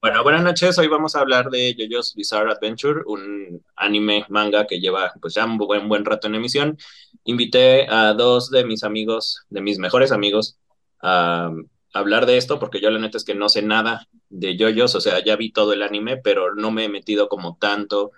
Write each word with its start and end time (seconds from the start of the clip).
Bueno, 0.00 0.22
buenas 0.22 0.44
noches. 0.44 0.78
Hoy 0.78 0.86
vamos 0.86 1.16
a 1.16 1.20
hablar 1.20 1.50
de 1.50 1.74
JoJo's 1.76 2.14
Bizarre 2.14 2.52
Adventure, 2.52 3.00
un 3.06 3.64
anime 3.74 4.24
manga 4.28 4.64
que 4.64 4.78
lleva 4.78 5.12
pues 5.20 5.34
ya 5.34 5.44
un 5.44 5.58
buen, 5.58 5.88
buen 5.88 6.04
rato 6.04 6.28
en 6.28 6.36
emisión. 6.36 6.78
Invité 7.24 7.88
a 7.88 8.14
dos 8.14 8.48
de 8.50 8.64
mis 8.64 8.84
amigos, 8.84 9.44
de 9.48 9.60
mis 9.60 9.78
mejores 9.80 10.12
amigos, 10.12 10.56
a 11.02 11.50
hablar 11.92 12.26
de 12.26 12.36
esto 12.36 12.60
porque 12.60 12.80
yo 12.80 12.90
la 12.90 13.00
neta 13.00 13.18
es 13.18 13.24
que 13.24 13.34
no 13.34 13.48
sé 13.48 13.62
nada 13.62 14.06
de 14.28 14.56
JoJo's, 14.56 14.94
o 14.94 15.00
sea, 15.00 15.22
ya 15.24 15.34
vi 15.34 15.50
todo 15.50 15.72
el 15.72 15.82
anime, 15.82 16.16
pero 16.16 16.54
no 16.54 16.70
me 16.70 16.84
he 16.84 16.88
metido 16.88 17.28
como 17.28 17.56
tanto, 17.58 18.12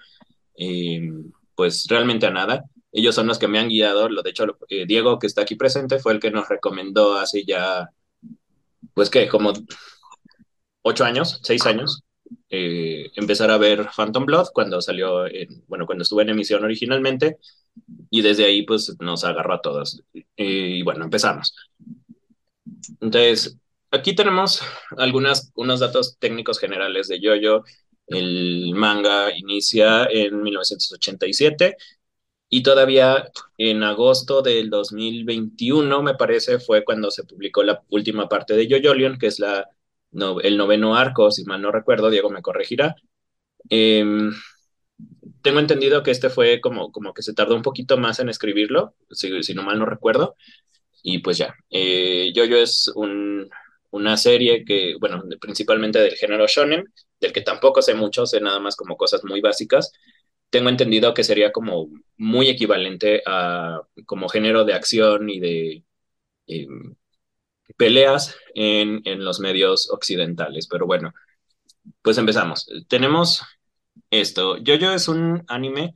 eh, 0.56 1.00
pues 1.54 1.86
realmente 1.88 2.26
a 2.26 2.30
nada. 2.30 2.64
Ellos 2.92 3.14
son 3.14 3.26
los 3.26 3.38
que 3.38 3.48
me 3.48 3.58
han 3.58 3.68
guiado, 3.68 4.10
lo 4.10 4.22
de 4.22 4.30
hecho 4.30 4.58
eh, 4.68 4.84
Diego 4.86 5.18
que 5.18 5.26
está 5.26 5.42
aquí 5.42 5.54
presente 5.54 5.98
fue 5.98 6.12
el 6.12 6.20
que 6.20 6.30
nos 6.30 6.46
recomendó 6.46 7.14
hace 7.14 7.44
ya, 7.46 7.88
pues 8.92 9.08
que 9.08 9.28
como 9.28 9.54
ocho 10.82 11.04
años, 11.04 11.40
seis 11.42 11.64
años, 11.66 12.02
eh, 12.48 13.10
empezar 13.16 13.50
a 13.50 13.58
ver 13.58 13.88
Phantom 13.96 14.24
Blood 14.24 14.48
cuando 14.52 14.80
salió, 14.80 15.26
en, 15.26 15.64
bueno, 15.68 15.86
cuando 15.86 16.02
estuvo 16.02 16.20
en 16.20 16.30
emisión 16.30 16.64
originalmente, 16.64 17.38
y 18.10 18.22
desde 18.22 18.44
ahí 18.44 18.62
pues 18.62 18.96
nos 19.00 19.24
agarró 19.24 19.54
a 19.54 19.62
todos. 19.62 20.02
y 20.36 20.82
bueno, 20.82 21.04
empezamos. 21.04 21.54
Entonces, 23.00 23.56
aquí 23.90 24.14
tenemos 24.14 24.62
algunas, 24.96 25.50
unos 25.54 25.80
datos 25.80 26.16
técnicos 26.18 26.58
generales 26.58 27.08
de 27.08 27.20
Yoyo. 27.20 27.64
El 28.06 28.72
manga 28.74 29.36
inicia 29.36 30.04
en 30.10 30.42
1987 30.42 31.76
y 32.48 32.62
todavía 32.62 33.30
en 33.58 33.82
agosto 33.84 34.42
del 34.42 34.70
2021, 34.70 36.02
me 36.02 36.14
parece, 36.14 36.58
fue 36.58 36.84
cuando 36.84 37.10
se 37.10 37.24
publicó 37.24 37.62
la 37.62 37.82
última 37.90 38.28
parte 38.28 38.54
de 38.54 38.66
Yoyolion, 38.66 39.18
que 39.18 39.28
es 39.28 39.38
la 39.38 39.68
no, 40.12 40.40
el 40.40 40.56
noveno 40.56 40.96
arco, 40.96 41.30
si 41.30 41.44
mal 41.44 41.62
no 41.62 41.72
recuerdo, 41.72 42.10
Diego 42.10 42.30
me 42.30 42.42
corregirá. 42.42 42.96
Eh, 43.70 44.04
tengo 45.42 45.58
entendido 45.60 46.02
que 46.02 46.10
este 46.10 46.30
fue 46.30 46.60
como, 46.60 46.92
como 46.92 47.14
que 47.14 47.22
se 47.22 47.34
tardó 47.34 47.54
un 47.56 47.62
poquito 47.62 47.96
más 47.98 48.18
en 48.20 48.28
escribirlo, 48.28 48.94
si, 49.10 49.42
si 49.42 49.54
no 49.54 49.62
mal 49.62 49.78
no 49.78 49.86
recuerdo. 49.86 50.36
Y 51.02 51.18
pues 51.20 51.38
ya, 51.38 51.54
eh, 51.70 52.32
Yoyo 52.34 52.56
es 52.58 52.90
un, 52.94 53.48
una 53.90 54.16
serie 54.16 54.64
que, 54.64 54.96
bueno, 55.00 55.24
principalmente 55.40 56.00
del 56.00 56.16
género 56.16 56.46
shonen, 56.46 56.84
del 57.20 57.32
que 57.32 57.42
tampoco 57.42 57.82
sé 57.82 57.94
mucho, 57.94 58.26
sé 58.26 58.40
nada 58.40 58.60
más 58.60 58.76
como 58.76 58.96
cosas 58.96 59.24
muy 59.24 59.40
básicas. 59.40 59.92
Tengo 60.50 60.68
entendido 60.68 61.14
que 61.14 61.24
sería 61.24 61.52
como 61.52 61.88
muy 62.16 62.48
equivalente 62.48 63.22
a 63.26 63.82
como 64.06 64.28
género 64.28 64.64
de 64.64 64.74
acción 64.74 65.30
y 65.30 65.40
de 65.40 65.84
eh, 66.48 66.66
peleas 67.76 68.36
en, 68.54 69.02
en 69.04 69.24
los 69.24 69.40
medios 69.40 69.90
occidentales. 69.90 70.68
Pero 70.68 70.86
bueno, 70.86 71.12
pues 72.02 72.18
empezamos. 72.18 72.66
Tenemos 72.88 73.42
esto. 74.10 74.56
Jojo 74.66 74.92
es 74.92 75.08
un 75.08 75.44
anime 75.48 75.94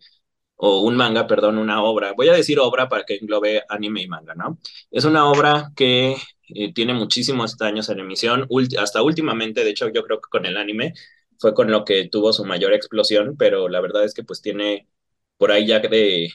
o 0.56 0.80
un 0.82 0.96
manga, 0.96 1.26
perdón, 1.26 1.58
una 1.58 1.82
obra. 1.82 2.12
Voy 2.16 2.28
a 2.28 2.34
decir 2.34 2.58
obra 2.60 2.88
para 2.88 3.04
que 3.04 3.16
englobe 3.16 3.64
anime 3.68 4.02
y 4.02 4.08
manga, 4.08 4.34
¿no? 4.34 4.58
Es 4.90 5.04
una 5.04 5.28
obra 5.30 5.72
que 5.76 6.16
eh, 6.48 6.72
tiene 6.74 6.94
muchísimos 6.94 7.60
años 7.60 7.88
en 7.88 8.00
emisión, 8.00 8.48
hasta 8.78 9.02
últimamente, 9.02 9.64
de 9.64 9.70
hecho, 9.70 9.88
yo 9.90 10.04
creo 10.04 10.20
que 10.20 10.28
con 10.30 10.46
el 10.46 10.56
anime 10.56 10.94
fue 11.38 11.54
con 11.54 11.70
lo 11.70 11.84
que 11.84 12.08
tuvo 12.08 12.32
su 12.32 12.44
mayor 12.44 12.72
explosión, 12.72 13.36
pero 13.36 13.68
la 13.68 13.80
verdad 13.80 14.04
es 14.04 14.14
que 14.14 14.24
pues 14.24 14.40
tiene 14.42 14.88
por 15.36 15.52
ahí 15.52 15.66
ya 15.66 15.80
de 15.80 16.32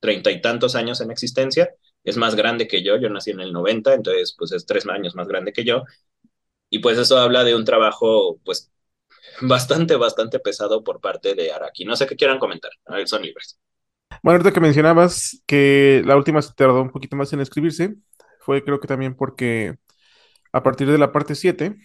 treinta 0.00 0.30
y 0.30 0.40
tantos 0.40 0.74
años 0.74 1.00
en 1.00 1.10
existencia 1.10 1.70
es 2.04 2.16
más 2.16 2.34
grande 2.36 2.68
que 2.68 2.82
yo, 2.82 2.96
yo 2.98 3.08
nací 3.10 3.30
en 3.30 3.40
el 3.40 3.52
90, 3.52 3.94
entonces 3.94 4.34
pues 4.38 4.52
es 4.52 4.66
tres 4.66 4.86
años 4.88 5.14
más 5.14 5.28
grande 5.28 5.52
que 5.52 5.64
yo. 5.64 5.84
Y 6.70 6.80
pues 6.80 6.98
eso 6.98 7.18
habla 7.18 7.44
de 7.44 7.54
un 7.56 7.64
trabajo 7.64 8.38
pues 8.44 8.72
bastante, 9.42 9.96
bastante 9.96 10.40
pesado 10.40 10.84
por 10.84 11.00
parte 11.00 11.34
de 11.34 11.52
Araki. 11.52 11.84
No 11.84 11.96
sé 11.96 12.06
qué 12.06 12.16
quieran 12.16 12.38
comentar, 12.38 12.72
ver, 12.88 13.08
son 13.08 13.22
libres. 13.22 13.58
Bueno, 14.22 14.36
ahorita 14.38 14.52
que 14.52 14.60
mencionabas 14.60 15.42
que 15.46 16.02
la 16.04 16.16
última 16.16 16.42
se 16.42 16.52
tardó 16.54 16.82
un 16.82 16.90
poquito 16.90 17.16
más 17.16 17.32
en 17.32 17.40
escribirse, 17.40 17.96
fue 18.40 18.62
creo 18.64 18.80
que 18.80 18.88
también 18.88 19.14
porque 19.16 19.76
a 20.52 20.62
partir 20.62 20.90
de 20.90 20.98
la 20.98 21.12
parte 21.12 21.34
7 21.34 21.76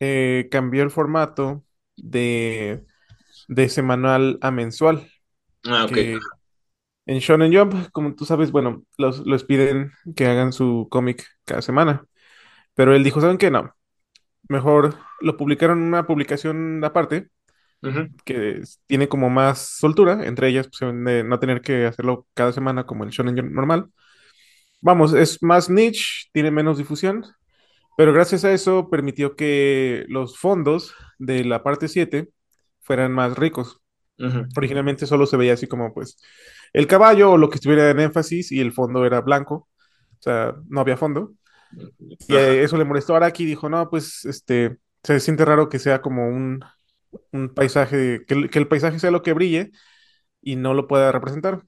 eh, 0.00 0.48
cambió 0.50 0.82
el 0.82 0.90
formato 0.90 1.64
de, 1.96 2.84
de 3.48 3.68
semanal 3.70 4.38
a 4.42 4.50
mensual. 4.52 5.08
Ah, 5.66 5.84
ok. 5.84 5.96
Que, 5.96 6.18
en 7.06 7.18
Shonen 7.20 7.54
Jump, 7.54 7.90
como 7.92 8.14
tú 8.14 8.24
sabes, 8.24 8.50
bueno, 8.52 8.84
los, 8.98 9.20
los 9.26 9.44
piden 9.44 9.92
que 10.16 10.26
hagan 10.26 10.52
su 10.52 10.88
cómic 10.90 11.24
cada 11.44 11.62
semana. 11.62 12.04
Pero 12.74 12.94
él 12.94 13.04
dijo, 13.04 13.20
¿saben 13.20 13.38
qué? 13.38 13.50
No. 13.50 13.74
Mejor 14.48 14.96
lo 15.20 15.36
publicaron 15.36 15.78
en 15.80 15.88
una 15.88 16.06
publicación 16.06 16.84
aparte, 16.84 17.28
que 18.24 18.62
tiene 18.86 19.08
como 19.08 19.30
más 19.30 19.60
soltura, 19.78 20.26
entre 20.26 20.48
ellas, 20.48 20.68
pues, 20.68 20.92
de 21.04 21.24
no 21.24 21.38
tener 21.38 21.60
que 21.62 21.86
hacerlo 21.86 22.26
cada 22.34 22.52
semana 22.52 22.84
como 22.86 23.04
el 23.04 23.10
Shonen 23.10 23.36
Jump 23.36 23.52
normal. 23.52 23.90
Vamos, 24.80 25.14
es 25.14 25.42
más 25.42 25.68
niche, 25.70 26.28
tiene 26.32 26.50
menos 26.50 26.78
difusión, 26.78 27.24
pero 27.96 28.12
gracias 28.12 28.44
a 28.44 28.52
eso 28.52 28.90
permitió 28.90 29.36
que 29.36 30.04
los 30.08 30.38
fondos 30.38 30.94
de 31.18 31.44
la 31.44 31.62
parte 31.62 31.88
7 31.88 32.28
fueran 32.80 33.12
más 33.12 33.36
ricos. 33.38 33.80
Originalmente 34.56 35.06
solo 35.06 35.26
se 35.26 35.36
veía 35.36 35.54
así 35.54 35.66
como 35.66 35.92
pues 35.92 36.16
el 36.72 36.86
caballo 36.86 37.32
o 37.32 37.36
lo 37.36 37.48
que 37.50 37.56
estuviera 37.56 37.90
en 37.90 38.00
énfasis 38.00 38.52
y 38.52 38.60
el 38.60 38.72
fondo 38.72 39.04
era 39.04 39.20
blanco, 39.20 39.68
o 40.18 40.22
sea, 40.22 40.54
no 40.68 40.80
había 40.80 40.96
fondo. 40.96 41.32
Y 42.28 42.34
eh, 42.34 42.62
eso 42.62 42.76
le 42.76 42.84
molestó 42.84 43.14
a 43.14 43.18
Araki 43.18 43.44
dijo, 43.44 43.68
no, 43.68 43.88
pues 43.90 44.24
este, 44.24 44.78
se 45.02 45.20
siente 45.20 45.44
raro 45.44 45.68
que 45.68 45.78
sea 45.78 46.00
como 46.00 46.28
un, 46.28 46.64
un 47.32 47.54
paisaje, 47.54 48.24
que 48.26 48.34
el, 48.34 48.50
que 48.50 48.58
el 48.58 48.68
paisaje 48.68 48.98
sea 48.98 49.10
lo 49.10 49.22
que 49.22 49.32
brille 49.32 49.70
y 50.42 50.56
no 50.56 50.74
lo 50.74 50.88
pueda 50.88 51.12
representar. 51.12 51.62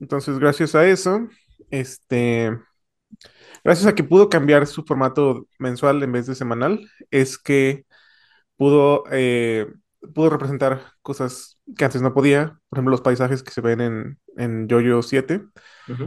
Entonces, 0.00 0.38
gracias 0.38 0.74
a 0.74 0.86
eso, 0.86 1.28
este, 1.70 2.52
gracias 3.62 3.86
a 3.86 3.94
que 3.94 4.04
pudo 4.04 4.28
cambiar 4.28 4.66
su 4.66 4.84
formato 4.84 5.46
mensual 5.58 6.02
en 6.02 6.12
vez 6.12 6.26
de 6.26 6.34
semanal, 6.34 6.88
es 7.10 7.38
que 7.38 7.86
pudo, 8.56 9.04
eh, 9.12 9.66
pudo 10.12 10.30
representar 10.30 10.82
cosas 11.02 11.58
que 11.76 11.84
antes 11.84 12.02
no 12.02 12.12
podía, 12.12 12.58
por 12.68 12.78
ejemplo, 12.78 12.90
los 12.90 13.00
paisajes 13.00 13.42
que 13.42 13.50
se 13.50 13.60
ven 13.60 13.80
en, 13.80 14.18
en 14.36 14.68
Jojo 14.68 15.02
7, 15.02 15.42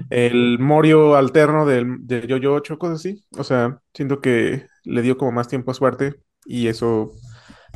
el 0.09 0.59
Morio 0.59 1.16
alterno 1.16 1.66
del, 1.66 1.97
de 2.06 2.28
Jojo 2.30 2.56
8, 2.56 2.78
cosas 2.78 3.00
así. 3.00 3.25
O 3.38 3.44
sea, 3.44 3.80
siento 3.94 4.22
que 4.22 4.68
le 4.84 5.02
dio 5.02 5.18
como 5.18 5.31
más 5.31 5.47
tiempo 5.47 5.72
a 5.72 5.74
suerte 5.74 6.16
y 6.46 6.68
eso, 6.68 7.12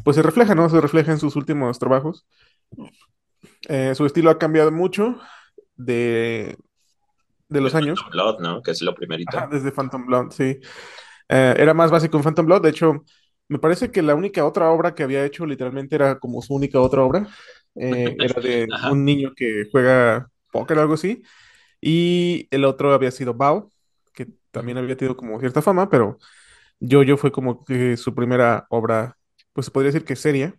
pues 0.04 0.16
se 0.16 0.24
refleja, 0.24 0.56
¿no? 0.56 0.70
Se 0.70 0.82
refleja 0.82 1.12
en 1.12 1.20
sus 1.20 1.36
últimos 1.36 1.80
trabajos. 1.80 2.28
Eh, 3.68 3.94
su 3.96 4.06
estilo 4.06 4.30
ha 4.30 4.38
cambiado 4.38 4.72
mucho 4.72 5.20
de, 5.76 6.58
de 7.50 7.62
los 7.62 7.76
años. 7.76 8.00
Phantom 8.00 8.12
Blood, 8.12 8.40
¿no? 8.40 8.62
Que 8.62 8.72
es 8.72 8.82
lo 8.82 8.94
primerito. 8.96 9.38
Ajá, 9.38 9.48
desde 9.52 9.72
Phantom 9.72 10.06
Blood, 10.06 10.32
sí. 10.32 10.60
Eh, 11.30 11.56
era 11.58 11.74
más 11.74 11.92
básico 11.92 12.18
en 12.18 12.24
Phantom 12.24 12.46
Blood. 12.46 12.62
De 12.62 12.70
hecho, 12.70 13.04
me 13.52 13.60
parece 13.60 13.92
que 13.92 14.02
la 14.02 14.16
única 14.16 14.46
otra 14.46 14.72
obra 14.72 14.96
que 14.96 15.04
había 15.04 15.26
hecho 15.26 15.46
literalmente 15.46 15.94
era 15.96 16.20
como 16.20 16.42
su 16.42 16.56
única 16.56 16.80
otra 16.80 17.04
obra. 17.04 17.28
Eh, 17.76 18.16
era 18.20 18.42
de 18.42 18.66
un 18.90 19.04
niño 19.04 19.34
que 19.36 19.68
juega 19.70 20.30
póker 20.54 20.78
o 20.78 20.82
algo 20.82 20.94
así. 20.94 21.22
Y 21.82 22.48
el 22.50 22.64
otro 22.64 22.94
había 22.94 23.12
sido 23.12 23.34
Bao, 23.34 23.70
que 24.14 24.30
también 24.52 24.78
había 24.78 24.96
tenido 24.96 25.18
como 25.18 25.38
cierta 25.42 25.62
fama, 25.62 25.90
pero 25.90 26.18
Yo-Yo 26.80 27.18
fue 27.18 27.34
como 27.34 27.66
que 27.66 27.98
su 27.98 28.16
primera 28.16 28.68
obra, 28.70 29.18
pues 29.52 29.66
se 29.66 29.72
podría 29.72 29.92
decir 29.92 30.06
que 30.06 30.16
seria. 30.16 30.56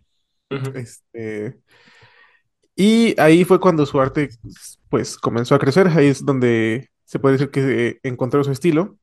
Este, 0.75 1.59
y 2.75 3.19
ahí 3.19 3.43
fue 3.43 3.59
cuando 3.59 3.87
su 3.87 3.99
arte, 3.99 4.29
pues, 4.89 5.17
comenzó 5.17 5.55
a 5.55 5.59
crecer. 5.59 5.87
Ahí 5.87 6.09
es 6.09 6.23
donde 6.23 6.89
se 7.05 7.17
puede 7.17 7.37
decir 7.39 7.49
que 7.49 7.97
encontró 8.03 8.43
su 8.43 8.51
estilo. 8.51 8.99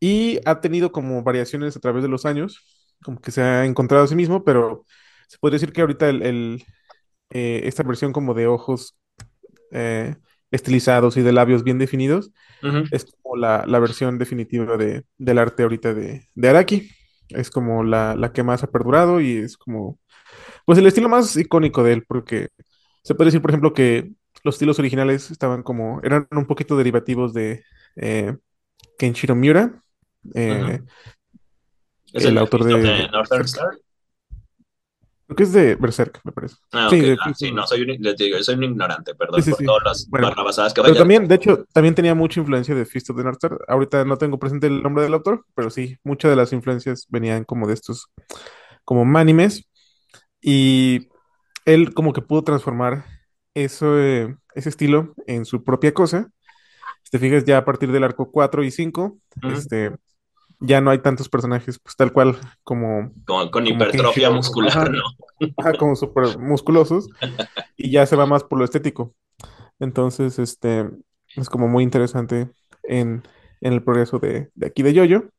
Y 0.00 0.40
ha 0.46 0.60
tenido 0.60 0.92
como 0.92 1.22
variaciones 1.22 1.76
a 1.76 1.80
través 1.80 2.02
de 2.02 2.08
los 2.08 2.24
años, 2.24 2.77
como 3.02 3.20
que 3.20 3.30
se 3.30 3.42
ha 3.42 3.64
encontrado 3.64 4.04
a 4.04 4.08
sí 4.08 4.14
mismo, 4.16 4.44
pero 4.44 4.84
se 5.28 5.38
podría 5.38 5.56
decir 5.56 5.72
que 5.72 5.80
ahorita 5.82 6.08
el, 6.08 6.22
el 6.22 6.64
eh, 7.30 7.62
esta 7.64 7.82
versión 7.84 8.12
como 8.12 8.34
de 8.34 8.46
ojos 8.46 8.98
eh, 9.72 10.16
estilizados 10.50 11.16
y 11.16 11.22
de 11.22 11.32
labios 11.32 11.64
bien 11.64 11.78
definidos, 11.78 12.32
es 12.90 13.06
como 13.22 13.36
la, 13.36 13.64
la 13.66 13.78
versión 13.80 14.18
definitiva 14.18 14.76
de, 14.76 15.04
del 15.18 15.38
arte 15.38 15.62
ahorita 15.64 15.94
de, 15.94 16.28
de 16.34 16.48
Araki. 16.48 16.90
es 17.30 17.50
como 17.50 17.84
la, 17.84 18.16
la 18.16 18.32
que 18.32 18.42
más 18.42 18.62
ha 18.62 18.70
perdurado 18.70 19.20
y 19.20 19.38
es 19.38 19.56
como, 19.56 19.98
pues 20.66 20.78
el 20.78 20.86
estilo 20.86 21.08
más 21.08 21.36
icónico 21.36 21.82
de 21.82 21.94
él, 21.94 22.04
porque 22.06 22.48
se 23.02 23.14
puede 23.14 23.28
decir, 23.28 23.42
por 23.42 23.50
ejemplo, 23.50 23.72
que 23.74 24.12
los 24.44 24.56
estilos 24.56 24.78
originales 24.78 25.30
estaban 25.30 25.62
como, 25.62 26.00
eran 26.02 26.28
un 26.32 26.46
poquito 26.46 26.76
derivativos 26.76 27.34
de 27.34 27.62
eh, 27.96 28.36
Kenshiro 28.98 29.34
Miura, 29.34 29.82
eh, 30.34 30.80
¿Es 32.12 32.24
el 32.24 32.30
el 32.30 32.34
de 32.34 32.40
autor 32.40 32.64
de 32.64 32.72
the 32.80 33.08
Northern. 33.12 33.44
Star? 33.44 33.78
Creo 35.26 35.36
que 35.36 35.42
es 35.42 35.52
de 35.52 35.74
Berserk, 35.76 36.20
me 36.24 36.32
parece. 36.32 36.56
Ah, 36.72 36.88
Sí, 36.90 36.96
ok. 36.96 37.02
de 37.02 37.12
Ah, 37.20 37.32
sí, 37.34 37.46
of 37.48 37.54
no, 37.54 37.62
the- 37.62 37.68
soy 37.68 37.82
un, 37.82 37.88
les 38.02 38.16
digo, 38.16 38.42
soy 38.42 38.54
un 38.54 38.64
ignorante, 38.64 39.12
Sí, 39.12 39.16
perdón 39.18 39.42
sí, 39.42 39.50
por 39.50 39.58
sí. 39.58 39.64
todas 39.66 39.82
las 39.84 40.08
Bueno, 40.10 40.28
barrabasadas 40.30 40.72
que 40.74 40.80
pero 40.80 40.92
vaya 40.92 41.00
también, 41.00 41.28
de 41.28 41.34
hecho, 41.34 41.64
también 41.72 41.94
tenía 41.94 42.14
mucha 42.14 42.40
influencia 42.40 42.74
de 42.74 42.86
Fist 42.86 43.10
of 43.10 43.16
the 43.18 43.24
North 43.24 43.36
Star. 43.42 43.58
Ahorita 43.68 44.04
no 44.04 44.16
tengo 44.16 44.38
presente 44.38 44.66
el 44.68 44.82
nombre 44.82 45.02
del 45.04 45.12
autor, 45.14 45.44
pero 45.54 45.70
sí, 45.70 45.96
muchas 46.02 46.30
de 46.30 46.36
las 46.36 46.52
influencias 46.52 47.06
venían 47.10 47.44
como 47.44 47.66
de 47.66 47.74
estos, 47.74 48.08
como 48.84 49.04
manimes. 49.04 49.68
Y 50.40 51.08
él 51.66 51.94
como 51.94 52.12
que 52.12 52.22
pudo 52.22 52.44
transformar 52.44 53.04
eso, 53.54 53.98
eh, 54.00 54.36
ese 54.54 54.68
estilo 54.70 55.14
en 55.26 55.44
su 55.46 55.64
propia 55.64 55.94
cosa. 55.94 56.30
Te 57.10 57.18
fijas, 57.18 57.44
ya 57.44 57.58
a 57.58 57.64
partir 57.64 57.92
del 57.92 58.04
arco 58.04 58.30
4 58.30 58.64
y 58.64 58.70
5, 58.70 59.18
Ujú. 59.42 59.52
este, 59.52 59.96
ya 60.60 60.80
no 60.80 60.90
hay 60.90 60.98
tantos 61.00 61.28
personajes, 61.28 61.78
pues 61.78 61.96
tal 61.96 62.12
cual 62.12 62.36
como, 62.64 63.12
Con, 63.24 63.50
con 63.50 63.64
como 63.64 63.66
hipertrofia 63.66 64.30
muscular, 64.30 64.90
¿no? 64.90 65.02
ajá, 65.56 65.74
como 65.74 65.96
súper 65.96 66.38
musculosos, 66.38 67.08
y 67.76 67.90
ya 67.90 68.06
se 68.06 68.16
va 68.16 68.26
más 68.26 68.44
por 68.44 68.58
lo 68.58 68.64
estético. 68.64 69.14
Entonces, 69.78 70.38
este, 70.38 70.88
es 71.36 71.48
como 71.48 71.68
muy 71.68 71.84
interesante 71.84 72.50
en, 72.84 73.22
en 73.60 73.72
el 73.72 73.82
progreso 73.82 74.18
de, 74.18 74.50
de 74.54 74.66
aquí 74.66 74.82
de 74.82 74.94
Yoyo. 74.94 75.30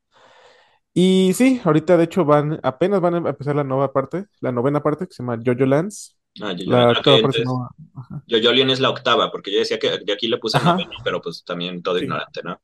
Y 0.93 1.33
sí, 1.33 1.61
ahorita 1.63 1.97
de 1.97 2.03
hecho 2.05 2.25
van, 2.25 2.59
apenas 2.63 2.99
van 3.01 3.15
a 3.15 3.17
empezar 3.29 3.55
la 3.55 3.63
nueva 3.63 3.93
parte, 3.93 4.25
la 4.41 4.51
novena 4.51 4.81
parte 4.83 5.07
que 5.07 5.13
se 5.13 5.23
llama 5.23 5.39
Jojo 5.45 5.65
Lands. 5.65 6.17
Ah, 6.41 6.53
yo, 6.53 6.65
yo, 6.65 6.71
La 6.71 6.91
entonces, 6.91 7.43
llama... 7.45 7.69
Ajá. 7.95 8.23
yo, 8.27 8.37
Jolien 8.41 8.69
es 8.69 8.79
la 8.79 8.89
octava, 8.89 9.31
porque 9.31 9.51
yo 9.51 9.59
decía 9.59 9.79
que 9.79 9.99
yo 10.05 10.13
aquí 10.13 10.27
le 10.27 10.37
puse 10.37 10.59
noveno, 10.63 10.91
pero 11.03 11.21
pues 11.21 11.43
también 11.43 11.81
todo 11.83 11.97
sí, 11.97 12.05
ignorante, 12.05 12.41
¿no? 12.43 12.61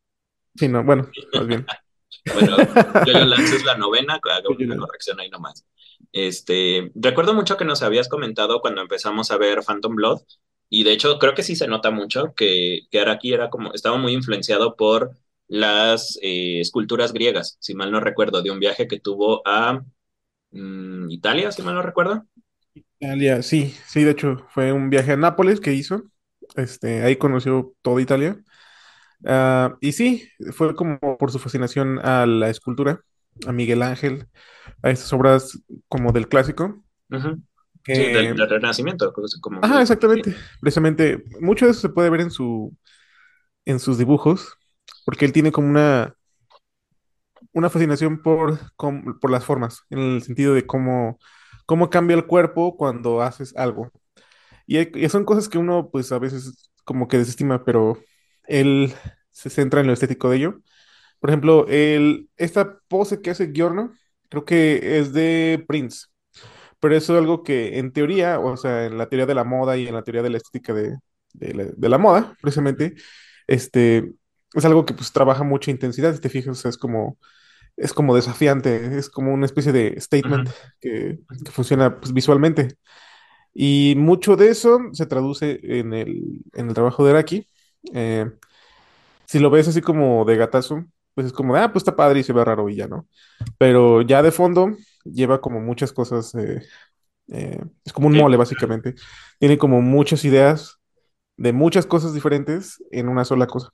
sí, 0.55 0.67
no, 0.67 0.83
bueno, 0.83 1.15
más 1.33 1.47
bien. 1.47 1.65
Bueno, 2.33 2.57
Yo-Yo 3.05 3.25
Lance 3.25 3.55
es 3.57 3.65
la 3.65 3.77
novena, 3.77 4.19
hago 4.23 4.55
una 4.57 4.77
corrección 4.77 5.19
ahí 5.19 5.29
nomás. 5.29 5.65
Este, 6.11 6.91
recuerdo 6.95 7.33
mucho 7.33 7.57
que 7.57 7.65
nos 7.65 7.81
habías 7.83 8.07
comentado 8.07 8.61
cuando 8.61 8.81
empezamos 8.81 9.31
a 9.31 9.37
ver 9.37 9.63
Phantom 9.63 9.95
Blood, 9.95 10.21
y 10.69 10.83
de 10.83 10.91
hecho 10.93 11.19
creo 11.19 11.35
que 11.35 11.43
sí 11.43 11.55
se 11.55 11.67
nota 11.67 11.91
mucho 11.91 12.33
que, 12.35 12.81
que 12.89 12.99
Araki 12.99 13.33
era 13.33 13.49
como, 13.49 13.73
estaba 13.73 13.97
muy 13.97 14.13
influenciado 14.13 14.75
por 14.75 15.11
las 15.47 16.17
eh, 16.21 16.59
esculturas 16.59 17.13
griegas, 17.13 17.57
si 17.59 17.75
mal 17.75 17.91
no 17.91 17.99
recuerdo, 17.99 18.41
de 18.41 18.51
un 18.51 18.59
viaje 18.59 18.87
que 18.87 18.99
tuvo 18.99 19.41
a 19.47 19.81
mm, 20.51 21.09
Italia, 21.11 21.51
si 21.51 21.61
mal 21.61 21.75
no 21.75 21.81
recuerdo. 21.81 22.25
Italia, 22.99 23.41
sí, 23.43 23.75
sí, 23.87 24.03
de 24.03 24.11
hecho 24.11 24.47
fue 24.49 24.71
un 24.71 24.89
viaje 24.89 25.11
a 25.13 25.17
Nápoles 25.17 25.59
que 25.59 25.73
hizo. 25.73 26.03
Este, 26.55 27.03
ahí 27.03 27.15
conoció 27.17 27.73
toda 27.81 28.01
Italia. 28.01 28.37
Ah, 29.25 29.77
y 29.81 29.91
sí, 29.93 30.29
fue 30.53 30.75
como 30.75 30.99
por 31.17 31.31
su 31.31 31.39
fascinación 31.39 31.99
a 32.05 32.25
la 32.25 32.49
escultura, 32.49 33.01
a 33.47 33.51
Miguel 33.51 33.81
Ángel, 33.81 34.27
a 34.83 34.91
estas 34.91 35.11
obras 35.13 35.59
como 35.87 36.11
del 36.11 36.27
clásico. 36.29 36.83
Sí, 37.91 38.09
del, 38.09 38.35
Renacimiento, 38.49 39.13
como 39.41 39.61
ajá, 39.61 39.81
exactamente, 39.81 40.35
precisamente, 40.61 41.23
mucho 41.41 41.65
de 41.65 41.71
eso 41.71 41.81
se 41.81 41.89
puede 41.89 42.09
ver 42.09 42.21
en 42.21 42.31
su, 42.31 42.75
en 43.65 43.79
sus 43.79 43.97
dibujos, 43.97 44.57
porque 45.05 45.25
él 45.25 45.33
tiene 45.33 45.51
como 45.53 45.69
una, 45.69 46.15
una 47.53 47.69
fascinación 47.69 48.21
por, 48.21 48.59
com- 48.75 49.19
por 49.19 49.31
las 49.31 49.45
formas, 49.45 49.81
en 49.89 49.99
el 49.99 50.23
sentido 50.23 50.53
de 50.53 50.65
cómo, 50.65 51.17
cómo 51.65 51.89
cambia 51.89 52.15
el 52.15 52.25
cuerpo 52.27 52.75
cuando 52.77 53.21
haces 53.21 53.55
algo. 53.55 53.91
Y, 54.67 54.77
hay- 54.77 54.91
y 54.95 55.09
son 55.09 55.25
cosas 55.25 55.49
que 55.49 55.59
uno, 55.59 55.89
pues, 55.91 56.11
a 56.11 56.19
veces 56.19 56.71
como 56.85 57.07
que 57.07 57.17
desestima, 57.19 57.63
pero 57.65 57.99
él 58.47 58.93
se 59.31 59.49
centra 59.49 59.81
en 59.81 59.87
lo 59.87 59.93
estético 59.93 60.29
de 60.29 60.37
ello. 60.37 60.61
Por 61.19 61.29
ejemplo, 61.29 61.65
el, 61.69 62.29
esta 62.37 62.79
pose 62.87 63.21
que 63.21 63.31
hace 63.31 63.51
Giorno, 63.53 63.93
creo 64.29 64.45
que 64.45 64.99
es 64.99 65.13
de 65.13 65.63
Prince, 65.67 66.07
pero 66.79 66.95
eso 66.95 67.13
es 67.15 67.19
algo 67.19 67.43
que 67.43 67.79
en 67.79 67.91
teoría, 67.93 68.39
o 68.39 68.57
sea, 68.57 68.85
en 68.85 68.97
la 68.97 69.09
teoría 69.09 69.25
de 69.25 69.35
la 69.35 69.43
moda 69.43 69.77
y 69.77 69.87
en 69.87 69.95
la 69.95 70.03
teoría 70.03 70.23
de 70.23 70.29
la 70.29 70.37
estética 70.37 70.73
de, 70.73 70.97
de 71.33 71.53
la, 71.53 71.65
de 71.65 71.89
la 71.89 71.97
moda, 71.97 72.35
precisamente, 72.41 72.95
este, 73.47 74.13
es 74.53 74.65
algo 74.65 74.85
que 74.85 74.93
pues 74.93 75.11
trabaja 75.11 75.43
mucha 75.43 75.71
intensidad, 75.71 76.13
si 76.13 76.21
te 76.21 76.29
fijas, 76.29 76.57
o 76.57 76.61
sea, 76.61 76.69
es 76.69 76.77
como, 76.77 77.17
es 77.77 77.93
como 77.93 78.15
desafiante, 78.15 78.97
es 78.97 79.09
como 79.09 79.33
una 79.33 79.45
especie 79.45 79.71
de 79.71 79.99
statement 79.99 80.49
que 80.79 81.19
funciona 81.51 81.99
pues, 81.99 82.13
visualmente. 82.13 82.75
Y 83.53 83.95
mucho 83.97 84.35
de 84.35 84.49
eso 84.49 84.79
se 84.93 85.05
traduce 85.05 85.59
en 85.63 85.93
el, 85.93 86.43
en 86.53 86.67
el 86.69 86.73
trabajo 86.73 87.05
de 87.05 87.11
Araki. 87.11 87.47
Eh, 87.93 88.29
si 89.25 89.39
lo 89.39 89.49
ves 89.49 89.67
así 89.67 89.81
como 89.81 90.25
de 90.25 90.37
gatazo, 90.37 90.85
pues 91.13 91.27
es 91.27 91.33
como, 91.33 91.55
de, 91.55 91.61
ah, 91.61 91.71
pues 91.71 91.81
está 91.81 91.95
padre 91.95 92.19
y 92.19 92.23
se 92.23 92.33
ve 92.33 92.43
raro 92.43 92.69
y 92.69 92.75
ya, 92.75 92.87
¿no? 92.87 93.07
Pero 93.57 94.01
ya 94.01 94.21
de 94.21 94.31
fondo 94.31 94.71
lleva 95.03 95.41
como 95.41 95.59
muchas 95.61 95.93
cosas, 95.93 96.33
eh, 96.35 96.61
eh, 97.29 97.61
es 97.83 97.93
como 97.93 98.07
un 98.07 98.17
mole 98.17 98.37
básicamente. 98.37 98.95
Tiene 99.39 99.57
como 99.57 99.81
muchas 99.81 100.25
ideas 100.25 100.77
de 101.37 101.53
muchas 101.53 101.85
cosas 101.85 102.13
diferentes 102.13 102.83
en 102.91 103.09
una 103.09 103.25
sola 103.25 103.47
cosa. 103.47 103.69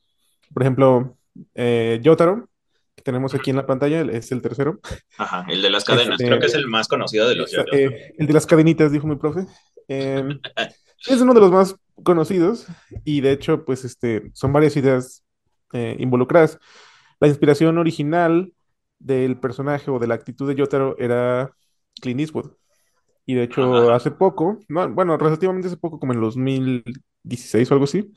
Por 0.53 0.63
ejemplo, 0.63 1.17
eh, 1.55 1.99
Yotaro, 2.01 2.49
que 2.95 3.03
tenemos 3.03 3.33
aquí 3.33 3.49
en 3.49 3.57
la 3.57 3.65
pantalla, 3.65 4.01
es 4.01 4.31
el 4.31 4.41
tercero. 4.41 4.79
Ajá, 5.17 5.45
el 5.49 5.61
de 5.61 5.69
las 5.69 5.83
cadenas, 5.83 6.17
creo 6.17 6.33
Este, 6.33 6.39
que 6.39 6.45
es 6.47 6.53
el 6.55 6.67
más 6.67 6.87
conocido 6.87 7.27
de 7.27 7.35
los 7.35 7.53
¿no? 7.53 7.63
eh, 7.71 8.13
el 8.17 8.27
de 8.27 8.33
las 8.33 8.45
cadenitas, 8.45 8.91
dijo 8.91 9.07
mi 9.07 9.15
profe. 9.15 9.45
Es 11.07 11.19
uno 11.19 11.33
de 11.33 11.39
los 11.39 11.51
más 11.51 11.75
conocidos 12.03 12.67
y 13.03 13.21
de 13.21 13.31
hecho, 13.31 13.65
pues 13.65 13.85
este, 13.85 14.31
son 14.33 14.53
varias 14.53 14.75
ideas 14.77 15.23
eh, 15.73 15.95
involucradas. 15.99 16.59
La 17.19 17.27
inspiración 17.27 17.77
original 17.77 18.53
del 18.99 19.39
personaje 19.39 19.89
o 19.91 19.99
de 19.99 20.07
la 20.07 20.15
actitud 20.15 20.47
de 20.47 20.55
Yotaro 20.55 20.95
era 20.97 21.51
Clint 22.01 22.19
Eastwood. 22.19 22.51
Y 23.25 23.35
de 23.35 23.43
hecho, 23.43 23.75
Ajá, 23.75 23.95
hace 23.95 24.11
poco, 24.11 24.59
no, 24.67 24.89
bueno, 24.89 25.15
relativamente 25.17 25.67
hace 25.67 25.77
poco, 25.77 25.99
como 25.99 26.13
en 26.13 26.19
los 26.21 26.35
2016 26.35 27.69
o 27.69 27.73
algo 27.73 27.85
así, 27.85 28.11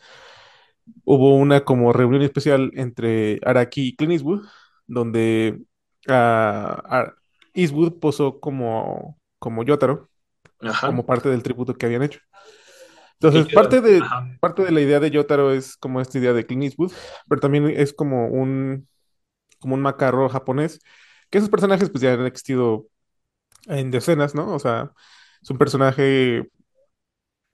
hubo 1.04 1.36
una 1.36 1.64
como 1.64 1.92
reunión 1.92 2.22
especial 2.22 2.70
entre 2.74 3.38
Araki 3.44 3.88
y 3.88 3.96
Clint 3.96 4.14
Eastwood, 4.14 4.46
donde 4.86 5.62
ah, 6.08 6.82
ah, 6.86 7.14
Eastwood 7.52 7.98
posó 8.00 8.40
como, 8.40 9.18
como 9.38 9.62
Yotaro, 9.62 10.10
ajá. 10.60 10.88
como 10.88 11.06
parte 11.06 11.28
del 11.28 11.42
tributo 11.42 11.74
que 11.74 11.86
habían 11.86 12.02
hecho. 12.02 12.20
Entonces, 13.24 13.52
parte 13.52 13.80
de, 13.80 13.98
Ajá. 13.98 14.26
parte 14.40 14.62
de 14.64 14.70
la 14.72 14.80
idea 14.80 15.00
de 15.00 15.10
Yotaro 15.10 15.52
es 15.52 15.76
como 15.76 16.00
esta 16.00 16.18
idea 16.18 16.32
de 16.32 16.46
Clint 16.46 16.64
Eastwood, 16.64 16.92
pero 17.28 17.40
también 17.40 17.68
es 17.68 17.92
como 17.92 18.28
un, 18.28 18.88
como 19.58 19.74
un 19.74 19.82
macarro 19.82 20.28
japonés, 20.28 20.80
que 21.30 21.38
esos 21.38 21.50
personajes 21.50 21.90
pues 21.90 22.02
ya 22.02 22.14
han 22.14 22.26
existido 22.26 22.86
en 23.66 23.90
decenas, 23.90 24.34
¿no? 24.34 24.54
O 24.54 24.58
sea, 24.58 24.92
es 25.42 25.50
un 25.50 25.58
personaje, 25.58 26.48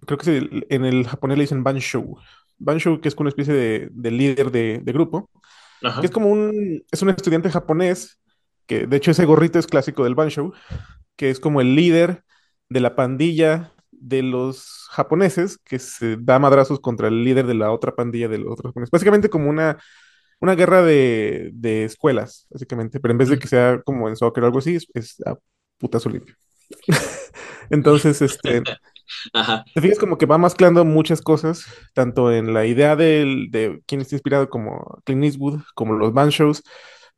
creo 0.06 0.18
que 0.18 0.64
en 0.70 0.84
el 0.84 1.06
japonés 1.06 1.38
le 1.38 1.44
dicen 1.44 1.64
Banshou. 1.64 2.18
Banshou, 2.58 3.00
que 3.00 3.08
es 3.08 3.14
una 3.16 3.28
especie 3.30 3.54
de, 3.54 3.88
de 3.92 4.10
líder 4.10 4.50
de, 4.50 4.80
de 4.82 4.92
grupo, 4.92 5.30
que 5.80 5.88
Ajá. 5.88 6.02
es 6.06 6.10
como 6.10 6.28
un, 6.30 6.84
es 6.90 7.02
un 7.02 7.10
estudiante 7.10 7.50
japonés, 7.50 8.18
que 8.66 8.86
de 8.86 8.96
hecho 8.96 9.10
ese 9.10 9.24
gorrito 9.24 9.58
es 9.58 9.66
clásico 9.66 10.04
del 10.04 10.14
Banshou, 10.14 10.52
que 11.16 11.30
es 11.30 11.40
como 11.40 11.60
el 11.60 11.74
líder 11.74 12.24
de 12.68 12.80
la 12.80 12.96
pandilla 12.96 13.72
de 14.00 14.22
los 14.22 14.86
japoneses 14.90 15.58
que 15.58 15.78
se 15.78 16.16
da 16.16 16.38
madrazos 16.38 16.80
contra 16.80 17.08
el 17.08 17.24
líder 17.24 17.46
de 17.46 17.54
la 17.54 17.72
otra 17.72 17.94
pandilla 17.94 18.28
de 18.28 18.38
los 18.38 18.52
otros 18.52 18.70
japoneses. 18.70 18.90
Básicamente 18.90 19.30
como 19.30 19.50
una, 19.50 19.78
una 20.40 20.54
guerra 20.54 20.82
de, 20.82 21.50
de 21.54 21.84
escuelas, 21.84 22.46
básicamente, 22.50 23.00
pero 23.00 23.12
en 23.12 23.18
vez 23.18 23.28
de 23.28 23.38
que 23.38 23.48
sea 23.48 23.80
como 23.82 24.08
en 24.08 24.16
soccer 24.16 24.44
o 24.44 24.46
algo 24.46 24.58
así, 24.60 24.76
es, 24.76 24.86
es 24.94 25.20
a 25.26 25.36
putazo 25.78 26.08
limpio. 26.10 26.34
Entonces, 27.70 28.22
este, 28.22 28.62
Ajá. 29.32 29.64
te 29.74 29.80
fijas 29.80 29.98
como 29.98 30.18
que 30.18 30.26
va 30.26 30.38
mezclando 30.38 30.84
muchas 30.84 31.20
cosas, 31.22 31.64
tanto 31.94 32.32
en 32.32 32.54
la 32.54 32.66
idea 32.66 32.96
del, 32.96 33.50
de 33.50 33.80
quién 33.86 34.00
está 34.00 34.14
inspirado 34.14 34.48
como 34.48 35.00
Clint 35.04 35.24
Eastwood, 35.24 35.60
como 35.74 35.94
los 35.94 36.12
band 36.12 36.32
shows, 36.32 36.62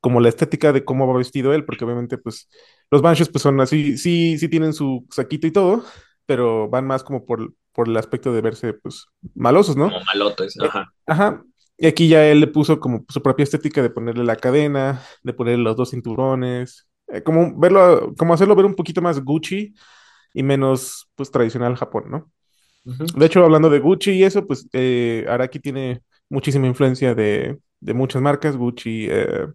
como 0.03 0.21
la 0.21 0.29
estética 0.29 0.73
de 0.73 0.85
cómo 0.85 1.07
va 1.07 1.17
vestido 1.17 1.55
él, 1.55 1.65
porque 1.65 1.85
obviamente 1.85 2.19
pues 2.19 2.49
los 2.91 3.01
Banshees 3.03 3.29
pues 3.31 3.41
son 3.41 3.61
así, 3.61 3.97
sí, 3.97 4.37
sí 4.37 4.49
tienen 4.49 4.75
su 4.75 5.07
saquito 5.11 5.47
y 5.47 5.53
todo, 5.53 5.85
pero 6.33 6.67
van 6.67 6.87
más 6.87 7.05
como 7.05 7.27
por, 7.27 7.53
por 7.75 7.91
el 7.91 7.97
aspecto 7.99 8.33
de 8.33 8.41
verse 8.41 8.73
pues 8.73 9.05
malosos, 9.35 9.77
¿no? 9.77 9.91
Como 9.91 10.03
malotes. 10.07 10.57
Eh, 10.57 10.65
Ajá. 10.67 10.91
ajá. 11.07 11.43
Y 11.77 11.87
aquí 11.87 12.09
ya 12.09 12.25
él 12.27 12.41
le 12.41 12.47
puso 12.47 12.81
como 12.81 13.05
su 13.07 13.21
propia 13.23 13.43
estética 13.43 13.83
de 13.83 13.91
ponerle 13.91 14.25
la 14.25 14.37
cadena, 14.37 15.03
de 15.23 15.35
ponerle 15.35 15.63
los 15.63 15.77
dos 15.77 15.91
cinturones, 15.91 16.89
eh, 17.09 17.23
como 17.23 17.55
verlo, 17.59 18.15
como 18.17 18.33
hacerlo 18.33 18.57
ver 18.57 18.65
un 18.65 18.75
poquito 18.75 19.03
más 19.03 19.23
Gucci 19.23 19.75
y 20.33 20.43
menos 20.43 21.11
pues 21.17 21.31
tradicional 21.31 21.77
Japón, 21.77 22.05
¿no? 22.09 22.33
Ujú. 22.87 23.05
De 23.15 23.27
hecho, 23.27 23.45
hablando 23.45 23.69
de 23.69 23.81
Gucci 23.81 24.13
y 24.13 24.25
eso, 24.25 24.47
pues 24.47 24.67
eh, 24.73 25.27
Araki 25.29 25.61
tiene 25.61 26.01
muchísima 26.31 26.67
influencia 26.67 27.15
de, 27.15 27.59
de 27.79 27.93
muchas 27.93 28.23
marcas, 28.23 28.57
Gucci, 28.57 29.07
eh, 29.11 29.49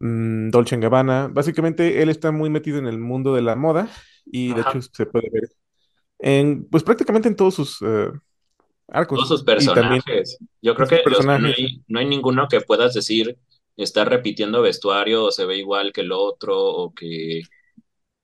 mm, 0.00 0.50
Dolce 0.50 0.76
Gabbana. 0.76 1.28
Básicamente, 1.28 2.02
él 2.02 2.08
está 2.08 2.32
muy 2.32 2.50
metido 2.50 2.78
en 2.78 2.86
el 2.86 2.98
mundo 2.98 3.34
de 3.34 3.42
la 3.42 3.56
moda 3.56 3.88
y 4.26 4.52
de 4.52 4.60
hecho 4.60 4.82
se 4.82 5.06
puede 5.06 5.30
ver 5.30 5.48
en, 6.18 6.68
pues 6.68 6.82
prácticamente 6.82 7.28
en 7.28 7.36
todos 7.36 7.54
sus 7.54 7.80
eh, 7.82 7.84
Todos 7.84 8.20
arcos 8.88 9.28
sus 9.28 9.42
y 9.42 9.44
también 9.44 10.02
personajes. 10.02 10.38
Yo 10.60 10.74
creo 10.74 10.86
sus 10.86 10.98
que, 10.98 11.22
sea, 11.22 11.38
no 11.38 11.48
hay, 11.48 11.82
no 11.88 11.98
hay 11.98 12.06
ninguno 12.06 12.48
que 12.48 12.60
puedas 12.60 12.94
decir 12.94 13.38
está 13.76 14.04
repitiendo 14.04 14.62
vestuario 14.62 15.24
o 15.24 15.30
se 15.30 15.46
ve 15.46 15.56
igual 15.56 15.92
que 15.92 16.02
el 16.02 16.12
otro 16.12 16.58
o 16.58 16.94
que, 16.94 17.42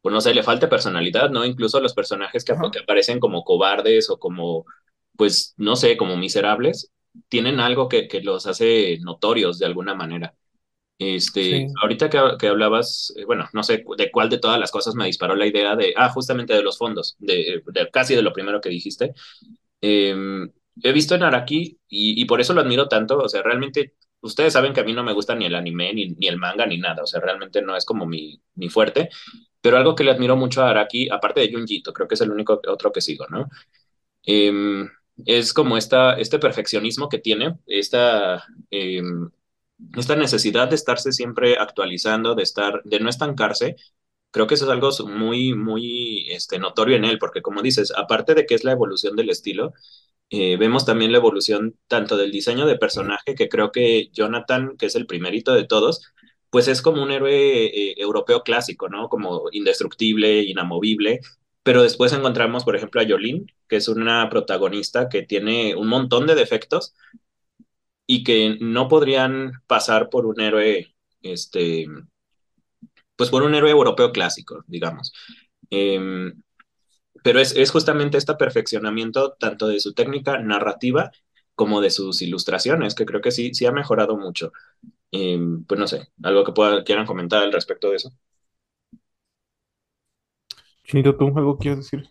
pues 0.03 0.13
no 0.13 0.21
sé, 0.21 0.35
le 0.35 0.43
falte 0.43 0.69
personalidad, 0.69 1.31
¿no? 1.31 1.45
Incluso 1.45 1.81
los 1.81 1.95
personajes 1.95 2.45
que, 2.45 2.55
que 2.73 2.81
aparecen 2.81 3.21
como 3.21 3.45
cobardes 3.45 4.11
o 4.11 4.19
como, 4.19 4.67
pues, 5.17 5.55
no 5.57 5.77
sé, 5.77 5.97
como 5.97 6.17
miserables, 6.17 6.93
tienen 7.29 7.61
algo 7.61 7.89
que, 7.89 8.09
que 8.09 8.21
los 8.21 8.47
hace 8.47 8.99
notorios 9.01 9.59
de 9.59 9.67
alguna 9.67 9.95
manera. 9.95 10.35
Este, 10.99 11.43
Sí. 11.43 11.67
ahorita 11.83 12.09
que, 12.11 12.19
que 12.39 12.49
hablabas, 12.49 13.13
eh, 13.17 13.25
bueno, 13.27 13.49
no 13.53 13.63
sé 13.63 13.85
de 13.99 14.11
cuál 14.11 14.31
de 14.31 14.39
todas 14.39 14.59
las 14.59 14.71
cosas 14.71 14.95
me 14.95 15.07
disparó 15.07 15.37
la 15.37 15.47
idea 15.47 15.77
de, 15.77 15.93
ah, 15.97 16.09
justamente 16.11 16.55
de 16.55 16.63
los 16.63 16.79
fondos, 16.79 17.17
de, 17.19 17.63
de 17.67 17.91
casi 17.91 18.15
de 18.15 18.23
lo 18.23 18.33
primero 18.33 18.61
que 18.63 18.71
dijiste. 18.71 19.13
Eh, 19.81 20.15
he 20.83 20.93
visto 20.93 21.15
en 21.15 21.23
Araki 21.23 21.79
y, 21.89 22.21
y 22.21 22.25
por 22.27 22.41
eso 22.41 22.55
lo 22.55 22.61
admiro 22.61 22.89
tanto, 22.89 23.19
o 23.19 23.29
sea, 23.29 23.43
realmente, 23.43 23.95
ustedes 24.21 24.53
saben 24.53 24.73
que 24.73 24.81
a 24.81 24.85
mí 24.85 24.93
no 24.93 25.05
me 25.05 25.13
gusta 25.13 25.35
ni 25.35 25.47
el 25.47 25.55
anime, 25.55 25.93
ni, 25.95 26.09
ni 26.11 26.27
el 26.29 26.39
manga, 26.39 26.67
ni 26.67 26.79
nada, 26.79 27.03
o 27.03 27.07
sea, 27.07 27.21
realmente 27.21 27.63
no 27.63 27.77
es 27.77 27.85
como 27.85 28.07
mi, 28.07 28.41
mi 28.55 28.69
fuerte, 28.69 29.09
pero 29.61 29.77
algo 29.79 29.95
que 29.95 30.05
le 30.05 30.11
admiro 30.13 30.37
mucho 30.37 30.63
a 30.63 30.71
Araki, 30.71 31.09
aparte 31.11 31.41
de 31.41 31.53
Junjito, 31.53 31.93
creo 31.93 32.09
que 32.09 32.15
es 32.15 32.21
el 32.21 32.31
único 32.31 32.61
otro 32.69 32.93
que 32.93 33.01
sigo, 33.01 33.27
¿no? 33.31 33.49
Eh, 34.27 34.53
es 35.27 35.53
como 35.55 35.77
esta, 35.79 36.15
este 36.19 36.39
perfeccionismo 36.39 37.09
que 37.09 37.19
tiene, 37.19 37.57
esta... 37.67 38.45
eh, 38.71 39.03
esta 39.97 40.17
necesidad 40.17 40.69
de 40.69 40.77
estarse 40.77 41.13
siempre 41.13 41.59
actualizando, 41.59 42.35
de 42.35 42.43
estar, 42.43 42.83
de 42.85 43.01
no 43.01 43.09
estancarse, 43.09 43.77
creo 44.31 44.47
que 44.47 44.55
eso 44.55 44.65
es 44.67 44.71
algo 44.71 44.91
muy, 45.09 45.55
muy 45.55 46.31
este, 46.31 46.59
notorio 46.59 46.97
en 46.97 47.05
él, 47.05 47.19
porque 47.19 47.43
como 47.43 47.63
dices, 47.63 47.93
aparte 47.97 48.35
de 48.35 48.47
que 48.47 48.55
es 48.55 48.65
la 48.65 48.73
evolución 48.73 49.17
del 49.17 49.31
estilo, 49.31 49.73
eh, 50.31 50.57
vemos 50.59 50.85
también 50.85 51.13
la 51.13 51.19
evolución 51.19 51.79
tanto 51.87 52.17
del 52.17 52.33
diseño 52.33 52.67
de 52.67 52.79
personaje, 52.79 53.35
que 53.35 53.49
creo 53.49 53.71
que 53.73 54.09
Jonathan, 54.13 54.77
que 54.77 54.87
es 54.87 54.97
el 54.97 55.07
primerito 55.07 55.55
de 55.55 55.65
todos, 55.65 56.13
pues 56.51 56.69
es 56.69 56.83
como 56.83 57.03
un 57.03 57.11
héroe 57.13 57.67
eh, 57.67 57.95
europeo 57.99 58.43
clásico, 58.43 58.89
¿no? 58.89 59.09
Como 59.09 59.45
indestructible, 59.53 60.43
inamovible. 60.43 61.21
Pero 61.63 61.83
después 61.83 62.13
encontramos, 62.13 62.65
por 62.65 62.77
ejemplo, 62.77 63.01
a 63.01 63.05
Yolene, 63.05 63.47
que 63.69 63.77
es 63.77 63.89
una 63.89 64.29
protagonista 64.31 65.09
que 65.09 65.23
tiene 65.23 65.75
un 65.75 65.89
montón 65.89 66.27
de 66.27 66.35
defectos, 66.35 66.95
y 68.07 68.25
que 68.25 68.57
no 68.61 68.89
podrían 68.89 69.53
pasar 69.67 70.09
por 70.11 70.27
un 70.27 70.41
héroe, 70.41 70.95
este, 71.23 71.87
pues 73.17 73.31
por 73.31 73.43
un 73.43 73.55
héroe 73.55 73.71
europeo 73.71 74.13
clásico, 74.13 74.65
digamos. 74.67 75.13
Eh, 75.71 76.33
pero 77.23 77.41
es, 77.41 77.57
es 77.57 77.71
justamente 77.73 78.19
este 78.19 78.35
perfeccionamiento 78.37 79.33
tanto 79.39 79.67
de 79.67 79.81
su 79.81 79.95
técnica 79.95 80.39
narrativa 80.39 81.11
como 81.57 81.81
de 81.81 81.91
sus 81.91 82.23
ilustraciones, 82.23 82.95
que 82.95 83.07
creo 83.07 83.21
que 83.21 83.33
sí, 83.33 83.55
sí 83.55 83.67
ha 83.67 83.73
mejorado 83.73 84.17
mucho. 84.17 84.53
Eh, 85.11 85.39
pues 85.67 85.81
no 85.81 85.89
sé, 85.89 86.09
algo 86.23 86.45
que 86.45 86.53
pueda, 86.53 86.85
quieran 86.85 87.07
comentar 87.07 87.43
al 87.43 87.53
respecto 87.53 87.91
de 87.91 87.97
eso. 87.97 88.13
Chinito, 90.85 91.17
¿tú 91.17 91.33
algo 91.37 91.59
quieres 91.59 91.79
decir? 91.81 92.09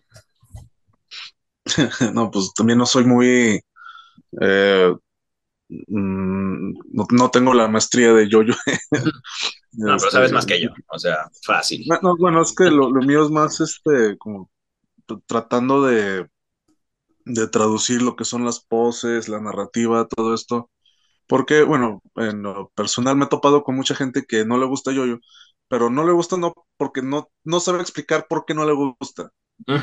No, 2.14 2.30
pues 2.30 2.52
también 2.54 2.78
no 2.78 2.86
soy 2.86 3.04
muy, 3.04 3.60
eh, 4.40 4.94
mm, 5.68 6.72
no, 6.92 7.06
no 7.10 7.30
tengo 7.30 7.54
la 7.54 7.68
maestría 7.68 8.12
de 8.12 8.28
yo-yo. 8.28 8.54
No, 9.84 9.98
pero 9.98 10.10
Este, 10.10 10.10
sabes 10.10 10.32
más 10.32 10.46
que 10.46 10.60
yo, 10.60 10.70
o 10.88 10.98
sea, 10.98 11.30
fácil. 11.42 11.84
no, 11.84 11.98
no, 12.02 12.16
bueno, 12.16 12.42
es 12.42 12.54
que 12.54 12.64
lo, 12.64 12.90
lo 12.90 13.02
mío 13.02 13.24
es 13.24 13.30
más 13.30 13.60
este, 13.60 14.16
como 14.18 14.50
tratando 15.26 15.84
de, 15.84 16.28
de 17.24 17.48
traducir 17.48 18.02
lo 18.02 18.16
que 18.16 18.24
son 18.24 18.44
las 18.44 18.60
poses, 18.60 19.28
la 19.28 19.40
narrativa, 19.40 20.06
todo 20.08 20.34
esto. 20.34 20.70
Porque, 21.28 21.62
bueno, 21.64 22.02
en 22.16 22.42
lo 22.42 22.70
personal 22.74 23.16
me 23.16 23.26
he 23.26 23.28
topado 23.28 23.64
con 23.64 23.76
mucha 23.76 23.94
gente 23.96 24.24
que 24.26 24.44
no 24.46 24.58
le 24.58 24.66
gusta 24.66 24.92
yo-yo, 24.92 25.18
pero 25.68 25.90
no 25.90 26.04
le 26.06 26.12
gusta 26.12 26.36
no 26.38 26.54
porque 26.78 27.02
no, 27.02 27.30
no 27.44 27.60
sabe 27.60 27.80
explicar 27.82 28.26
por 28.28 28.44
qué 28.46 28.54
no 28.54 28.66
le 28.66 28.74
gusta. 28.74 29.30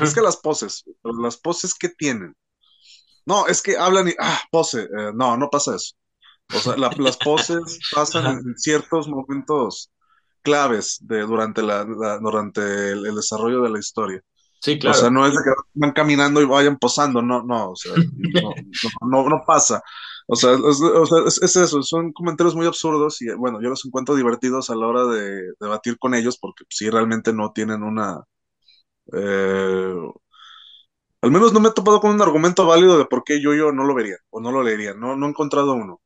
Es 0.00 0.14
que 0.14 0.22
las 0.22 0.38
poses, 0.38 0.84
pero 1.02 1.14
las 1.20 1.36
poses 1.38 1.74
que 1.74 1.88
tienen. 1.90 2.34
No, 3.26 3.46
es 3.46 3.62
que 3.62 3.76
hablan 3.76 4.08
y, 4.08 4.12
ah, 4.20 4.40
pose. 4.50 4.82
Eh, 4.84 5.12
no, 5.14 5.36
no 5.36 5.48
pasa 5.50 5.76
eso. 5.76 5.94
O 6.50 6.60
sea, 6.60 6.76
la- 6.76 6.94
las 6.98 7.18
poses 7.18 7.84
pasan 7.90 8.26
en 8.28 8.56
ciertos 8.58 9.08
momentos 9.08 9.90
claves 10.42 10.98
de, 11.02 11.22
durante, 11.22 11.62
la, 11.62 11.84
la- 11.86 12.18
durante 12.18 12.62
el, 12.92 13.06
el 13.06 13.16
desarrollo 13.16 13.62
de 13.62 13.70
la 13.70 13.78
historia. 13.80 14.20
Sí, 14.60 14.78
O 14.84 14.94
sea, 14.94 15.10
claro. 15.10 15.10
no 15.10 15.26
es 15.26 15.32
de 15.34 15.40
que 15.44 15.50
van 15.74 15.92
caminando 15.92 16.42
y 16.42 16.46
vayan 16.46 16.78
posando, 16.78 17.22
no, 17.22 17.42
no, 17.44 17.70
o 17.72 17.76
sea, 17.76 17.94
no, 18.16 18.54
no, 18.82 18.90
no, 19.24 19.28
no 19.30 19.42
pasa. 19.46 19.82
O 20.28 20.36
sea, 20.36 20.52
es, 20.54 20.60
o 20.82 21.06
sea, 21.06 21.18
es, 21.26 21.42
es 21.42 21.56
eso, 21.56 21.82
son 21.82 22.12
comentarios 22.12 22.54
muy 22.56 22.66
absurdos 22.66 23.20
y 23.22 23.32
bueno, 23.34 23.60
yo 23.62 23.70
los 23.70 23.84
encuentro 23.86 24.14
divertidos 24.16 24.70
a 24.70 24.76
la 24.76 24.86
hora 24.86 25.06
de 25.06 25.52
debatir 25.60 25.98
con 25.98 26.14
ellos 26.14 26.38
porque 26.38 26.64
sí 26.70 26.90
realmente 26.90 27.32
no 27.32 27.52
tienen 27.52 27.82
una... 27.82 28.24
eh, 29.12 29.94
al 31.24 31.30
menos 31.30 31.52
no 31.52 31.60
me 31.60 31.70
he 31.70 31.72
topado 31.72 32.00
con 32.00 32.10
un 32.12 32.20
argumento 32.22 32.66
válido 32.66 32.98
de 32.98 33.06
por 33.06 33.24
qué 33.24 33.40
yo, 33.40 33.54
yo 33.54 33.72
no 33.72 33.84
lo 33.84 33.94
vería 33.94 34.16
o 34.30 34.40
no 34.40 34.52
lo 34.52 34.62
leería, 34.62 34.94
no, 34.94 35.16
no 35.16 35.26
he 35.26 35.30
encontrado 35.30 35.72
uno. 35.72 36.00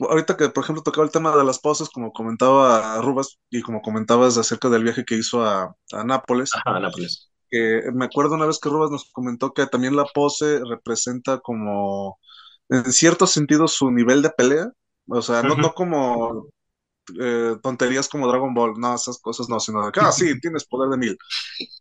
Ahorita 0.00 0.36
que, 0.38 0.48
por 0.48 0.64
ejemplo, 0.64 0.82
tocaba 0.82 1.04
el 1.04 1.12
tema 1.12 1.36
de 1.36 1.44
las 1.44 1.58
poses, 1.58 1.90
como 1.90 2.12
comentaba 2.12 3.00
Rubas 3.02 3.38
y 3.50 3.60
como 3.60 3.82
comentabas 3.82 4.38
acerca 4.38 4.70
del 4.70 4.82
viaje 4.84 5.04
que 5.04 5.16
hizo 5.16 5.44
a, 5.44 5.76
a 5.92 6.04
Nápoles, 6.04 6.50
Ajá, 6.54 6.80
Nápoles. 6.80 7.30
que 7.50 7.82
me 7.92 8.06
acuerdo 8.06 8.34
una 8.36 8.46
vez 8.46 8.58
que 8.58 8.70
Rubas 8.70 8.90
nos 8.90 9.10
comentó 9.12 9.52
que 9.52 9.66
también 9.66 9.94
la 9.96 10.06
pose 10.06 10.60
representa 10.64 11.40
como, 11.40 12.18
en 12.70 12.90
cierto 12.92 13.26
sentido, 13.26 13.68
su 13.68 13.90
nivel 13.90 14.22
de 14.22 14.30
pelea. 14.30 14.70
O 15.06 15.20
sea, 15.20 15.42
no, 15.42 15.54
no 15.56 15.74
como 15.74 16.46
eh, 17.20 17.56
tonterías 17.62 18.08
como 18.08 18.28
Dragon 18.28 18.54
Ball, 18.54 18.74
no, 18.78 18.94
esas 18.94 19.18
cosas 19.20 19.48
no, 19.48 19.60
sino 19.60 19.84
de 19.86 19.92
que, 19.92 20.00
ah, 20.00 20.12
sí, 20.12 20.38
tienes 20.40 20.64
poder 20.64 20.90
de 20.90 20.96
mil. 20.98 21.18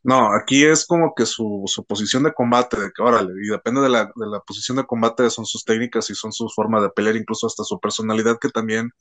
No, 0.03 0.33
aquí 0.33 0.65
es 0.65 0.85
como 0.87 1.13
que 1.15 1.25
su, 1.25 1.63
su 1.67 1.85
posición 1.85 2.23
de 2.23 2.33
combate, 2.33 2.79
de 2.79 2.91
que, 2.95 3.01
órale, 3.03 3.33
y 3.43 3.49
depende 3.49 3.81
de 3.81 3.89
la, 3.89 4.05
de 4.05 4.27
la 4.27 4.39
posición 4.41 4.77
de 4.77 4.85
combate, 4.85 5.29
son 5.29 5.45
sus 5.45 5.65
técnicas 5.65 6.09
y 6.09 6.15
son 6.15 6.31
su 6.33 6.49
forma 6.49 6.81
de 6.81 6.89
pelear, 6.91 7.15
incluso 7.17 7.47
hasta 7.47 7.63
su 7.63 7.79
personalidad, 7.79 8.39
que 8.39 8.49
también 8.49 8.91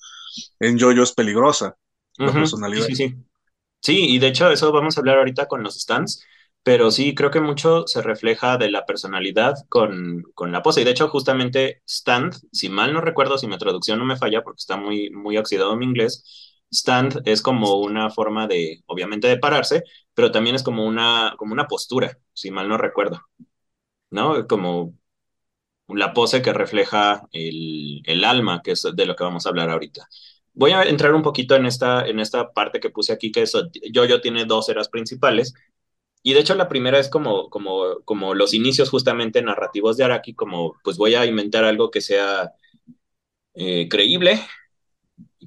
en 0.60 0.78
JoJo 0.78 1.02
es 1.04 1.12
peligrosa, 1.12 1.76
la 2.24 2.32
Ujú. 2.32 2.60
Sí, 2.72 2.82
personalidad. 2.82 2.82
sí, 2.82 2.94
sí. 2.96 3.16
Sí, 3.80 4.06
y 4.16 4.18
de 4.18 4.28
hecho 4.28 4.50
eso 4.50 4.72
vamos 4.72 4.96
a 4.96 5.00
hablar 5.00 5.18
ahorita 5.18 5.48
con 5.48 5.62
los 5.62 5.80
stands, 5.80 6.24
pero 6.68 6.90
sí 6.90 7.14
creo 7.14 7.30
que 7.30 7.40
mucho 7.40 7.86
se 7.86 8.02
refleja 8.02 8.58
de 8.58 8.70
la 8.70 8.84
personalidad 8.84 9.54
con, 9.70 10.22
con 10.34 10.52
la 10.52 10.62
pose. 10.62 10.82
Y 10.82 10.84
de 10.84 10.90
hecho 10.90 11.08
justamente 11.08 11.80
stand, 11.86 12.34
si 12.52 12.68
mal 12.68 12.92
no 12.92 13.00
recuerdo, 13.00 13.38
si 13.38 13.46
mi 13.46 13.56
traducción 13.56 13.98
no 13.98 14.04
me 14.04 14.18
falla 14.18 14.42
porque 14.42 14.58
está 14.60 14.76
muy, 14.76 15.08
muy 15.08 15.38
oxidado 15.38 15.74
mi 15.78 15.86
inglés, 15.86 16.60
stand 16.70 17.22
es 17.24 17.40
como 17.40 17.76
una 17.78 18.10
forma 18.10 18.46
de, 18.46 18.82
obviamente, 18.86 19.28
de 19.28 19.38
pararse, 19.38 19.82
pero 20.12 20.30
también 20.30 20.56
es 20.56 20.62
como 20.62 20.84
una, 20.86 21.32
como 21.38 21.54
una 21.54 21.66
postura, 21.68 22.18
si 22.34 22.50
mal 22.50 22.68
no 22.68 22.76
recuerdo, 22.76 23.22
¿no? 24.10 24.46
Como 24.48 24.94
la 25.88 26.12
pose 26.12 26.42
que 26.42 26.52
refleja 26.52 27.26
el, 27.32 28.02
el 28.04 28.24
alma, 28.24 28.60
que 28.62 28.72
es 28.72 28.86
de 28.94 29.06
lo 29.06 29.16
que 29.16 29.24
vamos 29.24 29.46
a 29.46 29.48
hablar 29.50 29.70
ahorita. 29.70 30.06
Voy 30.52 30.72
a 30.72 30.82
entrar 30.82 31.14
un 31.14 31.22
poquito 31.22 31.54
en 31.56 31.66
esta, 31.66 32.06
en 32.06 32.20
esta 32.20 32.52
parte 32.52 32.80
que 32.80 32.90
puse 32.90 33.12
aquí, 33.12 33.32
que 33.32 33.42
es 33.42 33.52
Yo-Yo 33.92 34.20
tiene 34.20 34.44
dos 34.44 34.68
eras 34.68 34.88
principales. 34.88 35.54
Y 36.22 36.34
de 36.34 36.40
hecho 36.40 36.54
la 36.54 36.68
primera 36.68 36.98
es 36.98 37.08
como, 37.08 37.48
como, 37.50 38.00
como 38.04 38.34
los 38.34 38.54
inicios 38.54 38.90
justamente 38.90 39.42
narrativos 39.42 39.96
de 39.96 40.04
Araki, 40.04 40.34
como 40.34 40.76
pues 40.84 40.96
voy 40.96 41.14
a 41.14 41.26
inventar 41.26 41.64
algo 41.64 41.90
que 41.90 42.00
sea 42.00 42.52
eh, 43.54 43.88
creíble, 43.88 44.40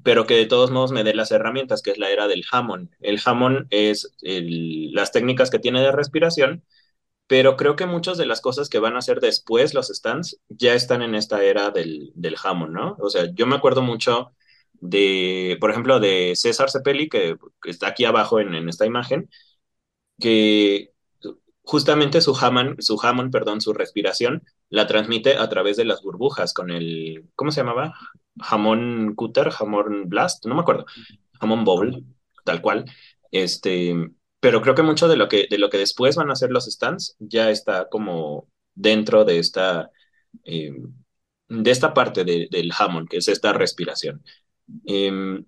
pero 0.03 0.25
que 0.25 0.35
de 0.35 0.45
todos 0.45 0.71
modos 0.71 0.91
me 0.91 1.03
dé 1.03 1.13
las 1.13 1.31
herramientas, 1.31 1.81
que 1.81 1.91
es 1.91 1.97
la 1.97 2.09
era 2.09 2.27
del 2.27 2.43
Hammond. 2.51 2.89
El 2.99 3.19
Hammond 3.23 3.67
es 3.69 4.15
las 4.21 5.11
técnicas 5.11 5.49
que 5.49 5.59
tiene 5.59 5.81
de 5.81 5.91
respiración, 5.91 6.63
pero 7.27 7.55
creo 7.57 7.75
que 7.75 7.85
muchas 7.85 8.17
de 8.17 8.25
las 8.25 8.41
cosas 8.41 8.69
que 8.69 8.79
van 8.79 8.95
a 8.95 8.99
hacer 8.99 9.21
después 9.21 9.73
los 9.73 9.87
stands 9.87 10.39
ya 10.49 10.73
están 10.73 11.01
en 11.01 11.15
esta 11.15 11.43
era 11.43 11.71
del, 11.71 12.11
del 12.15 12.35
Hammond, 12.43 12.73
¿no? 12.73 12.97
O 12.99 13.09
sea, 13.09 13.29
yo 13.33 13.47
me 13.47 13.55
acuerdo 13.55 13.81
mucho 13.81 14.33
de, 14.81 15.57
por 15.61 15.71
ejemplo, 15.71 15.99
de 15.99 16.33
César 16.35 16.69
Cepelli, 16.69 17.09
que, 17.09 17.37
que 17.61 17.69
está 17.69 17.87
aquí 17.87 18.05
abajo 18.05 18.39
en, 18.39 18.53
en, 18.55 18.67
esta 18.69 18.85
imagen, 18.85 19.29
que 20.21 20.91
justamente 21.63 22.21
su 22.21 22.35
Hammond, 22.35 22.81
su 22.81 22.99
Hammond, 23.01 23.31
perdón, 23.31 23.61
su 23.61 23.73
respiración, 23.73 24.43
la 24.69 24.87
transmite 24.87 25.37
a 25.37 25.49
través 25.49 25.77
de 25.77 25.85
las 25.85 26.01
burbujas 26.01 26.53
con 26.53 26.71
el, 26.71 27.29
¿cómo 27.35 27.51
se 27.51 27.61
llamaba? 27.61 27.93
Jamón 28.39 29.15
Cutter, 29.15 29.51
jamón 29.51 30.09
Blast, 30.09 30.45
no 30.45 30.55
me 30.55 30.61
acuerdo, 30.61 30.85
jamón 31.39 31.65
Bowl, 31.65 32.05
tal 32.45 32.61
cual. 32.61 32.85
Este, 33.31 33.95
pero 34.39 34.61
creo 34.61 34.75
que 34.75 34.83
mucho 34.83 35.07
de 35.07 35.17
lo 35.17 35.29
que, 35.29 35.47
de 35.49 35.57
lo 35.57 35.69
que 35.69 35.77
después 35.77 36.15
van 36.15 36.29
a 36.29 36.33
hacer 36.33 36.51
los 36.51 36.65
stands 36.65 37.15
ya 37.19 37.49
está 37.49 37.89
como 37.89 38.49
dentro 38.75 39.25
de 39.25 39.39
esta, 39.39 39.89
eh, 40.45 40.73
de 41.49 41.71
esta 41.71 41.93
parte 41.93 42.23
de, 42.23 42.47
del 42.49 42.71
Hammond, 42.77 43.09
que 43.09 43.17
es 43.17 43.27
esta 43.27 43.53
respiración. 43.53 44.23
Eh, 44.85 45.43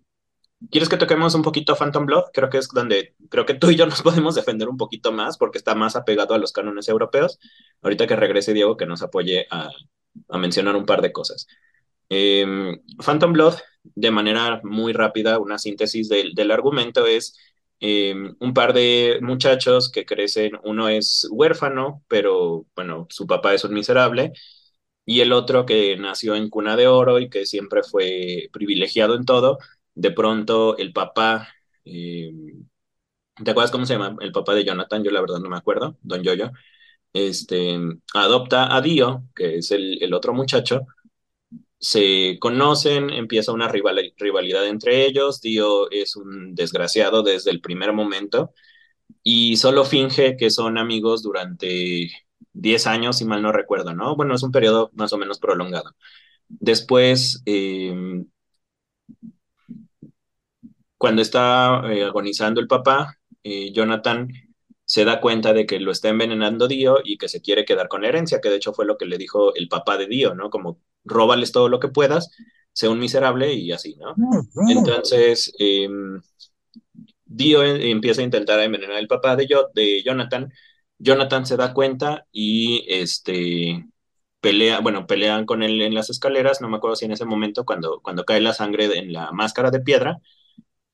¿Quieres 0.71 0.89
que 0.89 0.97
toquemos 0.97 1.35
un 1.35 1.41
poquito 1.41 1.75
Phantom 1.75 2.05
Blood? 2.05 2.25
Creo 2.33 2.49
que 2.49 2.57
es 2.57 2.67
donde, 2.69 3.15
creo 3.29 3.45
que 3.45 3.53
tú 3.53 3.69
y 3.69 3.75
yo 3.75 3.85
nos 3.85 4.01
podemos 4.03 4.35
defender 4.35 4.69
un 4.69 4.77
poquito 4.77 5.11
más 5.11 5.37
porque 5.37 5.57
está 5.57 5.75
más 5.75 5.95
apegado 5.95 6.33
a 6.33 6.37
los 6.37 6.51
cánones 6.51 6.87
europeos. 6.89 7.39
Ahorita 7.81 8.07
que 8.07 8.15
regrese 8.15 8.53
Diego, 8.53 8.77
que 8.77 8.85
nos 8.85 9.01
apoye 9.01 9.45
a, 9.51 9.69
a 10.29 10.37
mencionar 10.37 10.75
un 10.75 10.85
par 10.85 11.01
de 11.01 11.11
cosas. 11.11 11.47
Eh, 12.09 12.45
Phantom 13.03 13.33
Blood, 13.33 13.55
de 13.83 14.11
manera 14.11 14.61
muy 14.63 14.93
rápida, 14.93 15.39
una 15.39 15.57
síntesis 15.57 16.09
del, 16.09 16.33
del 16.35 16.51
argumento 16.51 17.05
es 17.07 17.37
eh, 17.79 18.15
un 18.39 18.53
par 18.53 18.73
de 18.73 19.19
muchachos 19.21 19.91
que 19.91 20.05
crecen, 20.05 20.53
uno 20.63 20.89
es 20.89 21.27
huérfano, 21.31 22.03
pero 22.07 22.65
bueno, 22.75 23.07
su 23.09 23.27
papá 23.27 23.53
es 23.53 23.63
un 23.65 23.73
miserable, 23.73 24.31
y 25.05 25.21
el 25.21 25.33
otro 25.33 25.65
que 25.65 25.97
nació 25.97 26.35
en 26.35 26.49
cuna 26.49 26.75
de 26.77 26.87
oro 26.87 27.19
y 27.19 27.29
que 27.29 27.45
siempre 27.45 27.83
fue 27.83 28.49
privilegiado 28.53 29.15
en 29.15 29.25
todo, 29.25 29.57
de 29.95 30.11
pronto 30.11 30.77
el 30.77 30.93
papá, 30.93 31.49
eh, 31.85 32.31
¿te 33.43 33.51
acuerdas 33.51 33.71
cómo 33.71 33.85
se 33.85 33.93
llama 33.93 34.15
el 34.21 34.31
papá 34.31 34.53
de 34.53 34.65
Jonathan? 34.65 35.03
Yo 35.03 35.11
la 35.11 35.21
verdad 35.21 35.39
no 35.39 35.49
me 35.49 35.57
acuerdo, 35.57 35.97
Don 36.01 36.23
Yoyo, 36.23 36.51
este, 37.13 37.79
adopta 38.13 38.75
a 38.75 38.81
Dio, 38.81 39.23
que 39.35 39.57
es 39.59 39.71
el, 39.71 40.01
el 40.03 40.13
otro 40.13 40.33
muchacho, 40.33 40.81
se 41.79 42.37
conocen, 42.39 43.09
empieza 43.09 43.51
una 43.51 43.67
rival, 43.67 44.13
rivalidad 44.17 44.67
entre 44.67 45.05
ellos, 45.05 45.41
Dio 45.41 45.89
es 45.91 46.15
un 46.15 46.55
desgraciado 46.55 47.23
desde 47.23 47.51
el 47.51 47.61
primer 47.61 47.93
momento 47.93 48.53
y 49.23 49.57
solo 49.57 49.85
finge 49.85 50.37
que 50.37 50.49
son 50.51 50.77
amigos 50.77 51.23
durante 51.23 52.09
10 52.53 52.87
años, 52.87 53.17
si 53.17 53.25
mal 53.25 53.41
no 53.41 53.51
recuerdo, 53.51 53.93
¿no? 53.95 54.15
Bueno, 54.15 54.35
es 54.35 54.43
un 54.43 54.51
periodo 54.51 54.91
más 54.95 55.13
o 55.13 55.17
menos 55.17 55.39
prolongado. 55.39 55.91
Después, 56.49 57.43
eh, 57.45 58.23
cuando 61.03 61.21
está 61.21 61.81
eh, 61.91 62.05
agonizando 62.05 62.61
el 62.61 62.67
papá, 62.67 63.19
eh, 63.43 63.73
Jonathan 63.73 64.29
se 64.85 65.03
da 65.03 65.19
cuenta 65.19 65.51
de 65.51 65.65
que 65.65 65.81
lo 65.81 65.91
está 65.91 66.07
envenenando 66.07 66.69
Dio 66.69 66.99
y 67.03 67.17
que 67.17 67.27
se 67.27 67.41
quiere 67.41 67.65
quedar 67.65 67.89
con 67.89 68.03
la 68.03 68.07
herencia, 68.07 68.39
que 68.39 68.47
de 68.47 68.55
hecho 68.55 68.71
fue 68.71 68.85
lo 68.85 68.97
que 68.97 69.05
le 69.05 69.17
dijo 69.17 69.53
el 69.53 69.67
papá 69.67 69.97
de 69.97 70.07
Dio, 70.07 70.33
¿no? 70.33 70.49
Como 70.49 70.79
róbales 71.03 71.51
todo 71.51 71.67
lo 71.67 71.81
que 71.81 71.89
puedas, 71.89 72.31
sea 72.71 72.89
un 72.89 72.99
miserable 72.99 73.53
y 73.53 73.73
así, 73.73 73.97
¿no? 73.97 74.15
Entonces, 74.69 75.53
eh, 75.59 75.89
Dio 77.25 77.65
empieza 77.65 78.21
a 78.21 78.23
intentar 78.23 78.61
envenenar 78.61 78.95
al 78.95 79.07
papá 79.07 79.35
de, 79.35 79.45
yo, 79.45 79.71
de 79.75 80.03
Jonathan. 80.03 80.53
Jonathan 80.99 81.45
se 81.45 81.57
da 81.57 81.73
cuenta 81.73 82.27
y 82.31 82.85
este 82.87 83.85
pelea, 84.39 84.79
bueno, 84.79 85.05
pelean 85.05 85.45
con 85.45 85.63
él 85.63 85.81
en 85.81 85.95
las 85.95 86.09
escaleras, 86.09 86.61
no 86.61 86.69
me 86.69 86.77
acuerdo 86.77 86.95
si 86.95 87.03
en 87.03 87.11
ese 87.11 87.25
momento 87.25 87.65
cuando, 87.65 87.99
cuando 88.01 88.23
cae 88.23 88.39
la 88.39 88.53
sangre 88.53 88.85
en 88.97 89.11
la 89.11 89.33
máscara 89.33 89.69
de 89.69 89.81
piedra, 89.81 90.21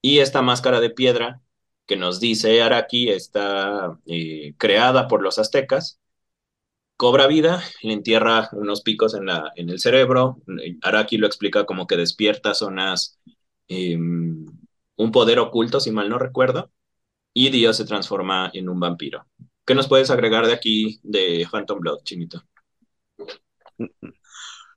y 0.01 0.20
esta 0.20 0.41
máscara 0.41 0.79
de 0.79 0.89
piedra 0.89 1.41
que 1.86 1.98
nos 1.98 2.20
dice 2.20 2.62
Araki 2.62 3.10
está 3.10 3.98
eh, 4.06 4.53
creada 4.58 5.08
por 5.08 5.22
los 5.22 5.39
aztecas, 5.39 6.00
cobra 6.98 7.27
vida, 7.27 7.63
le 7.82 7.94
entierra 7.94 8.50
unos 8.51 8.82
picos 8.82 9.15
en, 9.15 9.25
la, 9.25 9.51
en 9.56 9.70
el 9.70 9.79
cerebro, 9.79 10.38
Araki 10.82 11.18
lo 11.18 11.27
explica 11.27 11.65
como 11.65 11.88
que 11.88 11.98
despierta 11.98 12.53
zonas, 12.53 13.20
eh, 13.68 13.98
un 13.98 15.12
poder 15.12 15.39
oculto, 15.39 15.79
si 15.79 15.91
mal 15.91 16.10
no 16.10 16.20
recuerdo, 16.20 16.72
y 17.34 17.50
Dio 17.50 17.74
se 17.74 17.86
transforma 17.86 18.51
en 18.53 18.70
un 18.70 18.79
vampiro. 18.79 19.25
¿Qué 19.65 19.75
nos 19.75 19.88
puedes 19.88 20.10
agregar 20.10 20.46
de 20.46 20.53
aquí 20.53 21.00
de 21.03 21.48
Phantom 21.50 21.79
Blood, 21.79 22.00
Chinito? 22.03 22.44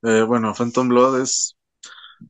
Eh, 0.05 0.23
bueno, 0.23 0.55
Phantom 0.55 0.89
Blood 0.89 1.21
es 1.23 1.57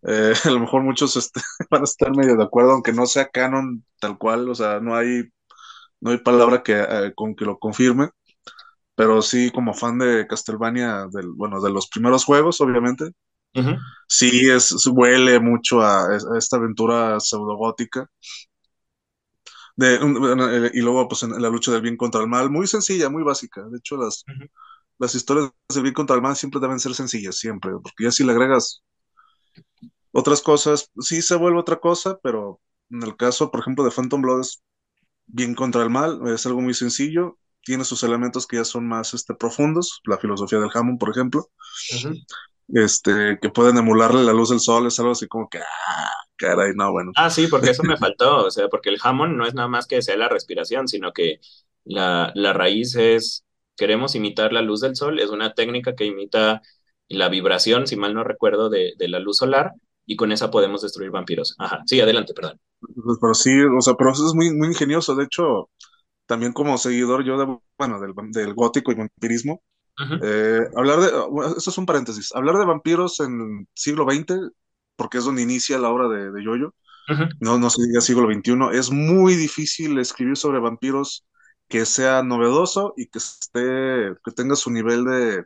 eh, 0.07 0.33
a 0.45 0.51
lo 0.51 0.61
mejor 0.61 0.83
muchos 0.83 1.17
este, 1.17 1.41
van 1.71 1.83
a 1.83 1.85
estar 1.85 2.15
medio 2.17 2.37
de 2.37 2.45
acuerdo, 2.45 2.73
aunque 2.73 2.93
no 2.93 3.07
sea 3.07 3.29
canon 3.31 3.85
tal 4.01 4.19
cual, 4.19 4.49
o 4.49 4.55
sea, 4.55 4.81
no 4.81 4.95
hay, 4.97 5.25
no 6.01 6.11
hay 6.11 6.19
palabra 6.19 6.63
que, 6.63 6.75
eh, 6.81 7.13
con 7.15 7.35
que 7.35 7.45
lo 7.45 7.59
confirme, 7.59 8.11
pero 8.95 9.23
sí 9.23 9.51
como 9.53 9.75
fan 9.75 9.99
de 9.99 10.27
Castlevania, 10.27 11.07
del, 11.13 11.29
bueno, 11.33 11.61
de 11.63 11.71
los 11.71 11.89
primeros 11.89 12.25
juegos, 12.25 12.61
obviamente, 12.61 13.05
uh 13.55 13.61
-huh. 13.61 13.79
sí 14.09 14.51
es, 14.51 14.87
huele 14.87 15.41
mucho 15.41 15.81
a, 15.83 16.07
a 16.07 16.39
esta 16.39 16.57
aventura 16.59 17.21
pseudogótica. 17.21 18.09
De, 19.77 19.99
y 20.75 20.81
luego, 20.83 21.09
pues, 21.09 21.23
en 21.23 21.41
la 21.41 21.49
lucha 21.49 21.73
del 21.73 21.81
bien 21.83 21.97
contra 21.97 22.21
el 22.21 22.29
mal, 22.29 22.51
muy 22.51 22.67
sencilla, 22.67 23.09
muy 23.09 23.23
básica. 23.23 23.63
De 23.71 23.79
hecho, 23.79 23.97
las, 23.97 24.25
uh 24.29 24.33
-huh. 24.33 24.51
las 24.99 25.15
historias 25.15 25.51
del 25.75 25.83
bien 25.83 25.95
contra 25.95 26.17
el 26.17 26.23
mal 26.23 26.37
siempre 26.37 26.61
deben 26.61 26.81
ser 26.81 26.95
sencillas, 26.95 27.37
siempre, 27.39 27.73
porque 27.83 28.05
ya 28.05 28.13
si 28.13 28.25
le 28.25 28.33
agregas 28.33 28.83
otras 30.13 30.43
cosas, 30.43 30.91
sí 31.01 31.23
se 31.23 31.37
vuelve 31.37 31.59
otra 31.59 31.81
cosa, 31.81 32.19
pero 32.23 32.61
en 32.91 33.03
el 33.03 33.17
caso, 33.17 33.51
por 33.51 33.61
ejemplo, 33.61 33.85
de 33.85 33.91
Phantom 33.91 34.23
Blood 34.23 34.41
es 34.41 34.63
bien 35.27 35.55
contra 35.55 35.83
el 35.83 35.91
mal, 35.91 36.21
es 36.29 36.47
algo 36.47 36.61
muy 36.61 36.75
sencillo, 36.75 37.39
tiene 37.65 37.85
sus 37.85 38.03
elementos 38.03 38.47
que 38.47 38.57
ya 38.57 38.65
son 38.65 38.87
más 38.87 39.15
este, 39.15 39.35
profundos, 39.35 40.01
la 40.05 40.19
filosofía 40.19 40.59
del 40.59 40.71
Hammond, 40.73 40.99
por 40.99 41.11
ejemplo, 41.11 41.51
uh 41.93 41.97
-huh. 41.97 42.27
este, 42.69 43.39
que 43.41 43.51
pueden 43.51 43.79
emularle 43.79 44.23
la 44.25 44.33
luz 44.33 44.51
del 44.51 44.61
sol, 44.61 44.87
es 44.87 44.99
algo 44.99 45.13
así 45.13 45.29
como 45.29 45.49
que, 45.49 45.59
ah, 45.59 46.11
caray, 46.37 46.73
no, 46.75 46.93
bueno. 46.93 47.13
Ah, 47.17 47.31
sí, 47.31 47.47
porque 47.47 47.71
eso 47.71 47.83
me 47.85 47.97
faltó, 47.97 48.47
o 48.47 48.51
sea, 48.51 48.69
porque 48.69 48.91
el 48.91 48.99
Hammond 49.03 49.37
no 49.37 49.47
es 49.47 49.55
nada 49.55 49.69
más 49.69 49.87
que 49.87 50.03
sea 50.03 50.17
la 50.17 50.29
respiración, 50.29 50.89
sino 50.89 51.13
que 51.13 51.41
la, 51.85 52.33
la 52.35 52.53
raíz 52.53 52.97
es, 52.97 53.45
queremos 53.77 54.15
imitar 54.15 54.53
la 54.53 54.63
luz 54.63 54.81
del 54.81 54.97
sol, 54.97 55.21
es 55.21 55.31
una 55.31 55.55
técnica 55.55 55.95
que 55.95 56.05
imita 56.05 56.63
la 57.09 57.29
vibración, 57.29 57.87
si 57.87 57.97
mal 57.97 58.15
no 58.15 58.25
recuerdo, 58.25 58.71
de, 58.71 58.95
de 58.99 59.09
la 59.09 59.19
luz 59.21 59.39
solar, 59.39 59.73
y 60.07 60.17
con 60.17 60.33
esa 60.33 60.51
podemos 60.51 60.83
destruir 60.83 61.11
vampiros. 61.11 61.55
Ajá, 61.59 61.81
sí, 61.87 62.01
adelante, 62.01 62.35
perdón. 62.35 62.61
Pues, 62.81 63.19
pero 63.21 63.35
sí, 63.35 63.51
o 63.63 63.81
sea, 63.81 63.95
pero 63.95 64.13
eso 64.13 64.27
es 64.27 64.35
muy, 64.35 64.53
muy 64.53 64.69
ingenioso. 64.69 65.15
De 65.15 65.25
hecho, 65.25 65.71
también 66.27 66.53
como 66.53 66.79
seguidor 66.79 67.25
yo 67.25 67.39
de, 67.39 67.59
bueno, 67.79 68.01
del, 68.01 68.13
del 68.33 68.55
gótico 68.55 68.93
y 68.93 68.97
vampirismo, 68.97 69.63
uh 69.99 70.03
-huh. 70.03 70.21
eh, 70.23 70.61
hablar 70.77 71.01
de, 71.01 71.09
eso 71.57 71.71
es 71.71 71.79
un 71.79 71.87
paréntesis, 71.87 72.33
hablar 72.35 72.57
de 72.59 72.65
vampiros 72.67 73.21
en 73.21 73.41
el 73.41 73.67
siglo 73.75 74.05
XX, 74.11 74.51
porque 74.97 75.19
es 75.19 75.25
donde 75.25 75.43
inicia 75.43 75.79
la 75.79 75.91
obra 75.91 76.09
de, 76.09 76.31
de 76.33 76.45
Yoyo, 76.45 76.75
uh 77.09 77.13
-huh. 77.13 77.29
no, 77.41 77.59
no 77.59 77.71
se 77.71 77.83
diga 77.87 78.01
siglo 78.01 78.27
XXI, 78.33 78.79
es 78.79 78.91
muy 78.91 79.35
difícil 79.37 79.99
escribir 79.99 80.37
sobre 80.37 80.61
vampiros 80.61 81.25
que 81.69 81.87
sea 81.87 82.23
novedoso 82.23 82.95
y 82.97 83.07
que 83.09 83.19
esté, 83.19 84.15
que 84.25 84.33
tenga 84.35 84.57
su 84.57 84.71
nivel 84.71 85.05
de 85.05 85.45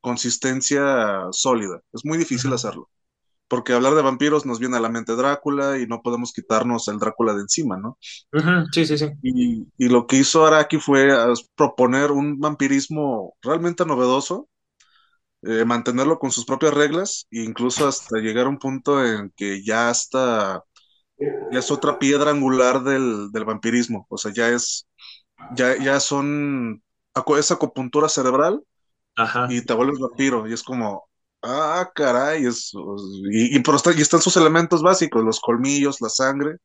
consistencia 0.00 1.26
sólida. 1.32 1.80
Es 1.92 2.04
muy 2.04 2.18
difícil 2.18 2.50
uh 2.50 2.52
-huh. 2.52 2.56
hacerlo 2.56 2.90
porque 3.48 3.72
hablar 3.72 3.94
de 3.94 4.02
vampiros 4.02 4.46
nos 4.46 4.58
viene 4.58 4.76
a 4.76 4.80
la 4.80 4.90
mente 4.90 5.16
Drácula 5.16 5.78
y 5.78 5.86
no 5.86 6.02
podemos 6.02 6.32
quitarnos 6.32 6.86
el 6.88 6.98
Drácula 6.98 7.34
de 7.34 7.40
encima, 7.40 7.76
¿no? 7.78 7.98
Uh 8.32 8.38
-huh. 8.38 8.66
Sí, 8.72 8.86
sí, 8.86 8.98
sí. 8.98 9.10
Y, 9.22 9.66
y, 9.78 9.88
lo 9.88 10.06
que 10.06 10.16
hizo 10.16 10.46
Araki 10.46 10.78
fue 10.78 11.08
uh, 11.12 11.34
proponer 11.56 12.12
un 12.12 12.38
vampirismo 12.38 13.34
realmente 13.42 13.86
novedoso, 13.86 14.48
eh, 15.42 15.64
mantenerlo 15.64 16.18
con 16.18 16.30
sus 16.30 16.44
propias 16.44 16.74
reglas 16.74 17.26
e 17.30 17.42
incluso 17.42 17.86
hasta 17.88 18.18
llegar 18.18 18.46
a 18.46 18.50
un 18.50 18.58
punto 18.58 19.04
en 19.04 19.32
que 19.36 19.64
ya 19.64 19.90
está, 19.90 20.62
ya 21.50 21.58
es 21.58 21.70
otra 21.70 21.98
piedra 21.98 22.30
angular 22.30 22.82
del, 22.82 23.30
del 23.32 23.44
vampirismo, 23.44 24.06
o 24.10 24.18
sea, 24.18 24.32
ya 24.32 24.48
es, 24.48 24.86
ya, 25.54 25.76
ya 25.78 26.00
son, 26.00 26.82
esa 27.38 27.54
acupuntura 27.54 28.08
cerebral 28.08 28.62
Ajá. 29.16 29.46
y 29.50 29.64
te 29.64 29.74
vuelves 29.74 29.98
vampiro 29.98 30.46
y 30.48 30.52
es 30.52 30.62
como, 30.62 31.07
Ah, 31.42 31.90
caray, 31.94 32.44
es, 32.46 32.72
y, 33.30 33.56
y, 33.56 33.60
pero 33.60 33.76
está, 33.76 33.92
y 33.92 34.00
están 34.00 34.20
sus 34.20 34.36
elementos 34.36 34.82
básicos, 34.82 35.22
los 35.22 35.40
colmillos, 35.40 36.00
la 36.00 36.08
sangre. 36.08 36.56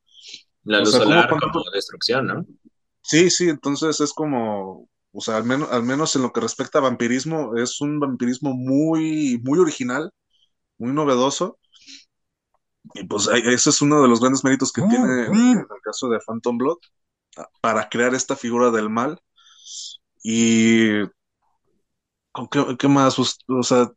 La 0.63 0.79
luz 0.79 0.89
o 0.89 0.91
sea, 0.91 1.01
solar 1.01 1.29
como, 1.29 1.41
como, 1.41 1.71
destrucción, 1.73 2.27
¿no? 2.27 2.45
Sí, 3.01 3.29
sí, 3.29 3.49
entonces 3.49 3.99
es 3.99 4.13
como, 4.13 4.88
o 5.12 5.21
sea, 5.21 5.38
al 5.38 5.43
menos, 5.43 5.71
al 5.71 5.83
menos 5.83 6.15
en 6.15 6.23
lo 6.23 6.31
que 6.31 6.41
respecta 6.41 6.79
a 6.79 6.83
vampirismo, 6.83 7.55
es 7.55 7.81
un 7.81 7.99
vampirismo 7.99 8.53
muy, 8.53 9.39
muy 9.43 9.59
original, 9.59 10.12
muy 10.77 10.91
novedoso. 10.91 11.59
Y 12.95 13.03
pues 13.05 13.27
ese 13.27 13.69
es 13.69 13.81
uno 13.81 14.01
de 14.01 14.07
los 14.07 14.19
grandes 14.19 14.43
méritos 14.43 14.71
que 14.71 14.81
tiene 14.81 15.25
en 15.25 15.59
el 15.59 15.81
caso 15.83 16.09
de 16.09 16.19
Phantom 16.25 16.57
Blood, 16.57 16.77
para 17.62 17.89
crear 17.89 18.13
esta 18.15 18.36
figura 18.36 18.71
del 18.71 18.89
mal. 18.89 19.19
Y 20.23 21.03
¿Qué, 22.51 22.77
¿Qué, 22.79 22.88
más? 22.88 23.17
O 23.19 23.63
sea, 23.63 23.91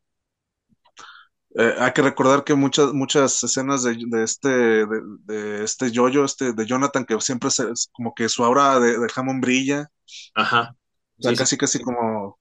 eh, 1.59 1.75
hay 1.79 1.93
que 1.93 2.03
recordar 2.03 2.45
que 2.45 2.55
muchas, 2.55 2.93
muchas 2.93 3.43
escenas 3.43 3.83
de, 3.83 3.97
de 4.07 4.23
este, 4.23 4.49
de, 4.49 4.87
de, 5.25 5.65
este 5.65 5.91
Jojo, 5.95 6.25
este, 6.25 6.53
de 6.53 6.67
Jonathan, 6.67 7.07
que 7.07 7.19
siempre 7.21 7.49
es 7.49 7.89
como 7.93 8.15
que 8.15 8.29
su 8.29 8.45
aura 8.45 8.79
de, 8.79 8.99
de 8.99 9.07
Hammond 9.15 9.41
brilla. 9.41 9.89
Ajá. 10.35 10.77
O 11.19 11.23
sea, 11.23 11.31
sí, 11.31 11.37
casi, 11.37 11.51
sí. 11.51 11.57
casi 11.59 11.81
como, 11.81 12.39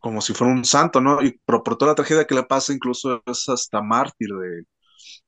como 0.00 0.20
si 0.20 0.34
fuera 0.34 0.52
un 0.52 0.64
santo, 0.64 1.00
¿no? 1.00 1.22
Y 1.22 1.38
por, 1.44 1.62
por, 1.62 1.76
toda 1.76 1.92
la 1.92 1.94
tragedia 1.94 2.26
que 2.26 2.34
le 2.34 2.42
pasa, 2.42 2.72
incluso 2.72 3.22
es 3.26 3.48
hasta 3.48 3.80
mártir 3.80 4.30
de, 4.30 4.64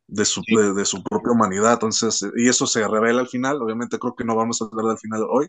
de 0.09 0.25
su, 0.25 0.43
sí. 0.43 0.57
de, 0.57 0.75
de, 0.75 0.85
su 0.85 1.01
propia 1.05 1.31
humanidad. 1.31 1.75
Entonces, 1.75 2.21
y 2.37 2.49
eso 2.49 2.67
se 2.67 2.87
revela 2.89 3.21
al 3.21 3.29
final. 3.29 3.63
Obviamente, 3.63 3.97
creo 4.01 4.17
que 4.17 4.25
no 4.25 4.35
vamos 4.35 4.61
a 4.61 4.65
hablar 4.65 4.87
del 4.87 4.99
final 4.99 5.25
hoy, 5.31 5.47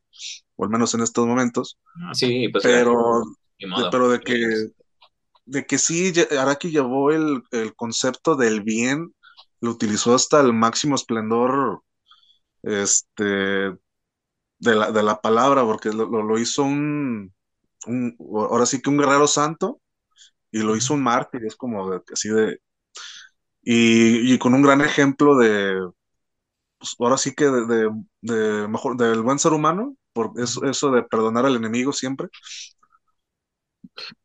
o 0.56 0.65
al 0.65 0.69
menos 0.69 0.93
en 0.93 1.01
estos 1.01 1.25
momentos. 1.25 1.80
Sí, 2.13 2.47
pues. 2.49 2.63
Pero, 2.63 3.23
de, 3.58 3.67
pero 3.89 4.10
de 4.10 4.19
que 4.19 4.69
de 5.45 5.65
que 5.65 5.77
sí, 5.77 6.13
Araki 6.39 6.71
llevó 6.71 7.12
el, 7.12 7.43
el, 7.51 7.75
concepto 7.75 8.36
del 8.36 8.62
bien, 8.63 9.13
lo 9.62 9.71
utilizó 9.71 10.15
hasta 10.15 10.41
el 10.41 10.53
máximo 10.53 10.95
esplendor 10.95 11.84
este, 12.63 13.25
de 14.60 14.75
la, 14.75 14.91
de 14.91 15.03
la 15.03 15.21
palabra, 15.21 15.63
porque 15.63 15.89
lo, 15.91 16.05
lo- 16.08 16.39
hizo 16.39 16.63
un, 16.63 17.34
un- 17.88 18.17
ahora 18.31 18.65
sí 18.65 18.81
que 18.81 18.89
un 18.89 18.97
guerrero 18.97 19.27
santo, 19.27 19.81
y 20.51 20.60
lo 20.60 20.75
hizo 20.77 20.93
un 20.95 21.03
mártir, 21.03 21.45
es 21.45 21.55
como 21.58 21.89
de- 21.91 22.01
así 22.13 22.29
de, 22.29 22.60
y, 23.63 24.34
y 24.34 24.38
con 24.39 24.53
un 24.53 24.62
gran 24.62 24.81
ejemplo 24.81 25.38
de, 25.38 25.79
pues, 26.79 26.95
ahora 26.99 27.17
sí 27.17 27.34
que 27.36 27.45
de, 27.45 27.65
de- 27.67 27.91
de 28.21 28.67
mejor, 28.67 28.97
del 28.97 29.21
buen 29.21 29.39
ser 29.39 29.53
humano, 29.53 29.95
por 30.13 30.31
eso, 30.38 30.63
eso 30.65 30.91
de 30.91 31.03
perdonar 31.03 31.45
al 31.45 31.55
enemigo 31.55 31.93
siempre. 31.93 32.29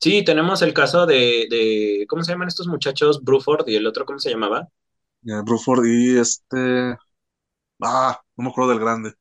Sí, 0.01 0.25
tenemos 0.25 0.63
el 0.63 0.75
caso 0.75 1.07
de, 1.07 1.47
de, 1.51 2.05
¿cómo 2.09 2.23
se 2.25 2.33
llaman 2.33 2.49
estos 2.49 2.67
muchachos? 2.67 3.23
Bruford 3.23 3.69
y 3.69 3.77
el 3.77 3.87
otro, 3.87 4.05
¿cómo 4.05 4.19
se 4.19 4.31
llamaba? 4.31 4.69
Bruford 5.45 5.87
y 5.87 6.19
este, 6.19 6.97
ah, 7.83 8.21
no 8.37 8.45
me 8.45 8.51
acuerdo 8.51 8.71
del 8.71 8.81
grande. 8.81 9.15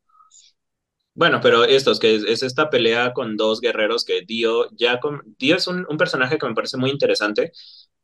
Bueno, 1.14 1.42
pero 1.42 1.66
estos, 1.66 2.00
que 2.00 2.16
es, 2.16 2.24
es 2.24 2.44
esta 2.44 2.70
pelea 2.70 3.14
con 3.14 3.36
dos 3.36 3.60
guerreros 3.62 4.06
que 4.06 4.22
Dio 4.26 4.70
ya... 4.76 5.00
con- 5.00 5.22
Dio 5.38 5.56
es 5.58 5.68
un, 5.68 5.86
un 5.90 5.98
personaje 5.98 6.38
que 6.38 6.48
me 6.48 6.54
parece 6.56 6.78
muy 6.78 6.92
interesante 6.92 7.52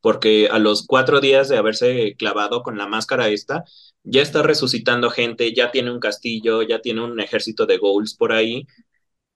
porque 0.00 0.48
a 0.50 0.58
los 0.58 0.86
cuatro 0.86 1.20
días 1.20 1.48
de 1.48 1.56
haberse 1.58 2.14
clavado 2.18 2.62
con 2.62 2.78
la 2.78 2.86
máscara 2.86 3.28
esta, 3.28 3.64
ya 4.04 4.22
está 4.22 4.42
resucitando 4.42 5.10
gente, 5.10 5.54
ya 5.54 5.70
tiene 5.72 5.90
un 5.92 6.00
castillo, 6.00 6.62
ya 6.62 6.80
tiene 6.80 7.02
un 7.02 7.18
ejército 7.20 7.66
de 7.66 7.78
ghouls 7.78 8.14
por 8.16 8.32
ahí 8.32 8.66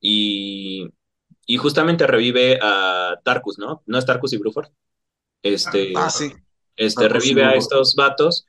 y, 0.00 0.88
y 1.50 1.56
justamente 1.56 2.06
revive 2.06 2.60
a 2.62 3.18
Tarkus, 3.24 3.58
¿no? 3.58 3.82
No 3.86 3.98
es 3.98 4.06
Tarkus 4.06 4.32
y 4.32 4.36
Bruford. 4.36 4.68
Este, 5.42 5.92
Ah, 5.96 6.08
sí, 6.08 6.32
este 6.76 7.08
Tarkus 7.08 7.24
revive 7.24 7.42
a 7.42 7.56
estos 7.56 7.96
vatos. 7.96 8.46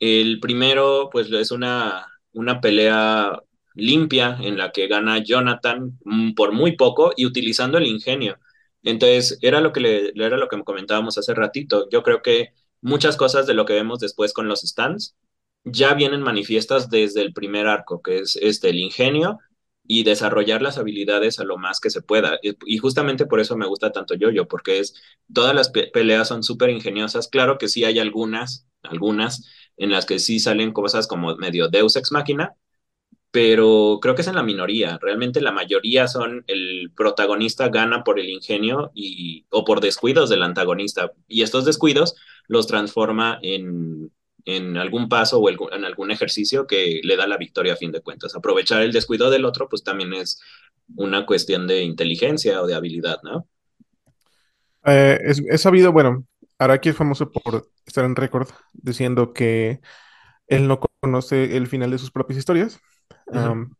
El 0.00 0.40
primero, 0.40 1.10
pues 1.12 1.30
es 1.30 1.50
una, 1.50 2.06
una 2.32 2.62
pelea 2.62 3.38
limpia 3.74 4.38
en 4.40 4.56
la 4.56 4.72
que 4.72 4.86
gana 4.86 5.22
Jonathan 5.22 5.98
mm, 6.06 6.32
por 6.32 6.52
muy 6.52 6.74
poco 6.74 7.12
y 7.14 7.26
utilizando 7.26 7.76
el 7.76 7.86
ingenio. 7.86 8.38
Entonces, 8.82 9.38
era 9.42 9.60
lo 9.60 9.74
que 9.74 9.80
le, 9.80 10.12
era 10.14 10.38
lo 10.38 10.48
que 10.48 10.64
comentábamos 10.64 11.18
hace 11.18 11.34
ratito. 11.34 11.86
Yo 11.90 12.02
creo 12.02 12.22
que 12.22 12.54
muchas 12.80 13.18
cosas 13.18 13.46
de 13.46 13.52
lo 13.52 13.66
que 13.66 13.74
vemos 13.74 13.98
después 13.98 14.32
con 14.32 14.48
los 14.48 14.62
stands 14.62 15.14
ya 15.64 15.92
vienen 15.92 16.22
manifiestas 16.22 16.88
desde 16.88 17.20
el 17.20 17.34
primer 17.34 17.66
arco, 17.66 18.00
que 18.00 18.20
es 18.20 18.36
este, 18.36 18.70
el 18.70 18.78
ingenio 18.78 19.38
y 19.88 20.04
desarrollar 20.04 20.62
las 20.62 20.78
habilidades 20.78 21.40
a 21.40 21.44
lo 21.44 21.58
más 21.58 21.80
que 21.80 21.90
se 21.90 22.02
pueda. 22.02 22.38
Y, 22.42 22.78
justamente 22.78 23.26
por 23.26 23.40
eso 23.40 23.56
me 23.56 23.66
gusta 23.66 23.90
tanto 23.92 24.14
Yo-Yo, 24.14 24.46
porque 24.48 24.78
es, 24.80 24.94
todas 25.32 25.54
las 25.54 25.70
pe- 25.70 25.88
peleas 25.92 26.28
son 26.28 26.44
súper 26.44 26.70
ingeniosas. 26.70 27.28
Claro 27.28 27.58
que 27.58 27.68
sí 27.68 27.84
hay 27.84 27.98
algunas, 27.98 28.68
algunas 28.82 29.48
en 29.78 29.90
las 29.90 30.06
que 30.06 30.20
sí 30.20 30.40
salen 30.40 30.72
cosas 30.72 31.08
como 31.08 31.36
medio 31.36 31.68
Deus 31.68 31.96
Ex 31.96 32.12
Machina, 32.12 32.54
pero 33.30 33.98
creo 34.02 34.14
que 34.14 34.22
es 34.22 34.28
en 34.28 34.36
la 34.36 34.42
minoría. 34.42 34.98
Realmente 35.00 35.40
la 35.40 35.52
mayoría 35.52 36.08
son 36.08 36.44
el 36.46 36.92
protagonista 36.96 37.68
gana 37.68 38.04
por 38.04 38.18
el 38.18 38.28
ingenio 38.30 38.90
y, 38.94 39.46
o 39.50 39.64
por 39.64 39.80
descuidos 39.80 40.30
del 40.30 40.42
antagonista. 40.42 41.12
Y 41.28 41.42
estos 41.42 41.64
descuidos 41.64 42.16
los 42.48 42.66
transforma 42.66 43.38
en, 43.42 44.10
en 44.48 44.76
algún 44.78 45.08
paso 45.08 45.40
o 45.40 45.50
en 45.50 45.84
algún 45.84 46.10
ejercicio 46.10 46.66
que 46.66 47.00
le 47.04 47.16
da 47.16 47.26
la 47.26 47.36
victoria 47.38 47.74
a 47.74 47.76
fin 47.76 47.92
de 47.92 48.00
cuentas. 48.02 48.34
Aprovechar 48.36 48.82
el 48.82 48.92
descuido 48.92 49.30
del 49.30 49.44
otro, 49.44 49.68
pues 49.68 49.84
también 49.84 50.14
es 50.14 50.40
una 50.96 51.26
cuestión 51.26 51.66
de 51.66 51.82
inteligencia 51.84 52.62
o 52.62 52.66
de 52.66 52.74
habilidad, 52.74 53.18
¿no? 53.24 53.48
Eh, 54.84 55.18
es, 55.24 55.40
es 55.48 55.60
sabido, 55.60 55.92
bueno, 55.92 56.24
Araki 56.58 56.90
es 56.90 56.96
famoso 56.96 57.30
por 57.30 57.68
estar 57.86 58.04
en 58.04 58.16
récord 58.16 58.48
diciendo 58.72 59.32
que 59.32 59.80
él 60.48 60.68
no 60.68 60.80
conoce 61.02 61.56
el 61.56 61.66
final 61.68 61.90
de 61.90 61.98
sus 61.98 62.10
propias 62.12 62.38
historias. 62.38 62.80
Ujú, 63.26 63.50
Am, 63.52 63.74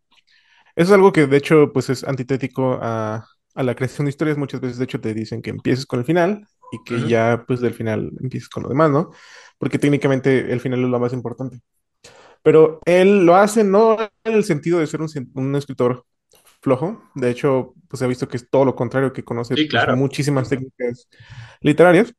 eso 0.76 0.88
es 0.90 0.92
algo 0.92 1.12
que 1.12 1.26
de 1.26 1.36
hecho 1.38 1.72
pues 1.72 1.90
es 1.90 2.04
antitético 2.04 2.78
a, 2.82 3.26
a 3.54 3.64
la 3.64 3.74
creación 3.76 4.06
de 4.06 4.10
historias. 4.10 4.38
Muchas 4.38 4.60
veces 4.62 4.78
de 4.78 4.84
hecho 4.84 5.00
te 5.00 5.14
dicen 5.14 5.42
que 5.42 5.50
empieces 5.50 5.86
con 5.86 6.00
el 6.00 6.06
final 6.06 6.46
y 6.70 6.82
que 6.84 7.04
ujú, 7.04 7.08
ya 7.08 7.44
pues 7.46 7.60
del 7.60 7.74
final 7.74 8.12
empieces 8.22 8.48
con 8.48 8.64
lo 8.64 8.68
demás, 8.70 8.90
¿no? 8.90 9.10
Porque 9.58 9.78
técnicamente 9.78 10.52
el 10.52 10.60
final 10.60 10.84
es 10.84 10.90
lo 10.90 11.00
más 11.00 11.12
importante. 11.12 11.60
Pero 12.42 12.80
él 12.86 13.26
lo 13.26 13.36
hace 13.36 13.64
no 13.64 13.98
en 14.24 14.34
el 14.34 14.44
sentido 14.44 14.78
de 14.80 14.86
ser 14.86 15.02
un, 15.02 15.08
un 15.34 15.56
escritor 15.56 16.04
flojo. 16.62 17.02
De 17.14 17.30
hecho, 17.30 17.74
pues 17.88 17.98
se 18.00 18.04
ha 18.06 18.08
visto 18.08 18.28
que 18.28 18.36
es 18.38 18.50
todo 18.50 18.64
lo 18.64 18.76
contrario, 18.76 19.12
que 19.12 19.24
conoce 19.24 19.56
Sí, 19.56 19.68
pues 19.70 19.86
claro. 19.86 19.94
muchísimas 19.96 20.48
técnicas 20.48 21.08
literarias. 21.60 22.14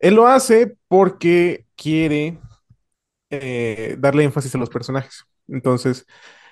Él 0.00 0.14
lo 0.14 0.26
hace 0.28 0.76
porque 0.88 1.66
quiere 1.76 2.38
eh, 3.30 3.96
darle 3.98 4.24
énfasis 4.24 4.54
a 4.54 4.58
los 4.58 4.70
personajes. 4.70 5.24
Entonces, 5.48 6.06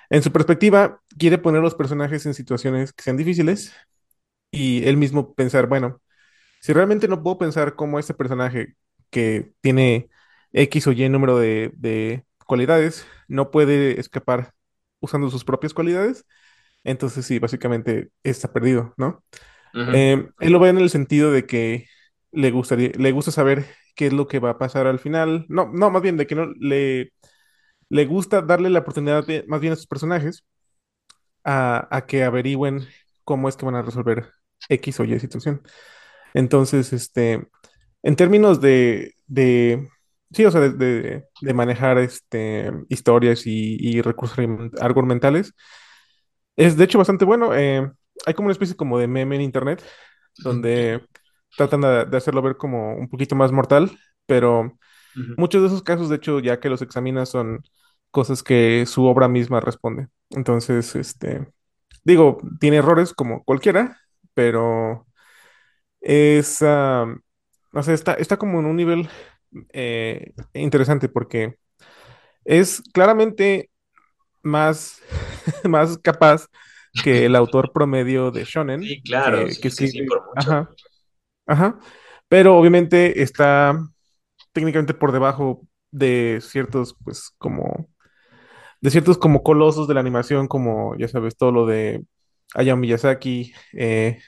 en 0.09 0.23
su 0.23 0.31
perspectiva, 0.31 1.01
quiere 1.17 1.37
poner 1.37 1.61
los 1.61 1.75
personajes 1.75 2.25
en 2.25 2.33
situaciones 2.33 2.93
que 2.93 3.03
sean 3.03 3.17
difíciles 3.17 3.73
y 4.51 4.85
él 4.87 4.97
mismo 4.97 5.33
pensar, 5.35 5.67
bueno, 5.67 6.01
si 6.61 6.73
realmente 6.73 7.07
no 7.07 7.23
puedo 7.23 7.37
pensar 7.39 7.75
cómo 7.75 7.99
este 7.99 8.13
personaje 8.15 8.75
que 9.11 9.53
tiene 9.61 10.09
X 10.53 10.87
o 10.87 10.91
Y 10.91 11.09
número 11.09 11.37
de, 11.37 11.71
de 11.75 12.25
cualidades 12.47 13.05
no 13.27 13.51
puede 13.51 13.99
escapar 13.99 14.53
usando 14.99 15.29
sus 15.29 15.43
propias 15.45 15.73
cualidades, 15.73 16.25
entonces 16.83 17.25
sí, 17.25 17.39
básicamente 17.39 18.11
está 18.23 18.53
perdido, 18.53 18.93
¿no? 18.97 19.23
Eh, 19.91 20.29
él 20.39 20.53
lo 20.53 20.59
ve 20.59 20.69
en 20.69 20.77
el 20.79 20.89
sentido 20.89 21.31
de 21.31 21.45
que 21.45 21.87
le 22.31 22.51
gustaría, 22.51 22.91
le 22.97 23.11
gusta 23.11 23.31
saber 23.31 23.65
qué 23.95 24.07
es 24.07 24.13
lo 24.13 24.27
que 24.27 24.39
va 24.39 24.51
a 24.51 24.57
pasar 24.59 24.87
al 24.87 24.99
final. 24.99 25.45
No, 25.49 25.69
no, 25.73 25.91
más 25.91 26.01
bien 26.01 26.17
de 26.17 26.27
que 26.27 26.35
no 26.35 26.47
le, 26.59 27.13
le 27.89 28.05
gusta 28.05 28.41
darle 28.41 28.69
la 28.71 28.79
oportunidad 28.79 29.25
de- 29.27 29.45
más 29.47 29.61
bien 29.61 29.73
a 29.73 29.75
sus 29.77 29.87
personajes 29.87 30.45
a, 31.43 31.87
a 31.95 32.05
que 32.05 32.23
averigüen 32.23 32.87
cómo 33.23 33.49
es 33.49 33.57
que 33.57 33.65
van 33.65 33.75
a 33.75 33.81
resolver 33.81 34.31
X 34.69 34.99
o 34.99 35.03
Y 35.05 35.19
situación. 35.19 35.61
Entonces, 36.33 36.93
este, 36.93 37.47
en 38.03 38.15
términos 38.15 38.61
de, 38.61 39.15
de 39.27 39.89
sí, 40.33 40.45
o 40.45 40.51
sea, 40.51 40.61
de, 40.61 40.71
de- 40.73 41.25
de 41.41 41.53
manejar 41.53 41.97
este, 41.99 42.71
historias 42.89 43.45
y, 43.47 43.77
y 43.79 44.01
recursos 44.01 44.37
argument- 44.37 44.79
argumentales, 44.81 45.53
es 46.55 46.77
de 46.77 46.83
hecho 46.83 46.97
bastante 46.97 47.25
bueno. 47.25 47.55
Eh, 47.55 47.89
hay 48.25 48.33
como 48.33 48.47
una 48.47 48.53
especie 48.53 48.75
como 48.75 48.97
de 48.99 49.07
meme 49.07 49.35
en 49.35 49.41
internet 49.41 49.83
donde 50.37 51.01
tratan 51.57 51.81
de, 51.81 52.05
de 52.05 52.17
hacerlo 52.17 52.41
ver 52.41 52.57
como 52.57 52.95
un 52.95 53.09
poquito 53.09 53.35
más 53.35 53.51
mortal, 53.51 53.91
pero 54.25 54.77
ujú. 55.15 55.35
muchos 55.35 55.61
de 55.63 55.67
esos 55.69 55.83
casos, 55.83 56.09
de 56.09 56.17
hecho, 56.17 56.39
ya 56.39 56.59
que 56.59 56.69
los 56.69 56.81
examinas, 56.81 57.29
son 57.29 57.63
cosas 58.11 58.43
que 58.43 58.85
su 58.87 59.05
obra 59.05 59.27
misma 59.29 59.59
responde. 59.61 60.07
Entonces, 60.31 60.95
este, 60.95 61.47
digo, 62.05 62.39
tiene 62.59 62.77
errores 62.77 63.13
como 63.13 63.43
cualquiera, 63.45 63.99
pero 64.33 65.07
es, 66.01 66.61
ah, 66.61 67.05
no 67.73 67.83
sé, 67.83 67.93
está, 67.93 68.13
está 68.15 68.37
como 68.37 68.59
en 68.59 68.65
un 68.65 68.75
nivel 68.77 69.09
eh, 69.73 70.33
interesante 70.53 71.09
porque 71.09 71.55
es 72.45 72.81
claramente 72.93 73.69
más, 74.43 75.01
más 75.65 75.97
capaz 75.99 76.47
que 77.01 77.25
el 77.25 77.35
autor 77.35 77.71
promedio 77.73 78.31
de 78.31 78.45
Shonen, 78.45 78.81
Sí, 78.81 79.01
claro, 79.03 79.47
que, 79.47 79.59
que 79.61 79.71
sí, 79.71 79.91
por 80.03 80.25
mucho. 80.29 80.49
ajá, 80.49 80.69
ajá, 81.47 81.79
pero 82.29 82.57
obviamente 82.57 83.21
está 83.23 83.79
técnicamente 84.53 84.93
por 84.93 85.11
debajo 85.11 85.67
de 85.91 86.39
ciertos, 86.41 86.95
pues, 87.03 87.31
como, 87.37 87.89
de 88.81 88.89
ciertos 88.89 89.17
como 89.17 89.43
colosos 89.43 89.87
de 89.87 89.93
la 89.93 89.99
animación, 90.01 90.47
como, 90.47 90.95
ya 90.97 91.07
sabes, 91.07 91.37
todo 91.37 91.51
lo 91.51 91.65
de 91.65 92.03
Hayao 92.55 92.77
Miyazaki, 92.77 93.53
eh, 93.73 94.19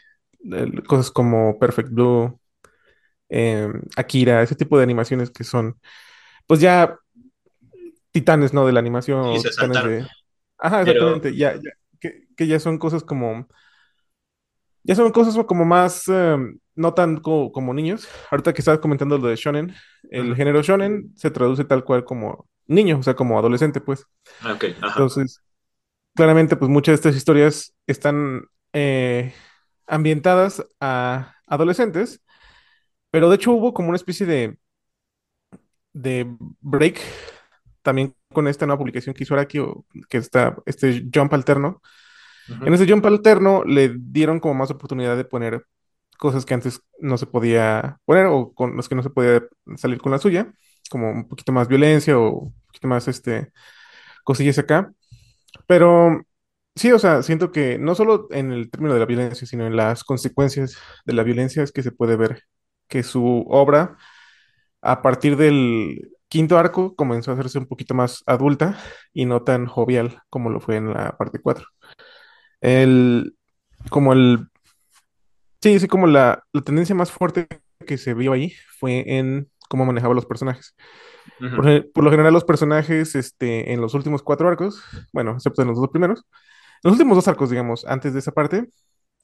cosas 0.88 1.12
como 1.12 1.58
Perfect 1.60 1.90
Blue, 1.92 2.40
eh, 3.30 3.70
Akira, 3.98 4.42
ese 4.44 4.56
tipo 4.56 4.78
de 4.78 4.84
animaciones 4.84 5.32
que 5.32 5.44
son, 5.44 5.80
pues 6.48 6.62
ya 6.62 6.98
titanes, 8.12 8.54
¿no? 8.54 8.66
De 8.66 8.74
la 8.74 8.80
animación, 8.80 9.44
Sí, 9.44 9.50
se 9.52 9.68
de... 9.68 10.08
Ajá, 10.58 10.82
Pero, 10.84 11.16
exactamente, 11.16 11.36
ya, 11.36 11.56
ya, 11.56 11.72
que, 12.00 12.28
que 12.38 12.48
ya 12.48 12.60
son 12.60 12.78
cosas 12.78 13.04
como, 13.04 13.48
ya 14.84 14.96
son 14.96 15.12
cosas 15.12 15.36
como 15.46 15.66
más, 15.66 16.04
eh, 16.08 16.38
no 16.76 16.94
tan 16.94 17.18
co- 17.18 17.52
como 17.52 17.74
niños. 17.74 18.08
Ahorita 18.32 18.54
que 18.54 18.62
estabas 18.62 18.80
comentando 18.82 19.18
lo 19.18 19.28
de 19.28 19.36
shonen, 19.36 19.74
el 20.10 20.36
género 20.36 20.62
shonen 20.62 21.14
se 21.16 21.32
traduce 21.32 21.66
tal 21.66 21.84
cual 21.84 22.04
como 22.06 22.48
niño, 22.68 23.00
o 23.00 23.04
sea, 23.04 23.16
como 23.16 23.38
adolescente, 23.40 23.82
pues. 23.82 24.06
ok, 24.54 24.64
ajá. 24.82 25.04
Entonces, 25.06 25.42
claramente, 26.16 26.56
pues 26.58 26.70
muchas 26.72 26.94
de 26.94 26.96
estas 26.98 27.16
historias 27.18 27.76
están 27.88 28.44
eh, 28.74 29.34
ambientadas 29.88 30.66
a 30.82 31.36
adolescentes, 31.48 32.22
pero 33.14 33.30
de 33.30 33.36
hecho 33.36 33.52
hubo 33.52 33.76
como 33.76 33.90
una 33.90 33.96
especie 33.96 34.26
de, 34.26 34.58
de 35.94 36.36
break 36.62 37.00
también 37.84 38.16
con 38.34 38.48
esta 38.48 38.66
nueva 38.66 38.80
publicación 38.80 39.14
que 39.14 39.24
hizo 39.24 39.36
Araki, 39.36 39.60
que 40.10 40.18
está 40.18 40.58
este 40.66 41.06
jump 41.14 41.32
alterno. 41.36 41.80
En 42.66 42.74
ese 42.74 42.88
jump 42.90 43.06
alterno 43.06 43.64
le 43.66 43.96
dieron 44.00 44.40
como 44.40 44.56
más 44.56 44.72
oportunidad 44.72 45.16
de 45.16 45.26
poner 45.26 45.64
cosas 46.18 46.44
que 46.44 46.56
antes 46.56 46.82
no 47.00 47.20
se 47.20 47.28
podía 47.28 48.00
poner 48.06 48.26
o 48.26 48.52
con 48.52 48.76
las 48.78 48.90
que 48.90 48.96
no 48.96 49.04
se 49.04 49.12
podía 49.12 49.44
salir 49.76 50.00
con 50.02 50.12
la 50.12 50.18
suya, 50.18 50.52
como 50.90 51.12
un 51.12 51.28
poquito 51.28 51.52
más 51.52 51.68
violencia 51.68 52.18
o 52.18 52.32
un 52.46 52.54
poquito 52.66 52.88
más 52.88 53.08
este, 53.08 53.52
cosillas 54.24 54.58
acá. 54.58 54.92
Pero 55.68 56.26
sí, 56.76 56.92
o 56.92 56.98
sea, 56.98 57.22
siento 57.22 57.52
que 57.52 57.78
no 57.78 57.94
solo 57.94 58.28
en 58.32 58.52
el 58.52 58.72
término 58.72 58.96
de 58.96 59.02
la 59.02 59.06
violencia, 59.06 59.46
sino 59.46 59.68
en 59.68 59.76
las 59.76 60.04
consecuencias 60.04 60.78
de 61.06 61.14
la 61.14 61.22
violencia 61.22 61.62
es 61.62 61.72
que 61.72 61.84
se 61.84 61.92
puede 61.92 62.16
ver 62.16 62.44
que 62.94 63.02
su 63.02 63.44
obra, 63.50 63.98
a 64.80 65.02
partir 65.02 65.36
del 65.36 66.12
quinto 66.28 66.60
arco, 66.60 66.96
comenzó 66.96 67.32
a 67.32 67.34
hacerse 67.34 67.58
un 67.58 67.66
poquito 67.66 67.96
más 67.96 68.22
adulta 68.28 68.78
y 69.14 69.26
no 69.26 69.42
tan 69.42 69.66
jovial 69.66 70.22
como 70.30 70.52
lo 70.52 70.60
fue 70.60 70.76
en 70.76 70.94
la 70.94 71.18
parte 71.18 71.40
4. 71.40 71.66
El, 72.62 73.36
como 73.90 74.14
el, 74.14 74.48
sí, 75.60 75.80
sí, 75.80 75.88
como 75.88 76.06
la, 76.06 76.44
la 76.54 76.62
tendencia 76.62 76.94
más 76.94 77.12
fuerte 77.12 77.48
que 77.88 77.98
se 77.98 78.14
vio 78.14 78.32
ahí 78.32 78.54
fue 78.78 79.04
en 79.18 79.50
cómo 79.68 79.86
manejaba 79.86 80.14
los 80.14 80.28
personajes. 80.28 80.76
Por 81.40 82.04
lo 82.04 82.12
general, 82.12 82.32
los 82.32 82.46
personajes, 82.46 83.16
este, 83.16 83.74
en 83.74 83.82
los 83.82 83.96
últimos 83.96 84.22
cuatro 84.22 84.48
arcos, 84.48 84.84
bueno, 85.12 85.32
excepto 85.32 85.64
en 85.64 85.70
los 85.70 85.80
dos 85.80 85.90
primeros, 85.90 86.28
los 86.84 86.92
últimos 86.94 87.16
dos 87.16 87.28
arcos, 87.28 87.50
digamos, 87.50 87.86
antes 87.86 88.14
de 88.14 88.20
esa 88.20 88.34
parte, 88.34 88.70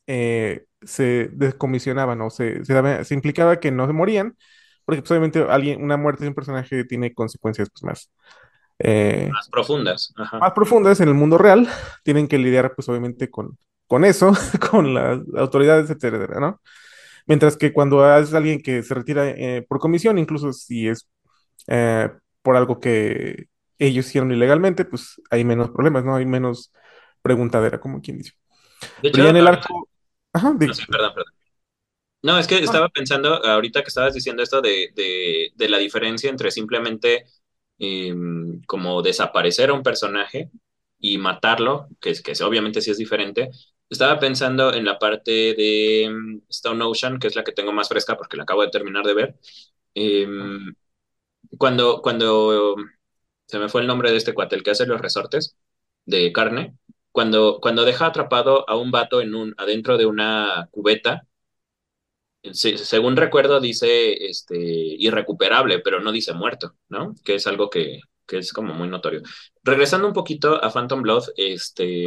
eh, 0.09 0.65
se 0.83 1.29
descomisionaban 1.33 2.21
o 2.23 2.31
se, 2.31 2.65
se, 2.65 2.73
daba- 2.75 3.05
se 3.05 3.15
implicaba 3.15 3.61
que 3.61 3.71
no 3.71 3.87
se 3.87 3.93
morían, 3.93 4.37
porque 4.85 5.01
pues, 5.03 5.11
obviamente 5.11 5.41
alguien, 5.49 5.83
una 5.83 5.97
muerte 5.97 6.25
de 6.25 6.29
un 6.29 6.35
personaje 6.35 6.85
tiene 6.85 7.13
consecuencias 7.15 7.69
pues, 7.71 7.83
más, 7.85 8.11
eh, 8.79 9.31
Más 9.31 9.49
profundas. 9.49 10.13
Ajá. 10.17 10.39
más 10.39 10.53
profundas 10.53 10.99
en 11.01 11.07
el 11.09 11.13
mundo 11.15 11.37
real, 11.37 11.67
tienen 12.03 12.27
que 12.27 12.37
lidiar 12.37 12.73
pues 12.75 12.87
obviamente 12.89 13.29
con, 13.29 13.57
con 13.87 14.05
eso, 14.05 14.31
con 14.71 14.93
las 14.93 15.19
autoridades, 15.37 15.89
etcétera, 15.89 16.39
¿no? 16.39 16.61
Mientras 17.27 17.57
que 17.57 17.73
cuando 17.73 18.05
es 18.17 18.33
alguien 18.33 18.61
que 18.61 18.83
se 18.83 18.93
retira 18.95 19.29
eh, 19.29 19.65
por 19.67 19.79
comisión, 19.79 20.17
incluso 20.19 20.53
si 20.53 20.87
es 20.89 21.09
eh, 21.67 22.09
por 22.43 22.55
algo 22.57 22.79
que 22.79 23.47
ellos 23.79 24.07
hicieron 24.07 24.31
ilegalmente, 24.31 24.85
pues 24.85 25.21
hay 25.31 25.45
menos 25.45 25.71
problemas, 25.71 26.05
¿no? 26.05 26.15
Hay 26.17 26.25
menos 26.25 26.73
preguntadera, 27.23 27.79
como 27.81 28.01
quien 28.01 28.17
dice. 28.19 28.33
De 28.97 29.09
Pero 29.11 29.23
hecho, 29.23 29.23
ya 29.23 29.29
en 29.31 29.37
el 29.37 29.47
arco... 29.47 29.89
Ajá, 30.33 30.53
no, 30.65 30.73
digo. 30.73 30.73
sí, 30.73 30.83
perdón, 30.89 31.13
perdón. 31.15 31.33
No, 32.21 32.37
es 32.39 32.47
que 32.47 32.59
estaba 32.63 32.89
pensando, 32.89 33.45
ahorita 33.45 33.81
que 33.83 33.87
estabas 33.89 34.13
diciendo 34.13 34.43
esto 34.43 34.61
de, 34.61 34.91
de, 34.95 35.51
de 35.55 35.69
la 35.69 35.77
diferencia 35.77 36.29
entre 36.29 36.51
simplemente 36.51 37.25
eh, 37.79 38.13
como 38.67 39.01
desaparecer 39.01 39.69
a 39.69 39.73
un 39.73 39.83
personaje 39.83 40.51
y 40.99 41.17
matarlo, 41.17 41.87
que, 42.01 42.11
es- 42.11 42.21
que 42.23 42.33
obviamente 42.43 42.81
sí 42.81 42.91
es 42.91 42.97
diferente. 42.97 43.49
Estaba 43.89 44.19
pensando 44.19 44.73
en 44.73 44.85
la 44.85 44.99
parte 44.99 45.31
de 45.55 46.09
mm, 46.11 46.41
Stone 46.49 46.83
Ocean, 46.83 47.19
que 47.19 47.27
es 47.27 47.35
la 47.37 47.43
que 47.45 47.53
tengo 47.53 47.71
más 47.73 47.89
fresca 47.89 48.17
porque 48.17 48.37
la 48.37 48.43
acabo 48.43 48.63
de 48.63 48.69
terminar 48.71 49.05
de 49.05 49.13
ver. 49.13 49.35
Eh, 49.95 50.27
cuando, 51.57 52.01
cuando 52.01 52.75
se 53.47 53.59
me 53.59 53.69
fue 53.69 53.81
el 53.81 53.87
nombre 53.87 54.11
de 54.11 54.17
este 54.17 54.33
cuate, 54.33 54.55
el 54.55 54.63
que 54.63 54.71
hace 54.71 54.85
los 54.85 55.01
resortes 55.01 55.57
de 56.05 56.31
carne, 56.33 56.77
cuando, 57.19 57.59
cuando 57.61 57.85
deja 57.85 58.07
atrapado 58.07 58.69
a 58.69 58.77
un 58.77 58.91
vato 58.91 59.21
en 59.21 59.35
un, 59.35 59.53
adentro 59.57 59.97
de 59.97 60.05
una 60.05 60.69
cubeta 60.71 61.27
se- 62.53 62.77
según 62.77 63.15
recuerdo, 63.17 63.59
dice 63.59 64.27
este, 64.29 64.55
irrecuperable, 64.57 65.79
pero 65.79 65.99
no 66.01 66.11
dice 66.11 66.33
muerto, 66.33 66.75
¿no? 66.89 67.15
Que 67.23 67.35
es 67.35 67.47
algo 67.47 67.69
que, 67.69 68.01
que 68.27 68.37
es 68.39 68.53
como 68.53 68.73
muy 68.73 68.87
notorio. 68.87 69.21
Regresando 69.63 70.07
un 70.07 70.13
poquito 70.13 70.63
a 70.63 70.69
Phantom 70.71 71.01
Blood, 71.01 71.25
este, 71.37 72.05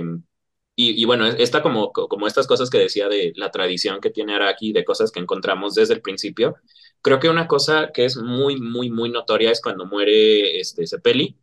y, 0.77 1.03
y 1.03 1.05
bueno, 1.05 1.27
está 1.27 1.63
como, 1.63 1.93
como 1.93 2.27
estas 2.27 2.47
cosas 2.47 2.71
que 2.71 2.79
decía 2.79 3.09
de 3.09 3.33
la 3.37 3.51
tradición 3.51 4.01
que 4.01 4.11
tiene 4.11 4.35
Araki, 4.35 4.73
de 4.73 4.85
cosas 4.85 5.13
que 5.13 5.21
encontramos 5.21 5.75
desde 5.75 5.95
el 5.95 6.03
principio. 6.03 6.57
Creo 7.03 7.21
que 7.21 7.29
una 7.29 7.47
cosa 7.49 7.91
que 7.93 8.05
es 8.07 8.17
muy, 8.17 8.57
muy, 8.61 8.91
muy 8.91 9.11
notoria 9.11 9.51
es 9.51 9.61
cuando 9.61 9.87
muere 9.87 10.61
este, 10.61 10.87
Sepeli 10.87 11.37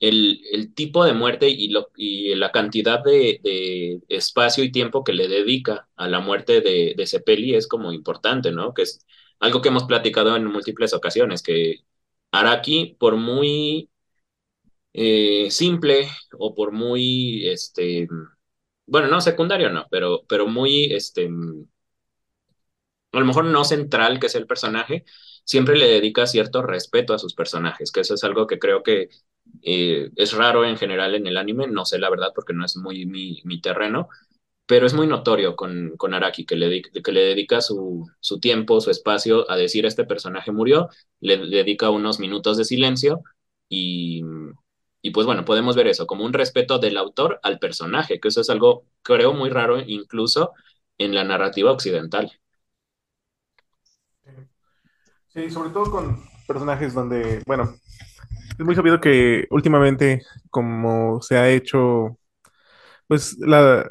el, 0.00 0.40
el 0.52 0.74
tipo 0.74 1.04
de 1.04 1.12
muerte 1.14 1.48
y, 1.48 1.68
lo, 1.68 1.90
y 1.96 2.34
la 2.34 2.52
cantidad 2.52 3.02
de, 3.02 3.40
de 3.42 4.00
espacio 4.08 4.64
y 4.64 4.72
tiempo 4.72 5.04
que 5.04 5.12
le 5.14 5.28
dedica 5.28 5.88
a 5.96 6.08
la 6.08 6.20
muerte 6.20 6.60
de, 6.60 6.94
de 6.96 7.06
Sepeli 7.06 7.54
es 7.54 7.66
como 7.68 7.92
importante, 7.92 8.52
¿no? 8.52 8.74
Que 8.74 8.82
es 8.82 9.04
algo 9.40 9.62
que 9.62 9.68
hemos 9.68 9.84
platicado 9.84 10.36
en 10.36 10.46
múltiples 10.46 10.92
ocasiones, 10.94 11.42
que 11.42 11.76
Araki, 12.32 12.96
por 12.98 13.16
muy 13.16 13.90
eh, 14.92 15.50
simple 15.50 16.08
o 16.38 16.54
por 16.54 16.72
muy, 16.72 17.46
este, 17.48 18.08
bueno, 18.86 19.08
no, 19.08 19.20
secundario 19.20 19.70
no, 19.70 19.86
pero, 19.90 20.24
pero 20.28 20.46
muy, 20.48 20.86
este, 20.94 21.28
a 23.12 23.18
lo 23.20 23.24
mejor 23.26 23.44
no 23.46 23.64
central 23.64 24.20
que 24.20 24.26
es 24.26 24.34
el 24.34 24.46
personaje, 24.46 25.04
siempre 25.44 25.76
le 25.76 25.86
dedica 25.88 26.26
cierto 26.26 26.62
respeto 26.62 27.14
a 27.14 27.18
sus 27.18 27.34
personajes, 27.34 27.90
que 27.92 28.00
eso 28.00 28.14
es 28.14 28.24
algo 28.24 28.46
que 28.46 28.58
creo 28.58 28.82
que 28.82 29.08
eh, 29.62 30.10
es 30.16 30.32
raro 30.32 30.64
en 30.64 30.76
general 30.76 31.14
en 31.14 31.26
el 31.26 31.36
anime, 31.36 31.66
no 31.68 31.84
sé 31.84 31.98
la 31.98 32.10
verdad 32.10 32.32
porque 32.34 32.52
no 32.54 32.64
es 32.64 32.76
muy 32.76 33.06
mi, 33.06 33.40
mi 33.44 33.60
terreno, 33.60 34.08
pero 34.66 34.86
es 34.86 34.94
muy 34.94 35.06
notorio 35.06 35.56
con, 35.56 35.94
con 35.96 36.14
Araki 36.14 36.44
que 36.46 36.56
le, 36.56 36.82
que 36.82 37.12
le 37.12 37.20
dedica 37.20 37.60
su, 37.60 38.06
su 38.20 38.40
tiempo, 38.40 38.80
su 38.80 38.90
espacio 38.90 39.50
a 39.50 39.56
decir 39.56 39.86
este 39.86 40.04
personaje 40.04 40.52
murió, 40.52 40.88
le, 41.20 41.38
dedica 41.38 41.90
unos 41.90 42.18
minutos 42.20 42.56
de 42.58 42.64
silencio 42.64 43.22
y, 43.68 44.22
y 45.02 45.10
pues 45.10 45.26
bueno, 45.26 45.44
podemos 45.44 45.76
ver 45.76 45.86
eso 45.88 46.06
como 46.06 46.24
un 46.24 46.32
respeto 46.32 46.78
del 46.78 46.96
autor 46.96 47.40
al 47.42 47.58
personaje, 47.58 48.20
que 48.20 48.28
eso 48.28 48.40
es 48.40 48.50
algo 48.50 48.86
creo 49.02 49.32
muy 49.34 49.50
raro 49.50 49.80
incluso 49.80 50.52
en 50.98 51.14
la 51.14 51.24
narrativa 51.24 51.72
occidental. 51.72 52.32
Sí, 55.28 55.50
sobre 55.50 55.70
todo 55.70 55.90
con 55.90 56.24
personajes 56.46 56.94
donde, 56.94 57.42
bueno, 57.46 57.76
es 58.58 58.64
muy 58.64 58.74
sabido 58.74 59.00
que 59.00 59.46
últimamente, 59.50 60.22
como 60.50 61.20
se 61.22 61.36
ha 61.36 61.48
hecho, 61.50 62.18
pues 63.08 63.36
la, 63.38 63.88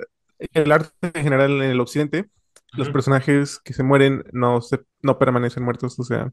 el 0.54 0.72
arte 0.72 0.92
en 1.02 1.24
general 1.24 1.52
en 1.64 1.72
el 1.72 1.80
occidente, 1.82 2.28
los 2.76 2.90
personajes 2.90 3.60
que 3.64 3.74
se 3.74 3.84
mueren 3.84 4.24
no 4.34 4.62
se, 4.62 4.82
no 5.02 5.20
permanecen 5.20 5.64
muertos, 5.64 6.00
o 6.00 6.04
sea, 6.04 6.32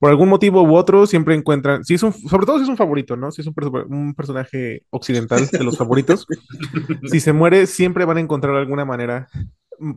por 0.00 0.10
algún 0.10 0.28
motivo 0.30 0.62
u 0.62 0.76
otro 0.76 1.06
siempre 1.06 1.34
encuentran, 1.34 1.84
si 1.84 1.94
es 1.94 2.02
un, 2.02 2.12
sobre 2.14 2.46
todo 2.46 2.58
si 2.58 2.64
es 2.64 2.70
un 2.70 2.76
favorito, 2.78 3.16
¿no? 3.16 3.30
Si 3.32 3.42
es 3.42 3.46
un, 3.48 3.54
perso- 3.54 3.86
un 3.88 4.14
personaje 4.14 4.84
occidental 4.90 5.50
de 5.56 5.64
los 5.64 5.76
favoritos, 5.78 6.26
si 7.04 7.20
se 7.20 7.32
muere 7.32 7.66
siempre 7.66 8.04
van 8.06 8.18
a 8.18 8.20
encontrar 8.20 8.56
alguna 8.56 8.84
manera, 8.84 9.28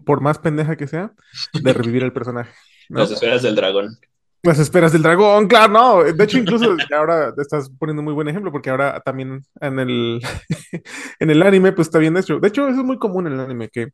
por 0.06 0.22
más 0.22 0.40
pendeja 0.40 0.76
que 0.78 0.88
sea, 0.88 1.14
de 1.60 1.74
revivir 1.74 2.04
el 2.04 2.14
personaje, 2.14 2.54
¿no? 2.90 3.02
Las 3.02 3.12
esferas 3.12 3.42
del 3.44 3.56
dragón. 3.56 3.98
Las 4.44 4.60
esperas 4.60 4.92
del 4.92 5.04
dragón, 5.04 5.48
claro, 5.48 5.72
no. 5.72 6.04
De 6.04 6.24
hecho, 6.24 6.38
incluso 6.38 6.76
ahora 6.96 7.34
estás 7.38 7.70
poniendo 7.80 8.04
muy 8.04 8.14
buen 8.14 8.28
ejemplo, 8.28 8.52
porque 8.52 8.70
ahora 8.70 9.00
también 9.02 9.42
en 9.62 9.80
el, 9.80 10.22
en 11.20 11.30
el 11.30 11.42
anime, 11.44 11.72
pues 11.72 11.88
está 11.88 12.00
bien 12.00 12.18
hecho. 12.18 12.40
De 12.40 12.50
hecho, 12.50 12.68
eso 12.68 12.80
es 12.82 12.86
muy 12.86 13.00
común 13.00 13.28
en 13.28 13.34
el 13.34 13.40
anime, 13.40 13.70
que 13.70 13.90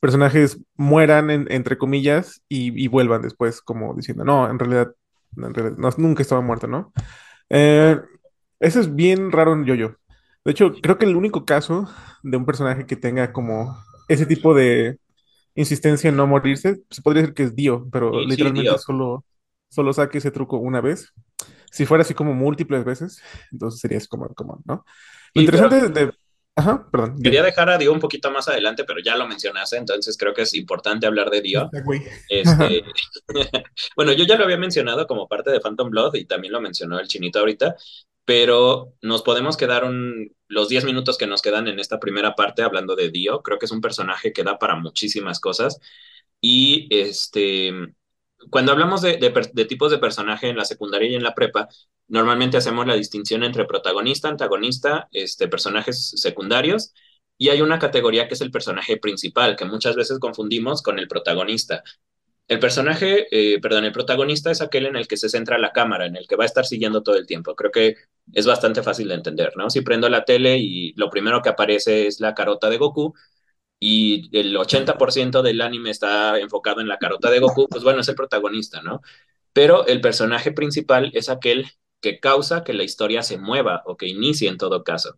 personajes 0.00 0.58
mueran, 0.76 1.30
en- 1.30 1.46
entre 1.52 1.76
comillas, 1.76 2.42
y, 2.48 2.82
y 2.82 2.88
vuelvan 2.88 3.20
después, 3.22 3.60
como 3.60 3.94
diciendo, 3.94 4.24
no, 4.24 4.48
en 4.50 4.58
realidad, 4.58 4.92
en 5.36 5.52
realidad 5.54 5.76
no, 5.78 5.90
nunca 5.98 6.22
estaba 6.22 6.40
muerto, 6.40 6.66
¿no? 6.66 6.92
Eh, 7.50 7.98
eso 8.60 8.80
es 8.80 8.94
bien 8.94 9.32
raro 9.32 9.52
en 9.52 9.66
JoJo. 9.66 9.96
De 10.44 10.52
hecho, 10.52 10.72
creo 10.82 10.98
que 10.98 11.06
el 11.06 11.16
único 11.16 11.44
caso 11.44 11.88
de 12.22 12.36
un 12.36 12.46
personaje 12.46 12.86
que 12.86 12.96
tenga 12.96 13.32
como 13.32 13.76
ese 14.08 14.26
tipo 14.26 14.54
de 14.54 14.98
insistencia 15.54 16.08
en 16.10 16.16
no 16.16 16.26
morirse, 16.26 16.82
se 16.90 17.02
podría 17.02 17.22
decir 17.22 17.34
que 17.34 17.42
es 17.44 17.56
Dio, 17.56 17.86
pero 17.92 18.22
Sí, 18.28 18.30
sí, 18.30 18.50
literalmente 18.50 18.52
Dio. 18.52 18.78
solo, 18.78 19.24
solo 19.70 19.92
saque 19.92 20.18
ese 20.18 20.30
truco 20.30 20.58
una 20.58 20.80
vez. 20.80 21.12
Si 21.70 21.86
fuera 21.86 22.02
así 22.02 22.14
como 22.14 22.34
múltiples 22.34 22.84
veces, 22.84 23.22
entonces 23.52 23.80
sería 23.80 23.98
así 23.98 24.08
como, 24.08 24.28
como, 24.34 24.60
¿no? 24.66 24.84
Lo 25.34 25.44
pero 25.44 25.68
interesante 25.68 25.88
de, 25.88 26.06
de- 26.06 26.12
Ajá, 26.56 26.88
perdón. 26.90 27.16
quería 27.22 27.42
dejar 27.42 27.70
a 27.70 27.78
Dio 27.78 27.92
un 27.92 28.00
poquito 28.00 28.30
más 28.30 28.48
adelante, 28.48 28.84
pero 28.84 29.00
ya 29.00 29.16
lo 29.16 29.26
mencionaste, 29.26 29.76
entonces 29.76 30.16
creo 30.18 30.34
que 30.34 30.42
es 30.42 30.54
importante 30.54 31.06
hablar 31.06 31.30
de 31.30 31.40
Dio. 31.40 31.70
Este, 32.28 32.84
bueno, 33.96 34.12
yo 34.12 34.24
ya 34.24 34.36
lo 34.36 34.44
había 34.44 34.58
mencionado 34.58 35.06
como 35.06 35.28
parte 35.28 35.50
de 35.50 35.60
Phantom 35.60 35.90
Blood 35.90 36.16
y 36.16 36.26
también 36.26 36.52
lo 36.52 36.60
mencionó 36.60 36.98
el 36.98 37.08
chinito 37.08 37.38
ahorita, 37.38 37.76
pero 38.24 38.94
nos 39.02 39.22
podemos 39.22 39.56
quedar 39.56 39.84
un, 39.84 40.34
los 40.48 40.68
10 40.68 40.84
minutos 40.84 41.16
que 41.18 41.26
nos 41.26 41.42
quedan 41.42 41.68
en 41.68 41.78
esta 41.78 41.98
primera 41.98 42.34
parte 42.34 42.62
hablando 42.62 42.96
de 42.96 43.10
Dio. 43.10 43.42
Creo 43.42 43.58
que 43.58 43.66
es 43.66 43.72
un 43.72 43.80
personaje 43.80 44.32
que 44.32 44.44
da 44.44 44.58
para 44.58 44.76
muchísimas 44.76 45.40
cosas 45.40 45.78
y 46.40 46.88
este, 46.90 47.72
cuando 48.48 48.72
hablamos 48.72 49.02
de, 49.02 49.18
tipos 49.68 49.90
de 49.90 49.98
personaje 49.98 50.48
en 50.48 50.56
la 50.56 50.64
secundaria 50.64 51.10
y 51.10 51.14
en 51.14 51.22
la 51.22 51.34
prepa, 51.34 51.68
normalmente 52.08 52.56
hacemos 52.56 52.86
la 52.86 52.94
distinción 52.94 53.44
entre 53.44 53.66
protagonista, 53.66 54.28
antagonista, 54.28 55.08
este, 55.12 55.48
personajes 55.48 56.12
secundarios. 56.16 56.94
Y 57.36 57.48
hay 57.48 57.60
una 57.62 57.78
categoría 57.78 58.28
que 58.28 58.34
es 58.34 58.40
el 58.40 58.50
personaje 58.50 58.96
principal, 58.98 59.56
que 59.56 59.64
muchas 59.64 59.96
veces 59.96 60.18
confundimos 60.18 60.82
con 60.82 60.98
el 60.98 61.08
protagonista. 61.08 61.82
El 62.48 62.58
personaje, 62.58 63.26
eh, 63.30 63.60
perdón, 63.60 63.84
el 63.84 63.92
protagonista 63.92 64.50
es 64.50 64.60
aquel 64.60 64.86
en 64.86 64.96
el 64.96 65.06
que 65.06 65.16
se 65.16 65.28
centra 65.28 65.56
la 65.56 65.72
cámara, 65.72 66.06
en 66.06 66.16
el 66.16 66.26
que 66.26 66.36
va 66.36 66.44
a 66.44 66.46
estar 66.46 66.66
siguiendo 66.66 67.02
todo 67.02 67.16
el 67.16 67.26
tiempo. 67.26 67.54
Creo 67.54 67.70
que 67.70 67.94
es 68.32 68.46
bastante 68.46 68.82
fácil 68.82 69.08
de 69.08 69.14
entender, 69.14 69.52
¿no? 69.56 69.70
Si 69.70 69.82
prendo 69.82 70.08
la 70.08 70.24
tele 70.24 70.58
y 70.58 70.92
lo 70.94 71.10
primero 71.10 71.42
que 71.42 71.48
aparece 71.48 72.06
es 72.06 72.20
la 72.20 72.34
carota 72.34 72.68
de 72.68 72.78
Goku 72.78 73.14
y 73.80 74.30
el 74.38 74.56
80% 74.56 75.42
del 75.42 75.62
anime 75.62 75.90
está 75.90 76.38
enfocado 76.38 76.80
en 76.80 76.88
la 76.88 76.98
carota 76.98 77.30
de 77.30 77.40
Goku, 77.40 77.68
pues 77.68 77.82
bueno, 77.82 78.00
es 78.00 78.08
el 78.08 78.14
protagonista, 78.14 78.82
¿no? 78.82 79.00
Pero 79.52 79.86
el 79.86 80.00
personaje 80.00 80.52
principal 80.52 81.10
es 81.14 81.28
aquel 81.30 81.66
que 82.00 82.20
causa 82.20 82.64
que 82.64 82.74
la 82.74 82.84
historia 82.84 83.22
se 83.22 83.38
mueva 83.38 83.82
o 83.86 83.96
que 83.96 84.08
inicie 84.08 84.48
en 84.48 84.58
todo 84.58 84.84
caso. 84.84 85.16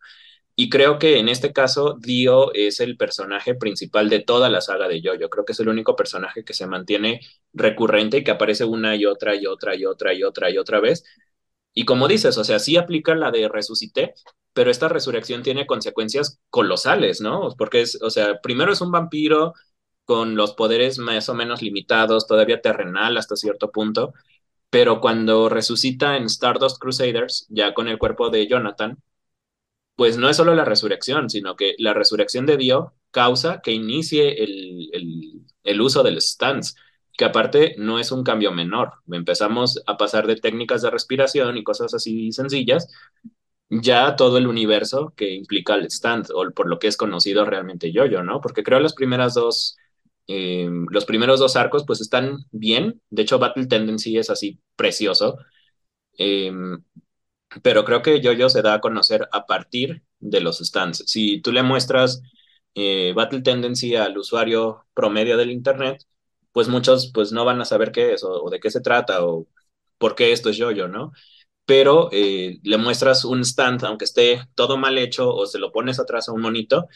Y 0.55 0.69
creo 0.71 0.99
que 0.99 1.19
en 1.19 1.29
este 1.29 1.53
caso 1.53 1.97
Dio 2.01 2.53
es 2.55 2.81
el 2.81 2.97
personaje 2.97 3.55
principal 3.55 4.11
de 4.11 4.21
toda 4.21 4.51
la 4.51 4.61
saga 4.61 4.87
de 4.89 5.01
Yo-Yo. 5.01 5.31
Creo 5.31 5.45
que 5.45 5.53
es 5.53 5.61
el 5.61 5.69
único 5.69 5.97
personaje 5.97 6.45
que 6.45 6.55
se 6.55 6.67
mantiene 6.67 7.21
recurrente 7.55 8.19
y 8.19 8.25
que 8.25 8.33
aparece 8.33 8.65
una 8.65 8.95
y 8.97 9.07
otra 9.07 9.35
y 9.35 9.47
otra 9.47 9.75
y 9.77 9.87
otra 9.87 10.15
y 10.15 10.23
otra 10.23 10.51
y 10.51 10.59
otra 10.59 10.81
vez. 10.81 11.05
Y 11.75 11.85
como 11.87 12.09
dices, 12.09 12.37
o 12.39 12.45
sea, 12.45 12.59
sí 12.59 12.77
aplica 12.77 13.15
la 13.15 13.31
de 13.31 13.49
resucité, 13.49 14.15
pero 14.53 14.71
esta 14.71 14.89
resurrección 14.89 15.43
tiene 15.43 15.67
consecuencias 15.67 16.41
colosales, 16.51 17.21
¿no? 17.21 17.51
Porque 17.59 17.83
es, 17.83 18.01
o 18.03 18.11
sea, 18.11 18.41
primero 18.41 18.73
es 18.73 18.81
un 18.81 18.91
vampiro 18.93 19.55
con 20.05 20.37
los 20.37 20.55
poderes 20.55 20.99
más 20.99 21.29
o 21.29 21.35
menos 21.35 21.63
limitados, 21.63 22.27
todavía 22.27 22.61
terrenal 22.61 23.17
hasta 23.17 23.37
cierto 23.37 23.71
punto, 23.71 24.13
pero 24.71 25.01
cuando 25.01 25.49
resucita 25.49 26.17
en 26.17 26.25
Stardust 26.27 26.79
Crusaders, 26.81 27.47
ya 27.51 27.75
con 27.75 27.89
el 27.89 27.99
cuerpo 27.99 28.31
de 28.31 28.47
Jonathan, 28.49 28.99
pues 29.97 30.17
no 30.19 30.29
es 30.29 30.37
solo 30.37 30.55
la 30.55 30.65
resurrección, 30.65 31.31
sino 31.31 31.57
que 31.57 31.75
la 31.79 31.95
resurrección 31.95 32.47
de 32.47 32.57
Dio 32.57 32.95
causa 33.11 33.61
que 33.63 33.73
inicie 33.73 34.43
el, 34.43 34.89
el, 34.93 35.43
el 35.65 35.81
uso 35.81 36.03
del 36.03 36.21
stance, 36.21 36.75
que 37.17 37.25
aparte 37.27 37.75
no 37.79 37.99
es 37.99 38.11
un 38.11 38.25
cambio 38.25 38.53
menor. 38.53 38.95
Empezamos 39.11 39.83
a 39.87 39.97
pasar 39.97 40.27
de 40.27 40.37
técnicas 40.37 40.83
de 40.83 40.91
respiración 40.91 41.57
y 41.57 41.65
cosas 41.65 41.95
así 41.95 42.33
sencillas, 42.33 42.89
ya 43.81 44.17
todo 44.17 44.39
el 44.39 44.47
universo 44.47 45.15
que 45.17 45.33
implica 45.35 45.75
el 45.75 45.91
stance, 45.91 46.33
o 46.35 46.51
por 46.53 46.69
lo 46.69 46.79
que 46.79 46.89
es 46.89 46.97
conocido 46.97 47.45
realmente 47.45 47.93
yo-yo, 47.93 48.23
¿no? 48.23 48.41
Porque 48.41 48.63
creo 48.63 48.81
las 48.81 48.95
primeras 48.95 49.35
dos, 49.35 49.77
eh, 50.29 50.69
los 50.91 51.05
primeros 51.07 51.41
dos 51.41 51.57
arcos 51.57 51.85
pues 51.87 52.01
están 52.01 52.39
bien, 52.53 53.01
de 53.11 53.23
hecho 53.23 53.39
Battle 53.39 53.67
Tendency 53.67 54.19
es 54.19 54.31
así 54.31 54.61
precioso, 54.77 55.39
eh, 56.19 56.53
pero 57.63 57.85
creo 57.85 58.03
que 58.03 58.21
yo 58.21 58.49
se 58.49 58.63
da 58.63 58.75
a 58.75 58.81
conocer 58.81 59.29
a 59.33 59.47
partir 59.47 60.03
de 60.21 60.41
los 60.41 60.59
stands. 60.59 61.05
Si 61.07 61.41
tú 61.43 61.53
le 61.53 61.63
muestras 61.63 62.23
eh, 62.75 63.13
Battle 63.15 63.43
Tendency 63.43 63.97
al 63.97 64.17
usuario 64.17 64.87
promedio 64.95 65.37
del 65.37 65.51
Internet, 65.51 66.05
pues 66.53 66.69
muchos 66.69 67.11
pues 67.13 67.33
no 67.33 67.45
van 67.45 67.61
a 67.61 67.65
saber 67.65 67.93
qué 67.93 68.15
es 68.15 68.25
o, 68.25 68.49
de 68.51 68.61
qué 68.61 68.71
se 68.71 68.81
trata 68.81 69.25
o 69.25 69.47
por 69.99 70.15
qué 70.15 70.33
esto 70.33 70.51
es 70.51 70.57
yo 70.57 70.73
¿no? 70.89 71.13
Pero 71.65 72.09
eh, 72.13 72.59
le 72.63 72.77
muestras 72.77 73.25
un 73.25 73.45
stand, 73.45 73.85
aunque 73.85 74.05
esté 74.05 74.43
todo 74.55 74.77
mal 74.77 74.99
hecho 74.99 75.33
o 75.33 75.47
se 75.47 75.59
lo 75.59 75.73
pones 75.73 76.01
atrás 76.01 76.29
a 76.29 76.33
un 76.33 76.41
monito 76.41 76.89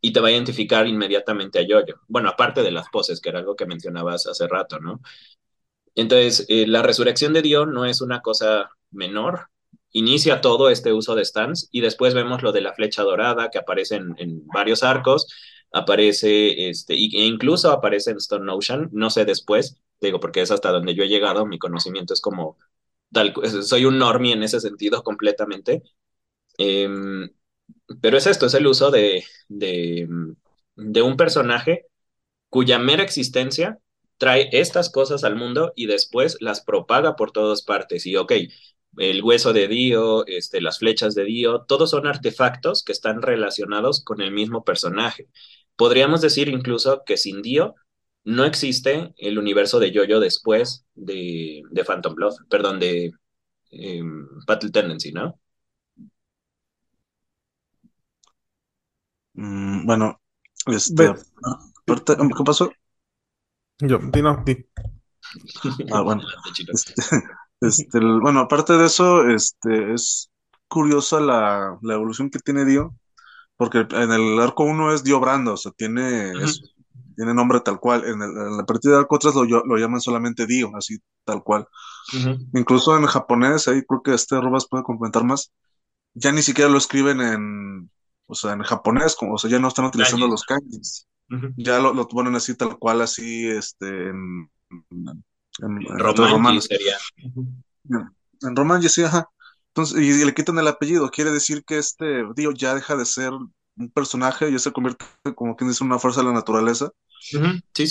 y 0.00 0.12
te 0.12 0.20
va 0.20 0.28
a 0.28 0.32
identificar 0.32 0.86
inmediatamente 0.86 1.58
a 1.58 1.62
Yoyo. 1.62 2.00
Bueno, 2.08 2.28
aparte 2.28 2.62
de 2.62 2.70
las 2.70 2.88
poses, 2.90 3.20
que 3.20 3.30
era 3.30 3.38
algo 3.38 3.56
que 3.56 3.66
mencionabas 3.66 4.26
hace 4.26 4.46
rato, 4.46 4.78
¿no? 4.78 5.00
Entonces, 5.94 6.46
eh, 6.48 6.66
la 6.66 6.82
resurrección 6.82 7.32
de 7.32 7.42
Dio 7.42 7.66
no 7.66 7.84
es 7.86 8.00
una 8.00 8.20
cosa 8.20 8.70
menor, 8.90 9.48
inicia 9.92 10.40
todo 10.40 10.68
este 10.70 10.92
uso 10.92 11.14
de 11.14 11.24
stands 11.24 11.68
y 11.70 11.80
después 11.80 12.14
vemos 12.14 12.42
lo 12.42 12.52
de 12.52 12.60
la 12.60 12.74
flecha 12.74 13.02
dorada 13.02 13.48
que 13.50 13.58
aparece 13.58 13.96
en, 13.96 14.46
varios 14.48 14.82
arcos, 14.82 15.28
aparece, 15.72 16.68
este, 16.68 16.94
e 16.94 17.24
incluso 17.24 17.70
aparece 17.70 18.10
en 18.10 18.18
Stone 18.18 18.52
Ocean, 18.52 18.90
no 18.92 19.08
sé 19.10 19.24
después, 19.24 19.80
digo, 20.00 20.20
porque 20.20 20.42
es 20.42 20.50
hasta 20.50 20.70
donde 20.70 20.94
yo 20.94 21.04
he 21.04 21.08
llegado, 21.08 21.46
mi 21.46 21.58
conocimiento 21.58 22.12
es 22.12 22.20
como, 22.20 22.58
soy 23.62 23.84
un 23.84 23.98
normie 23.98 24.32
en 24.32 24.42
ese 24.42 24.60
sentido 24.60 25.02
completamente, 25.02 25.82
em, 26.58 27.30
pero 28.00 28.18
es 28.18 28.26
esto, 28.26 28.46
es 28.46 28.54
el 28.54 28.66
uso 28.66 28.90
de, 28.90 29.24
de, 29.48 30.08
de 30.76 31.02
un 31.02 31.16
personaje 31.16 31.86
cuya 32.50 32.78
mera 32.78 33.02
existencia 33.02 33.78
trae 34.18 34.48
estas 34.52 34.90
cosas 34.90 35.24
al 35.24 35.36
mundo 35.36 35.72
y 35.76 35.86
después 35.86 36.38
las 36.40 36.62
propaga 36.62 37.16
por 37.16 37.32
todas 37.32 37.62
partes. 37.62 38.06
Y 38.06 38.16
ok, 38.16 38.32
el 38.98 39.22
hueso 39.22 39.52
de 39.52 39.68
Dio, 39.68 40.26
este, 40.26 40.60
las 40.60 40.78
flechas 40.78 41.14
de 41.14 41.24
Dio, 41.24 41.62
todos 41.62 41.90
son 41.90 42.06
artefactos 42.06 42.82
que 42.84 42.92
están 42.92 43.22
relacionados 43.22 44.02
con 44.04 44.20
el 44.20 44.32
mismo 44.32 44.64
personaje. 44.64 45.28
Podríamos 45.76 46.20
decir 46.20 46.48
incluso 46.48 47.02
que 47.04 47.16
sin 47.16 47.42
Dio 47.42 47.74
no 48.24 48.44
existe 48.44 49.14
el 49.18 49.38
universo 49.38 49.78
de 49.78 49.92
Jojo 49.94 50.20
después 50.20 50.84
de, 50.94 51.62
de 51.70 51.84
Phantom 51.84 52.14
Blood, 52.14 52.34
perdón, 52.48 52.80
de 52.80 53.12
em, 53.70 54.26
Battle 54.46 54.70
Tendency, 54.70 55.12
¿no? 55.12 55.38
Mm, 59.34 59.86
bueno, 59.86 60.20
este, 60.66 61.12
¿qué 61.86 62.44
pasó? 62.44 62.70
Yo, 63.78 63.98
di 63.98 64.22
no, 64.22 64.42
di. 64.44 64.66
Ah, 65.92 66.02
bueno. 66.02 66.22
Este, 66.72 66.92
este, 67.60 67.98
bueno, 68.00 68.40
aparte 68.40 68.74
de 68.74 68.86
eso, 68.86 69.28
este, 69.28 69.94
es 69.94 70.30
curiosa 70.68 71.20
la, 71.20 71.78
evolución 71.82 72.30
que 72.30 72.38
tiene 72.38 72.64
Dio, 72.64 72.94
porque 73.56 73.86
en 73.90 74.12
el 74.12 74.38
arco 74.40 74.64
1 74.64 74.92
es 74.92 75.04
Dio 75.04 75.20
Brando, 75.20 75.54
o 75.54 75.56
sea, 75.56 75.72
tiene, 75.72 76.32
tiene 77.14 77.34
nombre 77.34 77.60
tal 77.60 77.80
cual. 77.80 78.04
En, 78.04 78.18
la 78.56 78.64
partida 78.64 78.92
de 78.92 78.98
arco 78.98 79.18
3 79.18 79.34
lo, 79.34 79.44
lo, 79.44 79.76
llaman 79.76 80.00
solamente 80.00 80.46
Dio, 80.46 80.74
así 80.76 80.98
tal 81.24 81.42
cual. 81.42 81.66
Incluso 82.52 82.96
en 82.96 83.06
japonés, 83.06 83.68
ahí 83.68 83.82
creo 83.82 84.02
que 84.02 84.14
este 84.14 84.40
Robas 84.40 84.66
puede 84.68 84.84
comentar 84.84 85.24
más, 85.24 85.52
ya 86.14 86.32
ni 86.32 86.42
siquiera 86.42 86.70
lo 86.70 86.78
escriben 86.78 87.20
en, 87.20 87.90
o 88.26 88.34
sea, 88.34 88.52
en 88.52 88.62
japonés, 88.62 89.16
como, 89.16 89.34
o 89.34 89.38
sea, 89.38 89.50
ya 89.50 89.58
no 89.58 89.68
están 89.68 89.86
utilizando 89.86 90.26
los 90.28 90.44
kanjis. 90.44 91.06
Ya 91.56 91.78
lo, 91.80 91.94
lo, 91.94 92.06
ponen 92.06 92.34
así 92.34 92.54
tal 92.54 92.78
cual, 92.78 93.00
así, 93.00 93.48
este, 93.48 94.10
en, 94.10 94.50
en, 95.60 95.98
Roman 95.98 96.60
sería. 96.60 96.96
En 98.42 98.56
Roman, 98.56 98.82
sí, 98.82 99.02
ajá. 99.02 99.28
Entonces, 99.68 100.00
y, 100.00 100.24
le 100.24 100.34
quitan 100.34 100.58
el 100.58 100.68
apellido, 100.68 101.10
quiere 101.10 101.32
decir 101.32 101.64
que 101.64 101.78
este 101.78 102.24
Dio 102.36 102.52
ya 102.52 102.74
deja 102.74 102.94
de 102.94 103.04
ser 103.04 103.32
un 103.76 103.90
personaje, 103.90 104.50
ya 104.50 104.58
se 104.58 104.72
convierte 104.72 105.04
como 105.34 105.56
quien 105.56 105.70
dice 105.70 105.84
una 105.84 105.98
fuerza 105.98 106.20
de 106.20 106.28
la 106.28 106.32
naturaleza. 106.32 106.90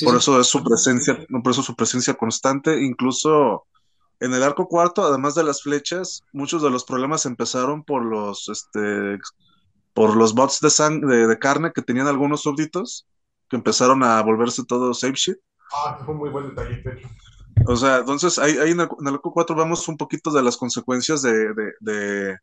por 0.04 0.16
eso 0.16 0.40
es 0.40 0.48
su 0.48 0.64
presencia, 0.64 1.26
por 1.44 1.52
eso 1.52 1.64
su 1.64 1.76
presencia 1.76 2.14
constante, 2.14 2.82
incluso 2.82 3.66
en 4.20 4.34
el 4.34 4.44
arco 4.44 4.68
cuarto, 4.68 5.04
además 5.04 5.36
de 5.36 5.44
las 5.44 5.64
flechas, 5.64 6.22
muchos 6.32 6.62
de 6.62 6.70
los 6.70 6.86
problemas 6.86 7.26
empezaron 7.26 7.84
por 7.84 8.06
los 8.06 8.48
este 8.50 9.20
por 9.94 10.16
los 10.16 10.34
bots 10.34 10.60
de, 10.60 10.72
sangre 10.72 11.28
de, 11.28 11.40
carne 11.40 11.72
que 11.72 11.84
tenían 11.84 12.08
algunos 12.08 12.42
súbditos, 12.42 13.06
que 13.48 13.58
empezaron 13.58 14.04
a 14.04 14.20
volverse 14.24 14.64
todo 14.66 14.94
safe 14.94 15.14
shit. 15.14 15.38
Ah, 15.72 16.00
fue 16.04 16.16
un 16.16 16.20
muy 16.20 16.30
buen 16.32 16.50
detalle, 16.50 16.82
o 17.68 17.76
sea, 17.76 17.98
entonces 17.98 18.40
ahí, 18.40 18.54
en, 18.54 18.80
el, 18.80 18.90
en, 19.06 19.18
4 19.18 19.56
vemos 19.56 19.88
un 19.88 19.98
poquito 19.98 20.32
de 20.32 20.42
las 20.44 20.58
consecuencias 20.58 21.22
de, 21.22 21.54
de, 21.80 22.38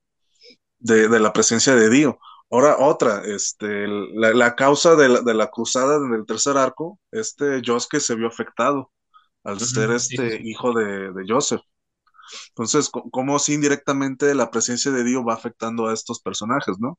de, 0.79 1.21
la 1.21 1.33
presencia 1.33 1.75
de 1.75 1.91
Dio. 1.91 2.19
Ahora 2.51 2.77
otra, 2.79 3.23
este, 3.25 3.87
la, 3.87 4.57
causa 4.57 4.97
de 4.97 5.09
la, 5.09 5.21
de 5.21 5.35
la, 5.35 5.51
cruzada 5.51 5.97
en 5.97 6.15
el 6.15 6.27
tercer 6.27 6.57
arco, 6.57 6.99
este 7.13 7.63
Josuke 7.65 8.01
se 8.01 8.17
vio 8.17 8.27
afectado 8.27 8.91
al 9.45 9.61
ser 9.61 9.93
este 9.93 10.41
hijo 10.43 10.73
de, 10.73 11.13
Joseph. 11.29 11.61
Entonces, 12.49 12.91
¿cómo 12.91 13.39
si 13.39 13.55
indirectamente 13.55 14.35
la 14.35 14.51
presencia 14.51 14.91
de 14.91 15.05
Dio 15.05 15.25
va 15.25 15.35
afectando 15.35 15.87
a 15.87 15.95
estos 15.95 16.21
personajes, 16.21 16.77
no? 16.79 16.99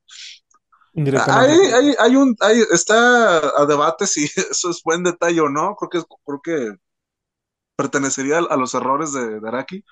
Indirectamente. 0.93 1.73
Hay, 1.73 1.95
hay, 1.99 2.15
un, 2.15 2.35
hay, 2.39 2.61
está 2.71 3.61
a 3.61 3.65
debate 3.65 4.07
si 4.07 4.25
eso 4.51 4.69
es 4.69 4.81
buen 4.83 5.03
detalle 5.03 5.41
o 5.41 5.49
no. 5.49 5.75
Creo 5.75 5.89
que, 5.89 6.15
creo 6.25 6.41
que 6.41 6.75
pertenecería 7.75 8.37
a 8.39 8.57
los 8.57 8.73
errores 8.73 9.13
de, 9.13 9.41
Araki, 9.45 9.83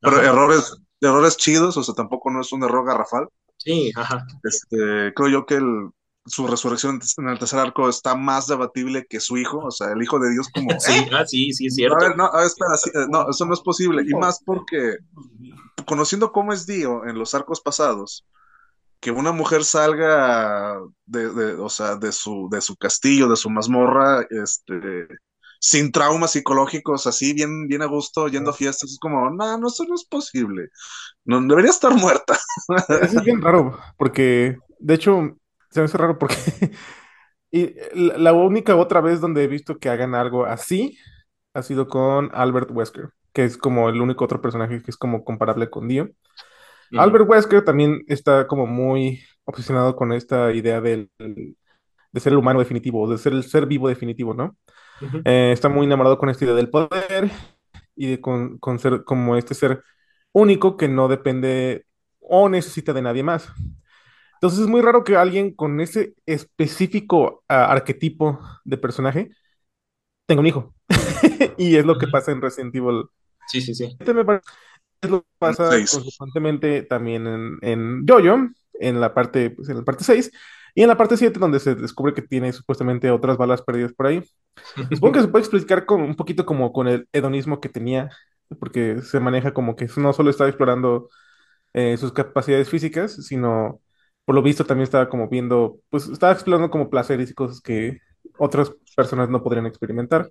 pero 0.00 0.20
errores, 0.20 0.76
errores 1.00 1.36
chidos, 1.36 1.76
o 1.76 1.82
sea, 1.82 1.94
tampoco 1.94 2.30
no 2.30 2.40
es 2.40 2.52
un 2.52 2.64
error 2.64 2.86
garrafal. 2.86 3.28
Sí, 3.56 3.92
ajá. 3.94 4.26
Este, 4.42 5.12
creo 5.14 5.28
yo 5.28 5.46
que 5.46 5.60
su 6.26 6.46
resurrección 6.46 7.00
en 7.18 7.28
el 7.28 7.38
tercer 7.38 7.60
arco 7.60 7.88
está 7.88 8.16
más 8.16 8.48
debatible 8.48 9.06
que 9.08 9.20
su 9.20 9.36
hijo, 9.36 9.58
o 9.58 9.70
sea, 9.70 9.92
el 9.92 10.02
hijo 10.02 10.18
de 10.18 10.30
Dios 10.30 10.48
como... 10.52 10.68
Sí, 10.80 11.06
ah, 11.12 11.24
sí, 11.24 11.52
sí, 11.52 11.66
es 11.66 11.74
cierto. 11.74 11.96
A 11.96 12.08
ver, 12.08 12.16
no, 12.16 12.26
espera, 12.40 12.74
eh, 12.94 13.06
no, 13.08 13.30
eso 13.30 13.46
no 13.46 13.54
es 13.54 13.60
posible, 13.60 14.02
y 14.06 14.14
más 14.14 14.40
porque, 14.44 14.96
conociendo 15.86 16.32
cómo 16.32 16.52
es 16.52 16.66
Dio 16.66 17.06
en 17.06 17.18
los 17.18 17.34
arcos 17.34 17.60
pasados, 17.60 18.26
que 19.00 19.10
una 19.10 19.32
mujer 19.32 19.64
salga 19.64 20.80
de, 21.04 21.32
de, 21.32 21.52
o 21.54 21.68
sea, 21.68 21.96
de 21.96 22.12
su, 22.12 22.48
de 22.50 22.60
su 22.60 22.76
castillo, 22.76 23.28
de 23.28 23.36
su 23.36 23.50
mazmorra, 23.50 24.26
este, 24.30 25.06
sin 25.66 25.90
traumas 25.90 26.30
psicológicos, 26.30 27.08
así, 27.08 27.32
bien, 27.34 27.66
bien 27.66 27.82
a 27.82 27.86
gusto, 27.86 28.28
yendo 28.28 28.50
a 28.50 28.54
fiestas. 28.54 28.92
Es 28.92 28.98
como, 29.00 29.30
no, 29.30 29.58
no, 29.58 29.66
eso 29.66 29.84
no 29.88 29.96
es 29.96 30.04
posible. 30.04 30.68
No, 31.24 31.40
debería 31.40 31.70
estar 31.70 31.92
muerta. 31.96 32.38
es 33.02 33.24
bien 33.24 33.42
raro, 33.42 33.76
porque, 33.98 34.58
de 34.78 34.94
hecho, 34.94 35.36
se 35.70 35.80
me 35.80 35.86
hace 35.86 35.98
raro 35.98 36.20
porque 36.20 36.36
y 37.50 37.74
la 37.94 38.32
única 38.32 38.76
otra 38.76 39.00
vez 39.00 39.20
donde 39.20 39.42
he 39.42 39.48
visto 39.48 39.78
que 39.78 39.88
hagan 39.88 40.14
algo 40.14 40.46
así 40.46 40.96
ha 41.52 41.62
sido 41.62 41.88
con 41.88 42.30
Albert 42.32 42.70
Wesker, 42.70 43.08
que 43.32 43.44
es 43.44 43.56
como 43.56 43.88
el 43.88 44.00
único 44.00 44.24
otro 44.24 44.40
personaje 44.40 44.80
que 44.80 44.90
es 44.92 44.96
como 44.96 45.24
comparable 45.24 45.68
con 45.68 45.88
Dio. 45.88 46.10
Albert 46.92 47.28
Wesker 47.28 47.64
también 47.64 48.04
está 48.06 48.46
como 48.46 48.66
muy 48.66 49.20
obsesionado 49.44 49.96
con 49.96 50.12
esta 50.12 50.52
idea 50.52 50.80
del, 50.80 51.10
de 51.18 52.20
ser 52.20 52.32
el 52.32 52.38
humano 52.38 52.60
definitivo, 52.60 53.10
de 53.10 53.18
ser 53.18 53.32
el 53.32 53.42
ser 53.42 53.66
vivo 53.66 53.88
definitivo, 53.88 54.32
¿no? 54.32 54.56
Eh, 55.24 55.50
está 55.52 55.68
muy 55.68 55.86
enamorado 55.86 56.18
con 56.18 56.28
esta 56.30 56.44
idea 56.44 56.54
del 56.54 56.70
poder 56.70 57.30
y 57.94 58.08
de 58.08 58.20
con, 58.20 58.58
ser 58.78 59.04
como 59.04 59.36
este 59.36 59.54
ser 59.54 59.82
único 60.32 60.76
que 60.76 60.88
no 60.88 61.08
depende 61.08 61.86
o 62.20 62.48
necesita 62.48 62.92
de 62.92 63.02
nadie 63.02 63.22
más. 63.22 63.48
Entonces 64.34 64.60
es 64.60 64.66
muy 64.66 64.82
raro 64.82 65.04
que 65.04 65.16
alguien 65.16 65.54
con 65.54 65.80
ese 65.80 66.14
específico 66.26 67.44
ah, 67.48 67.72
arquetipo 67.72 68.38
de 68.64 68.76
personaje 68.76 69.30
tenga 70.26 70.40
un 70.40 70.46
hijo. 70.46 70.74
y 71.56 71.76
es 71.76 71.84
lo 71.84 71.98
que 71.98 72.08
pasa 72.08 72.32
en 72.32 72.42
Resident 72.42 72.74
Evil. 72.74 73.04
Sí, 73.48 73.60
sí, 73.60 73.74
sí. 73.74 73.96
Este 73.98 74.12
me 74.12 74.24
parece 74.24 74.44
es 75.00 75.10
lo 75.10 75.22
que 75.22 75.28
pasa 75.38 75.70
Seis. 75.70 75.90
consecuentemente 75.92 76.82
también 76.82 77.26
en, 77.26 77.58
en 77.62 78.06
Jojo, 78.06 78.48
en 78.74 79.00
la 79.00 79.14
parte, 79.14 79.50
pues, 79.50 79.68
en 79.68 79.78
la 79.78 79.84
parte 79.84 80.04
6 80.04 80.30
y 80.76 80.82
en 80.84 80.90
la 80.90 80.98
parte 80.98 81.18
7 81.18 81.40
donde 81.40 81.60
se 81.60 81.76
descubre 81.76 82.14
que 82.14 82.22
tiene 82.22 82.52
supuestamente 82.54 83.10
otras 83.12 83.38
balas 83.38 83.62
perdidas 83.62 83.94
por 83.94 84.08
ahí. 84.08 84.22
Supongo 84.92 85.14
que 85.14 85.22
se 85.22 85.28
puede 85.28 85.42
explicar 85.44 85.86
con, 85.86 86.02
un 86.02 86.16
poquito 86.16 86.46
como 86.46 86.72
con 86.72 86.88
el 86.88 87.08
hedonismo 87.12 87.60
que 87.60 87.68
tenía, 87.68 88.10
porque 88.60 89.02
se 89.02 89.20
maneja 89.20 89.54
como 89.54 89.76
que 89.76 89.88
no 89.96 90.12
solo 90.12 90.30
está 90.30 90.46
explorando 90.48 91.08
eh, 91.74 91.96
sus 91.98 92.12
capacidades 92.12 92.70
físicas, 92.70 93.12
sino 93.26 93.80
por 94.24 94.34
lo 94.34 94.42
visto 94.42 94.64
también 94.66 94.84
estaba 94.84 95.08
como 95.08 95.28
viendo, 95.28 95.78
pues 95.90 96.08
estaba 96.08 96.32
explorando 96.32 96.70
como 96.70 96.90
placeres 96.90 97.30
y 97.30 97.34
cosas 97.34 97.60
que 97.60 97.98
otras 98.38 98.72
personas 98.96 99.28
no 99.30 99.42
podrían 99.42 99.66
experimentar. 99.66 100.30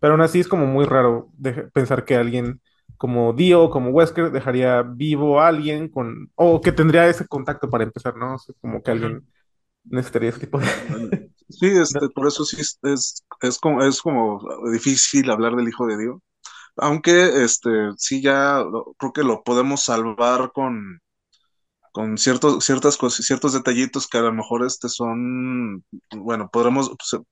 Pero 0.00 0.12
aún 0.14 0.22
así 0.22 0.40
es 0.40 0.48
como 0.48 0.66
muy 0.66 0.84
raro 0.86 1.30
de- 1.34 1.64
pensar 1.72 2.04
que 2.04 2.16
alguien 2.16 2.60
como 2.96 3.32
Dio 3.32 3.70
como 3.70 3.90
Wesker 3.90 4.30
dejaría 4.32 4.82
vivo 4.82 5.40
a 5.40 5.48
alguien 5.48 5.88
con, 5.88 6.30
o 6.34 6.60
que 6.60 6.72
tendría 6.72 7.06
ese 7.08 7.26
contacto 7.28 7.70
para 7.70 7.84
empezar, 7.84 8.16
¿no? 8.16 8.34
O 8.36 8.38
sea, 8.38 8.54
como 8.60 8.82
que 8.82 8.90
alguien 8.90 9.24
necesitaría 9.90 10.30
ese 10.30 10.40
tipo 10.40 10.58
de... 10.60 10.66
Sí, 11.48 11.66
este, 11.66 12.08
por 12.10 12.26
eso 12.26 12.44
sí 12.44 12.56
es, 12.60 12.78
es, 12.82 13.24
es 13.40 13.58
como, 13.58 13.82
es 13.82 14.02
como 14.02 14.40
difícil 14.70 15.30
hablar 15.30 15.56
del 15.56 15.68
hijo 15.68 15.86
de 15.86 15.96
Dios. 15.98 16.18
Aunque 16.76 17.44
este, 17.44 17.70
sí 17.98 18.22
ya 18.22 18.58
lo- 18.60 18.94
creo 18.98 19.12
que 19.12 19.24
lo 19.24 19.42
podemos 19.44 19.82
salvar 19.84 20.52
con, 20.52 21.00
con 21.92 22.18
ciertos, 22.18 22.64
ciertas 22.64 22.96
cosas, 22.96 23.26
ciertos 23.26 23.52
detallitos 23.54 24.08
que 24.08 24.18
a 24.18 24.22
lo 24.22 24.32
mejor 24.32 24.64
este 24.66 24.88
son, 24.88 25.84
bueno, 26.16 26.50
podremos, 26.52 26.90
pues, 26.90 27.22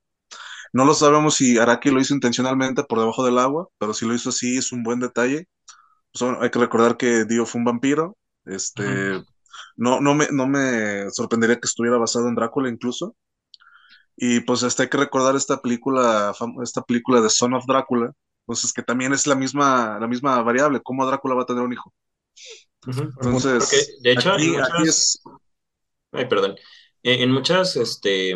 no 0.73 0.85
lo 0.85 0.95
sabemos 0.95 1.35
si 1.37 1.59
Araki 1.59 1.91
lo 1.91 2.01
hizo 2.01 2.15
intencionalmente 2.15 2.85
por 2.85 3.01
debajo 3.01 3.25
del 3.25 3.39
agua, 3.39 3.69
pero 3.79 3.95
si 3.95 4.07
lo 4.07 4.15
hizo 4.15 4.31
así 4.31 4.57
es 4.59 4.73
un 4.73 4.83
buen 4.83 5.01
detalle. 5.01 5.47
Pues, 6.13 6.23
bueno, 6.23 6.39
hay 6.43 6.51
que 6.51 6.59
recordar 6.61 6.97
que 6.97 7.25
Dio 7.27 7.47
fue 7.47 7.61
un 7.61 7.67
vampiro. 7.67 8.17
Este, 8.47 8.85
Ujú. 8.85 9.27
No, 9.77 10.01
no 10.01 10.15
me, 10.15 10.29
no 10.33 10.47
me 10.47 11.11
sorprendería 11.11 11.57
que 11.57 11.67
estuviera 11.67 11.99
basado 11.99 12.29
en 12.29 12.35
Drácula 12.35 12.69
incluso. 12.69 13.15
Y 14.17 14.41
pues 14.41 14.63
este, 14.63 14.85
hay 14.85 14.89
que 14.89 14.97
recordar 14.97 15.37
esta 15.37 15.61
película, 15.61 16.35
esta 16.63 16.83
película 16.83 17.21
de 17.21 17.29
Son 17.29 17.53
of 17.55 17.67
Drácula, 17.67 18.13
entonces 18.47 18.73
que 18.73 18.83
también 18.83 19.13
es 19.13 19.27
la 19.27 19.35
misma, 19.35 19.99
la 20.01 20.07
misma 20.07 20.43
variable, 20.43 20.81
cómo 20.83 21.07
Drácula 21.07 21.35
va 21.35 21.43
a 21.43 21.47
tener 21.47 21.63
un 21.63 21.73
hijo. 21.73 21.93
Entonces, 22.87 23.99
de 24.01 24.13
hecho, 24.13 24.33
aquí 24.33 24.55
es, 24.85 25.21
ay, 26.13 26.27
perdón, 26.29 26.57
en 27.03 27.31
muchas 27.31 27.77
este, 27.77 28.35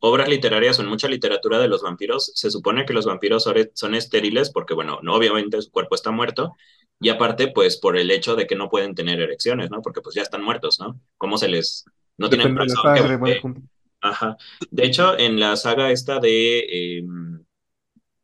obras 0.00 0.28
literarias 0.28 0.78
o 0.78 0.82
en 0.82 0.88
mucha 0.88 1.08
literatura 1.08 1.58
de 1.58 1.68
los 1.68 1.82
vampiros, 1.82 2.32
se 2.34 2.50
supone 2.50 2.84
que 2.84 2.92
los 2.92 3.06
vampiros 3.06 3.44
son, 3.44 3.56
son 3.74 3.94
estériles 3.94 4.50
porque, 4.50 4.74
bueno, 4.74 5.00
no, 5.02 5.14
obviamente 5.14 5.60
su 5.60 5.70
cuerpo 5.70 5.94
está 5.94 6.10
muerto 6.10 6.54
y 7.00 7.10
aparte, 7.10 7.48
pues, 7.48 7.76
por 7.76 7.96
el 7.96 8.10
hecho 8.10 8.36
de 8.36 8.46
que 8.46 8.56
no 8.56 8.70
pueden 8.70 8.94
tener 8.94 9.20
erecciones, 9.20 9.70
¿no? 9.70 9.82
Porque, 9.82 10.00
pues, 10.00 10.14
ya 10.14 10.22
están 10.22 10.42
muertos, 10.42 10.80
¿no? 10.80 10.98
¿Cómo 11.18 11.36
se 11.36 11.48
les... 11.48 11.84
no 12.16 12.30
tienen 12.30 12.54
Depende 12.54 13.18
de 13.18 13.40
que. 13.40 13.54
Ajá. 14.00 14.36
De 14.70 14.86
hecho, 14.86 15.18
en 15.18 15.38
la 15.38 15.56
saga 15.56 15.90
esta 15.90 16.18
de... 16.20 16.98
em, 16.98 17.44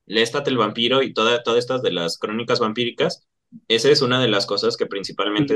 Lestat 0.07 0.47
el 0.49 0.59
vampiro 0.59 1.03
y 1.03 1.13
toda, 1.13 1.43
todas 1.43 1.61
estas 1.61 1.81
de 1.83 1.93
las 1.93 2.19
crónicas 2.19 2.61
vampíricas, 2.61 3.27
esa 3.69 3.89
es 3.91 4.03
una 4.03 4.21
de 4.21 4.29
las 4.29 4.47
cosas 4.47 4.77
que 4.77 4.87
principalmente 4.87 5.55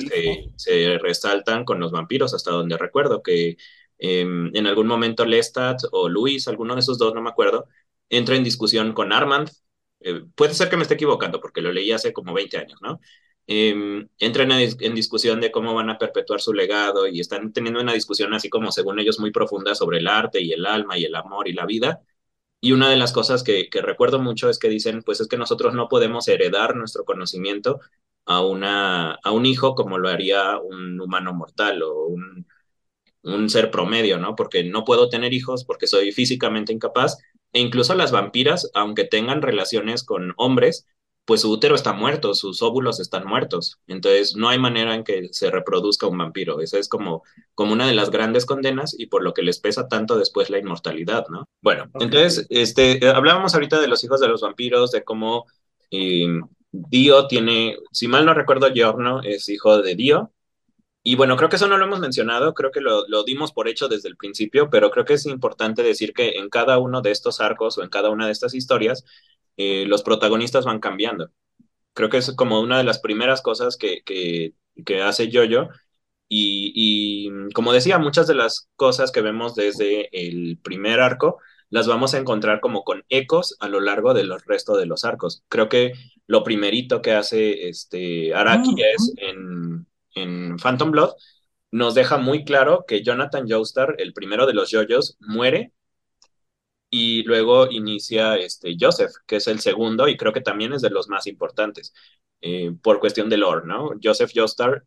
se 0.56 0.98
resaltan 0.98 1.64
con 1.64 1.80
los 1.80 1.92
vampiros, 1.92 2.34
hasta 2.34 2.52
donde 2.52 2.78
recuerdo 2.78 3.22
que 3.22 3.56
eh, 3.98 4.20
en 4.20 4.66
algún 4.66 4.86
momento 4.86 5.24
Lestat 5.24 5.80
o 5.92 6.08
Luis, 6.08 6.48
alguno 6.48 6.74
de 6.74 6.80
esos 6.80 6.98
dos, 6.98 7.14
no 7.14 7.22
me 7.22 7.30
acuerdo, 7.30 7.66
entra 8.08 8.36
en 8.36 8.44
discusión 8.44 8.92
con 8.92 9.12
Armand. 9.12 9.50
Eh, 10.00 10.22
puede 10.34 10.54
ser 10.54 10.68
que 10.68 10.76
me 10.76 10.82
esté 10.82 10.94
equivocando 10.94 11.40
porque 11.40 11.62
lo 11.62 11.72
leí 11.72 11.92
hace 11.92 12.12
como 12.12 12.34
20 12.34 12.58
años, 12.58 12.80
¿no? 12.82 13.00
Eh, 13.48 14.06
entran 14.18 14.50
en, 14.52 14.76
en 14.80 14.94
discusión 14.94 15.40
de 15.40 15.52
cómo 15.52 15.74
van 15.74 15.88
a 15.90 15.98
perpetuar 15.98 16.40
su 16.40 16.52
legado 16.52 17.06
y 17.06 17.20
están 17.20 17.52
teniendo 17.52 17.80
una 17.80 17.92
discusión 17.92 18.34
así 18.34 18.48
como 18.50 18.72
según 18.72 18.98
ellos 18.98 19.20
muy 19.20 19.30
profunda 19.30 19.74
sobre 19.76 19.98
el 19.98 20.08
arte 20.08 20.40
y 20.40 20.52
el 20.52 20.66
alma 20.66 20.98
y 20.98 21.04
el 21.04 21.14
amor 21.14 21.46
y 21.48 21.52
la 21.52 21.64
vida 21.64 22.00
y 22.60 22.72
una 22.72 22.90
de 22.90 22.96
las 22.96 23.12
cosas 23.12 23.42
que, 23.42 23.68
que, 23.70 23.82
recuerdo 23.82 24.18
mucho 24.18 24.48
es 24.50 24.58
que 24.58 24.68
dicen, 24.68 25.02
pues 25.02 25.20
es 25.20 25.28
que 25.28 25.36
nosotros 25.36 25.74
no 25.74 25.88
podemos 25.88 26.26
heredar 26.28 26.74
nuestro 26.76 27.04
conocimiento 27.04 27.80
a, 28.24 28.44
una, 28.44 29.12
a 29.12 29.30
un 29.32 29.46
hijo 29.46 29.74
como 29.74 29.98
lo 29.98 30.08
haría 30.08 30.58
un 30.58 31.00
humano 31.00 31.32
mortal 31.34 31.82
o 31.82 32.06
un, 32.06 32.46
un 33.26 33.50
ser 33.50 33.70
promedio, 33.70 34.18
¿no? 34.18 34.34
Porque 34.36 34.64
no 34.64 34.84
puedo 34.84 35.08
tener 35.08 35.32
hijos 35.32 35.64
porque 35.64 35.86
soy 35.86 36.12
físicamente 36.12 36.72
incapaz. 36.72 37.18
E 37.52 37.60
incluso 37.60 37.94
las 37.94 38.12
vampiras, 38.12 38.70
aunque 38.74 39.04
tengan 39.04 39.42
relaciones 39.42 40.04
con 40.04 40.34
hombres, 40.36 40.86
pues 41.26 41.40
su 41.40 41.50
útero 41.50 41.74
está 41.74 41.92
muerto, 41.92 42.34
sus 42.34 42.62
óvulos 42.62 43.00
están 43.00 43.26
muertos. 43.26 43.80
Entonces 43.88 44.36
no 44.36 44.48
hay 44.48 44.58
manera 44.58 44.94
en 44.94 45.02
que 45.02 45.28
se 45.32 45.50
reproduzca 45.50 46.06
un 46.06 46.18
vampiro. 46.18 46.60
Esa 46.60 46.78
es 46.78 46.88
como, 46.88 47.24
como 47.54 47.72
una 47.72 47.88
de 47.88 47.94
las 47.94 48.10
grandes 48.10 48.46
condenas 48.46 48.94
y 48.96 49.06
por 49.06 49.24
lo 49.24 49.34
que 49.34 49.42
les 49.42 49.58
pesa 49.58 49.88
tanto 49.88 50.16
después 50.16 50.50
la 50.50 50.58
inmortalidad, 50.58 51.26
¿no? 51.28 51.48
Bueno, 51.60 51.90
entonces, 51.98 52.46
este, 52.48 53.00
hablábamos 53.08 53.54
ahorita 53.54 53.80
de 53.80 53.88
los 53.88 54.04
hijos 54.04 54.20
de 54.20 54.28
los 54.28 54.40
vampiros, 54.40 54.92
de 54.92 55.02
cómo 55.02 55.46
eh, 55.90 56.28
Dio 56.70 57.26
tiene, 57.26 57.76
si 57.90 58.06
mal 58.06 58.24
no 58.24 58.32
recuerdo, 58.32 58.72
Giorno 58.72 59.20
es 59.22 59.48
hijo 59.48 59.82
de 59.82 59.96
Dio. 59.96 60.32
Y 61.08 61.14
bueno, 61.14 61.36
creo 61.36 61.48
que 61.48 61.54
eso 61.54 61.68
no 61.68 61.78
lo 61.78 61.84
hemos 61.84 62.00
mencionado, 62.00 62.52
creo 62.52 62.72
que 62.72 62.80
lo, 62.80 63.06
lo, 63.06 63.22
dimos 63.22 63.52
por 63.52 63.68
hecho 63.68 63.86
desde 63.86 64.08
el 64.08 64.16
principio, 64.16 64.70
pero 64.70 64.90
creo 64.90 65.04
que 65.04 65.12
es 65.12 65.24
importante 65.24 65.84
decir 65.84 66.12
que 66.12 66.30
en 66.30 66.48
cada 66.48 66.78
uno 66.78 67.00
de 67.00 67.12
estos 67.12 67.40
arcos 67.40 67.78
o 67.78 67.84
en 67.84 67.90
cada 67.90 68.10
una 68.10 68.26
de 68.26 68.32
estas 68.32 68.54
historias, 68.54 69.04
eh, 69.56 69.84
los 69.86 70.02
protagonistas 70.02 70.64
van 70.64 70.80
cambiando. 70.80 71.30
Creo 71.92 72.08
que 72.10 72.16
es 72.16 72.32
como 72.32 72.60
una 72.60 72.78
de 72.78 72.82
las 72.82 72.98
primeras 72.98 73.40
cosas 73.40 73.76
que, 73.76 74.02
que, 74.04 74.54
que 74.84 75.00
hace 75.00 75.30
Jojo. 75.32 75.68
Y, 76.28 76.72
y 76.74 77.52
como 77.52 77.72
decía, 77.72 77.98
muchas 77.98 78.26
de 78.26 78.34
las 78.34 78.68
cosas 78.74 79.12
que 79.12 79.20
vemos 79.20 79.54
desde 79.54 80.08
el 80.10 80.58
primer 80.58 80.98
arco 80.98 81.38
las 81.70 81.86
vamos 81.86 82.14
a 82.14 82.18
encontrar 82.18 82.58
como 82.60 82.82
con 82.82 83.04
ecos 83.10 83.56
a 83.60 83.68
lo 83.68 83.80
largo 83.80 84.12
del 84.12 84.32
resto 84.40 84.76
de 84.76 84.86
los 84.86 85.04
arcos. 85.04 85.44
Creo 85.48 85.68
que 85.68 85.92
lo 86.26 86.42
primerito 86.42 87.00
que 87.00 87.12
hace 87.12 87.68
este 87.68 88.34
Araki 88.34 88.74
es 88.82 89.12
en, 89.18 89.86
en 90.16 90.58
Phantom 90.58 90.90
Blood, 90.90 91.12
nos 91.70 91.94
deja 91.94 92.18
muy 92.18 92.44
claro 92.44 92.84
que 92.88 93.02
Jonathan 93.04 93.46
Joestar, 93.48 93.94
el 93.98 94.12
primero 94.12 94.46
de 94.46 94.54
los 94.54 94.70
yoyos, 94.70 95.16
muere 95.20 95.72
y 96.90 97.22
luego 97.24 97.70
inicia 97.70 98.36
este 98.36 98.76
Joseph, 98.80 99.12
que 99.26 99.36
es 99.36 99.46
el 99.48 99.60
segundo 99.60 100.08
y 100.08 100.16
creo 100.16 100.32
que 100.32 100.40
también 100.40 100.72
es 100.72 100.82
de 100.82 100.90
los 100.90 101.08
más 101.08 101.26
importantes 101.26 101.92
eh, 102.40 102.72
por 102.82 103.00
cuestión 103.00 103.28
de 103.28 103.36
lore, 103.38 103.66
¿no? 103.66 103.90
Joseph 104.02 104.32
Joestar, 104.34 104.84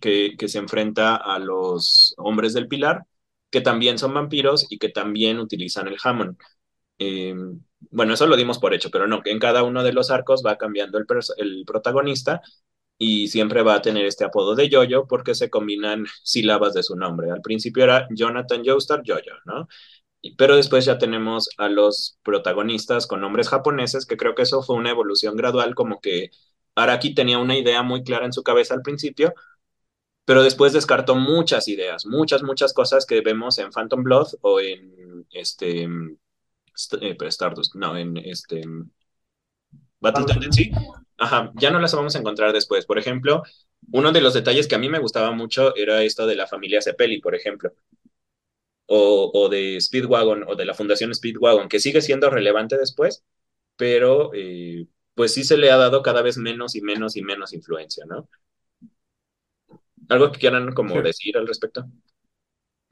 que, 0.00 0.36
se 0.48 0.58
enfrenta 0.58 1.16
a 1.16 1.38
los 1.38 2.14
hombres 2.18 2.54
del 2.54 2.68
pilar, 2.68 3.04
que 3.50 3.60
también 3.60 3.98
son 3.98 4.14
vampiros 4.14 4.66
y 4.70 4.78
que 4.78 4.90
también 4.90 5.38
utilizan 5.40 5.88
el 5.88 5.98
Hammond. 6.02 6.36
Eh, 6.98 7.34
bueno, 7.90 8.14
eso 8.14 8.26
lo 8.26 8.36
dimos 8.36 8.58
por 8.58 8.74
hecho, 8.74 8.90
pero 8.90 9.06
no, 9.06 9.22
que 9.22 9.30
en 9.30 9.38
cada 9.38 9.62
uno 9.64 9.82
de 9.82 9.92
los 9.92 10.10
arcos 10.10 10.42
va 10.46 10.58
cambiando 10.58 10.98
el 10.98 11.64
protagonista 11.66 12.42
y 13.02 13.28
siempre 13.28 13.62
va 13.62 13.76
a 13.76 13.82
tener 13.82 14.04
este 14.04 14.24
apodo 14.24 14.54
de 14.54 14.68
Yoyo 14.68 15.06
porque 15.08 15.34
se 15.34 15.48
combinan 15.48 16.04
sílabas 16.22 16.74
de 16.74 16.82
su 16.82 16.96
nombre. 16.96 17.30
Al 17.30 17.40
principio 17.40 17.82
era 17.84 18.06
Jonathan 18.10 18.62
Joestar 18.64 19.02
Yoyo, 19.02 19.32
¿no? 19.46 19.68
Pero 20.36 20.56
después 20.56 20.84
ya 20.84 20.98
tenemos 20.98 21.48
a 21.56 21.68
los 21.70 22.18
protagonistas 22.22 23.06
con 23.06 23.22
nombres 23.22 23.48
japoneses, 23.48 24.04
que 24.06 24.18
creo 24.18 24.34
que 24.34 24.42
eso 24.42 24.62
fue 24.62 24.76
una 24.76 24.90
evolución 24.90 25.34
gradual, 25.36 25.74
como 25.74 26.00
que 26.00 26.30
Araki 26.74 27.14
tenía 27.14 27.38
una 27.38 27.56
idea 27.58 27.82
muy 27.82 28.04
clara 28.04 28.26
en 28.26 28.34
su 28.34 28.42
cabeza 28.42 28.74
al 28.74 28.82
principio, 28.82 29.32
pero 30.26 30.42
después 30.42 30.74
descartó 30.74 31.16
muchas 31.16 31.68
ideas, 31.68 32.06
muchas, 32.06 32.42
muchas 32.42 32.74
cosas 32.74 33.06
que 33.06 33.22
vemos 33.22 33.58
en 33.58 33.70
Phantom 33.72 34.02
Blood 34.02 34.28
o 34.42 34.60
en 34.60 35.26
este 35.30 35.84
eh, 35.84 37.16
Stardust, 37.28 37.74
no, 37.76 37.96
en 37.96 38.18
este 38.18 38.62
Battle 40.00 40.24
Tendency, 40.26 40.70
ajá, 41.18 41.52
ya 41.56 41.70
no 41.70 41.80
las 41.80 41.94
vamos 41.94 42.16
a 42.16 42.18
encontrar 42.18 42.52
después. 42.52 42.86
Por 42.86 42.98
ejemplo, 42.98 43.42
uno 43.92 44.12
de 44.12 44.20
los 44.20 44.34
detalles 44.34 44.68
que 44.68 44.74
a 44.76 44.78
mí 44.78 44.88
me 44.88 44.98
gustaba 44.98 45.32
mucho 45.32 45.74
era 45.76 46.02
esto 46.02 46.26
de 46.26 46.36
la 46.36 46.46
familia 46.46 46.82
Cepelli, 46.82 47.20
por 47.20 47.34
ejemplo, 47.34 47.72
o, 48.86 49.30
o 49.34 49.48
de 49.48 49.80
Speedwagon, 49.80 50.44
o 50.48 50.56
de 50.56 50.64
la 50.64 50.74
Fundación 50.74 51.14
Speedwagon, 51.14 51.68
que 51.68 51.80
sigue 51.80 52.02
siendo 52.02 52.30
relevante 52.30 52.76
después, 52.78 53.24
pero 53.76 54.32
eh, 54.34 54.86
pues 55.14 55.34
sí 55.34 55.44
se 55.44 55.56
le 55.58 55.70
ha 55.70 55.76
dado 55.76 56.02
cada 56.02 56.22
vez 56.22 56.38
menos 56.38 56.74
y 56.76 56.82
menos 56.82 57.16
y 57.16 57.22
menos 57.22 57.52
influencia, 57.54 58.04
¿no? 58.06 58.28
¿Algo 60.10 60.30
que 60.30 60.38
quieran 60.40 60.72
como 60.74 60.94
Sí. 60.94 61.00
decir 61.00 61.38
al 61.38 61.46
respecto? 61.46 61.86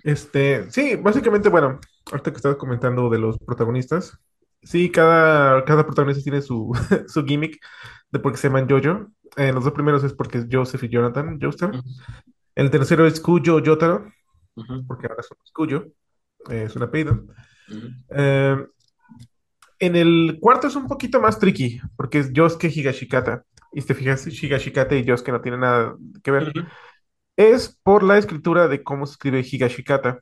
Este, 0.05 0.71
sí, 0.71 0.97
básicamente, 0.97 1.49
bueno, 1.49 1.81
ahorita 2.11 2.31
que 2.31 2.37
estabas 2.37 2.57
comentando 2.59 3.11
de 3.11 3.19
los 3.19 3.39
protagonistas, 3.39 4.19
sí, 4.63 4.91
cada, 4.91 5.65
cada 5.65 5.85
protagonista 5.85 6.23
tiene 6.23 6.43
su, 6.43 6.73
su 7.09 7.25
gimmick 7.25 7.59
de 8.11 8.19
por 8.19 8.33
qué 8.33 8.39
se 8.39 8.49
llaman 8.49 8.69
Jojo. 8.69 9.09
En 9.37 9.55
los 9.55 9.65
dos 9.65 9.73
primeros 9.73 10.03
es 10.05 10.13
porque 10.13 10.39
es 10.39 10.47
Joseph 10.51 10.83
y 10.85 10.89
Jonathan 10.89 11.39
Joestar. 11.41 11.73
El 12.59 12.71
tercero 12.71 13.07
es 13.07 13.21
Kujo 13.21 13.61
Yotaro, 13.61 14.11
porque 14.89 15.07
ahora 15.07 15.23
somos 15.23 15.53
Cuyo, 15.53 15.87
eh, 16.51 16.65
es 16.67 16.75
un 16.75 16.83
apellido. 16.83 17.25
Eh, 18.11 18.57
en 19.79 19.95
el 19.95 20.39
cuarto 20.41 20.67
es 20.67 20.75
un 20.75 20.89
poquito 20.89 21.21
más 21.21 21.39
tricky, 21.39 21.81
porque 21.97 22.19
es 22.19 22.33
Yosuke 22.33 22.69
Higashikata. 22.69 23.45
Y 23.73 23.81
si 23.81 23.87
te 23.87 23.95
fijas, 23.95 24.27
Higashikata 24.27 24.97
y 24.97 25.05
Yosuke 25.05 25.31
no 25.31 25.41
tienen 25.41 25.61
nada 25.61 25.97
que 26.25 26.33
ver. 26.33 26.53
Es 27.37 27.79
por 27.85 28.03
la 28.03 28.19
escritura 28.19 28.67
de 28.67 28.83
cómo 28.83 29.07
se 29.07 29.13
escribe 29.13 29.47
Higashikata. 29.49 30.19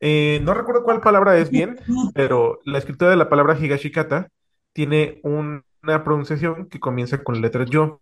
Eh, 0.00 0.40
no 0.42 0.54
recuerdo 0.54 0.82
cuál 0.84 1.00
palabra 1.00 1.38
es 1.38 1.50
bien, 1.50 1.78
pero 2.14 2.60
la 2.64 2.78
escritura 2.78 3.10
de 3.10 3.16
la 3.16 3.28
palabra 3.28 3.58
Higashikata 3.58 4.28
tiene 4.72 5.20
un- 5.22 5.64
una 5.82 6.04
pronunciación 6.04 6.68
que 6.68 6.80
comienza 6.80 7.22
con 7.24 7.36
la 7.36 7.42
letra 7.42 7.64
yo. 7.66 8.00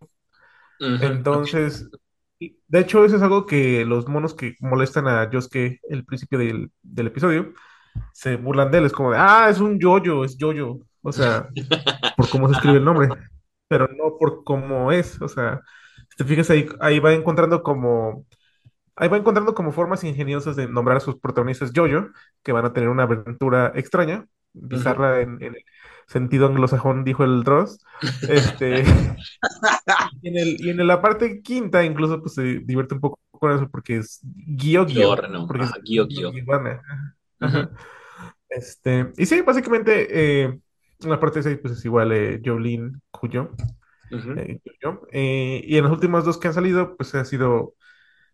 Entonces, 1.00 1.90
de 2.40 2.80
hecho, 2.80 3.04
eso 3.04 3.16
es 3.16 3.22
algo 3.22 3.46
que 3.46 3.84
los 3.84 4.08
monos 4.08 4.34
que 4.34 4.56
molestan 4.60 5.06
a 5.08 5.30
Yosuke 5.30 5.80
el 5.88 6.04
principio 6.04 6.38
del, 6.38 6.72
del 6.82 7.06
episodio 7.08 7.52
se 8.12 8.36
burlan 8.36 8.70
de 8.72 8.78
él. 8.78 8.86
Es 8.86 8.92
como 8.92 9.12
de, 9.12 9.18
ah, 9.20 9.48
es 9.50 9.60
un 9.60 9.78
yoyo, 9.80 10.24
es 10.24 10.36
yoyo. 10.38 10.78
O 11.02 11.12
sea, 11.12 11.50
por 12.16 12.30
cómo 12.30 12.48
se 12.48 12.54
escribe 12.54 12.78
el 12.78 12.84
nombre, 12.84 13.14
pero 13.68 13.88
no 13.88 14.18
por 14.18 14.44
cómo 14.44 14.92
es. 14.92 15.20
O 15.22 15.28
sea, 15.28 15.60
si 16.10 16.16
te 16.18 16.24
fijas 16.24 16.50
ahí, 16.50 16.68
ahí 16.80 17.00
va 17.00 17.12
encontrando 17.14 17.62
como, 17.62 18.26
ahí 18.96 19.08
va 19.08 19.16
encontrando 19.16 19.54
como 19.54 19.72
formas 19.72 20.04
ingeniosas 20.04 20.56
de 20.56 20.68
nombrar 20.68 20.98
a 20.98 21.00
sus 21.00 21.18
protagonistas 21.18 21.72
yoyo, 21.72 22.08
que 22.42 22.52
van 22.52 22.64
a 22.64 22.72
tener 22.72 22.88
una 22.88 23.04
aventura 23.04 23.72
extraña, 23.74 24.26
bizarra 24.52 25.20
en, 25.20 25.42
en 25.42 25.54
el 25.56 25.64
sentido 26.06 26.46
anglosajón, 26.46 27.04
dijo 27.04 27.24
el 27.24 27.42
Dross. 27.44 27.84
Este. 28.28 28.84
Y 30.22 30.28
en 30.28 30.38
el, 30.38 30.56
y 30.60 30.70
en 30.70 30.86
la 30.86 31.02
parte 31.02 31.42
quinta 31.42 31.84
incluso 31.84 32.20
pues 32.20 32.34
se 32.34 32.42
divierte 32.42 32.94
un 32.94 33.00
poco 33.00 33.20
con 33.30 33.52
eso 33.52 33.68
porque 33.68 33.98
es 33.98 34.20
Gio 34.58 34.86
Gio, 34.86 35.14
Giorno, 35.14 35.46
porque 35.46 35.64
es 35.64 35.70
ajá, 35.70 35.80
Gio 35.84 36.06
Gio 36.06 36.32
Gio. 36.32 36.44
Ajá. 37.40 37.70
Este, 38.48 39.12
y 39.16 39.26
sí, 39.26 39.40
básicamente 39.42 40.06
eh, 40.42 40.44
en 40.44 41.10
la 41.10 41.20
parte 41.20 41.42
6 41.42 41.58
pues 41.60 41.74
es 41.74 41.84
igual 41.84 42.12
eh, 42.12 42.40
Jolene 42.44 42.92
Cuyo, 43.10 43.50
eh. 44.36 44.60
Eh, 45.12 45.62
y 45.64 45.76
en 45.76 45.84
los 45.84 45.92
últimos 45.92 46.24
dos 46.24 46.38
que 46.38 46.48
han 46.48 46.54
salido 46.54 46.96
pues 46.96 47.14
ha 47.14 47.24
sido 47.24 47.74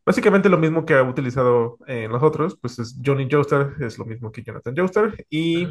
básicamente 0.04 0.48
lo 0.48 0.58
mismo 0.58 0.84
que 0.84 0.94
ha 0.94 1.02
utilizado 1.02 1.78
en 1.86 2.10
los 2.10 2.22
otros, 2.22 2.58
pues 2.60 2.78
es 2.78 2.96
Johnny 3.04 3.28
Joestar, 3.30 3.74
es 3.80 3.98
lo 3.98 4.04
mismo 4.04 4.32
que 4.32 4.42
Jonathan 4.42 4.74
Joestar 4.76 5.14
y 5.28 5.68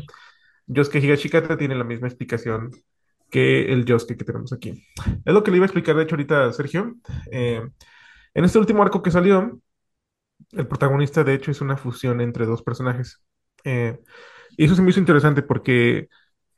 Yosuke 0.67 0.99
Higashikata 0.99 1.57
tiene 1.57 1.75
la 1.75 1.83
misma 1.83 2.07
explicación 2.07 2.71
que 3.29 3.71
el 3.71 3.85
Yosuke 3.85 4.17
que 4.17 4.25
tenemos 4.25 4.53
aquí. 4.53 4.85
Es 5.25 5.33
lo 5.33 5.43
que 5.43 5.51
le 5.51 5.57
iba 5.57 5.65
a 5.65 5.67
explicar, 5.67 5.95
de 5.95 6.03
hecho, 6.03 6.15
ahorita 6.15 6.45
a 6.45 6.53
Sergio. 6.53 6.95
Eh, 7.31 7.61
en 8.33 8.45
este 8.45 8.59
último 8.59 8.83
arco 8.83 9.01
que 9.01 9.11
salió, 9.11 9.59
el 10.51 10.67
protagonista, 10.67 11.23
de 11.23 11.33
hecho, 11.33 11.51
es 11.51 11.61
una 11.61 11.77
fusión 11.77 12.21
entre 12.21 12.45
dos 12.45 12.63
personajes. 12.63 13.21
Eh, 13.63 13.99
y 14.57 14.65
eso 14.65 14.75
se 14.75 14.81
me 14.81 14.89
hizo 14.89 14.99
interesante 14.99 15.41
porque 15.41 16.09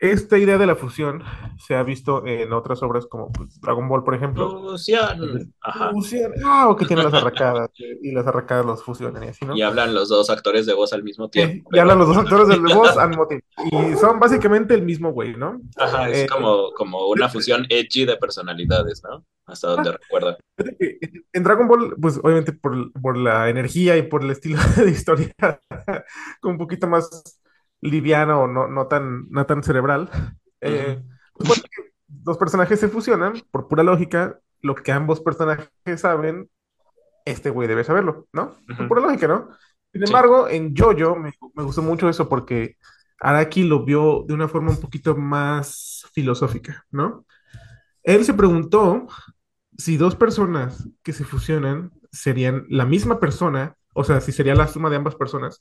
esta 0.02 0.40
idea 0.40 0.58
de 0.58 0.66
la 0.66 0.76
fusión 0.76 1.24
se 1.60 1.76
ha 1.76 1.84
visto 1.84 2.26
en 2.26 2.52
otras 2.54 2.82
obras 2.82 3.06
como 3.06 3.32
pues, 3.32 3.62
Dragon 3.62 3.88
Ball, 3.88 4.04
por 4.04 4.16
ejemplo. 4.16 4.50
Fusión, 4.62 5.54
ajá. 5.62 5.92
Fusión, 5.92 6.32
ah, 6.44 6.70
o 6.70 6.76
que 6.76 6.86
tiene 6.86 7.04
las 7.04 7.14
arracadas 7.14 7.70
y 8.02 8.12
las 8.12 8.26
arracadas 8.26 8.66
los 8.66 8.84
fusionan 8.84 9.24
y 9.24 9.28
así, 9.28 9.46
Y 9.46 9.48
¿no? 9.60 9.68
hablan 9.68 9.94
los 9.94 10.10
dos 10.10 10.30
actores 10.32 10.66
de 10.66 10.74
voz 10.74 10.92
al 10.94 11.04
mismo 11.04 11.30
tiempo, 11.30 11.54
Eh, 11.54 11.58
y 11.58 11.70
pero 11.70 11.82
hablan 11.84 12.00
los 12.00 12.08
dos 12.08 12.18
actores 12.26 12.48
del 12.48 12.62
voz 12.76 12.98
al 12.98 13.10
mismo 13.10 13.28
tiempo. 13.28 13.46
Y 13.72 13.96
son 13.98 14.20
básicamente 14.20 14.74
el 14.74 14.82
mismo 14.82 15.12
güey, 15.12 15.36
¿no? 15.36 15.62
ajá, 15.78 16.10
es 16.10 16.24
Eh, 16.24 16.28
como, 16.28 16.72
como 16.74 17.08
una 17.08 17.30
fusión 17.30 17.68
edgy 17.70 18.06
de 18.06 18.18
personalidades, 18.18 19.04
¿no? 19.04 19.24
Hasta 19.46 19.68
donde 19.68 19.92
que 20.80 20.98
En 21.02 21.24
en 21.34 21.44
Dragon 21.44 21.68
Ball, 21.68 21.96
pues 22.02 22.20
obviamente 22.24 22.54
por, 22.54 22.92
por 22.94 23.18
la 23.18 23.50
energía 23.50 23.98
y 23.98 24.04
por 24.04 24.24
el 24.24 24.32
estilo 24.32 24.58
de 24.78 24.90
historia, 24.90 25.32
como 26.40 26.54
un 26.54 26.58
poquito 26.58 26.88
más 26.88 27.40
liviano 27.82 28.42
o 28.44 28.48
no, 28.48 28.68
no 28.68 28.88
tan, 28.88 29.30
no 29.30 29.46
tan 29.46 29.64
cerebral, 29.64 30.10
eh, 30.62 31.02
que 31.76 31.92
dos 32.08 32.38
personajes 32.38 32.80
se 32.80 32.90
fusionan, 32.90 33.34
por 33.52 33.68
pura 33.68 33.84
lógica, 33.84 34.40
lo 34.62 34.76
que 34.76 34.92
ambos 34.92 35.22
personajes 35.22 35.70
saben, 35.98 36.50
este 37.26 37.50
güey 37.50 37.68
debe 37.68 37.84
saberlo, 37.84 38.28
¿no? 38.34 38.56
Por 38.78 38.88
pura 38.88 39.02
lógica, 39.02 39.28
¿no? 39.28 39.50
Sin 39.94 40.06
Sí. 40.06 40.14
embargo, 40.14 40.48
en 40.50 40.76
JoJo 40.76 41.16
me, 41.16 41.34
me 41.56 41.64
gustó 41.64 41.82
mucho 41.82 42.10
eso 42.10 42.30
porque 42.30 42.78
Araki 43.20 43.64
lo 43.64 43.84
vio 43.86 44.24
de 44.28 44.34
una 44.34 44.48
forma 44.48 44.72
un 44.72 44.80
poquito 44.80 45.16
más 45.16 46.06
filosófica, 46.14 46.86
¿no? 46.92 47.26
Él 48.04 48.26
se 48.26 48.34
preguntó 48.34 49.08
si 49.78 49.98
dos 49.98 50.16
personas 50.16 50.88
que 51.04 51.14
se 51.14 51.24
fusionan 51.26 51.92
serían 52.12 52.66
la 52.70 52.86
misma 52.86 53.20
persona, 53.20 53.76
o 53.94 54.04
sea, 54.04 54.22
si 54.22 54.32
sería 54.32 54.56
la 54.56 54.68
suma 54.68 54.90
de 54.90 54.98
ambas 54.98 55.16
personas, 55.16 55.60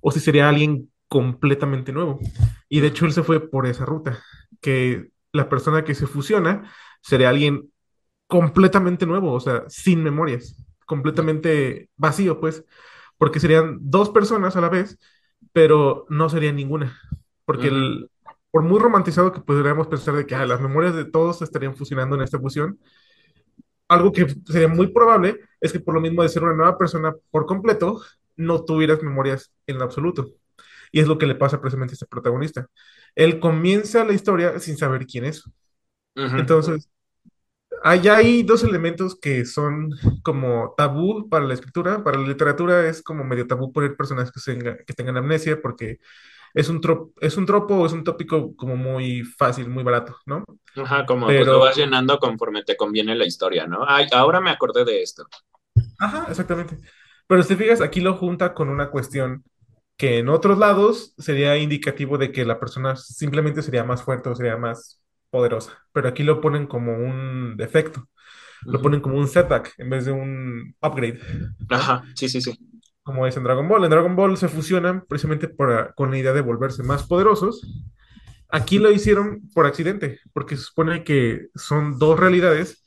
o 0.00 0.10
si 0.10 0.20
sería 0.20 0.48
alguien 0.48 0.90
completamente 1.10 1.92
nuevo. 1.92 2.20
Y 2.68 2.80
de 2.80 2.86
hecho 2.86 3.04
él 3.04 3.12
se 3.12 3.24
fue 3.24 3.40
por 3.50 3.66
esa 3.66 3.84
ruta, 3.84 4.22
que 4.60 5.10
la 5.32 5.48
persona 5.48 5.84
que 5.84 5.96
se 5.96 6.06
fusiona 6.06 6.70
sería 7.02 7.30
alguien 7.30 7.70
completamente 8.28 9.06
nuevo, 9.06 9.32
o 9.32 9.40
sea, 9.40 9.64
sin 9.66 10.04
memorias, 10.04 10.64
completamente 10.86 11.90
vacío, 11.96 12.38
pues, 12.38 12.64
porque 13.18 13.40
serían 13.40 13.78
dos 13.80 14.10
personas 14.10 14.54
a 14.54 14.60
la 14.60 14.68
vez, 14.68 14.98
pero 15.52 16.06
no 16.08 16.28
sería 16.28 16.52
ninguna, 16.52 16.96
porque 17.44 17.66
el, 17.66 18.08
por 18.52 18.62
muy 18.62 18.78
romantizado 18.78 19.32
que 19.32 19.40
podríamos 19.40 19.88
pensar 19.88 20.14
de 20.14 20.26
que 20.26 20.36
ah, 20.36 20.46
las 20.46 20.60
memorias 20.60 20.94
de 20.94 21.06
todos 21.06 21.38
se 21.38 21.44
estarían 21.44 21.74
fusionando 21.74 22.14
en 22.14 22.22
esta 22.22 22.38
fusión, 22.38 22.78
algo 23.88 24.12
que 24.12 24.28
sería 24.46 24.68
muy 24.68 24.86
probable 24.92 25.40
es 25.60 25.72
que 25.72 25.80
por 25.80 25.94
lo 25.94 26.00
mismo 26.00 26.22
de 26.22 26.28
ser 26.28 26.44
una 26.44 26.54
nueva 26.54 26.78
persona 26.78 27.12
por 27.32 27.46
completo, 27.46 28.00
no 28.36 28.64
tuvieras 28.64 29.02
memorias 29.02 29.52
en 29.66 29.82
absoluto. 29.82 30.39
Y 30.92 31.00
es 31.00 31.08
lo 31.08 31.18
que 31.18 31.26
le 31.26 31.34
pasa 31.36 31.60
precisamente 31.60 31.92
a 31.92 31.96
este 31.96 32.06
protagonista. 32.06 32.66
Él 33.14 33.40
comienza 33.40 34.04
la 34.04 34.12
historia 34.12 34.58
sin 34.60 34.76
saber 34.78 35.06
quién 35.06 35.24
es. 35.24 35.44
Entonces, 36.36 36.90
allá 37.82 38.16
hay 38.18 38.42
dos 38.42 38.64
elementos 38.64 39.18
que 39.20 39.44
son 39.44 39.90
como 40.22 40.74
tabú 40.76 41.28
para 41.28 41.44
la 41.46 41.54
escritura. 41.54 42.02
Para 42.04 42.18
la 42.18 42.28
literatura 42.28 42.88
es 42.88 43.02
como 43.02 43.24
medio 43.24 43.46
tabú 43.46 43.72
poner 43.72 43.96
personajes 43.96 44.32
que, 44.44 44.84
que 44.86 44.94
tengan 44.94 45.16
amnesia 45.18 45.60
porque 45.62 45.98
es 46.54 46.68
un, 46.70 46.80
tro- 46.82 47.12
es 47.20 47.36
un 47.38 47.46
tropo 47.46 47.86
es 47.86 47.92
un 47.94 48.04
tópico 48.04 48.56
como 48.56 48.76
muy 48.76 49.24
fácil, 49.24 49.68
muy 49.70 49.84
barato, 49.84 50.16
¿no? 50.26 50.44
Ajá, 50.74 51.06
como 51.06 51.30
pues 51.36 51.46
lo 51.46 51.60
vas 51.60 51.76
llenando 51.76 52.18
conforme 52.18 52.64
te 52.64 52.76
conviene 52.76 53.14
la 53.14 53.24
historia, 53.24 53.66
¿no? 53.68 53.84
Ay, 53.86 54.06
ahora 54.12 54.40
me 54.40 54.50
acordé 54.50 54.84
de 54.84 55.00
esto. 55.02 55.28
ajá, 55.98 56.26
exactamente. 56.28 56.78
Pero 57.26 57.42
si 57.42 57.48
te 57.50 57.56
fijas, 57.56 57.80
aquí 57.80 58.00
lo 58.00 58.14
junta 58.16 58.54
con 58.54 58.68
una 58.68 58.90
cuestión 58.90 59.44
que 60.00 60.18
en 60.20 60.30
otros 60.30 60.58
lados 60.58 61.14
sería 61.18 61.58
indicativo 61.58 62.18
de 62.18 62.32
que 62.32 62.46
la 62.46 62.60
persona 62.60 62.96
simplemente 62.96 63.62
sería 63.62 63.84
más 63.84 64.02
fuerte 64.04 64.30
o 64.30 64.36
sería 64.36 64.58
más 64.58 65.02
poderosa. 65.30 65.78
Pero 65.92 66.08
aquí 66.08 66.24
lo 66.24 66.42
ponen 66.42 66.66
como 66.68 66.94
un 66.94 67.56
defecto, 67.58 68.08
lo 68.70 68.82
ponen 68.82 69.00
como 69.00 69.18
un 69.18 69.28
setback 69.28 69.74
en 69.78 69.90
vez 69.90 70.06
de 70.06 70.12
un 70.12 70.76
upgrade. 70.82 71.20
Ajá, 71.68 72.04
sí, 72.14 72.28
sí, 72.28 72.40
sí. 72.42 72.52
Como 73.02 73.26
es 73.26 73.36
en 73.36 73.44
Dragon 73.44 73.66
Ball. 73.68 73.84
En 73.84 73.90
Dragon 73.90 74.14
Ball 74.16 74.36
se 74.36 74.48
fusionan 74.48 75.04
precisamente 75.06 75.48
para- 75.48 75.92
con 75.94 76.10
la 76.10 76.18
idea 76.18 76.32
de 76.32 76.42
volverse 76.42 76.82
más 76.82 77.06
poderosos. 77.06 77.62
Aquí 78.50 78.78
lo 78.78 78.90
hicieron 78.92 79.42
por 79.54 79.66
accidente, 79.66 80.20
porque 80.32 80.56
se 80.56 80.64
supone 80.64 81.04
que 81.04 81.48
son 81.54 81.98
dos 81.98 82.18
realidades 82.20 82.84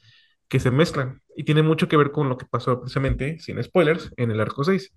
que 0.50 0.60
se 0.60 0.72
mezclan 0.72 1.22
y 1.36 1.46
tiene 1.46 1.64
mucho 1.64 1.88
que 1.90 1.98
ver 1.98 2.12
con 2.12 2.30
lo 2.30 2.38
que 2.38 2.46
pasó 2.46 2.80
precisamente, 2.82 3.40
sin 3.40 3.64
spoilers, 3.64 4.12
en 4.18 4.32
el 4.32 4.42
arco 4.42 4.64
6 4.64 4.94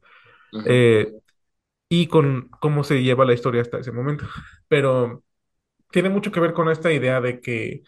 Ujú, 0.53 0.67
eh, 0.67 1.13
y 1.89 2.09
con 2.09 2.49
cómo 2.61 2.85
se 2.85 3.03
lleva 3.03 3.25
la 3.25 3.35
historia 3.35 3.63
hasta 3.63 3.79
ese 3.79 3.93
momento. 3.93 4.27
Pero 4.69 5.23
tiene 5.91 6.09
mucho 6.09 6.33
que 6.33 6.41
ver 6.41 6.53
con 6.53 6.69
esta 6.69 6.93
idea 6.93 7.21
de 7.21 7.41
que, 7.41 7.83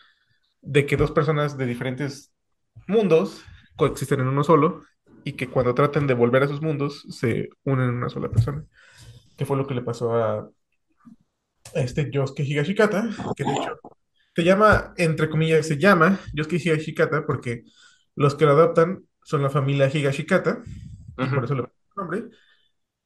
de 0.60 0.86
que 0.86 0.96
dos 0.96 1.10
personas 1.12 1.56
de 1.56 1.66
diferentes 1.66 2.32
mundos 2.86 3.44
coexisten 3.76 4.20
en 4.20 4.28
uno 4.28 4.44
solo 4.44 4.82
y 5.24 5.32
que 5.32 5.48
cuando 5.48 5.74
traten 5.74 6.06
de 6.06 6.14
volver 6.14 6.42
a 6.42 6.48
sus 6.48 6.62
mundos 6.62 7.04
se 7.10 7.50
unen 7.64 7.88
en 7.88 7.94
una 7.96 8.08
sola 8.08 8.30
persona, 8.30 8.64
que 9.36 9.46
fue 9.46 9.56
lo 9.56 9.66
que 9.66 9.74
le 9.74 9.82
pasó 9.82 10.14
a 10.14 10.48
este 11.74 12.10
Yosuke 12.10 12.44
Higashikata, 12.44 13.10
que 13.36 13.44
de 13.44 13.52
hecho 13.52 13.78
se 14.34 14.44
llama, 14.44 14.94
entre 14.96 15.28
comillas, 15.28 15.66
se 15.66 15.78
llama 15.78 16.18
Yosuke 16.32 16.60
Higashikata 16.64 17.26
porque 17.26 17.64
los 18.14 18.34
que 18.36 18.44
lo 18.46 18.52
adoptan 18.52 19.04
son 19.22 19.42
la 19.42 19.50
familia 19.50 19.90
Higashikata 19.92 20.62
y 21.18 21.26
por 21.26 21.44
eso 21.44 21.54
le 21.54 21.62
ponen 21.62 21.76
el 21.90 21.96
nombre. 21.96 22.36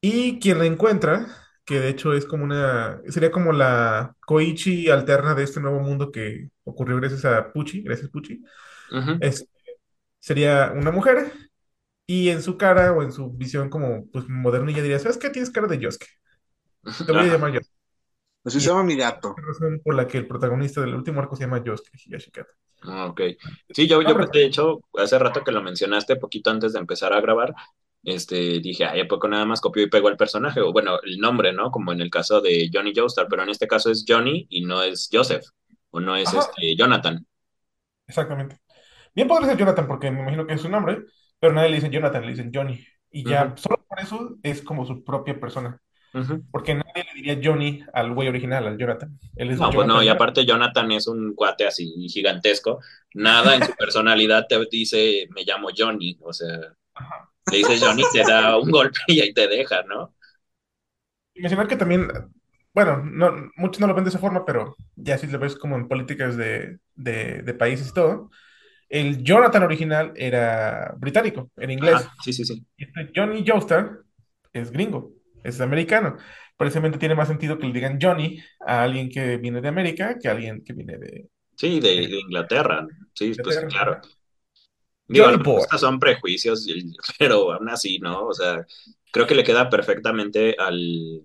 Y 0.03 0.39
quien 0.41 0.59
la 0.59 0.65
encuentra, 0.67 1.27
que 1.65 1.79
de 1.81 1.89
hecho 1.89 2.13
es 2.13 2.25
como 2.27 2.45
una, 2.45 3.01
sería 3.09 3.31
como 3.31 3.53
la 3.53 4.15
Koichi 4.27 4.89
alterna 4.89 5.35
de 5.35 5.43
este 5.45 5.61
nuevo 5.61 5.79
mundo 5.81 6.11
que 6.11 6.49
ocurrió 6.65 6.97
gracias 6.97 7.25
a 7.25 7.53
Pucci, 7.53 7.83
gracias 7.83 8.11
Pucci, 8.11 8.43
ujú. 8.91 9.19
es, 9.19 9.47
sería 10.19 10.73
una 10.75 10.91
mujer 10.91 11.33
y 12.07 12.29
en 12.29 12.41
su 12.43 12.57
cara 12.57 12.93
o 12.93 13.03
en 13.03 13.11
su 13.13 13.31
visión 13.33 13.69
como 13.69 14.07
pues 14.11 14.27
modernilla 14.29 14.81
diría, 14.83 14.99
¿sabes 14.99 15.17
qué? 15.17 15.29
Tienes 15.31 15.51
cara 15.51 15.67
de 15.67 15.79
Yosuke, 15.79 16.07
te 17.05 17.13
voy 17.13 17.27
a 17.27 17.29
llamar 17.31 17.53
Yosuke. 17.53 17.73
Así 18.45 18.59
se 18.61 18.67
llama 18.69 18.83
mi 18.83 18.95
gato. 18.95 19.35
la 19.37 19.43
razón 19.45 19.79
por 19.83 19.93
la 19.95 20.07
que 20.07 20.17
el 20.17 20.27
protagonista 20.27 20.81
del 20.81 20.95
último 20.95 21.21
arco 21.21 21.35
se 21.35 21.43
llama 21.43 21.63
Yosuke 21.63 21.91
Higashikata. 22.05 22.51
ah, 22.83 23.07
ok. 23.07 23.21
Sí, 23.73 23.87
yo, 23.87 24.01
yo 24.01 24.15
Nombre, 24.15 24.27
de 24.31 24.45
hecho, 24.45 24.81
hace 24.97 25.17
rato 25.19 25.43
que 25.43 25.51
lo 25.51 25.61
mencionaste, 25.61 26.15
poquito 26.17 26.49
antes 26.49 26.73
de 26.73 26.79
empezar 26.79 27.13
a 27.13 27.21
grabar, 27.21 27.53
este, 28.03 28.59
dije, 28.59 28.85
ay, 28.85 29.01
¿a 29.01 29.07
poco 29.07 29.27
nada 29.27 29.45
más 29.45 29.61
copió 29.61 29.83
y 29.83 29.89
pegó 29.89 30.09
el 30.09 30.17
personaje? 30.17 30.61
O 30.61 30.71
bueno, 30.73 30.99
el 31.03 31.17
nombre, 31.19 31.53
¿no? 31.53 31.71
Como 31.71 31.91
en 31.93 32.01
el 32.01 32.09
caso 32.09 32.41
de 32.41 32.69
Johnny 32.73 32.93
Joestar, 32.95 33.27
pero 33.29 33.43
en 33.43 33.49
este 33.49 33.67
caso 33.67 33.91
es 33.91 34.05
Johnny 34.07 34.47
y 34.49 34.65
no 34.65 34.83
es 34.83 35.09
Joseph, 35.11 35.45
o 35.91 35.99
no 35.99 36.15
es 36.15 36.33
Ajá, 36.33 36.39
este, 36.39 36.75
Jonathan. 36.75 37.25
exactamente. 38.07 38.57
Bien 39.15 39.27
podría 39.27 39.49
ser 39.49 39.57
Jonathan 39.57 39.87
porque 39.87 40.11
me 40.11 40.21
imagino 40.21 40.47
que 40.47 40.53
es 40.53 40.61
su 40.61 40.69
nombre, 40.69 41.03
pero 41.39 41.53
nadie 41.53 41.69
le 41.69 41.75
dice 41.75 41.89
Jonathan, 41.89 42.23
le 42.23 42.31
dicen 42.31 42.51
Johnny. 42.53 42.85
Y 43.11 43.23
ya, 43.23 43.53
solo 43.57 43.85
por 43.87 43.99
eso 43.99 44.37
es 44.41 44.61
como 44.61 44.85
su 44.85 45.03
propia 45.03 45.39
persona. 45.39 45.79
Porque 46.51 46.75
nadie 46.75 47.05
le 47.05 47.13
diría 47.15 47.39
Johnny 47.43 47.83
al 47.91 48.13
güey 48.13 48.27
original, 48.27 48.67
al 48.67 48.77
Jonathan. 48.77 49.17
Él 49.35 49.51
es 49.51 49.59
No, 49.59 49.71
pues 49.71 49.87
no, 49.87 49.95
Jonathan 49.95 50.05
y 50.05 50.09
aparte 50.09 50.45
Jonathan 50.45 50.91
es 50.91 51.07
un 51.07 51.33
cuate 51.33 51.65
así 51.65 51.91
gigantesco. 52.09 52.79
Nada 53.13 53.55
en 53.55 53.63
su 53.63 53.73
personalidad 53.77 54.45
te 54.47 54.63
dice, 54.69 55.27
me 55.31 55.43
llamo 55.43 55.69
Johnny. 55.75 56.17
O 56.21 56.33
sea, 56.33 56.59
le 57.51 57.57
dices 57.57 57.81
Johnny, 57.81 58.03
te 58.11 58.23
da 58.23 58.57
un 58.57 58.71
golpe 58.71 58.99
y 59.07 59.19
ahí 59.21 59.33
te 59.33 59.47
deja, 59.47 59.83
¿no? 59.83 60.15
Y 61.33 61.41
mencionar 61.41 61.67
que 61.67 61.75
también, 61.75 62.07
bueno, 62.73 63.03
no, 63.03 63.51
muchos 63.55 63.79
no 63.79 63.87
lo 63.87 63.93
ven 63.93 64.03
de 64.03 64.09
esa 64.09 64.19
forma, 64.19 64.45
pero 64.45 64.75
ya 64.95 65.17
si 65.17 65.27
lo 65.27 65.39
ves 65.39 65.55
como 65.55 65.75
en 65.75 65.87
políticas 65.87 66.37
de, 66.37 66.77
de, 66.95 67.41
de 67.41 67.53
países 67.53 67.89
y 67.89 67.93
todo, 67.93 68.29
el 68.89 69.23
Jonathan 69.23 69.63
original 69.63 70.13
era 70.15 70.93
británico, 70.97 71.51
en 71.57 71.71
inglés. 71.71 71.95
Ajá, 71.95 72.13
sí, 72.23 72.33
sí, 72.33 72.45
sí. 72.45 72.65
Y 72.77 72.85
este 72.85 73.11
Johnny 73.15 73.43
Joestar 73.47 73.99
es 74.53 74.71
gringo, 74.71 75.13
es 75.43 75.59
americano. 75.59 76.17
Precisamente 76.55 76.99
tiene 76.99 77.15
más 77.15 77.27
sentido 77.27 77.57
que 77.57 77.65
le 77.65 77.73
digan 77.73 77.97
Johnny 77.99 78.39
a 78.65 78.83
alguien 78.83 79.09
que 79.09 79.37
viene 79.37 79.61
de 79.61 79.67
América 79.67 80.17
que 80.21 80.27
a 80.27 80.31
alguien 80.31 80.63
que 80.63 80.73
viene 80.73 80.97
de, 80.99 81.29
Sí, 81.55 81.79
de, 81.79 82.03
Inglaterra. 82.19 82.85
Sí, 83.13 83.33
pues 83.41 83.59
claro. 83.69 84.01
Digo, 85.13 85.29
estos 85.55 85.81
son 85.81 85.99
prejuicios, 85.99 86.67
pero 87.19 87.51
aún 87.53 87.69
así, 87.69 87.99
¿no? 87.99 88.27
O 88.27 88.33
sea, 88.33 88.65
creo 89.11 89.27
que 89.27 89.35
le 89.35 89.43
queda 89.43 89.69
perfectamente 89.69 90.55
al, 90.59 91.23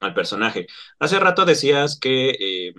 al 0.00 0.14
personaje. 0.14 0.66
Hace 0.98 1.18
rato 1.20 1.44
decías 1.44 1.98
que 1.98 2.30
eh, 2.68 2.74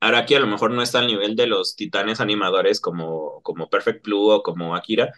Araki 0.00 0.34
a 0.34 0.40
lo 0.40 0.46
mejor 0.46 0.70
no 0.70 0.82
está 0.82 1.00
al 1.00 1.06
nivel 1.08 1.36
de 1.36 1.46
los 1.46 1.76
titanes 1.76 2.20
animadores 2.20 2.80
como, 2.80 3.42
como 3.42 3.68
Perfect 3.68 4.04
Blue 4.04 4.30
o 4.30 4.42
como 4.42 4.74
Akira, 4.74 5.12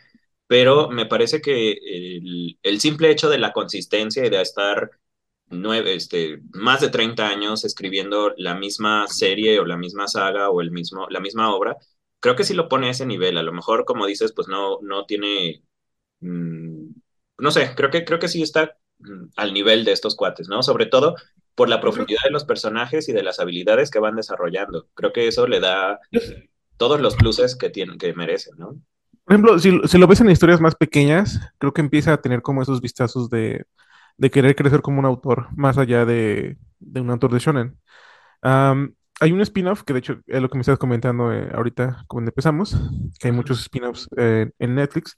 pero 0.46 0.90
me 0.90 1.06
parece 1.06 1.40
que 1.40 1.72
el, 1.72 2.58
el 2.62 2.80
simple 2.80 3.10
hecho 3.10 3.30
de 3.30 3.38
la 3.38 3.52
consistencia 3.52 4.24
y 4.26 4.30
de 4.30 4.40
estar 4.42 4.90
nueve, 5.50 5.94
este, 5.94 6.40
más 6.52 6.80
de 6.80 6.88
30 6.90 7.28
años 7.28 7.64
escribiendo 7.64 8.34
la 8.38 8.54
misma 8.54 9.06
serie 9.08 9.60
o 9.60 9.64
la 9.66 9.76
misma 9.76 10.08
saga 10.08 10.50
o 10.50 10.60
el 10.60 10.70
mismo, 10.72 11.06
la 11.10 11.20
misma 11.20 11.54
obra, 11.54 11.76
creo 12.22 12.36
que 12.36 12.44
sí 12.44 12.54
lo 12.54 12.68
pone 12.68 12.86
a 12.88 12.90
ese 12.92 13.04
nivel. 13.04 13.36
A 13.36 13.42
lo 13.42 13.52
mejor, 13.52 13.84
como 13.84 14.06
dices, 14.06 14.32
pues 14.32 14.48
no, 14.48 14.78
no 14.80 15.06
tiene, 15.06 15.64
mm, 16.20 16.86
no 17.38 17.50
sé, 17.50 17.74
creo 17.76 17.90
que, 17.90 18.04
creo 18.04 18.20
que 18.20 18.28
sí 18.28 18.42
está 18.42 18.78
mm, 19.00 19.30
al 19.36 19.52
nivel 19.52 19.84
de 19.84 19.92
estos 19.92 20.16
cuates, 20.16 20.48
¿no? 20.48 20.62
Sobre 20.62 20.86
todo 20.86 21.16
por 21.54 21.68
la 21.68 21.80
profundidad 21.80 22.20
de 22.24 22.30
los 22.30 22.44
personajes 22.44 23.08
y 23.08 23.12
de 23.12 23.24
las 23.24 23.40
habilidades 23.40 23.90
que 23.90 23.98
van 23.98 24.16
desarrollando. 24.16 24.88
Creo 24.94 25.12
que 25.12 25.26
eso 25.28 25.46
le 25.48 25.60
da 25.60 26.00
todos 26.78 27.00
los 27.00 27.16
pluses 27.16 27.56
que 27.56 27.70
tienen, 27.70 27.98
que 27.98 28.14
merecen, 28.14 28.54
¿no? 28.56 28.80
por 29.24 29.34
ejemplo, 29.34 29.58
si, 29.58 29.80
si 29.86 29.98
lo 29.98 30.06
ves 30.08 30.20
en 30.20 30.30
historias 30.30 30.60
más 30.60 30.74
pequeñas, 30.74 31.40
creo 31.58 31.72
que 31.72 31.80
empieza 31.80 32.12
a 32.12 32.20
tener 32.20 32.42
como 32.42 32.62
esos 32.62 32.80
vistazos 32.80 33.30
de, 33.30 33.64
de 34.16 34.30
querer 34.30 34.56
crecer 34.56 34.82
como 34.82 34.98
un 34.98 35.06
autor, 35.06 35.48
más 35.56 35.78
allá 35.78 36.04
de, 36.04 36.58
de 36.80 37.00
un 37.00 37.10
autor 37.10 37.32
de 37.32 37.38
shonen. 37.38 37.78
Am, 38.42 38.94
hay 39.20 39.32
un 39.32 39.40
spin-off, 39.40 39.82
que 39.84 39.92
de 39.92 40.00
hecho 40.00 40.20
es 40.26 40.42
lo 40.42 40.48
que 40.48 40.56
me 40.58 40.62
estás 40.62 40.78
comentando 40.78 41.32
eh, 41.32 41.50
ahorita 41.54 42.04
cuando 42.08 42.30
empezamos, 42.30 42.76
que 43.20 43.28
hay 43.28 43.32
muchos 43.32 43.60
spin-offs 43.60 44.08
eh, 44.16 44.50
en 44.58 44.74
Netflix. 44.74 45.14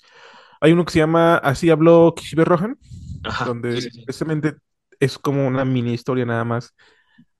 Hay 0.61 0.73
uno 0.73 0.85
que 0.85 0.93
se 0.93 0.99
llama 1.01 1.37
Así 1.39 1.71
habló 1.71 2.15
Kishibe 2.17 2.45
Rohan, 2.45 2.79
Ajá, 3.23 3.47
donde 3.47 3.81
sí, 3.81 3.91
sí. 3.91 4.05
precisamente 4.05 4.55
es 5.01 5.19
como 5.19 5.47
una 5.47 5.65
mini 5.65 5.95
historia 5.95 6.27
nada 6.27 6.45
más, 6.45 6.75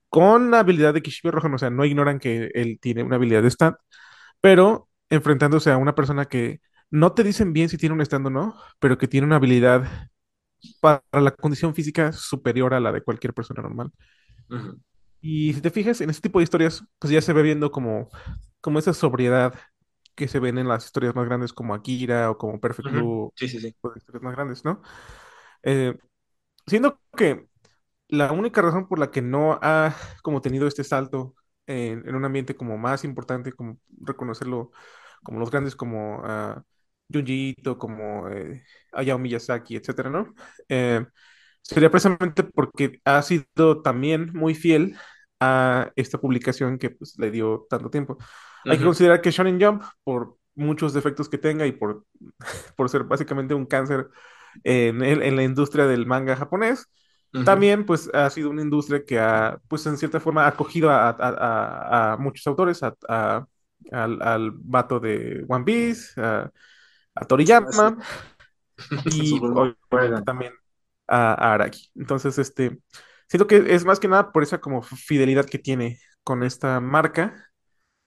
con 0.09 0.51
la 0.51 0.61
habilidad 0.61 0.95
de 0.95 1.03
Kishibe 1.03 1.33
Rohan, 1.33 1.55
o 1.55 1.59
sea, 1.59 1.71
no 1.71 1.85
ignoran 1.85 2.19
que 2.21 2.51
él 2.55 2.79
tiene 2.81 3.03
una 3.03 3.17
habilidad 3.17 3.43
de 3.43 3.51
stand, 3.51 3.77
pero 4.41 4.89
enfrentándose 5.11 5.71
a 5.73 5.79
una 5.79 5.95
persona 5.95 6.27
que 6.27 6.61
no 6.91 7.13
te 7.15 7.25
dicen 7.25 7.53
bien 7.53 7.69
si 7.69 7.79
tiene 7.79 7.95
un 7.95 8.01
stand 8.03 8.29
o 8.29 8.31
no, 8.31 8.57
pero 8.81 8.99
que 8.99 9.09
tiene 9.09 9.27
una 9.27 9.37
habilidad 9.37 10.11
para 10.81 11.03
la 11.13 11.33
condición 11.33 11.75
física 11.75 12.13
superior 12.13 12.75
a 12.75 12.81
la 12.81 12.93
de 12.93 13.03
cualquier 13.03 13.35
persona 13.35 13.63
normal. 13.63 13.91
Ujú, 14.51 14.81
Y 15.25 15.55
si 15.55 15.63
te 15.63 15.71
fijas, 15.71 16.01
en 16.03 16.11
este 16.11 16.23
tipo 16.29 16.39
de 16.41 16.45
historias, 16.45 16.85
pues 16.99 17.13
ya 17.13 17.23
se 17.23 17.33
ve 17.33 17.43
viendo 17.43 17.71
como, 17.73 18.09
como 18.61 18.79
esa 18.79 18.93
sobriedad 18.95 19.55
que 20.15 20.29
se 20.29 20.39
ven 20.41 20.59
en 20.59 20.69
las 20.69 20.85
historias 20.87 21.15
más 21.15 21.27
grandes 21.27 21.53
como 21.55 21.75
Akira 21.75 22.31
o 22.31 22.39
como 22.39 22.61
Perfect. 22.61 22.91
Blue, 22.91 23.35
Sí, 23.37 23.49
sí, 23.49 23.61
sí. 23.61 23.75
o 23.83 23.93
historias 23.97 24.23
más 24.23 24.35
grandes, 24.37 24.65
¿no? 24.65 24.83
Eh, 25.63 25.97
siendo 26.67 27.01
que 27.17 27.49
la 28.09 28.33
única 28.33 28.63
razón 28.63 28.89
por 28.89 28.99
la 29.01 29.11
que 29.13 29.23
no 29.23 29.59
ha 29.63 29.97
como 30.23 30.41
tenido 30.43 30.67
este 30.69 30.85
salto 30.85 31.35
en, 31.67 32.09
en 32.09 32.15
un 32.17 32.25
ambiente 32.25 32.57
como 32.57 32.79
más 32.79 33.05
importante, 33.05 33.53
como 33.53 33.79
reconocerlo 34.03 34.73
como 35.25 35.41
los 35.41 35.51
grandes 35.51 35.77
como 35.77 36.23
ah, 36.25 36.63
Junji 37.13 37.51
Ito, 37.59 37.79
como 37.79 38.29
eh, 38.31 38.65
Hayao 38.93 39.19
Miyazaki, 39.19 39.77
etcétera, 39.77 40.11
¿no? 40.11 40.35
Eh, 40.69 41.05
sería 41.63 41.91
precisamente 41.91 42.45
porque 42.45 43.01
ha 43.05 43.23
sido 43.23 43.83
también 43.83 44.33
muy 44.35 44.55
fiel 44.55 44.97
a 45.45 45.93
esta 45.97 46.19
publicación 46.19 46.79
que 46.79 46.91
pues, 46.91 47.15
le 47.19 47.31
dio 47.31 47.67
tanto 47.71 47.91
tiempo. 47.91 48.19
Hay 48.69 48.79
que 48.79 48.85
considerar 48.85 49.21
que 49.21 49.31
Shonen 49.31 49.61
Jump, 49.61 49.83
por 50.05 50.37
muchos 50.55 50.93
defectos 50.95 51.29
que 51.29 51.39
tenga 51.39 51.67
y 51.67 51.73
por, 51.73 52.05
por 52.77 52.89
ser 52.91 53.05
básicamente 53.05 53.55
un 53.55 53.67
cáncer 53.67 54.09
en, 54.65 55.03
el- 55.03 55.23
en 55.23 55.37
la 55.37 55.43
industria 55.45 55.87
del 55.87 56.07
manga 56.07 56.37
japonés, 56.37 56.87
ujú, 57.35 57.45
también 57.45 57.85
pues 57.87 58.11
ha 58.15 58.31
sido 58.31 58.51
una 58.51 58.63
industria 58.63 59.05
que 59.05 59.19
ha, 59.19 59.59
pues 59.69 59.87
en 59.87 59.99
cierta 59.99 60.21
forma, 60.21 60.45
ha 60.47 60.49
acogido 60.49 60.91
a, 60.91 61.11
a- 61.11 61.15
a- 61.19 62.13
a 62.15 62.17
muchos 62.19 62.47
autores, 62.47 62.83
a- 62.83 62.95
a- 63.09 63.47
al, 63.93 64.23
al 64.23 64.51
vato 64.55 65.01
de 65.01 65.45
One 65.49 65.65
Piece, 65.65 66.21
a, 66.21 66.51
a 67.15 67.25
Sí, 67.47 67.67
sí, 67.71 67.87
Toriyama 67.87 67.97
y 69.05 69.41
güeyes 69.51 69.63
no 69.63 69.75
obviamente 69.91 70.23
juegan. 70.23 70.25
también 70.25 70.53
a, 71.07 71.33
a 71.35 71.55
Araki. 71.55 71.91
Entonces, 71.97 72.39
este, 72.39 72.79
siento 73.29 73.47
que 73.47 73.75
es 73.75 73.85
más 73.85 74.01
que 74.01 74.09
nada 74.09 74.33
por 74.33 74.43
esa 74.43 74.61
como 74.61 74.83
fidelidad 74.83 75.47
que 75.47 75.59
tiene 75.59 75.99
con 76.23 76.43
esta 76.43 76.81
marca 76.81 77.35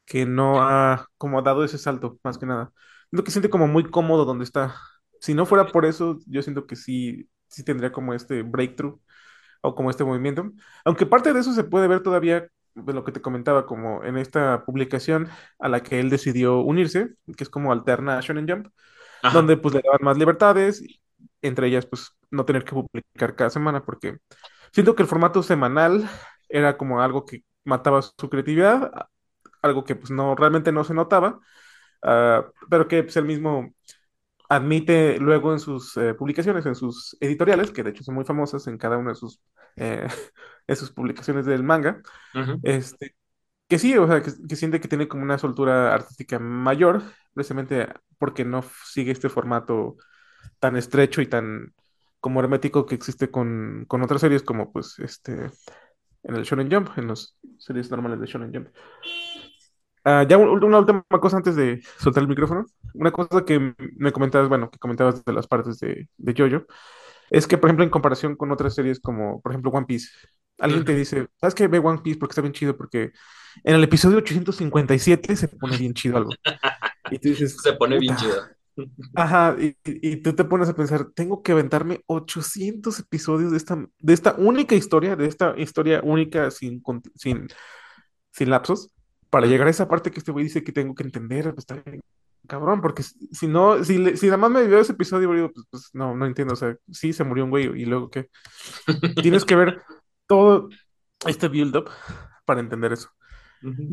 que 0.05 0.25
no 0.25 0.61
ha 0.61 1.07
como 1.17 1.41
dado 1.41 1.63
ese 1.63 1.77
salto, 1.77 2.19
más 2.23 2.37
que 2.37 2.45
nada. 2.45 2.71
Siento 3.09 3.23
que 3.23 3.31
siente 3.31 3.49
como 3.49 3.67
muy 3.67 3.89
cómodo 3.89 4.25
donde 4.25 4.45
está. 4.45 4.75
Si 5.21 5.33
no 5.33 5.45
fuera 5.45 5.67
por 5.67 5.85
eso, 5.85 6.17
yo 6.27 6.41
siento 6.41 6.65
que 6.67 6.75
sí, 6.75 7.29
sí 7.47 7.63
tendría 7.63 7.91
como 7.91 8.13
este 8.13 8.43
breakthrough 8.43 8.99
o 9.61 9.75
como 9.75 9.89
este 9.89 10.03
movimiento. 10.03 10.51
Aunque 10.85 11.05
parte 11.05 11.33
de 11.33 11.39
eso 11.39 11.53
se 11.53 11.63
puede 11.63 11.87
ver 11.87 12.01
todavía 12.03 12.47
de 12.75 12.93
lo 12.93 13.03
que 13.03 13.11
te 13.11 13.21
comentaba, 13.21 13.65
como 13.65 14.03
en 14.03 14.17
esta 14.17 14.63
publicación 14.65 15.29
a 15.59 15.69
la 15.69 15.81
que 15.83 15.99
él 15.99 16.09
decidió 16.09 16.59
unirse, 16.59 17.15
que 17.35 17.43
es 17.43 17.49
como 17.49 17.71
alterna 17.71 18.17
a 18.17 18.21
Shonen 18.21 18.47
Jump, 18.47 18.67
Ajá. 19.23 19.35
donde 19.35 19.57
pues 19.57 19.73
le 19.75 19.81
daban 19.83 19.99
más 20.03 20.17
libertades, 20.17 20.83
entre 21.41 21.67
ellas 21.67 21.85
pues 21.85 22.11
no 22.29 22.45
tener 22.45 22.63
que 22.63 22.71
publicar 22.71 23.35
cada 23.35 23.49
semana, 23.49 23.83
porque 23.83 24.17
siento 24.71 24.95
que 24.95 25.03
el 25.03 25.09
formato 25.09 25.43
semanal 25.43 26.09
era 26.49 26.77
como 26.77 27.01
algo 27.01 27.25
que 27.25 27.43
mataba 27.63 28.01
su 28.01 28.29
creatividad, 28.29 28.91
algo 29.61 29.83
que 29.83 29.95
pues 29.95 30.11
no, 30.11 30.35
realmente 30.35 30.71
no 30.71 30.83
se 30.83 30.93
notaba, 30.93 31.39
ah, 32.03 32.45
pero 32.69 32.87
que 32.87 33.03
pues 33.03 33.17
él 33.17 33.25
mismo 33.25 33.73
admite 34.49 35.19
luego 35.19 35.51
en 35.53 35.59
sus 35.59 35.97
eh, 35.97 36.13
publicaciones, 36.13 36.65
en 36.65 36.75
sus 36.75 37.17
editoriales, 37.19 37.71
que 37.71 37.83
de 37.83 37.89
hecho 37.91 38.03
son 38.03 38.15
muy 38.15 38.23
famosas 38.25 38.65
en 38.67 38.77
cada 38.77 38.97
una 38.97 39.09
de 39.11 39.15
sus, 39.15 39.41
eh, 39.75 40.07
de 40.67 40.75
sus 40.75 40.91
publicaciones 40.91 41.45
del 41.45 41.63
manga, 41.63 42.01
este, 42.63 43.15
que 43.67 43.79
sí, 43.79 43.97
o 43.97 44.07
sea, 44.07 44.21
que, 44.21 44.31
que 44.47 44.55
siente 44.55 44.79
que 44.79 44.87
tiene 44.87 45.07
como 45.07 45.23
una 45.23 45.37
soltura 45.37 45.93
artística 45.93 46.39
mayor, 46.39 47.03
precisamente 47.33 47.89
porque 48.17 48.45
no 48.45 48.63
sigue 48.85 49.11
este 49.11 49.29
formato 49.29 49.97
tan 50.59 50.77
estrecho 50.77 51.21
y 51.21 51.27
tan 51.27 51.73
como 52.27 52.41
hermético 52.41 52.85
que 52.85 52.95
existe 52.95 53.31
con, 53.31 53.85
con 53.87 54.01
otras 54.03 54.19
series 54.21 54.43
como 54.43 54.73
pues 54.73 54.99
este 54.99 55.31
en 56.23 56.35
el 56.35 56.43
Shonen 56.43 56.69
Jump, 56.71 56.89
en 56.97 57.07
las 57.07 57.37
series 57.57 57.89
normales 57.89 58.19
de 58.19 58.27
Shonen 58.27 58.53
Jump. 58.53 58.67
Ah, 60.03 60.25
ya 60.27 60.37
un- 60.37 60.63
una 60.63 60.79
última 60.79 61.03
cosa 61.21 61.37
antes 61.37 61.55
de 61.55 61.81
soltar 61.99 62.23
el 62.23 62.29
micrófono. 62.29 62.65
Una 62.93 63.11
cosa 63.11 63.45
que 63.45 63.73
me 63.97 64.11
comentabas, 64.11 64.49
bueno, 64.49 64.69
que 64.71 64.79
comentabas 64.79 65.23
de 65.25 65.33
las 65.33 65.47
partes 65.47 65.79
de, 65.79 66.09
de 66.17 66.33
JoJo, 66.33 66.65
es 67.31 67.47
que, 67.47 67.57
por 67.57 67.69
ejemplo, 67.69 67.85
en 67.85 67.91
comparación 67.91 68.35
con 68.35 68.51
otras 68.51 68.75
series 68.75 68.99
como, 68.99 69.41
por 69.41 69.53
ejemplo, 69.53 69.71
One 69.71 69.85
Piece, 69.87 70.09
alguien 70.59 70.85
te 70.85 70.95
dice, 70.95 71.27
¿sabes 71.39 71.55
qué? 71.55 71.67
Ve 71.69 71.79
One 71.79 72.01
Piece 72.03 72.19
porque 72.19 72.33
está 72.33 72.41
bien 72.41 72.53
chido, 72.53 72.77
porque 72.77 73.11
en 73.63 73.75
el 73.75 73.83
episodio 73.83 74.19
857 74.19 75.35
se 75.37 75.47
pone 75.49 75.77
bien 75.77 75.93
chido 75.95 76.17
algo. 76.17 76.39
Y 77.09 77.19
tú 77.19 77.29
dices, 77.29 77.57
Se 77.63 77.73
pone 77.73 77.99
bien 77.99 78.15
chido. 78.15 78.56
Ajá, 79.15 79.55
y, 79.59 79.75
y- 79.85 80.17
tú 80.21 80.33
te 80.33 80.43
pones 80.43 80.69
a 80.69 80.75
pensar, 80.75 81.07
tengo 81.15 81.41
que 81.41 81.51
aventarme 81.51 82.01
800 82.07 82.99
episodios 82.99 83.51
de 83.51 83.57
esta, 83.57 83.75
de 83.99 84.13
esta 84.13 84.35
única 84.37 84.75
historia, 84.75 85.15
de 85.15 85.25
esta 85.27 85.55
historia 85.57 86.01
única 86.03 86.51
sin, 86.51 86.81
sin, 87.15 87.47
sin 88.31 88.49
lapsos, 88.49 88.91
para 89.29 89.47
llegar 89.47 89.67
a 89.67 89.71
esa 89.71 89.87
parte 89.87 90.11
que 90.11 90.19
este 90.19 90.31
güey 90.31 90.45
dice 90.45 90.63
que 90.63 90.71
tengo 90.71 90.95
que 90.95 91.03
entender. 91.03 91.45
pues, 91.53 91.59
está 91.59 91.75
bien 91.75 92.01
cabrón, 92.47 92.81
porque 92.81 93.03
si 93.03 93.47
no, 93.47 93.83
si, 93.83 93.97
le- 93.97 94.17
si 94.17 94.27
nada 94.27 94.37
más 94.37 94.51
me 94.51 94.67
vio 94.67 94.79
ese 94.79 94.93
episodio, 94.93 95.31
digo, 95.33 95.51
pues, 95.53 95.65
pues, 95.69 95.89
no, 95.93 96.15
no 96.15 96.25
entiendo, 96.25 96.53
o 96.53 96.57
sea, 96.57 96.75
sí 96.91 97.13
se 97.13 97.23
murió 97.25 97.43
un 97.45 97.49
güey 97.51 97.65
y 97.81 97.85
luego 97.85 98.09
qué. 98.09 98.29
Tienes 99.21 99.45
que 99.45 99.55
ver 99.55 99.83
todo 100.27 100.69
este 101.25 101.47
build-up 101.49 101.89
para 102.45 102.59
entender 102.61 102.93
eso. 102.93 103.09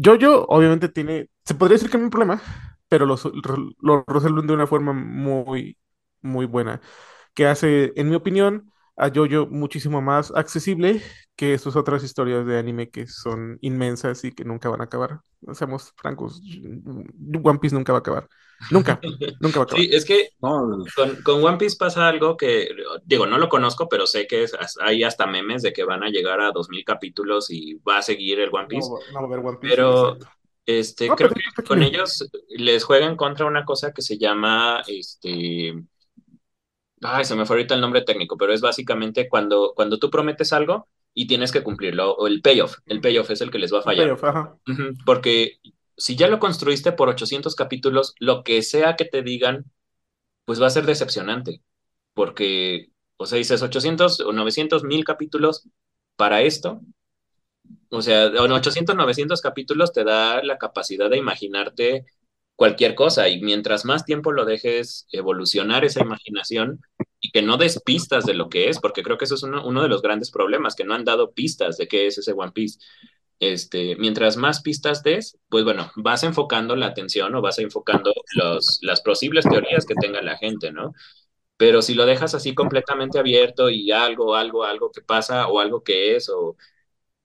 Jojo 0.03 0.47
obviamente 0.49 0.89
tiene, 0.89 1.31
se 1.45 1.55
podría 1.55 1.77
decir 1.77 1.91
que 1.91 1.97
hay 1.99 2.03
un 2.05 2.11
problema, 2.11 2.41
pero 2.95 3.07
lo, 3.07 3.17
lo 3.81 4.05
resuelven 4.07 4.47
de 4.47 4.55
una 4.55 4.67
forma 4.69 4.93
muy, 4.93 5.77
muy 6.23 6.47
buena, 6.47 6.81
que 7.35 7.47
hace, 7.47 7.93
en 7.97 8.09
mi 8.11 8.15
opinión, 8.17 8.73
a 8.97 9.11
Jojo 9.15 9.49
muchísimo 9.51 10.01
más 10.03 10.33
accesible 10.37 11.03
que 11.37 11.59
sus 11.59 11.77
otras 11.77 12.05
historias 12.05 12.47
de 12.47 12.59
anime 12.59 12.91
que 12.91 13.07
son 13.09 13.59
inmensas 13.61 14.25
y 14.25 14.33
que 14.33 14.45
nunca 14.45 14.69
van 14.71 14.81
a 14.83 14.85
acabar. 14.85 15.21
Seamos 15.55 15.93
francos, 15.97 16.41
One 17.45 17.59
Piece 17.59 17.75
nunca 17.75 17.93
va 17.93 17.99
a 17.99 18.01
acabar. 18.01 18.29
Nunca, 18.71 19.03
nunca 19.41 19.59
va 19.61 19.65
a 19.65 19.67
acabar. 19.67 19.87
Sí, 19.87 19.91
es 19.93 20.05
que 20.05 20.29
No, 20.41 20.85
con, 20.97 21.23
con 21.23 21.45
One 21.45 21.59
Piece 21.59 21.77
pasa 21.79 22.09
algo 22.09 22.37
que, 22.37 22.69
digo, 23.05 23.27
no 23.27 23.39
lo 23.39 23.49
conozco, 23.49 23.89
pero 23.89 24.07
sé 24.07 24.27
que 24.27 24.45
es- 24.45 24.55
hay 24.81 25.05
hasta 25.05 25.27
memes 25.27 25.63
de 25.63 25.73
que 25.73 25.85
van 25.85 26.03
a 26.05 26.11
llegar 26.11 26.41
a 26.41 26.53
2000 26.53 26.85
capítulos 26.85 27.51
y 27.51 27.75
va 27.89 27.99
a 27.99 28.03
seguir 28.03 28.41
el 28.41 28.51
One 28.53 28.69
Piece. 28.69 28.93
No, 28.93 28.99
no 29.09 29.15
va 29.15 29.21
a 29.21 29.25
haber 29.25 29.39
One 29.47 29.59
Piece. 29.59 29.77
Pero. 29.77 30.19
Este, 30.67 31.09
creo 31.09 31.31
que 31.31 31.41
aquí, 31.41 31.69
con 31.69 31.83
ellos 31.83 32.29
les 32.49 32.85
juegan 32.85 33.17
contra 33.17 33.47
una 33.47 33.65
cosa 33.65 33.93
que 33.93 34.03
se 34.03 34.19
llama, 34.19 34.83
este, 34.87 35.75
ay, 37.03 37.25
se 37.25 37.37
me 37.37 37.47
fue 37.47 37.57
ahorita 37.57 37.75
el 37.75 37.81
nombre 37.81 38.03
técnico, 38.03 38.37
pero 38.37 38.53
es 38.53 38.61
básicamente 38.61 39.29
cuando, 39.29 39.73
cuando 39.75 39.99
tú 39.99 40.11
prometes 40.11 40.53
algo 40.53 40.89
y 41.13 41.27
tienes 41.27 41.53
que 41.53 41.63
cumplirlo, 41.63 42.13
o 42.15 42.27
el 42.27 42.41
payoff, 42.41 42.79
el 42.87 43.01
payoff 43.01 43.31
es 43.31 43.41
el 43.41 43.51
que 43.51 43.59
les 43.59 43.73
va 43.73 43.81
a 43.81 43.83
fallar. 43.83 44.05
Payoff, 44.05 44.25
ajá. 44.25 44.57
Ujú, 44.67 44.97
Porque 45.05 45.59
si 45.97 46.17
ya 46.17 46.29
lo 46.29 46.41
construiste 46.41 46.93
por 46.93 47.09
800 47.09 47.55
capítulos, 47.55 48.15
lo 48.19 48.43
que 48.43 48.63
sea 48.63 48.97
que 48.97 49.05
te 49.05 49.23
digan, 49.23 49.65
pues 50.45 50.61
va 50.61 50.67
a 50.67 50.71
ser 50.71 50.87
decepcionante. 50.87 51.63
Porque, 52.15 52.91
o 53.17 53.27
sea, 53.27 53.39
dices 53.39 53.63
800 53.63 54.21
o 54.21 54.33
900 54.33 54.85
mil 54.85 55.05
capítulos 55.05 55.69
para 56.17 56.43
esto. 56.43 56.81
O 57.95 58.03
sea, 58.03 58.27
en 58.27 58.53
800, 58.53 58.97
900 58.97 59.41
capítulos 59.41 59.93
te 59.93 60.05
da 60.05 60.43
la 60.43 60.59
capacidad 60.59 61.09
de 61.11 61.19
imaginarte 61.19 62.05
cualquier 62.57 62.95
cosa 62.95 63.29
y 63.29 63.41
mientras 63.43 63.85
más 63.85 64.05
tiempo 64.05 64.33
lo 64.33 64.45
dejes 64.45 65.07
evolucionar 65.13 65.85
esa 65.85 66.01
imaginación 66.03 66.81
y 67.21 67.31
que 67.31 67.43
no 67.43 67.57
des 67.57 67.81
pistas 67.83 68.27
de 68.27 68.35
lo 68.35 68.49
que 68.49 68.69
es, 68.69 68.81
porque 68.81 69.03
creo 69.03 69.19
que 69.19 69.25
eso 69.27 69.35
es 69.37 69.43
uno, 69.43 69.67
uno 69.67 69.83
de 69.83 69.89
los 69.89 70.03
grandes 70.03 70.31
problemas, 70.31 70.75
que 70.75 70.85
no 70.85 70.95
han 70.95 71.05
dado 71.05 71.33
pistas 71.33 71.77
de 71.77 71.89
qué 71.89 72.07
es 72.07 72.19
ese 72.19 72.33
One 72.33 72.53
Piece. 72.53 72.79
Este, 73.41 73.97
mientras 73.97 74.37
más 74.37 74.63
pistas 74.63 75.03
des, 75.03 75.39
pues 75.49 75.65
bueno, 75.65 75.91
vas 75.97 76.23
enfocando 76.23 76.77
la 76.77 76.87
atención 76.87 77.35
o 77.35 77.43
vas 77.43 77.59
enfocando 77.59 78.13
los, 78.35 78.79
las 78.83 79.01
posibles 79.03 79.45
teorías 79.45 79.87
que 79.87 79.95
tenga 79.95 80.23
la 80.23 80.37
gente, 80.37 80.73
¿no? 80.73 80.93
Pero 81.57 81.83
si 81.83 81.95
lo 81.95 82.07
dejas 82.07 82.35
así 82.35 82.55
completamente 82.55 83.19
abierto 83.19 83.71
y 83.71 83.91
algo, 83.93 84.35
algo, 84.37 84.65
algo 84.65 84.91
que 84.93 85.03
pasa 85.03 85.49
o 85.49 85.61
algo 85.61 85.83
que 85.85 86.17
es 86.17 86.29
o 86.29 86.57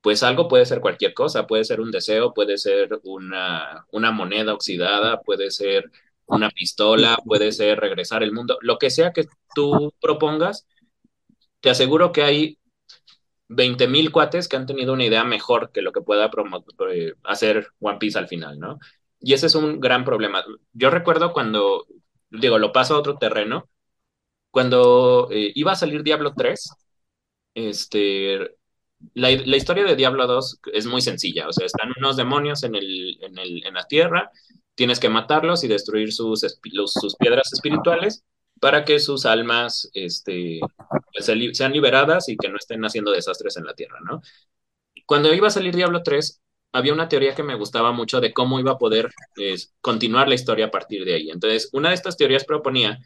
pues 0.01 0.23
algo 0.23 0.47
puede 0.47 0.65
ser 0.65 0.81
cualquier 0.81 1.13
cosa, 1.13 1.47
puede 1.47 1.65
ser 1.65 1.81
un 1.81 1.91
deseo, 1.91 2.33
puede 2.33 2.57
ser 2.57 2.99
una, 3.03 3.85
una 3.91 4.11
moneda 4.11 4.53
oxidada, 4.53 5.21
puede 5.21 5.51
ser 5.51 5.91
una 6.25 6.49
pistola, 6.49 7.17
puede 7.25 7.51
ser 7.51 7.79
regresar 7.79 8.23
el 8.23 8.31
mundo, 8.33 8.57
lo 8.61 8.77
que 8.77 8.89
sea 8.91 9.11
que 9.13 9.25
tú 9.55 9.93
propongas, 10.01 10.67
te 11.61 11.69
aseguro 11.69 12.11
que 12.11 12.23
hay 12.23 12.59
20 13.47 13.87
mil 13.87 14.11
cuates 14.11 14.47
que 14.47 14.57
han 14.57 14.65
tenido 14.67 14.93
una 14.93 15.05
idea 15.05 15.23
mejor 15.23 15.71
que 15.71 15.81
lo 15.81 15.91
que 15.91 16.01
pueda 16.01 16.29
eh, 16.91 17.13
hacer 17.23 17.67
One 17.79 17.97
Piece 17.99 18.17
al 18.19 18.27
final, 18.27 18.59
¿no? 18.59 18.79
Y 19.19 19.33
ese 19.33 19.47
es 19.47 19.55
un 19.55 19.79
gran 19.79 20.05
problema. 20.05 20.43
Yo 20.73 20.89
recuerdo 20.89 21.33
cuando, 21.33 21.85
digo, 22.29 22.57
lo 22.59 22.71
paso 22.71 22.95
a 22.95 22.99
otro 22.99 23.17
terreno, 23.17 23.69
cuando 24.51 25.29
eh, 25.31 25.51
iba 25.55 25.73
a 25.73 25.75
salir 25.75 26.03
Diablo 26.03 26.33
3, 26.35 26.71
este, 27.55 28.57
la, 29.13 29.29
la 29.31 29.57
historia 29.57 29.83
de 29.85 29.95
Diablo 29.95 30.27
2 30.27 30.59
es 30.73 30.85
muy 30.85 31.01
sencilla, 31.01 31.47
o 31.47 31.53
sea, 31.53 31.65
están 31.65 31.91
unos 31.97 32.17
demonios 32.17 32.63
en, 32.63 32.75
el, 32.75 33.17
en, 33.21 33.37
el, 33.37 33.65
en 33.65 33.73
la 33.73 33.85
tierra, 33.87 34.31
tienes 34.75 34.99
que 34.99 35.09
matarlos 35.09 35.63
y 35.63 35.67
destruir 35.67 36.13
sus, 36.13 36.41
sus 36.41 37.15
piedras 37.15 37.51
espirituales 37.53 38.23
para 38.59 38.83
que 38.85 38.99
sus 38.99 39.25
almas 39.25 39.89
este, 39.93 40.59
pues, 41.13 41.25
sean 41.57 41.71
liberadas 41.73 42.29
y 42.29 42.37
que 42.37 42.49
no 42.49 42.57
estén 42.57 42.83
haciendo 42.85 43.11
desastres 43.11 43.57
en 43.57 43.65
la 43.65 43.73
tierra, 43.73 43.99
¿no? 44.03 44.21
Cuando 45.05 45.33
iba 45.33 45.47
a 45.47 45.51
salir 45.51 45.75
Diablo 45.75 46.03
3, 46.03 46.41
había 46.71 46.93
una 46.93 47.09
teoría 47.09 47.35
que 47.35 47.43
me 47.43 47.55
gustaba 47.55 47.91
mucho 47.91 48.21
de 48.21 48.33
cómo 48.33 48.59
iba 48.59 48.71
a 48.73 48.77
poder 48.77 49.09
eh, 49.37 49.55
continuar 49.81 50.27
la 50.29 50.35
historia 50.35 50.65
a 50.67 50.71
partir 50.71 51.03
de 51.05 51.15
ahí. 51.15 51.29
Entonces, 51.31 51.69
una 51.73 51.89
de 51.89 51.95
estas 51.95 52.17
teorías 52.17 52.45
proponía 52.45 52.99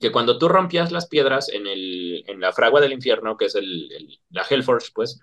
que 0.00 0.12
cuando 0.12 0.38
tú 0.38 0.48
rompías 0.48 0.92
las 0.92 1.08
piedras 1.08 1.48
en, 1.50 1.66
el, 1.66 2.24
en 2.28 2.40
la 2.40 2.52
fragua 2.52 2.80
del 2.80 2.92
infierno, 2.92 3.36
que 3.36 3.46
es 3.46 3.54
el- 3.56 4.20
la 4.30 4.44
Hellforge, 4.48 4.90
pues, 4.94 5.20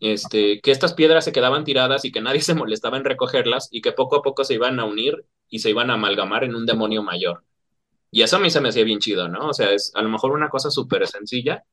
este, 0.00 0.60
que 0.60 0.70
estas 0.70 0.94
piedras 0.94 1.24
se 1.24 1.32
quedaban 1.32 1.64
tiradas 1.64 2.04
y 2.04 2.12
que 2.12 2.20
nadie 2.20 2.40
se 2.42 2.54
molestaba 2.54 2.96
en 2.96 3.04
recogerlas 3.04 3.68
y 3.70 3.80
que 3.82 3.92
poco 3.92 4.16
a 4.16 4.22
poco 4.22 4.44
se 4.44 4.54
iban 4.54 4.80
a 4.80 4.84
unir 4.84 5.26
y 5.48 5.60
se 5.60 5.70
iban 5.70 5.90
a 5.90 5.94
amalgamar 5.94 6.44
en 6.44 6.54
un 6.54 6.66
demonio 6.66 7.02
mayor. 7.02 7.44
Y 8.10 8.22
eso 8.22 8.36
a 8.36 8.40
mí 8.40 8.50
se 8.50 8.60
me 8.60 8.70
hacía 8.70 8.84
bien 8.84 8.98
chido, 9.00 9.28
¿no? 9.28 9.48
O 9.48 9.52
sea, 9.54 9.72
es 9.72 9.92
a 9.94 10.02
lo 10.02 10.08
mejor 10.08 10.32
una 10.32 10.48
cosa 10.48 10.70
súper 10.70 11.06
sencilla, 11.06 11.64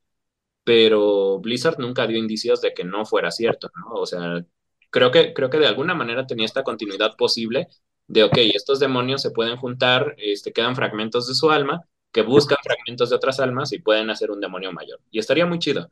pero 0.64 1.40
Blizzard 1.40 1.80
nunca 1.80 2.08
dio 2.08 2.18
indicios 2.18 2.62
de 2.62 2.74
que 2.74 2.84
no 2.84 3.06
fuera 3.06 3.32
cierto, 3.32 3.70
¿no? 3.76 3.94
O 3.96 4.06
sea, 4.06 4.46
creo 4.90 5.12
que, 5.12 5.34
creo 5.34 5.50
que 5.50 5.60
de 5.60 5.68
alguna 5.68 5.94
manera 5.96 6.28
tenía 6.28 6.46
esta 6.46 6.64
continuidad 6.64 7.16
posible 7.18 7.68
de, 8.08 8.24
ok, 8.24 8.38
estos 8.54 8.80
demonios 8.80 9.22
se 9.22 9.32
pueden 9.32 9.58
juntar, 9.58 10.16
este, 10.18 10.54
quedan 10.54 10.76
fragmentos 10.76 11.28
de 11.28 11.36
su 11.36 11.52
alma, 11.52 11.82
que 12.12 12.22
buscan 12.22 12.58
fragmentos 12.64 13.10
de 13.10 13.16
otras 13.16 13.40
almas 13.40 13.74
y 13.74 13.80
pueden 13.80 14.10
hacer 14.10 14.32
un 14.32 14.40
demonio 14.42 14.72
mayor. 14.72 15.00
Y 15.12 15.20
estaría 15.20 15.46
muy 15.46 15.60
chido. 15.60 15.90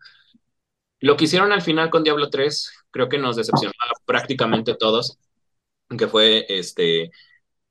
Lo 1.02 1.18
que 1.18 1.26
hicieron 1.26 1.52
al 1.52 1.62
final 1.64 1.90
con 1.90 2.04
Diablo 2.04 2.30
3, 2.30 2.72
creo 2.92 3.10
que 3.10 3.18
nos 3.20 3.36
decepcionó 3.38 3.74
a 3.82 3.94
prácticamente 4.06 4.76
todos, 4.76 5.20
que 5.98 6.08
fue, 6.08 6.46
este, 6.50 7.12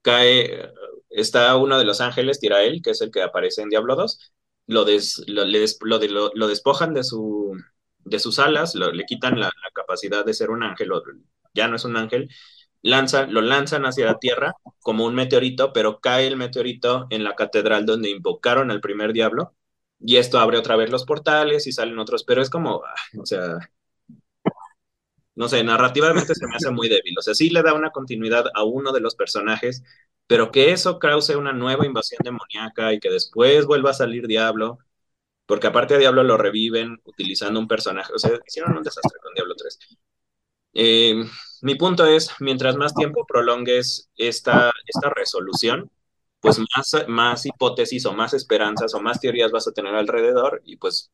cae, 0.02 0.72
está 1.10 1.56
uno 1.56 1.78
de 1.78 1.84
los 1.84 2.00
ángeles, 2.00 2.40
Tirael, 2.40 2.82
que 2.82 2.90
es 2.92 3.00
el 3.02 3.10
que 3.10 3.22
aparece 3.22 3.62
en 3.62 3.70
Diablo 3.70 3.96
2, 3.96 4.32
lo, 4.66 4.84
des, 4.84 5.24
lo, 5.28 5.44
des- 5.46 5.78
lo, 5.82 5.98
de- 6.00 6.08
lo- 6.10 6.32
lo 6.34 6.48
despojan 6.48 6.94
de, 6.94 7.04
su, 7.04 7.56
de 8.04 8.18
sus 8.20 8.38
alas, 8.40 8.74
le 8.76 9.04
quitan 9.06 9.40
la, 9.40 9.52
capacidad 9.74 10.24
de 10.24 10.34
ser 10.34 10.50
un 10.50 10.62
ángel, 10.64 10.92
o 10.92 11.02
ya 11.54 11.68
no 11.68 11.76
es 11.76 11.84
un 11.84 11.96
ángel, 11.96 12.28
lanzan, 12.82 13.32
lo 13.34 13.42
lanzan 13.42 13.86
hacia 13.86 14.06
la 14.06 14.18
tierra 14.18 14.54
como 14.80 15.06
un 15.06 15.14
meteorito, 15.14 15.72
pero 15.72 16.00
cae 16.00 16.26
el 16.28 16.36
meteorito 16.36 17.06
en 17.10 17.24
la 17.24 17.34
catedral 17.36 17.86
donde 17.86 18.10
invocaron 18.10 18.70
al 18.70 18.80
primer 18.80 19.12
diablo, 19.12 19.54
y 20.00 20.16
esto 20.16 20.38
abre 20.38 20.58
otra 20.58 20.76
vez 20.76 20.90
los 20.90 21.04
portales 21.04 21.66
y 21.66 21.72
salen 21.72 21.98
otros, 21.98 22.24
pero 22.24 22.42
es 22.42 22.50
como, 22.50 22.82
ah, 22.84 22.94
o 23.20 23.26
sea, 23.26 23.58
no 25.34 25.48
sé, 25.48 25.64
narrativamente 25.64 26.34
se 26.34 26.46
me 26.46 26.56
hace 26.56 26.70
muy 26.70 26.88
débil. 26.88 27.18
O 27.18 27.22
sea, 27.22 27.34
sí 27.34 27.50
le 27.50 27.62
da 27.62 27.74
una 27.74 27.90
continuidad 27.90 28.44
a 28.54 28.64
uno 28.64 28.92
de 28.92 29.00
los 29.00 29.14
personajes, 29.14 29.82
pero 30.26 30.50
que 30.52 30.72
eso 30.72 30.98
cause 30.98 31.36
una 31.36 31.52
nueva 31.52 31.86
invasión 31.86 32.20
demoníaca 32.24 32.92
y 32.92 33.00
que 33.00 33.10
después 33.10 33.66
vuelva 33.66 33.90
a 33.90 33.94
salir 33.94 34.26
Diablo, 34.26 34.78
porque 35.46 35.68
aparte 35.68 35.94
de 35.94 36.00
Diablo 36.00 36.24
lo 36.24 36.36
reviven 36.36 37.00
utilizando 37.04 37.60
un 37.60 37.68
personaje. 37.68 38.12
O 38.14 38.18
sea, 38.18 38.32
hicieron 38.46 38.76
un 38.76 38.82
desastre 38.82 39.18
con 39.22 39.34
Diablo 39.34 39.54
3. 39.56 39.78
Eh, 40.74 41.24
mi 41.62 41.74
punto 41.74 42.06
es, 42.06 42.30
mientras 42.40 42.76
más 42.76 42.94
tiempo 42.94 43.26
prolongues 43.26 44.10
esta, 44.16 44.72
esta 44.86 45.10
resolución, 45.10 45.90
pues 46.40 46.58
más, 46.58 47.06
más 47.08 47.46
hipótesis 47.46 48.06
o 48.06 48.12
más 48.12 48.34
esperanzas 48.34 48.94
o 48.94 49.00
más 49.00 49.20
teorías 49.20 49.52
vas 49.52 49.68
a 49.68 49.72
tener 49.72 49.94
alrededor 49.94 50.62
y 50.64 50.76
pues 50.76 51.10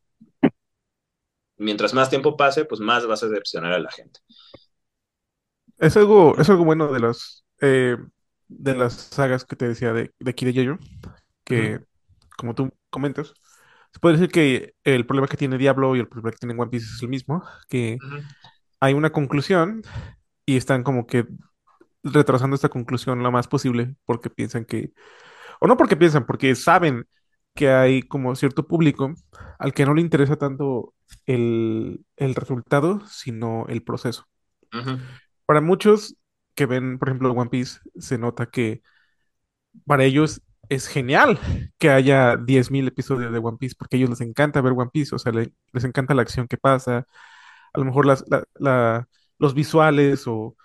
mientras 1.59 1.95
más 1.95 2.11
tiempo 2.11 2.37
pase, 2.37 2.65
pues 2.65 2.81
más 2.81 3.07
vas 3.07 3.23
a 3.23 3.29
decepcionar 3.29 3.73
a 3.73 3.79
la 3.79 3.91
gente. 3.91 4.21
Es 5.79 5.97
algo, 5.97 6.39
es 6.39 6.49
algo 6.49 6.65
bueno 6.65 6.93
de 6.93 7.01
las, 7.01 7.45
eh, 7.61 7.97
de 8.49 8.75
las 8.75 8.95
sagas 8.95 9.45
que 9.45 9.57
te 9.57 9.69
decía 9.69 9.93
de, 9.93 10.13
de 10.19 10.31
aquí 10.31 10.45
de 10.45 10.53
Yoyo, 10.53 10.79
que 11.45 11.81
como 12.37 12.55
tú 12.55 12.71
comentas, 12.91 13.35
se 13.93 14.01
puede 14.01 14.17
decir 14.17 14.31
que 14.31 14.75
el 14.85 15.07
problema 15.07 15.29
que 15.29 15.37
tiene 15.37 15.59
Diablo 15.59 15.97
y 15.97 16.01
el 16.01 16.09
problema 16.09 16.33
que 16.33 16.39
tiene 16.39 16.61
One 16.61 16.71
Piece 16.71 16.87
es 16.95 17.03
el 17.03 17.09
mismo, 17.09 17.45
que 17.69 17.99
hay 18.81 18.95
una 18.95 19.11
conclusión 19.11 19.83
y 20.47 20.57
están 20.57 20.83
como 20.83 21.07
que 21.07 21.27
retrasando 22.13 22.57
esta 22.57 22.69
conclusión 22.71 23.23
lo 23.23 23.33
más 23.33 23.49
posible 23.49 23.97
porque 24.07 24.31
piensan 24.31 24.65
que, 24.65 24.93
o 25.61 25.67
no 25.69 25.77
porque 25.77 25.97
piensan, 25.97 26.27
porque 26.27 26.55
saben 26.57 27.07
que 27.55 27.71
hay 27.71 28.03
como 28.03 28.35
cierto 28.37 28.67
público 28.69 29.15
al 29.59 29.75
que 29.75 29.87
no 29.87 29.95
le 29.95 30.03
interesa 30.03 30.37
tanto 30.37 30.95
el, 31.27 32.05
el 32.17 32.35
resultado, 32.35 33.07
sino 33.09 33.67
el 33.69 33.83
proceso. 33.85 34.27
Para 35.47 35.61
muchos 35.61 36.17
que 36.55 36.67
ven, 36.67 36.99
por 36.99 37.09
ejemplo, 37.09 37.33
One 37.33 37.51
Piece, 37.51 37.81
se 37.99 38.19
nota 38.19 38.47
que 38.47 38.83
para 39.87 40.05
ellos 40.05 40.43
es 40.69 40.89
genial 40.89 41.39
que 41.79 41.91
haya 41.91 42.37
10.000 42.37 42.89
episodios 42.89 43.33
de 43.33 43.39
One 43.39 43.59
Piece, 43.59 43.77
porque 43.79 43.97
a 43.97 43.99
ellos 43.99 44.11
les 44.11 44.21
encanta 44.21 44.61
ver 44.61 44.73
One 44.73 44.91
Piece, 44.93 45.15
o 45.15 45.19
sea, 45.19 45.33
le- 45.33 45.53
les 45.73 45.85
encanta 45.85 46.15
la 46.15 46.23
acción 46.23 46.49
que 46.49 46.57
pasa, 46.59 47.07
a 47.73 47.79
lo 47.79 47.85
mejor 47.85 48.07
las, 48.07 48.25
la- 48.29 48.45
la- 48.57 49.09
los 49.39 49.55
visuales 49.55 50.25
o 50.27 50.57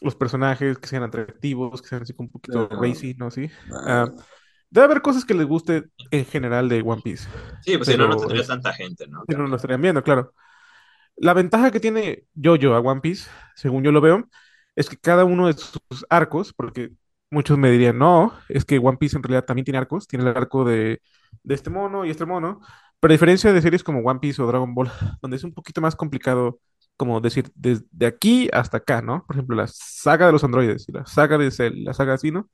los 0.00 0.16
personajes, 0.16 0.78
que 0.78 0.88
sean 0.88 1.02
atractivos, 1.02 1.82
que 1.82 1.88
sean 1.88 2.02
así 2.02 2.14
como 2.14 2.28
un 2.28 2.32
poquito 2.32 2.68
Ah, 2.72 2.80
racy, 2.80 3.14
¿no? 3.18 3.30
Sí. 3.30 3.50
ah, 3.86 4.06
Ah, 4.06 4.12
debe 4.70 4.86
haber 4.86 5.02
cosas 5.02 5.24
que 5.24 5.34
les 5.34 5.46
guste 5.46 5.84
en 6.10 6.24
general 6.26 6.68
de 6.68 6.82
One 6.82 7.02
Piece, 7.02 7.28
Sí, 7.60 7.76
pues 7.76 7.88
si 7.88 7.96
no, 7.96 8.08
no 8.08 8.16
tendría 8.16 8.44
tanta 8.46 8.72
gente, 8.72 9.06
¿no? 9.06 9.24
si 9.28 9.34
no, 9.36 9.46
no 9.48 9.56
estarían 9.56 9.80
viendo, 9.82 10.02
claro. 10.02 10.34
La 11.16 11.34
ventaja 11.34 11.70
que 11.70 11.80
tiene 11.80 12.26
JoJo 12.34 12.74
a 12.74 12.80
One 12.80 13.00
Piece, 13.02 13.30
según 13.56 13.84
yo 13.84 13.92
lo 13.92 14.00
veo, 14.02 14.28
es 14.76 14.88
que 14.90 14.96
cada 14.98 15.24
uno 15.24 15.48
de 15.48 15.54
sus 15.54 16.06
arcos, 16.10 16.54
porque 16.54 16.92
muchos 17.30 17.58
me 17.58 17.70
dirían, 17.70 17.98
no, 17.98 18.34
es 18.48 18.64
que 18.64 18.78
One 18.78 18.98
Piece 18.98 19.16
en 19.18 19.22
realidad 19.24 19.44
también 19.46 19.64
tiene 19.64 19.78
arcos, 19.78 20.06
tiene 20.08 20.28
el 20.30 20.36
arco 20.36 20.64
de, 20.64 21.02
de 21.44 21.54
este 21.56 21.70
mono 21.70 22.04
y 22.06 22.10
este 22.10 22.26
mono, 22.26 22.60
pero 23.00 23.12
a 23.12 23.16
diferencia 23.16 23.52
de 23.52 23.62
series 23.62 23.84
como 23.84 24.00
One 24.00 24.20
Piece 24.20 24.42
o 24.42 24.46
Dragon 24.46 24.74
Ball, 24.74 24.90
donde 25.22 25.36
es 25.38 25.44
un 25.44 25.54
poquito 25.54 25.80
más 25.82 25.96
complicado, 25.96 26.60
como 27.00 27.20
decir, 27.22 27.50
desde 27.56 28.06
aquí 28.06 28.50
hasta 28.52 28.78
acá, 28.78 29.02
¿no? 29.02 29.24
Por 29.26 29.36
ejemplo, 29.36 29.56
la 29.56 29.66
saga 29.68 30.26
de 30.26 30.32
los 30.32 30.44
androides 30.44 30.86
y 30.88 30.92
la 30.92 31.06
saga 31.06 31.38
de 31.38 31.50
Cell, 31.50 31.84
la 31.84 31.94
saga 31.94 32.14
así, 32.14 32.30
¿no? 32.30 32.50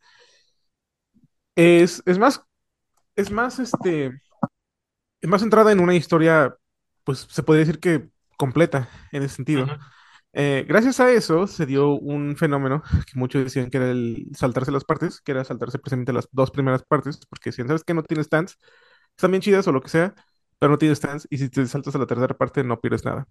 Es, 1.55 2.03
es 2.07 2.18
más, 2.18 2.42
es 3.16 3.30
más, 3.30 3.59
este, 3.61 4.20
es 5.20 5.28
más 5.28 5.40
centrada 5.40 5.72
en 5.72 5.80
una 5.80 5.94
historia, 5.94 6.57
pues 7.05 7.26
se 7.30 7.42
puede 7.42 7.61
decir 7.61 7.80
que 7.80 8.09
completa 8.36 8.88
en 9.12 9.22
ese 9.22 9.36
sentido. 9.36 9.66
Ujú, 9.66 9.97
Eh, 10.34 10.64
gracias 10.68 11.01
a 11.01 11.11
eso 11.12 11.47
se 11.47 11.66
dio 11.66 11.90
un 11.94 12.36
fenómeno 12.36 12.82
que 13.07 13.18
muchos 13.18 13.44
decían 13.44 13.70
que 13.70 13.78
era 13.78 13.90
el 13.90 14.28
saltarse 14.34 14.72
las 14.72 14.84
partes, 14.84 15.20
que 15.22 15.32
era 15.32 15.44
saltarse 15.44 15.78
precisamente 15.78 16.12
las 16.12 16.28
dos 16.32 16.51
primeras 16.53 16.84
partes, 16.84 17.20
porque 17.30 17.53
si 17.53 17.62
sabes 17.64 17.84
que 17.84 17.94
no 17.94 18.03
tienes 18.05 18.26
stands, 18.28 18.59
están 19.16 19.30
bien 19.32 19.42
chidas 19.42 19.66
o 19.68 19.72
lo 19.72 19.82
que 19.82 19.88
sea, 19.90 20.14
pero 20.59 20.72
no 20.72 20.78
tienes 20.78 20.99
stands, 20.99 21.26
y 21.30 21.38
si 21.38 21.49
te 21.51 21.66
saltas 21.66 21.94
a 21.97 21.99
la 21.99 22.07
tercera 22.07 22.36
parte 22.36 22.64
no 22.64 22.80
pierdes 22.80 23.05
nada. 23.05 23.26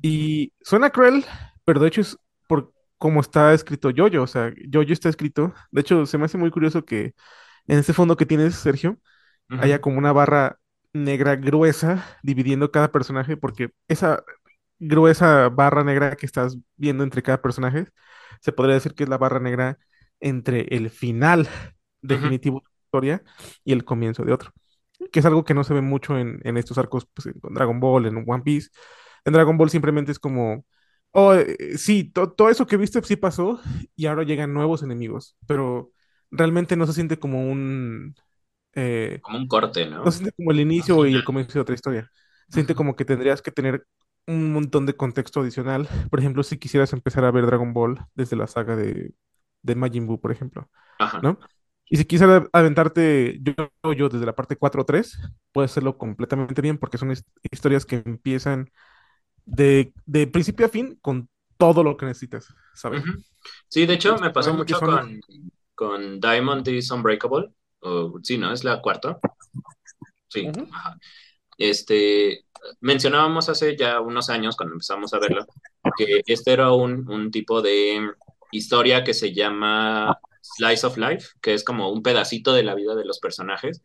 Y 0.00 0.52
suena 0.62 0.90
cruel, 0.90 1.24
pero 1.64 1.80
de 1.80 1.88
hecho 1.88 2.00
es 2.00 2.18
por 2.48 2.72
cómo 2.98 3.20
está 3.20 3.54
escrito 3.54 3.90
Yoyo, 3.90 4.22
o 4.22 4.26
sea, 4.26 4.52
Yoyo 4.68 4.92
está 4.92 5.08
escrito, 5.08 5.54
de 5.70 5.80
hecho 5.80 6.06
se 6.06 6.18
me 6.18 6.24
hace 6.26 6.38
muy 6.38 6.50
curioso 6.50 6.84
que 6.84 7.14
en 7.66 7.78
ese 7.78 7.92
fondo 7.92 8.16
que 8.16 8.26
tienes, 8.26 8.54
Sergio, 8.56 8.98
haya 9.56 9.80
como 9.80 9.98
una 9.98 10.12
barra 10.12 10.58
negra 10.92 11.36
gruesa 11.36 12.04
dividiendo 12.22 12.70
cada 12.72 12.92
personaje, 12.92 13.36
porque 13.36 13.70
esa 13.88 14.24
gruesa 14.78 15.48
barra 15.50 15.84
negra 15.84 16.16
que 16.16 16.26
estás 16.26 16.58
viendo 16.76 17.04
entre 17.04 17.22
cada 17.22 17.42
personaje, 17.42 17.86
se 18.40 18.52
podría 18.52 18.74
decir 18.74 18.94
que 18.94 19.04
es 19.04 19.08
la 19.10 19.18
barra 19.18 19.40
negra 19.40 19.78
entre 20.20 20.62
el 20.76 20.90
final 20.90 21.48
definitivo 22.02 22.60
de 22.60 22.66
la 22.66 22.84
historia 22.84 23.22
y 23.64 23.72
el 23.72 23.84
comienzo 23.84 24.24
de 24.24 24.32
otro, 24.32 24.52
que 25.12 25.20
es 25.20 25.26
algo 25.26 25.44
que 25.44 25.54
no 25.54 25.64
se 25.64 25.74
ve 25.74 25.80
mucho 25.82 26.18
en, 26.18 26.40
en 26.44 26.56
estos 26.56 26.78
arcos, 26.78 27.06
pues 27.14 27.26
en 27.26 27.34
Dragon 27.54 27.80
Ball, 27.80 28.06
en 28.06 28.24
One 28.26 28.42
Piece. 28.44 28.70
En 29.24 29.32
Dragon 29.32 29.56
Ball 29.58 29.70
simplemente 29.70 30.12
es 30.12 30.18
como, 30.18 30.64
oh, 31.12 31.34
eh, 31.34 31.78
sí, 31.78 32.04
to- 32.12 32.32
todo 32.32 32.50
eso 32.50 32.66
que 32.66 32.76
viste 32.76 33.02
sí 33.02 33.16
pasó 33.16 33.60
y 33.96 34.06
ahora 34.06 34.24
llegan 34.24 34.52
nuevos 34.54 34.82
enemigos, 34.82 35.36
pero 35.46 35.92
realmente 36.30 36.76
no 36.76 36.86
se 36.86 36.92
siente 36.94 37.18
como 37.18 37.48
un... 37.50 38.14
eh, 38.74 39.22
Como 39.22 39.38
un 39.38 39.48
corte, 39.48 39.86
no 40.02 40.10
¿no? 40.10 40.12
se 40.12 40.18
siente 40.18 40.34
como 40.36 40.50
el 40.52 40.60
inicio 40.60 41.06
y 41.06 41.14
el 41.16 41.24
comienzo 41.24 41.54
de 41.54 41.60
otra 41.60 41.74
historia. 41.74 42.08
Se 42.48 42.54
siente 42.54 42.74
como 42.74 42.96
que 42.96 43.04
tendrías 43.04 43.42
que 43.42 43.50
tener 43.52 43.86
un 44.26 44.52
montón 44.52 44.86
de 44.86 44.96
contexto 44.96 45.40
adicional. 45.40 45.88
Por 46.10 46.20
ejemplo, 46.20 46.42
si 46.42 46.58
quisieras 46.58 46.92
empezar 46.92 47.24
a 47.24 47.30
ver 47.30 47.46
Dragon 47.46 47.72
Ball 47.72 48.00
desde 48.14 48.36
la 48.36 48.46
saga 48.46 48.76
de, 48.76 49.14
de 49.62 49.74
Majin 49.74 50.06
Buu, 50.06 50.20
por 50.20 50.32
ejemplo, 50.32 50.70
Ajá. 50.98 51.20
¿no? 51.20 51.38
Y 51.88 51.96
si 51.98 52.04
quisieras 52.06 52.44
aventarte 52.52 53.38
yo, 53.42 53.54
yo 53.94 54.08
desde 54.08 54.26
la 54.26 54.34
parte 54.34 54.56
4 54.56 54.82
o 54.82 54.84
3, 54.86 55.18
puedes 55.52 55.70
hacerlo 55.72 55.98
completamente 55.98 56.62
bien 56.62 56.78
porque 56.78 56.98
son 56.98 57.10
his- 57.12 57.24
historias 57.50 57.84
que 57.86 58.02
empiezan 58.06 58.70
de, 59.44 59.92
de 60.06 60.26
principio 60.26 60.66
a 60.66 60.68
fin 60.68 60.98
con 61.00 61.28
todo 61.56 61.82
lo 61.82 61.96
que 61.96 62.06
necesitas 62.06 62.48
saber. 62.74 63.00
Ujú. 63.00 63.22
Sí, 63.68 63.86
de 63.86 63.94
hecho, 63.94 64.16
me 64.18 64.30
pasó 64.30 64.54
mucho 64.54 64.78
son... 64.78 64.90
con, 64.90 65.20
con 65.74 66.20
Diamond 66.20 66.66
is 66.68 66.90
Unbreakable. 66.90 67.52
O, 67.80 68.18
sí, 68.22 68.38
¿no? 68.38 68.52
Es 68.52 68.64
la 68.64 68.80
cuarta. 68.80 69.18
Sí. 70.28 70.48
Ajá. 70.70 70.98
Este, 71.58 72.46
mencionábamos 72.80 73.48
hace 73.48 73.76
ya 73.76 74.00
unos 74.00 74.30
años, 74.30 74.56
cuando 74.56 74.74
empezamos 74.74 75.12
a 75.14 75.18
verlo, 75.18 75.46
que 75.96 76.22
este 76.26 76.52
era 76.52 76.72
un, 76.72 77.08
un 77.10 77.30
tipo 77.30 77.60
de 77.60 78.00
historia 78.50 79.04
que 79.04 79.14
se 79.14 79.32
llama 79.32 80.18
Slice 80.40 80.86
of 80.86 80.96
Life, 80.96 81.28
que 81.40 81.54
es 81.54 81.64
como 81.64 81.90
un 81.90 82.02
pedacito 82.02 82.52
de 82.52 82.62
la 82.62 82.74
vida 82.74 82.94
de 82.94 83.04
los 83.04 83.18
personajes. 83.20 83.82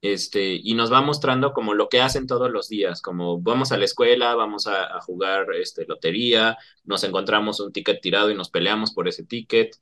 Este, 0.00 0.54
y 0.54 0.74
nos 0.74 0.92
va 0.92 1.00
mostrando 1.00 1.52
como 1.52 1.74
lo 1.74 1.88
que 1.88 2.00
hacen 2.00 2.28
todos 2.28 2.50
los 2.52 2.68
días, 2.68 3.02
como 3.02 3.40
vamos 3.40 3.72
a 3.72 3.76
la 3.76 3.84
escuela, 3.84 4.36
vamos 4.36 4.68
a, 4.68 5.00
jugar 5.00 5.46
este, 5.54 5.86
lotería, 5.86 6.56
nos 6.84 7.02
encontramos 7.02 7.58
un 7.60 7.72
ticket 7.72 8.00
tirado 8.00 8.30
y 8.30 8.36
nos 8.36 8.48
peleamos 8.50 8.92
por 8.92 9.08
ese 9.08 9.24
ticket, 9.24 9.76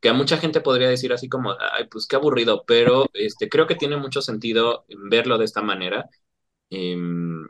que 0.00 0.08
a 0.08 0.14
mucha 0.14 0.38
gente 0.38 0.60
podría 0.60 0.88
decir 0.88 1.12
así 1.12 1.28
como, 1.28 1.52
ay, 1.52 1.86
pues 1.90 2.06
qué 2.06 2.16
aburrido, 2.16 2.64
pero 2.66 3.06
este, 3.14 3.48
creo 3.48 3.66
que 3.68 3.76
tiene 3.76 3.96
mucho 3.96 4.20
sentido 4.22 4.84
verlo 4.88 5.38
de 5.38 5.44
esta 5.44 5.62
manera. 5.62 6.10
Em, 6.70 7.46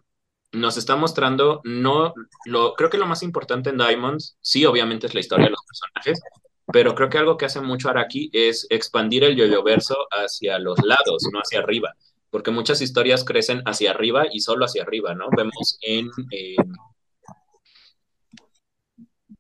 nos 0.53 0.77
está 0.77 0.97
mostrando, 0.97 1.61
no, 1.65 2.15
lo, 2.47 2.75
creo 2.75 2.91
que 2.91 2.99
lo 2.99 3.07
más 3.07 3.23
importante 3.23 3.71
en 3.71 3.79
Diamonds, 3.79 4.37
sí, 4.41 4.67
obviamente 4.67 5.07
es 5.07 5.15
la 5.15 5.21
historia 5.21 5.47
de 5.47 5.53
los 5.53 5.65
personajes, 5.67 6.21
pero 6.67 6.95
creo 6.95 7.09
que 7.09 7.19
algo 7.19 7.37
que 7.37 7.47
hace 7.47 7.61
mucho 7.61 7.89
Araki 7.89 8.31
es 8.33 8.67
expandir 8.71 9.25
el 9.25 9.37
yoyo 9.37 9.63
verso 9.63 9.97
hacia 10.11 10.59
los 10.59 10.79
lados, 10.83 11.25
no 11.33 11.41
hacia 11.41 11.61
arriba, 11.61 11.95
porque 12.31 12.51
muchas 12.51 12.81
historias 12.81 13.25
crecen 13.25 13.63
hacia 13.65 13.91
arriba 13.91 14.25
y 14.31 14.41
solo 14.41 14.65
hacia 14.65 14.83
arriba, 14.83 15.15
¿no? 15.15 15.29
Vemos 15.37 15.79
en, 15.83 16.11
eh, 16.31 16.57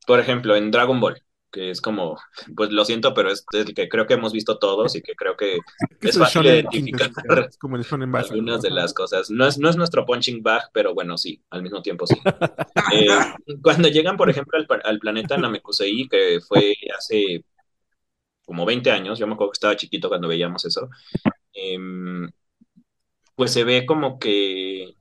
por 0.06 0.20
ejemplo, 0.20 0.56
en 0.56 0.70
Dragon 0.70 1.00
Ball, 1.00 1.22
que 1.52 1.70
es 1.70 1.80
como, 1.80 2.18
pues 2.56 2.70
lo 2.72 2.84
siento, 2.84 3.14
pero 3.14 3.30
es 3.30 3.44
el 3.52 3.74
que 3.74 3.88
creo 3.88 4.06
que 4.06 4.14
hemos 4.14 4.32
visto 4.32 4.58
todos 4.58 4.96
y 4.96 5.02
que 5.02 5.14
creo 5.14 5.36
que 5.36 5.58
Es 6.00 6.10
es 6.10 6.18
fácil 6.18 6.46
identificar 6.46 7.10
es 7.48 7.58
como 7.58 7.76
el 7.76 7.84
base, 8.10 8.34
¿no? 8.34 8.34
algunas 8.34 8.62
de 8.62 8.70
las 8.70 8.94
cosas. 8.94 9.30
No 9.30 9.46
es, 9.46 9.58
no 9.58 9.68
es 9.68 9.76
nuestro 9.76 10.04
punching 10.06 10.42
bag, 10.42 10.70
pero 10.72 10.94
bueno, 10.94 11.18
sí, 11.18 11.42
al 11.50 11.62
mismo 11.62 11.82
tiempo 11.82 12.06
sí. 12.06 12.16
Eh, 12.92 13.06
cuando 13.62 13.88
llegan, 13.88 14.16
por 14.16 14.30
ejemplo, 14.30 14.58
al, 14.58 14.66
al 14.84 14.98
planeta 14.98 15.36
Namekusei, 15.36 16.08
que 16.08 16.40
fue 16.46 16.74
hace 16.96 17.44
como 18.44 18.64
20 18.66 18.90
años, 18.90 19.18
yo 19.18 19.26
me 19.26 19.34
acuerdo 19.34 19.52
que 19.52 19.56
estaba 19.56 19.76
chiquito 19.76 20.08
cuando 20.08 20.28
veíamos 20.28 20.64
eso, 20.64 20.88
eh, 21.54 21.78
pues 23.36 23.52
se 23.52 23.64
ve 23.64 23.86
como 23.86 24.18
que, 24.18 24.94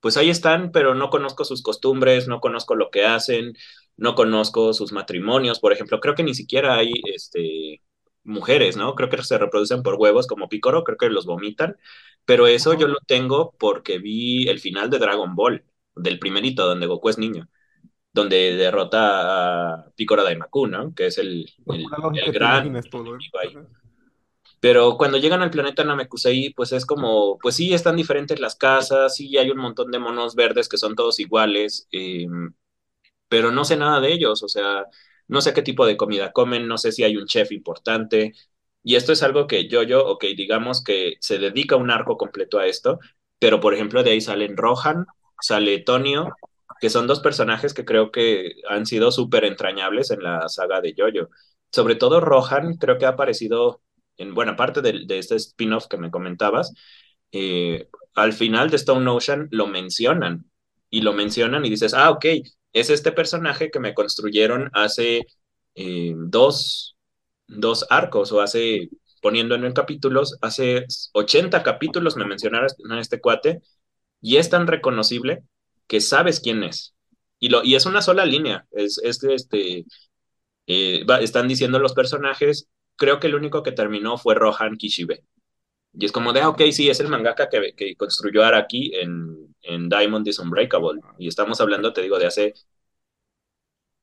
pues 0.00 0.16
ahí 0.16 0.30
están, 0.30 0.70
pero 0.72 0.94
no 0.94 1.10
conozco 1.10 1.44
sus 1.44 1.62
costumbres, 1.62 2.28
no 2.28 2.40
conozco 2.40 2.74
lo 2.74 2.90
que 2.90 3.04
hacen, 3.04 3.54
no 3.96 4.14
conozco 4.14 4.72
sus 4.72 4.92
matrimonios, 4.92 5.60
por 5.60 5.72
ejemplo, 5.72 6.00
creo 6.00 6.14
que 6.14 6.22
ni 6.24 6.34
siquiera 6.34 6.76
hay 6.76 6.92
este, 7.14 7.82
mujeres, 8.24 8.76
¿no? 8.76 8.94
Creo 8.94 9.08
que 9.08 9.22
se 9.22 9.38
reproducen 9.38 9.82
por 9.82 9.94
huevos 9.96 10.26
como 10.26 10.48
Picoro, 10.48 10.84
creo 10.84 10.98
que 10.98 11.10
los 11.10 11.26
vomitan, 11.26 11.76
pero 12.24 12.46
eso 12.46 12.74
yo 12.74 12.88
lo 12.88 12.98
tengo 13.06 13.54
porque 13.58 13.98
vi 13.98 14.48
el 14.48 14.60
final 14.60 14.90
de 14.90 14.98
Dragon 14.98 15.34
Ball, 15.34 15.64
del 15.94 16.18
primerito, 16.18 16.66
donde 16.66 16.86
Goku 16.86 17.08
es 17.10 17.18
niño. 17.18 17.48
donde 18.12 18.56
derrota 18.56 19.74
a 19.74 19.90
Picoro 19.96 20.24
Daimaku, 20.24 20.66
¿no? 20.66 20.94
Que 20.94 21.06
es 21.06 21.18
el, 21.18 21.46
el, 21.66 21.84
el 22.14 22.32
gran 22.32 22.76
¿eh? 22.76 22.82
Pero 24.60 24.96
cuando 24.96 25.18
llegan 25.18 25.42
al 25.42 25.50
planeta 25.50 25.84
Namekusei, 25.84 26.52
pues 26.54 26.72
es 26.72 26.86
como, 26.86 27.38
pues 27.38 27.56
sí, 27.56 27.74
están 27.74 27.96
diferentes 27.96 28.40
las 28.40 28.56
casas, 28.56 29.14
sí 29.16 29.36
hay 29.36 29.50
un 29.50 29.58
montón 29.58 29.90
de 29.90 29.98
monos 29.98 30.34
verdes 30.34 30.68
que 30.68 30.78
son 30.78 30.94
todos 30.96 31.20
iguales, 31.20 31.86
eh, 31.92 32.26
pero 33.28 33.50
no 33.52 33.64
sé 33.64 33.76
nada 33.76 34.00
de 34.00 34.12
ellos, 34.12 34.42
o 34.42 34.48
sea, 34.48 34.84
no 35.28 35.40
sé 35.40 35.52
qué 35.54 35.62
tipo 35.62 35.86
de 35.86 35.96
comida 35.96 36.32
comen, 36.32 36.68
no 36.68 36.78
sé 36.78 36.92
si 36.92 37.02
hay 37.04 37.16
un 37.16 37.26
chef 37.26 37.52
importante, 37.52 38.32
y 38.82 38.94
esto 38.96 39.12
es 39.12 39.22
algo 39.22 39.46
que 39.46 39.68
yo, 39.68 39.82
yo, 39.82 40.06
ok, 40.06 40.24
digamos 40.36 40.82
que 40.84 41.14
se 41.20 41.38
dedica 41.38 41.76
un 41.76 41.90
arco 41.90 42.16
completo 42.16 42.58
a 42.58 42.66
esto, 42.66 42.98
pero 43.38 43.60
por 43.60 43.74
ejemplo 43.74 44.02
de 44.02 44.10
ahí 44.12 44.20
salen 44.20 44.56
Rohan, 44.56 45.06
sale 45.40 45.78
Tonio, 45.80 46.36
que 46.80 46.90
son 46.90 47.06
dos 47.06 47.20
personajes 47.20 47.74
que 47.74 47.84
creo 47.84 48.10
que 48.12 48.52
han 48.68 48.86
sido 48.86 49.10
súper 49.10 49.44
entrañables 49.44 50.10
en 50.10 50.22
la 50.22 50.48
saga 50.48 50.80
de 50.80 50.94
Jojo. 50.96 51.30
Sobre 51.72 51.94
todo 51.96 52.20
Rohan, 52.20 52.76
creo 52.76 52.98
que 52.98 53.06
ha 53.06 53.10
aparecido 53.10 53.82
en 54.18 54.34
buena 54.34 54.56
parte 54.56 54.82
de, 54.82 55.04
de 55.06 55.18
este 55.18 55.36
spin-off 55.36 55.86
que 55.88 55.96
me 55.98 56.10
comentabas. 56.10 56.72
eh, 57.32 57.88
al 58.14 58.32
final 58.32 58.70
de 58.70 58.76
Stone 58.76 59.08
Ocean 59.10 59.48
lo 59.50 59.66
mencionan 59.66 60.50
y 60.90 61.02
lo 61.02 61.12
mencionan 61.12 61.64
y 61.64 61.70
dices, 61.70 61.92
ah, 61.94 62.10
ok, 62.10 62.24
es 62.72 62.90
este 62.90 63.12
personaje 63.12 63.70
que 63.70 63.80
me 63.80 63.94
construyeron 63.94 64.70
hace 64.72 65.26
eh, 65.74 66.14
dos, 66.16 66.96
dos 67.46 67.86
arcos 67.90 68.32
o 68.32 68.40
hace, 68.40 68.90
poniendo 69.22 69.54
en 69.54 69.72
capítulos, 69.72 70.38
hace 70.42 70.86
80 71.12 71.62
capítulos 71.62 72.16
me 72.16 72.26
mencionaron 72.26 72.68
a 72.90 73.00
este 73.00 73.20
cuate 73.20 73.62
y 74.20 74.36
es 74.36 74.50
tan 74.50 74.66
reconocible 74.66 75.42
que 75.86 76.00
sabes 76.00 76.40
quién 76.40 76.62
es. 76.64 76.94
Y, 77.38 77.50
lo, 77.50 77.62
y 77.64 77.74
es 77.74 77.86
una 77.86 78.02
sola 78.02 78.24
línea, 78.24 78.66
es, 78.70 78.98
es 79.02 79.22
este, 79.24 79.84
eh, 80.66 81.04
están 81.20 81.48
diciendo 81.48 81.78
los 81.78 81.94
personajes, 81.94 82.68
creo 82.96 83.20
que 83.20 83.28
el 83.28 83.34
único 83.34 83.62
que 83.62 83.72
terminó 83.72 84.18
fue 84.18 84.34
Rohan 84.34 84.76
Kishibe. 84.76 85.24
Y 85.92 86.06
es 86.06 86.12
como 86.12 86.32
de, 86.32 86.40
ah, 86.42 86.48
ok, 86.50 86.62
sí, 86.72 86.90
es 86.90 87.00
el 87.00 87.08
mangaka 87.08 87.48
que, 87.48 87.74
que 87.74 87.96
construyó 87.96 88.44
Araki 88.44 88.92
en, 88.94 89.45
en 89.66 89.88
Diamond 89.88 90.26
is 90.28 90.38
Unbreakable. 90.38 91.00
Y 91.18 91.28
estamos 91.28 91.60
hablando, 91.60 91.92
te 91.92 92.02
digo, 92.02 92.18
de 92.18 92.26
hace 92.26 92.54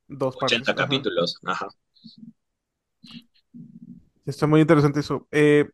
dos 0.08 0.36
80 0.40 0.76
partes. 0.76 0.76
Ajá. 0.76 0.76
capítulos. 0.76 1.40
Ajá. 1.46 1.68
Está 4.26 4.48
muy 4.48 4.62
interesante 4.62 5.00
eso. 5.02 5.28
Eh, 5.32 5.70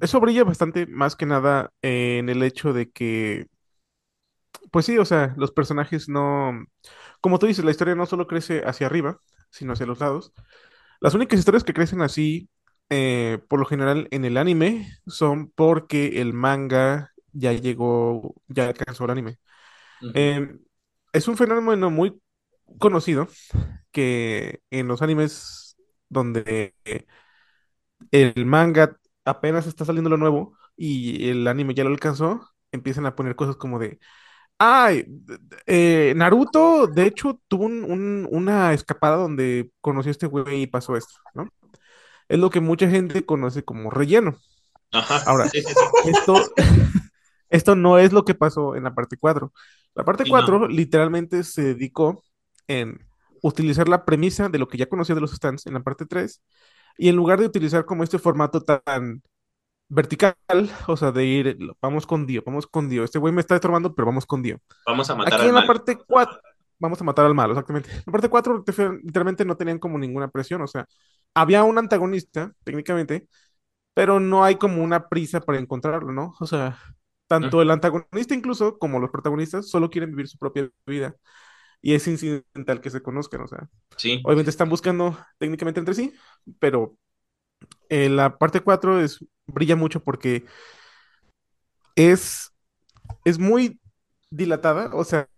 eso 0.00 0.20
brilla 0.20 0.44
bastante 0.44 0.86
más 0.86 1.16
que 1.16 1.26
nada 1.26 1.72
en 1.82 2.28
el 2.28 2.42
hecho 2.42 2.72
de 2.72 2.90
que, 2.90 3.46
pues 4.70 4.86
sí, 4.86 4.98
o 4.98 5.04
sea, 5.04 5.34
los 5.36 5.52
personajes 5.52 6.08
no, 6.08 6.52
como 7.20 7.38
tú 7.38 7.46
dices, 7.46 7.64
la 7.64 7.70
historia 7.70 7.94
no 7.94 8.06
solo 8.06 8.26
crece 8.26 8.62
hacia 8.64 8.86
arriba, 8.86 9.18
sino 9.50 9.72
hacia 9.72 9.86
los 9.86 10.00
lados. 10.00 10.32
Las 11.00 11.14
únicas 11.14 11.38
historias 11.38 11.64
que 11.64 11.74
crecen 11.74 12.02
así, 12.02 12.48
eh, 12.90 13.38
por 13.48 13.60
lo 13.60 13.66
general 13.66 14.08
en 14.10 14.24
el 14.24 14.36
anime, 14.36 14.88
son 15.06 15.50
porque 15.50 16.20
el 16.20 16.34
manga 16.34 17.13
ya 17.34 17.52
llegó, 17.52 18.36
ya 18.48 18.68
alcanzó 18.68 19.04
el 19.06 19.10
anime. 19.12 19.38
Eh, 20.14 20.56
es 21.12 21.28
un 21.28 21.36
fenómeno 21.36 21.90
muy 21.90 22.20
conocido 22.78 23.28
que 23.92 24.60
en 24.70 24.88
los 24.88 25.02
animes 25.02 25.76
donde 26.08 26.74
el 28.10 28.46
manga 28.46 28.96
apenas 29.24 29.66
está 29.66 29.84
saliendo 29.84 30.10
lo 30.10 30.16
nuevo 30.16 30.56
y 30.76 31.28
el 31.30 31.46
anime 31.46 31.74
ya 31.74 31.84
lo 31.84 31.90
alcanzó, 31.90 32.48
empiezan 32.72 33.06
a 33.06 33.14
poner 33.14 33.36
cosas 33.36 33.56
como 33.56 33.78
de, 33.78 33.98
ay, 34.58 35.06
eh, 35.66 36.14
Naruto, 36.16 36.86
de 36.88 37.06
hecho, 37.06 37.40
tuvo 37.48 37.66
un- 37.66 37.84
un- 37.84 38.28
una 38.30 38.72
escapada 38.74 39.16
donde 39.16 39.72
conoció 39.80 40.10
a 40.10 40.12
este 40.12 40.26
güey 40.26 40.62
y 40.62 40.66
pasó 40.66 40.96
esto, 40.96 41.14
¿no? 41.34 41.48
Es 42.28 42.38
lo 42.38 42.50
que 42.50 42.60
mucha 42.60 42.88
gente 42.90 43.26
conoce 43.26 43.64
como 43.64 43.90
relleno. 43.90 44.36
Ajá. 44.92 45.22
Ahora, 45.26 45.48
Sí, 45.48 45.62
sí, 45.62 45.68
sí. 45.74 46.10
esto, 46.10 46.34
esto 47.50 47.76
no 47.76 47.98
es 47.98 48.12
lo 48.12 48.24
que 48.24 48.34
pasó 48.34 48.76
en 48.76 48.84
la 48.84 48.94
parte 48.94 49.16
4. 49.18 49.52
La 49.94 50.04
parte 50.04 50.24
Sí, 50.24 50.32
no. 50.32 50.32
4 50.32 50.68
literalmente 50.68 51.44
se 51.44 51.62
dedicó 51.74 52.24
en 52.68 53.00
utilizar 53.42 53.88
la 53.88 54.04
premisa 54.04 54.48
de 54.48 54.58
lo 54.58 54.68
que 54.68 54.78
ya 54.78 54.86
conocía 54.88 55.14
de 55.14 55.20
los 55.20 55.32
stands 55.32 55.66
en 55.66 55.74
la 55.74 55.80
parte 55.82 56.06
3 56.06 56.42
y 56.98 57.08
en 57.08 57.16
lugar 57.16 57.40
de 57.40 57.46
utilizar 57.46 57.84
como 57.84 58.02
este 58.04 58.18
formato 58.18 58.62
tan 58.62 59.22
vertical, 59.88 60.34
o 60.86 60.96
sea, 60.96 61.12
de 61.12 61.24
ir, 61.24 61.58
vamos 61.80 62.06
con 62.06 62.26
Dio, 62.26 62.42
vamos 62.44 62.66
con 62.66 62.88
Dio. 62.88 63.04
Este 63.04 63.18
güey 63.18 63.32
me 63.32 63.40
está 63.40 63.54
estorbando, 63.54 63.94
pero 63.94 64.06
vamos 64.06 64.26
con 64.26 64.42
Dio. 64.42 64.58
Vamos 64.86 65.10
a 65.10 65.14
matar 65.14 65.40
Aquí 65.40 65.42
al 65.42 65.48
en 65.48 65.54
la 65.54 65.60
mal. 65.60 65.66
parte 65.66 65.98
4, 66.06 66.40
vamos 66.78 67.00
a 67.00 67.04
matar 67.04 67.26
al 67.26 67.34
malo, 67.34 67.52
exactamente. 67.52 67.90
En 67.90 68.02
la 68.06 68.12
parte 68.12 68.28
4 68.28 68.64
literalmente 69.02 69.44
no 69.44 69.56
tenían 69.56 69.78
como 69.78 69.98
ninguna 69.98 70.28
presión, 70.28 70.62
o 70.62 70.66
sea, 70.66 70.86
había 71.34 71.64
un 71.64 71.78
antagonista, 71.78 72.52
técnicamente, 72.64 73.28
pero 73.94 74.20
no 74.20 74.44
hay 74.44 74.56
como 74.56 74.82
una 74.82 75.08
prisa 75.08 75.40
para 75.40 75.58
encontrarlo, 75.58 76.12
¿no? 76.12 76.34
O 76.40 76.46
sea, 76.46 76.78
tanto 77.26 77.62
el 77.62 77.70
antagonista 77.70 78.34
incluso 78.34 78.78
como 78.78 79.00
los 79.00 79.10
protagonistas 79.10 79.68
solo 79.68 79.90
quieren 79.90 80.10
vivir 80.10 80.28
su 80.28 80.38
propia 80.38 80.70
vida 80.86 81.16
y 81.80 81.94
es 81.94 82.06
incidental 82.08 82.80
que 82.80 82.90
se 82.90 83.02
conozcan, 83.02 83.42
o 83.42 83.46
sea, 83.48 83.68
Sí. 83.96 84.22
obviamente 84.24 84.50
están 84.50 84.70
buscando 84.70 85.18
técnicamente 85.38 85.80
entre 85.80 85.94
sí, 85.94 86.14
pero 86.58 86.96
eh, 87.90 88.08
la 88.08 88.38
parte 88.38 88.60
4 88.60 89.00
es, 89.00 89.24
brilla 89.46 89.76
mucho 89.76 90.02
porque 90.02 90.46
es, 91.94 92.52
es 93.24 93.38
muy 93.38 93.80
dilatada, 94.30 94.90
o 94.94 95.04
sea, 95.04 95.28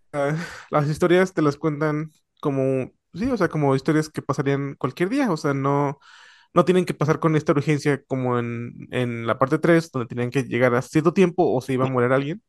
las 0.71 0.87
historias 0.89 1.33
te 1.33 1.41
las 1.41 1.57
cuentan 1.57 2.11
como, 2.41 2.91
sí, 3.13 3.29
o 3.29 3.37
sea, 3.37 3.49
como 3.49 3.75
historias 3.75 4.09
que 4.09 4.21
pasarían 4.21 4.75
cualquier 4.75 5.09
día, 5.09 5.31
o 5.31 5.37
sea, 5.37 5.53
no, 5.53 5.99
no 6.53 6.65
tienen 6.65 6.85
que 6.85 6.93
pasar 6.93 7.19
con 7.19 7.35
esta 7.35 7.51
urgencia 7.53 8.03
como 8.07 8.39
en, 8.39 8.87
en 8.91 9.27
la 9.27 9.39
parte 9.39 9.59
3 9.59 9.91
donde 9.91 10.07
tenían 10.07 10.31
que 10.31 10.43
llegar 10.43 10.75
a 10.75 10.81
cierto 10.81 11.13
tiempo 11.13 11.51
o 11.53 11.61
se 11.61 11.73
iba 11.73 11.85
a 11.85 11.87
morir 11.87 12.11
alguien. 12.11 12.41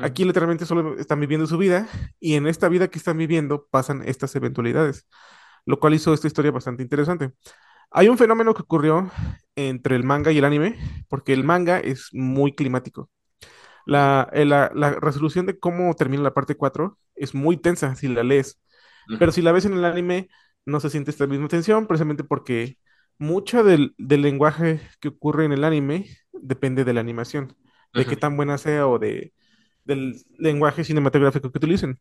Aquí 0.00 0.24
literalmente 0.24 0.66
solo 0.66 0.98
están 0.98 1.20
viviendo 1.20 1.46
su 1.46 1.58
vida 1.58 1.88
y 2.20 2.34
en 2.34 2.46
esta 2.46 2.68
vida 2.68 2.88
que 2.88 2.98
están 2.98 3.18
viviendo 3.18 3.66
pasan 3.70 4.02
estas 4.06 4.34
eventualidades, 4.36 5.06
lo 5.66 5.80
cual 5.80 5.94
hizo 5.94 6.14
esta 6.14 6.26
historia 6.26 6.50
bastante 6.52 6.82
interesante. 6.82 7.32
Hay 7.90 8.08
un 8.08 8.18
fenómeno 8.18 8.54
que 8.54 8.62
ocurrió 8.62 9.10
entre 9.56 9.96
el 9.96 10.04
manga 10.04 10.32
y 10.32 10.38
el 10.38 10.44
anime, 10.44 10.78
porque 11.08 11.32
el 11.32 11.44
manga 11.44 11.80
es 11.80 12.10
muy 12.12 12.54
climático. 12.54 13.10
La, 13.86 14.28
eh, 14.32 14.44
la, 14.44 14.70
la 14.74 14.92
resolución 14.92 15.46
de 15.46 15.58
cómo 15.58 15.94
termina 15.94 16.22
la 16.22 16.34
parte 16.34 16.56
4 16.56 16.98
es 17.14 17.34
muy 17.34 17.56
tensa 17.56 17.94
si 17.96 18.08
la 18.08 18.22
lees, 18.24 18.60
pero 19.18 19.32
si 19.32 19.42
la 19.42 19.52
ves 19.52 19.64
en 19.66 19.74
el 19.74 19.84
anime 19.84 20.28
no 20.66 20.80
se 20.80 20.90
siente 20.90 21.10
esta 21.12 21.26
misma 21.26 21.48
tensión, 21.48 21.86
precisamente 21.86 22.24
porque 22.24 22.78
mucho 23.18 23.64
del, 23.64 23.94
del 23.98 24.22
lenguaje 24.22 24.80
que 25.00 25.08
ocurre 25.08 25.44
en 25.44 25.52
el 25.52 25.64
anime 25.64 26.06
depende 26.32 26.84
de 26.84 26.92
la 26.94 27.00
animación, 27.00 27.56
de 27.94 28.06
qué 28.06 28.16
Ujú. 28.16 28.20
tan 28.20 28.36
buena 28.36 28.58
sea 28.58 28.86
o 28.86 28.98
de, 28.98 29.32
del 29.84 30.22
lenguaje 30.38 30.84
cinematográfico 30.84 31.50
que 31.52 31.58
utilicen. 31.58 32.00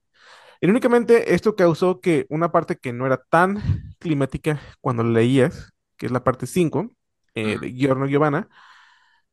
Irónicamente, 0.61 1.34
esto 1.36 1.55
causó 1.55 2.01
que 2.01 2.26
una 2.30 2.51
parte 2.51 2.78
que 2.78 2.93
no 2.93 3.05
era 3.05 3.18
tan 3.30 3.61
climática 3.99 4.61
cuando 4.82 5.03
la 5.03 5.11
leías, 5.11 5.74
que 5.97 6.07
es 6.07 6.11
la 6.11 6.24
parte 6.24 6.47
5 6.47 6.95
eh, 7.36 7.59
de 7.59 7.74
Giorno 7.74 8.07
Giovanna, 8.07 8.49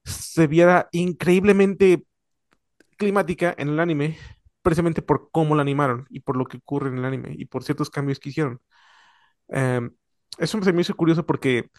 se 0.05 0.47
viera 0.47 0.89
increíblemente 0.93 2.05
climática 2.97 3.55
en 3.59 3.71
el 3.71 3.81
anime, 3.81 4.19
precisamente 4.63 5.03
por 5.03 5.31
cómo 5.33 5.55
la 5.57 5.63
animaron 5.63 6.07
y 6.11 6.21
por 6.21 6.37
lo 6.37 6.47
que 6.47 6.59
ocurre 6.59 6.89
en 6.91 6.99
el 6.99 7.05
anime 7.05 7.35
y 7.37 7.47
por 7.47 7.65
ciertos 7.65 7.91
cambios 7.91 8.21
que 8.21 8.31
hicieron. 8.31 8.61
Em, 9.49 9.95
eso 10.39 10.63
se 10.63 10.73
me 10.73 10.83
hizo 10.83 10.95
curioso 10.97 11.25
porque 11.27 11.71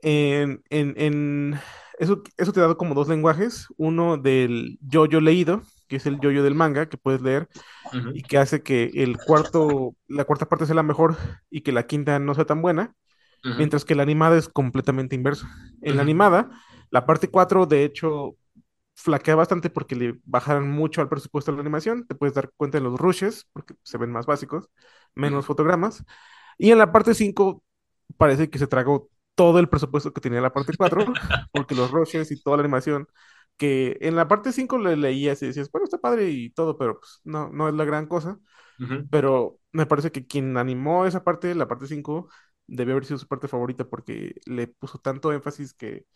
en, 0.00 0.62
en- 0.70 0.94
en- 0.98 1.60
eso, 1.98 2.22
eso 2.38 2.52
te 2.52 2.60
ha 2.60 2.64
dado 2.64 2.78
como 2.78 2.94
dos 2.94 3.08
lenguajes, 3.08 3.68
uno 3.78 4.18
del 4.18 4.78
yo-yo 4.82 5.20
leído, 5.20 5.62
que 5.88 5.96
es 5.96 6.06
el 6.06 6.20
yo-yo 6.20 6.42
del 6.44 6.54
manga, 6.56 6.88
que 6.88 6.98
puedes 6.98 7.22
leer 7.22 7.48
Ujú. 7.92 8.12
y 8.12 8.22
que 8.24 8.38
hace 8.38 8.62
que 8.62 8.90
el 8.94 9.22
cuarto, 9.22 9.96
la 10.08 10.24
cuarta 10.24 10.48
parte 10.48 10.66
sea 10.66 10.74
la 10.76 10.82
mejor 10.84 11.16
y 11.50 11.62
que 11.62 11.72
la 11.72 11.86
quinta 11.86 12.18
no 12.20 12.34
sea 12.34 12.46
tan 12.46 12.62
buena, 12.62 12.94
Ujú. 13.44 13.62
mientras 13.62 13.84
que 13.84 13.94
la 13.94 14.02
animada 14.02 14.38
es 14.38 14.48
completamente 14.48 15.16
inverso. 15.16 15.46
En 15.82 15.96
la 15.96 16.02
Ujú. 16.02 16.04
animada, 16.04 16.50
la 16.90 17.06
parte 17.06 17.28
4 17.28 17.66
de 17.66 17.84
hecho 17.84 18.36
flaquea 18.94 19.34
bastante 19.34 19.70
porque 19.70 19.96
le 19.96 20.20
bajaron 20.24 20.70
mucho 20.70 21.00
al 21.00 21.08
presupuesto 21.08 21.50
de 21.50 21.56
la 21.56 21.62
animación, 21.62 22.06
te 22.06 22.14
puedes 22.14 22.34
dar 22.34 22.52
cuenta 22.56 22.78
en 22.78 22.84
los 22.84 22.98
rushes, 23.00 23.46
porque 23.52 23.74
se 23.82 23.98
ven 23.98 24.12
más 24.12 24.26
básicos, 24.26 24.68
menos 25.14 25.46
fotogramas, 25.46 26.04
y 26.58 26.70
en 26.72 26.78
la 26.78 26.92
parte 26.92 27.14
5 27.14 27.62
parece 28.16 28.50
que 28.50 28.58
se 28.58 28.66
tragó 28.66 29.10
todo 29.34 29.58
el 29.58 29.68
presupuesto 29.68 30.12
que 30.12 30.20
tenía 30.20 30.40
la 30.40 30.52
parte 30.52 30.74
4, 30.74 31.20
porque 31.52 31.74
los 31.74 31.90
rushes 31.90 32.30
y 32.30 32.40
toda 32.42 32.56
la 32.58 32.62
animación, 32.64 33.08
que 33.56 33.96
en 34.00 34.16
la 34.16 34.28
parte 34.28 34.52
5 34.52 34.78
le 34.78 34.96
leías 34.96 35.42
y 35.42 35.46
decías, 35.46 35.70
bueno, 35.70 35.84
está 35.84 35.98
padre 35.98 36.30
y 36.30 36.50
todo, 36.50 36.76
pero 36.78 36.98
pues, 37.00 37.20
no, 37.24 37.50
no 37.50 37.68
es 37.68 37.74
la 37.74 37.84
gran 37.84 38.06
cosa, 38.06 38.38
Ujú. 38.80 39.08
pero 39.10 39.58
me 39.72 39.86
parece 39.86 40.12
que 40.12 40.26
quien 40.26 40.56
animó 40.56 41.06
esa 41.06 41.24
parte, 41.24 41.54
la 41.54 41.68
parte 41.68 41.86
5, 41.86 42.28
debió 42.66 42.94
haber 42.94 43.04
sido 43.06 43.18
su 43.18 43.28
parte 43.28 43.48
favorita 43.48 43.84
porque 43.88 44.36
le 44.46 44.68
puso 44.68 44.98
tanto 44.98 45.32
énfasis 45.32 45.74
que 45.74 46.06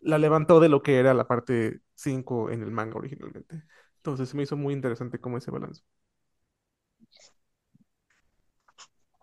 la 0.00 0.18
levantó 0.18 0.60
de 0.60 0.68
lo 0.68 0.82
que 0.82 0.98
era 0.98 1.14
la 1.14 1.26
parte 1.26 1.80
5 1.94 2.50
en 2.50 2.62
el 2.62 2.70
manga 2.70 2.96
originalmente. 2.98 3.64
Entonces 3.96 4.28
se 4.28 4.36
me 4.36 4.42
hizo 4.44 4.56
muy 4.56 4.74
interesante 4.74 5.20
cómo 5.20 5.38
ese 5.38 5.50
balance. 5.50 5.82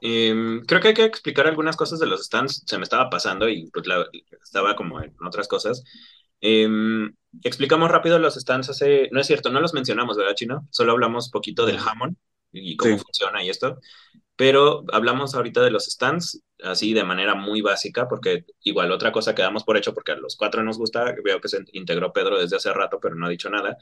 Em, 0.01 0.61
creo 0.65 0.81
que 0.81 0.89
hay 0.89 0.93
que 0.93 1.03
explicar 1.05 1.47
algunas 1.47 1.75
cosas 1.77 1.99
de 1.99 2.07
los 2.07 2.23
stands. 2.25 2.63
Se 2.65 2.77
me 2.77 2.83
estaba 2.83 3.09
pasando 3.09 3.49
y 3.49 3.69
pues 3.71 3.87
la- 3.87 4.05
estaba 4.43 4.75
como 4.75 5.01
en 5.01 5.15
otras 5.25 5.47
cosas. 5.47 5.83
Em, 6.41 7.13
explicamos 7.43 7.91
rápido 7.91 8.17
los 8.19 8.35
stands 8.35 8.69
hace... 8.69 9.09
No 9.11 9.19
es 9.19 9.27
cierto, 9.27 9.49
no 9.51 9.59
los 9.61 9.73
mencionamos, 9.73 10.17
¿verdad, 10.17 10.35
Chino? 10.35 10.67
Solo 10.71 10.93
hablamos 10.93 11.29
poquito 11.29 11.65
del 11.65 11.79
Hammond 11.79 12.15
y 12.51 12.77
cómo 12.77 12.97
Sí. 12.97 13.03
funciona 13.03 13.43
y 13.43 13.49
esto. 13.49 13.79
Pero 14.35 14.85
hablamos 14.93 15.35
ahorita 15.35 15.61
de 15.61 15.71
los 15.71 15.85
stands 15.85 16.41
así 16.63 16.93
de 16.93 17.03
manera 17.03 17.35
muy 17.35 17.61
básica, 17.61 18.07
porque 18.07 18.45
igual 18.61 18.91
otra 18.91 19.11
cosa 19.11 19.35
que 19.35 19.41
damos 19.41 19.63
por 19.65 19.77
hecho, 19.77 19.93
porque 19.93 20.13
a 20.13 20.15
los 20.17 20.35
cuatro 20.37 20.63
nos 20.63 20.77
gusta, 20.77 21.13
veo 21.23 21.41
que 21.41 21.49
se 21.49 21.59
integró 21.73 22.13
Pedro 22.13 22.39
desde 22.39 22.55
hace 22.57 22.73
rato, 22.73 22.99
pero 23.01 23.15
no 23.15 23.27
ha 23.27 23.29
dicho 23.29 23.49
nada. 23.49 23.77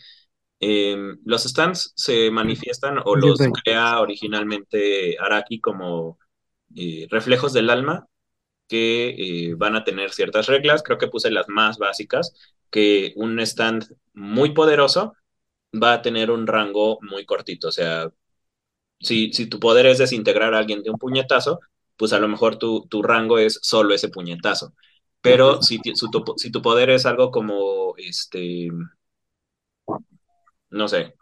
Em, 0.60 1.20
los 1.26 1.44
stands 1.44 1.94
se 1.96 2.32
manifiestan 2.32 3.00
o 3.06 3.16
los 3.16 3.50
crea 3.64 4.00
originalmente 4.02 5.18
Araki 5.20 5.60
como 5.62 6.18
eh, 6.76 7.08
reflejos 7.12 7.54
del 7.54 7.70
alma 7.70 8.08
que 8.68 9.50
eh, 9.52 9.56
van 9.56 9.76
a 9.76 9.84
tener 9.86 10.12
ciertas 10.12 10.48
reglas. 10.48 10.84
Creo 10.84 10.98
que 10.98 11.08
puse 11.10 11.32
las 11.32 11.50
más 11.50 11.78
básicas, 11.80 12.34
que 12.72 13.14
un 13.18 13.40
stand 13.42 13.86
muy 14.14 14.52
poderoso 14.54 15.14
va 15.74 15.94
a 15.94 16.02
tener 16.04 16.32
un 16.32 16.48
rango 16.48 17.00
muy 17.02 17.26
cortito. 17.26 17.70
O 17.70 17.72
sea, 17.72 18.12
si, 19.00 19.32
si 19.34 19.48
tu 19.48 19.60
poder 19.60 19.86
es 19.88 19.98
desintegrar 20.00 20.54
a 20.54 20.60
alguien 20.60 20.84
de 20.84 20.90
un 20.90 20.98
puñetazo, 20.98 21.60
pues 21.98 22.14
a 22.14 22.20
lo 22.20 22.28
mejor 22.28 22.58
tu, 22.58 22.88
tu 22.90 23.02
rango 23.04 23.38
es 23.40 23.60
solo 23.62 23.94
ese 23.94 24.10
puñetazo. 24.10 24.74
Pero 25.22 25.62
si, 25.62 25.80
ti- 25.80 25.96
su- 25.96 26.10
tu, 26.10 26.24
si 26.38 26.52
tu 26.52 26.62
poder 26.62 26.90
es 26.90 27.06
algo 27.06 27.32
como, 27.32 27.96
este, 27.98 28.70
no 30.70 30.88
sé, 30.88 31.16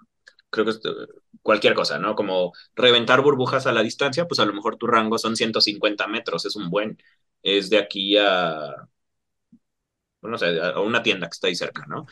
creo 0.49 0.65
que 0.65 0.71
eh, 0.71 1.07
cualquier 1.43 1.75
cosa, 1.75 1.99
¿no? 1.99 2.15
Como 2.15 2.53
reventar 2.75 3.21
burbujas 3.21 3.67
a 3.67 3.73
la 3.73 3.83
distancia, 3.83 4.27
pues 4.27 4.39
a 4.41 4.45
lo 4.45 4.53
mejor 4.53 4.77
tu 4.77 4.87
rango 4.87 5.17
son 5.19 5.35
150 5.37 6.07
metros, 6.07 6.45
es 6.45 6.55
un 6.55 6.69
buen, 6.71 6.97
es 7.43 7.69
de 7.69 7.79
aquí 7.79 8.17
a, 8.17 8.87
no 10.21 10.37
sé, 10.37 10.59
a 10.61 10.79
una 10.79 11.03
tienda 11.03 11.27
que 11.27 11.33
está 11.33 11.47
ahí 11.47 11.55
cerca, 11.55 11.85
¿no? 11.87 12.05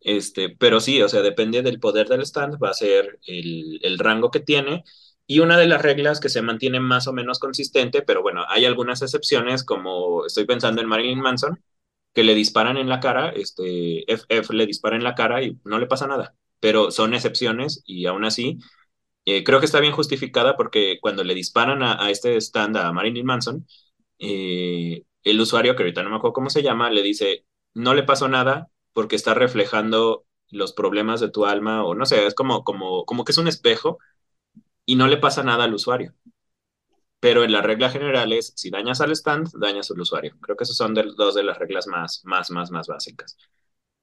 Este, 0.00 0.50
pero 0.50 0.80
sí, 0.80 1.02
o 1.02 1.08
sea, 1.08 1.22
depende 1.22 1.62
del 1.62 1.80
poder 1.80 2.08
del 2.08 2.22
stand, 2.22 2.58
va 2.62 2.70
a 2.70 2.74
ser 2.74 3.20
el, 3.26 3.80
el 3.82 3.98
rango 3.98 4.30
que 4.32 4.40
tiene 4.40 4.84
Y 5.26 5.40
una 5.40 5.58
de 5.58 5.66
las 5.68 5.82
reglas 5.82 6.20
que 6.20 6.28
se 6.30 6.42
mantiene 6.42 6.80
más 6.80 7.08
o 7.08 7.12
menos 7.14 7.38
consistente, 7.40 8.02
pero 8.02 8.22
bueno, 8.22 8.44
hay 8.48 8.64
algunas 8.66 9.02
excepciones, 9.02 9.64
como 9.64 10.26
estoy 10.26 10.46
pensando 10.46 10.82
en 10.82 10.88
Marilyn 10.88 11.20
Manson, 11.20 11.62
que 12.14 12.24
le 12.24 12.34
disparan 12.36 12.76
en 12.78 12.88
la 12.90 13.00
cara, 13.00 13.30
este, 13.30 14.10
FF 14.12 14.54
le 14.54 14.66
dispara 14.66 14.96
en 14.96 15.04
la 15.04 15.14
cara 15.16 15.42
y 15.42 15.58
no 15.64 15.78
le 15.80 15.86
pasa 15.88 16.06
nada, 16.08 16.34
pero 16.60 16.90
son 16.90 17.14
excepciones 17.14 17.82
y 17.86 18.06
aún 18.06 18.24
así 18.24 18.58
eh, 19.24 19.44
creo 19.44 19.60
que 19.60 19.66
está 19.66 19.80
bien 19.80 19.92
justificada 19.92 20.56
porque 20.56 20.98
cuando 21.00 21.24
le 21.24 21.34
disparan 21.34 21.82
a, 21.82 22.10
este 22.10 22.36
stand 22.40 22.76
a 22.76 22.92
Marilyn 22.92 23.26
Manson, 23.26 23.66
eh, 24.18 25.04
el 25.24 25.40
usuario, 25.40 25.74
que 25.76 25.82
ahorita 25.82 26.02
no 26.02 26.10
me 26.10 26.16
acuerdo 26.16 26.34
cómo 26.34 26.50
se 26.50 26.62
llama, 26.62 26.90
le 26.90 27.02
dice, 27.02 27.44
no 27.74 27.94
le 27.94 28.04
pasó 28.04 28.28
nada 28.28 28.68
porque 28.92 29.16
está 29.16 29.34
reflejando 29.34 30.26
los 30.50 30.72
problemas 30.72 31.20
de 31.20 31.30
tu 31.30 31.44
alma 31.46 31.84
o 31.84 31.94
no 31.94 32.06
sé, 32.06 32.26
es 32.26 32.34
como, 32.34 32.64
como, 32.64 33.04
como 33.04 33.24
que 33.24 33.32
es 33.32 33.38
un 33.38 33.48
espejo 33.48 33.98
y 34.86 34.96
no 34.96 35.08
le 35.08 35.18
pasa 35.18 35.42
nada 35.42 35.64
al 35.64 35.74
usuario. 35.74 36.14
Pero 37.20 37.44
en 37.44 37.52
la 37.52 37.62
regla 37.62 37.90
general 37.90 38.32
es, 38.32 38.52
si 38.56 38.70
dañas 38.70 39.00
al 39.00 39.10
stand, 39.12 39.50
dañas 39.58 39.90
al 39.90 40.00
usuario. 40.00 40.36
Creo 40.40 40.56
que 40.56 40.64
esas 40.64 40.76
son 40.76 40.94
dos 40.94 41.34
de 41.34 41.42
las 41.42 41.58
reglas 41.58 41.86
más, 41.86 42.22
más, 42.24 42.50
más, 42.50 42.70
más 42.70 42.86
básicas. 42.86 43.36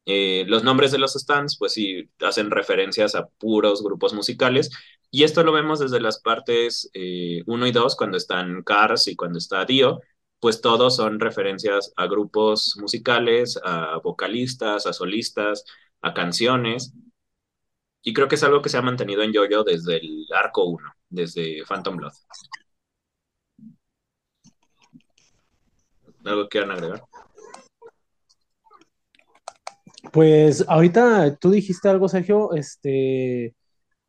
Eh, 0.06 0.44
los 0.48 0.64
nombres 0.64 0.92
de 0.92 0.98
los 0.98 1.14
stands, 1.14 1.58
pues 1.58 1.74
sí, 1.74 2.10
hacen 2.22 2.52
referencias 2.52 3.16
a 3.16 3.28
puros 3.28 3.84
grupos 3.84 4.14
musicales. 4.14 4.70
Y 5.12 5.24
esto 5.24 5.44
lo 5.44 5.52
vemos 5.52 5.80
desde 5.80 6.02
las 6.02 6.20
partes 6.22 6.90
1 6.94 7.66
eh, 7.66 7.70
y 7.70 7.72
2, 7.72 7.96
cuando 7.96 8.18
están 8.18 8.64
Cars 8.64 9.08
y 9.08 9.16
cuando 9.16 9.38
está 9.38 9.66
Dio, 9.66 10.02
pues 10.40 10.62
todos 10.62 10.98
son 10.98 11.20
referencias 11.20 11.94
a 11.96 12.08
grupos 12.08 12.76
musicales, 12.82 13.60
a 13.64 14.00
vocalistas, 14.04 14.86
a 14.88 14.94
solistas, 14.94 15.64
a 16.02 16.14
canciones. 16.14 16.94
Y 18.02 18.14
creo 18.14 18.28
que 18.28 18.36
es 18.36 18.44
algo 18.44 18.62
que 18.62 18.70
se 18.70 18.78
ha 18.78 18.82
mantenido 18.82 19.24
en 19.24 19.34
JoJo 19.34 19.64
desde 19.64 19.98
el 19.98 20.26
arco 20.34 20.66
1, 20.66 20.94
desde 21.10 21.64
Phantom 21.66 21.98
Blood. 21.98 22.14
¿Algo 26.26 26.48
quieran 26.50 26.72
agregar? 26.72 27.04
Pues 30.12 30.66
ahorita 30.68 31.38
tú 31.38 31.52
dijiste 31.52 31.90
algo, 31.90 32.10
Sergio, 32.10 32.54
este, 32.54 33.56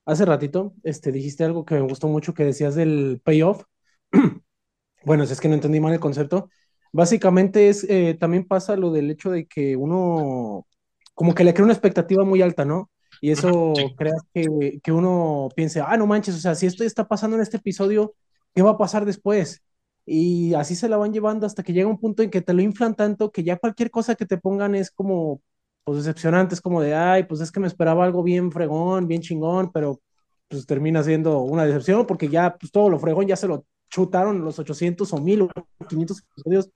hace 0.04 0.24
ratito, 0.24 0.74
este, 0.82 1.12
dijiste 1.12 1.44
algo 1.44 1.64
que 1.64 1.76
me 1.76 1.82
gustó 1.82 2.08
mucho 2.08 2.34
que 2.34 2.44
decías 2.44 2.74
del 2.74 3.20
payoff. 3.24 3.64
bueno, 5.04 5.26
si 5.26 5.32
es 5.32 5.40
que 5.40 5.48
no 5.48 5.54
entendí 5.54 5.80
mal 5.80 5.92
el 5.92 6.00
concepto. 6.00 6.50
Básicamente 6.92 7.68
es, 7.68 7.84
eh, 7.88 8.16
también 8.18 8.46
pasa 8.46 8.76
lo 8.76 8.92
del 8.92 9.10
hecho 9.10 9.30
de 9.30 9.46
que 9.46 9.76
uno, 9.76 10.66
como 11.14 11.34
que 11.34 11.44
le 11.44 11.52
crea 11.54 11.64
una 11.64 11.72
expectativa 11.72 12.24
muy 12.24 12.42
alta, 12.42 12.64
¿no? 12.64 12.90
Y 13.20 13.30
eso 13.30 13.72
crea 13.96 14.14
que, 14.32 14.80
que 14.82 14.92
uno 14.92 15.48
piense, 15.56 15.80
ah, 15.80 15.96
no 15.96 16.06
manches, 16.06 16.34
o 16.36 16.38
sea, 16.38 16.54
si 16.54 16.66
esto 16.66 16.84
está 16.84 17.06
pasando 17.08 17.36
en 17.36 17.42
este 17.42 17.56
episodio, 17.56 18.14
¿qué 18.54 18.62
va 18.62 18.72
a 18.72 18.78
pasar 18.78 19.04
después? 19.04 19.62
Y 20.06 20.54
así 20.54 20.74
se 20.76 20.88
la 20.88 20.96
van 20.96 21.12
llevando 21.12 21.46
hasta 21.46 21.62
que 21.62 21.72
llega 21.72 21.88
un 21.88 21.98
punto 21.98 22.22
en 22.22 22.30
que 22.30 22.42
te 22.42 22.52
lo 22.52 22.62
inflan 22.62 22.94
tanto 22.94 23.32
que 23.32 23.42
ya 23.42 23.56
cualquier 23.56 23.90
cosa 23.90 24.14
que 24.14 24.26
te 24.26 24.36
pongan 24.38 24.74
es 24.74 24.90
como, 24.90 25.40
pues 25.84 25.98
decepcionante, 25.98 26.54
es 26.54 26.60
como 26.60 26.80
de, 26.80 26.94
ay, 26.94 27.24
pues 27.24 27.40
es 27.40 27.52
que 27.52 27.60
me 27.60 27.66
esperaba 27.66 28.04
algo 28.04 28.22
bien 28.22 28.50
fregón, 28.50 29.06
bien 29.06 29.20
chingón, 29.22 29.70
pero 29.72 30.00
pues 30.48 30.66
termina 30.66 31.02
siendo 31.02 31.40
una 31.40 31.64
decepción 31.66 32.06
porque 32.06 32.28
ya 32.28 32.56
pues 32.56 32.72
todo 32.72 32.88
lo 32.90 32.98
fregón 32.98 33.26
ya 33.26 33.36
se 33.36 33.48
lo 33.48 33.66
chutaron 33.90 34.44
los 34.44 34.58
800 34.58 35.12
o 35.12 35.18
1000 35.18 35.42
o 35.42 35.50
500 35.88 36.18
episodios 36.20 36.70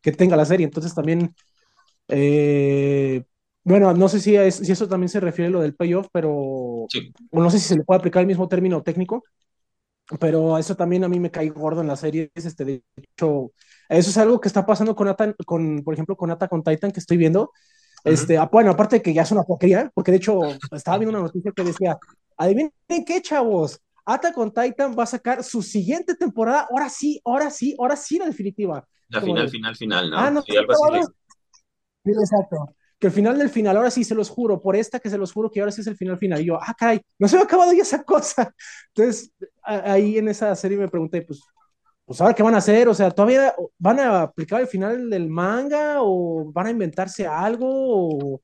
que 0.00 0.12
tenga 0.12 0.36
la 0.36 0.44
serie. 0.44 0.64
Entonces 0.66 0.94
también, 0.94 1.34
eh, 2.08 3.24
bueno, 3.64 3.94
no 3.94 4.08
sé 4.08 4.20
si, 4.20 4.36
si 4.50 4.72
eso 4.72 4.88
también 4.88 5.08
se 5.08 5.20
refiere 5.20 5.48
a 5.48 5.52
lo 5.52 5.60
del 5.60 5.74
payoff, 5.74 6.08
pero 6.12 6.30
o 6.32 6.88
no 7.32 7.50
sé 7.50 7.58
si 7.58 7.68
se 7.68 7.76
le 7.76 7.84
puede 7.84 7.98
aplicar 7.98 8.20
el 8.20 8.26
mismo 8.26 8.48
término 8.48 8.82
técnico, 8.82 9.24
pero 10.20 10.58
eso 10.58 10.76
también 10.76 11.04
a 11.04 11.08
mí 11.08 11.18
me 11.20 11.30
cae 11.30 11.48
gordo 11.50 11.80
en 11.80 11.88
la 11.88 11.96
serie. 11.96 12.30
Este, 12.34 12.64
de 12.64 12.82
hecho, 12.96 13.52
eso 13.88 14.10
es 14.10 14.16
algo 14.18 14.40
que 14.40 14.48
está 14.48 14.66
pasando 14.66 14.94
con, 14.94 15.14
con 15.46 15.82
por 15.84 15.94
ejemplo, 15.94 16.16
con 16.16 16.30
Ata 16.30 16.48
con 16.48 16.62
Titan 16.62 16.92
que 16.92 17.00
estoy 17.00 17.16
viendo 17.16 17.52
este, 18.04 18.36
ah, 18.36 18.48
bueno, 18.52 18.70
aparte 18.70 18.96
de 18.96 19.02
que 19.02 19.14
ya 19.14 19.22
es 19.22 19.32
una 19.32 19.42
porquería, 19.42 19.90
porque 19.94 20.10
de 20.10 20.18
hecho 20.18 20.40
estaba 20.70 20.98
viendo 20.98 21.16
una 21.18 21.26
noticia 21.26 21.52
que 21.56 21.64
decía, 21.64 21.98
adivinen 22.36 22.72
qué, 22.86 23.22
chavos, 23.22 23.80
Ata 24.04 24.32
con 24.32 24.52
Titan 24.52 24.94
va 24.96 25.04
a 25.04 25.06
sacar 25.06 25.42
su 25.42 25.62
siguiente 25.62 26.14
temporada, 26.14 26.68
ahora 26.70 26.90
sí, 26.90 27.20
ahora 27.24 27.50
sí, 27.50 27.74
ahora 27.78 27.96
sí 27.96 28.18
la 28.18 28.26
definitiva. 28.26 28.86
La 29.08 29.22
final, 29.22 29.48
final, 29.48 29.76
final, 29.76 30.10
¿no? 30.10 30.18
Ah, 30.18 30.30
no, 30.30 30.42
sí, 30.42 30.56
algo 30.56 30.72
así. 30.72 31.00
exacto. 32.04 32.76
Que 32.98 33.06
el 33.06 33.12
final 33.12 33.38
del 33.38 33.48
final, 33.48 33.76
ahora 33.76 33.90
sí 33.90 34.04
se 34.04 34.14
los 34.14 34.28
juro, 34.28 34.60
por 34.60 34.76
esta 34.76 35.00
que 35.00 35.08
se 35.08 35.18
los 35.18 35.32
juro 35.32 35.50
que 35.50 35.60
ahora 35.60 35.72
sí 35.72 35.80
es 35.80 35.86
el 35.86 35.96
final 35.96 36.18
final. 36.18 36.40
Y 36.40 36.46
yo, 36.46 36.58
ah, 36.60 36.74
caray, 36.78 37.00
no 37.18 37.28
se 37.28 37.36
me 37.36 37.42
ha 37.42 37.44
acabado 37.44 37.72
ya 37.72 37.82
esa 37.82 38.02
cosa. 38.02 38.54
Entonces, 38.94 39.32
ahí 39.62 40.18
en 40.18 40.28
esa 40.28 40.54
serie 40.54 40.76
me 40.76 40.88
pregunté, 40.88 41.22
pues, 41.22 41.40
pues 42.04 42.20
ahora 42.20 42.34
qué 42.34 42.42
van 42.42 42.54
a 42.54 42.58
hacer, 42.58 42.88
o 42.88 42.94
sea, 42.94 43.10
todavía 43.10 43.54
van 43.78 43.98
a 44.00 44.22
aplicar 44.22 44.60
el 44.60 44.66
final 44.66 45.08
del 45.08 45.28
manga 45.28 45.96
o 46.02 46.50
van 46.52 46.66
a 46.66 46.70
inventarse 46.70 47.26
algo, 47.26 48.42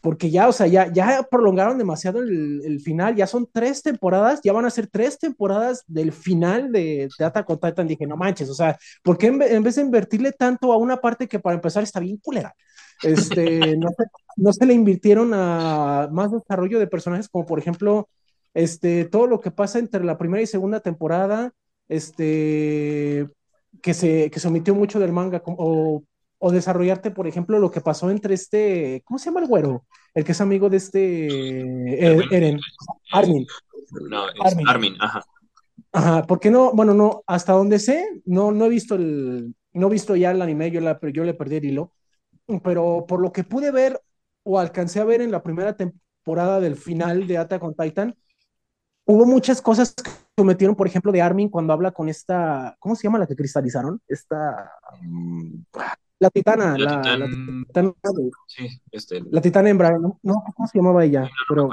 porque 0.00 0.30
ya, 0.30 0.48
o 0.48 0.52
sea, 0.52 0.66
ya, 0.66 0.92
ya 0.92 1.22
prolongaron 1.30 1.78
demasiado 1.78 2.20
el, 2.20 2.80
final, 2.80 3.14
ya 3.14 3.26
son 3.26 3.48
tres 3.52 3.82
temporadas, 3.82 4.40
ya 4.42 4.52
van 4.52 4.64
a 4.64 4.70
ser 4.70 4.88
tres 4.88 5.18
temporadas 5.18 5.84
del 5.86 6.12
final 6.12 6.72
de, 6.72 7.08
de 7.16 7.24
Attack 7.24 7.48
on 7.50 7.86
dije, 7.86 8.06
no 8.06 8.16
manches, 8.16 8.48
o 8.48 8.54
sea, 8.54 8.76
¿por 9.02 9.18
qué 9.18 9.28
en, 9.28 9.62
vez 9.62 9.74
de 9.76 9.82
invertirle 9.82 10.32
tanto 10.32 10.72
a 10.72 10.76
una 10.76 11.00
parte 11.00 11.28
que 11.28 11.38
para 11.38 11.54
empezar 11.54 11.82
está 11.82 12.00
bien 12.00 12.16
culera? 12.16 12.54
Este, 13.02 13.76
no, 13.76 13.88
se, 13.96 14.04
no 14.36 14.52
se 14.52 14.66
le 14.66 14.74
invirtieron 14.74 15.32
a 15.34 16.08
más 16.10 16.32
desarrollo 16.32 16.78
de 16.78 16.86
personajes 16.86 17.28
como 17.28 17.46
por 17.46 17.58
ejemplo, 17.58 18.08
este, 18.54 19.04
todo 19.04 19.26
lo 19.26 19.40
que 19.40 19.50
pasa 19.50 19.78
entre 19.78 20.02
la 20.04 20.18
primera 20.18 20.42
y 20.42 20.46
segunda 20.46 20.80
temporada, 20.80 21.52
este, 21.90 23.28
que 23.82 23.94
se, 23.94 24.30
que 24.30 24.40
se 24.40 24.48
omitió 24.48 24.74
mucho 24.74 25.00
del 25.00 25.12
manga, 25.12 25.42
o, 25.44 26.04
o, 26.38 26.52
desarrollarte, 26.52 27.10
por 27.10 27.26
ejemplo, 27.26 27.58
lo 27.58 27.70
que 27.70 27.80
pasó 27.80 28.10
entre 28.10 28.34
este, 28.34 29.02
¿cómo 29.04 29.18
se 29.18 29.26
llama 29.26 29.40
el 29.40 29.48
güero? 29.48 29.84
El 30.14 30.24
que 30.24 30.32
es 30.32 30.40
amigo 30.40 30.70
de 30.70 30.76
este 30.76 31.26
Eren, 32.34 32.60
Armin. 33.12 33.46
No, 34.08 34.28
es 34.28 34.56
Armin. 34.66 34.96
ajá. 35.00 35.22
Ajá, 35.92 36.24
porque 36.26 36.52
no, 36.52 36.72
bueno, 36.72 36.94
no, 36.94 37.24
hasta 37.26 37.52
donde 37.52 37.80
sé, 37.80 38.22
no, 38.24 38.52
no 38.52 38.66
he 38.66 38.68
visto 38.68 38.94
el, 38.94 39.56
no 39.72 39.88
he 39.88 39.90
visto 39.90 40.14
ya 40.14 40.30
el 40.30 40.40
anime, 40.40 40.70
yo, 40.70 40.80
la, 40.80 41.00
yo 41.12 41.24
le 41.24 41.34
perdí 41.34 41.56
el 41.56 41.64
hilo, 41.64 41.92
pero 42.62 43.04
por 43.08 43.20
lo 43.20 43.32
que 43.32 43.42
pude 43.42 43.72
ver 43.72 44.00
o 44.44 44.60
alcancé 44.60 45.00
a 45.00 45.04
ver 45.04 45.20
en 45.20 45.32
la 45.32 45.42
primera 45.42 45.76
temporada 45.76 46.60
del 46.60 46.76
final 46.76 47.26
de 47.26 47.38
Attack 47.38 47.64
on 47.64 47.74
Titan, 47.74 48.14
hubo 49.10 49.26
muchas 49.26 49.60
cosas 49.60 49.94
que 49.94 50.44
metieron, 50.44 50.76
por 50.76 50.86
ejemplo, 50.86 51.10
de 51.10 51.20
Armin 51.20 51.48
cuando 51.48 51.72
habla 51.72 51.90
con 51.90 52.08
esta, 52.08 52.76
¿cómo 52.78 52.94
se 52.94 53.04
llama 53.04 53.18
la 53.18 53.26
que 53.26 53.36
cristalizaron? 53.36 54.00
Esta, 54.06 54.72
la 56.18 56.30
titana, 56.30 56.78
la, 56.78 57.02
titana, 57.66 57.92
sí, 58.46 58.68
este, 58.92 59.22
la 59.30 59.40
titana 59.40 59.70
hembra, 59.70 59.98
¿no? 59.98 60.18
¿Cómo 60.22 60.68
se 60.68 60.78
llamaba 60.78 61.04
ella? 61.04 61.28
pero, 61.48 61.68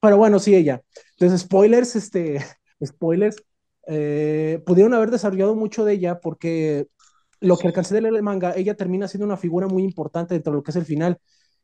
pero 0.00 0.16
bueno, 0.18 0.38
sí, 0.38 0.54
ella. 0.54 0.82
Entonces, 1.12 1.40
spoilers, 1.40 1.96
este, 1.96 2.44
spoilers, 2.84 3.42
eh, 3.86 4.62
pudieron 4.66 4.92
haber 4.94 5.10
desarrollado 5.10 5.54
mucho 5.54 5.84
de 5.84 5.94
ella 5.94 6.20
porque 6.20 6.86
lo 7.40 7.56
que 7.56 7.66
alcancé 7.66 7.94
de 7.94 8.02
leer 8.02 8.14
el 8.14 8.22
manga, 8.22 8.52
ella 8.54 8.76
termina 8.76 9.08
siendo 9.08 9.26
una 9.26 9.36
figura 9.36 9.66
muy 9.66 9.82
importante 9.82 10.34
dentro 10.34 10.52
de 10.52 10.58
lo 10.58 10.62
que 10.62 10.70
es 10.70 10.76
el 10.76 10.84
final. 10.84 11.18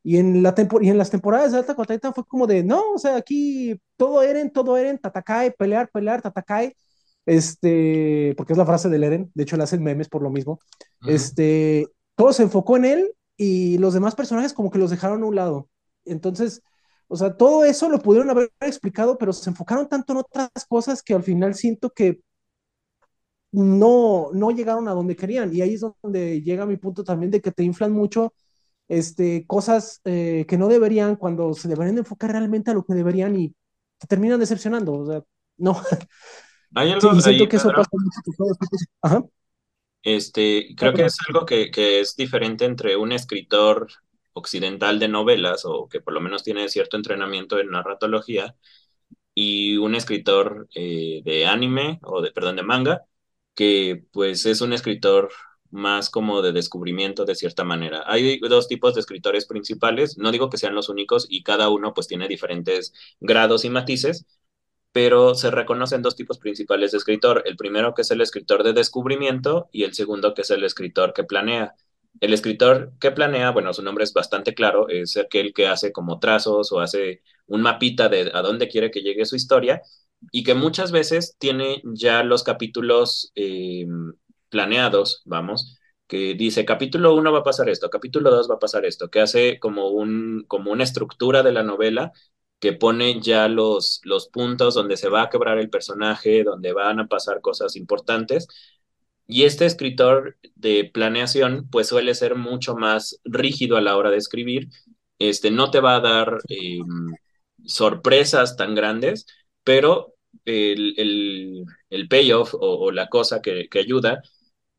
Y 0.08 0.16
en, 0.16 0.42
la 0.42 0.54
y 0.80 0.88
en 0.88 0.96
las 0.96 1.10
temporadas 1.10 1.52
de 1.52 1.58
Alta 1.58 1.74
Titan 1.74 2.14
fue 2.14 2.24
como 2.24 2.46
de, 2.46 2.64
no, 2.64 2.92
o 2.94 2.98
sea, 2.98 3.16
aquí 3.16 3.78
todo 3.98 4.22
Eren, 4.22 4.50
todo 4.50 4.78
Eren, 4.78 4.96
Tatakai, 4.98 5.54
pelear, 5.54 5.90
pelear, 5.92 6.22
Tatakai, 6.22 6.74
este, 7.26 8.32
porque 8.38 8.54
es 8.54 8.56
la 8.56 8.64
frase 8.64 8.88
del 8.88 9.04
Eren, 9.04 9.30
de 9.34 9.42
hecho 9.42 9.58
le 9.58 9.64
hacen 9.64 9.82
memes 9.82 10.08
por 10.08 10.22
lo 10.22 10.30
mismo, 10.30 10.60
este, 11.06 11.88
todo 12.14 12.32
se 12.32 12.42
enfocó 12.42 12.78
en 12.78 12.86
él 12.86 13.12
y 13.36 13.76
los 13.76 13.92
demás 13.92 14.14
personajes 14.14 14.54
como 14.54 14.70
que 14.70 14.78
los 14.78 14.88
dejaron 14.88 15.22
a 15.22 15.26
un 15.26 15.36
lado. 15.36 15.68
Entonces, 16.06 16.62
o 17.08 17.16
sea, 17.16 17.36
todo 17.36 17.66
eso 17.66 17.90
lo 17.90 17.98
pudieron 17.98 18.30
haber 18.30 18.50
explicado, 18.60 19.18
pero 19.18 19.34
se 19.34 19.50
enfocaron 19.50 19.90
tanto 19.90 20.14
en 20.14 20.20
otras 20.20 20.48
cosas 20.70 21.02
que 21.02 21.12
al 21.12 21.22
final 21.22 21.54
siento 21.54 21.90
que 21.90 22.22
no, 23.52 24.30
no 24.32 24.50
llegaron 24.52 24.88
a 24.88 24.92
donde 24.92 25.16
querían. 25.16 25.54
Y 25.54 25.60
ahí 25.60 25.74
es 25.74 25.82
donde 26.02 26.40
llega 26.40 26.64
mi 26.64 26.78
punto 26.78 27.04
también 27.04 27.30
de 27.30 27.42
que 27.42 27.52
te 27.52 27.62
inflan 27.62 27.92
mucho 27.92 28.32
este, 28.88 29.46
cosas 29.46 30.00
eh, 30.04 30.46
que 30.48 30.58
no 30.58 30.68
deberían 30.68 31.16
cuando 31.16 31.54
se 31.54 31.68
deberían 31.68 31.98
enfocar 31.98 32.32
realmente 32.32 32.70
a 32.70 32.74
lo 32.74 32.84
que 32.84 32.94
deberían 32.94 33.38
y 33.38 33.54
te 33.98 34.06
terminan 34.06 34.40
decepcionando. 34.40 34.92
O 34.94 35.06
sea, 35.06 35.22
no. 35.58 35.80
Hay 36.74 36.92
algo 36.92 37.14
sí, 37.14 37.22
siento 37.22 37.48
que 37.48 37.56
eso 37.56 37.70
pasa 37.70 37.88
Ajá. 39.02 39.24
Este, 40.02 40.74
creo 40.76 40.92
que 40.92 41.04
es 41.04 41.16
algo 41.26 41.44
que, 41.44 41.70
que, 41.70 42.00
es 42.00 42.14
diferente 42.14 42.64
entre 42.64 42.96
un 42.96 43.12
escritor 43.12 43.88
occidental 44.32 44.98
de 44.98 45.08
novelas 45.08 45.64
o 45.64 45.88
que 45.88 46.00
por 46.00 46.14
lo 46.14 46.20
menos 46.20 46.44
tiene 46.44 46.68
cierto 46.68 46.96
entrenamiento 46.96 47.58
en 47.58 47.70
narratología 47.70 48.54
y 49.34 49.76
un 49.76 49.94
escritor 49.94 50.68
eh, 50.74 51.22
de 51.24 51.46
anime 51.46 51.98
o 52.02 52.20
de, 52.22 52.32
perdón, 52.32 52.56
de 52.56 52.62
manga 52.62 53.02
que 53.54 54.04
pues 54.12 54.46
es 54.46 54.60
un 54.60 54.72
escritor 54.72 55.30
más 55.70 56.10
como 56.10 56.42
de 56.42 56.52
descubrimiento 56.52 57.24
de 57.24 57.34
cierta 57.34 57.64
manera. 57.64 58.04
Hay 58.06 58.38
dos 58.40 58.68
tipos 58.68 58.94
de 58.94 59.00
escritores 59.00 59.46
principales, 59.46 60.18
no 60.18 60.32
digo 60.32 60.50
que 60.50 60.58
sean 60.58 60.74
los 60.74 60.88
únicos 60.88 61.26
y 61.28 61.42
cada 61.42 61.68
uno 61.68 61.94
pues 61.94 62.06
tiene 62.06 62.28
diferentes 62.28 62.92
grados 63.20 63.64
y 63.64 63.70
matices, 63.70 64.26
pero 64.92 65.34
se 65.34 65.50
reconocen 65.50 66.02
dos 66.02 66.16
tipos 66.16 66.38
principales 66.38 66.92
de 66.92 66.98
escritor. 66.98 67.42
El 67.46 67.56
primero 67.56 67.94
que 67.94 68.02
es 68.02 68.10
el 68.10 68.20
escritor 68.20 68.62
de 68.64 68.72
descubrimiento 68.72 69.68
y 69.72 69.84
el 69.84 69.94
segundo 69.94 70.34
que 70.34 70.42
es 70.42 70.50
el 70.50 70.64
escritor 70.64 71.12
que 71.12 71.24
planea. 71.24 71.74
El 72.20 72.34
escritor 72.34 72.92
que 72.98 73.12
planea, 73.12 73.50
bueno, 73.50 73.72
su 73.74 73.82
nombre 73.82 74.04
es 74.04 74.12
bastante 74.12 74.54
claro, 74.54 74.88
es 74.88 75.16
aquel 75.16 75.52
que 75.54 75.68
hace 75.68 75.92
como 75.92 76.18
trazos 76.18 76.72
o 76.72 76.80
hace 76.80 77.22
un 77.46 77.62
mapita 77.62 78.08
de 78.08 78.30
a 78.34 78.42
dónde 78.42 78.68
quiere 78.68 78.90
que 78.90 79.02
llegue 79.02 79.24
su 79.24 79.36
historia 79.36 79.82
y 80.32 80.42
que 80.42 80.54
muchas 80.54 80.90
veces 80.92 81.36
tiene 81.38 81.82
ya 81.84 82.22
los 82.24 82.42
capítulos 82.42 83.30
eh, 83.36 83.86
planeados, 84.50 85.22
vamos, 85.24 85.78
que 86.06 86.34
dice 86.34 86.64
capítulo 86.64 87.14
1 87.14 87.32
va 87.32 87.40
a 87.40 87.42
pasar 87.44 87.68
esto, 87.68 87.90
capítulo 87.90 88.30
2 88.30 88.50
va 88.50 88.54
a 88.56 88.58
pasar 88.58 88.84
esto, 88.86 89.10
que 89.10 89.20
hace 89.20 89.58
como, 89.60 89.88
un, 89.90 90.44
como 90.48 90.72
una 90.72 90.84
estructura 90.84 91.42
de 91.42 91.52
la 91.52 91.62
novela 91.62 92.12
que 92.60 92.72
pone 92.72 93.20
ya 93.20 93.48
los, 93.48 94.00
los 94.04 94.28
puntos 94.28 94.74
donde 94.74 94.96
se 94.96 95.08
va 95.08 95.22
a 95.22 95.30
quebrar 95.30 95.58
el 95.58 95.70
personaje, 95.70 96.42
donde 96.44 96.72
van 96.72 96.98
a 97.00 97.06
pasar 97.08 97.40
cosas 97.40 97.76
importantes. 97.76 98.48
Y 99.26 99.44
este 99.44 99.66
escritor 99.66 100.38
de 100.56 100.90
planeación 100.92 101.68
pues 101.70 101.88
suele 101.88 102.14
ser 102.14 102.34
mucho 102.34 102.74
más 102.76 103.20
rígido 103.24 103.76
a 103.76 103.82
la 103.82 103.96
hora 103.96 104.10
de 104.10 104.16
escribir, 104.16 104.68
este, 105.18 105.50
no 105.50 105.70
te 105.70 105.80
va 105.80 105.96
a 105.96 106.00
dar 106.00 106.38
eh, 106.48 106.78
sorpresas 107.64 108.56
tan 108.56 108.74
grandes, 108.74 109.26
pero 109.64 110.14
el, 110.44 110.94
el, 110.98 111.64
el 111.90 112.08
payoff 112.08 112.54
o, 112.54 112.90
la 112.92 113.08
cosa 113.08 113.42
que 113.42 113.68
ayuda 113.78 114.22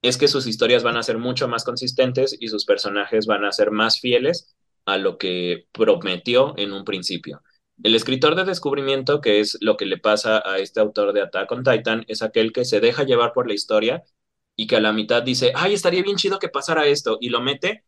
es 0.02 0.18
que 0.18 0.28
sus 0.28 0.48
historias 0.48 0.84
van 0.84 0.98
a 0.98 1.04
ser 1.04 1.18
mucho 1.18 1.48
más 1.48 1.64
consistentes 1.64 2.36
y 2.40 2.48
sus 2.48 2.66
personajes 2.66 3.26
van 3.26 3.46
a 3.46 3.52
ser 3.52 3.72
más 3.72 4.00
fieles 4.00 4.56
a 4.86 4.98
lo 4.98 5.18
que 5.18 5.68
prometió 5.72 6.54
en 6.58 6.74
un 6.74 6.86
principio. 6.86 7.42
El 7.84 7.96
escritor 7.96 8.36
de 8.36 8.44
descubrimiento, 8.44 9.22
que 9.22 9.40
es 9.40 9.58
lo 9.62 9.78
que 9.78 9.86
le 9.86 9.98
pasa 9.98 10.42
a 10.46 10.58
este 10.60 10.80
autor 10.80 11.14
de 11.14 11.22
Attack 11.22 11.52
on 11.52 11.64
Titan, 11.64 12.06
es 12.08 12.22
aquel 12.22 12.52
que 12.52 12.66
se 12.66 12.80
deja 12.80 13.04
llevar 13.04 13.34
por 13.34 13.48
la 13.48 13.54
historia 13.54 14.04
y 14.56 14.68
que 14.68 14.76
a 14.76 14.82
la 14.82 14.92
mitad 14.92 15.24
dice, 15.24 15.54
ay, 15.56 15.74
estaría 15.74 16.04
bien 16.04 16.18
chido 16.18 16.40
que 16.40 16.50
pasara 16.50 16.88
esto, 16.88 17.18
y 17.22 17.30
lo 17.30 17.42
mete, 17.42 17.86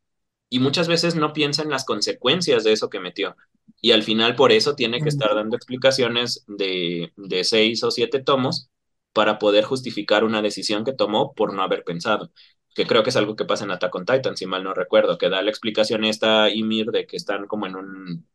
y 0.50 0.60
muchas 0.60 0.88
veces 0.88 1.16
no 1.16 1.34
piensa 1.34 1.64
en 1.64 1.70
las 1.70 1.84
consecuencias 1.84 2.64
de 2.64 2.72
eso 2.72 2.90
que 2.90 3.02
metió. 3.02 3.36
Y 3.82 3.92
al 3.92 4.04
final 4.04 4.36
por 4.36 4.54
eso 4.54 4.76
tiene 4.76 5.02
que 5.02 5.10
estar 5.10 5.36
dando 5.36 5.58
explicaciones 5.58 6.46
de, 6.48 7.12
de 7.18 7.44
seis 7.44 7.84
o 7.84 7.92
siete 7.92 8.22
tomos 8.22 8.70
para 9.14 9.40
poder 9.40 9.64
justificar 9.66 10.24
una 10.24 10.42
decisión 10.42 10.86
que 10.86 10.94
tomó 10.94 11.34
por 11.34 11.54
no 11.54 11.64
haber 11.64 11.84
pensado. 11.84 12.32
Que 12.76 12.88
creo 12.88 13.04
que 13.04 13.10
es 13.10 13.18
algo 13.18 13.36
que 13.36 13.46
pasa 13.46 13.66
en 13.66 13.72
Attack 13.72 13.94
on 13.96 14.06
Titan, 14.06 14.38
si 14.38 14.46
mal 14.46 14.64
no 14.64 14.74
recuerdo, 14.74 15.18
que 15.18 15.30
da 15.30 15.42
la 15.42 15.50
explicación 15.50 16.06
esta 16.06 16.50
Ymir 16.50 16.88
de 16.88 17.06
que 17.08 17.18
están 17.18 17.48
como 17.48 17.68
en 17.68 17.76
un... 17.76 18.28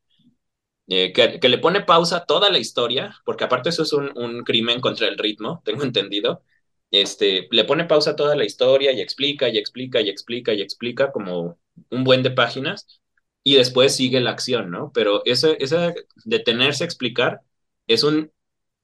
Eh, 0.89 1.13
que, 1.13 1.49
le 1.49 1.59
pone 1.59 1.81
pausa 1.83 2.19
a 2.19 2.25
toda 2.27 2.51
la 2.51 2.59
historia, 2.59 3.17
porque 3.25 3.45
aparte 3.45 3.71
eso 3.71 3.83
es 3.83 3.93
un, 3.93 4.13
un, 4.17 4.45
crimen 4.45 4.81
contra 4.81 5.09
el 5.09 5.19
ritmo, 5.19 5.63
tengo 5.65 5.83
entendido. 5.83 6.43
Este, 6.91 7.49
le 7.51 7.65
pone 7.65 7.85
pausa 7.87 8.13
a 8.13 8.17
toda 8.17 8.37
la 8.37 8.45
historia 8.45 8.93
y 8.93 9.01
explica 9.01 9.49
y 9.49 9.59
explica 9.59 10.01
y 10.01 10.09
explica 10.11 10.55
y 10.55 10.63
explica 10.63 11.13
como 11.13 11.59
un 11.91 12.05
buen 12.05 12.23
de 12.23 12.31
páginas 12.31 13.01
y 13.43 13.55
después 13.57 13.95
sigue 13.97 14.21
la 14.21 14.31
acción, 14.33 14.71
¿no? 14.71 14.93
Pero 14.93 15.23
ese, 15.25 15.57
ese 15.61 15.95
detenerse 16.25 16.85
a 16.85 16.87
explicar 16.87 17.43
es 17.87 18.03
un 18.05 18.33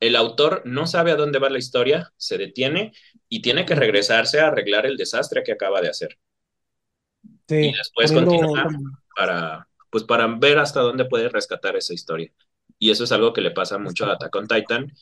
el 0.02 0.16
autor 0.16 0.62
no 0.64 0.88
sabe 0.88 1.12
a 1.12 1.16
dónde 1.16 1.38
va 1.38 1.48
la 1.48 1.60
historia, 1.60 2.12
se 2.16 2.36
detiene 2.36 2.92
y 3.28 3.40
tiene 3.40 3.64
que 3.64 3.76
regresarse 3.76 4.40
a 4.40 4.48
arreglar 4.48 4.84
el 4.84 4.96
desastre 4.96 5.44
que 5.44 5.52
acaba 5.52 5.80
de 5.80 5.90
hacer. 5.90 6.18
Sí, 7.46 7.68
y 7.68 7.72
después 7.72 8.10
continúa 8.10 8.66
para, 9.16 9.68
pues 9.90 10.02
para 10.02 10.26
ver 10.26 10.58
hasta 10.58 10.80
dónde 10.80 11.04
puede 11.04 11.28
rescatar 11.28 11.76
esa 11.76 11.94
historia. 11.94 12.32
Y 12.80 12.90
eso 12.90 13.04
es 13.04 13.12
algo 13.12 13.32
que 13.32 13.42
le 13.42 13.52
pasa 13.52 13.78
mucho 13.78 14.06
a 14.06 14.14
Attack 14.14 14.34
on 14.34 14.48
Titan, 14.48 14.92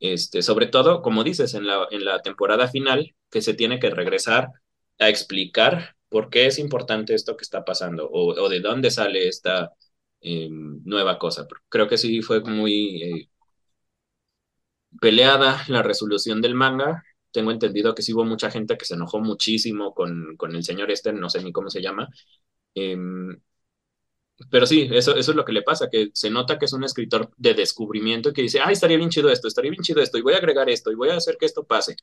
este, 0.00 0.42
sobre 0.42 0.66
todo, 0.66 1.00
como 1.00 1.24
dices, 1.24 1.54
en 1.54 1.66
la, 1.66 1.88
en 1.90 2.04
la 2.04 2.20
temporada 2.20 2.68
final, 2.68 3.14
que 3.30 3.40
se 3.40 3.54
tiene 3.54 3.78
que 3.78 3.88
regresar 3.88 4.50
a 4.98 5.08
explicar 5.08 5.96
por 6.10 6.28
qué 6.28 6.44
es 6.44 6.58
importante 6.58 7.14
esto 7.14 7.38
que 7.38 7.44
está 7.44 7.64
pasando 7.64 8.06
o, 8.06 8.38
o 8.38 8.48
de 8.50 8.60
dónde 8.60 8.90
sale 8.90 9.28
esta 9.28 9.72
eh, 10.20 10.50
nueva 10.50 11.18
cosa. 11.18 11.46
Creo 11.70 11.88
que 11.88 11.96
sí 11.96 12.20
fue 12.20 12.42
muy... 12.42 13.02
Eh, 13.02 13.28
peleada 15.00 15.62
la 15.68 15.82
resolución 15.82 16.40
del 16.40 16.54
manga. 16.54 17.04
Tengo 17.30 17.50
entendido 17.50 17.94
que 17.94 18.02
sí 18.02 18.12
hubo 18.12 18.24
mucha 18.24 18.50
gente 18.50 18.76
que 18.76 18.84
se 18.84 18.94
enojó 18.94 19.20
muchísimo 19.20 19.94
con, 19.94 20.36
con 20.36 20.54
el 20.54 20.64
señor 20.64 20.90
este, 20.90 21.12
no 21.12 21.30
sé 21.30 21.42
ni 21.42 21.52
cómo 21.52 21.70
se 21.70 21.82
llama. 21.82 22.08
Eh, 22.74 22.96
pero 24.50 24.66
sí, 24.66 24.88
eso, 24.92 25.14
eso 25.16 25.30
es 25.30 25.36
lo 25.36 25.44
que 25.44 25.52
le 25.52 25.62
pasa, 25.62 25.88
que 25.90 26.10
se 26.14 26.28
nota 26.30 26.58
que 26.58 26.64
es 26.64 26.72
un 26.72 26.84
escritor 26.84 27.30
de 27.36 27.54
descubrimiento 27.54 28.32
que 28.32 28.42
dice, 28.42 28.60
ay, 28.60 28.72
estaría 28.72 28.96
bien 28.96 29.10
chido 29.10 29.30
esto, 29.30 29.46
estaría 29.48 29.70
bien 29.70 29.82
chido 29.82 30.02
esto, 30.02 30.18
y 30.18 30.22
voy 30.22 30.34
a 30.34 30.38
agregar 30.38 30.68
esto, 30.68 30.90
y 30.90 30.94
voy 30.96 31.10
a 31.10 31.16
hacer 31.16 31.36
que 31.38 31.46
esto 31.46 31.64
pase. 31.64 31.96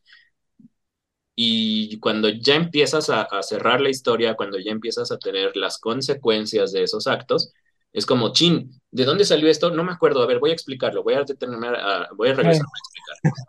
Y 1.36 2.00
cuando 2.00 2.30
ya 2.30 2.56
empiezas 2.56 3.10
a, 3.10 3.22
a 3.24 3.42
cerrar 3.44 3.80
la 3.82 3.90
historia, 3.90 4.36
cuando 4.36 4.60
ya 4.60 4.72
empiezas 4.72 5.12
a 5.12 5.18
tener 5.20 5.56
las 5.56 5.78
consecuencias 5.80 6.72
de 6.74 6.84
esos 6.84 7.08
actos, 7.08 7.54
es 7.94 8.06
como, 8.06 8.34
chin, 8.34 8.72
¿de 8.92 9.06
dónde 9.06 9.26
salió 9.26 9.50
esto? 9.50 9.72
No 9.72 9.84
me 9.84 9.92
acuerdo. 9.92 10.22
A 10.22 10.28
ver, 10.28 10.40
voy 10.40 10.52
a 10.52 10.54
explicarlo. 10.54 11.04
Voy 11.04 11.16
a 11.16 11.24
detenerme, 11.24 11.68
a, 11.70 12.10
voy 12.16 12.30
a 12.30 12.34
regresar 12.34 12.66
a 12.66 12.80
explicar. 12.80 13.46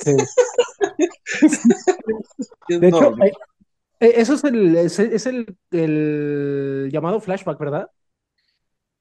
Sí. 0.00 0.12
De 2.80 2.88
hecho, 2.88 3.14
eh, 4.00 4.12
eso 4.16 4.34
es, 4.34 4.44
el, 4.44 4.76
es, 4.76 4.98
es 4.98 5.26
el, 5.26 5.56
el, 5.70 6.90
llamado 6.92 7.20
flashback, 7.20 7.58
¿verdad? 7.58 7.90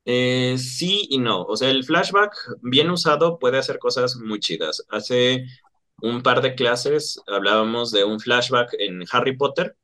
Eh, 0.06 0.56
sí 0.58 1.08
y 1.10 1.18
no. 1.18 1.44
O 1.44 1.58
sea, 1.58 1.70
el 1.70 1.84
flashback 1.84 2.36
bien 2.62 2.90
usado 2.90 3.40
puede 3.40 3.58
hacer 3.58 3.80
cosas 3.80 4.16
muy 4.18 4.40
chidas. 4.40 4.86
Hace 4.90 5.46
un 6.02 6.22
par 6.22 6.42
de 6.42 6.56
clases 6.56 7.20
hablábamos 7.28 7.92
de 7.92 8.04
un 8.04 8.20
flashback 8.20 8.76
en 8.80 9.04
Harry 9.12 9.36
Potter 9.36 9.76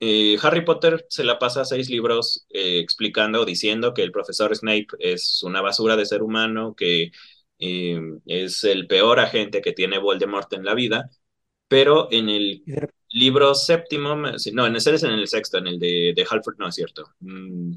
eh, 0.00 0.36
Harry 0.42 0.64
Potter 0.64 1.04
se 1.08 1.24
la 1.24 1.38
pasa 1.38 1.64
seis 1.64 1.90
libros 1.90 2.46
eh, 2.50 2.78
explicando 2.78 3.40
o 3.40 3.44
diciendo 3.44 3.94
que 3.94 4.02
el 4.02 4.12
profesor 4.12 4.54
Snape 4.54 4.86
es 4.98 5.42
una 5.42 5.60
basura 5.60 5.96
de 5.96 6.06
ser 6.06 6.22
humano, 6.22 6.74
que 6.76 7.10
eh, 7.58 8.00
es 8.26 8.64
el 8.64 8.86
peor 8.86 9.18
agente 9.20 9.60
que 9.60 9.72
tiene 9.72 9.98
Voldemort 9.98 10.52
en 10.52 10.64
la 10.64 10.74
vida, 10.74 11.10
pero 11.66 12.08
en 12.12 12.28
el 12.28 12.62
libro 13.10 13.54
séptimo, 13.54 14.14
no, 14.14 14.66
en 14.66 14.76
ese 14.76 14.94
es 14.94 15.02
en 15.02 15.12
el 15.12 15.26
sexto, 15.28 15.58
en 15.58 15.66
el 15.66 15.78
de, 15.78 16.12
de 16.14 16.26
Halford, 16.28 16.56
no 16.58 16.68
es 16.68 16.74
cierto. 16.74 17.04
Mm, 17.20 17.76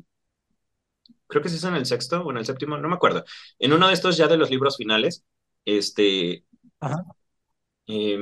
creo 1.28 1.42
que 1.42 1.50
sí 1.50 1.56
es 1.56 1.64
en 1.64 1.76
el 1.76 1.86
sexto 1.86 2.22
o 2.22 2.32
en 2.32 2.38
el 2.38 2.46
séptimo, 2.46 2.78
no 2.78 2.88
me 2.88 2.96
acuerdo. 2.96 3.24
En 3.58 3.74
uno 3.74 3.88
de 3.88 3.94
estos 3.94 4.18
ya 4.18 4.28
de 4.28 4.38
los 4.38 4.50
libros 4.50 4.78
finales, 4.78 5.26
este... 5.66 6.46
Ajá. 6.80 7.04
Eh, 7.88 8.18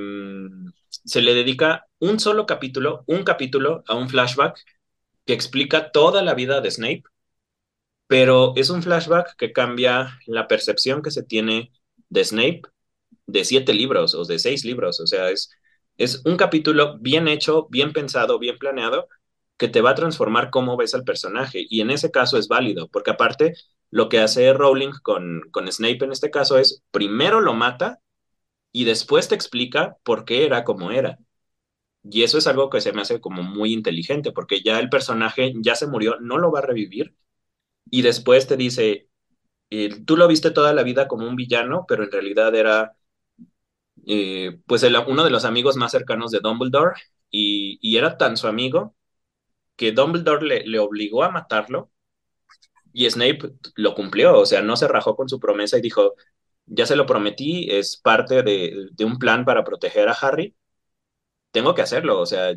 se 0.87 1.21
le 1.21 1.33
dedica 1.33 1.88
un 1.99 2.19
solo 2.19 2.45
capítulo, 2.45 3.03
un 3.07 3.23
capítulo 3.23 3.83
a 3.87 3.95
un 3.95 4.09
flashback 4.09 4.59
que 5.25 5.33
explica 5.33 5.91
toda 5.91 6.21
la 6.23 6.33
vida 6.33 6.61
de 6.61 6.71
Snape, 6.71 7.03
pero 8.07 8.53
es 8.55 8.69
un 8.69 8.81
flashback 8.83 9.35
que 9.37 9.53
cambia 9.53 10.19
la 10.25 10.47
percepción 10.47 11.01
que 11.01 11.11
se 11.11 11.23
tiene 11.23 11.71
de 12.09 12.25
Snape 12.25 12.61
de 13.27 13.45
siete 13.45 13.73
libros 13.73 14.15
o 14.15 14.25
de 14.25 14.39
seis 14.39 14.65
libros, 14.65 14.99
o 14.99 15.07
sea, 15.07 15.29
es, 15.31 15.51
es 15.97 16.23
un 16.25 16.37
capítulo 16.37 16.97
bien 16.99 17.27
hecho, 17.27 17.67
bien 17.71 17.93
pensado, 17.93 18.39
bien 18.39 18.57
planeado, 18.57 19.07
que 19.57 19.67
te 19.69 19.81
va 19.81 19.91
a 19.91 19.95
transformar 19.95 20.49
cómo 20.51 20.77
ves 20.77 20.95
al 20.95 21.03
personaje, 21.05 21.65
y 21.69 21.81
en 21.81 21.91
ese 21.91 22.11
caso 22.11 22.37
es 22.37 22.47
válido, 22.47 22.89
porque 22.89 23.11
aparte 23.11 23.53
lo 23.91 24.09
que 24.09 24.19
hace 24.19 24.53
Rowling 24.53 24.91
con, 25.03 25.43
con 25.51 25.71
Snape 25.71 26.05
en 26.05 26.11
este 26.13 26.31
caso 26.31 26.57
es, 26.57 26.83
primero 26.91 27.41
lo 27.41 27.53
mata 27.53 27.99
y 28.71 28.85
después 28.85 29.27
te 29.29 29.35
explica 29.35 29.97
por 30.03 30.25
qué 30.25 30.45
era 30.45 30.63
como 30.63 30.91
era. 30.91 31.19
Y 32.03 32.23
eso 32.23 32.37
es 32.37 32.47
algo 32.47 32.69
que 32.69 32.81
se 32.81 32.93
me 32.93 33.01
hace 33.01 33.21
como 33.21 33.43
muy 33.43 33.73
inteligente, 33.73 34.31
porque 34.31 34.61
ya 34.61 34.79
el 34.79 34.89
personaje 34.89 35.53
ya 35.57 35.75
se 35.75 35.87
murió, 35.87 36.19
no 36.19 36.37
lo 36.37 36.51
va 36.51 36.59
a 36.59 36.61
revivir, 36.63 37.15
y 37.91 38.03
después 38.03 38.47
te 38.47 38.57
dice, 38.57 39.09
eh, 39.71 40.03
tú 40.05 40.17
lo 40.17 40.27
viste 40.27 40.51
toda 40.51 40.73
la 40.73 40.83
vida 40.83 41.07
como 41.07 41.27
un 41.27 41.35
villano, 41.35 41.85
pero 41.87 42.03
en 42.03 42.11
realidad 42.11 42.55
era 42.55 42.95
eh, 44.07 44.59
pues 44.65 44.83
el, 44.83 44.95
uno 45.07 45.23
de 45.23 45.29
los 45.29 45.45
amigos 45.45 45.75
más 45.75 45.91
cercanos 45.91 46.31
de 46.31 46.39
Dumbledore, 46.39 46.95
y, 47.31 47.97
era 47.97 48.17
tan 48.17 48.37
su 48.37 48.47
amigo 48.47 48.95
que 49.77 49.91
Dumbledore 49.93 50.45
le, 50.47 50.67
le 50.67 50.79
obligó 50.79 51.23
a 51.23 51.31
matarlo, 51.31 51.91
y 52.93 53.09
Snape 53.09 53.39
lo 53.75 53.95
cumplió, 53.95 54.39
o 54.39 54.45
sea, 54.45 54.61
no 54.61 54.75
se 54.75 54.87
rajó 54.87 55.15
con 55.15 55.29
su 55.29 55.39
promesa 55.39 55.77
y 55.77 55.81
dijo, 55.81 56.15
ya 56.65 56.85
se 56.85 56.95
lo 56.95 57.05
prometí, 57.05 57.67
es 57.69 57.97
parte 57.97 58.43
de, 58.43 58.89
un 59.05 59.17
plan 59.19 59.45
para 59.45 59.63
proteger 59.63 60.09
a 60.09 60.13
Harry, 60.13 60.55
tengo 61.51 61.75
que 61.75 61.81
hacerlo, 61.81 62.19
o 62.19 62.25
sea, 62.25 62.55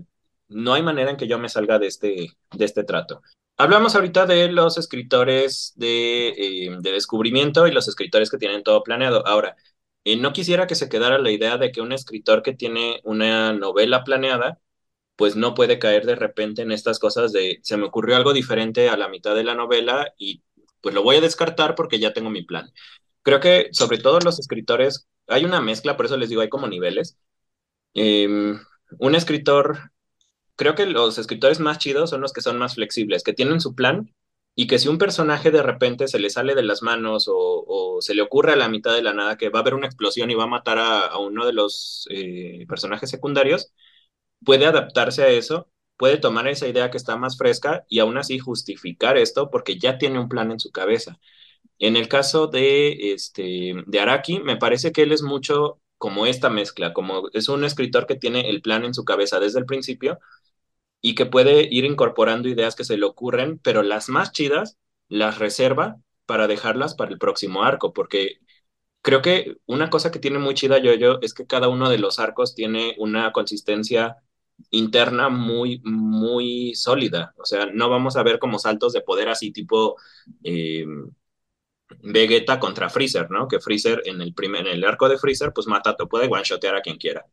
no 0.48 0.74
hay 0.74 0.82
manera 0.82 1.10
en 1.10 1.16
que 1.16 1.28
yo 1.28 1.38
me 1.38 1.48
salga 1.48 1.78
de 1.78 1.86
este, 1.86 2.28
de 2.52 2.64
este 2.64 2.84
trato. 2.84 3.22
Hablamos 3.56 3.94
ahorita 3.94 4.26
de 4.26 4.50
los 4.50 4.78
escritores 4.78 5.72
de, 5.76 6.28
eh, 6.30 6.76
de 6.80 6.92
descubrimiento 6.92 7.66
y 7.66 7.72
los 7.72 7.88
escritores 7.88 8.30
que 8.30 8.38
tienen 8.38 8.62
todo 8.62 8.82
planeado. 8.82 9.26
Ahora, 9.26 9.56
eh, 10.04 10.16
no 10.16 10.32
quisiera 10.32 10.66
que 10.66 10.74
se 10.74 10.88
quedara 10.88 11.18
la 11.18 11.30
idea 11.30 11.58
de 11.58 11.70
que 11.72 11.80
un 11.80 11.92
escritor 11.92 12.42
que 12.42 12.54
tiene 12.54 13.00
una 13.04 13.52
novela 13.52 14.04
planeada, 14.04 14.60
pues 15.16 15.36
no 15.36 15.54
puede 15.54 15.78
caer 15.78 16.06
de 16.06 16.16
repente 16.16 16.62
en 16.62 16.72
estas 16.72 16.98
cosas 16.98 17.32
de 17.32 17.60
se 17.62 17.76
me 17.76 17.84
ocurrió 17.86 18.16
algo 18.16 18.32
diferente 18.32 18.88
a 18.88 18.96
la 18.96 19.08
mitad 19.08 19.34
de 19.34 19.44
la 19.44 19.54
novela 19.54 20.14
y 20.18 20.42
pues 20.80 20.94
lo 20.94 21.02
voy 21.02 21.16
a 21.16 21.20
descartar 21.20 21.74
porque 21.76 21.98
ya 22.00 22.12
tengo 22.12 22.30
mi 22.30 22.42
plan. 22.44 22.72
creo 23.22 23.40
que 23.40 23.68
sobre 23.72 23.98
todo 23.98 24.20
los 24.20 24.40
escritores, 24.40 25.08
hay 25.28 25.44
una 25.44 25.60
mezcla, 25.60 25.96
por 25.96 26.06
eso 26.06 26.16
les 26.16 26.28
digo, 26.30 26.42
hay 26.42 26.48
como 26.48 26.68
niveles. 26.68 27.18
Em, 27.94 28.60
un 28.98 29.14
escritor, 29.14 29.92
creo 30.56 30.74
que 30.74 30.86
los 30.86 31.18
escritores 31.18 31.60
más 31.60 31.78
chidos 31.78 32.10
son 32.10 32.20
los 32.20 32.32
que 32.32 32.40
son 32.42 32.58
más 32.58 32.74
flexibles, 32.74 33.22
que 33.22 33.32
tienen 33.32 33.60
su 33.60 33.74
plan 33.74 34.14
y 34.54 34.66
que 34.66 34.78
si 34.78 34.88
un 34.88 34.98
personaje 34.98 35.50
de 35.50 35.62
repente 35.62 36.08
se 36.08 36.18
le 36.18 36.30
sale 36.30 36.54
de 36.54 36.62
las 36.62 36.82
manos 36.82 37.26
o, 37.28 37.98
se 38.00 38.14
le 38.14 38.22
ocurre 38.22 38.52
a 38.52 38.56
la 38.56 38.68
mitad 38.68 38.94
de 38.94 39.02
la 39.02 39.12
nada 39.14 39.36
que 39.36 39.48
va 39.48 39.60
a 39.60 39.62
haber 39.62 39.74
una 39.74 39.86
explosión 39.86 40.30
y 40.30 40.34
va 40.34 40.44
a 40.44 40.46
matar 40.48 40.78
a, 40.78 41.06
a 41.06 41.18
uno 41.18 41.46
de 41.46 41.52
los 41.52 42.06
eh, 42.10 42.66
personajes 42.68 43.10
secundarios, 43.10 43.72
puede 44.44 44.66
adaptarse 44.66 45.22
a 45.24 45.28
eso, 45.28 45.70
puede 45.96 46.18
tomar 46.18 46.48
esa 46.48 46.68
idea 46.68 46.90
que 46.90 46.96
está 46.98 47.16
más 47.16 47.36
fresca 47.38 47.84
y 47.88 48.00
aún 48.00 48.18
así 48.18 48.38
justificar 48.38 49.16
esto 49.18 49.50
porque 49.50 49.78
ya 49.78 49.98
tiene 49.98 50.18
un 50.20 50.28
plan 50.28 50.50
en 50.52 50.60
su 50.60 50.72
cabeza. 50.72 51.18
En 51.78 51.96
el 51.96 52.08
caso 52.08 52.46
de, 52.48 53.12
este, 53.12 53.74
de 53.86 54.00
Araki, 54.00 54.40
me 54.40 54.56
parece 54.56 54.92
que 54.92 55.02
él 55.02 55.12
es 55.12 55.22
mucho 55.22 55.81
como 56.02 56.26
esta 56.26 56.50
mezcla, 56.50 56.92
como 56.92 57.28
es 57.32 57.48
un 57.48 57.62
escritor 57.62 58.08
que 58.08 58.16
tiene 58.16 58.50
el 58.50 58.60
plan 58.60 58.84
en 58.84 58.92
su 58.92 59.04
cabeza 59.04 59.38
desde 59.38 59.60
el 59.60 59.66
principio 59.66 60.18
y 61.00 61.14
que 61.14 61.26
puede 61.26 61.68
ir 61.70 61.84
incorporando 61.84 62.48
ideas 62.48 62.74
que 62.74 62.82
se 62.82 62.96
le 62.96 63.06
ocurren, 63.06 63.60
pero 63.60 63.84
las 63.84 64.08
más 64.08 64.32
chidas 64.32 64.78
las 65.08 65.38
reserva 65.38 65.98
para 66.26 66.48
dejarlas 66.48 66.96
para 66.96 67.12
el 67.12 67.18
próximo 67.18 67.62
arco, 67.62 67.92
porque 67.92 68.40
creo 69.00 69.22
que 69.22 69.58
una 69.66 69.90
cosa 69.90 70.10
que 70.10 70.18
tiene 70.18 70.40
muy 70.40 70.54
chida 70.54 70.78
yo 70.78 71.20
es 71.22 71.34
que 71.34 71.46
cada 71.46 71.68
uno 71.68 71.88
de 71.88 71.98
los 71.98 72.18
arcos 72.18 72.56
tiene 72.56 72.96
una 72.98 73.30
consistencia 73.30 74.16
interna 74.70 75.28
muy, 75.28 75.80
muy 75.84 76.74
sólida. 76.74 77.32
O 77.38 77.44
sea, 77.44 77.66
no 77.66 77.90
vamos 77.90 78.16
a 78.16 78.24
ver 78.24 78.40
como 78.40 78.58
saltos 78.58 78.92
de 78.92 79.02
poder 79.02 79.28
así 79.28 79.52
tipo 79.52 79.96
eh, 80.42 80.84
Vegeta 82.02 82.58
contra 82.60 82.90
Freezer, 82.90 83.30
¿no? 83.30 83.48
Que 83.48 83.60
Freezer 83.60 84.02
en 84.04 84.20
el, 84.20 84.34
primer, 84.34 84.66
en 84.66 84.74
el 84.74 84.84
arco 84.84 85.08
de 85.08 85.18
Freezer, 85.18 85.52
pues 85.52 85.66
mata, 85.66 85.96
te 85.96 86.06
puede 86.06 86.26
one-shotear 86.28 86.76
a 86.76 86.82
quien 86.82 86.96
quiera. 86.96 87.24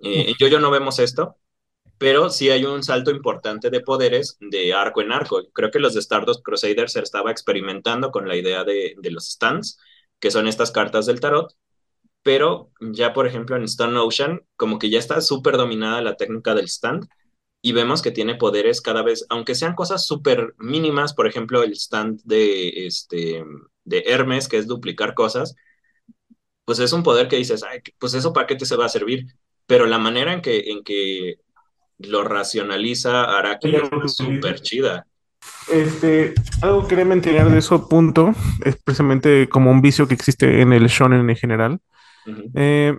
Eh, 0.00 0.34
yo, 0.38 0.48
yo 0.48 0.60
no 0.60 0.70
vemos 0.70 0.98
esto, 0.98 1.36
pero 1.98 2.30
sí 2.30 2.50
hay 2.50 2.64
un 2.64 2.82
salto 2.82 3.10
importante 3.10 3.70
de 3.70 3.80
poderes 3.80 4.36
de 4.40 4.72
arco 4.74 5.02
en 5.02 5.12
arco. 5.12 5.42
Creo 5.52 5.70
que 5.70 5.80
los 5.80 5.94
de 5.94 6.00
Stardust 6.00 6.42
Crusaders 6.44 6.92
se 6.92 7.00
estaba 7.00 7.30
experimentando 7.30 8.10
con 8.10 8.28
la 8.28 8.36
idea 8.36 8.64
de, 8.64 8.94
de 8.98 9.10
los 9.10 9.30
stands, 9.30 9.78
que 10.20 10.30
son 10.30 10.48
estas 10.48 10.70
cartas 10.70 11.06
del 11.06 11.20
tarot, 11.20 11.54
pero 12.22 12.70
ya 12.80 13.12
por 13.12 13.26
ejemplo 13.26 13.56
en 13.56 13.64
Stone 13.64 13.98
Ocean, 13.98 14.42
como 14.56 14.78
que 14.78 14.90
ya 14.90 14.98
está 14.98 15.20
súper 15.20 15.56
dominada 15.56 16.02
la 16.02 16.16
técnica 16.16 16.54
del 16.54 16.66
stand 16.68 17.08
y 17.60 17.72
vemos 17.72 18.02
que 18.02 18.10
tiene 18.10 18.36
poderes 18.36 18.80
cada 18.80 19.02
vez, 19.02 19.26
aunque 19.30 19.54
sean 19.54 19.74
cosas 19.74 20.06
súper 20.06 20.54
mínimas, 20.58 21.14
por 21.14 21.26
ejemplo 21.26 21.62
el 21.62 21.72
stand 21.72 22.20
de, 22.24 22.86
este, 22.86 23.44
de 23.84 24.04
Hermes, 24.06 24.48
que 24.48 24.58
es 24.58 24.66
duplicar 24.66 25.14
cosas, 25.14 25.56
pues 26.64 26.78
es 26.78 26.92
un 26.92 27.02
poder 27.02 27.28
que 27.28 27.36
dices, 27.36 27.64
Ay, 27.64 27.80
pues 27.98 28.14
eso 28.14 28.32
para 28.32 28.46
qué 28.46 28.54
te 28.54 28.66
se 28.66 28.76
va 28.76 28.86
a 28.86 28.90
servir, 28.90 29.26
pero 29.66 29.86
la 29.86 29.98
manera 29.98 30.32
en 30.32 30.42
que, 30.42 30.70
en 30.70 30.84
que 30.84 31.36
lo 31.98 32.22
racionaliza 32.22 33.24
Araki 33.24 33.74
es 34.04 34.16
súper 34.16 34.60
chida. 34.60 35.06
Este, 35.72 36.34
algo 36.62 36.82
que 36.82 36.88
quería 36.88 37.04
mencionar 37.04 37.50
de 37.50 37.58
eso 37.58 37.88
punto 37.88 38.34
es 38.64 38.76
precisamente 38.76 39.48
como 39.48 39.70
un 39.70 39.80
vicio 39.80 40.06
que 40.06 40.14
existe 40.14 40.62
en 40.62 40.72
el 40.72 40.86
shonen 40.86 41.28
en 41.28 41.36
general. 41.36 41.80
Uh 42.26 42.30
-huh. 42.30 42.50
eh, 42.54 42.98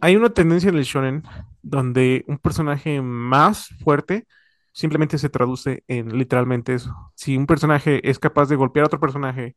hay 0.00 0.16
una 0.16 0.30
tendencia 0.30 0.68
en 0.68 0.76
el 0.76 0.84
shonen 0.84 1.22
donde 1.62 2.24
un 2.28 2.38
personaje 2.38 3.00
más 3.02 3.68
fuerte 3.82 4.26
simplemente 4.72 5.18
se 5.18 5.28
traduce 5.28 5.84
en 5.88 6.16
literalmente 6.16 6.74
eso. 6.74 7.12
Si 7.14 7.36
un 7.36 7.46
personaje 7.46 8.08
es 8.08 8.18
capaz 8.18 8.48
de 8.48 8.56
golpear 8.56 8.84
a 8.84 8.86
otro 8.86 9.00
personaje 9.00 9.56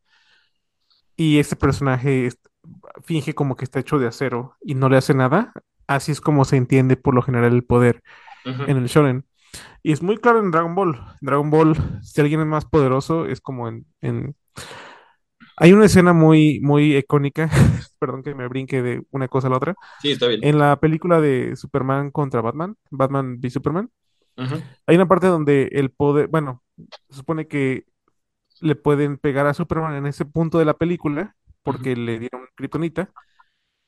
y 1.15 1.40
ese 1.40 1.56
personaje 1.56 2.30
finge 3.03 3.34
como 3.34 3.56
que 3.56 3.65
está 3.65 3.80
hecho 3.80 3.99
de 3.99 4.07
acero 4.07 4.56
y 4.61 4.76
no 4.76 4.90
le 4.90 4.98
hace 4.98 5.14
nada, 5.14 5.53
así 5.88 6.11
es 6.11 6.22
como 6.22 6.45
se 6.45 6.57
entiende 6.57 6.98
por 6.98 7.14
lo 7.14 7.22
general 7.22 7.53
el 7.53 7.64
poder 7.64 8.03
uh 8.45 8.49
-huh. 8.49 8.69
en 8.69 8.77
el 8.77 8.88
shonen. 8.88 9.26
Y 9.84 9.91
es 9.91 10.02
muy 10.02 10.18
claro 10.18 10.40
en 10.40 10.52
Dragon 10.52 10.76
Ball. 10.76 10.99
Dragon 11.22 11.49
Ball, 11.49 11.76
si 12.02 12.22
alguien 12.22 12.41
es 12.41 12.48
más 12.48 12.65
poderoso, 12.65 13.26
es 13.26 13.41
como 13.41 13.68
en. 13.68 13.86
en... 14.02 14.36
Hay 15.57 15.72
una 15.72 15.86
escena 15.86 16.14
muy, 16.14 16.60
muy 16.61 16.98
icónica, 16.98 17.49
perdón 17.99 18.23
que 18.23 18.36
me 18.36 18.48
brinque 18.48 18.82
de 18.82 19.03
una 19.11 19.27
cosa 19.27 19.48
a 19.48 19.52
la 19.52 19.57
otra. 19.57 19.76
Sí, 20.02 20.11
está 20.11 20.27
bien. 20.27 20.41
En 20.44 20.60
la 20.60 20.80
película 20.80 21.22
de 21.22 21.56
Superman 21.56 22.11
contra 22.11 22.41
Batman, 22.41 22.76
Batman 22.91 23.40
v 23.40 23.49
Superman, 23.49 23.90
uh 24.38 24.44
-huh. 24.44 24.64
hay 24.86 24.95
una 24.95 25.07
parte 25.07 25.27
donde 25.27 25.69
el 25.72 25.91
poder, 25.91 26.27
bueno, 26.27 26.64
se 27.10 27.18
supone 27.18 27.48
que 27.48 27.86
le 28.61 28.76
pueden 28.76 29.18
pegar 29.18 29.48
a 29.48 29.53
Superman 29.53 29.95
en 29.95 30.07
ese 30.07 30.26
punto 30.26 30.60
de 30.60 30.65
la 30.65 30.73
película 30.73 31.36
porque 31.64 31.94
uh 31.94 31.95
-huh. 31.95 32.06
le 32.06 32.19
dieron 32.19 32.41
kriptonita, 32.56 33.10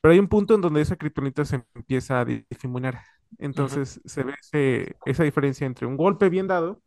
pero 0.00 0.12
hay 0.12 0.18
un 0.18 0.28
punto 0.28 0.54
en 0.54 0.62
donde 0.62 0.80
esa 0.80 0.96
kriptonita 0.96 1.44
se 1.44 1.64
empieza 1.74 2.20
a 2.20 2.24
difuminar. 2.24 3.02
Entonces 3.38 3.98
uh 3.98 4.00
-huh. 4.00 4.08
se 4.08 4.22
ve 4.24 4.34
ese, 4.40 4.96
esa 5.04 5.24
diferencia 5.24 5.66
entre 5.66 5.86
un 5.86 5.96
golpe 5.98 6.30
bien 6.30 6.46
dado 6.46 6.82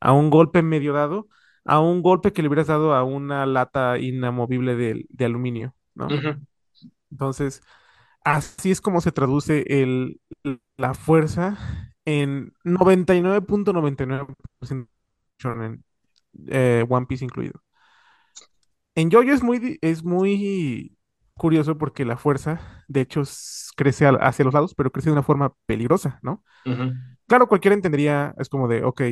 a 0.00 0.12
un 0.12 0.30
golpe 0.30 0.62
medio 0.62 0.92
dado 0.92 1.28
a 1.68 1.80
un 1.80 2.02
golpe 2.02 2.32
que 2.32 2.40
le 2.42 2.48
hubieras 2.48 2.66
dado 2.66 2.94
a 2.94 3.04
una 3.04 3.44
lata 3.46 3.98
inamovible 3.98 4.74
de, 4.74 5.04
de 5.10 5.24
aluminio, 5.26 5.74
¿no? 5.94 6.06
Uh 6.06 6.10
-huh. 6.10 6.46
Entonces, 7.10 7.62
así 8.24 8.70
es 8.70 8.80
como 8.80 9.02
se 9.02 9.12
traduce 9.12 9.64
el, 9.68 10.20
la 10.78 10.94
fuerza 10.94 11.58
en 12.06 12.54
99.99% 12.64 14.88
.99 15.40 15.64
en 15.64 15.84
eh, 16.48 16.84
One 16.88 17.06
Piece 17.06 17.24
incluido. 17.24 17.60
En 18.94 19.10
Jojo 19.10 19.30
es 19.30 19.42
muy, 19.42 19.78
es 19.82 20.02
muy 20.02 20.96
curioso 21.34 21.78
porque 21.78 22.04
la 22.04 22.16
fuerza, 22.16 22.84
de 22.88 23.02
hecho, 23.02 23.22
crece 23.76 24.06
hacia 24.06 24.44
los 24.44 24.54
lados, 24.54 24.74
pero 24.74 24.90
crece 24.90 25.10
de 25.10 25.12
una 25.12 25.22
forma 25.22 25.54
peligrosa, 25.66 26.18
¿no? 26.22 26.42
Uh 26.64 26.70
-huh. 26.70 27.18
Claro, 27.26 27.46
cualquiera 27.46 27.74
entendería, 27.74 28.34
es 28.38 28.48
como 28.48 28.68
de, 28.68 28.82
ok, 28.84 29.02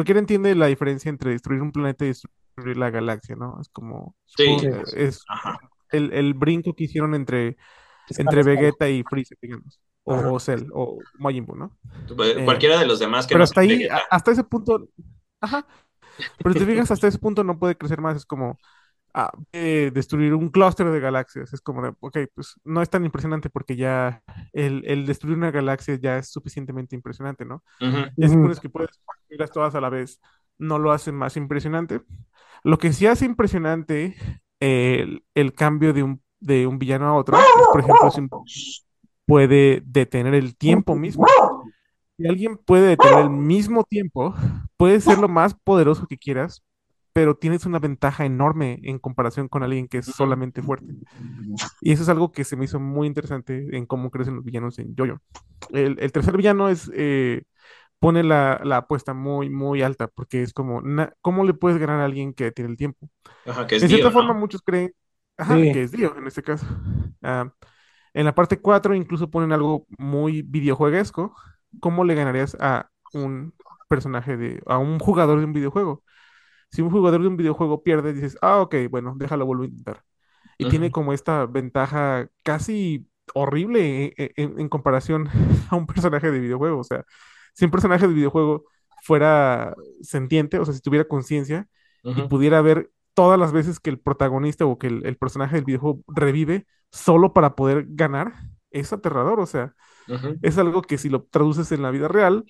cualquiera 0.00 0.20
entiende 0.20 0.54
la 0.54 0.66
diferencia 0.66 1.10
entre 1.10 1.32
destruir 1.32 1.60
un 1.60 1.72
planeta 1.72 2.06
y 2.06 2.08
destruir 2.08 2.78
la 2.78 2.88
galaxia, 2.88 3.36
¿no? 3.36 3.60
Es 3.60 3.68
como, 3.68 4.16
sí, 4.24 4.56
es 4.96 5.22
el, 5.90 6.10
el, 6.14 6.32
brinco 6.32 6.74
que 6.74 6.84
hicieron 6.84 7.14
entre, 7.14 7.58
entre 8.16 8.42
Vegeta 8.42 8.88
y 8.88 9.02
Freezer, 9.02 9.36
digamos, 9.42 9.78
o, 10.04 10.14
o 10.14 10.40
Cell, 10.40 10.68
o 10.72 10.98
Majin 11.18 11.44
Buu, 11.44 11.54
¿no? 11.54 11.76
Cualquiera 12.46 12.76
eh, 12.76 12.78
de 12.78 12.86
los 12.86 12.98
demás 12.98 13.26
que 13.26 13.34
Pero 13.34 13.40
no 13.40 13.44
hasta 13.44 13.60
ahí, 13.60 13.76
Vegeta. 13.76 14.00
hasta 14.10 14.30
ese 14.30 14.44
punto, 14.44 14.88
ajá, 15.38 15.66
pero 16.38 16.54
te 16.54 16.64
fijas, 16.64 16.90
hasta 16.90 17.06
ese 17.08 17.18
punto 17.18 17.44
no 17.44 17.58
puede 17.58 17.76
crecer 17.76 18.00
más, 18.00 18.16
es 18.16 18.24
como, 18.24 18.58
a 19.14 19.32
eh, 19.52 19.90
destruir 19.92 20.34
un 20.34 20.48
clúster 20.48 20.90
de 20.90 21.00
galaxias. 21.00 21.52
Es 21.52 21.60
como 21.60 21.82
de, 21.82 21.94
ok, 22.00 22.18
pues 22.34 22.54
no 22.64 22.82
es 22.82 22.90
tan 22.90 23.04
impresionante 23.04 23.50
porque 23.50 23.76
ya 23.76 24.22
el, 24.52 24.82
el 24.86 25.06
destruir 25.06 25.36
una 25.36 25.50
galaxia 25.50 25.96
ya 25.96 26.18
es 26.18 26.28
suficientemente 26.28 26.94
impresionante, 26.94 27.44
¿no? 27.44 27.62
Uh 27.80 27.86
-huh. 27.86 28.12
Ya 28.16 28.28
supones 28.28 28.60
que 28.60 28.68
puedes 28.68 28.90
destruirlas 28.90 29.50
todas 29.50 29.74
a 29.74 29.80
la 29.80 29.90
vez, 29.90 30.20
no 30.58 30.78
lo 30.78 30.92
hace 30.92 31.12
más 31.12 31.36
impresionante. 31.36 32.02
Lo 32.62 32.78
que 32.78 32.92
sí 32.92 33.06
hace 33.06 33.24
impresionante 33.24 34.16
eh, 34.60 35.00
el, 35.00 35.24
el, 35.34 35.52
cambio 35.54 35.92
de 35.92 36.02
un, 36.02 36.22
de 36.38 36.66
un 36.66 36.78
villano 36.78 37.06
a 37.06 37.14
otro, 37.14 37.38
es, 37.38 37.44
por 37.72 37.80
ejemplo, 37.80 38.10
si 38.46 38.82
puede 39.30 39.82
detener 39.86 40.34
el 40.34 40.56
tiempo 40.56 40.96
mismo. 40.96 41.26
Si 42.16 42.26
alguien 42.26 42.58
puede 42.58 42.88
detener 42.88 43.20
el 43.20 43.30
mismo 43.30 43.84
tiempo, 43.84 44.34
puede 44.76 45.00
ser 45.00 45.18
lo 45.18 45.28
más 45.28 45.54
poderoso 45.54 46.06
que 46.06 46.18
quieras, 46.18 46.62
pero 47.12 47.36
tienes 47.36 47.66
una 47.66 47.78
ventaja 47.78 48.24
enorme 48.24 48.78
en 48.84 48.98
comparación 48.98 49.48
con 49.48 49.62
alguien 49.62 49.88
que 49.88 49.98
es 49.98 50.06
solamente 50.06 50.62
fuerte. 50.62 50.94
Y 51.80 51.92
eso 51.92 52.02
es 52.02 52.08
algo 52.08 52.32
que 52.32 52.44
se 52.44 52.56
me 52.56 52.64
hizo 52.64 52.78
muy 52.78 53.06
interesante 53.06 53.76
en 53.76 53.86
cómo 53.86 54.10
crecen 54.10 54.36
los 54.36 54.44
villanos 54.44 54.78
en 54.78 54.94
Jojo. 54.96 55.20
El, 55.70 55.98
el 55.98 56.12
tercer 56.12 56.36
villano 56.36 56.68
es 56.68 56.90
eh, 56.94 57.42
pone 58.00 58.22
la, 58.22 58.60
la, 58.64 58.78
apuesta 58.78 59.12
muy, 59.12 59.50
muy 59.50 59.82
alta, 59.82 60.08
porque 60.08 60.42
es 60.42 60.52
como, 60.52 60.80
na, 60.80 61.12
¿cómo 61.20 61.44
le 61.44 61.54
puedes 61.54 61.78
ganar 61.78 62.00
a 62.00 62.04
alguien 62.06 62.32
que 62.32 62.50
tiene 62.50 62.70
el 62.70 62.76
tiempo? 62.76 63.08
Ajá, 63.46 63.66
que 63.66 63.76
es 63.76 63.82
en 63.82 63.88
cierta 63.88 64.08
Dio, 64.08 64.12
forma, 64.12 64.32
¿no? 64.32 64.40
muchos 64.40 64.62
creen 64.62 64.92
ajá, 65.36 65.56
sí. 65.56 65.72
que 65.72 65.82
es 65.82 65.92
Dio 65.92 66.16
en 66.16 66.26
este 66.26 66.42
caso. 66.42 66.66
Uh, 67.22 67.50
en 68.14 68.24
la 68.24 68.34
parte 68.34 68.60
4 68.60 68.94
incluso 68.94 69.30
ponen 69.30 69.52
algo 69.52 69.86
muy 69.98 70.42
videojueguesco. 70.42 71.34
¿Cómo 71.78 72.04
le 72.04 72.14
ganarías 72.14 72.56
a 72.58 72.90
un 73.12 73.54
personaje 73.88 74.36
de, 74.36 74.62
a 74.66 74.78
un 74.78 74.98
jugador 74.98 75.38
de 75.38 75.44
un 75.44 75.52
videojuego? 75.52 76.02
Si 76.70 76.82
un 76.82 76.90
jugador 76.90 77.22
de 77.22 77.28
un 77.28 77.36
videojuego 77.36 77.82
pierde, 77.82 78.12
dices, 78.12 78.38
ah, 78.42 78.60
ok, 78.60 78.74
bueno, 78.90 79.14
déjalo, 79.16 79.46
vuelvo 79.46 79.64
a 79.64 79.66
intentar. 79.66 80.04
Y 80.58 80.64
uh 80.64 80.66
-huh. 80.66 80.70
tiene 80.70 80.90
como 80.90 81.12
esta 81.12 81.46
ventaja 81.46 82.28
casi 82.42 83.08
horrible 83.34 84.14
en, 84.16 84.30
en, 84.36 84.60
en, 84.60 84.68
comparación 84.68 85.28
a 85.70 85.76
un 85.76 85.86
personaje 85.86 86.30
de 86.30 86.40
videojuego. 86.40 86.78
O 86.78 86.84
sea, 86.84 87.04
si 87.54 87.64
un 87.64 87.70
personaje 87.70 88.06
de 88.06 88.14
videojuego 88.14 88.64
fuera 89.02 89.74
sentiente, 90.02 90.58
o 90.58 90.64
sea, 90.64 90.74
si 90.74 90.80
tuviera 90.80 91.06
conciencia 91.06 91.66
uh 92.04 92.12
-huh. 92.12 92.24
y 92.24 92.28
pudiera 92.28 92.60
ver 92.62 92.90
todas 93.14 93.38
las 93.38 93.52
veces 93.52 93.80
que 93.80 93.90
el 93.90 93.98
protagonista 93.98 94.64
o 94.66 94.78
que 94.78 94.86
el, 94.88 95.04
el, 95.06 95.16
personaje 95.16 95.56
del 95.56 95.64
videojuego 95.64 96.02
revive 96.08 96.66
solo 96.90 97.32
para 97.32 97.54
poder 97.56 97.86
ganar, 97.88 98.34
es 98.70 98.92
aterrador. 98.92 99.40
O 99.40 99.46
sea, 99.46 99.74
uh 100.08 100.14
-huh. 100.14 100.38
es 100.42 100.58
algo 100.58 100.82
que 100.82 100.98
si 100.98 101.08
lo 101.08 101.24
traduces 101.24 101.72
en 101.72 101.82
la 101.82 101.90
vida 101.90 102.08
real, 102.08 102.44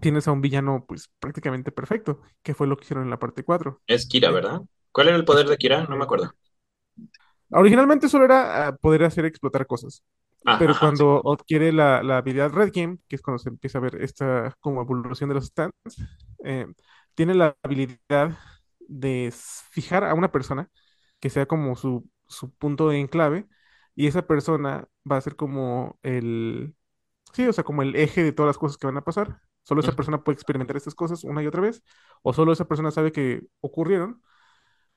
tienes 0.00 0.28
a 0.28 0.32
un 0.32 0.40
villano 0.40 0.84
pues 0.86 1.10
prácticamente 1.18 1.72
perfecto, 1.72 2.20
que 2.42 2.54
fue 2.54 2.66
lo 2.66 2.76
que 2.76 2.84
hicieron 2.84 3.04
en 3.04 3.10
la 3.10 3.18
parte 3.18 3.44
4. 3.44 3.80
Es 3.86 4.06
Kira, 4.06 4.30
¿verdad? 4.30 4.62
¿Cuál 4.92 5.08
era 5.08 5.16
el 5.16 5.24
poder 5.24 5.48
de 5.48 5.56
Kira? 5.56 5.84
No 5.84 5.96
me 5.96 6.04
acuerdo. 6.04 6.32
Originalmente 7.50 8.08
solo 8.08 8.24
era 8.24 8.68
ah, 8.68 8.76
poder 8.76 9.04
hacer 9.04 9.24
explotar 9.24 9.66
cosas. 9.66 10.02
Pero 10.58 10.72
ajá, 10.72 10.74
sí. 10.74 10.80
cuando 10.80 11.22
adquiere 11.32 11.72
la, 11.72 12.02
la 12.02 12.18
habilidad 12.18 12.52
Red 12.52 12.70
Game, 12.74 12.98
que 13.08 13.16
es 13.16 13.22
cuando 13.22 13.38
se 13.38 13.48
empieza 13.48 13.78
a 13.78 13.80
ver 13.80 13.96
esta 14.02 14.54
como 14.60 14.82
evolución 14.82 15.28
de 15.28 15.34
los 15.36 15.46
stands, 15.46 15.74
eh, 16.44 16.66
tiene 17.14 17.34
la 17.34 17.56
habilidad 17.62 18.36
de 18.80 19.32
fijar 19.70 20.04
a 20.04 20.14
una 20.14 20.30
persona 20.30 20.68
que 21.20 21.30
sea 21.30 21.46
como 21.46 21.76
su, 21.76 22.08
su 22.28 22.52
punto 22.54 22.88
de 22.88 23.00
enclave 23.00 23.46
y 23.94 24.06
esa 24.06 24.26
persona 24.26 24.86
va 25.10 25.16
a 25.16 25.20
ser 25.22 25.36
como 25.36 25.98
el, 26.02 26.74
sí, 27.32 27.46
o 27.46 27.52
sea, 27.52 27.64
como 27.64 27.82
el 27.82 27.96
eje 27.96 28.22
de 28.22 28.32
todas 28.32 28.48
las 28.50 28.58
cosas 28.58 28.76
que 28.78 28.86
van 28.86 28.98
a 28.98 29.04
pasar. 29.04 29.40
Solo 29.64 29.80
esa 29.80 29.92
persona 29.96 30.22
puede 30.24 30.34
experimentar 30.34 30.76
estas 30.76 30.94
cosas 30.94 31.24
una 31.24 31.42
y 31.42 31.46
otra 31.48 31.62
vez, 31.62 31.82
o 32.22 32.32
solo 32.32 32.52
esa 32.52 32.66
persona 32.66 32.90
sabe 32.92 33.12
que 33.12 33.42
ocurrieron 33.60 34.22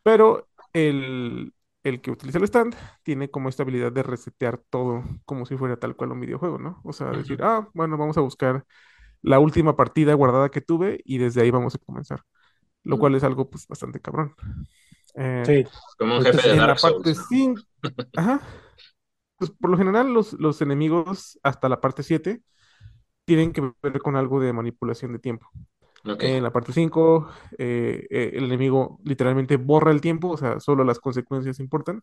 pero 0.03 0.47
el, 0.73 1.53
el 1.83 2.01
que 2.01 2.11
utiliza 2.11 2.37
el 2.37 2.45
stand 2.45 2.75
tiene 3.03 3.29
como 3.29 3.49
esta 3.49 3.63
habilidad 3.63 3.91
de 3.91 4.03
resetear 4.03 4.59
todo 4.69 5.03
como 5.25 5.45
si 5.45 5.57
fuera 5.57 5.77
tal 5.77 5.95
cual 5.95 6.11
un 6.11 6.19
videojuego, 6.21 6.57
¿no? 6.59 6.81
O 6.83 6.93
sea, 6.93 7.11
decir, 7.11 7.39
ah, 7.43 7.69
bueno, 7.73 7.97
vamos 7.97 8.17
a 8.17 8.21
buscar 8.21 8.65
la 9.21 9.39
última 9.39 9.75
partida 9.75 10.13
guardada 10.13 10.49
que 10.49 10.61
tuve 10.61 11.01
y 11.05 11.17
desde 11.17 11.41
ahí 11.41 11.51
vamos 11.51 11.75
a 11.75 11.79
comenzar, 11.79 12.21
lo 12.83 12.99
cual 12.99 13.15
es 13.15 13.23
algo 13.23 13.49
pues 13.49 13.67
bastante 13.67 13.99
cabrón. 14.01 14.35
Eh, 15.15 15.43
Sí. 15.45 15.65
Como 15.97 16.17
un 16.17 16.23
jefe 16.23 16.49
de 16.49 16.55
en 16.55 16.57
Dark 16.57 16.67
la 16.67 16.79
parte 16.79 17.13
Souls, 17.13 17.17
¿no? 17.17 17.23
5, 17.29 17.61
ajá, 18.15 18.41
pues 19.37 19.51
por 19.51 19.69
lo 19.69 19.77
general 19.77 20.13
los, 20.13 20.33
los 20.33 20.61
enemigos 20.61 21.39
hasta 21.43 21.69
la 21.69 21.81
parte 21.81 22.03
7 22.03 22.41
tienen 23.27 23.53
que 23.53 23.61
ver 23.83 23.99
con 24.01 24.17
algo 24.17 24.41
de 24.41 24.53
manipulación 24.53 25.13
de 25.13 25.19
tiempo. 25.19 25.49
Ok. 26.05 26.23
En 26.23 26.43
la 26.43 26.51
parte 26.53 26.73
5, 26.73 27.29
eh, 27.59 28.07
eh, 28.11 28.31
el 28.35 28.45
enemigo 28.45 28.99
literalmente 29.05 29.57
borra 29.57 29.91
el 29.91 30.01
tiempo, 30.01 30.29
o 30.31 30.37
sea, 30.37 30.59
solo 30.61 30.83
las 30.85 30.99
consecuencias 30.99 31.59
importan. 31.59 32.01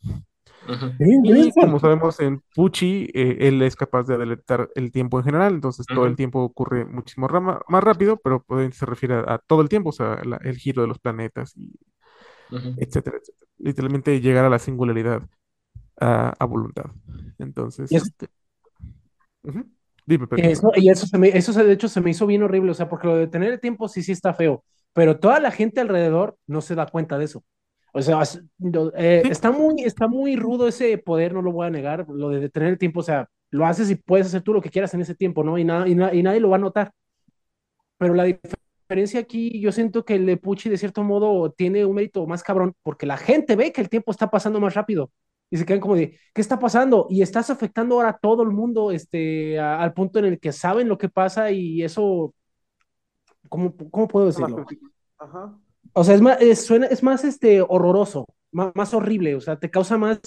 Ujú, 0.69 0.87
Y 0.99 1.53
como 1.55 1.81
sabemos 1.81 2.21
en 2.21 2.41
Pucci, 2.55 3.11
eh, 3.15 3.39
él 3.41 3.63
es 3.63 3.77
capaz 3.77 4.05
de 4.05 4.15
adelantar 4.15 4.71
el 4.75 4.93
tiempo 4.93 5.19
en 5.19 5.25
general, 5.25 5.55
entonces 5.55 5.91
todo 5.91 6.07
el 6.07 6.17
tiempo 6.17 6.41
ocurre 6.43 6.85
muchísimo 6.85 7.29
más 7.69 7.85
rápido, 7.85 8.17
pero 8.19 8.45
se 8.73 8.87
refiere 8.87 9.15
a, 9.17 9.35
a 9.35 9.39
todo 9.39 9.61
el 9.63 9.69
tiempo, 9.69 9.91
o 9.91 9.93
sea, 9.93 10.21
la- 10.25 10.37
el 10.45 10.57
giro 10.57 10.83
de 10.83 10.89
los 10.89 10.99
planetas, 10.99 11.57
y 11.57 11.73
ujú. 12.51 12.71
etcétera, 12.77 13.19
etcétera. 13.19 13.51
Literalmente 13.59 14.21
llegar 14.21 14.45
a 14.45 14.51
la 14.51 14.59
singularidad 14.59 15.23
a, 16.01 16.31
a 16.39 16.45
voluntad. 16.47 16.87
Entonces, 17.39 17.91
Y 17.91 17.97
eso, 17.97 18.07
este. 18.07 18.29
Dime, 20.07 20.27
perdón. 20.27 20.47
eso, 20.47 20.71
y 20.77 20.91
eso, 20.91 21.07
se 21.07 21.19
me, 21.19 21.29
eso 21.29 21.53
se- 21.53 21.65
de 21.65 21.73
hecho 21.73 21.89
se 21.89 22.01
me 22.01 22.11
hizo 22.11 22.27
bien 22.27 22.43
horrible, 22.43 22.71
o 22.73 22.75
sea, 22.75 22.89
porque 22.89 23.07
lo 23.07 23.17
de 23.17 23.27
tener 23.29 23.53
el 23.53 23.61
tiempo 23.61 23.89
sí, 23.89 24.03
sí 24.03 24.13
está 24.13 24.35
feo, 24.35 24.65
pero 24.93 25.19
toda 25.19 25.41
la 25.41 25.51
gente 25.51 25.81
alrededor 25.81 26.37
no 26.47 26.61
se 26.61 26.75
da 26.75 26.87
cuenta 26.87 27.19
de 27.19 27.25
eso. 27.27 27.45
O 27.93 28.03
sea, 28.03 28.21
eh, 28.97 29.23
está 29.31 29.53
muy, 29.53 29.83
está 29.85 30.09
muy 30.09 30.37
rudo 30.37 30.67
ese 30.69 30.99
poder, 30.99 31.33
no 31.33 31.43
lo 31.43 31.53
voy 31.53 31.67
a 31.67 31.71
negar, 31.71 32.07
lo 32.09 32.29
de 32.31 32.41
detener 32.41 32.71
el 32.71 32.79
tiempo, 32.79 33.01
o 33.01 33.03
sea, 33.05 33.29
lo 33.51 33.67
haces 33.67 33.89
y 33.91 33.95
puedes 33.95 34.27
hacer 34.27 34.43
tú 34.43 34.53
lo 34.53 34.61
que 34.61 34.71
quieras 34.71 34.93
en 34.95 35.01
ese 35.03 35.15
tiempo, 35.15 35.45
¿no? 35.45 35.59
Y, 35.59 35.65
nada 35.65 35.89
y, 35.89 35.95
na- 35.95 36.13
y 36.13 36.23
nadie 36.23 36.41
lo 36.41 36.51
va 36.51 36.57
a 36.57 36.59
notar. 36.59 36.93
Pero 37.99 38.15
la 38.15 38.25
diferencia 38.25 39.21
aquí, 39.21 39.61
yo 39.61 39.73
siento 39.73 40.05
que 40.05 40.17
el 40.17 40.27
de 40.27 40.37
Pucci 40.37 40.69
de 40.69 40.79
cierto 40.79 41.03
modo 41.05 41.51
tiene 41.53 41.85
un 41.85 41.95
mérito 41.95 42.27
más 42.27 42.43
cabrón, 42.43 42.75
porque 42.83 43.07
la 43.07 43.17
gente 43.17 43.57
ve 43.57 43.73
que 43.73 43.81
el 43.81 43.89
tiempo 43.89 44.11
está 44.13 44.31
pasando 44.31 44.61
más 44.61 44.75
rápido 44.75 45.11
y 45.55 45.59
se 45.59 45.67
quedan 45.67 45.81
como 45.81 45.95
de, 45.97 46.19
¿qué 46.35 46.41
está 46.41 46.59
pasando? 46.59 47.07
Y 47.11 47.23
estás 47.23 47.51
afectando 47.51 47.97
ahora 47.97 48.11
a 48.11 48.19
todo 48.19 48.43
el 48.43 48.51
mundo, 48.51 48.91
este, 48.91 49.59
a- 49.61 49.81
al 49.83 49.95
punto 49.95 50.19
en 50.19 50.27
el 50.27 50.41
que 50.41 50.53
saben 50.53 50.89
lo 50.89 50.99
que 50.99 51.09
pasa 51.09 51.51
y 51.53 51.83
eso, 51.85 52.35
¿cómo, 53.49 53.75
cómo 53.91 54.09
puedo 54.09 54.27
decirlo? 54.27 54.65
Ajá. 55.19 55.59
O 55.93 56.03
sea, 56.05 56.15
es 56.15 56.21
más, 56.21 56.41
es, 56.41 56.65
suena, 56.67 56.87
es 56.87 57.03
más 57.03 57.25
este, 57.25 57.63
horroroso, 57.63 58.27
más, 58.53 58.73
más 58.75 58.95
horrible, 58.95 59.35
o 59.35 59.41
sea, 59.41 59.59
te 59.59 59.71
causa 59.71 59.97
más 59.97 60.19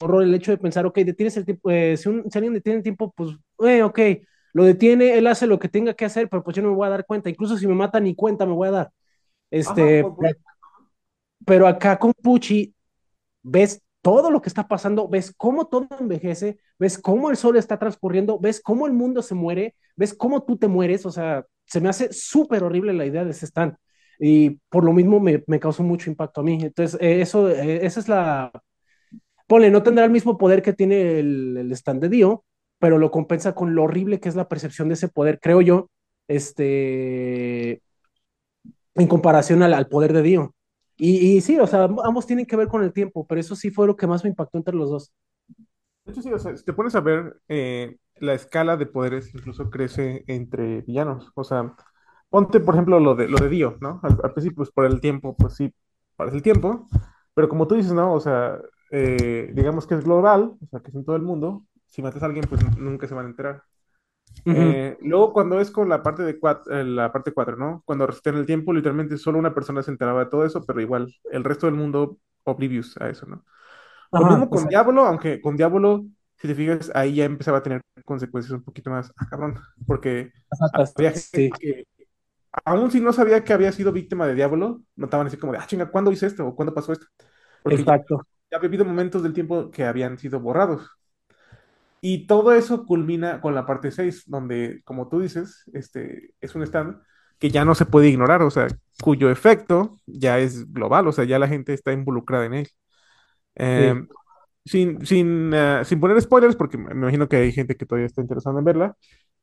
horror 0.00 0.22
el 0.24 0.34
hecho 0.34 0.50
de 0.50 0.58
pensar, 0.58 0.86
ok, 0.86 0.96
detienes 0.98 1.36
el 1.36 1.44
tiempo, 1.44 1.70
eh, 1.70 1.96
si, 1.96 2.08
un, 2.08 2.28
si 2.30 2.38
alguien 2.38 2.54
detiene 2.54 2.78
el 2.78 2.82
tiempo, 2.82 3.12
pues, 3.16 3.36
eh, 3.60 3.82
ok, 3.82 3.98
lo 4.54 4.64
detiene, 4.64 5.16
él 5.18 5.26
hace 5.26 5.46
lo 5.46 5.58
que 5.58 5.68
tenga 5.68 5.94
que 5.94 6.04
hacer, 6.04 6.28
pero 6.28 6.42
pues 6.42 6.56
yo 6.56 6.62
no 6.62 6.70
me 6.70 6.76
voy 6.76 6.86
a 6.86 6.90
dar 6.90 7.06
cuenta, 7.06 7.30
incluso 7.30 7.56
si 7.56 7.66
me 7.66 7.74
mata 7.74 8.00
ni 8.00 8.14
cuenta 8.14 8.46
me 8.46 8.52
voy 8.54 8.68
a 8.68 8.70
dar. 8.72 8.90
Ajá, 9.64 9.74
Este, 9.76 10.02
por- 10.02 10.16
pero 11.46 11.66
acá 11.66 11.98
con 11.98 12.12
Pucci 12.14 12.74
ves 13.42 13.82
todo 14.04 14.30
lo 14.30 14.42
que 14.42 14.50
está 14.50 14.68
pasando, 14.68 15.08
ves 15.08 15.32
cómo 15.34 15.66
todo 15.66 15.88
envejece, 15.98 16.58
ves 16.78 16.98
cómo 16.98 17.30
el 17.30 17.38
sol 17.38 17.56
está 17.56 17.78
transcurriendo, 17.78 18.38
ves 18.38 18.60
cómo 18.60 18.86
el 18.86 18.92
mundo 18.92 19.22
se 19.22 19.34
muere, 19.34 19.76
ves 19.96 20.12
cómo 20.12 20.42
tú 20.44 20.58
te 20.58 20.68
mueres, 20.68 21.06
o 21.06 21.10
sea, 21.10 21.46
se 21.64 21.80
me 21.80 21.88
hace 21.88 22.12
súper 22.12 22.64
horrible 22.64 22.92
la 22.92 23.06
idea 23.06 23.24
de 23.24 23.30
ese 23.30 23.46
stand. 23.46 23.76
Y 24.18 24.60
por 24.68 24.84
lo 24.84 24.92
mismo 24.92 25.20
me, 25.20 25.42
causó 25.58 25.82
mucho 25.82 26.10
impacto 26.10 26.42
a 26.42 26.44
mí. 26.44 26.58
Entonces, 26.60 27.00
eh, 27.00 27.22
eso, 27.22 27.48
eh, 27.48 27.86
esa 27.86 28.00
es 28.00 28.08
la... 28.08 28.52
Ponle, 29.46 29.70
no 29.70 29.82
tendrá 29.82 30.04
el 30.04 30.10
mismo 30.10 30.36
poder 30.36 30.60
que 30.60 30.74
tiene 30.74 31.18
el, 31.20 31.56
el 31.56 31.72
stand 31.72 32.02
de 32.02 32.10
Dio, 32.10 32.44
pero 32.78 32.98
lo 32.98 33.10
compensa 33.10 33.54
con 33.54 33.74
lo 33.74 33.84
horrible 33.84 34.20
que 34.20 34.28
es 34.28 34.36
la 34.36 34.48
percepción 34.48 34.88
de 34.88 34.94
ese 34.94 35.08
poder, 35.08 35.40
creo 35.40 35.62
yo, 35.62 35.88
este, 36.28 37.80
en 38.96 39.06
comparación 39.08 39.62
al, 39.62 39.72
al 39.72 39.88
poder 39.88 40.12
de 40.12 40.22
Dio. 40.22 40.53
Y, 40.96 41.36
y, 41.36 41.40
sí, 41.40 41.58
o 41.58 41.66
sea, 41.66 41.84
ambos 42.04 42.26
tienen 42.26 42.46
que 42.46 42.56
ver 42.56 42.68
con 42.68 42.82
el 42.82 42.92
tiempo, 42.92 43.26
pero 43.26 43.40
eso 43.40 43.56
sí 43.56 43.70
fue 43.70 43.86
lo 43.86 43.96
que 43.96 44.06
más 44.06 44.22
me 44.24 44.30
impactó 44.30 44.58
entre 44.58 44.74
los 44.76 44.90
dos. 44.90 45.12
De 46.04 46.12
hecho, 46.12 46.22
sí, 46.22 46.32
o 46.32 46.38
sea, 46.38 46.56
si 46.56 46.64
te 46.64 46.72
pones 46.74 46.94
a 46.94 47.00
ver, 47.00 47.40
eh, 47.48 47.96
la 48.16 48.34
escala 48.34 48.76
de 48.76 48.86
poderes 48.86 49.34
incluso 49.34 49.70
crece 49.70 50.24
entre 50.26 50.82
villanos. 50.82 51.30
O 51.34 51.44
sea, 51.44 51.74
ponte, 52.28 52.60
por 52.60 52.74
ejemplo, 52.74 53.00
lo 53.00 53.14
de, 53.14 53.28
lo 53.28 53.38
de 53.38 53.48
Dio, 53.48 53.78
¿no? 53.80 54.00
Al, 54.02 54.18
al 54.22 54.32
principio, 54.34 54.56
pues 54.58 54.70
por 54.70 54.84
el 54.86 55.00
tiempo, 55.00 55.34
pues 55.36 55.54
sí, 55.56 55.72
parece 56.16 56.36
el 56.36 56.42
tiempo. 56.42 56.86
Pero 57.34 57.48
como 57.48 57.66
tú 57.66 57.74
dices, 57.76 57.92
¿no? 57.92 58.12
O 58.12 58.20
sea, 58.20 58.58
eh, 58.90 59.50
digamos 59.54 59.86
que 59.86 59.94
es 59.94 60.04
global, 60.04 60.56
o 60.62 60.66
sea, 60.70 60.80
que 60.80 60.88
es 60.90 60.94
en 60.94 61.04
todo 61.04 61.16
el 61.16 61.22
mundo. 61.22 61.64
Si 61.86 62.02
matas 62.02 62.22
a 62.22 62.26
alguien, 62.26 62.44
pues 62.48 62.60
nunca 62.78 63.06
se 63.08 63.14
van 63.14 63.26
a 63.26 63.28
enterar. 63.30 63.62
Uh 64.46 64.50
-huh. 64.50 64.56
Eh, 64.56 64.98
luego, 65.00 65.32
cuando 65.32 65.60
es 65.60 65.70
con 65.70 65.88
la 65.88 66.02
parte 66.02 66.22
de 66.22 66.32
eh, 66.70 66.84
la 66.84 67.12
parte 67.12 67.32
4, 67.32 67.56
¿no? 67.56 67.82
Cuando 67.84 68.06
resetean 68.06 68.36
el 68.36 68.46
tiempo, 68.46 68.72
literalmente 68.72 69.16
solo 69.16 69.38
una 69.38 69.54
persona 69.54 69.82
se 69.82 69.90
enteraba 69.90 70.24
de 70.24 70.30
todo 70.30 70.44
eso, 70.44 70.64
pero 70.66 70.80
igual 70.80 71.12
el 71.30 71.44
resto 71.44 71.66
del 71.66 71.74
mundo 71.76 72.18
oblivious 72.44 72.96
a 73.00 73.08
eso, 73.08 73.26
¿no? 73.26 73.44
Lo 74.16 74.24
Ajá, 74.24 74.26
mismo 74.26 74.50
con 74.50 74.60
exacto. 74.60 74.68
Diablo, 74.68 75.04
aunque 75.06 75.40
con 75.40 75.56
Diablo, 75.56 76.04
si 76.36 76.48
te 76.48 76.54
fijas, 76.54 76.90
ahí 76.94 77.16
ya 77.16 77.24
empezaba 77.24 77.58
a 77.58 77.62
tener 77.62 77.80
consecuencias 78.04 78.52
un 78.52 78.64
poquito 78.64 78.90
más 78.90 79.12
ah, 79.16 79.26
cabrón, 79.28 79.58
porque 79.86 80.32
había 80.96 81.12
gente 81.12 81.20
Sí, 81.32 81.50
que, 81.58 81.84
aún 82.64 82.90
si 82.90 83.00
no 83.00 83.12
sabía 83.12 83.44
que 83.44 83.52
había 83.52 83.72
sido 83.72 83.92
víctima 83.92 84.26
de 84.26 84.34
Diablo, 84.34 84.82
notaban 84.96 85.26
así 85.26 85.36
como 85.36 85.52
de, 85.52 85.58
ah, 85.58 85.66
chinga, 85.66 85.90
¿cuándo 85.90 86.12
hice 86.12 86.26
esto? 86.26 86.46
¿O 86.46 86.54
cuándo 86.56 86.74
pasó 86.74 86.92
esto? 86.92 87.06
Porque 87.62 87.84
ya, 87.84 87.92
exacto. 87.92 88.26
ya 88.50 88.56
había 88.58 88.68
habido 88.68 88.84
momentos 88.84 89.22
del 89.22 89.32
tiempo 89.34 89.70
que 89.70 89.84
habían 89.84 90.18
sido 90.18 90.40
borrados. 90.40 90.88
Y 92.06 92.26
todo 92.26 92.52
eso 92.52 92.84
culmina 92.84 93.40
con 93.40 93.54
la 93.54 93.64
parte 93.64 93.90
6 93.90 94.24
donde, 94.26 94.82
como 94.84 95.08
tú 95.08 95.20
dices, 95.20 95.64
este, 95.72 96.34
es 96.38 96.54
un 96.54 96.62
stand 96.62 97.00
que 97.38 97.48
ya 97.48 97.64
no 97.64 97.74
se 97.74 97.86
puede 97.86 98.08
ignorar, 98.10 98.42
o 98.42 98.50
sea, 98.50 98.66
cuyo 99.02 99.30
efecto 99.30 99.98
ya 100.04 100.38
es 100.38 100.70
global, 100.70 101.08
o 101.08 101.12
sea, 101.12 101.24
ya 101.24 101.38
la 101.38 101.48
gente 101.48 101.72
está 101.72 101.94
involucrada 101.94 102.44
en 102.44 102.52
él. 102.52 102.66
Sí. 102.66 102.72
Eh, 103.56 103.94
sin, 104.66 105.06
sin, 105.06 105.54
uh, 105.54 105.82
sin 105.82 105.98
poner 105.98 106.20
spoilers, 106.20 106.56
porque 106.56 106.76
me 106.76 106.92
imagino 106.92 107.26
que 107.26 107.36
hay 107.36 107.52
gente 107.52 107.74
que 107.74 107.86
todavía 107.86 108.06
está 108.06 108.20
interesada 108.20 108.58
en 108.58 108.66
verla, 108.66 108.96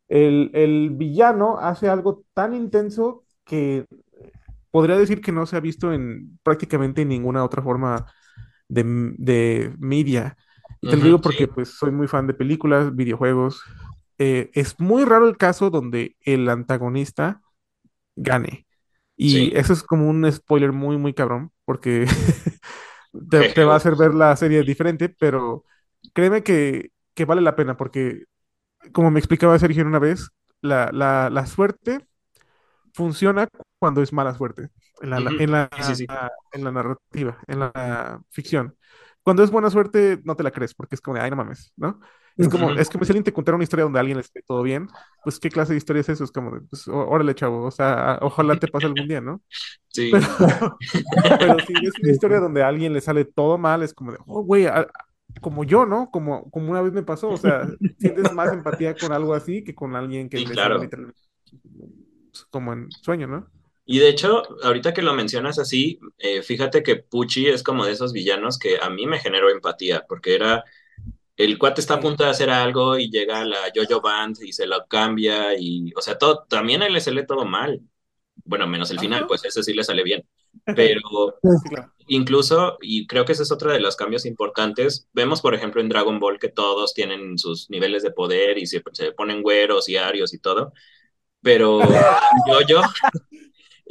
el, 0.07 0.51
el 0.53 0.91
villano 0.91 1.57
hace 1.57 1.89
algo 1.89 2.25
tan 2.35 2.53
intenso 2.53 3.23
que 3.43 3.87
podría 4.69 4.97
decir 4.97 5.19
que 5.19 5.31
no 5.31 5.47
se 5.47 5.57
ha 5.57 5.61
visto 5.61 5.91
en 5.93 6.37
prácticamente 6.43 7.05
ninguna 7.05 7.43
otra 7.43 7.63
forma 7.63 8.05
de, 8.67 8.83
de 9.17 9.73
media. 9.79 10.37
Y 10.81 10.87
te 10.89 10.97
lo 10.97 11.03
digo 11.03 11.21
sí, 11.21 11.21
porque 11.21 11.47
pues 11.47 11.69
soy 11.77 11.91
muy 11.91 12.07
fan 12.07 12.27
de 12.27 12.33
películas, 12.33 12.95
videojuegos. 12.95 13.63
Eh, 14.17 14.49
es 14.53 14.79
muy 14.79 15.05
raro 15.05 15.27
el 15.27 15.37
caso 15.37 15.69
donde 15.69 16.15
el 16.21 16.49
antagonista 16.49 17.41
gane. 18.15 18.67
Y 19.17 19.51
sí. 19.51 19.57
eso 19.57 19.73
es 19.73 19.83
como 19.83 20.09
un 20.09 20.31
spoiler 20.31 20.71
muy, 20.73 20.97
muy 20.97 21.13
cabrón, 21.13 21.51
porque 21.65 22.07
te, 23.31 23.45
te 23.53 23.63
va 23.65 23.73
a 23.73 23.77
hacer 23.77 23.95
ver 23.95 24.13
la 24.13 24.35
serie 24.37 24.63
diferente, 24.63 25.09
pero 25.09 25.65
créeme 26.13 26.43
que, 26.43 26.91
que 27.15 27.25
vale 27.25 27.41
la 27.41 27.55
pena, 27.55 27.77
porque 27.77 28.25
como 28.93 29.11
me 29.11 29.19
explicaba 29.19 29.59
Sergio 29.59 29.85
una 29.85 29.99
vez, 29.99 30.29
la, 30.61 30.91
la, 30.93 31.29
la 31.31 31.45
suerte 31.47 31.99
funciona 32.93 33.47
cuando 33.79 34.01
es 34.01 34.13
mala 34.13 34.33
suerte, 34.35 34.69
en 35.01 35.09
la, 35.11 35.17
en 35.37 35.51
la, 35.51 35.69
Sí, 35.75 35.83
sí, 35.83 35.95
sí. 35.95 36.07
en 36.51 36.63
la 36.63 36.71
narrativa, 36.71 37.39
en 37.47 37.59
la 37.59 38.21
ficción. 38.31 38.75
Cuando 39.23 39.43
es 39.43 39.51
buena 39.51 39.69
suerte, 39.69 40.19
no 40.23 40.35
te 40.35 40.43
la 40.43 40.51
crees, 40.51 40.73
porque 40.73 40.95
es 40.95 41.01
como 41.01 41.15
de, 41.15 41.21
ay, 41.21 41.29
no 41.29 41.35
mames, 41.35 41.73
¿no? 41.77 41.99
Es 42.37 42.47
como, 42.47 42.71
es 42.71 42.89
como 42.89 43.03
si 43.03 43.11
alguien 43.11 43.23
te 43.23 43.33
contara 43.33 43.55
una 43.55 43.63
historia 43.63 43.83
donde 43.83 43.99
a 43.99 44.01
alguien 44.01 44.17
le 44.17 44.21
esté 44.21 44.41
todo 44.41 44.63
bien, 44.63 44.87
pues, 45.23 45.39
¿qué 45.39 45.49
clase 45.49 45.73
de 45.73 45.77
historia 45.77 45.99
es 45.99 46.09
eso? 46.09 46.23
Es 46.23 46.31
como 46.31 46.51
de, 46.51 46.61
pues, 46.61 46.87
órale, 46.87 47.35
chavo, 47.35 47.65
o 47.65 47.71
sea, 47.71 48.17
ojalá 48.21 48.57
te 48.57 48.67
pase 48.67 48.87
algún 48.87 49.07
día, 49.07 49.21
¿no? 49.21 49.41
Sí. 49.89 50.11
pero 51.39 51.59
si 51.59 51.73
es 51.73 51.93
una 52.01 52.11
historia 52.11 52.39
donde 52.39 52.63
a 52.63 52.67
alguien 52.67 52.93
le 52.93 53.01
sale 53.01 53.25
todo 53.25 53.57
mal, 53.57 53.83
es 53.83 53.93
como 53.93 54.11
de, 54.13 54.17
oh, 54.25 54.43
güey, 54.43 54.65
como 55.41 55.63
yo, 55.63 55.85
¿no? 55.85 56.09
Como, 56.09 56.49
como 56.49 56.71
una 56.71 56.81
vez 56.81 56.93
me 56.93 57.03
pasó, 57.03 57.29
o 57.29 57.37
sea, 57.37 57.67
sientes 57.99 58.31
más 58.33 58.51
empatía 58.53 58.95
con 58.95 59.11
algo 59.11 59.33
así 59.33 59.63
que 59.63 59.75
con 59.75 59.95
alguien 59.95 60.29
que 60.29 60.37
Sí, 60.37 60.45
le 60.45 60.55
sale 60.55 60.55
claro. 60.55 60.79
literalmente 60.79 61.21
como 62.49 62.73
en 62.73 62.89
sueño, 62.91 63.27
¿no? 63.27 63.47
Y 63.91 63.99
de 63.99 64.07
hecho, 64.07 64.43
ahorita 64.63 64.93
que 64.93 65.01
lo 65.01 65.13
mencionas 65.13 65.59
así, 65.59 65.99
eh, 66.17 66.41
fíjate 66.43 66.81
que 66.81 66.95
Pucci 66.95 67.47
es 67.47 67.61
como 67.61 67.85
de 67.85 67.91
esos 67.91 68.13
villanos 68.13 68.57
que 68.57 68.77
a 68.81 68.89
mí 68.89 69.05
me 69.05 69.19
generó 69.19 69.49
empatía, 69.49 70.05
porque 70.07 70.33
era 70.33 70.63
el 71.35 71.57
cuate 71.57 71.81
está 71.81 71.95
a 71.95 71.99
punto 71.99 72.23
de 72.23 72.29
hacer 72.29 72.49
algo 72.49 72.97
y 72.97 73.11
llega 73.11 73.43
la 73.43 73.69
Jojo 73.75 73.99
Band 73.99 74.37
y 74.43 74.53
se 74.53 74.65
lo 74.65 74.87
cambia 74.87 75.59
y, 75.59 75.91
o 75.93 76.01
sea, 76.01 76.17
todo, 76.17 76.45
también 76.47 76.81
a 76.81 76.87
él 76.87 76.93
le 76.93 77.01
sale 77.01 77.25
todo 77.25 77.43
mal. 77.43 77.81
Bueno, 78.45 78.65
menos 78.65 78.91
el 78.91 78.99
final, 79.01 79.27
pues 79.27 79.43
ese 79.43 79.61
sí 79.61 79.73
le 79.73 79.83
sale 79.83 80.03
bien. 80.03 80.25
Pero 80.73 81.37
incluso, 82.07 82.77
y 82.81 83.07
creo 83.07 83.25
que 83.25 83.33
ese 83.33 83.43
es 83.43 83.51
otro 83.51 83.73
de 83.73 83.81
los 83.81 83.97
cambios 83.97 84.25
importantes, 84.25 85.09
vemos, 85.11 85.41
por 85.41 85.53
ejemplo, 85.53 85.81
en 85.81 85.89
Dragon 85.89 86.17
Ball 86.17 86.39
que 86.39 86.47
todos 86.47 86.93
tienen 86.93 87.37
sus 87.37 87.69
niveles 87.69 88.03
de 88.03 88.11
poder 88.11 88.57
y 88.57 88.67
se, 88.67 88.81
se 88.93 89.11
ponen 89.11 89.43
güeros 89.43 89.89
y 89.89 89.97
arios 89.97 90.33
y 90.33 90.39
todo, 90.39 90.71
pero 91.41 91.79
Jojo, 92.47 92.89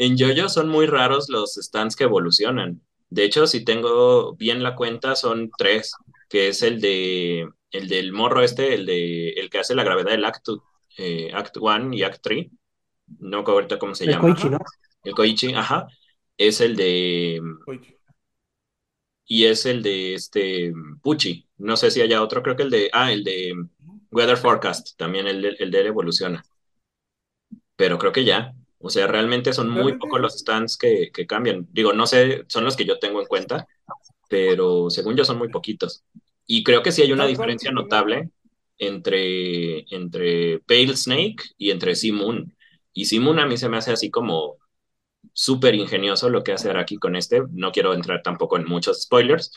en 0.01 0.17
Jojo 0.19 0.49
son 0.49 0.71
muy 0.71 0.87
raros 0.87 1.29
los 1.29 1.57
stands 1.57 1.95
que 1.95 2.05
evolucionan. 2.05 2.81
De 3.11 3.23
hecho, 3.23 3.47
si 3.47 3.67
tengo 3.67 4.35
bien 4.35 4.63
la 4.63 4.75
cuenta, 4.75 5.15
son 5.15 5.51
tres 5.59 5.93
que 6.31 6.49
es 6.49 6.63
el 6.63 6.81
de 6.81 7.47
el 7.71 7.87
del 7.87 8.13
morro 8.13 8.43
este, 8.43 8.75
el 8.75 8.87
de 8.87 9.31
el 9.33 9.51
que 9.51 9.59
hace 9.59 9.75
la 9.75 9.85
gravedad 9.85 10.13
del 10.13 10.25
Act, 10.25 10.49
eh, 10.97 11.31
Act 11.35 11.59
1 11.59 11.93
y 11.93 12.03
Act 12.03 12.21
3. 12.23 12.47
No 13.19 13.43
me 13.43 13.53
ahorita 13.53 13.79
cómo 13.79 13.95
se 13.95 14.05
El 14.05 14.13
llama. 14.13 14.23
Koichi, 14.23 14.49
¿no? 14.49 14.59
El 15.05 15.15
Koichi, 15.15 15.53
ajá. 15.53 15.87
Es 16.39 16.63
el 16.63 16.77
de 16.77 17.43
y 19.27 19.45
es 19.45 19.67
el 19.67 19.83
de 19.83 20.15
este 20.15 20.73
Pucci. 21.03 21.47
No 21.59 21.77
sé 21.77 21.91
si 21.91 22.01
haya 22.01 22.23
otro, 22.23 22.43
creo 22.43 22.57
que 22.57 22.63
el 22.63 22.71
de 22.71 22.89
ah, 22.95 23.13
el 23.13 23.23
de 23.23 23.53
Weather 24.11 24.39
Forecast, 24.39 24.97
también 24.97 25.27
el 25.27 25.43
de, 25.43 25.57
el 25.59 25.71
de 25.71 25.81
él 25.81 25.87
evoluciona. 25.89 26.43
Pero 27.77 27.99
creo 27.99 28.13
que 28.13 28.25
ya. 28.25 28.55
O 28.81 28.91
sea, 28.91 29.07
realmente 29.07 29.53
son 29.53 29.71
muy 29.71 29.99
pocos 29.99 30.21
los 30.21 30.39
stands 30.39 30.77
que, 30.79 31.11
que 31.13 31.27
cambian. 31.27 31.69
Digo, 31.73 31.93
no 31.93 32.07
sé, 32.07 32.45
son 32.49 32.65
los 32.65 32.77
que 32.77 32.87
yo 32.87 32.99
tengo 32.99 33.21
en 33.21 33.27
cuenta, 33.29 33.69
pero 34.29 34.91
según 34.91 35.17
yo 35.17 35.25
son 35.25 35.39
muy 35.39 35.49
poquitos. 35.51 36.05
Y 36.47 36.65
creo 36.65 36.83
que 36.83 36.93
sí 36.93 37.03
hay 37.03 37.13
una 37.13 37.27
diferencia 37.27 37.73
notable 37.73 38.31
entre, 38.79 39.81
entre 39.95 40.61
Pale 40.61 40.97
Snake 40.97 41.37
y 41.59 41.71
entre 41.71 41.95
Moon. 42.13 42.57
Y 42.93 43.19
Moon 43.21 43.39
a 43.41 43.47
mí 43.47 43.57
se 43.57 43.69
me 43.69 43.77
hace 43.79 43.93
así 43.93 44.11
como 44.11 44.59
súper 45.33 45.75
ingenioso 45.75 46.29
lo 46.31 46.43
que 46.45 46.53
hace 46.53 46.71
Araki 46.71 46.97
con 46.99 47.17
este. 47.17 47.43
No 47.53 47.73
quiero 47.73 47.95
entrar 47.95 48.23
tampoco 48.23 48.57
en 48.57 48.67
muchos 48.67 49.03
spoilers, 49.03 49.53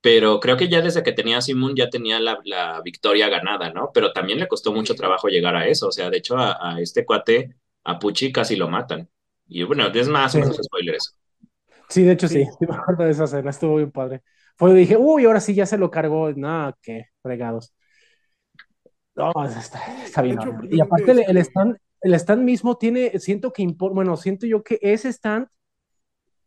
pero 0.00 0.40
creo 0.40 0.56
que 0.56 0.68
ya 0.68 0.80
desde 0.82 1.02
que 1.02 1.12
tenía 1.12 1.40
Moon 1.54 1.74
ya 1.76 1.90
tenía 1.90 2.20
la, 2.20 2.38
la 2.44 2.80
victoria 2.82 3.28
ganada, 3.28 3.72
¿no? 3.72 3.90
Pero 3.94 4.12
también 4.12 4.38
le 4.40 4.48
costó 4.48 4.72
mucho 4.72 4.94
trabajo 4.94 5.28
llegar 5.28 5.56
a 5.56 5.66
eso. 5.68 5.88
O 5.88 5.92
sea, 5.92 6.10
de 6.10 6.18
hecho, 6.18 6.36
a, 6.38 6.76
a 6.76 6.80
este 6.80 7.04
cuate, 7.06 7.56
a 7.90 7.98
Pucci, 7.98 8.32
casi 8.32 8.56
lo 8.56 8.68
matan. 8.68 9.08
Y 9.46 9.62
bueno, 9.64 9.86
es 9.88 10.08
más 10.08 10.34
o 10.34 10.38
Sí. 10.38 10.42
menos 10.42 10.56
spoiler 10.62 10.94
eso. 10.96 11.12
Sí, 11.88 12.02
de 12.04 12.12
hecho 12.12 12.28
sí, 12.28 12.44
Sí. 12.44 12.50
sí 12.58 12.66
me 12.68 12.76
acuerdo 12.76 13.04
de 13.04 13.10
esa 13.10 13.24
escena, 13.24 13.50
estuvo 13.50 13.76
bien 13.76 13.90
padre. 13.90 14.22
Fue, 14.56 14.74
dije, 14.74 14.96
uy, 14.96 15.24
ahora 15.24 15.40
sí 15.40 15.54
ya 15.54 15.66
se 15.66 15.78
lo 15.78 15.90
cargó, 15.90 16.30
nada, 16.32 16.76
qué 16.82 17.06
fregados. 17.22 17.72
No, 19.14 19.32
está, 19.44 19.80
está 20.04 20.22
bien. 20.22 20.38
Hecho, 20.38 20.52
y 20.70 20.80
aparte 20.80 21.10
el, 21.12 21.18
el 21.20 21.36
este- 21.38 21.50
stand, 21.50 21.76
el 22.02 22.14
stand 22.14 22.42
mismo 22.44 22.76
tiene, 22.76 23.18
siento 23.18 23.52
que 23.52 23.62
impor- 23.64 23.92
bueno, 23.92 24.16
siento 24.16 24.46
yo 24.46 24.62
que 24.62 24.78
ese 24.80 25.08
stand, 25.12 25.48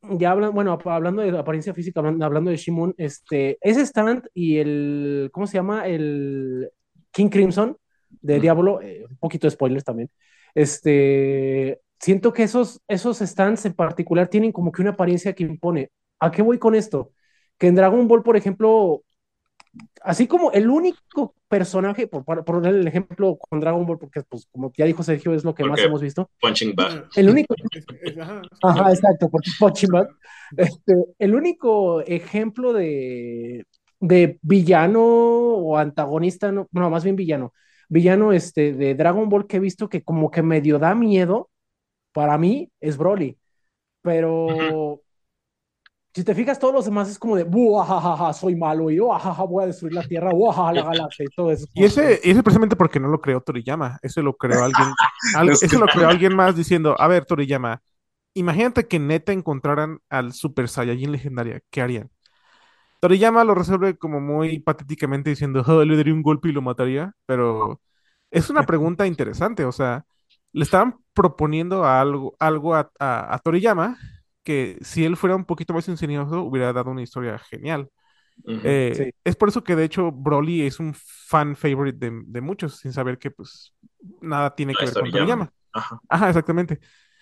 ya 0.03 0.31
hablan, 0.31 0.53
bueno, 0.53 0.77
hablando 0.85 1.22
de 1.22 1.38
apariencia 1.38 1.73
física, 1.73 1.99
hablando, 1.99 2.26
hablando 2.26 2.49
de 2.49 2.57
Shimon, 2.57 2.95
este, 2.97 3.57
ese 3.61 3.81
stand 3.85 4.27
y 4.34 4.57
el, 4.57 5.30
¿cómo 5.31 5.47
se 5.47 5.55
llama? 5.55 5.88
El 5.88 6.69
King 7.11 7.30
Crimson 7.30 7.77
de. 8.09 8.39
Diablo, 8.39 8.81
eh, 8.81 9.05
un 9.09 9.18
poquito 9.18 9.47
de 9.47 9.51
spoilers 9.51 9.84
también. 9.84 10.09
Este, 10.55 11.81
siento 11.99 12.33
que 12.33 12.43
esos, 12.43 12.81
esos 12.87 13.19
stands 13.19 13.65
en 13.65 13.73
particular 13.73 14.27
tienen 14.27 14.51
como 14.51 14.71
que 14.71 14.81
una 14.81 14.91
apariencia 14.91 15.33
que 15.33 15.43
impone. 15.43 15.91
¿A 16.19 16.31
qué 16.31 16.41
voy 16.41 16.59
con 16.59 16.75
esto? 16.75 17.11
Que 17.57 17.67
en 17.67 17.75
Dragon 17.75 18.07
Ball, 18.07 18.23
por 18.23 18.37
ejemplo, 18.37 19.03
así 20.03 20.27
como 20.27 20.51
el 20.51 20.69
único 20.69 21.35
personaje, 21.47 22.07
por, 22.07 22.25
por 22.25 22.43
poner 22.43 22.75
el 22.75 22.87
ejemplo 22.87 23.37
con 23.37 23.59
Dragon 23.59 23.85
Ball, 23.85 23.99
porque 23.99 24.21
pues 24.23 24.47
como 24.51 24.71
ya 24.75 24.85
dijo 24.85 25.03
Sergio, 25.03 25.33
es 25.33 25.43
lo 25.43 25.53
que 25.53 25.63
más 25.63 25.79
hemos 25.79 26.01
visto. 26.01 26.29
Punching 26.39 26.75
Bag. 26.75 27.07
El 27.15 27.29
único, 27.29 27.55
ajá. 28.63 28.91
exacto, 28.91 29.29
porque 29.29 29.51
Punching 29.59 29.91
Bag. 29.91 30.07
Este, 30.57 30.93
el 31.19 31.35
único 31.35 32.01
ejemplo 32.01 32.73
de, 32.73 33.65
de 33.99 34.39
villano 34.41 35.01
o 35.03 35.77
antagonista, 35.77 36.51
no, 36.51 36.67
no, 36.71 36.89
más 36.89 37.03
bien 37.03 37.15
villano, 37.15 37.53
villano 37.91 38.31
este, 38.31 38.72
de 38.73 38.95
Dragon 38.95 39.27
Ball 39.27 39.45
que 39.47 39.57
he 39.57 39.59
visto 39.59 39.89
que 39.89 40.01
como 40.01 40.31
que 40.31 40.41
medio 40.41 40.80
da 40.80 40.95
miedo, 40.95 41.49
para 42.13 42.38
mí 42.38 42.72
es 42.80 42.97
Broly, 42.97 43.38
pero 44.01 45.01
si 46.13 46.23
te 46.23 46.34
fijas, 46.35 46.59
todos 46.59 46.73
los 46.73 46.85
demás 46.85 47.09
es 47.09 47.18
como 47.19 47.35
de, 47.35 47.43
"Buajajaja, 47.43 48.34
soy 48.34 48.55
malo 48.55 48.89
y 48.91 48.99
oh, 48.99 49.13
ajaja, 49.13 49.43
voy 49.43 49.63
a 49.63 49.68
destruir 49.68 49.93
la 49.93 50.03
Tierra, 50.03 50.31
buajaja, 50.34 50.73
la 50.73 50.84
galaxia 50.84 51.26
y 51.26 51.34
todo 51.35 51.51
eso. 51.51 51.68
Y 51.73 51.84
ese, 51.85 52.19
y 52.23 52.31
ese 52.31 52.43
precisamente 52.43 52.76
porque 52.76 52.99
no 52.99 53.07
lo 53.07 53.22
creó 53.22 53.39
Toriyama, 53.41 53.99
ese 54.01 54.22
lo 54.22 54.35
creó 54.35 54.61
alguien, 54.63 54.88
al- 55.35 55.49
ese 55.49 55.77
lo 55.77 55.85
creó 55.88 56.07
alguien 56.09 56.35
más 56.35 56.55
diciendo, 56.55 56.95
a 56.99 57.07
ver, 57.07 57.26
Toriyama, 57.26 57.81
imagínate 58.34 58.88
que 58.88 58.99
neta 58.99 59.31
encontraran 59.31 59.99
al 60.09 60.34
Super 60.34 60.68
Saiyajin 60.68 61.11
legendaria, 61.11 61.61
¿qué 61.69 61.81
harían? 61.81 62.09
Toriyama 63.01 63.43
lo 63.45 63.55
resuelve 63.55 63.97
como 63.97 64.21
muy 64.21 64.59
patéticamente 64.61 65.31
diciendo, 65.31 65.63
"Oh, 65.67 65.85
le 65.85 65.97
daría 65.97 66.13
un 66.15 66.23
golpe 66.23 66.49
y 66.49 66.53
lo 66.53 66.63
mataría, 66.63 67.13
pero 67.27 67.81
es 68.31 68.49
una 68.51 68.65
pregunta 68.65 69.07
interesante, 69.07 69.65
o 69.65 69.73
sea, 69.73 70.05
le 70.53 70.63
estaban 70.63 70.97
proponiendo 71.13 71.85
a 71.85 72.01
algo, 72.01 72.35
algo 72.39 72.75
a, 72.75 72.91
a- 72.99 73.35
a 73.35 73.39
Toriyama 73.39 73.97
que 74.43 74.79
si 74.81 75.05
él 75.05 75.17
fuera 75.17 75.35
un 75.37 75.45
poquito 75.45 75.73
más 75.73 75.87
ingenioso 75.89 76.43
hubiera 76.43 76.73
dado 76.73 76.91
una 76.91 77.03
historia 77.03 77.39
genial. 77.39 77.89
Ujú. 78.45 78.61
Eh, 78.65 78.93
Sí. 78.97 79.11
Es 79.23 79.35
por 79.35 79.49
eso 79.49 79.63
que 79.63 79.75
de 79.75 79.83
hecho 79.85 80.11
Broly 80.11 80.63
es 80.65 80.79
un 80.79 80.93
fan 80.95 81.55
favorite 81.55 81.97
de, 82.09 82.21
de 82.25 82.41
muchos, 82.41 82.77
sin 82.77 82.93
saber 82.93 83.17
que 83.19 83.31
pues 83.31 83.73
nada 84.21 84.55
tiene 84.55 84.73
No 84.73 84.79
que 84.79 84.85
ver 84.85 84.93
con 84.95 85.03
Toriyama. 85.11 85.27
Toriyama. 85.27 85.53
Ajá. 85.73 86.01
Ajá, 86.09 86.29
exactamente. 86.29 86.79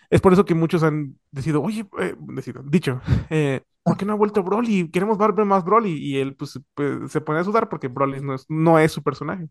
Es 0.10 0.22
por 0.22 0.34
eso 0.34 0.45
que 0.45 0.56
muchos 0.56 0.84
han 0.84 1.19
decidido, 1.31 1.61
oye, 1.61 1.88
eh, 1.99 2.15
decido, 2.19 2.64
dicho, 2.64 3.01
eh, 3.30 3.61
¿por 3.84 3.97
qué 3.97 4.06
no 4.06 4.14
ha 4.14 4.15
vuelto 4.15 4.43
Broly? 4.43 4.89
Queremos 4.91 5.18
ver 5.18 5.34
más 5.45 5.64
Broly. 5.64 5.93
Y 5.97 6.18
él 6.18 6.35
pues, 6.35 6.60
pues, 6.73 7.11
se 7.11 7.22
pone 7.22 7.39
a 7.39 7.43
sudar 7.43 7.69
porque 7.69 7.88
Broly 7.88 8.22
no 8.22 8.35
es, 8.35 8.45
no 8.49 8.80
es 8.80 8.91
su 8.91 9.03
personaje. 9.03 9.49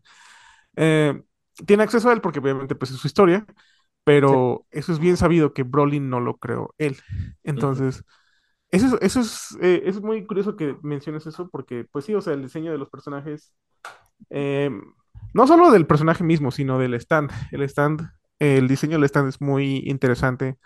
Eh, 0.75 1.21
tiene 1.65 1.83
acceso 1.83 2.09
a 2.09 2.13
él 2.13 2.21
porque 2.21 2.39
obviamente 2.39 2.75
pues 2.75 2.91
es 2.91 2.97
su 2.97 3.07
historia, 3.07 3.45
pero 4.03 4.65
eso 4.71 4.91
es 4.91 4.99
bien 4.99 5.17
sabido 5.17 5.53
que 5.53 5.63
Broly 5.63 5.99
no 5.99 6.19
lo 6.19 6.37
creó 6.37 6.73
él. 6.77 6.97
Entonces, 7.43 8.03
eso 8.71 8.87
es, 8.87 8.93
eso 9.01 9.19
es, 9.21 9.57
eh, 9.61 9.83
es 9.85 10.01
muy 10.01 10.25
curioso 10.25 10.55
que 10.55 10.77
menciones 10.83 11.25
eso 11.27 11.49
porque 11.49 11.85
pues 11.91 12.05
sí, 12.05 12.13
o 12.15 12.21
sea, 12.21 12.33
el 12.33 12.43
diseño 12.43 12.71
de 12.71 12.77
los 12.77 12.89
personajes, 12.89 13.53
eh, 14.29 14.69
no 15.33 15.47
solo 15.47 15.71
del 15.71 15.87
personaje 15.87 16.23
mismo, 16.23 16.51
sino 16.51 16.79
del 16.79 16.93
stand. 16.95 17.31
El 17.51 17.63
stand, 17.63 18.09
el 18.39 18.67
diseño 18.67 18.97
del 18.97 19.05
stand 19.05 19.29
es 19.29 19.41
muy 19.41 19.83
interesante. 19.85 20.57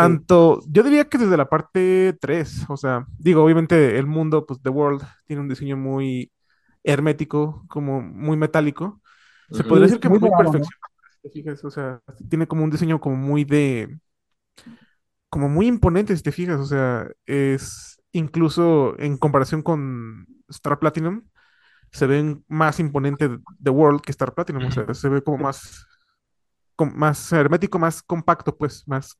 Tanto, 0.00 0.60
yo 0.68 0.82
diría 0.82 1.08
que 1.08 1.18
desde 1.18 1.36
la 1.36 1.48
parte 1.48 2.16
3, 2.20 2.66
o 2.68 2.76
sea, 2.76 3.06
digo, 3.18 3.42
obviamente 3.42 3.98
el 3.98 4.06
mundo, 4.06 4.46
pues 4.46 4.60
The 4.62 4.70
World, 4.70 5.02
tiene 5.26 5.42
un 5.42 5.48
diseño 5.48 5.76
muy 5.76 6.30
hermético, 6.84 7.64
como 7.68 8.00
muy 8.00 8.36
metálico. 8.36 9.00
Se 9.50 9.64
podría 9.64 9.86
decir 9.86 10.00
que 10.00 10.08
muy 10.08 10.18
muy 10.18 10.28
dorado, 10.28 10.44
¿no? 10.44 10.52
perfeccionado, 10.52 10.92
si 11.10 11.20
te 11.22 11.30
fijas, 11.30 11.64
o 11.64 11.70
sea, 11.70 12.00
tiene 12.28 12.46
como 12.46 12.64
un 12.64 12.70
diseño 12.70 13.00
como 13.00 13.16
muy 13.16 13.44
de, 13.44 13.98
como 15.28 15.48
muy 15.48 15.66
imponente, 15.66 16.16
si 16.16 16.22
te 16.22 16.32
fijas, 16.32 16.60
o 16.60 16.66
sea, 16.66 17.08
es 17.26 18.00
incluso 18.12 18.98
en 18.98 19.16
comparación 19.16 19.62
con 19.62 20.26
Star 20.48 20.78
Platinum, 20.78 21.24
se 21.90 22.06
ven 22.06 22.44
más 22.48 22.78
imponente 22.78 23.28
The 23.62 23.70
World 23.70 24.02
que 24.02 24.12
Star 24.12 24.34
Platinum, 24.34 24.66
o 24.66 24.70
sea, 24.70 24.94
se 24.94 25.08
ve 25.08 25.22
como 25.22 25.38
más, 25.38 25.87
más 26.86 27.32
hermético, 27.32 27.78
más 27.78 28.02
compacto, 28.02 28.56
pues, 28.56 28.84
más, 28.86 29.16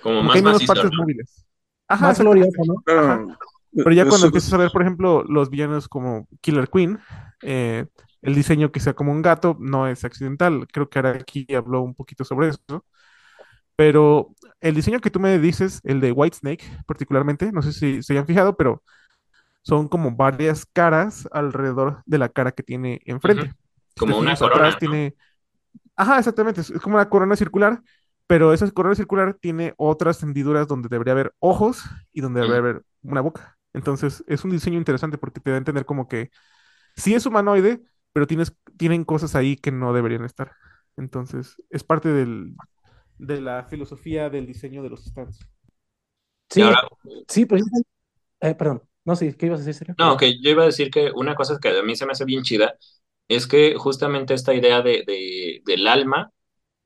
Como 0.00 0.20
como 0.20 0.22
más 0.22 0.32
que 0.32 0.38
hay 0.38 0.42
menos 0.42 0.64
macizo, 0.64 0.66
partes 0.66 0.92
¿no? 0.92 0.96
móviles. 0.96 1.46
Ajá, 1.88 2.06
Más 2.06 2.20
glorioso, 2.20 2.62
¿no? 2.66 2.82
Pero, 2.84 3.00
Ajá. 3.02 3.24
Pero 3.82 3.94
ya 3.94 4.06
cuando 4.06 4.26
empiezas 4.28 4.52
a 4.52 4.58
ver, 4.58 4.72
por 4.72 4.82
ejemplo, 4.82 5.24
los 5.24 5.50
villanos 5.50 5.88
como 5.88 6.28
Killer 6.40 6.68
Queen, 6.70 6.98
eh, 7.42 7.86
el 8.22 8.34
diseño 8.34 8.72
que 8.72 8.80
sea 8.80 8.94
como 8.94 9.12
un 9.12 9.22
gato 9.22 9.56
no 9.60 9.86
es 9.88 10.04
accidental. 10.04 10.66
Creo 10.72 10.88
que 10.90 10.98
Araki 10.98 11.46
habló 11.54 11.82
un 11.82 11.94
poquito 11.94 12.24
sobre 12.24 12.48
eso. 12.48 12.84
Pero 13.76 14.34
el 14.60 14.74
diseño 14.74 15.00
que 15.00 15.10
tú 15.10 15.20
me 15.20 15.38
dices, 15.38 15.80
el 15.84 16.00
de 16.00 16.12
White 16.12 16.38
Snake 16.38 16.64
particularmente, 16.86 17.52
no 17.52 17.62
sé 17.62 17.72
si 17.72 18.02
se 18.02 18.12
hayan 18.14 18.26
fijado, 18.26 18.56
pero 18.56 18.82
son 19.62 19.88
como 19.88 20.12
varias 20.16 20.66
caras 20.66 21.28
alrededor 21.32 22.02
de 22.06 22.18
la 22.18 22.28
cara 22.30 22.52
que 22.52 22.62
tiene 22.62 23.00
enfrente. 23.06 23.52
Si 23.96 24.06
te 24.06 24.12
Como 24.12 24.18
una 24.18 24.36
fijas 24.36 24.40
corona, 24.40 24.68
atrás 24.68 24.74
¿no? 24.74 24.78
tiene... 24.78 25.16
Ajá, 25.96 26.18
exactamente, 26.18 26.60
es 26.60 26.70
es 26.70 26.80
como 26.80 26.96
una 26.96 27.08
corona 27.08 27.36
circular, 27.36 27.82
pero 28.26 28.52
esa 28.52 28.70
corona 28.70 28.94
circular 28.94 29.34
tiene 29.40 29.74
otras 29.78 30.22
hendiduras 30.22 30.68
donde 30.68 30.88
debería 30.88 31.12
haber 31.12 31.34
ojos 31.38 31.82
y 32.12 32.20
donde 32.20 32.40
debería 32.40 32.58
haber 32.60 32.82
una 33.02 33.20
boca. 33.20 33.58
Entonces 33.72 34.24
es 34.26 34.44
un 34.44 34.50
diseño 34.50 34.78
interesante 34.78 35.18
porque 35.18 35.40
te 35.40 35.50
da 35.50 35.56
a 35.56 35.58
entender 35.58 35.86
como 35.86 36.08
que 36.08 36.30
sí 36.96 37.14
es 37.14 37.26
humanoide, 37.26 37.82
pero 38.12 38.26
tienes, 38.26 38.54
tienen 38.78 39.04
cosas 39.04 39.34
ahí 39.36 39.56
que 39.56 39.72
no 39.72 39.92
deberían 39.94 40.24
estar. 40.24 40.52
Entonces 40.96 41.56
es 41.70 41.84
parte 41.84 42.10
del, 42.10 42.56
de 43.18 43.40
la 43.42 43.64
filosofía 43.64 44.30
del 44.30 44.46
diseño 44.46 44.82
de 44.82 44.88
los 44.90 45.04
stands. 45.04 45.40
Sí, 46.50 46.62
ahora, 46.62 46.88
sí, 47.28 47.46
pues, 47.46 47.62
eh, 48.40 48.54
perdón, 48.54 48.82
no 49.04 49.16
sé, 49.16 49.36
¿qué 49.36 49.46
ibas 49.46 49.60
a 49.60 49.64
decir, 49.64 49.74
Sergio? 49.86 49.98
no, 49.98 50.16
que 50.16 50.40
yo 50.40 50.50
iba 50.50 50.62
a 50.62 50.66
decir 50.66 50.90
que 50.90 51.10
una 51.14 51.34
cosa 51.34 51.58
que 51.60 51.68
a 51.78 51.82
mí 51.82 51.96
se 51.96 52.06
me 52.06 52.12
hace 52.12 52.24
bien 52.24 52.42
chida 52.42 52.76
es 53.28 53.46
que 53.46 53.74
justamente 53.76 54.34
esta 54.34 54.54
idea 54.54 54.82
de, 54.82 55.04
de- 55.06 55.62
del 55.66 55.86
alma 55.88 56.32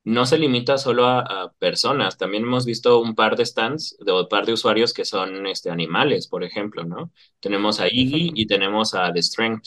no 0.03 0.25
se 0.25 0.37
limita 0.39 0.77
solo 0.77 1.05
a, 1.05 1.19
a 1.21 1.51
personas. 1.59 2.17
También 2.17 2.43
hemos 2.43 2.65
visto 2.65 2.99
un 3.01 3.15
par 3.15 3.35
de 3.37 3.45
stands, 3.45 3.97
de 3.99 4.11
un 4.13 4.27
par 4.27 4.45
de 4.45 4.53
usuarios 4.53 4.93
que 4.93 5.05
son 5.05 5.47
este, 5.47 5.69
animales, 5.69 6.27
por 6.27 6.43
ejemplo, 6.43 6.83
¿no? 6.85 7.11
Tenemos 7.39 7.79
a 7.79 7.87
Iggy 7.87 8.31
y 8.35 8.47
tenemos 8.47 8.95
a 8.95 9.13
The 9.13 9.21
Strength, 9.21 9.65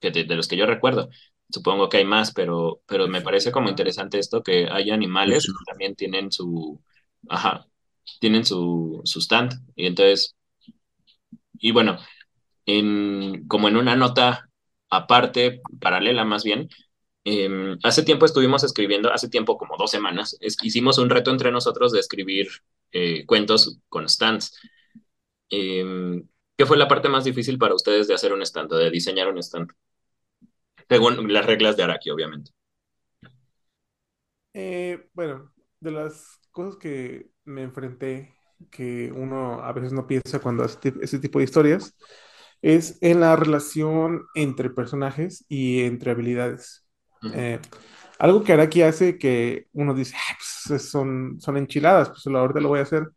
que 0.00 0.10
de, 0.10 0.24
de 0.24 0.36
los 0.36 0.48
que 0.48 0.56
yo 0.56 0.66
recuerdo. 0.66 1.08
Supongo 1.50 1.88
que 1.88 1.98
hay 1.98 2.04
más, 2.04 2.32
pero, 2.32 2.82
pero 2.86 3.08
me 3.08 3.20
parece 3.22 3.52
como 3.52 3.68
interesante 3.68 4.18
esto 4.18 4.42
que 4.42 4.68
hay 4.70 4.90
animales 4.90 5.46
que 5.46 5.64
también 5.66 5.94
tienen 5.96 6.32
su, 6.32 6.80
ajá, 7.28 7.66
tienen 8.20 8.44
su, 8.46 9.00
su 9.04 9.20
stand. 9.20 9.52
Y 9.76 9.86
entonces, 9.86 10.36
y 11.54 11.72
bueno, 11.72 11.98
en, 12.66 13.46
como 13.48 13.68
en 13.68 13.78
una 13.78 13.96
nota 13.96 14.50
aparte, 14.92 15.62
paralela 15.80 16.24
más 16.24 16.44
bien, 16.44 16.68
eh, 17.24 17.76
hace 17.82 18.02
tiempo 18.02 18.26
estuvimos 18.26 18.62
escribiendo, 18.62 19.12
hace 19.12 19.28
tiempo, 19.28 19.56
como 19.56 19.76
dos 19.78 19.90
semanas, 19.90 20.36
hicimos 20.62 20.98
un 20.98 21.08
reto 21.08 21.30
entre 21.30 21.50
nosotros 21.50 21.92
de 21.92 22.00
escribir 22.00 22.48
eh, 22.92 23.24
cuentos 23.26 23.78
con 23.88 24.08
stands. 24.08 24.54
Eh, 25.50 26.22
¿qué 26.56 26.66
fue 26.66 26.76
la 26.76 26.88
parte 26.88 27.08
más 27.08 27.24
difícil 27.24 27.58
para 27.58 27.74
ustedes 27.74 28.06
de 28.06 28.14
hacer 28.14 28.32
un 28.32 28.42
stand, 28.42 28.70
de 28.70 28.90
diseñar 28.90 29.28
un 29.28 29.38
stand? 29.38 29.70
Según 30.88 31.32
las 31.32 31.46
reglas 31.46 31.76
de 31.76 31.84
Araki, 31.84 32.10
obviamente. 32.10 32.50
Eh, 34.52 35.08
bueno, 35.14 35.52
de 35.80 35.90
las 35.90 36.38
cosas 36.50 36.76
que 36.76 37.30
me 37.44 37.62
enfrenté, 37.62 38.34
que 38.70 39.10
uno 39.10 39.62
a 39.62 39.72
veces 39.72 39.92
no 39.92 40.06
piensa 40.06 40.38
cuando 40.38 40.64
hace 40.64 40.92
ese 41.00 41.18
tipo 41.18 41.38
de 41.38 41.46
historias, 41.46 41.96
es 42.62 42.98
en 43.02 43.20
la 43.20 43.36
relación 43.36 44.24
entre 44.34 44.70
personajes 44.70 45.44
y 45.48 45.82
entre 45.82 46.12
habilidades. 46.12 46.86
Eh, 47.34 47.60
algo 48.18 48.44
que 48.44 48.52
Araki 48.52 48.82
hace 48.82 49.18
que 49.18 49.66
uno 49.72 49.94
dice, 49.94 50.16
"Ay, 50.16 50.36
pues, 50.68 50.88
son, 50.90 51.40
son 51.40 51.56
enchiladas, 51.56 52.10
pues 52.10 52.26
ahorita 52.26 52.60
lo 52.60 52.68
voy 52.68 52.80
a 52.80 52.82
hacer, 52.82 53.08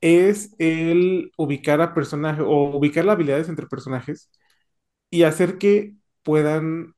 es 0.00 0.54
el 0.58 1.32
ubicar 1.36 1.80
a 1.80 1.94
personajes 1.94 2.44
o 2.46 2.76
ubicar 2.76 3.04
las 3.04 3.14
habilidades 3.14 3.48
entre 3.48 3.66
personajes 3.66 4.30
y 5.10 5.24
hacer 5.24 5.58
que 5.58 5.94
puedan 6.22 6.94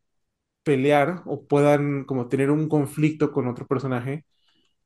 pelear 0.64 1.22
o 1.26 1.46
puedan 1.46 2.04
como 2.04 2.28
tener 2.28 2.50
un 2.50 2.68
conflicto 2.68 3.32
con 3.32 3.48
otro 3.48 3.66
personaje, 3.66 4.26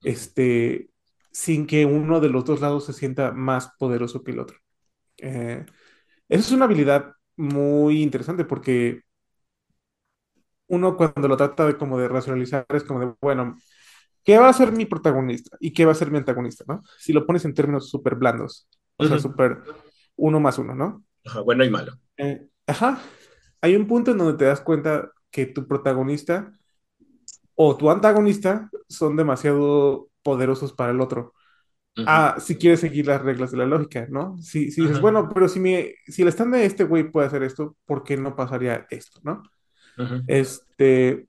este, 0.03 0.91
sin 1.33 1.67
que 1.67 1.87
uno 1.87 2.21
de 2.21 2.29
los 2.31 2.45
dos 2.45 2.61
lados 2.61 2.87
se 2.87 2.93
sienta 2.95 3.33
más 3.33 3.73
poderoso 3.79 4.25
que 4.25 4.33
el 4.33 4.41
otro. 4.41 4.59
Eh, 5.19 5.67
esa 6.29 6.41
es 6.41 6.53
una 6.53 6.67
habilidad 6.67 7.13
muy 7.37 8.03
interesante 8.03 8.45
porque 8.45 9.03
uno 10.69 10.97
cuando 10.97 11.29
lo 11.29 11.37
trata 11.37 11.67
de 11.67 11.77
como 11.77 11.99
de 11.99 12.09
racionalizar 12.09 12.67
es 12.71 12.85
como 12.85 13.01
de, 13.01 13.15
bueno, 13.21 13.57
¿qué 14.25 14.39
va 14.39 14.49
a 14.49 14.53
ser 14.53 14.73
mi 14.73 14.87
protagonista 14.87 15.57
y 15.61 15.73
qué 15.73 15.87
va 15.87 15.93
a 15.93 15.97
ser 15.97 16.11
mi 16.11 16.19
antagonista, 16.19 16.65
¿no? 16.69 16.83
Si 16.99 17.13
lo 17.13 17.27
pones 17.27 17.45
en 17.45 17.55
términos 17.55 17.89
súper 17.91 18.17
blandos, 18.17 18.69
o 18.97 19.05
sea, 19.05 19.19
súper 19.19 19.59
uno 20.17 20.41
más 20.41 20.59
uno, 20.59 20.75
¿no? 20.75 21.05
Ajá, 21.25 21.41
bueno 21.41 21.65
y 21.65 21.71
malo. 21.71 21.93
Eh, 22.17 22.49
ajá, 22.67 23.01
hay 23.61 23.77
un 23.77 23.87
punto 23.87 24.11
en 24.11 24.19
donde 24.19 24.39
te 24.39 24.45
das 24.45 24.61
cuenta 24.61 25.11
que 25.31 25.47
tu 25.47 25.67
protagonista 25.67 26.53
o 27.55 27.77
tu 27.77 27.91
antagonista 27.91 28.71
son 28.89 29.17
demasiado 29.17 30.11
poderosos 30.23 30.73
para 30.73 30.93
el 30.93 31.01
otro. 31.01 31.35
Si 32.39 32.57
quieres 32.57 32.81
seguir 32.81 33.07
las 33.07 33.23
reglas 33.23 33.51
de 33.51 33.59
la 33.59 33.67
lógica, 33.67 34.07
¿no? 34.11 34.37
Si, 34.39 34.71
si 34.71 34.83
dices, 34.83 35.01
bueno, 35.01 35.29
pero 35.33 35.49
si, 35.49 35.61
mi, 35.61 35.87
si 36.07 36.23
el 36.23 36.29
stand 36.29 36.55
de 36.55 36.65
este 36.65 36.85
güey 36.85 37.11
puede 37.11 37.27
hacer 37.27 37.43
esto, 37.43 37.77
¿por 37.87 38.05
qué 38.05 38.17
no 38.17 38.37
pasaría 38.37 38.87
esto, 38.91 39.21
¿no? 39.25 39.43
Este, 40.27 41.27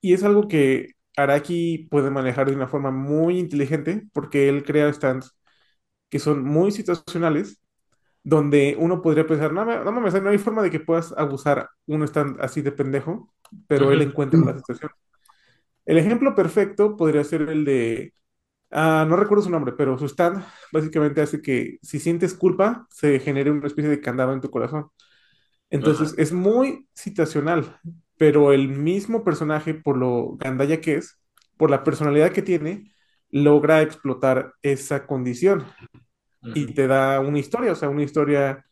y 0.00 0.14
es 0.14 0.24
algo 0.24 0.48
que 0.48 0.92
Araki 1.16 1.88
puede 1.90 2.10
manejar 2.10 2.48
de 2.48 2.56
una 2.56 2.68
forma 2.68 2.90
muy 2.90 3.38
inteligente 3.38 4.04
porque 4.12 4.48
él 4.48 4.64
crea 4.64 4.92
stands 4.92 5.34
que 6.10 6.18
son 6.18 6.44
muy 6.44 6.72
situacionales, 6.72 7.60
donde 8.22 8.76
uno 8.78 9.02
podría 9.02 9.26
pensar, 9.26 9.52
no, 9.52 9.64
no 9.64 9.92
mames, 9.92 10.22
no 10.22 10.30
hay 10.30 10.38
forma 10.38 10.62
de 10.62 10.70
que 10.70 10.80
puedas 10.80 11.12
abusar 11.16 11.68
un 11.86 12.02
stand 12.04 12.40
así 12.40 12.62
de 12.62 12.72
pendejo, 12.72 13.32
pero 13.66 13.92
él 13.92 14.02
encuentra 14.02 14.40
la 14.40 14.56
situación. 14.56 14.90
El 15.86 15.98
ejemplo 15.98 16.34
perfecto 16.34 16.96
podría 16.96 17.24
ser 17.24 17.42
el 17.42 17.64
de, 17.64 18.14
ah, 18.72 19.06
no 19.08 19.16
recuerdo 19.16 19.44
su 19.44 19.50
nombre, 19.50 19.72
pero 19.76 19.98
su 19.98 20.06
stand 20.06 20.44
básicamente 20.72 21.20
hace 21.20 21.40
que 21.42 21.78
si 21.82 22.00
sientes 22.00 22.34
culpa, 22.34 22.86
se 22.90 23.18
genere 23.20 23.50
una 23.50 23.66
especie 23.66 23.90
de 23.90 24.00
candado 24.00 24.32
en 24.32 24.40
tu 24.40 24.50
corazón. 24.50 24.88
ajá, 25.80 26.04
Entonces 26.04 26.14
es 26.18 26.32
muy 26.32 26.88
situacional, 26.94 27.78
pero 28.18 28.52
el 28.52 28.68
mismo 28.68 29.24
personaje, 29.24 29.74
por 29.74 29.96
lo 29.96 30.36
gandalla 30.38 30.80
que 30.80 30.96
es, 30.96 31.18
por 31.56 31.70
la 31.70 31.84
personalidad 31.84 32.32
que 32.32 32.42
tiene, 32.42 32.92
logra 33.30 33.82
explotar 33.82 34.54
esa 34.62 35.06
condición 35.06 35.64
y 36.54 36.74
te 36.74 36.86
da 36.86 37.20
una 37.20 37.38
historia, 37.38 37.72
o 37.72 37.76
sea, 37.76 37.88
una 37.88 38.02
historia 38.02 38.64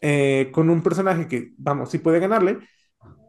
eh, 0.00 0.50
con 0.52 0.70
un 0.70 0.82
personaje 0.82 1.28
que, 1.28 1.52
vamos, 1.58 1.90
sí 1.90 1.98
puede 1.98 2.20
ganarle, 2.20 2.58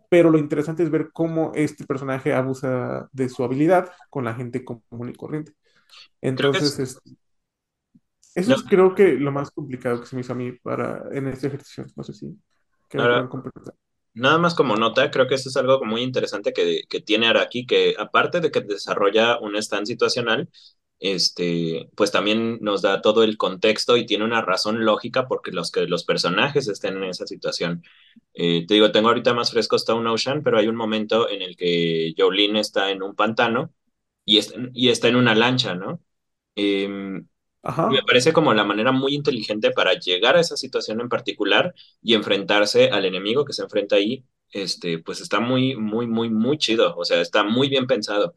pero 0.10 0.30
lo 0.32 0.38
interesante 0.40 0.84
es 0.84 0.92
ver 0.92 1.12
cómo 1.14 1.52
este 1.56 1.86
personaje 1.86 2.34
abusa 2.34 3.10
de 3.14 3.30
su 3.30 3.44
habilidad 3.44 3.92
con 4.10 4.26
la 4.26 4.34
gente 4.36 4.66
común 4.66 5.10
y 5.10 5.14
corriente. 5.16 5.54
Entonces, 6.22 6.80
es, 6.80 6.80
es- 6.80 7.02
eso 8.34 8.54
no, 8.54 8.56
es 8.56 8.64
creo 8.64 8.96
que 8.96 9.14
lo 9.14 9.32
más 9.32 9.52
complicado 9.52 10.00
que 10.02 10.08
se 10.08 10.16
me 10.16 10.22
hizo 10.22 10.34
a 10.34 10.36
mí 10.36 10.52
para, 10.54 11.04
en 11.12 11.28
este 11.28 11.48
ejercicio. 11.48 11.86
No 11.96 12.04
sé 12.04 12.14
si 12.14 12.38
ahora. 12.96 13.30
Nada 14.14 14.38
más 14.40 14.56
como 14.56 14.76
nota, 14.78 15.12
creo 15.12 15.28
que 15.28 15.36
eso 15.36 15.50
es 15.50 15.58
algo 15.58 15.86
muy 15.86 16.02
interesante 16.04 16.54
que, 16.54 16.84
que 16.90 17.02
tiene 17.02 17.28
Araki, 17.28 17.66
que 17.66 17.96
aparte 17.98 18.42
de 18.42 18.52
que 18.52 18.62
desarrolla 18.62 19.40
un 19.40 19.56
stand 19.58 19.88
situacional, 19.88 20.50
este, 21.00 21.90
pues 21.96 22.12
también 22.12 22.60
nos 22.62 22.82
da 22.82 23.02
todo 23.02 23.24
el 23.24 23.38
contexto 23.38 23.98
y 23.98 24.06
tiene 24.06 24.26
una 24.26 24.42
razón 24.42 24.86
lógica 24.86 25.28
porque 25.28 25.52
los 25.52 25.72
que 25.72 25.88
los 25.88 26.04
personajes 26.06 26.68
estén 26.68 26.98
en 26.98 27.06
esa 27.06 27.28
situación. 27.28 27.84
Eh, 28.34 28.66
te 28.68 28.76
digo, 28.76 28.92
tengo 28.92 29.10
ahorita 29.10 29.34
más 29.34 29.52
fresco 29.52 29.78
Stone 29.78 30.10
Ocean, 30.10 30.44
pero 30.44 30.58
hay 30.60 30.68
un 30.68 30.76
momento 30.76 31.30
en 31.30 31.42
el 31.42 31.56
que 31.58 32.14
Jolene 32.18 32.60
está 32.62 32.92
en 32.92 33.04
un 33.04 33.16
pantano 33.16 33.74
y, 34.26 34.38
es- 34.40 34.54
y 34.74 34.90
está 34.90 35.08
en 35.10 35.16
una 35.18 35.36
lancha, 35.36 35.76
¿no? 35.76 36.02
Em, 36.56 37.28
me 37.92 38.02
parece 38.08 38.34
como 38.34 38.54
la 38.54 38.64
manera 38.64 38.92
muy 38.92 39.14
inteligente 39.14 39.72
para 39.72 39.94
llegar 39.94 40.36
a 40.36 40.40
esa 40.42 40.58
situación 40.58 41.00
en 41.02 41.10
particular 41.10 41.74
y 42.02 42.16
enfrentarse 42.16 42.90
al 42.90 43.06
enemigo 43.06 43.46
que 43.46 43.54
se 43.54 43.64
enfrenta 43.64 43.98
ahí, 43.98 44.26
este, 44.52 45.00
pues 45.00 45.22
está 45.22 45.40
muy, 45.40 45.76
muy, 45.76 46.08
muy, 46.08 46.30
muy 46.30 46.58
chido, 46.58 46.96
o 46.98 47.06
sea, 47.06 47.22
está 47.22 47.44
muy 47.44 47.70
bien 47.70 47.88
pensado. 47.88 48.34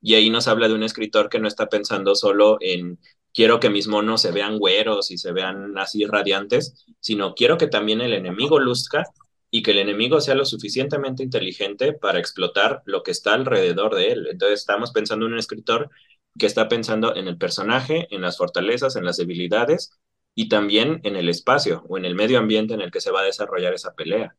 Y 0.00 0.14
ahí 0.14 0.30
nos 0.30 0.46
habla 0.48 0.68
de 0.68 0.74
un 0.74 0.84
escritor 0.84 1.28
que 1.28 1.40
no 1.40 1.48
está 1.48 1.68
pensando 1.68 2.14
solo 2.14 2.58
en 2.60 2.98
quiero 3.34 3.60
que 3.60 3.70
mis 3.70 3.88
monos 3.88 4.22
se 4.22 4.32
vean 4.32 4.58
güeros 4.58 5.10
y 5.10 5.18
se 5.18 5.32
vean 5.32 5.76
así 5.78 6.04
radiantes, 6.06 6.86
sino 7.00 7.34
quiero 7.34 7.58
que 7.58 7.66
también 7.66 8.00
el 8.00 8.12
enemigo 8.12 8.58
luzca 8.58 9.04
y 9.50 9.62
que 9.62 9.72
el 9.72 9.78
enemigo 9.78 10.20
sea 10.20 10.34
lo 10.34 10.44
suficientemente 10.44 11.22
inteligente 11.22 11.92
para 11.92 12.18
explotar 12.18 12.82
lo 12.84 13.02
que 13.02 13.10
está 13.10 13.34
alrededor 13.34 13.94
de 13.94 14.12
él. 14.12 14.26
Entonces 14.30 14.60
estamos 14.60 14.92
pensando 14.92 15.26
en 15.26 15.32
un 15.32 15.38
escritor 15.38 15.90
que 16.38 16.46
está 16.46 16.68
pensando 16.68 17.14
en 17.16 17.28
el 17.28 17.38
personaje, 17.38 18.06
en 18.14 18.22
las 18.22 18.38
fortalezas, 18.38 18.96
en 18.96 19.04
las 19.04 19.16
debilidades 19.16 19.92
y 20.34 20.48
también 20.48 21.00
en 21.04 21.16
el 21.16 21.28
espacio 21.28 21.84
o 21.88 21.98
en 21.98 22.04
el 22.04 22.14
medio 22.14 22.38
ambiente 22.38 22.74
en 22.74 22.80
el 22.80 22.90
que 22.90 23.00
se 23.00 23.10
va 23.10 23.20
a 23.20 23.24
desarrollar 23.24 23.74
esa 23.74 23.94
pelea. 23.94 24.36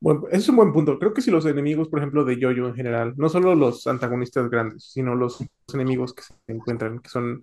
Bueno, 0.00 0.22
ese 0.28 0.38
es 0.38 0.48
un 0.48 0.56
buen 0.56 0.72
punto. 0.72 0.98
Creo 0.98 1.12
que 1.12 1.20
si 1.20 1.30
los 1.30 1.44
enemigos, 1.44 1.88
por 1.88 1.98
ejemplo, 1.98 2.24
de 2.24 2.38
Yoyo 2.38 2.66
en 2.68 2.74
general, 2.74 3.14
no 3.16 3.28
solo 3.28 3.54
los 3.54 3.86
antagonistas 3.86 4.48
grandes, 4.48 4.84
sino 4.84 5.14
los 5.14 5.38
enemigos 5.74 6.14
que 6.14 6.22
se 6.22 6.34
encuentran, 6.48 7.00
que 7.00 7.10
son 7.10 7.42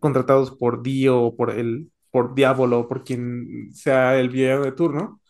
contratados 0.00 0.52
por 0.52 0.82
Dio 0.82 1.20
o 1.22 1.36
por 1.36 1.50
el, 1.50 1.90
por 2.10 2.34
Diablo 2.34 2.80
o 2.80 2.88
por 2.88 3.04
quien 3.04 3.70
sea 3.74 4.18
el 4.18 4.30
villano 4.30 4.64
de 4.64 4.72
turno, 4.72 5.20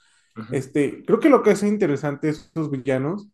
este, 0.53 1.05
creo 1.05 1.21
que 1.21 1.29
lo 1.31 1.43
que 1.43 1.51
hace 1.53 1.69
interesante 1.69 2.29
a 2.29 2.31
estos 2.31 2.71
villanos 2.71 3.29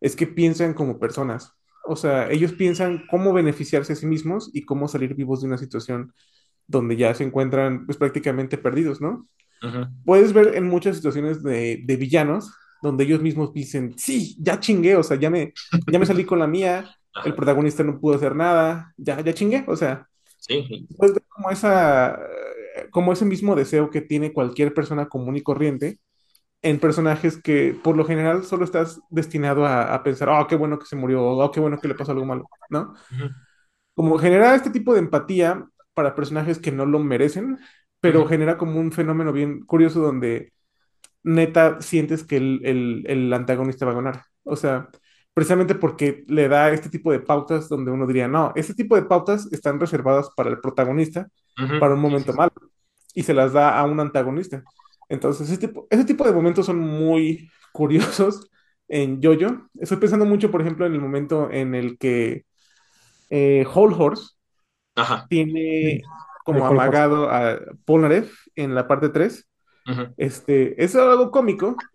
es 0.00 0.16
que 0.16 0.26
piensan 0.26 0.74
como 0.74 0.98
personas. 0.98 1.54
O 1.84 1.96
sea, 1.96 2.30
ellos 2.30 2.52
piensan 2.52 3.04
cómo 3.10 3.32
beneficiarse 3.32 3.92
a 3.92 3.96
sí 3.96 4.06
mismos 4.06 4.50
y 4.52 4.64
cómo 4.64 4.88
salir 4.88 5.14
vivos 5.14 5.40
de 5.40 5.48
una 5.48 5.58
situación 5.58 6.12
donde 6.66 6.96
ya 6.96 7.14
se 7.14 7.24
encuentran 7.24 7.86
pues 7.86 7.98
prácticamente 7.98 8.58
perdidos, 8.58 9.00
¿no? 9.00 9.26
puedes 10.06 10.32
ver 10.32 10.54
en 10.56 10.66
muchas 10.66 10.96
situaciones 10.96 11.42
de, 11.42 11.82
de 11.84 11.96
villanos 11.96 12.50
donde 12.82 13.04
ellos 13.04 13.20
mismos 13.20 13.52
dicen, 13.52 13.94
sí, 13.98 14.34
ya 14.40 14.58
chingué, 14.58 14.96
o 14.96 15.02
sea, 15.02 15.18
ya 15.18 15.28
me, 15.28 15.52
ya 15.92 15.98
me 15.98 16.06
salí 16.06 16.24
con 16.24 16.38
la 16.38 16.46
mía, 16.46 16.88
el 17.26 17.34
protagonista 17.34 17.82
no 17.82 18.00
pudo 18.00 18.14
hacer 18.14 18.34
nada, 18.34 18.94
ya, 18.96 19.20
ya 19.20 19.34
chingué, 19.34 19.64
o 19.66 19.76
sea, 19.76 20.08
sí, 20.38 20.86
puedes 20.96 21.14
ver 21.14 21.24
como 21.28 21.50
esa, 21.50 22.18
como 22.90 23.12
ese 23.12 23.26
mismo 23.26 23.54
deseo 23.54 23.90
que 23.90 24.00
tiene 24.00 24.32
cualquier 24.32 24.72
persona 24.72 25.10
común 25.10 25.36
y 25.36 25.42
corriente 25.42 25.98
en 26.62 26.78
personajes 26.80 27.40
que 27.42 27.78
por 27.82 27.96
lo 27.96 28.04
general 28.04 28.44
solo 28.44 28.64
estás 28.64 29.00
destinado 29.10 29.64
a, 29.66 29.94
a 29.94 30.02
pensar, 30.02 30.28
oh, 30.28 30.46
qué 30.46 30.56
bueno 30.56 30.78
que 30.78 30.86
se 30.86 30.96
murió, 30.96 31.24
oh, 31.24 31.50
qué 31.50 31.60
bueno 31.60 31.78
que 31.80 31.88
le 31.88 31.94
pasó 31.94 32.12
algo 32.12 32.26
malo, 32.26 32.48
¿no? 32.70 32.94
Como 33.94 34.18
generar 34.18 34.54
este 34.54 34.70
tipo 34.70 34.94
de 34.94 35.00
empatía 35.00 35.66
para 35.94 36.14
personajes 36.14 36.58
que 36.58 36.72
no 36.72 36.86
lo 36.86 36.98
merecen, 36.98 37.58
pero 38.00 38.26
genera 38.26 38.56
como 38.56 38.80
un 38.80 38.92
fenómeno 38.92 39.32
bien 39.32 39.60
curioso 39.66 40.00
donde 40.00 40.52
neta 41.22 41.80
sientes 41.80 42.24
que 42.24 42.36
el, 42.38 42.60
el, 42.64 43.04
el 43.06 43.32
antagonista 43.32 43.86
va 43.86 43.92
a 43.92 43.96
ganar. 43.96 44.22
O 44.44 44.56
sea, 44.56 44.88
precisamente 45.34 45.74
porque 45.74 46.24
le 46.28 46.48
da 46.48 46.70
este 46.72 46.90
tipo 46.90 47.12
de 47.12 47.20
pautas 47.20 47.68
donde 47.68 47.90
uno 47.90 48.06
diría, 48.06 48.28
no, 48.28 48.52
este 48.56 48.74
tipo 48.74 48.96
de 48.96 49.02
pautas 49.02 49.52
están 49.52 49.80
reservadas 49.80 50.30
para 50.36 50.50
el 50.50 50.60
protagonista 50.60 51.28
para 51.78 51.94
un 51.94 52.00
sí, 52.02 52.06
momento 52.08 52.32
sí. 52.32 52.38
malo 52.38 52.52
y 53.14 53.22
se 53.22 53.34
las 53.34 53.52
da 53.52 53.78
a 53.78 53.84
un 53.84 54.00
antagonista. 54.00 54.64
Entonces, 55.10 55.50
ese 55.50 55.58
tipo, 55.68 55.88
ese 55.90 56.06
tipo 56.06 56.24
de 56.26 56.32
momentos 56.34 56.66
son 56.66 56.80
muy 56.80 57.50
curiosos 57.74 58.50
en 58.88 59.22
JoJo. 59.22 59.70
Estoy 59.80 59.98
pensando 59.98 60.26
mucho, 60.26 60.52
por 60.52 60.62
ejemplo, 60.62 60.86
en 60.86 60.94
el 60.94 61.02
momento 61.02 61.50
en 61.52 61.76
el 61.76 61.98
que 61.98 62.46
eh, 63.30 63.66
Whole 63.74 63.94
Horse 63.98 64.34
Ajá. 64.94 65.28
Tiene 65.28 66.10
como 66.44 66.66
Horse. 66.66 66.66
amagado 66.66 67.30
a 67.30 67.58
Polnareff 67.84 68.32
en 68.56 68.74
la 68.74 68.88
parte 68.88 69.10
3. 69.10 69.48
ujú, 69.88 70.14
Este, 70.16 70.82
es 70.82 70.96
algo 70.96 71.30
cómico, 71.30 71.88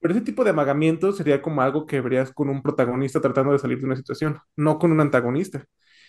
pero 0.00 0.14
ese 0.14 0.22
tipo 0.24 0.44
de 0.44 0.50
amagamiento 0.50 1.12
sería 1.12 1.42
como 1.42 1.62
algo 1.62 1.86
que 1.86 2.00
verías 2.00 2.32
con 2.32 2.48
un 2.50 2.62
protagonista 2.62 3.20
tratando 3.20 3.52
de 3.52 3.58
salir 3.60 3.78
de 3.80 3.86
una 3.86 3.96
situación, 3.96 4.40
no 4.56 4.78
con 4.78 4.92
un 4.92 5.00
antagonista. 5.00 5.64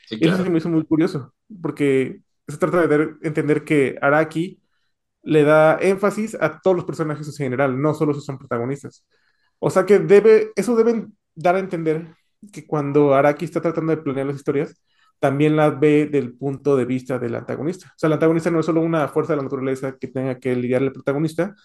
Sí, 0.05 0.19
Y 0.19 0.27
eso 0.27 0.43
se 0.43 0.43
claro. 0.43 0.51
me 0.51 0.59
hizo 0.59 0.69
muy 0.69 0.85
curioso, 0.85 1.33
porque 1.61 2.21
se 2.47 2.57
trata 2.57 2.87
de 2.87 3.15
entender 3.23 3.63
que 3.65 3.97
Araki 4.01 4.61
le 5.27 5.43
da 5.43 5.77
énfasis 5.81 6.35
a 6.41 6.59
todos 6.61 6.75
los 6.77 6.85
personajes 6.85 7.27
en 7.27 7.35
general, 7.35 7.81
no 7.81 7.93
solo 7.93 8.13
si 8.13 8.21
son 8.21 8.37
protagonistas. 8.39 9.05
O 9.59 9.69
sea 9.69 9.85
que 9.85 9.99
debe, 9.99 10.51
eso 10.55 10.75
debe 10.75 11.07
dar 11.35 11.55
a 11.55 11.59
entender 11.59 12.15
que 12.53 12.65
cuando 12.67 13.13
Araki 13.15 13.45
está 13.45 13.61
tratando 13.61 13.91
de 13.95 14.01
planear 14.01 14.27
las 14.27 14.37
historias, 14.37 14.81
también 15.19 15.55
las 15.55 15.79
ve 15.79 16.05
del 16.07 16.33
punto 16.37 16.75
de 16.77 16.85
vista 16.85 17.19
del 17.19 17.35
antagonista. 17.35 17.87
O 17.89 17.99
sea, 17.99 18.07
el 18.07 18.13
antagonista 18.13 18.51
no 18.51 18.59
es 18.59 18.65
solo 18.67 18.81
una 18.81 19.07
fuerza 19.07 19.33
de 19.33 19.37
la 19.37 19.43
naturaleza 19.43 19.97
que 19.97 20.07
tenga 20.07 20.39
que 20.39 20.55
lidiar 20.55 20.83
el 20.83 20.93
protagonista, 20.93 21.55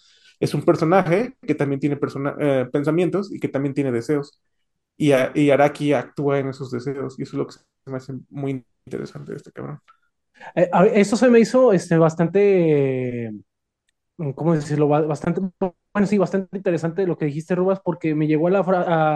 es 0.40 0.55
un 0.55 0.62
personaje 0.64 1.36
que 1.43 1.55
también 1.55 1.80
tiene 1.80 1.97
persona- 1.97 2.34
eh, 2.40 2.66
pensamientos 2.72 3.32
y 3.32 3.39
que 3.40 3.48
también 3.48 3.74
tiene 3.74 3.93
deseos. 3.93 4.40
Y, 4.97 5.12
a- 5.12 5.32
y 5.34 5.51
Araki 5.51 5.93
actúa 5.93 6.39
en 6.39 6.48
esos 6.48 6.70
deseos, 6.70 7.18
y 7.18 7.22
eso 7.24 7.32
es 7.36 7.39
lo 7.39 7.47
que 7.47 7.52
se 7.55 7.90
me 7.90 7.97
hace 7.98 8.14
muy 8.30 8.64
interesante 8.86 9.32
de 9.32 9.36
este 9.39 9.52
cabrón. 9.52 9.80
Eh, 10.55 10.68
eso 10.94 11.16
se 11.16 11.28
me 11.30 11.40
hizo 11.40 11.72
este, 11.72 11.97
bastante, 11.98 13.30
¿cómo 14.35 14.55
decirlo? 14.55 14.89
Ba- 14.89 15.03
Bastante, 15.03 15.40
bueno, 15.93 16.07
sí, 16.07 16.19
bastante 16.19 16.57
interesante 16.57 17.07
lo 17.07 17.16
que 17.19 17.27
dijiste, 17.27 17.55
Rubas, 17.55 17.81
porque 17.85 18.15
me 18.15 18.27
llegó 18.27 18.49
a 18.49 18.51
la, 18.51 18.61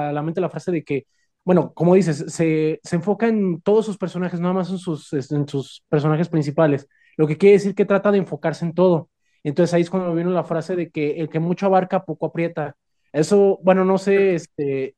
a 0.08 0.12
la 0.12 0.22
mente 0.22 0.40
la 0.40 0.50
frase 0.50 0.72
de 0.72 0.84
que, 0.84 1.06
bueno, 1.44 1.72
como 1.74 1.94
dices, 1.94 2.24
se, 2.28 2.80
se 2.82 2.96
enfoca 2.96 3.28
en 3.28 3.60
todos 3.62 3.86
sus 3.86 3.98
personajes, 3.98 4.40
nada 4.40 4.54
más 4.54 4.70
en 4.70 4.78
sus, 4.78 5.12
en 5.12 5.46
sus 5.48 5.84
personajes 5.88 6.28
principales, 6.28 6.88
lo 7.16 7.26
que 7.26 7.38
quiere 7.38 7.54
decir 7.54 7.74
que 7.74 7.84
trata 7.84 8.10
de 8.10 8.18
enfocarse 8.18 8.64
en 8.64 8.74
todo. 8.74 9.10
Entonces 9.44 9.72
ahí 9.74 9.82
es 9.82 9.90
cuando 9.90 10.10
me 10.10 10.16
vino 10.16 10.30
la 10.32 10.42
frase 10.44 10.74
de 10.76 10.90
que 10.90 11.20
el 11.20 11.28
que 11.28 11.38
mucho 11.38 11.66
abarca, 11.66 12.04
poco 12.04 12.26
aprieta. 12.26 12.76
Eso, 13.12 13.60
bueno, 13.62 13.84
no 13.84 13.98
sé, 13.98 14.34
este, 14.34 14.94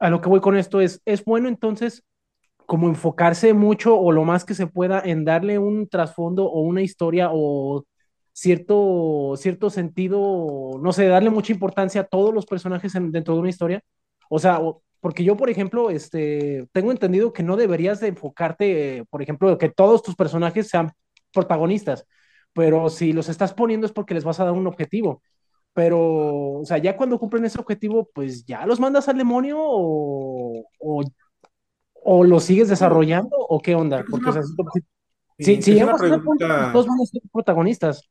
a 0.00 0.10
lo 0.10 0.20
que 0.20 0.28
voy 0.30 0.40
con 0.40 0.56
esto 0.56 0.80
es, 0.82 1.02
es 1.06 1.24
bueno 1.24 1.48
entonces 1.48 2.04
como 2.66 2.88
enfocarse 2.88 3.54
mucho 3.54 3.96
o 3.98 4.10
lo 4.12 4.24
más 4.24 4.44
que 4.44 4.54
se 4.54 4.66
pueda 4.66 5.00
en 5.04 5.24
darle 5.24 5.58
un 5.58 5.88
trasfondo 5.88 6.46
o 6.50 6.60
una 6.62 6.82
historia 6.82 7.28
o 7.32 7.84
cierto, 8.40 9.34
cierto 9.36 9.70
sentido, 9.70 10.72
no 10.80 10.92
sé, 10.92 11.06
darle 11.06 11.30
mucha 11.30 11.52
importancia 11.52 12.02
a 12.02 12.04
todos 12.04 12.34
los 12.34 12.46
personajes 12.46 12.94
en- 12.94 13.10
dentro 13.12 13.34
de 13.34 13.40
una 13.40 13.48
historia. 13.50 13.82
O 14.28 14.38
sea, 14.38 14.60
porque 15.00 15.24
yo, 15.24 15.36
por 15.36 15.50
ejemplo, 15.50 15.90
este, 15.90 16.66
tengo 16.72 16.90
entendido 16.92 17.32
que 17.32 17.42
no 17.42 17.56
deberías 17.56 18.00
de 18.00 18.08
enfocarte, 18.08 18.98
eh, 18.98 19.04
por 19.10 19.22
ejemplo, 19.22 19.56
que 19.58 19.70
todos 19.70 20.02
tus 20.02 20.16
personajes 20.16 20.68
sean 20.68 20.92
protagonistas, 21.32 22.06
pero 22.52 22.88
si 22.90 23.12
los 23.12 23.28
estás 23.28 23.54
poniendo 23.54 23.86
es 23.86 23.92
porque 23.92 24.14
les 24.14 24.24
vas 24.24 24.40
a 24.40 24.44
dar 24.44 24.52
un 24.54 24.66
objetivo. 24.66 25.22
Pero, 25.74 26.00
o 26.60 26.64
sea, 26.64 26.78
ya 26.78 26.96
cuando 26.96 27.18
cumplen 27.18 27.44
ese 27.44 27.60
objetivo, 27.60 28.08
pues 28.14 28.44
ya 28.46 28.66
los 28.66 28.80
mandas 28.80 29.08
al 29.08 29.18
demonio 29.18 29.58
o, 29.60 30.64
o 30.80 31.04
¿O 32.08 32.24
lo 32.24 32.38
sigues 32.40 32.68
desarrollando 32.68 33.36
o 33.36 33.60
qué 33.60 33.74
onda? 33.74 34.04
Porque, 34.08 34.30
o 34.30 34.32
sea, 34.32 34.42
si, 35.38 35.62
si 35.62 35.72
es 35.72 35.82
una 35.82 35.96
punto, 36.24 36.44
todos 36.72 36.86
van 36.86 37.00
a 37.00 37.06
ser 37.06 37.22
protagonistas, 37.32 38.08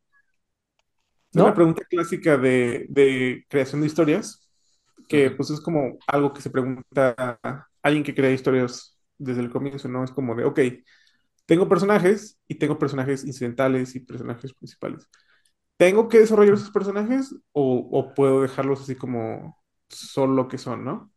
Es 1.36 1.42
una 1.42 1.50
¿no? 1.50 1.54
pregunta 1.54 1.84
clásica 1.90 2.38
de, 2.38 2.86
de 2.90 3.46
creación 3.50 3.82
de 3.82 3.88
historias, 3.88 4.48
que 5.10 5.32
pues 5.32 5.50
es 5.50 5.60
como 5.60 5.98
algo 6.08 6.34
que 6.34 6.42
se 6.42 6.50
pregunta 6.50 7.14
a 7.18 7.68
alguien 7.84 8.04
que 8.04 8.16
crea 8.16 8.32
historias 8.32 8.98
desde 9.18 9.42
el 9.42 9.52
comienzo, 9.52 9.88
¿no? 9.90 10.04
Es 10.04 10.12
como 10.12 10.34
de, 10.36 10.46
ok, 10.46 10.60
tengo 11.46 11.68
personajes 11.70 12.40
y 12.48 12.56
tengo 12.56 12.80
personajes 12.80 13.24
incidentales 13.26 13.96
y 13.96 14.00
personajes 14.00 14.54
principales. 14.54 15.08
¿Tengo 15.78 16.08
que 16.08 16.20
desarrollar 16.20 16.54
esos 16.56 16.72
personajes 16.72 17.36
o, 17.52 17.90
o 17.92 18.14
puedo 18.14 18.42
dejarlos 18.42 18.82
así 18.82 18.96
como 18.96 19.62
solo 19.90 20.48
que 20.48 20.58
son, 20.58 20.86
¿no? 20.86 21.12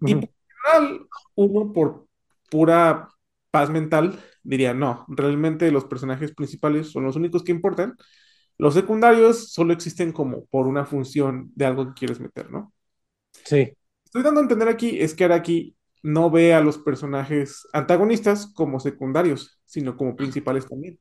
Y 0.00 0.14
por 0.16 0.24
lo 0.24 0.28
general, 0.72 1.06
uno 1.36 1.72
por 1.72 2.06
pura 2.50 3.08
paz 3.52 3.70
mental 3.70 4.18
diría, 4.42 4.74
no, 4.74 5.04
realmente 5.08 5.70
los 5.70 5.84
personajes 5.84 6.34
principales 6.34 6.90
son 6.90 7.04
los 7.04 7.14
únicos 7.16 7.44
que 7.44 7.52
importan 7.52 7.96
los 8.58 8.74
secundarios 8.74 9.52
solo 9.52 9.72
existen 9.72 10.12
como 10.12 10.46
por 10.46 10.66
una 10.66 10.84
función 10.86 11.50
de 11.54 11.66
algo 11.66 11.88
que 11.88 11.94
quieres 11.94 12.20
meter, 12.20 12.50
¿no? 12.50 12.72
Sí. 13.44 13.72
Estoy 14.04 14.22
dando 14.22 14.40
a 14.40 14.42
entender 14.44 14.68
aquí 14.68 15.00
es 15.00 15.14
que 15.14 15.24
Araki 15.24 15.76
no 16.02 16.30
ve 16.30 16.54
a 16.54 16.60
los 16.60 16.78
personajes 16.78 17.66
antagonistas 17.72 18.52
como 18.54 18.80
secundarios, 18.80 19.60
sino 19.64 19.96
como 19.96 20.16
principales 20.16 20.66
también. 20.66 20.98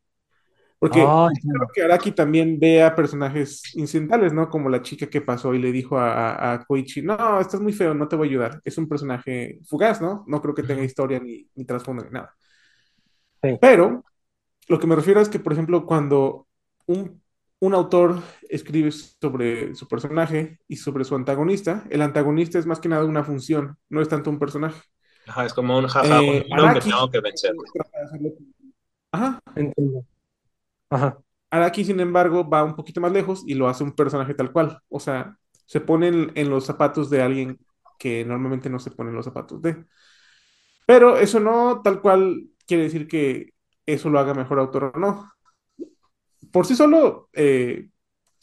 Porque 0.79 1.01
Ah, 1.03 1.29
creo 1.41 1.67
que 1.73 1.83
Araki 1.83 2.11
también 2.13 2.59
ve 2.59 2.83
a 2.83 2.95
personajes 2.95 3.63
incidentales, 3.75 4.33
¿no? 4.33 4.49
Como 4.49 4.69
la 4.69 4.81
chica 4.81 5.07
que 5.09 5.21
pasó 5.21 5.53
y 5.53 5.59
le 5.59 5.71
dijo 5.71 5.97
a, 5.99 6.33
a, 6.35 6.53
a 6.53 6.65
Koichi, 6.65 7.03
no, 7.03 7.39
estás 7.41 7.61
muy 7.61 7.73
feo, 7.73 7.93
no 7.93 8.07
te 8.07 8.15
voy 8.17 8.27
a 8.29 8.31
ayudar. 8.31 8.61
Es 8.65 8.77
un 8.77 8.87
personaje 8.89 9.59
fugaz, 9.67 10.01
¿no? 10.01 10.25
No 10.27 10.41
creo 10.41 10.55
que 10.55 10.63
tenga 10.63 10.83
historia 10.83 11.19
ni, 11.19 11.47
ni 11.55 11.65
trasfondo 11.65 12.03
ni 12.03 12.11
nada. 12.11 12.35
Sí. 13.43 13.59
Pero 13.59 14.03
Lo 14.69 14.79
que 14.79 14.87
me 14.87 14.95
refiero 14.95 15.21
es 15.21 15.29
que, 15.29 15.39
por 15.39 15.53
ejemplo, 15.53 15.85
cuando 15.85 16.47
un, 16.87 17.20
un 17.61 17.75
autor 17.75 18.19
escribe 18.49 18.91
sobre 18.91 19.75
su 19.75 19.87
personaje 19.87 20.59
y 20.67 20.77
sobre 20.77 21.03
su 21.03 21.15
antagonista, 21.15 21.85
el 21.91 22.01
antagonista 22.01 22.57
es 22.57 22.65
más 22.65 22.79
que 22.79 22.89
nada 22.89 23.05
una 23.05 23.23
función, 23.23 23.77
no 23.87 24.01
es 24.01 24.09
tanto 24.09 24.31
un 24.31 24.39
personaje. 24.39 24.81
Ajá, 25.27 25.45
es 25.45 25.53
como 25.53 25.77
un 25.77 25.87
jaja, 25.87 26.21
Eh, 26.23 26.43
que 26.43 26.49
tengo 26.49 26.65
Araki 26.67 26.91
que 27.11 27.19
vencer. 27.21 27.53
Ajá. 29.11 29.39
Entiendo. 29.55 30.03
Ajá. 30.89 31.19
Araki, 31.51 31.85
sin 31.85 31.99
embargo, 31.99 32.49
va 32.49 32.63
un 32.63 32.75
poquito 32.75 32.99
más 32.99 33.11
lejos 33.11 33.43
y 33.45 33.53
lo 33.53 33.69
hace 33.69 33.83
un 33.83 33.91
personaje 33.91 34.33
tal 34.33 34.51
cual. 34.51 34.79
O 34.89 34.99
sea, 34.99 35.37
se 35.67 35.81
pone 35.81 36.07
en, 36.07 36.31
en 36.33 36.49
los 36.49 36.65
zapatos 36.65 37.11
de 37.11 37.21
alguien 37.21 37.59
que 37.99 38.25
normalmente 38.25 38.71
no 38.71 38.79
se 38.79 38.89
pone 38.89 39.11
en 39.11 39.17
los 39.17 39.25
zapatos 39.25 39.61
de. 39.61 39.85
Pero 40.87 41.17
eso 41.17 41.39
no 41.39 41.81
tal 41.83 42.01
cual 42.01 42.47
quiere 42.65 42.83
decir 42.83 43.07
que 43.07 43.53
eso 43.85 44.09
lo 44.09 44.17
haga 44.19 44.33
mejor 44.33 44.57
autor 44.57 44.91
o 44.95 44.99
no. 44.99 45.31
Por 46.51 46.65
sí 46.65 46.75
solo, 46.75 47.29
eh, 47.33 47.89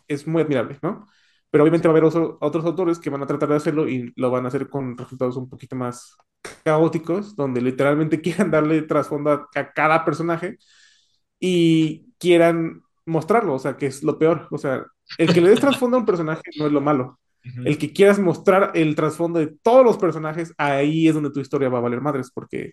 es 0.09 0.27
muy 0.27 0.43
admirable, 0.43 0.79
¿no? 0.83 1.07
Pero 1.51 1.65
obviamente 1.65 1.89
va 1.89 1.93
a 1.93 1.97
haber 1.99 2.05
otro- 2.05 2.39
otros 2.41 2.65
autores 2.67 2.99
que 2.99 3.11
van 3.11 3.23
a 3.23 3.27
tratar 3.27 3.49
de 3.51 3.57
hacerlo 3.57 3.89
y 3.89 4.13
lo 4.17 4.31
van 4.31 4.45
a 4.47 4.49
hacer 4.49 4.69
con 4.71 4.97
resultados 4.99 5.37
un 5.37 5.49
poquito 5.49 5.77
más 5.77 6.17
caóticos, 6.65 7.37
donde 7.37 7.61
literalmente 7.63 8.21
quieran 8.23 8.51
darle 8.51 8.83
trasfondo 8.83 9.31
a, 9.33 9.49
a 9.55 9.73
cada 9.73 10.05
personaje 10.05 10.59
y 11.41 12.13
quieran 12.19 12.83
mostrarlo, 13.07 13.55
o 13.55 13.59
sea, 13.59 13.77
que 13.77 13.87
es 13.87 14.03
lo 14.03 14.19
peor. 14.19 14.49
O 14.51 14.59
sea, 14.59 14.85
el 15.19 15.33
que 15.33 15.41
le 15.41 15.51
des 15.51 15.61
trasfondo 15.61 15.97
a 15.97 16.01
un 16.01 16.07
personaje 16.07 16.43
no 16.59 16.67
es 16.67 16.73
lo 16.73 16.81
malo. 16.81 17.19
El 17.65 17.79
que 17.79 17.93
quieras 17.93 18.19
mostrar 18.19 18.73
el 18.75 18.95
trasfondo 18.95 19.39
de 19.41 19.49
todos 19.63 19.85
los 19.85 19.99
personajes, 19.99 20.55
ahí 20.59 21.09
es 21.09 21.15
donde 21.15 21.31
tu 21.31 21.41
historia 21.41 21.69
va 21.69 21.79
a 21.79 21.81
valer 21.83 22.01
madres, 22.01 22.31
porque 22.33 22.73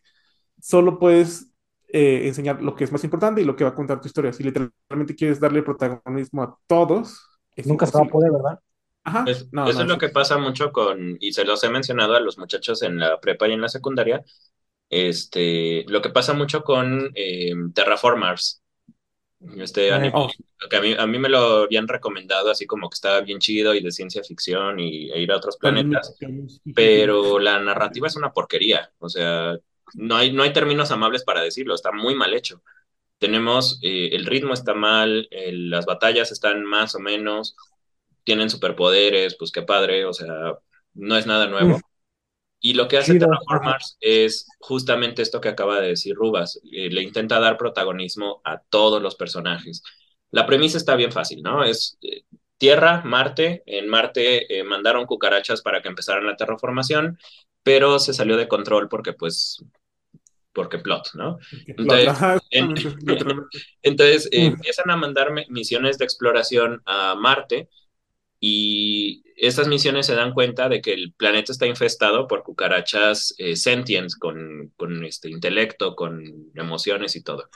solo 0.62 1.00
puedes 1.00 1.52
eh, 1.90 2.28
enseñar 2.28 2.62
lo 2.62 2.76
que 2.76 2.84
es 2.86 2.92
más 2.92 3.04
importante 3.04 3.42
y 3.42 3.46
lo 3.46 3.56
que 3.56 3.64
va 3.64 3.72
a 3.72 3.76
contar 3.76 4.02
tu 4.02 4.08
historia. 4.08 4.34
Si 4.34 4.44
literalmente 4.44 5.16
quieres 5.16 5.40
darle 5.40 5.64
protagonismo 5.64 6.44
a 6.44 6.58
todos, 6.68 7.22
es 7.56 7.70
Nunca 7.70 7.86
se 7.88 7.98
va 7.98 8.04
a 8.04 8.08
imposible. 8.08 8.12
poder, 8.12 8.32
¿verdad? 8.32 8.60
Ajá, 9.04 9.26
Es- 9.26 9.52
no, 9.54 9.72
eso 9.72 9.84
no, 9.84 9.84
es 9.84 9.90
lo 9.90 9.98
que 9.98 10.10
pasa 10.10 10.38
mucho 10.38 10.72
con, 10.72 11.18
y 11.20 11.34
se 11.34 11.46
los 11.46 11.64
he 11.64 11.70
mencionado 11.70 12.16
a 12.16 12.20
los 12.22 12.38
muchachos 12.38 12.84
en 12.84 13.00
la 13.00 13.20
prepa 13.20 13.48
y 13.48 13.54
en 13.54 13.62
la 13.62 13.70
secundaria, 13.70 14.24
este, 14.90 15.86
lo 15.88 16.02
que 16.02 16.10
pasa 16.12 16.34
mucho 16.34 16.64
con 16.64 17.12
eh, 17.16 17.54
Terraformers, 17.76 18.64
este 19.58 19.92
Eh, 19.92 19.94
anime, 19.94 20.14
Oh, 20.14 20.30
que 20.70 20.78
a 20.78 20.82
mí, 20.82 20.94
a 20.98 21.08
mí 21.08 21.20
me 21.20 21.30
lo 21.30 21.64
habían 21.64 21.88
recomendado 21.88 22.52
así 22.52 22.66
como 22.68 22.90
que 22.90 22.96
estaba 22.96 23.22
bien 23.22 23.40
chido 23.40 23.76
y 23.76 23.84
de 23.84 23.92
ciencia 23.92 24.24
ficción 24.24 24.80
y 24.80 25.12
e 25.12 25.22
ir 25.22 25.32
a 25.32 25.38
otros 25.38 25.58
planetas, 25.58 26.16
pero 26.74 27.40
la 27.40 27.60
narrativa 27.60 28.08
es 28.08 28.16
una 28.18 28.34
porquería, 28.34 28.92
o 29.00 29.10
sea, 29.10 29.56
no 29.94 30.16
hay, 30.16 30.32
no 30.32 30.44
hay 30.44 30.54
términos 30.54 30.92
amables 30.92 31.24
para 31.24 31.42
decirlo, 31.42 31.76
está 31.76 31.92
muy 31.92 32.16
mal 32.16 32.34
hecho. 32.34 32.62
Tenemos, 33.18 33.80
eh, 33.82 34.10
el 34.12 34.26
ritmo 34.26 34.54
está 34.54 34.74
mal, 34.74 35.30
las 35.32 35.86
batallas 35.86 36.32
están 36.32 36.66
más 36.66 36.96
o 36.96 37.00
menos, 37.00 37.56
tienen 38.24 38.50
superpoderes, 38.50 39.36
pues 39.38 39.52
qué 39.52 39.62
padre, 39.62 40.06
o 40.06 40.14
sea, 40.14 40.58
no 40.94 41.18
es 41.18 41.26
nada 41.26 41.48
nuevo. 41.48 41.80
Y 42.60 42.74
lo 42.74 42.88
que 42.88 42.98
hace 42.98 43.14
Chido. 43.14 43.28
Terraformars 43.28 43.98
es 44.00 44.48
justamente 44.60 45.22
esto 45.22 45.40
que 45.40 45.50
acaba 45.50 45.80
de 45.80 45.90
decir 45.90 46.16
Rubas, 46.16 46.60
eh, 46.72 46.90
le 46.90 47.04
intenta 47.04 47.40
dar 47.40 47.58
protagonismo 47.58 48.42
a 48.44 48.60
todos 48.60 49.02
los 49.02 49.16
personajes. 49.16 49.84
La 50.32 50.46
premisa 50.46 50.78
está 50.78 50.96
bien 50.96 51.12
fácil, 51.12 51.42
¿no? 51.42 51.64
Es 51.64 51.98
eh, 52.02 52.24
Tierra, 52.58 53.02
Marte, 53.06 53.64
en 53.66 53.88
Marte 53.88 54.48
mandaron 54.66 55.06
cucarachas 55.06 55.62
para 55.62 55.82
que 55.82 55.90
empezaran 55.90 56.26
la 56.26 56.38
terraformación, 56.38 57.20
pero 57.66 58.00
se 58.00 58.14
salió 58.16 58.38
de 58.38 58.50
control 58.50 58.90
porque 58.90 59.14
pues 59.14 59.60
porque 60.54 60.80
plot, 60.80 61.10
¿no? 61.16 61.38
Entonces, 61.78 62.14
en- 62.50 62.76
eh, 63.84 64.26
empiezan 64.32 64.90
a 64.92 64.98
mandar 64.98 65.32
me- 65.32 65.46
misiones 65.50 65.98
de 65.98 66.06
exploración 66.06 66.82
a 66.86 67.16
Marte 67.16 67.70
y 68.40 69.24
estas 69.38 69.68
misiones 69.68 70.06
se 70.08 70.16
dan 70.16 70.34
cuenta 70.34 70.70
de 70.70 70.82
que 70.82 70.94
el 70.94 71.14
planeta 71.14 71.52
está 71.52 71.68
infestado 71.68 72.28
por 72.28 72.44
cucarachas 72.44 73.36
eh, 73.38 73.56
sentients, 73.56 74.16
con, 74.18 74.74
con 74.78 75.04
este 75.06 75.30
intelecto, 75.30 75.96
con 75.96 76.52
emociones 76.56 77.16
y 77.16 77.24
todo. 77.24 77.50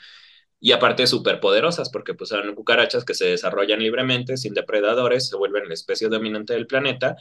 Y 0.61 0.73
aparte 0.73 1.07
súper 1.07 1.39
poderosas, 1.39 1.89
porque 1.89 2.13
pues 2.15 2.29
son 2.31 2.55
cucarachas 2.55 3.05
que 3.05 3.13
se 3.15 3.27
desarrollan 3.27 3.79
libremente, 3.79 4.37
sin 4.37 4.53
depredadores, 4.53 5.29
se 5.29 5.37
vuelven 5.37 5.67
la 5.69 5.73
especie 5.75 6.09
dominante 6.09 6.53
del 6.53 6.67
planeta 6.67 7.15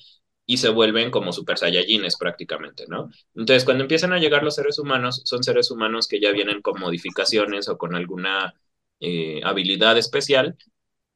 y 0.48 0.58
se 0.58 0.70
vuelven 0.70 1.12
como 1.12 1.32
super 1.32 1.58
saiyajines 1.58 2.18
prácticamente, 2.18 2.86
¿no? 2.88 3.10
Entonces, 3.36 3.64
cuando 3.66 3.84
empiezan 3.84 4.14
a 4.14 4.18
llegar 4.20 4.44
los 4.44 4.56
seres 4.56 4.80
humanos, 4.80 5.22
son 5.26 5.44
seres 5.44 5.70
humanos 5.72 6.08
que 6.08 6.20
ya 6.20 6.32
vienen 6.32 6.62
con 6.62 6.80
modificaciones 6.80 7.68
o 7.70 7.78
con 7.78 7.94
alguna 7.96 8.54
eh, 9.00 9.42
habilidad 9.44 9.98
especial, 9.98 10.58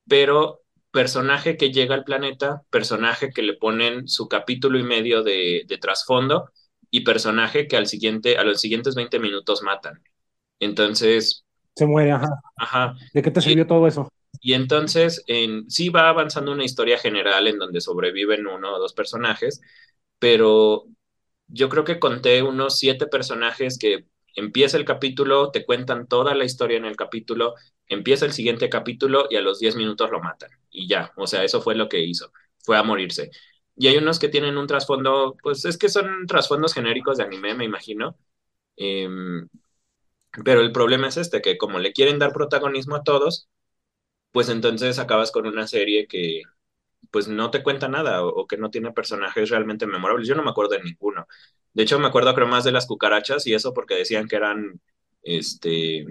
pero 0.09 0.61
personaje 0.91 1.57
que 1.57 1.73
llega 1.73 1.95
al 1.95 2.05
planeta, 2.05 2.63
personaje 2.71 3.31
que 3.31 3.43
le 3.43 3.55
ponen 3.55 4.09
su 4.09 4.29
capítulo 4.29 4.79
y 4.79 4.83
medio 4.85 5.23
de, 5.23 5.65
de 5.67 5.79
trasfondo 5.79 6.51
y 6.91 7.03
personaje 7.03 7.67
que 7.69 7.77
al 7.77 7.87
siguiente, 7.87 8.37
a 8.39 8.45
los 8.45 8.61
siguientes 8.61 8.95
20 8.95 9.19
minutos 9.19 9.63
matan. 9.63 10.03
Entonces, 10.61 11.45
Se 11.77 11.87
muere, 11.87 12.13
ajá. 12.13 12.29
ajá. 12.57 12.95
¿De 13.13 13.23
qué 13.23 13.31
te 13.31 13.41
Y- 13.45 13.55
sirvió 13.55 13.67
todo 13.67 13.87
eso? 13.87 14.09
Y 14.41 14.55
entonces 14.55 15.23
en, 15.27 15.71
sí 15.71 15.89
va 15.89 16.09
avanzando 16.09 16.53
una 16.53 16.65
historia 16.65 16.99
general 16.99 17.47
en 17.47 17.59
donde 17.59 17.81
sobreviven 17.81 18.47
uno 18.47 18.75
o 18.75 18.79
dos 18.79 18.93
personajes, 18.95 19.61
pero 20.19 20.87
yo 21.49 21.69
creo 21.69 21.85
que 21.85 22.01
conté 22.01 22.43
unos 22.43 22.79
siete 22.79 23.07
personajes 23.07 23.79
que 23.79 24.07
empieza 24.37 24.77
el 24.79 24.85
capítulo, 24.85 25.51
te 25.51 25.65
cuentan 25.67 26.07
toda 26.09 26.35
la 26.35 26.45
historia 26.45 26.79
en 26.79 26.85
el 26.87 26.97
capítulo, 26.97 27.55
empieza 27.89 28.25
el 28.27 28.33
siguiente 28.33 28.69
capítulo 28.71 29.27
y 29.31 29.37
a 29.37 29.43
los 29.43 29.59
10 29.61 29.77
minutos 29.77 30.11
lo 30.11 30.21
matan. 30.21 30.51
Y 30.71 30.89
ya, 30.89 31.13
o 31.17 31.27
sea, 31.27 31.45
eso 31.45 31.61
fue 31.63 31.75
lo 31.75 31.89
que 31.89 32.01
hizo, 32.01 32.33
fue 32.65 32.79
a 32.79 32.83
morirse. 32.83 33.31
Y 33.77 33.89
hay 33.89 33.97
unos 33.99 34.19
que 34.19 34.29
tienen 34.29 34.57
un 34.59 34.67
trasfondo, 34.67 35.37
pues 35.43 35.65
es 35.65 35.77
que 35.79 35.89
son 35.89 36.27
trasfondos 36.27 36.75
genéricos 36.75 37.19
de 37.19 37.25
anime, 37.25 37.55
me 37.55 37.65
imagino. 37.65 38.17
Em, 38.77 39.49
pero 40.45 40.61
el 40.61 40.73
problema 40.73 41.09
es 41.09 41.17
este, 41.17 41.43
que 41.43 41.59
como 41.59 41.79
le 41.79 41.93
quieren 41.93 42.19
dar 42.19 42.33
protagonismo 42.33 42.97
a 42.97 43.03
todos, 43.05 43.49
pues 44.33 44.49
entonces 44.49 44.99
acabas 44.99 45.33
con 45.33 45.47
una 45.47 45.67
serie 45.69 46.07
que 46.09 46.43
pues 47.11 47.29
no 47.29 47.51
te 47.51 47.63
cuenta 47.63 47.89
nada 47.89 48.25
o, 48.25 48.29
o 48.31 48.47
que 48.47 48.57
no 48.59 48.71
tiene 48.71 48.93
personajes 48.93 49.51
realmente 49.51 49.87
memorables. 49.87 50.29
Yo 50.29 50.35
no 50.37 50.43
me 50.45 50.51
acuerdo 50.51 50.73
de 50.77 50.83
ninguno. 50.85 51.27
De 51.75 51.83
hecho, 51.85 51.99
me 51.99 52.09
acuerdo 52.09 52.35
creo 52.35 52.47
más 52.49 52.65
de 52.65 52.73
las 52.73 52.87
cucarachas 52.87 53.47
y 53.47 53.55
eso 53.55 53.75
porque 53.75 53.95
decían 53.97 54.29
que 54.29 54.37
eran, 54.37 54.81
este, 55.23 56.07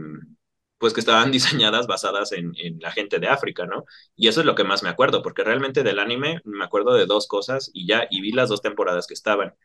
pues 0.78 0.94
que 0.94 1.00
estaban 1.02 1.32
diseñadas 1.34 1.88
basadas 1.88 2.32
en, 2.34 2.54
en 2.58 2.80
la 2.80 2.92
gente 2.92 3.20
de 3.20 3.28
África, 3.30 3.66
¿no? 3.66 3.86
Y 4.16 4.28
eso 4.28 4.42
es 4.42 4.46
lo 4.46 4.56
que 4.56 4.64
más 4.64 4.84
me 4.84 4.90
acuerdo, 4.90 5.22
porque 5.22 5.44
realmente 5.44 5.84
del 5.84 6.00
anime 6.00 6.42
me 6.46 6.64
acuerdo 6.66 6.94
de 6.94 7.06
dos 7.06 7.28
cosas 7.28 7.70
y 7.74 7.88
ya, 7.88 8.08
y 8.10 8.22
vi 8.22 8.32
las 8.32 8.50
dos 8.50 8.62
temporadas 8.62 9.08
que 9.08 9.14
estaban. 9.14 9.56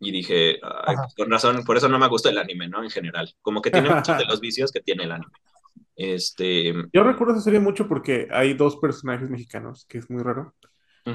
Y 0.00 0.10
dije, 0.12 0.58
"Ay, 0.62 0.96
Ajá. 0.96 1.02
pues, 1.02 1.14
con 1.16 1.30
razón, 1.30 1.64
por 1.64 1.76
eso 1.76 1.88
no 1.88 1.98
me 1.98 2.08
gusta 2.08 2.30
el 2.30 2.38
anime, 2.38 2.68
¿no? 2.68 2.82
En 2.84 2.90
general. 2.90 3.34
Como 3.42 3.62
que 3.62 3.70
tiene 3.70 3.90
muchos 3.90 4.16
de 4.16 4.26
los 4.26 4.40
vicios 4.40 4.72
que 4.72 4.80
tiene 4.82 5.04
el 5.04 5.12
anime. 5.12 5.32
Este, 5.96 6.72
Yo 6.92 7.02
recuerdo 7.04 7.34
esa 7.34 7.42
serie 7.42 7.60
mucho 7.60 7.88
porque 7.88 8.28
hay 8.30 8.54
dos 8.54 8.76
personajes 8.76 9.30
mexicanos, 9.30 9.86
que 9.88 9.98
es 9.98 10.10
muy 10.10 10.22
raro. 10.22 10.54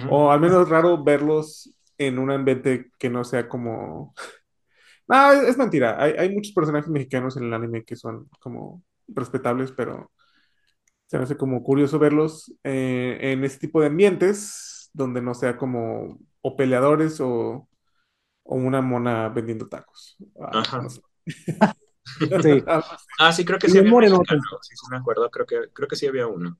O 0.09 0.31
al 0.31 0.39
menos 0.39 0.69
raro 0.69 1.03
verlos 1.03 1.73
en 1.97 2.19
un 2.19 2.31
ambiente 2.31 2.91
que 2.97 3.09
no 3.09 3.23
sea 3.23 3.47
como... 3.47 4.13
No, 5.09 5.31
es, 5.31 5.43
es 5.49 5.57
mentira. 5.57 6.01
Hay, 6.03 6.13
hay 6.17 6.33
muchos 6.35 6.53
personajes 6.53 6.89
mexicanos 6.89 7.37
en 7.37 7.45
el 7.45 7.53
anime 7.53 7.83
que 7.85 7.95
son 7.95 8.29
como 8.41 8.83
respetables, 9.07 9.71
pero 9.71 10.11
se 11.07 11.17
me 11.17 11.23
hace 11.23 11.37
como 11.37 11.63
curioso 11.63 11.99
verlos 11.99 12.53
eh, 12.63 13.17
en 13.21 13.43
ese 13.43 13.59
tipo 13.59 13.81
de 13.81 13.87
ambientes 13.87 14.89
donde 14.93 15.21
no 15.21 15.33
sea 15.33 15.57
como 15.57 16.19
o 16.41 16.55
peleadores 16.57 17.19
o, 17.21 17.69
o 18.43 18.55
una 18.55 18.81
mona 18.81 19.29
vendiendo 19.29 19.67
tacos. 19.69 20.17
Ah, 20.41 20.59
Ajá. 20.59 20.79
no 20.79 20.89
sé. 20.89 21.01
Sí. 22.41 22.63
Ah, 23.19 23.33
sí, 23.33 23.45
creo 23.45 23.59
que 23.59 23.69
sí 23.69 23.77
había 23.79 23.91
moreno, 23.91 24.19
mexicano, 24.19 24.41
sí, 24.61 24.75
sí 24.75 24.85
me 24.91 24.97
acuerdo, 24.97 25.29
creo 25.31 25.45
que, 25.45 25.69
creo 25.73 25.87
que 25.87 25.95
sí 25.95 26.05
había 26.07 26.27
uno. 26.27 26.57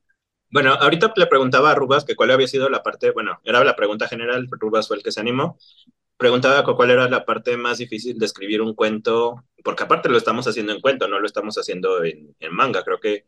Bueno, 0.49 0.73
ahorita 0.73 1.13
le 1.15 1.27
preguntaba 1.27 1.71
a 1.71 1.75
Rubas 1.75 2.05
que 2.05 2.15
cuál 2.15 2.31
había 2.31 2.47
sido 2.47 2.69
la 2.69 2.83
parte, 2.83 3.11
bueno, 3.11 3.39
era 3.43 3.63
la 3.63 3.75
pregunta 3.75 4.07
general, 4.07 4.47
Rubas 4.51 4.87
fue 4.87 4.97
el 4.97 5.03
que 5.03 5.11
se 5.11 5.19
animó. 5.19 5.57
Preguntaba 6.17 6.63
cu- 6.63 6.75
cuál 6.75 6.91
era 6.91 7.09
la 7.09 7.25
parte 7.25 7.57
más 7.57 7.79
difícil 7.79 8.19
de 8.19 8.25
escribir 8.27 8.61
un 8.61 8.75
cuento, 8.75 9.45
porque 9.63 9.83
aparte 9.83 10.09
lo 10.09 10.17
estamos 10.17 10.47
haciendo 10.47 10.73
en 10.73 10.81
cuento, 10.81 11.07
no 11.07 11.19
lo 11.19 11.27
estamos 11.27 11.57
haciendo 11.57 12.03
en, 12.03 12.35
en 12.39 12.53
manga, 12.55 12.83
creo 12.83 12.99
que 12.99 13.27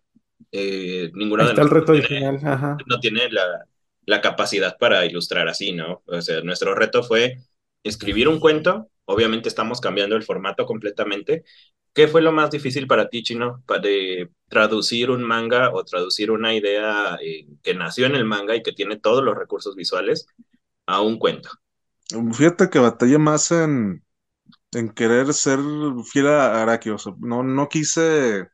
eh, 0.52 1.12
ninguno 1.16 1.48
de 1.48 1.54
nosotros 1.56 1.90
tiene, 1.92 2.10
original. 2.10 2.40
Ajá. 2.46 2.86
no 2.88 3.00
tiene 3.00 3.30
la, 3.32 3.66
la 4.06 4.22
capacidad 4.22 4.78
para 4.78 5.06
ilustrar 5.06 5.48
así, 5.48 5.74
¿no? 5.74 6.04
O 6.08 6.22
sea, 6.22 6.42
nuestro 6.42 6.76
reto 6.76 7.04
fue 7.04 7.38
escribir 7.84 8.28
un 8.28 8.40
cuento, 8.40 8.90
obviamente 9.06 9.50
estamos 9.50 9.82
cambiando 9.82 10.16
el 10.16 10.24
formato 10.24 10.66
completamente. 10.66 11.44
¿Qué 11.94 12.08
fue 12.08 12.22
lo 12.22 12.32
más 12.32 12.52
difícil 12.52 12.88
para 12.88 13.10
ti, 13.10 13.24
Chino, 13.24 13.64
pa- 13.66 13.80
de 13.80 14.30
traducir 14.48 15.10
un 15.12 15.24
manga 15.24 15.72
o 15.74 15.84
traducir 15.84 16.32
una 16.32 16.54
idea 16.56 17.18
eh, 17.22 17.48
que 17.64 17.74
nació 17.74 18.06
en 18.06 18.16
el 18.16 18.26
manga 18.26 18.56
y 18.56 18.64
que 18.64 18.74
tiene 18.74 18.98
todos 18.98 19.24
los 19.24 19.36
recursos 19.38 19.76
visuales 19.76 20.28
a 20.88 21.02
un 21.02 21.20
cuento? 21.20 21.50
Fíjate 22.34 22.70
que 22.70 22.80
batallé 22.80 23.18
más 23.20 23.52
en, 23.52 24.04
en 24.74 24.90
querer 24.92 25.34
ser 25.34 25.60
fiel 26.12 26.28
a 26.28 26.62
Araki. 26.64 26.90
O 26.92 26.98
sea, 27.00 27.14
no, 27.20 27.44
no 27.44 27.70
quise, 27.70 28.50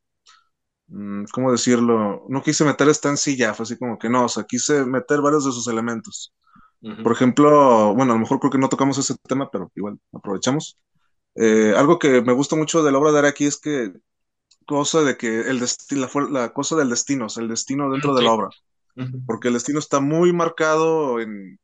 mm, 0.88 1.26
¿cómo 1.34 1.52
decirlo? 1.52 2.26
No 2.30 2.44
quise 2.44 2.66
meter 2.66 2.90
esta 2.90 3.10
en 3.10 3.18
sí 3.18 3.38
ya, 3.38 3.54
fue 3.54 3.64
así 3.66 3.78
como 3.78 4.00
que 4.00 4.10
no, 4.10 4.26
o 4.26 4.30
sea, 4.30 4.46
quise 4.46 4.86
meter 4.86 5.22
varios 5.22 5.46
de 5.46 5.52
sus 5.54 5.68
elementos. 5.68 6.34
Ujú. 6.82 7.04
Por 7.04 7.14
ejemplo, 7.14 7.94
bueno, 7.96 8.14
a 8.14 8.16
lo 8.16 8.22
mejor 8.22 8.40
creo 8.40 8.52
que 8.52 8.60
no 8.60 8.70
tocamos 8.70 8.98
ese 9.00 9.16
tema, 9.28 9.50
pero 9.52 9.72
igual 9.76 10.00
aprovechamos. 10.14 10.80
Eh, 11.36 11.74
algo 11.76 12.00
que 12.00 12.22
me 12.22 12.34
gusta 12.34 12.56
mucho 12.56 12.84
de 12.84 12.92
la 12.92 12.98
obra 12.98 13.12
de 13.12 13.20
Araki 13.20 13.46
es 13.46 13.58
que 13.58 13.94
cosa 14.66 15.04
de 15.04 15.18
que 15.18 15.42
el 15.42 15.60
destino, 15.60 16.08
la, 16.16 16.42
la 16.42 16.54
cosa 16.54 16.76
del 16.76 16.90
destino, 16.90 17.26
o 17.28 17.30
sea, 17.30 17.44
el 17.44 17.50
destino 17.50 17.92
dentro 17.92 18.16
de 18.16 18.24
la 18.24 18.32
obra, 18.32 18.50
porque 19.26 19.50
el 19.50 19.56
destino 19.56 19.80
está 19.80 20.00
muy 20.00 20.34
marcado 20.34 21.20
en, 21.20 21.60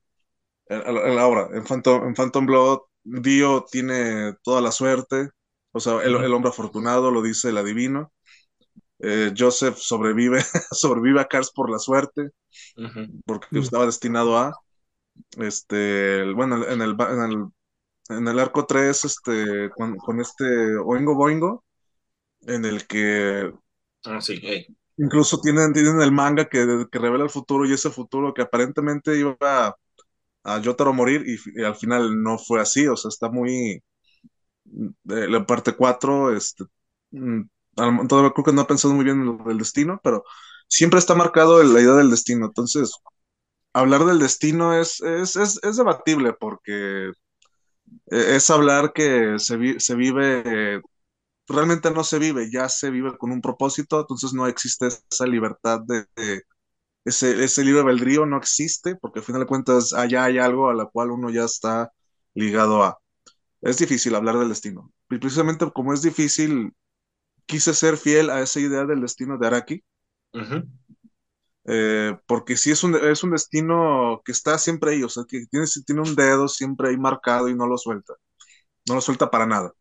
en, 0.68 0.82
en 0.88 1.16
la 1.16 1.28
obra. 1.28 1.50
En 1.54 1.66
Phantom, 1.66 2.08
en 2.08 2.16
Phantom 2.16 2.46
Blood, 2.46 2.80
Dio 3.04 3.66
tiene 3.72 4.36
toda 4.44 4.62
la 4.62 4.72
suerte, 4.72 5.30
o 5.72 5.80
sea, 5.80 6.02
el, 6.04 6.16
el 6.16 6.34
hombre 6.34 6.50
afortunado, 6.50 7.12
lo 7.12 7.22
dice 7.22 7.50
el 7.50 7.58
adivino. 7.58 8.12
Eh, 9.00 9.34
Joseph 9.36 9.78
sobrevive, 9.78 10.42
sobrevive 10.72 11.22
a 11.22 11.28
Cars 11.28 11.52
por 11.52 11.72
la 11.72 11.80
suerte, 11.80 12.30
porque 13.26 13.60
estaba 13.60 13.86
destinado 13.86 14.38
a. 14.38 14.54
Este, 15.38 16.32
bueno, 16.34 16.66
en 16.68 16.82
el, 16.82 16.96
en 17.00 17.22
el, 17.22 17.46
en 18.18 18.28
el 18.28 18.40
arco 18.40 18.66
3, 18.66 19.06
este, 19.06 19.70
con, 19.72 19.98
con 19.98 20.20
este 20.22 20.46
Oingo 20.78 21.16
Boingo, 21.16 21.64
en 22.42 22.66
el 22.66 22.88
que 22.88 23.52
Ah, 24.06 24.20
sí, 24.20 24.42
incluso 24.98 25.40
tienen, 25.42 25.74
tienen 25.74 26.02
el 26.02 26.12
manga 26.12 26.46
que, 26.46 26.86
que 26.92 27.00
revela 27.00 27.24
el 27.24 27.30
futuro 27.30 27.66
y 27.66 27.74
ese 27.74 27.90
futuro 27.92 28.34
que 28.34 28.42
aparentemente 28.42 29.18
iba 29.18 29.38
a, 29.42 29.76
a 30.44 30.60
Yotaro 30.60 30.94
morir 30.94 31.24
y, 31.28 31.64
al 31.64 31.76
final 31.76 32.22
no 32.22 32.38
fue 32.40 32.62
así, 32.62 32.88
o 32.88 32.96
sea, 32.98 33.10
está 33.10 33.30
muy... 33.30 33.82
la 35.06 35.46
parte 35.46 35.74
4, 35.76 36.36
este, 36.36 36.66
mm, 37.12 37.42
todavía 38.08 38.32
creo 38.32 38.46
que 38.46 38.54
no 38.54 38.62
ha 38.62 38.68
pensado 38.68 38.94
muy 38.94 39.06
bien 39.06 39.22
en 39.22 39.26
lo 39.26 39.44
del 39.46 39.58
destino, 39.60 40.00
pero 40.04 40.24
siempre 40.68 41.00
está 41.00 41.16
marcado 41.16 41.62
la 41.64 41.82
idea 41.82 41.94
del 41.94 42.12
destino, 42.12 42.48
entonces 42.48 42.92
hablar 43.74 44.06
del 44.06 44.20
destino 44.20 44.74
es, 44.80 45.02
es, 45.02 45.36
es, 45.36 45.60
es 45.64 45.78
debatible 45.78 46.34
porque 46.34 47.12
es 48.08 48.50
hablar 48.50 48.94
que 48.94 49.40
se, 49.40 49.80
se 49.80 49.96
vive, 49.96 50.82
realmente 51.48 51.92
no 51.92 52.04
se 52.04 52.20
vive, 52.20 52.50
ya 52.52 52.70
se 52.70 52.90
vive 52.92 53.18
con 53.18 53.32
un 53.32 53.42
propósito, 53.42 54.02
entonces 54.02 54.34
no 54.34 54.48
existe 54.48 54.88
esa 54.88 55.26
libertad 55.26 55.82
de, 55.82 56.06
ese, 57.06 57.44
ese 57.44 57.64
libre 57.64 57.82
albedrío 57.82 58.26
no 58.26 58.38
existe, 58.38 58.96
porque 58.96 59.20
al 59.20 59.26
final 59.26 59.42
de 59.42 59.48
cuentas 59.48 59.94
allá 59.94 60.26
hay 60.26 60.38
algo 60.38 60.70
a 60.70 60.74
la 60.74 60.86
cual 60.86 61.12
uno 61.12 61.30
ya 61.30 61.46
está 61.46 61.92
ligado 62.34 62.84
a. 62.84 63.00
Es 63.62 63.78
difícil 63.78 64.16
hablar 64.16 64.38
del 64.38 64.50
destino. 64.50 64.92
Y 65.10 65.18
precisamente 65.18 65.70
como 65.72 65.94
es 65.94 66.02
difícil, 66.02 66.74
quise 67.46 67.74
ser 67.74 67.98
fiel 67.98 68.30
a 68.30 68.42
esa 68.42 68.60
idea 68.60 68.86
del 68.86 69.02
destino 69.02 69.38
de 69.38 69.48
Araki. 69.48 69.84
Eh, 71.72 72.18
porque 72.28 72.58
sí 72.58 72.72
es 72.72 72.84
un, 72.84 72.96
es 72.96 73.24
un 73.24 73.32
destino 73.32 74.22
que 74.26 74.34
está 74.34 74.60
siempre 74.60 74.94
ahí, 74.94 75.04
o 75.04 75.10
sea, 75.10 75.24
que 75.30 75.46
tiene, 75.52 75.68
tiene 75.88 76.02
un 76.04 76.16
dedo 76.16 76.50
siempre 76.50 76.90
ahí 76.90 76.98
marcado 76.98 77.50
y 77.50 77.56
no 77.56 77.68
lo 77.68 77.78
suelta, 77.80 78.16
no 78.88 78.96
lo 78.96 79.02
suelta 79.02 79.32
para 79.32 79.46
nada. 79.46 79.74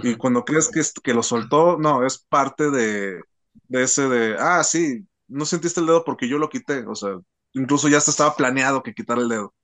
Y 0.00 0.16
cuando 0.16 0.44
crees 0.44 0.68
que, 0.70 0.82
que 1.02 1.14
lo 1.14 1.22
soltó, 1.22 1.78
no, 1.78 2.06
es 2.06 2.18
parte 2.28 2.70
de, 2.70 3.20
de 3.68 3.82
ese 3.84 4.08
de, 4.08 4.36
ah, 4.38 4.64
sí, 4.64 5.06
no 5.28 5.46
sentiste 5.46 5.80
el 5.80 5.86
dedo 5.86 6.04
porque 6.04 6.28
yo 6.28 6.38
lo 6.38 6.50
quité, 6.50 6.86
o 6.86 6.94
sea, 6.96 7.18
incluso 7.54 7.88
ya 7.88 7.98
hasta 7.98 8.12
estaba 8.12 8.36
planeado 8.36 8.82
que 8.82 8.94
quitar 8.94 9.18
el 9.18 9.28
dedo. 9.28 9.54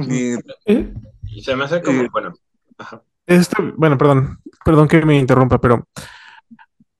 Y, 0.00 0.34
Eh, 0.66 0.92
Y 1.28 1.42
se 1.42 1.56
me 1.56 1.64
hace 1.64 1.82
como, 1.82 2.02
Eh, 2.02 2.08
bueno, 2.12 2.32
ajá. 2.78 3.04
Este, 3.26 3.56
bueno, 3.76 3.96
perdón, 3.96 4.40
perdón 4.64 4.88
que 4.88 5.04
me 5.06 5.18
interrumpa, 5.18 5.60
pero 5.60 5.84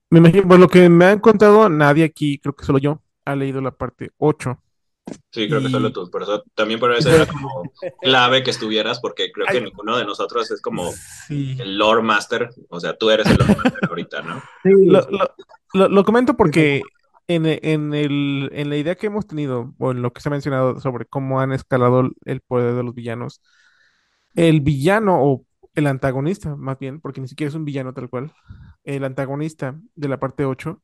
me 0.09 0.19
imagino, 0.19 0.47
por 0.47 0.59
lo 0.59 0.67
que 0.67 0.89
me 0.89 1.05
han 1.05 1.19
contado, 1.19 1.69
nadie 1.69 2.03
aquí, 2.03 2.39
creo 2.39 2.55
que 2.55 2.65
solo 2.65 2.79
yo, 2.79 3.01
ha 3.25 3.35
leído 3.35 3.61
la 3.61 3.71
parte 3.71 4.11
8. 4.17 4.61
Sí, 5.31 5.47
creo 5.49 5.59
que 5.61 5.67
Y- 5.67 5.71
solo 5.71 5.91
tú. 5.91 6.09
Por 6.09 6.23
eso, 6.23 6.43
también 6.55 6.79
por 6.79 6.91
eso 6.93 7.09
era 7.25 7.25
como 7.25 7.63
clave 8.01 8.43
que 8.43 8.51
estuvieras, 8.51 8.99
porque 8.99 9.31
creo 9.31 9.47
que 9.47 9.57
Ay. 9.57 9.63
ninguno 9.63 9.97
de 9.97 10.05
nosotros 10.05 10.49
es 10.51 10.61
como 10.61 10.91
Sí. 11.27 11.57
el 11.59 11.77
lore 11.77 12.01
master. 12.01 12.49
O 12.69 12.79
sea, 12.79 12.95
tú 12.97 13.09
eres 13.09 13.27
el 13.27 13.37
lore 13.37 13.55
master 13.55 13.89
ahorita, 13.89 14.21
¿no? 14.21 14.41
Sí, 14.63 14.69
Lo, 14.85 15.01
lo- 15.09 15.35
lo- 15.73 15.89
lo 15.89 16.03
comento 16.05 16.35
porque 16.37 16.81
en, 17.27 17.45
en 17.45 17.93
el, 17.93 18.49
en 18.53 18.69
la 18.69 18.77
idea 18.77 18.95
que 18.95 19.07
hemos 19.07 19.25
tenido, 19.27 19.73
o 19.79 19.91
en 19.91 20.01
lo 20.01 20.11
que 20.13 20.21
se 20.21 20.29
ha 20.29 20.31
mencionado 20.31 20.79
sobre 20.79 21.05
cómo 21.05 21.39
han 21.41 21.51
escalado 21.51 22.09
el 22.25 22.41
poder 22.41 22.75
de 22.75 22.83
los 22.83 22.93
villanos, 22.93 23.41
el 24.35 24.61
villano 24.61 25.21
o 25.23 25.45
el 25.75 25.87
antagonista, 25.87 26.55
más 26.55 26.77
bien, 26.79 26.99
porque 27.01 27.21
ni 27.21 27.27
siquiera 27.27 27.49
es 27.49 27.55
un 27.55 27.65
villano 27.65 27.93
tal 27.93 28.09
cual, 28.09 28.33
el 28.83 29.03
antagonista 29.03 29.79
de 29.95 30.07
la 30.07 30.19
parte 30.19 30.45
8 30.45 30.81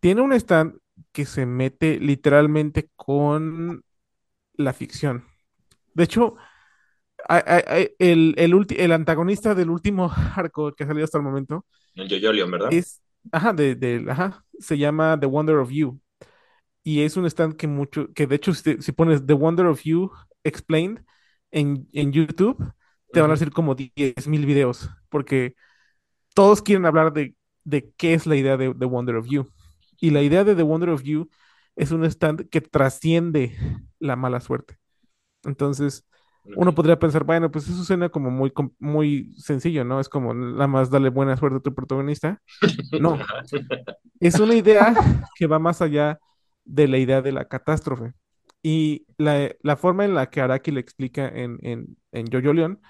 tiene 0.00 0.20
un 0.22 0.32
stand 0.32 0.76
que 1.12 1.24
se 1.26 1.46
mete 1.46 1.98
literalmente 2.00 2.90
con 2.96 3.84
la 4.54 4.72
ficción. 4.72 5.24
De 5.94 6.04
hecho, 6.04 6.36
hay- 7.28 7.42
hay- 7.46 7.62
hay- 7.68 7.90
el, 7.98 8.34
el, 8.38 8.92
antagonista 8.92 9.54
del 9.54 9.70
último 9.70 10.10
arco 10.36 10.74
que 10.74 10.84
ha 10.84 10.86
salido 10.86 11.04
hasta 11.04 11.18
el 11.18 11.24
momento 11.24 11.66
El 11.96 12.08
¿verdad? 12.50 12.70
es, 12.70 13.02
ajá, 13.32 13.52
de, 13.52 13.74
de- 13.74 14.06
ajá, 14.10 14.44
se 14.58 14.78
llama 14.78 15.18
The 15.18 15.26
Wonder 15.26 15.56
of 15.56 15.70
You. 15.70 16.00
Y 16.82 17.02
es 17.02 17.16
un 17.16 17.26
stand 17.26 17.56
que 17.56 17.66
mucho, 17.66 18.12
que 18.14 18.26
de 18.26 18.36
hecho 18.36 18.54
si, 18.54 18.82
si 18.82 18.92
pones 18.92 19.26
The 19.26 19.34
Wonder 19.34 19.66
of 19.66 19.82
You 19.84 20.10
Explained 20.44 21.04
en, 21.50 21.88
en 21.92 22.12
YouTube, 22.12 22.58
te 23.12 23.20
van 23.20 23.30
a 23.30 23.36
salir 23.36 23.54
como 23.54 23.74
10.000 23.74 24.46
videos, 24.46 24.90
porque 25.08 25.54
todos 26.34 26.62
quieren 26.62 26.86
hablar 26.86 27.12
de, 27.14 27.36
de 27.64 27.92
qué 27.96 28.14
es 28.14 28.26
la 28.26 28.36
idea 28.36 28.56
de 28.58 28.74
The 28.74 28.86
Wonder 28.86 29.16
of 29.16 29.26
You. 29.28 29.48
Y 30.00 30.10
la 30.10 30.22
idea 30.22 30.44
de 30.44 30.54
The 30.54 30.62
Wonder 30.62 30.90
of 30.90 31.02
You 31.02 31.28
es 31.76 31.90
un 31.90 32.04
stand 32.04 32.48
que 32.50 32.60
trasciende 32.60 33.56
la 33.98 34.16
mala 34.16 34.40
suerte. 34.40 34.78
Entonces, 35.44 36.06
uno 36.56 36.74
podría 36.74 36.98
pensar, 36.98 37.24
bueno, 37.24 37.50
pues 37.50 37.68
eso 37.68 37.84
suena 37.84 38.08
como 38.10 38.30
muy, 38.30 38.52
muy 38.78 39.34
sencillo, 39.38 39.84
¿no? 39.84 40.00
Es 40.00 40.08
como 40.08 40.34
nada 40.34 40.66
más 40.66 40.90
darle 40.90 41.08
buena 41.10 41.36
suerte 41.36 41.58
a 41.58 41.60
tu 41.62 41.74
protagonista. 41.74 42.40
No, 42.98 43.18
es 44.20 44.38
una 44.40 44.54
idea 44.54 44.94
que 45.36 45.46
va 45.46 45.58
más 45.58 45.82
allá 45.82 46.18
de 46.64 46.88
la 46.88 46.98
idea 46.98 47.22
de 47.22 47.32
la 47.32 47.46
catástrofe. 47.48 48.12
Y 48.62 49.06
la, 49.18 49.50
la 49.62 49.76
forma 49.76 50.04
en 50.04 50.14
la 50.14 50.30
que 50.30 50.40
Araki 50.40 50.70
le 50.70 50.80
explica 50.80 51.28
en, 51.28 51.58
en, 51.62 51.96
en 52.12 52.26
Jojo 52.32 52.52
Leon 52.52 52.80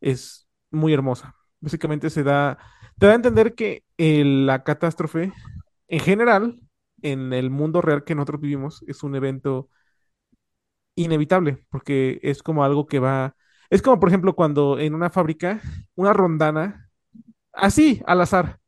es 0.00 0.48
muy 0.70 0.92
hermosa. 0.94 1.34
Básicamente 1.60 2.10
se 2.10 2.22
da, 2.22 2.58
te 2.98 3.06
da 3.06 3.12
a 3.12 3.16
entender 3.16 3.54
que 3.54 3.84
eh, 3.98 4.24
la 4.24 4.64
catástrofe, 4.64 5.32
en 5.88 6.00
general, 6.00 6.60
en 7.02 7.32
el 7.32 7.50
mundo 7.50 7.80
real 7.82 8.04
que 8.04 8.14
nosotros 8.14 8.40
vivimos, 8.40 8.84
es 8.86 9.02
un 9.02 9.14
evento 9.16 9.68
inevitable, 10.94 11.64
porque 11.70 12.18
es 12.22 12.42
como 12.42 12.64
algo 12.64 12.86
que 12.86 12.98
va, 12.98 13.36
es 13.70 13.82
como 13.82 14.00
por 14.00 14.08
ejemplo 14.08 14.34
cuando 14.34 14.78
en 14.78 14.94
una 14.94 15.10
fábrica, 15.10 15.60
una 15.94 16.12
rondana, 16.12 16.90
así, 17.52 18.02
al 18.06 18.20
azar, 18.20 18.60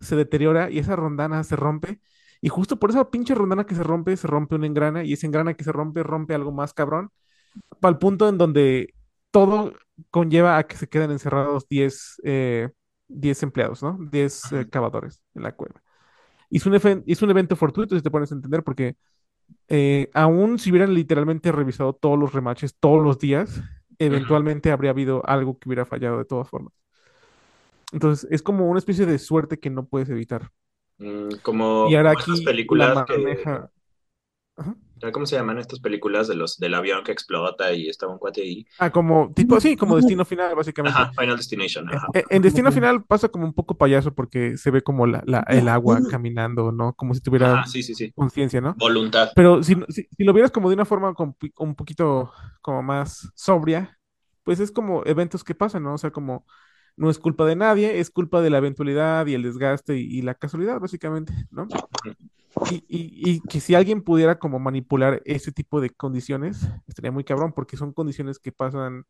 se 0.00 0.16
deteriora 0.16 0.70
y 0.70 0.78
esa 0.78 0.96
rondana 0.96 1.44
se 1.44 1.56
rompe. 1.56 2.00
Y 2.40 2.48
justo 2.50 2.78
por 2.78 2.90
esa 2.90 3.10
pinche 3.10 3.34
rondana 3.34 3.66
que 3.66 3.74
se 3.74 3.82
rompe, 3.82 4.16
se 4.16 4.26
rompe 4.28 4.56
una 4.56 4.66
engrana 4.66 5.04
y 5.04 5.14
esa 5.14 5.26
engrana 5.26 5.54
que 5.54 5.64
se 5.64 5.72
rompe, 5.72 6.02
rompe 6.02 6.34
algo 6.34 6.52
más 6.52 6.74
cabrón, 6.74 7.10
para 7.80 7.92
el 7.92 7.98
punto 7.98 8.28
en 8.28 8.38
donde 8.38 8.94
todo 9.30 9.74
conlleva 10.10 10.58
a 10.58 10.66
que 10.66 10.76
se 10.76 10.88
queden 10.88 11.10
encerrados 11.12 11.68
10 11.68 12.20
eh, 12.24 12.70
10 13.08 13.42
empleados, 13.44 13.82
¿no? 13.82 13.98
10 14.10 14.52
eh, 14.52 14.70
cavadores 14.70 15.22
en 15.34 15.42
la 15.44 15.52
cueva. 15.56 15.83
Y 16.50 16.58
es 16.58 16.66
un, 16.66 16.74
es 17.06 17.22
un 17.22 17.30
evento 17.30 17.56
fortuito, 17.56 17.96
si 17.96 18.02
te 18.02 18.10
pones 18.10 18.30
a 18.32 18.34
entender, 18.36 18.62
porque 18.64 18.96
eh, 19.68 20.10
aún 20.14 20.58
si 20.58 20.70
hubieran 20.70 20.94
literalmente 20.94 21.52
revisado 21.52 21.94
todos 21.94 22.18
los 22.18 22.32
remaches 22.34 22.76
todos 22.78 23.02
los 23.04 23.18
días, 23.18 23.62
eventualmente 23.98 24.72
habría 24.72 24.90
habido 24.92 25.22
algo 25.26 25.58
que 25.58 25.68
hubiera 25.68 25.86
fallado 25.86 26.18
de 26.18 26.24
todas 26.26 26.48
formas. 26.48 26.72
Entonces, 27.92 28.28
es 28.30 28.42
como 28.42 28.68
una 28.68 28.78
especie 28.78 29.06
de 29.06 29.18
suerte 29.18 29.58
que 29.60 29.70
no 29.70 29.86
puedes 29.86 30.08
evitar. 30.10 30.50
Mm, 30.98 31.28
Como, 31.42 31.90
Y 31.90 31.94
ahora 31.94 32.10
como 32.10 32.12
aquí 32.12 32.66
la 32.70 32.88
películas 32.88 33.04
que, 33.04 33.14
maneja. 33.14 33.70
Ajá. 34.56 34.76
¿Cómo 35.12 35.26
se 35.26 35.36
llaman 35.36 35.58
estas 35.58 35.80
películas 35.80 36.28
de 36.28 36.34
los 36.34 36.58
del 36.58 36.74
avión 36.74 37.04
que 37.04 37.12
explota 37.12 37.72
y 37.72 37.88
está 37.88 38.06
un 38.06 38.18
cuate 38.18 38.42
ahí? 38.42 38.66
Ah, 38.78 38.90
como, 38.90 39.32
tipo, 39.34 39.60
sí, 39.60 39.76
como 39.76 39.96
destino 39.96 40.24
final, 40.24 40.54
básicamente. 40.54 40.98
Ajá, 40.98 41.12
Final 41.18 41.36
Destination, 41.36 41.88
ajá. 41.88 42.08
Eh, 42.14 42.24
En 42.30 42.42
Destino 42.42 42.72
Final 42.72 43.04
pasa 43.04 43.28
como 43.28 43.44
un 43.44 43.54
poco 43.54 43.76
payaso 43.76 44.14
porque 44.14 44.56
se 44.56 44.70
ve 44.70 44.82
como 44.82 45.06
la, 45.06 45.22
la- 45.26 45.44
el 45.48 45.68
agua 45.68 46.00
caminando, 46.08 46.72
¿no? 46.72 46.94
Como 46.94 47.14
si 47.14 47.20
tuviera 47.20 47.54
Ajá, 47.54 47.66
sí, 47.66 47.82
sí, 47.82 47.94
sí. 47.94 48.12
conciencia, 48.16 48.60
¿no? 48.60 48.74
Voluntad. 48.76 49.30
Pero 49.34 49.62
si, 49.62 49.76
si, 49.88 50.08
si 50.16 50.24
lo 50.24 50.32
vieras 50.32 50.50
como 50.50 50.68
de 50.68 50.74
una 50.74 50.84
forma 50.84 51.14
com- 51.14 51.34
un 51.58 51.74
poquito 51.74 52.32
como 52.62 52.82
más 52.82 53.28
sobria, 53.34 53.98
pues 54.42 54.60
es 54.60 54.70
como 54.72 55.02
eventos 55.06 55.44
que 55.44 55.54
pasan, 55.54 55.84
¿no? 55.84 55.94
O 55.94 55.98
sea, 55.98 56.10
como 56.10 56.44
no 56.96 57.10
es 57.10 57.18
culpa 57.18 57.46
de 57.46 57.56
nadie, 57.56 58.00
es 58.00 58.10
culpa 58.10 58.40
de 58.42 58.50
la 58.50 58.58
eventualidad 58.58 59.26
y 59.26 59.34
el 59.34 59.42
desgaste 59.42 59.96
y, 59.98 60.18
y 60.18 60.22
la 60.22 60.34
casualidad, 60.34 60.80
básicamente, 60.80 61.32
¿no? 61.50 61.72
Y, 62.68 62.76
y, 62.88 63.30
y 63.36 63.40
que 63.42 63.60
si 63.60 63.74
alguien 63.74 64.02
pudiera 64.02 64.38
como 64.38 64.58
manipular 64.58 65.22
ese 65.26 65.52
tipo 65.52 65.80
de 65.80 65.90
condiciones, 65.90 66.68
estaría 66.86 67.12
muy 67.12 67.24
cabrón, 67.24 67.52
porque 67.52 67.76
son 67.76 67.92
condiciones 67.92 68.38
que 68.38 68.52
pasan 68.52 69.04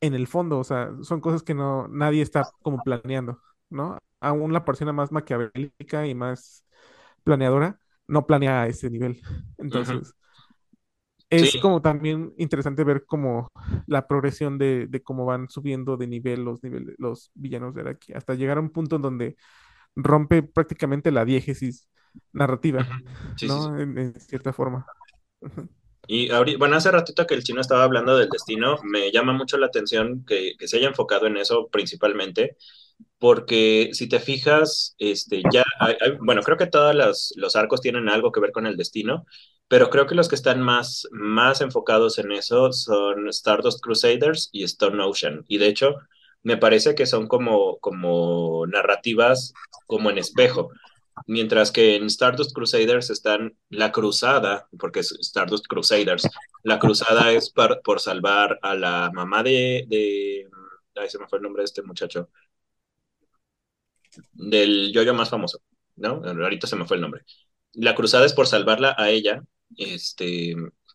en 0.00 0.14
el 0.14 0.26
fondo, 0.26 0.58
o 0.58 0.64
sea, 0.64 0.90
son 1.02 1.20
cosas 1.20 1.42
que 1.42 1.54
no 1.54 1.88
nadie 1.88 2.22
está 2.22 2.50
como 2.62 2.82
planeando, 2.82 3.40
¿no? 3.70 3.98
Aún 4.20 4.52
la 4.52 4.64
persona 4.64 4.92
más 4.92 5.12
maquiavélica 5.12 6.06
y 6.06 6.14
más 6.14 6.64
planeadora 7.24 7.80
no 8.08 8.26
planea 8.26 8.62
a 8.62 8.68
ese 8.68 8.90
nivel. 8.90 9.20
Entonces, 9.58 10.14
es 11.30 11.52
Sí. 11.52 11.58
como 11.58 11.82
también 11.82 12.34
interesante 12.38 12.84
ver 12.84 13.04
como 13.06 13.48
la 13.86 14.06
progresión 14.08 14.58
de, 14.58 14.86
de 14.88 15.02
cómo 15.02 15.26
van 15.26 15.48
subiendo 15.48 15.96
de 15.96 16.06
nivel 16.08 16.44
los 16.44 16.62
niveles, 16.62 16.94
los 16.98 17.30
villanos 17.34 17.74
de 17.74 17.82
Araki, 17.82 18.12
hasta 18.14 18.34
llegar 18.34 18.58
a 18.58 18.60
un 18.60 18.70
punto 18.70 18.96
en 18.96 19.02
donde 19.02 19.36
rompe 19.96 20.42
prácticamente 20.44 21.10
la 21.12 21.24
diégesis 21.26 21.88
narrativa. 22.32 22.92
Sí, 23.36 23.48
¿no? 23.48 23.78
sí. 23.78 23.80
En, 23.80 23.98
en 23.98 24.20
cierta 24.20 24.52
forma. 24.52 24.88
Y 26.06 26.30
ahorita, 26.30 26.58
bueno, 26.58 26.76
hace 26.76 26.90
ratito 26.90 27.26
que 27.26 27.34
el 27.34 27.44
chino 27.44 27.60
estaba 27.60 27.84
hablando 27.84 28.16
del 28.16 28.28
destino, 28.28 28.78
me 28.82 29.12
llama 29.12 29.32
mucho 29.32 29.56
la 29.58 29.66
atención 29.66 30.24
que, 30.26 30.54
que 30.58 30.66
se 30.68 30.78
haya 30.78 30.88
enfocado 30.88 31.26
en 31.26 31.36
eso 31.36 31.68
principalmente, 31.70 32.56
porque 33.18 33.90
si 33.92 34.08
te 34.08 34.20
fijas, 34.20 34.94
este, 34.98 35.42
ya, 35.52 35.64
bueno, 36.20 36.42
creo 36.42 36.56
que 36.56 36.66
todos 36.66 36.94
los, 36.94 37.32
los 37.36 37.56
arcos 37.56 37.80
tienen 37.80 38.08
algo 38.08 38.32
que 38.32 38.40
ver 38.40 38.52
con 38.52 38.66
el 38.66 38.76
destino, 38.76 39.26
pero 39.68 39.90
creo 39.90 40.06
que 40.06 40.14
los 40.14 40.28
que 40.28 40.34
están 40.34 40.60
más, 40.62 41.06
más 41.12 41.60
enfocados 41.60 42.18
en 42.18 42.32
eso 42.32 42.72
son 42.72 43.28
Stardust 43.28 43.80
Crusaders 43.82 44.48
y 44.52 44.64
Stone 44.64 45.02
Ocean. 45.02 45.44
Y 45.48 45.58
de 45.58 45.68
hecho, 45.68 45.96
me 46.42 46.56
parece 46.56 46.94
que 46.94 47.06
son 47.06 47.28
como, 47.28 47.78
como 47.78 48.66
narrativas 48.66 49.52
como 49.86 50.10
en 50.10 50.18
espejo. 50.18 50.70
Mientras 51.26 51.70
que 51.70 51.96
en 51.96 52.06
Stardust 52.06 52.52
Crusaders 52.54 53.10
están 53.10 53.56
la 53.68 53.92
cruzada, 53.92 54.68
porque 54.78 55.00
es 55.00 55.12
Stardust 55.20 55.66
Crusaders, 55.66 56.26
la 56.62 56.78
cruzada 56.78 57.30
es 57.32 57.50
par- 57.50 57.80
por 57.84 58.00
salvar 58.00 58.58
a 58.62 58.74
la 58.74 59.10
mamá 59.12 59.42
de, 59.42 59.84
de, 59.88 60.48
ay, 60.96 61.08
se 61.10 61.18
me 61.18 61.28
fue 61.28 61.38
el 61.38 61.42
nombre 61.42 61.60
de 61.62 61.66
este 61.66 61.82
muchacho, 61.82 62.30
del 64.32 64.92
yoyo 64.92 65.14
más 65.14 65.30
famoso, 65.30 65.60
¿no? 65.96 66.22
Ahorita 66.24 66.66
se 66.66 66.76
me 66.76 66.86
fue 66.86 66.96
el 66.96 67.02
nombre. 67.02 67.22
La 67.72 67.94
cruzada 67.94 68.26
es 68.26 68.32
por 68.32 68.46
salvarla 68.46 68.94
a 68.98 69.10
ella, 69.10 69.42
este, 69.76 70.54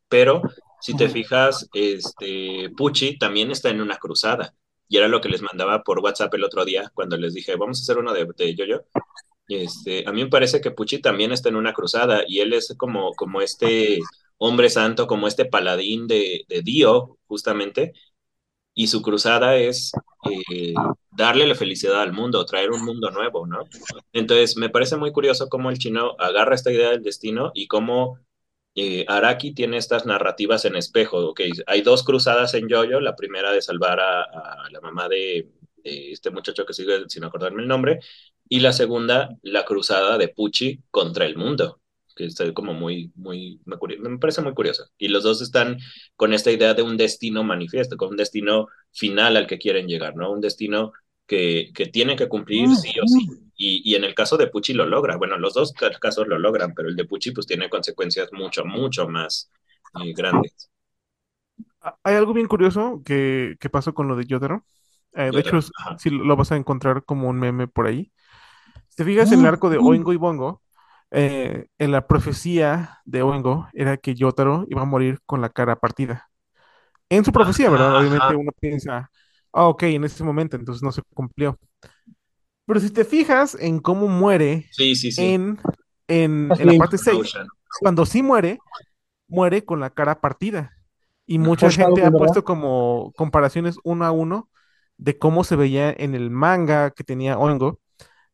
pero 0.10 0.42
si 0.82 0.96
te 0.96 1.10
fijas, 1.10 1.68
este, 1.74 2.70
Pucci 2.76 3.18
también 3.18 3.52
está 3.52 3.70
en 3.70 3.82
una 3.82 3.98
cruzada. 3.98 4.54
Y 4.88 4.98
era 4.98 5.08
lo 5.08 5.20
que 5.20 5.30
les 5.30 5.42
mandaba 5.42 5.82
por 5.84 6.00
WhatsApp 6.00 6.34
el 6.36 6.44
otro 6.44 6.64
día 6.64 6.92
cuando 6.94 7.18
les 7.18 7.34
dije, 7.34 7.56
vamos 7.56 7.80
a 7.80 7.82
hacer 7.82 7.98
uno 7.98 8.14
de, 8.14 8.28
de 8.38 8.56
yo-yo. 8.56 8.82
Este, 9.48 10.08
a 10.08 10.12
mí 10.12 10.24
me 10.24 10.30
parece 10.30 10.62
que 10.62 10.72
Pucci 10.72 11.00
también 11.02 11.32
está 11.32 11.50
en 11.50 11.56
una 11.56 11.74
cruzada 11.74 12.24
y 12.28 12.40
él 12.40 12.54
es 12.54 12.74
como, 12.78 13.14
como 13.14 13.42
este 13.42 14.00
hombre 14.38 14.70
santo, 14.70 15.08
como 15.08 15.28
este 15.28 15.46
paladín 15.46 16.08
de, 16.08 16.46
de 16.48 16.62
Dio, 16.62 17.18
justamente, 17.28 17.94
y 18.76 18.88
su 18.88 19.02
cruzada 19.02 19.56
es 19.56 19.94
eh, 20.52 20.74
darle 21.12 21.48
la 21.48 21.56
felicidad 21.56 22.02
al 22.02 22.14
mundo, 22.14 22.46
traer 22.46 22.72
un 22.72 22.84
mundo 22.84 23.10
nuevo, 23.10 23.48
¿no? 23.48 23.64
Entonces, 24.14 24.58
me 24.58 24.70
parece 24.70 24.98
muy 24.98 25.12
curioso 25.14 25.48
cómo 25.50 25.70
el 25.70 25.78
chino 25.80 26.16
agarra 26.20 26.56
esta 26.56 26.72
idea 26.72 26.92
del 26.92 27.02
destino 27.02 27.52
y 27.56 27.68
cómo 27.68 28.20
eh, 28.76 29.06
Araki 29.08 29.54
tiene 29.54 29.78
estas 29.78 30.06
narrativas 30.06 30.66
en 30.66 30.76
espejo. 30.76 31.20
Okay, 31.30 31.52
hay 31.68 31.82
dos 31.82 32.04
cruzadas 32.04 32.54
en 32.54 32.68
Yoyo, 32.68 33.00
la 33.00 33.16
primera 33.16 33.52
de 33.52 33.62
salvar 33.62 34.02
a, 34.02 34.24
a 34.24 34.70
la 34.70 34.82
mamá 34.82 35.08
de, 35.08 35.50
de, 35.78 36.12
este 36.12 36.30
muchacho 36.30 36.66
que 36.66 36.74
sigue 36.74 37.06
sin 37.08 37.24
acordarme 37.24 37.62
el 37.62 37.70
nombre, 37.70 38.00
y 38.50 38.60
la 38.60 38.74
segunda, 38.74 39.30
la 39.42 39.64
cruzada 39.66 40.18
de 40.18 40.28
Pucci 40.28 40.82
contra 40.92 41.26
el 41.26 41.38
mundo 41.38 41.80
que 42.16 42.26
está 42.26 42.52
como 42.54 42.74
muy, 42.74 43.12
muy, 43.16 43.60
me, 43.66 43.78
me, 44.00 44.18
parece 44.18 44.42
muy 44.42 44.54
curioso. 44.54 44.86
Y 44.98 45.10
los 45.10 45.24
dos 45.24 45.42
están 45.42 45.78
con 46.16 46.34
esta 46.34 46.52
idea 46.52 46.74
de 46.74 46.82
un 46.82 46.98
destino 46.98 47.44
manifiesto, 47.44 47.98
con 47.98 48.10
un 48.10 48.18
destino 48.18 48.68
final 48.92 49.38
al 49.38 49.48
que 49.48 49.58
quieren 49.58 49.88
llegar, 49.88 50.16
¿no? 50.16 50.32
Un 50.32 50.42
destino 50.42 50.94
que, 51.28 51.72
que 51.74 51.88
tiene 51.88 52.16
que 52.16 52.30
cumplir 52.30 52.70
sí 52.76 52.94
o 53.00 53.08
sí. 53.08 53.28
Y, 53.58 53.82
y, 53.90 53.96
en 53.96 54.04
el 54.04 54.14
caso 54.14 54.38
de 54.38 54.48
Pucci 54.48 54.74
lo 54.74 54.86
logra. 54.86 55.18
Bueno, 55.18 55.38
los 55.38 55.54
dos 55.54 55.74
casos 55.74 56.28
lo 56.28 56.38
logran, 56.38 56.74
pero 56.74 56.90
el 56.90 56.96
de 56.96 57.06
Pucci 57.06 57.32
pues 57.32 57.48
tiene 57.48 57.70
consecuencias 57.70 58.30
mucho, 58.34 58.66
mucho 58.66 59.08
más 59.08 59.50
eh, 60.04 60.14
grandes. 60.14 60.70
Hay 62.04 62.16
algo 62.16 62.34
bien 62.34 62.48
curioso 62.48 63.02
que, 63.06 63.56
que 63.60 63.70
pasó 63.70 63.94
con 63.94 64.08
lo 64.08 64.16
de 64.16 64.26
Yotaro. 64.26 64.66
Eh, 65.14 65.32
de 65.32 65.40
hecho, 65.40 65.60
si 65.98 66.10
lo 66.10 66.36
vas 66.36 66.52
a 66.52 66.58
encontrar 66.58 67.06
como 67.06 67.30
un 67.30 67.40
meme 67.40 67.68
por 67.68 67.88
ahí. 67.88 68.12
Si 68.90 68.98
te 68.98 69.06
fijas 69.06 69.32
en 69.32 69.40
el 69.40 69.46
arco 69.46 69.70
de 69.70 69.78
Oingo 69.78 70.12
y 70.12 70.18
Bongo, 70.18 70.62
eh, 71.18 71.68
en 71.78 71.92
la 71.92 72.08
profecía 72.08 73.00
de 73.06 73.22
Oingo 73.22 73.70
era 73.72 73.96
que 73.96 74.16
Yotaro 74.16 74.66
iba 74.70 74.82
a 74.82 74.86
morir 74.86 75.20
con 75.26 75.40
la 75.40 75.48
cara 75.48 75.78
partida. 75.78 76.30
En 77.08 77.24
su 77.24 77.32
profecía, 77.32 77.70
¿verdad? 77.70 77.98
Obviamente 77.98 78.36
uno 78.36 78.52
piensa, 78.60 79.10
ah, 79.54 79.68
ok, 79.68 79.84
en 79.84 80.04
ese 80.04 80.26
momento, 80.26 80.58
entonces 80.58 80.84
no 80.84 80.92
se 80.92 81.02
cumplió. 81.14 81.58
Pero 82.66 82.80
si 82.82 82.90
te 82.90 83.06
fijas 83.06 83.56
en 83.58 83.80
cómo 83.80 84.10
muere 84.10 84.68
sí, 84.72 84.96
sí, 84.96 85.14
sí. 85.14 85.24
En, 85.24 85.58
en, 86.10 86.50
en, 86.60 86.68
la 86.68 86.78
parte 86.78 86.98
6, 86.98 87.34
cuando 87.80 88.06
sí 88.06 88.22
muere, 88.22 88.60
muere 89.30 89.64
con 89.64 89.80
la 89.80 89.92
cara 89.92 90.20
partida. 90.20 90.72
Y 91.26 91.40
mucha 91.40 91.72
gente 91.72 92.04
ha 92.04 92.12
puesto 92.12 92.44
como 92.44 93.14
comparaciones 93.16 93.78
uno 93.86 94.04
a 94.06 94.12
uno 94.12 94.50
de 94.98 95.18
cómo 95.18 95.46
se 95.46 95.56
veía 95.56 95.96
en 95.98 96.14
el 96.14 96.30
manga 96.30 96.92
que 96.92 97.06
tenía 97.06 97.38
Oingo 97.38 97.80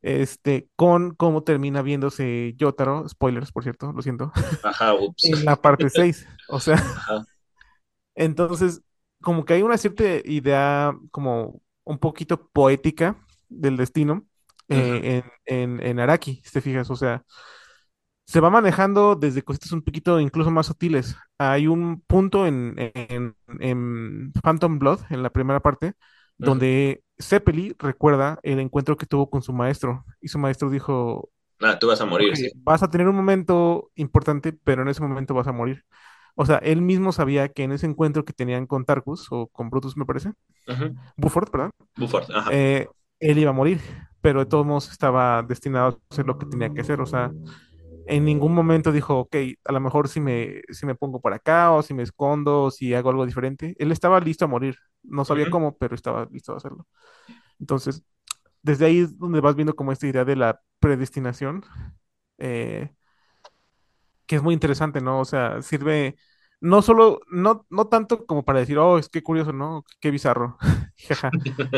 este, 0.02 0.68
con 0.76 1.14
cómo 1.16 1.44
termina 1.44 1.82
viéndose 1.82 2.54
Yotaro, 2.58 3.08
spoilers, 3.08 3.52
por 3.52 3.64
cierto, 3.64 3.92
lo 3.94 4.02
siento, 4.02 4.32
Ajá, 4.64 4.94
ups. 4.94 5.26
en 5.26 5.46
la 5.46 5.56
parte 5.56 5.90
6, 5.90 6.28
o 6.50 6.60
sea, 6.60 6.76
Ajá. 6.76 7.26
entonces, 8.16 8.82
como 9.22 9.46
que 9.46 9.54
hay 9.54 9.62
una 9.62 9.78
cierta 9.78 10.04
idea 10.26 10.96
como 11.12 11.62
un 11.84 11.98
poquito 12.00 12.50
poética 12.52 13.18
del 13.50 13.78
destino 13.78 14.26
eh, 14.70 15.24
en, 15.46 15.80
en, 15.80 15.86
en, 15.86 16.00
Araki, 16.00 16.42
si 16.44 16.52
te 16.52 16.62
fijas, 16.62 16.90
o 16.90 16.96
sea, 16.96 17.24
se 18.26 18.40
va 18.40 18.50
manejando 18.50 19.16
desde 19.16 19.42
cositas 19.42 19.74
un 19.74 19.82
poquito 19.82 20.18
incluso 20.20 20.50
más 20.52 20.68
sutiles. 20.68 21.18
Hay 21.38 21.68
un 21.68 22.02
punto 22.08 22.48
en, 22.48 22.76
en, 22.78 23.36
en 23.60 24.32
Phantom 24.42 24.80
Blood, 24.80 25.02
en 25.10 25.22
la 25.22 25.32
primera 25.32 25.60
parte, 25.60 25.94
donde 26.38 27.04
Zeppeli 27.22 27.76
recuerda 27.80 28.40
el 28.44 28.60
encuentro 28.60 28.98
que 28.98 29.06
tuvo 29.06 29.30
con 29.30 29.42
su 29.42 29.54
maestro 29.54 30.06
y 30.22 30.28
su 30.28 30.40
maestro 30.40 30.70
dijo, 30.70 31.30
ah, 31.62 31.78
tú 31.80 31.88
vas 31.88 32.02
a 32.02 32.06
morir. 32.06 32.36
Sí. 32.36 32.52
Vas 32.56 32.84
a 32.84 32.90
tener 32.90 33.08
un 33.08 33.16
momento 33.16 33.92
importante, 33.96 34.54
pero 34.54 34.82
en 34.82 34.90
ese 34.90 35.02
momento 35.02 35.34
vas 35.34 35.48
a 35.48 35.52
morir. 35.52 35.84
O 36.36 36.46
sea, 36.46 36.58
él 36.58 36.82
mismo 36.82 37.12
sabía 37.12 37.50
que 37.50 37.64
en 37.64 37.72
ese 37.72 37.86
encuentro 37.86 38.26
que 38.26 38.34
tenían 38.34 38.66
con 38.66 38.86
Tarkus 38.86 39.28
o 39.32 39.48
con 39.48 39.70
Brutus, 39.70 39.98
me 39.98 40.06
parece, 40.06 40.30
uh 40.30 40.72
-huh. 40.72 40.96
Buford, 41.18 41.52
¿verdad? 41.52 41.72
Buford, 41.98 42.32
ajá. 42.34 42.50
Eh, 42.54 42.88
él 43.20 43.38
iba 43.38 43.52
a 43.52 43.54
morir, 43.54 43.80
pero 44.22 44.40
de 44.40 44.46
todos 44.46 44.66
modos 44.66 44.90
estaba 44.92 45.44
destinado 45.44 45.88
a 45.88 45.98
hacer 46.10 46.26
lo 46.26 46.38
que 46.38 46.46
tenía 46.46 46.70
que 46.74 46.82
hacer. 46.82 47.02
O 47.02 47.06
sea, 47.06 47.32
en 48.08 48.26
ningún 48.26 48.54
momento 48.54 48.92
dijo, 48.92 49.20
ok, 49.20 49.36
a 49.66 49.72
lo 49.72 49.80
mejor 49.80 50.08
si 50.08 50.20
me, 50.20 50.62
si 50.70 50.86
me 50.86 50.96
pongo 50.96 51.22
por 51.22 51.34
acá 51.34 51.72
o 51.72 51.82
si 51.82 51.94
me 51.94 52.04
escondo 52.04 52.64
o 52.64 52.72
si 52.72 52.94
hago 52.94 53.10
algo 53.10 53.26
diferente. 53.26 53.76
Él 53.80 53.92
estaba 53.92 54.20
listo 54.20 54.46
a 54.46 54.48
morir. 54.48 54.76
No 55.04 55.26
sabía 55.26 55.46
uh 55.46 55.48
-huh. 55.48 55.52
cómo, 55.52 55.78
pero 55.78 55.96
estaba 55.96 56.28
listo 56.32 56.54
a 56.54 56.58
hacerlo. 56.58 56.88
Entonces, 57.60 58.04
desde 58.64 58.86
ahí 58.86 59.00
es 59.00 59.18
donde 59.18 59.42
vas 59.42 59.56
viendo 59.56 59.76
como 59.76 59.92
esta 59.92 60.08
idea 60.08 60.26
de 60.26 60.36
la 60.36 60.62
predestinación, 60.80 61.64
eh, 62.38 62.92
que 64.26 64.36
es 64.38 64.44
muy 64.44 64.54
interesante, 64.54 65.02
¿no? 65.02 65.20
O 65.20 65.26
sea, 65.26 65.62
sirve 65.62 66.16
no 66.62 66.82
solo, 66.82 67.20
no, 67.30 67.66
no 67.70 67.88
tanto 67.88 68.26
como 68.26 68.46
para 68.46 68.60
decir, 68.60 68.78
oh, 68.78 68.98
es 69.00 69.10
que 69.10 69.24
curioso, 69.24 69.52
¿no? 69.52 69.84
Qué 70.00 70.12
bizarro, 70.12 70.58
jaja, 70.98 71.32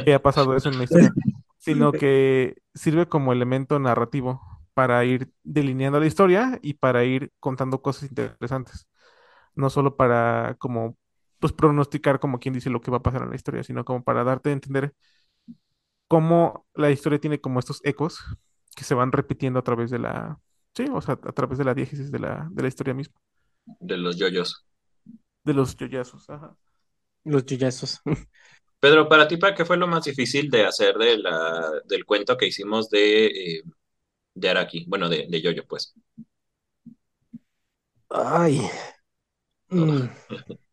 que 0.06 0.14
ha 0.14 0.22
pasado 0.22 0.56
eso 0.56 0.70
en 0.70 0.78
la 0.78 0.84
historia, 0.84 1.14
sino 1.58 1.91
que 1.91 2.58
sirve 2.74 3.08
como 3.08 3.32
elemento 3.34 3.80
narrativo 3.80 4.52
para 4.74 5.04
ir 5.06 5.32
delineando 5.44 6.00
la 6.00 6.08
historia 6.08 6.60
y 6.62 6.76
para 6.76 7.04
ir 7.04 7.32
contando 7.40 7.82
cosas 7.82 8.10
interesantes. 8.10 8.88
No 9.56 9.70
solo 9.70 9.95
para 9.98 10.56
como, 10.60 10.98
pues 11.40 11.54
pronosticar 11.54 12.20
como 12.20 12.40
quien 12.40 12.54
dice 12.54 12.70
lo 12.70 12.82
que 12.82 12.91
va 12.91 12.98
a 12.98 13.04
pasar 13.04 13.24
en 13.24 13.30
la 13.30 13.36
historia, 13.36 13.64
sino 13.64 13.86
como 13.86 14.04
para 14.04 14.24
darte 14.24 14.50
a 14.50 14.54
entender 14.54 14.94
cómo 16.08 16.66
la 16.74 16.91
historia 16.91 17.20
tiene 17.20 17.41
como 17.41 17.60
estos 17.60 17.82
ecos 17.84 18.20
que 18.76 18.84
se 18.84 18.95
van 18.95 19.12
repitiendo 19.12 19.60
a 19.60 19.64
través 19.64 19.91
de 19.91 20.00
la, 20.00 20.40
sí, 20.76 20.86
o 20.91 21.02
sea, 21.02 21.14
a 21.24 21.32
través 21.32 21.58
de 21.58 21.64
la 21.66 21.74
diégesis 21.74 22.12
de 22.12 22.20
la, 22.20 22.48
de 22.52 22.62
la 22.62 22.68
historia 22.68 22.94
misma. 22.94 23.16
De 23.80 23.98
los 23.98 24.18
yoyos. 24.18 24.66
De 25.44 25.54
los 25.54 25.76
yoyazos, 25.76 26.30
ajá. 26.30 26.56
Los 27.24 27.45
yoyazos. 27.45 28.02
Pedro, 28.80 29.08
para 29.08 29.28
ti, 29.28 29.40
¿qué 29.56 29.64
fue 29.64 29.78
lo 29.78 29.88
más 29.88 30.04
difícil 30.04 30.50
de 30.50 30.66
hacer 30.66 30.98
de 30.98 31.18
la, 31.18 31.72
del 31.86 32.06
cuento 32.06 32.36
que 32.36 32.48
hicimos 32.48 32.90
de, 32.90 33.28
eh, 33.28 33.64
de 34.35 34.49
Araki? 34.49 34.85
Bueno, 34.88 35.10
de, 35.10 35.27
de 35.30 35.41
Yoyo, 35.41 35.65
pues. 35.68 35.93
Ay. 38.10 38.69
Mm. 39.69 40.10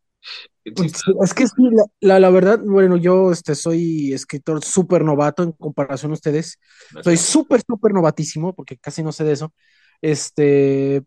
Es 0.65 1.35
que 1.35 1.47
sí, 1.47 1.55
la, 1.70 1.85
la, 2.01 2.20
la, 2.20 2.31
verdad, 2.31 2.61
bueno, 2.62 2.97
yo 2.97 3.32
este, 3.32 3.55
soy 3.55 4.12
escritor 4.12 4.62
súper 4.62 5.05
novato 5.05 5.43
en 5.43 5.53
comparación 5.53 6.12
a 6.12 6.15
ustedes. 6.15 6.59
Soy 7.03 7.16
súper, 7.16 7.62
súper 7.66 7.93
novatísimo, 7.93 8.55
porque 8.55 8.77
casi 8.77 9.03
no 9.03 9.11
sé 9.11 9.24
de 9.24 9.32
eso. 9.32 9.53
Este, 10.03 11.03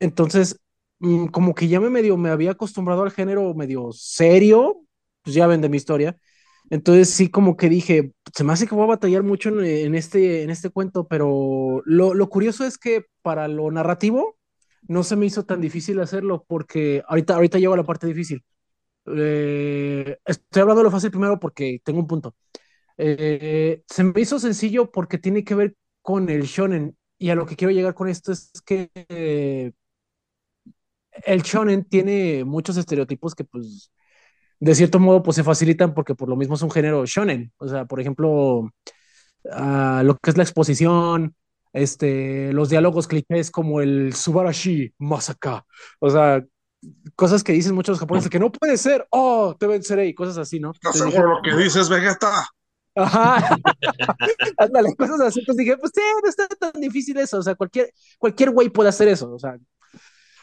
entonces, 0.00 0.60
mmm, 0.98 1.26
como 1.26 1.54
que 1.54 1.68
ya 1.68 1.80
me 1.80 1.90
medio, 1.90 2.16
me 2.16 2.30
había 2.30 2.52
acostumbrado 2.52 3.02
al 3.02 3.10
género 3.10 3.54
medio 3.54 3.90
serio, 3.92 4.82
pues 5.22 5.34
ya 5.34 5.46
ven 5.46 5.60
de 5.60 5.68
mi 5.68 5.78
historia. 5.78 6.16
Entonces 6.70 7.10
sí, 7.10 7.30
como 7.30 7.56
que 7.56 7.68
dije, 7.68 8.12
se 8.34 8.44
me 8.44 8.52
hace 8.52 8.66
que 8.66 8.74
voy 8.74 8.84
a 8.84 8.86
batallar 8.88 9.22
mucho 9.22 9.50
en, 9.50 9.64
en 9.64 9.94
este, 9.94 10.42
en 10.42 10.50
este 10.50 10.70
cuento, 10.70 11.06
pero 11.08 11.82
lo, 11.84 12.14
lo 12.14 12.28
curioso 12.28 12.64
es 12.64 12.78
que 12.78 13.06
para 13.22 13.48
lo 13.48 13.70
narrativo 13.70 14.36
no 14.88 15.02
se 15.04 15.16
me 15.16 15.26
hizo 15.26 15.44
tan 15.44 15.60
difícil 15.60 16.00
hacerlo, 16.00 16.44
porque 16.48 17.02
ahorita, 17.08 17.34
ahorita 17.36 17.58
llego 17.58 17.74
a 17.74 17.76
la 17.78 17.84
parte 17.84 18.06
difícil 18.06 18.42
eh, 19.06 20.18
estoy 20.24 20.62
hablando 20.62 20.80
de 20.80 20.84
lo 20.84 20.90
fácil 20.90 21.10
primero 21.10 21.38
porque 21.40 21.80
tengo 21.84 22.00
un 22.00 22.06
punto. 22.06 22.34
Eh, 22.98 23.82
se 23.88 24.04
me 24.04 24.20
hizo 24.20 24.38
sencillo 24.40 24.90
porque 24.92 25.18
tiene 25.18 25.44
que 25.44 25.54
ver 25.54 25.76
con 26.02 26.28
el 26.30 26.42
shonen 26.44 26.96
y 27.18 27.30
a 27.30 27.34
lo 27.36 27.46
que 27.46 27.56
quiero 27.56 27.72
llegar 27.72 27.94
con 27.94 28.08
esto 28.08 28.32
es 28.32 28.50
que 28.66 28.90
eh, 28.94 29.72
el 31.24 31.42
shonen 31.42 31.84
tiene 31.84 32.44
muchos 32.44 32.76
estereotipos 32.76 33.34
que 33.34 33.44
pues 33.44 33.90
de 34.60 34.74
cierto 34.74 34.98
modo 34.98 35.22
pues 35.22 35.36
se 35.36 35.44
facilitan 35.44 35.94
porque 35.94 36.14
por 36.14 36.28
lo 36.28 36.36
mismo 36.36 36.54
es 36.54 36.62
un 36.62 36.70
género 36.70 37.04
shonen. 37.06 37.52
O 37.58 37.68
sea, 37.68 37.84
por 37.84 38.00
ejemplo, 38.00 38.60
uh, 39.44 40.02
lo 40.02 40.16
que 40.18 40.30
es 40.30 40.36
la 40.36 40.42
exposición, 40.42 41.34
este, 41.72 42.52
los 42.52 42.70
diálogos 42.70 43.08
clichés 43.08 43.50
como 43.50 43.80
el 43.80 44.14
Subarashi 44.14 44.94
Masaka. 44.98 45.64
O 45.98 46.10
sea, 46.10 46.44
cosas 47.16 47.42
que 47.42 47.52
dicen 47.52 47.74
muchos 47.74 47.98
japoneses 47.98 48.30
que 48.30 48.38
no 48.38 48.50
puede 48.52 48.76
ser, 48.76 49.06
oh, 49.10 49.56
te 49.58 49.66
venceré 49.66 50.06
y 50.06 50.14
cosas 50.14 50.38
así, 50.38 50.60
¿no? 50.60 50.72
No 50.82 50.92
seguro 50.92 51.36
lo 51.36 51.42
que 51.42 51.54
dices, 51.56 51.88
Vegeta. 51.88 52.46
Ajá. 52.94 53.56
Ándale, 54.58 54.94
cosas 54.94 55.20
así. 55.20 55.40
Entonces 55.40 55.64
dije, 55.64 55.76
pues 55.76 55.92
sí, 55.94 56.00
no 56.22 56.28
está 56.28 56.46
tan 56.48 56.80
difícil 56.80 57.16
eso. 57.18 57.38
O 57.38 57.42
sea, 57.42 57.54
cualquier, 57.54 57.92
cualquier 58.18 58.50
güey 58.50 58.68
puede 58.68 58.88
hacer 58.88 59.08
eso. 59.08 59.32
O 59.32 59.38
sea, 59.38 59.56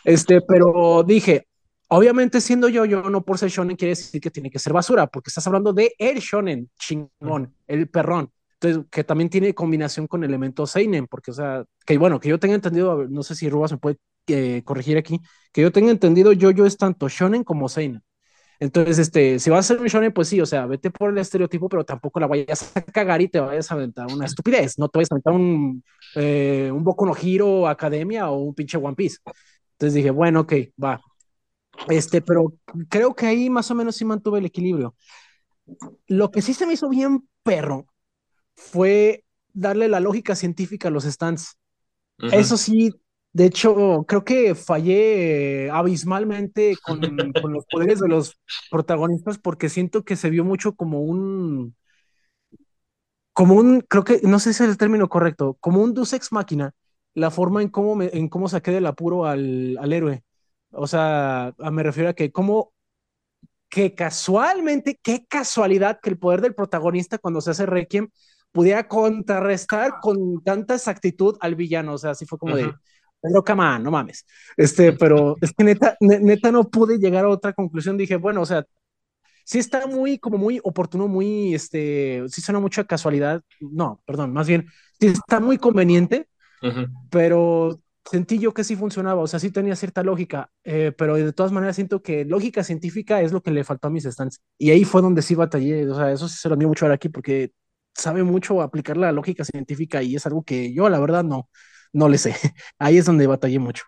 este, 0.04 0.42
pero 0.42 1.04
dije, 1.04 1.48
obviamente 1.92 2.42
siendo 2.42 2.70
yo, 2.70 2.86
yo 2.86 3.04
no 3.10 3.24
por 3.24 3.38
ser 3.38 3.50
shonen 3.50 3.76
quiere 3.76 3.92
decir 3.92 4.22
que 4.22 4.32
tiene 4.32 4.50
que 4.50 4.60
ser 4.60 4.74
basura, 4.74 5.08
porque 5.08 5.30
estás 5.30 5.46
hablando 5.48 5.74
de 5.74 5.94
el 5.98 6.20
shonen 6.20 6.70
chingón, 6.80 7.54
el 7.68 7.90
perrón. 7.90 8.32
Entonces, 8.60 8.86
que 8.92 9.04
también 9.04 9.30
tiene 9.30 9.54
combinación 9.54 10.08
con 10.08 10.24
elementos 10.24 10.72
seinen, 10.72 11.08
porque, 11.08 11.32
o 11.32 11.34
sea, 11.34 11.66
que 11.86 11.98
bueno, 11.98 12.20
que 12.20 12.30
yo 12.30 12.40
tenga 12.40 12.56
entendido, 12.56 13.08
no 13.10 13.24
sé 13.24 13.36
si 13.36 13.50
Rubas 13.50 13.72
me 13.72 13.80
puede 13.80 13.98
eh, 14.28 14.62
corregir 14.64 14.98
aquí, 14.98 15.20
que 15.52 15.62
yo 15.62 15.72
tenga 15.72 15.92
entendido, 15.92 16.32
yo, 16.32 16.52
yo 16.52 16.66
es 16.66 16.78
tanto 16.78 17.10
shonen 17.10 17.44
como 17.44 17.68
seinen. 17.70 18.04
Entonces, 18.60 19.00
este, 19.00 19.40
si 19.40 19.50
vas 19.50 19.66
a 19.66 19.76
ser 19.76 19.82
un 19.82 19.88
shonen, 19.88 20.14
pues 20.14 20.28
sí, 20.30 20.42
o 20.42 20.46
sea, 20.46 20.66
vete 20.68 20.92
por 20.92 21.12
el 21.12 21.18
estereotipo, 21.18 21.70
pero 21.70 21.84
tampoco 21.86 22.20
la 22.20 22.28
vayas 22.28 22.72
a 22.76 22.82
cagar 22.84 23.22
y 23.22 23.28
te 23.30 23.40
vayas 23.40 23.72
a 23.72 23.76
aventar 23.76 24.08
una 24.14 24.26
estupidez, 24.26 24.80
no 24.80 24.90
te 24.90 25.00
vayas 25.00 25.12
a 25.12 25.16
aventar 25.16 25.34
un, 25.34 25.84
eh, 26.16 26.72
un 26.74 26.84
Boku 26.84 27.06
no 27.06 27.16
Hero 27.22 27.68
Academia 27.68 28.30
o 28.30 28.40
un 28.40 28.56
pinche 28.56 28.78
One 28.78 28.96
Piece. 28.96 29.18
Entonces 29.74 29.96
dije, 29.96 30.12
bueno, 30.12 30.42
ok, 30.42 30.54
va. 30.84 31.02
Este, 31.88 32.22
pero 32.22 32.54
creo 32.90 33.16
que 33.16 33.26
ahí 33.26 33.50
más 33.50 33.72
o 33.72 33.76
menos 33.76 33.96
sí 33.96 34.06
mantuve 34.06 34.40
el 34.40 34.46
equilibrio. 34.46 34.96
Lo 36.08 36.32
que 36.32 36.42
sí 36.42 36.54
se 36.54 36.66
me 36.66 36.74
hizo 36.74 36.90
bien 36.90 37.28
perro 37.44 37.88
fue 38.56 39.24
darle 39.54 39.88
la 39.88 40.00
lógica 40.00 40.36
científica 40.36 40.88
a 40.88 40.92
los 40.92 41.04
stands. 41.06 41.58
Eso 42.18 42.56
sí, 42.58 42.92
de 43.34 43.46
hecho, 43.46 44.06
creo 44.08 44.24
que 44.24 44.54
fallé 44.54 45.66
eh, 45.66 45.72
abismalmente 45.72 46.76
con, 46.84 47.00
con 47.42 47.54
los 47.54 47.66
poderes 47.66 48.00
de 48.00 48.08
los 48.08 48.38
protagonistas 48.70 49.40
porque 49.40 49.70
siento 49.70 50.04
que 50.04 50.16
se 50.16 50.30
vio 50.30 50.44
mucho 50.44 50.76
como 50.76 51.02
un, 51.02 51.76
como 53.34 53.56
un, 53.56 53.82
creo 53.82 54.04
que, 54.04 54.22
no 54.24 54.40
sé 54.40 54.54
si 54.54 54.64
es 54.64 54.70
el 54.70 54.78
término 54.78 55.10
correcto, 55.10 55.58
como 55.60 55.82
un 55.82 55.94
Deus 55.94 56.14
Ex 56.14 56.32
Máquina, 56.32 56.74
la 57.14 57.32
forma 57.32 57.62
en 57.62 57.70
cómo, 57.70 57.96
me, 57.96 58.10
en 58.14 58.30
cómo 58.30 58.48
saqué 58.48 58.72
del 58.72 58.86
apuro 58.86 59.26
al, 59.26 59.78
al 59.80 59.94
héroe. 59.94 60.24
O 60.72 60.88
sea, 60.88 61.48
a- 61.60 61.72
me 61.72 61.84
refiero 61.84 62.10
a 62.10 62.14
que 62.14 62.32
cómo 62.32 62.74
que 63.70 63.96
casualmente, 63.96 65.00
qué 65.02 65.26
casualidad 65.28 66.00
que 66.02 66.10
el 66.10 66.18
poder 66.20 66.42
del 66.42 66.56
protagonista 66.56 67.18
cuando 67.18 67.42
se 67.42 67.52
hace 67.52 67.66
Requiem 67.66 68.10
pudiera 68.52 68.88
contrarrestar 68.88 70.00
con 70.02 70.44
tanta 70.44 70.76
exactitud 70.76 71.38
al 71.40 71.56
villano. 71.56 71.94
O 71.94 71.98
sea, 71.98 72.12
así 72.12 72.26
fue 72.26 72.38
como 72.38 72.56
Ujú. 72.56 72.58
de, 72.58 72.78
pero 73.22 73.44
cama, 73.44 73.80
no 73.80 73.92
mames. 73.92 74.26
Este, 74.58 74.92
pero 74.94 75.38
es 75.42 75.54
que 75.54 75.64
neta, 75.64 75.96
ne- 76.02 76.20
neta 76.20 76.52
no 76.52 76.70
pude 76.70 76.98
llegar 77.00 77.26
a 77.26 77.30
otra 77.30 77.54
conclusión. 77.54 77.98
Dije, 77.98 78.18
bueno, 78.18 78.42
o 78.42 78.46
sea, 78.46 78.66
sí 79.46 79.60
está 79.60 79.88
muy, 79.88 80.20
como 80.20 80.38
muy 80.38 80.60
oportuno, 80.64 81.08
muy, 81.08 81.56
este, 81.56 82.24
sí 82.30 82.42
suena 82.42 82.60
mucho 82.60 82.82
a 82.82 82.86
casualidad. 82.88 83.44
No, 83.62 84.02
perdón, 84.06 84.34
más 84.34 84.48
bien, 84.48 84.68
sí 85.00 85.08
está 85.08 85.40
muy 85.40 85.58
conveniente 85.58 86.28
Ujú. 86.62 86.88
pero 87.10 87.80
sentí 88.06 88.40
yo 88.40 88.54
que 88.54 88.64
sí 88.64 88.76
funcionaba, 88.76 89.22
o 89.22 89.28
sea, 89.28 89.40
sí 89.40 89.52
tenía 89.52 89.76
cierta 89.76 90.04
lógica, 90.04 90.50
eh, 90.64 90.92
pero 90.98 91.16
de 91.16 91.34
todas 91.34 91.52
maneras 91.52 91.76
siento 91.76 92.02
que 92.02 92.26
lógica 92.26 92.64
científica 92.64 93.22
es 93.22 93.32
lo 93.32 93.42
que 93.42 93.52
le 93.52 93.64
faltó 93.64 93.88
a 93.88 93.92
mis 93.92 94.04
stands. 94.06 94.42
Y 94.58 94.72
ahí 94.72 94.84
fue 94.84 95.02
donde 95.02 95.22
sí 95.22 95.36
batallé, 95.36 95.90
o 95.90 95.96
sea, 95.96 96.12
eso 96.12 96.28
sí 96.28 96.38
se 96.38 96.50
lo 96.50 96.56
admiro 96.56 96.70
mucho 96.70 96.86
ahora 96.86 96.96
aquí 96.96 97.10
porque 97.10 97.52
sabe 97.94 98.24
mucho 98.24 98.62
aplicar 98.62 98.98
la 98.98 99.12
lógica 99.12 99.44
científica 99.46 100.02
y 100.04 100.16
es 100.16 100.26
algo 100.26 100.44
que 100.44 100.74
yo 100.74 100.90
la 100.90 101.00
verdad 101.00 101.24
no, 101.24 101.50
no 101.94 102.10
le 102.10 102.18
sé. 102.18 102.36
Ahí 102.80 102.98
es 102.98 103.06
donde 103.06 103.28
batallé 103.28 103.60
mucho. 103.60 103.84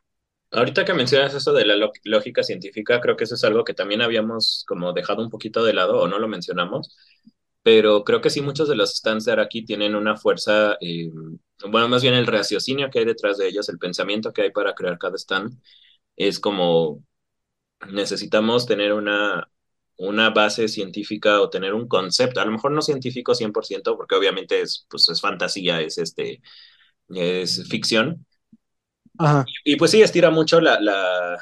Ahorita 0.52 0.86
que 0.86 0.94
mencionas 0.94 1.34
eso 1.34 1.52
de 1.52 1.66
la 1.66 1.76
lógica 2.04 2.44
científica, 2.44 3.02
creo 3.02 3.18
que 3.18 3.24
eso 3.24 3.34
es 3.34 3.44
algo 3.44 3.64
que 3.64 3.74
también 3.74 4.04
habíamos 4.04 4.64
como 4.68 4.94
dejado 4.94 5.24
un 5.24 5.32
poquito 5.32 5.64
de 5.64 5.74
lado 5.74 6.00
o 6.00 6.08
no 6.08 6.20
lo 6.20 6.28
mencionamos, 6.28 6.96
pero 7.64 8.04
creo 8.04 8.22
que 8.22 8.30
sí 8.30 8.42
muchos 8.42 8.70
de 8.70 8.76
los 8.76 8.92
stands 8.96 9.26
de 9.26 9.32
Araki 9.32 9.66
tienen 9.66 9.96
una 9.96 10.16
fuerza, 10.16 10.78
eh, 10.80 11.10
bueno, 11.70 11.88
más 11.90 12.02
bien 12.02 12.14
el 12.16 12.28
raciocinio 12.28 12.90
que 12.90 13.00
hay 13.00 13.06
detrás 13.06 13.38
de 13.38 13.48
ellos, 13.48 13.70
el 13.70 13.80
pensamiento 13.80 14.34
que 14.34 14.44
hay 14.44 14.52
para 14.52 14.74
crear 14.76 14.98
cada 14.98 15.18
stand, 15.18 15.60
es 16.18 16.40
como 16.40 17.04
necesitamos 17.92 18.66
tener 18.66 18.94
una, 18.94 19.50
una 19.98 20.30
base 20.32 20.68
científica 20.68 21.42
o 21.42 21.50
tener 21.50 21.74
un 21.74 21.88
concepto, 21.88 22.42
a 22.42 22.46
lo 22.46 22.52
mejor 22.52 22.72
no 22.72 22.82
científico 22.82 23.36
100%, 23.36 23.98
porque 23.98 24.16
obviamente 24.16 24.62
es, 24.62 24.86
pues, 24.90 25.10
es 25.10 25.22
fantasía, 25.22 25.82
es, 25.82 25.98
este, 25.98 26.42
es 27.10 27.68
ficción, 27.70 28.26
Ajá, 29.18 29.52
y 29.64 29.76
pues 29.78 29.92
sí, 29.92 30.02
estira 30.02 30.30
mucho 30.30 30.60
la, 30.62 30.80
la 30.80 31.38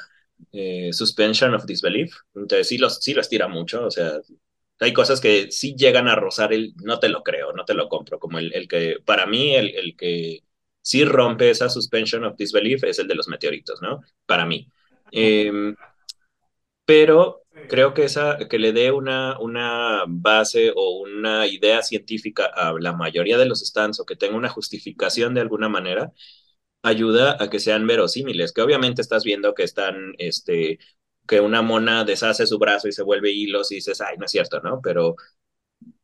eh, 0.52 0.90
suspension 0.92 1.54
of 1.54 1.64
disbelief. 1.66 2.14
Entonces 2.34 2.68
sí, 2.68 2.78
los, 2.78 2.98
sí 2.98 3.14
lo 3.14 3.20
estira 3.20 3.48
mucho. 3.48 3.86
O 3.86 3.90
sea, 3.90 4.20
hay 4.82 4.92
cosas 4.92 5.20
que 5.20 5.50
sí 5.50 5.74
llegan 5.76 6.08
a 6.08 6.16
rozar 6.16 6.52
el 6.52 6.74
no 6.76 6.98
te 7.00 7.08
lo 7.08 7.22
creo, 7.22 7.52
no 7.52 7.64
te 7.64 7.74
lo 7.74 7.88
compro. 7.88 8.18
Como 8.18 8.38
el, 8.38 8.52
el 8.54 8.68
que, 8.68 8.98
para 9.04 9.26
mí, 9.26 9.54
el, 9.54 9.74
el 9.76 9.96
que 9.96 10.40
sí 10.82 11.04
rompe 11.04 11.50
esa 11.50 11.68
suspension 11.68 12.24
of 12.24 12.36
disbelief 12.36 12.84
es 12.84 12.98
el 12.98 13.08
de 13.08 13.14
los 13.14 13.28
meteoritos, 13.28 13.80
¿no? 13.82 14.00
Para 14.26 14.46
mí. 14.46 14.68
Eh, 15.12 15.74
pero 16.84 17.42
creo 17.68 17.94
que 17.94 18.04
esa, 18.04 18.38
que 18.48 18.58
le 18.58 18.72
dé 18.72 18.90
una, 18.92 19.38
una 19.38 20.04
base 20.08 20.72
o 20.74 21.00
una 21.00 21.46
idea 21.46 21.82
científica 21.82 22.46
a 22.46 22.72
la 22.78 22.92
mayoría 22.92 23.38
de 23.38 23.46
los 23.46 23.60
stands 23.60 24.00
o 24.00 24.06
que 24.06 24.16
tenga 24.16 24.36
una 24.36 24.48
justificación 24.48 25.34
de 25.34 25.40
alguna 25.42 25.68
manera 25.68 26.12
ayuda 26.82 27.36
a 27.40 27.50
que 27.50 27.60
sean 27.60 27.86
verosímiles, 27.86 28.52
que 28.52 28.62
obviamente 28.62 29.02
estás 29.02 29.24
viendo 29.24 29.54
que 29.54 29.64
están, 29.64 30.14
este, 30.18 30.78
que 31.26 31.40
una 31.40 31.62
mona 31.62 32.04
deshace 32.04 32.46
su 32.46 32.58
brazo 32.58 32.88
y 32.88 32.92
se 32.92 33.02
vuelve 33.02 33.30
hilos 33.32 33.70
y 33.72 33.76
dices, 33.76 34.00
ay, 34.00 34.16
no 34.18 34.26
es 34.26 34.30
cierto, 34.30 34.60
¿no? 34.60 34.80
Pero 34.82 35.16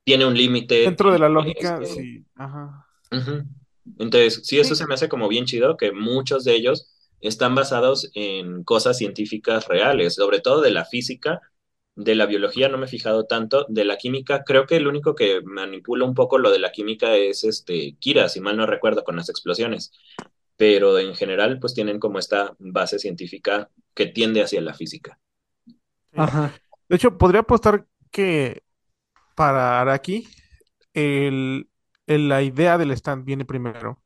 tiene 0.05 0.27
un 0.27 0.35
límite. 0.35 0.83
Dentro 0.83 1.13
de 1.13 1.19
la 1.19 1.29
lógica, 1.29 1.79
este, 1.83 2.03
sí. 2.03 2.25
Ajá. 2.37 2.87
ujú. 3.11 3.43
Entonces, 3.99 4.43
sí, 4.45 4.59
eso 4.59 4.75
sí, 4.75 4.83
se 4.83 4.87
me 4.87 4.95
hace 4.95 5.09
como 5.09 5.29
bien 5.29 5.47
chido, 5.47 5.77
que 5.77 5.93
muchos 5.93 6.45
de 6.45 6.55
ellos 6.55 6.95
están 7.21 7.55
basados 7.55 8.11
en 8.15 8.63
cosas 8.65 8.99
científicas 8.99 9.67
reales, 9.67 10.15
sobre 10.15 10.41
todo 10.41 10.61
de 10.61 10.71
la 10.71 10.85
física, 10.85 11.41
de 11.97 12.15
la 12.15 12.27
biología 12.27 12.69
no 12.69 12.79
me 12.79 12.87
he 12.87 12.89
fijado 12.89 13.27
tanto, 13.27 13.67
de 13.69 13.85
la 13.85 13.97
química, 13.97 14.45
creo 14.45 14.67
que 14.67 14.77
el 14.77 14.87
único 14.87 15.15
que 15.15 15.41
manipula 15.43 16.05
un 16.05 16.15
poco 16.15 16.39
lo 16.39 16.53
de 16.53 16.61
la 16.61 16.71
química 16.71 17.17
es 17.17 17.43
este 17.43 17.97
Kira, 17.99 18.29
si 18.29 18.41
mal 18.41 18.57
no 18.57 18.67
recuerdo, 18.67 19.03
con 19.03 19.17
las 19.17 19.29
explosiones 19.31 19.91
pero 20.59 20.99
en 20.99 21.15
general 21.15 21.61
pues 21.61 21.73
tienen 21.73 22.01
como 22.01 22.19
esta 22.19 22.55
base 22.59 22.99
científica 22.99 23.71
que 23.99 24.07
tiende 24.07 24.43
hacia 24.43 24.63
la 24.63 24.75
física. 24.75 25.21
ajá, 26.17 26.61
De 26.89 26.97
hecho, 26.97 27.17
podría 27.19 27.41
apostar 27.43 27.87
que 28.11 28.63
para 29.37 29.81
Araki, 29.81 30.29
el, 30.95 31.71
el- 32.07 32.29
la 32.29 32.43
idea 32.43 32.79
del 32.79 32.93
stand 32.93 33.25
viene 33.25 33.45
primero 33.45 34.03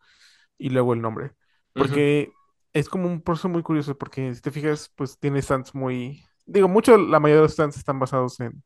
y 0.58 0.70
luego 0.70 0.94
el 0.94 1.02
nombre. 1.02 1.32
Porque 1.76 2.32
es 2.74 2.88
como 2.88 3.08
un 3.08 3.22
proceso 3.22 3.48
muy 3.50 3.62
curioso, 3.64 3.98
porque 3.98 4.34
si 4.34 4.42
te 4.42 4.50
fijas, 4.50 4.90
pues 4.96 5.18
tiene 5.18 5.42
stands 5.42 5.74
muy... 5.74 6.24
Digo, 6.46 6.68
mucho, 6.68 6.98
la 6.98 7.20
mayoría 7.20 7.38
de 7.42 7.42
los 7.44 7.52
stands 7.54 7.76
están 7.78 7.98
basados 8.00 8.40
en 8.40 8.62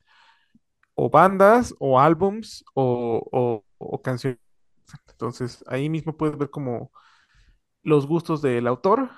o 0.94 1.10
bandas, 1.10 1.74
o 1.78 1.98
álbums, 2.00 2.64
o, 2.74 3.22
o, 3.32 3.64
o 3.78 4.02
canciones. 4.02 4.38
Entonces, 5.10 5.64
ahí 5.68 5.88
mismo 5.90 6.16
puedes 6.16 6.38
ver 6.38 6.50
como 6.50 6.92
los 7.82 8.06
gustos 8.06 8.42
del 8.42 8.66
autor, 8.66 9.10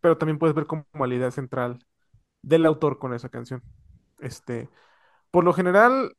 pero 0.00 0.18
también 0.18 0.38
puedes 0.38 0.54
ver 0.56 0.66
como 0.66 0.84
la 1.06 1.14
idea 1.14 1.30
central 1.30 1.78
del 2.42 2.66
autor 2.66 2.98
con 2.98 3.14
esa 3.14 3.28
canción. 3.30 3.62
Este, 4.20 4.70
por 5.32 5.44
lo 5.44 5.52
general, 5.54 6.16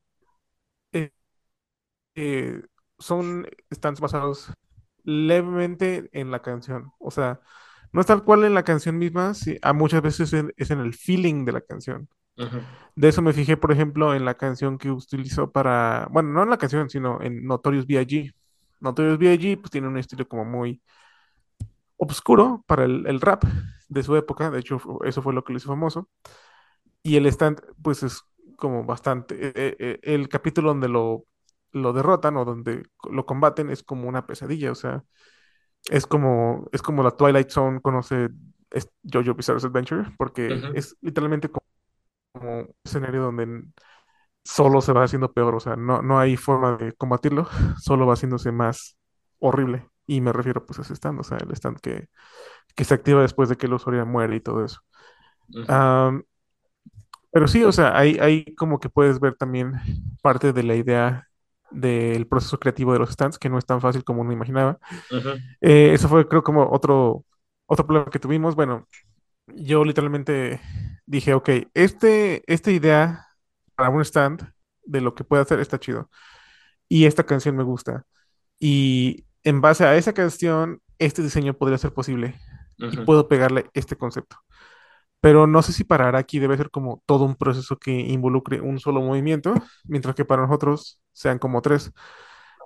eh, 0.94 1.12
eh, 2.16 2.62
son 3.00 3.48
stands 3.74 4.00
basados 4.00 4.52
levemente 5.04 6.10
en 6.14 6.32
la 6.32 6.42
canción. 6.42 6.92
O 7.00 7.12
sea, 7.12 7.40
no 7.92 8.02
es 8.02 8.08
tal 8.08 8.24
cual 8.24 8.44
en 8.46 8.54
la 8.54 8.64
canción 8.64 8.98
misma, 8.98 9.34
sí, 9.34 9.58
a 9.62 9.74
muchas 9.74 10.02
veces 10.02 10.34
en- 10.34 10.54
es 10.58 10.72
en 10.72 10.80
el 10.80 10.94
feeling 10.94 11.46
de 11.46 11.52
la 11.54 11.62
canción. 11.62 12.10
De 12.96 13.10
eso 13.10 13.22
me 13.24 13.34
fijé, 13.34 13.58
por 13.58 13.72
ejemplo, 13.72 14.16
en 14.16 14.26
la 14.26 14.36
canción 14.38 14.78
que 14.78 14.92
utilizó 14.92 15.52
para, 15.52 16.08
bueno, 16.12 16.32
no 16.32 16.44
en 16.44 16.50
la 16.52 16.58
canción, 16.58 16.90
sino 16.90 17.22
en 17.22 17.46
Notorious 17.46 17.88
B.I.G. 17.88 18.34
Notorious 18.82 19.20
B.I.G. 19.20 19.58
pues 19.62 19.72
tiene 19.72 19.88
un 19.88 19.98
estilo 19.98 20.28
como 20.28 20.46
muy 20.46 20.82
obscuro 22.00 22.64
para 22.68 22.86
el, 22.86 23.06
el 23.08 23.22
rap 23.22 23.46
de 23.90 24.04
su 24.04 24.16
época, 24.18 24.52
de 24.52 24.60
hecho 24.60 24.80
eso 25.06 25.22
fue 25.22 25.34
lo 25.34 25.44
que 25.44 25.54
lo 25.54 25.58
hizo 25.58 25.70
famoso, 25.70 26.10
y 27.04 27.18
el 27.18 27.26
stand 27.28 27.62
pues 27.82 28.04
es 28.04 28.24
como 28.58 28.84
bastante, 28.86 29.36
eh, 29.50 29.54
eh, 29.56 29.76
eh, 29.80 30.00
el 30.04 30.30
capítulo 30.30 30.70
donde 30.70 30.90
lo, 30.90 31.26
lo 31.72 31.94
derrotan 31.94 32.38
o 32.38 32.46
donde 32.46 32.84
lo 33.10 33.26
combaten 33.26 33.70
es 33.70 33.84
como 33.84 34.10
una 34.10 34.26
pesadilla, 34.28 34.72
o 34.72 34.76
sea, 34.76 35.04
es 35.90 36.08
como, 36.08 36.68
es 36.74 36.82
como 36.82 37.04
la 37.04 37.12
Twilight 37.12 37.50
Zone 37.50 37.82
conoce 37.82 38.30
es 38.72 38.90
JoJo 39.04 39.36
Bizarre's 39.36 39.66
Adventure, 39.66 40.12
porque 40.18 40.62
es 40.76 40.98
literalmente 41.02 41.50
como 41.50 41.66
como 42.34 42.60
un 42.60 42.76
escenario 42.84 43.24
donde 43.24 43.66
solo 44.44 44.82
se 44.82 44.94
va 44.94 45.04
haciendo 45.04 45.34
peor, 45.34 45.56
o 45.56 45.60
sea, 45.60 45.76
no, 45.76 46.02
no 46.02 46.20
hay 46.20 46.38
forma 46.38 46.78
de 46.78 46.94
combatirlo, 46.94 47.48
solo 47.82 48.08
va 48.08 48.14
haciéndose 48.14 48.52
más 48.52 48.98
horrible. 49.40 49.88
Y 50.10 50.22
me 50.22 50.34
refiero 50.34 50.66
pues 50.66 50.80
a 50.80 50.84
ese 50.84 50.96
stand, 50.96 51.20
o 51.22 51.24
sea, 51.24 51.38
el 51.40 51.52
stand 51.54 51.80
que, 51.82 52.10
que 52.76 52.86
se 52.86 52.94
activa 52.96 53.22
después 53.24 53.50
de 53.50 53.58
que 53.58 53.68
el 53.68 53.74
usuario 53.76 54.06
muere 54.08 54.38
y 54.38 54.42
todo 54.42 54.66
eso. 54.66 54.82
ujú, 55.54 55.66
Am, 55.68 56.24
pero 57.32 57.48
sí, 57.48 57.64
o 57.64 57.72
sea, 57.72 57.98
ahí, 57.98 58.18
ahí 58.20 58.56
como 58.56 58.80
que 58.80 58.90
puedes 58.90 59.20
ver 59.20 59.36
también 59.36 59.74
parte 60.22 60.52
de 60.54 60.64
la 60.64 60.76
idea 60.76 61.28
del 61.72 62.28
proceso 62.28 62.60
creativo 62.60 62.94
de 62.94 63.00
los 63.00 63.12
stands, 63.12 63.38
que 63.38 63.50
no 63.50 63.58
es 63.60 63.66
tan 63.66 63.82
fácil 63.82 64.04
como 64.04 64.22
uno 64.22 64.34
imaginaba. 64.34 64.80
ujú, 65.12 65.34
Eh, 65.62 65.94
eso 65.94 66.10
fue, 66.10 66.28
creo, 66.28 66.44
como 66.44 66.70
otro, 66.72 67.26
otro 67.68 67.86
problema 67.88 68.12
que 68.12 68.20
tuvimos. 68.20 68.56
Bueno, 68.56 68.88
yo 69.48 69.86
literalmente 69.86 70.62
dije, 71.06 71.34
ok, 71.36 71.50
este, 71.76 72.44
esta 72.54 72.72
idea 72.72 73.28
para 73.76 73.90
un 73.92 74.02
stand 74.04 74.44
de 74.86 75.02
lo 75.02 75.16
que 75.16 75.24
puede 75.26 75.44
hacer 75.44 75.60
está 75.62 75.80
chido. 75.80 76.10
Y 76.88 77.06
esta 77.06 77.26
canción 77.26 77.56
me 77.56 77.64
gusta. 77.64 78.06
Y 78.60 79.26
en 79.44 79.62
base 79.62 79.86
a 79.86 79.96
esa 79.96 80.14
canción, 80.14 80.82
este 80.98 81.22
diseño 81.22 81.54
podría 81.54 81.78
ser 81.78 81.94
posible. 81.94 82.36
Y 82.78 82.98
puedo 82.98 83.28
pegarle 83.28 83.66
este 83.74 83.98
concepto. 83.98 84.38
Pero 85.22 85.48
no 85.48 85.62
sé 85.62 85.74
si 85.74 85.84
para 85.84 86.08
Araki 86.08 86.40
debe 86.40 86.56
ser 86.56 86.70
como 86.72 87.04
todo 87.06 87.26
un 87.26 87.36
proceso 87.36 87.78
que 87.78 87.92
involucre 87.92 88.62
un 88.62 88.80
solo 88.80 89.02
movimiento, 89.02 89.54
mientras 89.84 90.16
que 90.16 90.24
para 90.24 90.44
nosotros 90.44 91.02
sean 91.12 91.40
como 91.40 91.62
tres. 91.62 91.92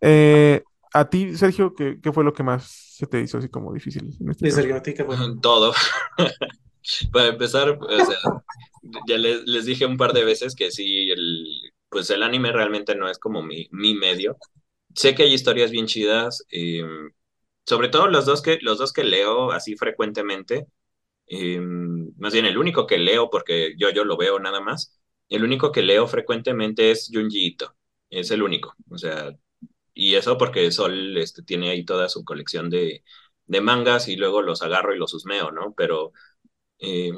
Eh, 0.02 0.62
a 0.94 1.10
ti, 1.10 1.36
Sergio, 1.36 1.74
¿qué, 1.74 2.00
qué 2.00 2.12
fue 2.12 2.24
lo 2.24 2.34
que 2.34 2.44
más 2.44 2.66
se 2.66 3.08
te 3.08 3.22
hizo 3.22 3.40
así 3.40 3.50
como 3.50 3.74
difícil 3.74 4.16
en 4.20 4.30
este? 4.30 4.52
Sergio, 4.52 4.76
¿a 4.76 4.84
ti 4.84 4.94
qué 4.94 5.04
fue? 5.04 5.16
Todo. 5.41 5.74
Para 7.12 7.28
empezar, 7.28 7.70
o 7.70 8.06
sea, 8.06 8.18
ya 9.08 9.18
les, 9.18 9.44
les 9.45 9.66
dije 9.66 9.86
un 9.86 9.98
par 9.98 10.14
de 10.14 10.26
veces 10.26 10.54
que 10.54 10.70
sí, 10.70 11.10
el, 11.10 11.72
pues 11.90 12.10
el 12.10 12.22
anime 12.22 12.52
realmente 12.52 12.94
no 12.95 13.10
es 13.10 13.18
como 13.18 13.41
mi, 13.41 13.68
mi 13.72 13.95
medio. 13.95 14.38
Sé 14.95 15.15
que 15.15 15.24
hay 15.24 15.34
historias 15.34 15.72
bien 15.72 15.88
chidas, 15.88 16.45
eh, 16.52 16.84
sobre 17.65 17.90
todo 17.90 18.07
los 18.07 18.26
dos 18.26 18.41
que, 18.41 18.60
los 18.61 18.78
dos 18.78 18.94
que 18.94 19.03
leo 19.03 19.52
así 19.52 19.76
frecuentemente, 19.78 20.68
eh, 21.28 21.60
más 21.61 22.34
bien 22.34 22.45
el 22.48 22.57
único 22.57 22.88
que 22.88 22.98
leo, 22.99 23.30
porque 23.32 23.76
yo, 23.78 23.91
yo 23.91 24.06
lo 24.06 24.18
veo 24.18 24.40
nada 24.40 24.61
más, 24.61 24.99
el 25.30 25.44
único 25.44 25.72
que 25.72 25.84
leo 25.84 26.07
frecuentemente 26.07 26.91
es 26.91 27.10
Junji 27.14 27.48
Ito, 27.48 27.76
es 28.10 28.32
el 28.32 28.44
único, 28.44 28.76
o 28.90 28.98
sea, 28.98 29.32
y 29.94 30.15
eso 30.15 30.38
porque 30.38 30.72
Sol 30.72 31.18
este, 31.18 31.44
tiene 31.44 31.72
ahí 31.72 31.86
toda 31.86 32.10
su 32.10 32.26
colección 32.26 32.70
de, 32.70 33.03
de 33.48 33.61
mangas 33.61 34.07
y 34.10 34.18
luego 34.18 34.41
los 34.44 34.61
agarro 34.64 34.95
y 34.95 34.99
los 34.99 35.14
husmeo, 35.14 35.52
¿no? 35.52 35.74
Pero 35.78 36.14
eh, 36.80 37.11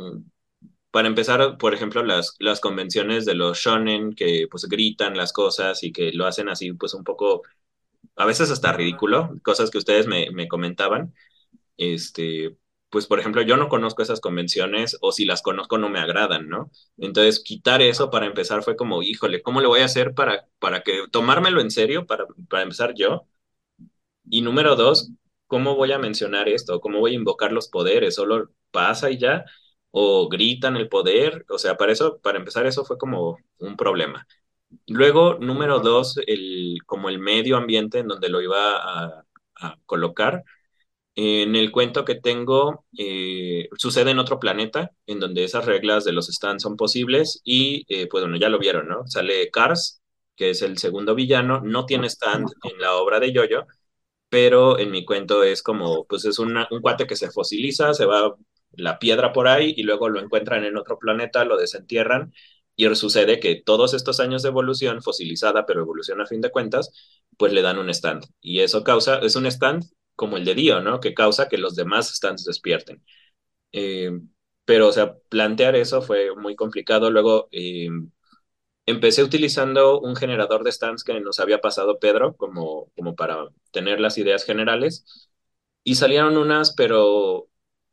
para 0.92 1.08
empezar, 1.08 1.58
por 1.58 1.74
ejemplo, 1.74 2.04
las, 2.04 2.36
las 2.40 2.60
convenciones 2.62 3.26
de 3.26 3.36
los 3.36 3.58
shonen 3.60 4.14
que 4.16 4.48
pues 4.50 4.66
gritan 4.66 5.18
las 5.18 5.34
cosas 5.34 5.84
y 5.84 5.92
que 5.92 6.12
lo 6.14 6.26
hacen 6.26 6.48
así 6.50 6.72
pues 6.74 6.94
un 6.94 7.04
poco, 7.04 7.44
a 8.16 8.26
veces 8.26 8.52
hasta 8.52 8.74
ridículo, 8.74 9.36
cosas 9.44 9.72
que 9.72 9.78
ustedes 9.80 10.08
me, 10.08 10.32
me 10.32 10.48
comentaban, 10.48 11.14
este, 11.78 12.58
pues 12.90 13.08
por 13.08 13.20
ejemplo, 13.20 13.42
yo 13.44 13.58
no 13.58 13.70
conozco 13.70 14.02
esas 14.04 14.22
convenciones 14.22 14.98
o 15.02 15.12
si 15.12 15.26
las 15.26 15.42
conozco 15.42 15.78
no 15.78 15.90
me 15.90 16.00
agradan, 16.00 16.50
¿no? 16.50 16.72
Entonces, 16.98 17.42
quitar 17.44 17.82
eso 17.82 18.10
para 18.12 18.26
empezar 18.28 18.64
fue 18.64 18.76
como, 18.78 19.04
híjole, 19.04 19.42
¿cómo 19.44 19.62
le 19.62 19.68
voy 19.68 19.82
a 19.82 19.86
hacer 19.86 20.14
para, 20.16 20.48
para 20.60 20.84
que 20.84 21.04
tomármelo 21.12 21.62
en 21.62 21.72
serio, 21.72 22.06
para, 22.08 22.26
para 22.50 22.64
empezar 22.64 22.94
yo? 22.96 23.28
Y 24.30 24.42
número 24.42 24.76
dos, 24.76 25.12
¿cómo 25.48 25.76
voy 25.76 25.92
a 25.92 26.00
mencionar 26.00 26.50
esto? 26.50 26.80
¿Cómo 26.82 27.00
voy 27.00 27.12
a 27.14 27.16
invocar 27.16 27.52
los 27.52 27.68
poderes? 27.70 28.16
¿Solo 28.16 28.50
pasa 28.72 29.10
y 29.12 29.18
ya? 29.18 29.46
¿O 29.92 30.28
gritan 30.30 30.76
el 30.78 30.90
poder? 30.90 31.46
O 31.50 31.58
sea, 31.60 31.78
para 31.78 31.92
eso, 31.92 32.20
para 32.22 32.38
empezar, 32.40 32.66
eso 32.66 32.86
fue 32.86 32.98
como 32.98 33.38
un 33.60 33.78
problema. 33.78 34.28
Luego, 34.88 35.36
número 35.40 35.80
dos, 35.80 36.20
el, 36.28 36.80
como 36.86 37.10
el 37.10 37.20
medio 37.20 37.58
ambiente 37.58 38.00
en 38.00 38.08
donde 38.08 38.30
lo 38.30 38.42
iba 38.42 38.78
a, 38.78 39.26
colocar 39.86 40.44
en 41.16 41.56
el 41.56 41.72
cuento 41.72 42.06
que 42.06 42.16
tengo, 42.16 42.86
eh, 42.98 43.70
sucede 43.78 44.12
en 44.12 44.20
otro 44.20 44.40
planeta, 44.40 44.92
en 45.08 45.20
donde 45.20 45.44
esas 45.46 45.66
reglas 45.66 46.04
de 46.06 46.12
los 46.14 46.28
stands 46.28 46.64
son 46.64 46.78
posibles 46.78 47.42
y, 47.46 47.86
eh, 47.90 48.08
pues 48.08 48.24
bueno, 48.24 48.38
ya 48.38 48.50
lo 48.50 48.60
vieron, 48.60 48.88
¿no? 48.90 49.08
Sale 49.08 49.50
Cars, 49.52 50.02
que 50.36 50.52
es 50.52 50.62
el 50.62 50.78
segundo 50.78 51.16
villano, 51.16 51.62
no 51.62 51.86
tiene 51.86 52.08
stand 52.10 52.50
en 52.64 52.80
la 52.80 52.96
obra 52.96 53.20
de 53.20 53.32
Yoyo, 53.34 53.66
pero 54.30 54.80
en 54.80 54.92
mi 54.92 55.06
cuento 55.06 55.44
es 55.44 55.64
como, 55.64 56.06
pues 56.06 56.26
es 56.26 56.40
una, 56.40 56.68
un 56.72 56.82
cuate 56.82 57.08
que 57.08 57.16
se 57.16 57.32
fosiliza, 57.32 57.94
se 57.94 58.06
va 58.06 58.36
la 58.74 59.00
piedra 59.00 59.32
por 59.34 59.48
ahí 59.48 59.74
y 59.78 59.84
luego 59.84 60.10
lo 60.10 60.20
encuentran 60.20 60.66
en 60.66 60.78
otro 60.78 61.00
planeta, 61.00 61.46
lo 61.46 61.58
desentierran 61.58 62.34
y 62.76 62.94
sucede 62.96 63.40
que 63.40 63.62
todos 63.66 63.94
estos 63.94 64.20
años 64.20 64.44
de 64.44 64.50
evolución, 64.50 65.02
fosilizada, 65.02 65.66
pero 65.66 65.82
evolución 65.82 66.22
a 66.22 66.26
fin 66.26 66.42
de 66.42 66.52
cuentas, 66.52 66.92
pues 67.38 67.54
le 67.54 67.62
dan 67.62 67.78
un 67.80 67.90
stand. 67.90 68.26
Y 68.42 68.60
eso 68.60 68.84
causa, 68.84 69.20
es 69.20 69.36
un 69.36 69.46
stand 69.46 69.84
como 70.16 70.38
el 70.38 70.46
de 70.46 70.56
Dio, 70.56 70.82
¿no? 70.82 71.00
Que 71.00 71.14
causa 71.14 71.48
que 71.50 71.58
los 71.58 71.76
demás 71.76 72.14
stands 72.14 72.46
despierten. 72.46 73.04
Eh, 73.74 74.12
pero, 74.66 74.88
o 74.90 74.92
sea, 74.92 75.16
plantear 75.30 75.76
eso 75.76 76.02
fue 76.02 76.36
muy 76.36 76.56
complicado. 76.56 77.12
Luego 77.12 77.50
eh, 77.52 77.90
empecé 78.86 79.24
utilizando 79.24 80.00
un 80.00 80.16
generador 80.16 80.64
de 80.64 80.72
stands 80.72 81.04
que 81.04 81.20
nos 81.20 81.40
había 81.40 81.62
pasado 81.62 82.00
Pedro, 82.00 82.36
como, 82.36 82.92
como 82.96 83.16
para 83.16 83.48
tener 83.72 84.00
las 84.00 84.18
ideas 84.18 84.46
generales. 84.46 85.30
Y 85.84 85.96
salieron 85.96 86.38
unas, 86.38 86.74
pero 86.76 87.48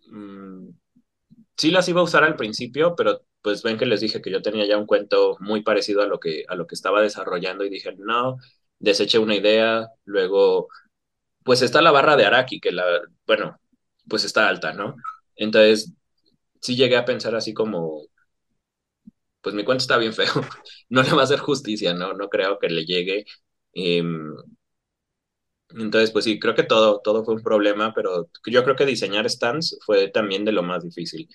mmm, 0.08 0.70
sí 1.56 1.70
las 1.70 1.88
iba 1.88 2.00
a 2.00 2.04
usar 2.04 2.24
al 2.24 2.36
principio, 2.36 2.94
pero 2.96 3.22
pues 3.42 3.62
ven 3.62 3.78
que 3.78 3.86
les 3.86 4.00
dije 4.00 4.22
que 4.22 4.30
yo 4.30 4.42
tenía 4.42 4.66
ya 4.66 4.78
un 4.78 4.86
cuento 4.86 5.36
muy 5.40 5.62
parecido 5.62 6.02
a 6.02 6.06
lo 6.06 6.20
que, 6.20 6.44
a 6.48 6.54
lo 6.56 6.66
que 6.66 6.74
estaba 6.74 7.02
desarrollando 7.02 7.64
y 7.64 7.70
dije, 7.70 7.94
no, 7.98 8.38
deseché 8.78 9.18
una 9.18 9.36
idea, 9.36 9.88
luego 10.04 10.68
pues 11.44 11.62
está 11.62 11.82
la 11.82 11.90
barra 11.92 12.16
de 12.16 12.26
Araki, 12.26 12.60
que 12.60 12.72
la, 12.72 12.84
bueno, 13.26 13.58
pues 14.08 14.24
está 14.24 14.48
alta, 14.48 14.72
¿no? 14.74 14.96
Entonces, 15.36 15.92
sí 16.62 16.76
llegué 16.76 16.96
a 16.96 17.04
pensar 17.06 17.34
así 17.36 17.54
como, 17.54 18.02
pues 19.40 19.54
mi 19.54 19.64
cuento 19.64 19.82
está 19.82 19.96
bien 19.98 20.12
feo, 20.12 20.26
no 20.88 21.02
le 21.02 21.12
va 21.12 21.22
a 21.22 21.24
hacer 21.24 21.40
justicia, 21.40 21.94
¿no? 21.94 22.12
No 22.14 22.28
creo 22.28 22.58
que 22.58 22.68
le 22.68 22.84
llegue. 22.84 23.24
Eh, 23.74 24.02
entonces, 25.70 26.10
pues 26.10 26.24
sí, 26.26 26.38
creo 26.38 26.54
que 26.54 26.64
todo, 26.64 27.00
todo 27.02 27.24
fue 27.24 27.34
un 27.34 27.42
problema, 27.42 27.94
pero 27.94 28.28
yo 28.46 28.62
creo 28.64 28.76
que 28.76 28.84
diseñar 28.86 29.28
stands 29.30 29.78
fue 29.86 30.08
también 30.08 30.44
de 30.44 30.52
lo 30.52 30.62
más 30.62 30.84
difícil. 30.84 31.28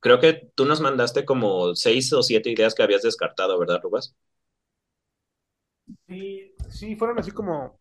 Creo 0.00 0.18
que 0.20 0.50
tú 0.54 0.64
nos 0.64 0.80
mandaste 0.80 1.24
como 1.24 1.74
seis 1.74 2.12
o 2.12 2.22
siete 2.22 2.50
ideas 2.50 2.74
que 2.74 2.82
habías 2.82 3.02
descartado, 3.02 3.58
¿verdad, 3.58 3.80
Rubas? 3.82 4.14
Sí, 6.06 6.54
sí, 6.70 6.96
fueron 6.96 7.18
así 7.18 7.30
como 7.30 7.76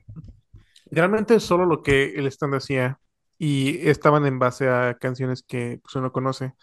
Realmente 0.92 1.40
solo 1.40 1.66
lo 1.66 1.84
que 1.84 2.16
el 2.16 2.28
stand 2.28 2.56
hacía 2.56 3.00
y 3.38 3.88
estaban 3.88 4.26
en 4.26 4.40
base 4.40 4.70
a 4.70 4.98
canciones 4.98 5.44
que 5.44 5.80
pues, 5.82 5.96
uno 5.96 6.12
conoce. 6.12 6.54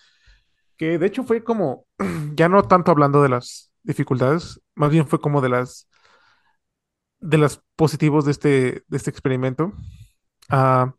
Que 0.76 0.98
de 0.98 1.06
hecho 1.06 1.24
fue 1.24 1.44
como, 1.44 1.86
ya 2.34 2.48
no 2.48 2.62
tanto 2.64 2.90
hablando 2.92 3.22
de 3.22 3.30
las 3.30 3.72
dificultades, 3.82 4.60
más 4.74 4.90
bien 4.90 5.06
fue 5.08 5.20
como 5.20 5.40
de 5.40 5.50
las 5.50 5.88
de 7.20 7.38
los 7.38 7.62
positivos 7.76 8.24
de 8.24 8.30
este, 8.32 8.48
de 8.86 8.96
este 8.96 9.10
experimento. 9.10 9.72
Uh, 10.50 10.92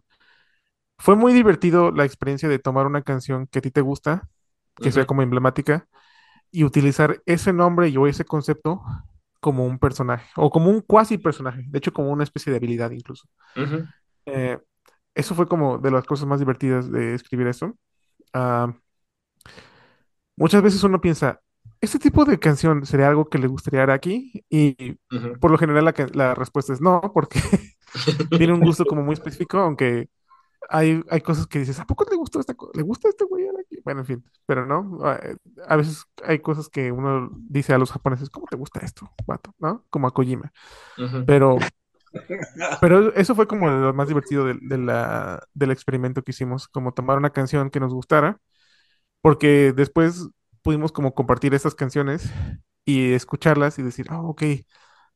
fue 0.97 1.15
muy 1.15 1.34
divertido 1.34 1.91
la 1.91 2.05
experiencia 2.05 2.49
de 2.49 2.59
tomar 2.59 2.85
una 2.85 3.03
canción 3.03 3.47
que 3.47 3.59
a 3.59 3.61
ti 3.61 3.71
te 3.71 3.81
gusta, 3.81 4.29
que 4.78 4.90
uh 4.90 4.91
-huh. 4.91 4.94
sea 4.94 5.06
como 5.06 5.22
emblemática, 5.22 5.88
y 6.52 6.64
utilizar 6.64 7.22
ese 7.26 7.54
nombre 7.54 7.90
y 7.90 7.98
o 7.98 8.08
ese 8.08 8.26
concepto 8.26 8.82
como 9.40 9.66
un 9.66 9.80
personaje, 9.80 10.30
o 10.36 10.49
como 10.49 10.70
un 10.70 10.82
cuasi 10.82 11.18
personaje, 11.18 11.64
de 11.68 11.78
hecho 11.78 11.94
como 11.94 12.12
una 12.12 12.24
especie 12.24 12.52
de 12.52 12.58
habilidad 12.58 12.91
incluso. 12.91 13.28
Uh 13.56 13.62
-huh. 13.62 13.94
eh, 14.26 14.60
eso 15.16 15.36
fue 15.36 15.48
como 15.48 15.78
de 15.80 15.91
las 15.91 16.06
cosas 16.06 16.28
más 16.28 16.40
divertidas 16.40 16.91
de 16.91 17.16
escribir 17.16 17.48
eso. 17.48 17.76
Uh, 18.36 18.72
muchas 20.36 20.62
veces 20.62 20.84
uno 20.84 21.02
piensa, 21.02 21.41
¿este 21.82 21.98
tipo 21.98 22.24
de 22.24 22.38
canción 22.38 22.86
sería 22.86 23.08
algo 23.08 23.28
que 23.28 23.40
le 23.40 23.48
gustaría 23.48 23.84
a 23.84 23.94
aquí? 23.94 24.45
Y 24.49 24.91
uh 25.12 25.16
-huh. 25.16 25.40
por 25.40 25.49
lo 25.52 25.58
general 25.58 25.86
la, 25.86 25.94
la, 26.14 26.36
respuesta 26.36 26.72
es 26.74 26.82
no, 26.82 27.02
porque 27.14 27.40
tiene 28.38 28.54
un 28.54 28.60
gusto 28.60 28.86
como 28.86 29.04
muy 29.04 29.14
específico, 29.14 29.58
aunque 29.58 30.10
hay, 30.69 31.03
hay 31.10 31.22
cosas 31.22 31.48
que 31.48 31.60
dices, 31.60 31.80
¿a 31.80 31.85
poco 31.85 32.06
le 32.10 32.18
gustó 32.18 32.39
esta 32.39 32.56
¿Le 32.73 32.81
gusta 32.84 33.10
este 33.10 33.26
güey? 33.26 33.45
Bueno, 33.84 34.02
en 34.02 34.06
fin, 34.06 34.26
pero 34.45 34.65
no. 34.65 34.99
A 35.68 35.76
veces 35.76 36.03
hay 36.23 36.39
cosas 36.39 36.69
que 36.69 36.91
uno 36.91 37.30
dice 37.34 37.73
a 37.73 37.77
los 37.77 37.91
japoneses, 37.91 38.30
¿cómo 38.30 38.48
te 38.49 38.57
gusta 38.57 38.80
esto, 38.81 39.10
vato? 39.26 39.53
¿No? 39.60 39.85
Como 39.89 40.07
a 40.07 40.14
Kojima. 40.14 40.52
Uh 40.98 41.02
-huh. 41.02 41.26
Pero, 41.26 41.57
pero 42.81 43.14
eso 43.15 43.35
fue 43.35 43.48
como 43.48 43.69
lo 43.69 43.94
más 43.94 44.07
divertido 44.07 44.45
de, 44.45 44.57
de 44.61 44.77
la, 44.77 45.41
del 45.53 45.72
experimento 45.72 46.22
que 46.22 46.31
hicimos, 46.31 46.68
como 46.68 46.94
tomar 46.94 47.18
una 47.18 47.31
canción 47.31 47.69
que 47.69 47.80
nos 47.80 47.94
gustara, 47.94 48.38
porque 49.22 49.73
después 49.73 50.30
pudimos 50.61 50.91
como 50.91 51.14
compartir 51.14 51.53
esas 51.53 51.76
canciones 51.76 52.30
y 52.85 53.14
escucharlas 53.14 53.80
y 53.80 53.84
decir, 53.84 54.07
oh, 54.11 54.30
ok, 54.30 54.44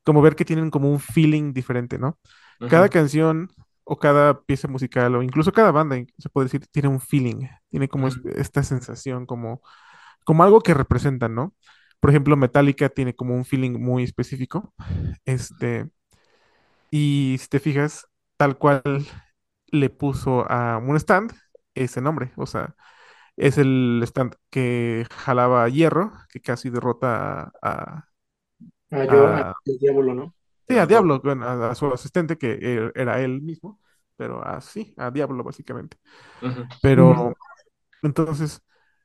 como 0.03 0.21
ver 0.21 0.35
que 0.35 0.45
tienen 0.45 0.71
como 0.71 0.89
un 0.91 0.99
feeling 0.99 1.53
diferente, 1.53 1.97
¿no? 1.97 2.19
Uh 2.59 2.65
-huh. 2.65 2.69
Cada 2.69 2.89
canción 2.89 3.49
o 3.83 3.97
cada 3.99 4.41
pieza 4.43 4.67
musical 4.67 5.15
o 5.15 5.23
incluso 5.23 5.51
cada 5.51 5.71
banda, 5.71 5.97
se 6.17 6.29
puede 6.29 6.45
decir, 6.45 6.67
tiene 6.71 6.89
un 6.89 6.99
feeling, 6.99 7.47
tiene 7.69 7.87
como 7.89 8.07
mm. 8.07 8.11
esta 8.37 8.63
sensación, 8.63 9.25
como, 9.25 9.61
como 10.25 10.43
algo 10.43 10.61
que 10.61 10.73
representa, 10.73 11.29
¿no? 11.29 11.55
Por 11.99 12.09
ejemplo, 12.11 12.37
Metallica 12.37 12.89
tiene 12.89 13.15
como 13.15 13.35
un 13.35 13.45
feeling 13.45 13.79
muy 13.79 14.03
específico, 14.03 14.73
este, 15.25 15.89
y 16.89 17.37
si 17.39 17.47
te 17.47 17.59
fijas, 17.59 18.07
tal 18.37 18.57
cual 18.57 18.83
le 19.67 19.89
puso 19.89 20.49
a 20.51 20.77
un 20.77 20.95
stand 20.97 21.33
ese 21.75 22.01
nombre, 22.01 22.33
o 22.37 22.45
sea, 22.45 22.75
es 23.37 23.57
el 23.57 24.01
stand 24.05 24.35
que 24.49 25.05
jalaba 25.11 25.67
hierro, 25.69 26.13
que 26.29 26.41
casi 26.41 26.69
derrota 26.69 27.51
a... 27.61 28.05
a, 28.91 28.97
a, 28.97 29.49
a 29.49 29.53
el 29.65 29.77
diablo, 29.79 30.13
¿no? 30.13 30.35
Sí, 30.71 30.77
a 30.77 30.85
Diablo, 30.85 31.19
bueno, 31.21 31.45
a, 31.45 31.71
a, 31.71 31.75
su 31.75 31.87
asistente, 31.87 32.37
que 32.37 32.53
er, 32.61 32.93
era 32.95 33.19
él 33.21 33.41
mismo, 33.41 33.79
pero 34.15 34.45
así, 34.45 34.93
a 34.97 35.11
Diablo, 35.11 35.43
básicamente. 35.43 35.97
Uh 36.41 36.45
-huh. 36.47 36.67
Pero, 36.81 37.33
entonces, 38.03 38.61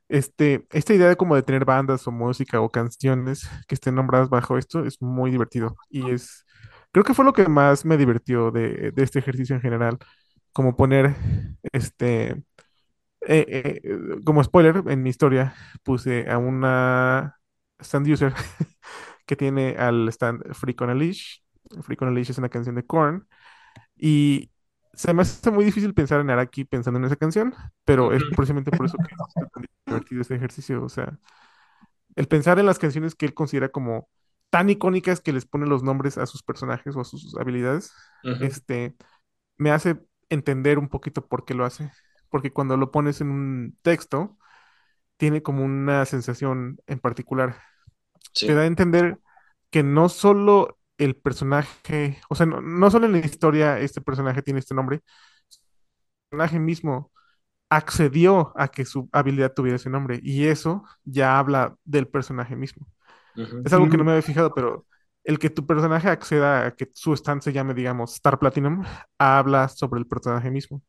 este, 0.09 0.65
esta 0.71 0.93
idea 0.93 1.09
de 1.09 1.17
como 1.17 1.35
de 1.35 1.43
tener 1.43 1.65
bandas 1.65 2.07
o 2.07 2.11
música 2.11 2.61
o 2.61 2.69
canciones 2.69 3.49
que 3.67 3.75
estén 3.75 3.95
nombradas 3.95 4.29
bajo 4.29 4.57
esto 4.57 4.85
es 4.85 5.01
muy 5.01 5.31
divertido. 5.31 5.75
Y 5.89 6.11
es, 6.11 6.45
creo 6.91 7.03
que 7.03 7.13
fue 7.13 7.25
lo 7.25 7.33
que 7.33 7.47
más 7.49 7.85
me 7.85 7.97
divirtió 7.97 8.51
de, 8.51 8.91
de 8.91 9.03
este 9.03 9.19
ejercicio 9.19 9.55
en 9.55 9.61
general, 9.61 9.97
como 10.53 10.75
poner, 10.77 11.15
este, 11.73 12.31
eh, 13.27 13.45
eh, 13.81 13.81
como 14.25 14.43
spoiler, 14.43 14.83
en 14.87 15.03
mi 15.03 15.09
historia 15.09 15.53
puse 15.83 16.29
a 16.29 16.37
una 16.37 17.37
stand 17.79 18.07
user 18.09 18.33
que 19.25 19.35
tiene 19.35 19.75
al 19.77 20.07
stand 20.09 20.53
Freak 20.53 20.81
on 20.81 20.89
a 20.91 20.95
Leash 20.95 21.41
Freak 21.81 22.01
on 22.01 22.15
a 22.15 22.19
es 22.19 22.37
una 22.37 22.49
canción 22.49 22.75
de 22.75 22.85
Korn. 22.85 23.27
Y 23.95 24.51
se 24.93 25.13
me 25.13 25.21
hace 25.23 25.51
muy 25.51 25.65
difícil 25.65 25.93
pensar 25.93 26.21
en 26.21 26.29
Araki 26.29 26.65
pensando 26.65 26.99
en 26.99 27.05
esa 27.05 27.15
canción, 27.15 27.53
pero 27.85 28.13
es 28.13 28.23
precisamente 28.35 28.71
por 28.71 28.85
eso 28.85 28.97
que 28.97 29.15
es 29.43 29.51
tan 29.51 29.65
divertido 29.85 30.21
este 30.21 30.35
ejercicio. 30.35 30.83
O 30.83 30.89
sea, 30.89 31.19
el 32.15 32.27
pensar 32.27 32.59
en 32.59 32.65
las 32.65 32.79
canciones 32.79 33.15
que 33.15 33.25
él 33.25 33.33
considera 33.33 33.69
como 33.69 34.09
tan 34.49 34.69
icónicas 34.69 35.21
que 35.21 35.33
les 35.33 35.45
pone 35.45 35.67
los 35.67 35.83
nombres 35.83 36.17
a 36.17 36.25
sus 36.25 36.43
personajes 36.43 36.95
o 36.95 37.01
a 37.01 37.05
sus 37.05 37.35
habilidades, 37.37 37.91
Ujú. 38.23 38.45
este, 38.45 38.95
me 39.57 39.71
hace 39.71 39.99
entender 40.29 40.79
un 40.79 40.89
poquito 40.89 41.27
por 41.27 41.45
qué 41.45 41.53
lo 41.53 41.65
hace. 41.65 41.91
Porque 42.29 42.51
cuando 42.51 42.77
lo 42.77 42.91
pones 42.91 43.21
en 43.21 43.29
un 43.29 43.77
texto, 43.81 44.37
tiene 45.17 45.41
como 45.43 45.63
una 45.63 46.05
sensación 46.05 46.79
en 46.87 46.99
particular. 46.99 47.57
Sí. 48.33 48.47
Te 48.47 48.53
da 48.53 48.61
a 48.61 48.65
entender 48.65 49.19
que 49.69 49.83
no 49.83 50.09
solo 50.09 50.77
el 50.97 51.15
personaje, 51.15 52.19
o 52.29 52.35
sea, 52.35 52.45
no, 52.45 52.61
no 52.61 52.91
solo 52.91 53.05
en 53.07 53.13
la 53.13 53.19
historia 53.19 53.79
este 53.79 54.01
personaje 54.01 54.41
tiene 54.41 54.59
este 54.59 54.75
nombre, 54.75 54.97
el 54.97 55.03
personaje 56.29 56.59
mismo 56.59 57.11
accedió 57.69 58.53
a 58.57 58.69
que 58.69 58.85
su 58.85 59.09
habilidad 59.13 59.53
tuviera 59.53 59.77
ese 59.77 59.89
nombre 59.89 60.19
y 60.23 60.47
eso 60.47 60.83
ya 61.05 61.39
habla 61.39 61.75
del 61.85 62.07
personaje 62.07 62.55
mismo. 62.55 62.87
Es 63.63 63.73
algo 63.73 63.89
que 63.89 63.97
no 63.97 64.03
Mm. 64.03 64.05
me 64.05 64.11
había 64.13 64.23
fijado, 64.23 64.53
pero 64.53 64.85
el 65.23 65.39
que 65.39 65.49
tu 65.51 65.65
personaje 65.67 66.09
acceda 66.09 66.67
a 66.67 66.71
que 66.75 66.89
su 66.93 67.13
stand 67.15 67.41
se 67.43 67.53
llame, 67.53 67.73
digamos, 67.75 68.13
Star 68.15 68.39
Platinum, 68.39 68.83
habla 69.19 69.69
sobre 69.69 69.99
el 69.99 70.07
personaje 70.07 70.51
mismo. 70.51 70.83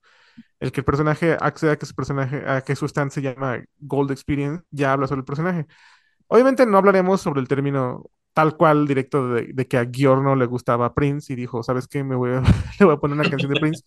El 0.60 0.72
que 0.72 0.80
el 0.80 0.84
personaje 0.84 1.36
acceda 1.40 1.72
a 1.72 1.76
que 1.78 1.86
su 1.86 1.94
personaje, 1.94 2.44
a 2.48 2.62
que 2.62 2.76
su 2.76 2.86
stand 2.86 3.10
se 3.12 3.22
llama 3.22 3.62
Gold 3.78 4.12
Experience, 4.12 4.64
ya 4.70 4.92
habla 4.92 5.06
sobre 5.08 5.20
el 5.20 5.24
personaje. 5.26 5.66
Obviamente 6.28 6.66
no 6.66 6.78
hablaremos 6.78 7.20
sobre 7.20 7.40
el 7.40 7.48
término 7.48 8.04
tal 8.32 8.56
cual 8.56 8.86
directo 8.86 9.28
de, 9.34 9.50
de 9.52 9.66
que 9.68 9.78
a 9.78 9.90
Giorno 9.90 10.36
le 10.36 10.46
gustaba 10.46 10.94
Prince 10.94 11.32
y 11.32 11.36
dijo, 11.36 11.62
¿sabes 11.62 11.88
qué? 11.88 12.04
Me 12.04 12.16
voy 12.16 12.30
a, 12.32 12.42
le 12.80 12.86
voy 12.86 12.94
a 12.94 12.98
poner 12.98 13.14
una 13.14 13.26
canción 13.28 13.50
de 13.50 13.56
Prince. 13.58 13.84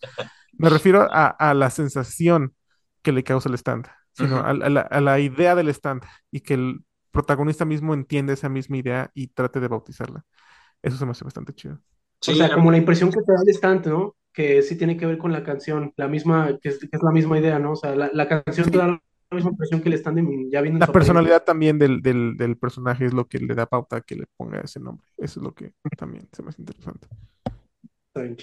Me 0.58 0.70
refiero 0.70 1.02
a, 1.10 1.26
a 1.28 1.54
la 1.54 1.70
sensación 1.70 2.54
que 3.02 3.12
le 3.12 3.24
causa 3.24 3.48
el 3.48 3.54
stand, 3.56 3.86
sino 4.12 4.36
Ujú. 4.36 4.40
a, 4.40 4.50
a 4.50 4.54
la, 4.54 4.80
a 4.82 5.00
la 5.00 5.18
idea 5.20 5.54
del 5.54 5.68
stand 5.70 6.02
y 6.30 6.40
que 6.40 6.54
el 6.54 6.84
protagonista 7.10 7.64
mismo 7.64 7.94
entienda 7.94 8.32
esa 8.32 8.48
misma 8.48 8.78
idea 8.78 9.10
y 9.14 9.28
trate 9.28 9.60
de 9.60 9.68
bautizarla. 9.68 10.24
Eso 10.82 10.96
se 10.98 11.06
me 11.06 11.12
hace 11.12 11.24
bastante 11.24 11.54
chido. 11.54 11.80
O 12.26 12.34
Sí, 12.34 12.34
sea, 12.34 12.52
a 12.52 12.52
como 12.52 12.70
la 12.70 12.76
impresión 12.78 13.10
que 13.10 13.20
te 13.22 13.32
da 13.32 13.42
el 13.42 13.48
estante, 13.48 13.90
¿no? 13.90 14.16
Que 14.32 14.62
sí 14.62 14.76
tiene 14.78 14.96
que 14.96 15.06
ver 15.06 15.18
con 15.18 15.32
la 15.32 15.42
canción, 15.42 15.92
la 15.96 16.06
misma, 16.08 16.58
que 16.60 16.68
es, 16.68 16.78
que 16.78 16.88
es 16.92 17.02
la 17.02 17.10
misma 17.10 17.38
idea, 17.38 17.58
¿no? 17.58 17.72
O 17.72 17.76
sea, 17.76 17.94
la, 17.96 18.10
la 18.12 18.28
canción 18.28 18.70
te 18.70 18.78
da 18.78 19.00
la 19.32 19.36
misma 19.36 19.50
impresión 19.50 19.80
que 19.80 19.88
el 19.88 19.94
stand 19.94 20.50
ya 20.50 20.60
viene 20.60 20.76
en 20.76 20.80
La 20.80 20.86
personalidad 20.86 21.44
también 21.44 21.78
del, 21.78 22.02
del, 22.02 22.36
del 22.36 22.56
personaje 22.56 23.06
es 23.06 23.14
lo 23.14 23.26
que 23.26 23.38
le 23.38 23.54
da 23.54 23.66
pauta 23.66 23.96
a 23.96 24.00
que 24.02 24.14
le 24.14 24.26
ponga 24.36 24.60
ese 24.60 24.78
nombre. 24.78 25.06
Eso 25.16 25.40
es 25.40 25.44
lo 25.44 25.54
que 25.54 25.72
también 25.96 26.28
se 26.32 26.42
me 26.42 26.50
hace 26.50 26.60
interesante. 26.60 27.08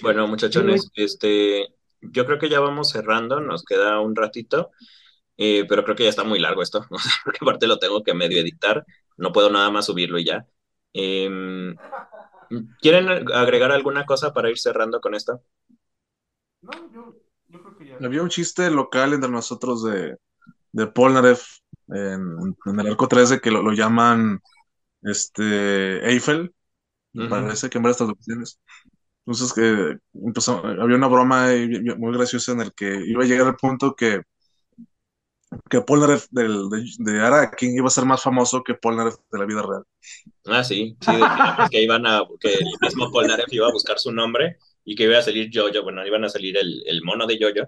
Bueno, 0.01 0.27
muchachones, 0.27 0.89
este, 0.95 1.67
yo 2.01 2.25
creo 2.25 2.39
que 2.39 2.49
ya 2.49 2.59
vamos 2.59 2.89
cerrando, 2.89 3.39
nos 3.39 3.63
queda 3.63 3.99
un 3.99 4.15
ratito, 4.15 4.71
eh, 5.37 5.65
pero 5.69 5.83
creo 5.83 5.95
que 5.95 6.03
ya 6.03 6.09
está 6.09 6.23
muy 6.23 6.39
largo 6.39 6.63
esto, 6.63 6.85
porque 7.23 7.39
aparte 7.41 7.67
lo 7.67 7.77
tengo 7.77 8.03
que 8.03 8.15
medio 8.15 8.41
editar, 8.41 8.83
no 9.17 9.31
puedo 9.31 9.51
nada 9.51 9.69
más 9.69 9.85
subirlo 9.85 10.17
y 10.17 10.25
ya. 10.25 10.47
Em, 10.91 11.75
¿quieren 12.81 13.31
agregar 13.31 13.71
alguna 13.71 14.07
cosa 14.07 14.33
para 14.33 14.49
ir 14.49 14.57
cerrando 14.57 14.99
con 15.01 15.13
esto? 15.13 15.43
No, 16.61 16.71
yo, 16.91 17.15
yo 17.47 17.61
creo 17.61 17.77
que 17.77 17.85
ya. 17.85 17.97
Había 18.03 18.23
un 18.23 18.29
chiste 18.29 18.71
local 18.71 19.13
entre 19.13 19.29
nosotros 19.29 19.83
de, 19.83 20.17
de 20.71 20.87
Polnareff 20.87 21.45
en, 21.89 22.55
en 22.65 22.79
el 22.79 22.87
arco 22.87 23.07
13 23.07 23.39
que 23.41 23.51
lo, 23.51 23.61
lo 23.63 23.73
llaman 23.73 24.39
este 25.03 26.07
Eiffel, 26.09 26.53
me 27.13 27.27
parece 27.27 27.69
que 27.69 27.77
en 27.79 27.83
varias 27.83 27.97
traducciones. 27.97 28.59
Entonces 29.25 29.53
que 29.53 29.97
empezó, 30.25 30.59
había 30.65 30.97
una 30.97 31.07
broma 31.07 31.47
muy 31.97 32.13
graciosa 32.17 32.53
en 32.53 32.61
el 32.61 32.73
que 32.73 33.03
iba 33.07 33.23
a 33.23 33.27
llegar 33.27 33.47
al 33.47 33.57
punto 33.57 33.95
que, 33.95 34.23
que 35.69 35.81
Polnareff 35.81 36.27
del, 36.31 36.69
de, 36.69 36.85
de 36.99 37.21
Arakin 37.21 37.75
iba 37.75 37.87
a 37.87 37.89
ser 37.89 38.05
más 38.05 38.21
famoso 38.21 38.63
que 38.63 38.75
Polnareff 38.75 39.15
de 39.31 39.39
la 39.39 39.45
vida 39.45 39.61
real. 39.61 39.83
Ah, 40.45 40.63
sí, 40.63 40.97
sí, 41.01 41.11
decíamos 41.11 41.69
que 41.69 41.81
iban 41.83 42.05
a, 42.07 42.21
que 42.39 42.53
el 42.53 42.65
mismo 42.81 43.11
Polnareff 43.11 43.51
iba 43.53 43.67
a 43.67 43.71
buscar 43.71 43.99
su 43.99 44.11
nombre 44.11 44.57
y 44.83 44.95
que 44.95 45.03
iba 45.03 45.17
a 45.17 45.21
salir 45.21 45.49
Jojo, 45.53 45.83
bueno, 45.83 46.05
iban 46.05 46.23
a 46.23 46.29
salir 46.29 46.57
el, 46.57 46.83
el 46.87 47.03
mono 47.03 47.27
de 47.27 47.37
Jojo, 47.39 47.67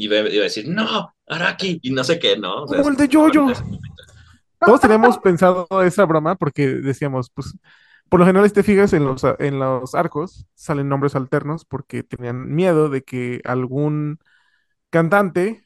y 0.00 0.04
iba, 0.06 0.16
a 0.16 0.22
decir, 0.22 0.66
no, 0.66 1.14
Araki, 1.26 1.78
y 1.82 1.90
no 1.90 2.02
sé 2.04 2.18
qué, 2.18 2.38
¿no? 2.38 2.62
O 2.62 2.68
sea, 2.68 2.78
Como 2.78 2.88
el 2.88 2.96
de 2.96 3.08
Jojo. 3.12 3.52
Todos 4.58 4.80
teníamos 4.80 5.18
pensado 5.18 5.66
esa 5.84 6.06
broma 6.06 6.36
porque 6.36 6.68
decíamos, 6.68 7.30
pues, 7.30 7.54
por 8.08 8.20
lo 8.20 8.26
general, 8.26 8.48
si 8.48 8.54
te 8.54 8.62
fijas, 8.62 8.94
en 8.94 9.04
los, 9.04 9.22
en 9.38 9.58
los 9.58 9.94
arcos 9.94 10.46
salen 10.54 10.88
nombres 10.88 11.14
alternos 11.16 11.66
porque 11.66 12.02
tenían 12.02 12.54
miedo 12.54 12.88
de 12.88 13.02
que 13.02 13.42
algún 13.44 14.18
cantante 14.88 15.64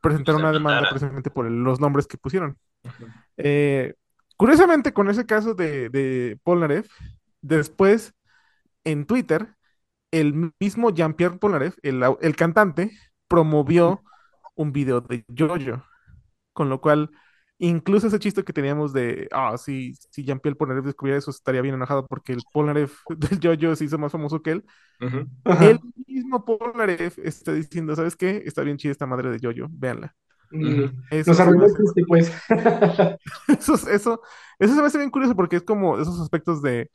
presentara 0.00 0.38
Se 0.38 0.42
una 0.42 0.52
demanda 0.52 0.88
precisamente 0.88 1.30
por 1.30 1.46
el- 1.46 1.62
los 1.62 1.80
nombres 1.80 2.08
que 2.08 2.18
pusieron. 2.18 2.58
Eh, 3.36 3.94
curiosamente, 4.36 4.92
con 4.92 5.08
ese 5.10 5.26
caso 5.26 5.54
de, 5.54 5.90
de 5.90 6.38
Polnareff, 6.42 6.88
después 7.40 8.14
en 8.84 9.06
Twitter, 9.06 9.54
el 10.10 10.52
mismo 10.60 10.90
Jean-Pierre 10.90 11.38
Polnareff, 11.38 11.76
el, 11.82 12.02
el 12.20 12.36
cantante, 12.36 12.90
promovió 13.28 14.02
un 14.54 14.72
video 14.72 15.00
de 15.00 15.24
Jojo, 15.36 15.84
con 16.52 16.68
lo 16.68 16.80
cual, 16.80 17.10
incluso 17.58 18.06
ese 18.06 18.18
chiste 18.18 18.44
que 18.44 18.52
teníamos 18.52 18.92
de, 18.92 19.28
ah, 19.32 19.56
si, 19.58 19.94
si 20.10 20.24
Jean-Pierre 20.24 20.56
Polnareff 20.56 20.84
descubriera 20.84 21.18
eso, 21.18 21.30
estaría 21.30 21.62
bien 21.62 21.74
enojado 21.74 22.06
porque 22.06 22.32
el 22.32 22.42
Polnareff 22.52 23.00
del 23.16 23.58
Jojo 23.60 23.76
se 23.76 23.84
hizo 23.84 23.98
más 23.98 24.12
famoso 24.12 24.42
que 24.42 24.52
él. 24.52 24.64
El 25.00 25.80
mismo 26.06 26.44
Polnareff 26.44 27.18
está 27.18 27.52
diciendo, 27.52 27.94
¿sabes 27.94 28.16
qué? 28.16 28.42
Está 28.46 28.62
bien 28.62 28.78
chida 28.78 28.92
esta 28.92 29.06
madre 29.06 29.30
de 29.30 29.38
Jojo, 29.40 29.68
véanla. 29.70 30.14
Mm. 30.50 30.84
Eso 31.10 31.30
Nos 31.30 31.40
arruinó 31.40 31.66
chiste, 31.66 32.02
pues. 32.06 32.32
Eso, 33.48 33.74
eso, 33.90 34.20
eso 34.58 34.74
se 34.74 34.80
me 34.80 34.86
hace 34.86 34.98
bien 34.98 35.10
curioso 35.10 35.34
porque 35.34 35.56
es 35.56 35.62
como 35.62 35.98
esos 35.98 36.20
aspectos 36.20 36.62
de, 36.62 36.90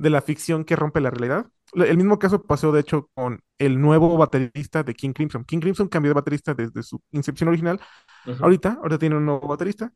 de 0.00 0.08
la 0.08 0.22
ficción 0.22 0.64
que 0.64 0.76
rompe 0.76 1.00
la 1.00 1.10
realidad. 1.10 1.46
El 1.74 1.98
mismo 1.98 2.18
caso 2.18 2.42
pasó, 2.42 2.72
de 2.72 2.80
hecho, 2.80 3.10
con 3.14 3.40
el 3.58 3.78
nuevo 3.80 4.16
baterista 4.16 4.82
de 4.82 4.94
King 4.94 5.12
Crimson. 5.12 5.44
King 5.44 5.60
Crimson 5.60 5.88
cambió 5.88 6.10
de 6.10 6.14
baterista 6.14 6.54
desde 6.54 6.82
su 6.82 7.02
incepción 7.10 7.48
original. 7.48 7.78
Ujú. 8.26 8.42
Ahorita, 8.42 8.78
ahorita 8.80 8.98
tiene 8.98 9.16
un 9.16 9.26
nuevo 9.26 9.46
baterista. 9.46 9.92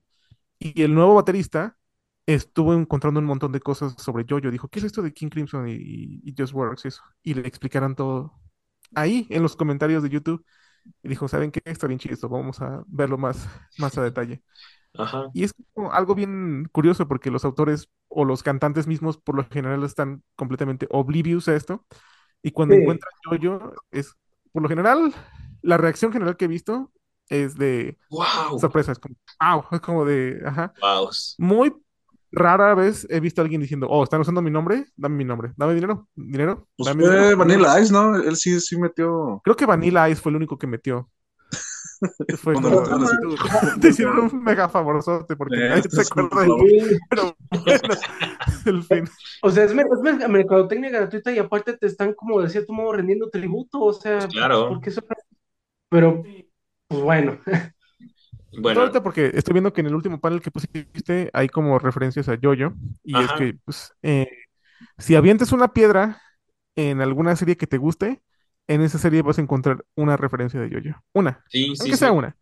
Y 0.58 0.82
el 0.82 0.94
nuevo 0.94 1.14
baterista 1.14 1.78
estuvo 2.26 2.74
encontrando 2.74 3.18
un 3.18 3.26
montón 3.26 3.50
de 3.50 3.60
cosas 3.60 3.94
sobre 3.96 4.26
Jojo. 4.28 4.50
Dijo, 4.50 4.68
¿qué 4.68 4.78
es 4.80 4.84
esto 4.84 5.00
de 5.00 5.14
King 5.14 5.30
Crimson 5.30 5.66
y, 5.68 6.34
Just 6.36 6.52
Works? 6.52 6.84
y 6.84 6.88
Eso. 6.88 7.02
Y 7.22 7.34
le 7.34 7.48
explicaron 7.48 7.94
todo 7.94 8.34
ahí 8.94 9.26
en 9.30 9.42
los 9.42 9.56
comentarios 9.56 10.02
de 10.02 10.10
YouTube. 10.10 10.44
Y 11.02 11.08
dijo, 11.08 11.28
¿saben 11.28 11.50
qué? 11.50 11.62
Está 11.64 11.86
bien 11.86 11.98
chido 11.98 12.12
esto. 12.12 12.28
Vamos 12.28 12.60
a 12.60 12.84
verlo 12.88 13.16
más, 13.16 13.48
más 13.78 13.96
a 13.96 14.02
detalle. 14.02 14.42
Ajá. 14.96 15.30
Y 15.34 15.44
es 15.44 15.52
como 15.72 15.92
algo 15.92 16.14
bien 16.14 16.68
curioso 16.72 17.08
porque 17.08 17.30
los 17.30 17.44
autores 17.44 17.88
o 18.08 18.24
los 18.24 18.42
cantantes 18.42 18.86
mismos 18.86 19.18
por 19.18 19.34
lo 19.36 19.44
general 19.44 19.82
están 19.84 20.22
completamente 20.36 20.86
oblivious 20.90 21.48
a 21.48 21.56
esto. 21.56 21.84
Y 22.42 22.52
cuando 22.52 22.74
Sí. 22.74 22.82
encuentran 22.82 23.12
yo 23.40 23.72
es, 23.90 24.14
por 24.52 24.62
lo 24.62 24.68
general, 24.68 25.12
la 25.62 25.76
reacción 25.78 26.12
general 26.12 26.36
que 26.36 26.44
he 26.44 26.48
visto 26.48 26.92
es 27.28 27.56
de 27.56 27.98
Wow. 28.10 28.58
sorpresa, 28.58 28.92
es 28.92 28.98
como, 28.98 29.16
wow, 29.40 29.64
es 29.72 29.80
como 29.80 30.04
de, 30.04 30.42
ajá. 30.44 30.72
Wow. 30.80 31.10
Muy 31.38 31.74
rara 32.30 32.74
vez 32.74 33.06
he 33.10 33.20
visto 33.20 33.40
a 33.40 33.44
alguien 33.44 33.60
diciendo, 33.60 33.86
oh, 33.88 34.04
están 34.04 34.20
usando 34.20 34.42
mi 34.42 34.50
nombre, 34.50 34.86
dame 34.96 35.16
mi 35.16 35.24
nombre, 35.24 35.52
dame 35.56 35.74
dinero, 35.74 36.08
dinero, 36.14 36.68
Pues 36.76 36.88
dame 36.88 37.04
fue 37.04 37.16
dinero. 37.16 37.36
Vanilla 37.38 37.80
Ice, 37.80 37.92
¿no? 37.92 38.16
Él 38.16 38.36
sí, 38.36 38.60
sí 38.60 38.76
metió. 38.78 39.40
Creo 39.42 39.56
que 39.56 39.66
Vanilla 39.66 40.08
Ice 40.08 40.20
fue 40.20 40.30
el 40.30 40.36
único 40.36 40.58
que 40.58 40.66
metió. 40.66 41.08
Fue 42.38 42.52
Cuando 42.54 42.82
como, 42.82 42.98
lo- 42.98 42.98
no, 42.98 43.06
tú- 43.20 43.36
te 43.80 43.88
hicieron 43.88 44.18
un 44.18 44.42
mega 44.42 44.68
favorzote 44.68 45.36
porque 45.36 45.56
Eh, 45.56 45.68
nadie 45.68 45.82
se 45.88 46.00
acuerda 46.10 46.40
de 46.40 46.46
favor. 46.46 46.60
ti. 46.66 46.80
Sí. 46.80 46.98
Pero 47.10 47.36
bueno, 47.64 47.94
el 48.66 48.82
fin. 48.82 49.04
O 49.42 49.50
sea, 49.50 49.64
es, 49.64 49.74
mer- 49.74 49.86
es 49.92 50.00
mer- 50.00 50.28
mercadotecnia 50.28 50.90
gratuita 50.90 51.32
y 51.32 51.38
aparte 51.38 51.76
te 51.76 51.86
están, 51.86 52.14
como 52.14 52.40
de 52.40 52.48
cierto 52.50 52.72
modo, 52.72 52.92
rendiendo 52.92 53.30
tributo. 53.30 53.80
O 53.80 53.92
sea, 53.92 54.18
Pues 54.18 54.32
claro. 54.32 54.68
porque 54.70 54.90
eso. 54.90 55.02
Pero, 55.90 56.22
pues 56.88 57.00
bueno. 57.02 57.38
Bueno, 58.56 58.80
Ahorita 58.82 59.02
porque 59.02 59.32
estoy 59.34 59.52
viendo 59.52 59.72
que 59.72 59.80
en 59.80 59.88
el 59.88 59.94
último 59.96 60.20
panel 60.20 60.40
que 60.40 60.50
pusiste 60.52 61.28
hay 61.32 61.48
como 61.48 61.78
referencias 61.80 62.28
a 62.28 62.38
Jojo 62.40 62.72
y 63.02 63.18
es 63.20 63.32
que 63.32 63.58
pues, 63.64 63.92
eh, 64.02 64.28
si 64.98 65.16
avientes 65.16 65.50
una 65.50 65.72
piedra 65.72 66.20
en 66.76 67.00
alguna 67.00 67.34
serie 67.34 67.56
que 67.56 67.66
te 67.66 67.78
guste, 67.78 68.22
en 68.68 68.82
esa 68.82 68.98
serie 68.98 69.22
vas 69.22 69.38
a 69.38 69.42
encontrar 69.42 69.84
una 69.96 70.16
referencia 70.16 70.60
de 70.60 70.70
Jojo. 70.70 71.02
Una, 71.14 71.44
sí, 71.48 71.74
sí, 71.76 71.76
aunque 71.80 71.96
sí. 71.96 71.96
sea 71.96 72.12
una. 72.12 72.36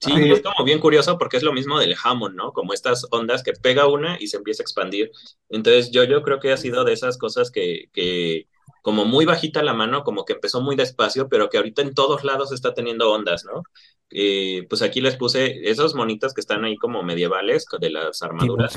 Sí, 0.00 0.10
Sí. 0.12 0.20
y 0.20 0.32
es 0.32 0.42
como 0.42 0.64
bien 0.64 0.80
curioso 0.80 1.16
porque 1.18 1.36
es 1.36 1.44
lo 1.44 1.52
mismo 1.52 1.78
del 1.78 1.94
Hammond, 2.02 2.34
¿no? 2.34 2.52
Como 2.52 2.72
estas 2.74 3.06
ondas 3.12 3.42
que 3.44 3.52
pega 3.52 3.86
una 3.86 4.16
y 4.20 4.26
se 4.26 4.36
empieza 4.36 4.62
a 4.62 4.64
expandir. 4.64 5.12
Entonces 5.48 5.90
yo, 5.92 6.04
yo 6.04 6.22
creo 6.22 6.40
que 6.40 6.52
ha 6.52 6.56
sido 6.56 6.84
de 6.84 6.92
esas 6.92 7.18
cosas 7.18 7.50
que, 7.52 7.88
que 7.92 8.48
como 8.82 9.04
muy 9.04 9.24
bajita 9.24 9.62
la 9.62 9.74
mano, 9.74 10.02
como 10.02 10.24
que 10.24 10.32
empezó 10.34 10.60
muy 10.60 10.74
despacio, 10.74 11.28
pero 11.28 11.48
que 11.48 11.56
ahorita 11.58 11.82
en 11.82 11.94
todos 11.94 12.24
lados 12.24 12.52
está 12.52 12.74
teniendo 12.74 13.12
ondas, 13.12 13.44
¿no? 13.44 13.62
Eh, 14.10 14.66
pues 14.68 14.82
aquí 14.82 15.00
les 15.00 15.16
puse 15.16 15.70
esos 15.70 15.94
monitos 15.94 16.34
que 16.34 16.40
están 16.40 16.64
ahí 16.64 16.76
como 16.76 17.02
medievales 17.04 17.66
de 17.80 17.90
las 17.90 18.22
armaduras. 18.22 18.74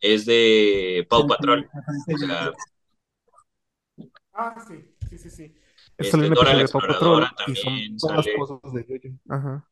Es 0.00 0.24
de 0.26 1.06
Paw 1.08 1.26
Patrol. 1.26 1.68
O 2.14 2.18
sea, 2.18 2.52
Ah, 4.32 4.54
sí, 4.66 4.74
sí, 5.10 5.18
sí, 5.18 5.30
sí. 5.30 5.54
Este, 5.98 6.10
Sale 6.10 6.28
un 6.28 6.34
Dora 6.34 6.54
la 6.54 6.62
episodio 6.62 6.62
de 6.62 6.68
Paw 6.68 6.82
Patrol 6.84 7.26
Exploradora 7.26 7.32
y 7.46 7.56
son 7.56 7.82
también 7.82 7.98
todas 7.98 8.26
sale. 8.26 8.32
cosas 8.32 8.60
de 8.72 8.84
Jojo. 8.84 9.18
Ajá. 9.28 9.68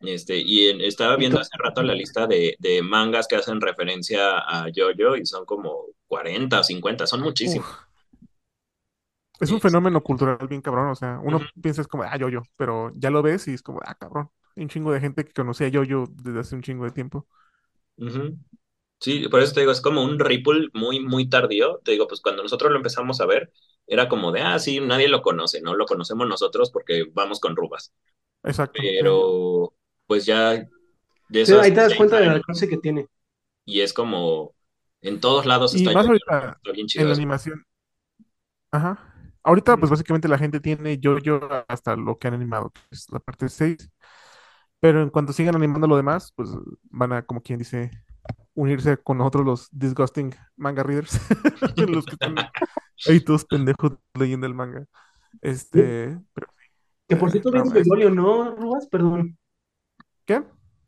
Este, 0.00 0.36
y 0.38 0.68
en- 0.68 0.80
estaba 0.80 1.16
viendo 1.16 1.40
hace 1.40 1.56
rato 1.58 1.82
la 1.82 1.94
lista 1.94 2.26
de, 2.26 2.56
de 2.60 2.82
mangas 2.82 3.26
que 3.28 3.36
hacen 3.36 3.60
referencia 3.60 4.38
a 4.38 4.66
JoJo 4.74 5.16
y 5.16 5.26
son 5.26 5.44
como 5.44 5.86
40 6.06 6.60
o 6.60 6.64
50, 6.64 7.06
son 7.06 7.20
muchísimos. 7.22 7.66
Uf, 7.66 7.88
es 9.40 9.50
un 9.50 9.60
Este, 9.60 9.60
fenómeno 9.60 10.02
cultural 10.02 10.38
bien 10.48 10.60
cabrón. 10.62 10.88
O 10.90 10.94
sea, 10.94 11.20
uno 11.22 11.50
piensa 11.60 11.80
es 11.82 11.88
como, 11.88 12.02
ah, 12.04 12.16
yo-yo, 12.16 12.42
pero 12.56 12.92
ya 12.96 13.10
lo 13.10 13.22
ves 13.22 13.48
y 13.48 13.54
es 13.54 13.62
como, 13.62 13.80
ah, 13.84 13.94
cabrón. 13.94 14.30
Hay 14.56 14.64
un 14.64 14.68
chingo 14.68 14.92
de 14.92 15.00
gente 15.00 15.24
que 15.24 15.32
conocía 15.32 15.66
a 15.68 15.70
yo-yo 15.70 16.06
desde 16.10 16.40
hace 16.40 16.54
un 16.56 16.62
chingo 16.62 16.84
de 16.84 16.90
tiempo. 16.92 17.26
Sí, 19.00 19.28
por 19.28 19.40
eso 19.40 19.54
te 19.54 19.60
digo, 19.60 19.72
es 19.72 19.80
como 19.80 20.02
un 20.02 20.18
ripple 20.18 20.68
muy, 20.74 21.00
muy 21.00 21.28
tardío. 21.28 21.78
Te 21.84 21.92
digo, 21.92 22.08
pues 22.08 22.20
cuando 22.20 22.42
nosotros 22.42 22.70
lo 22.72 22.78
empezamos 22.78 23.20
a 23.20 23.26
ver, 23.26 23.52
era 23.88 24.08
como 24.08 24.32
de, 24.32 24.42
ah, 24.42 24.58
sí, 24.60 24.80
nadie 24.80 25.08
lo 25.08 25.22
conoce, 25.22 25.62
¿no? 25.62 25.74
Lo 25.76 25.86
conocemos 25.86 26.28
nosotros 26.28 26.70
porque 26.72 27.06
vamos 27.14 27.40
con 27.40 27.56
rubas. 27.56 27.94
Exacto, 28.42 28.82
sí. 28.82 28.98
Pero, 29.00 29.74
pues 30.06 30.26
ya 30.26 30.68
de 31.28 31.46
Sí, 31.46 31.52
ahí 31.54 31.72
te 31.72 31.80
das 31.80 31.94
cuenta 31.94 32.20
del 32.20 32.30
alcance 32.30 32.68
que 32.68 32.78
tiene. 32.78 33.08
y 33.64 33.80
es 33.82 33.92
como, 33.92 34.54
en 35.02 35.20
todos 35.20 35.46
lados 35.46 35.74
Y 35.74 35.78
está 35.78 35.92
más 35.92 36.06
yo, 36.06 36.12
ahorita 36.12 36.58
está 36.58 36.72
bien 36.72 36.86
chido 36.86 37.04
en 37.04 37.08
la 37.08 37.12
eso. 37.12 37.22
animación. 37.22 37.64
Ajá. 38.70 39.14
Ahorita, 39.42 39.76
pues 39.78 39.90
básicamente 39.90 40.28
la 40.28 40.38
gente 40.38 40.60
tiene 40.60 40.98
yo-yo 40.98 41.40
hasta 41.68 41.96
lo 41.96 42.18
que 42.18 42.28
han 42.28 42.34
animado, 42.34 42.70
que 42.70 42.80
es 42.90 43.06
la 43.10 43.18
parte 43.20 43.48
6. 43.48 43.90
Pero 44.80 45.02
en 45.02 45.10
cuanto 45.10 45.32
sigan 45.32 45.56
animando 45.56 45.86
lo 45.88 45.96
demás, 45.96 46.32
pues 46.36 46.50
van 46.84 47.12
a, 47.12 47.26
como 47.26 47.42
quien 47.42 47.58
dice, 47.58 47.90
unirse 48.54 48.98
con 48.98 49.18
nosotros 49.18 49.44
los 49.46 49.68
disgusting 49.72 50.34
manga 50.56 50.82
readers, 50.82 51.18
los 51.88 52.04
que 52.06 52.12
están 52.14 52.36
ahí 53.06 53.20
todos 53.20 53.44
pendejos 53.44 53.92
leyendo 54.18 54.46
el 54.46 54.54
manga. 54.54 54.84
Este, 55.42 56.18
pero 56.34 56.46
Que 57.08 57.16
por 57.16 57.28
eh, 57.28 57.32
cierto 57.32 57.50
viene 57.52 57.68
es- 57.80 57.86
Yoyolio, 57.86 58.10
¿no, 58.10 58.54
Rubas? 58.56 58.86
Perdón. 58.88 59.38
¿qué? 60.24 60.42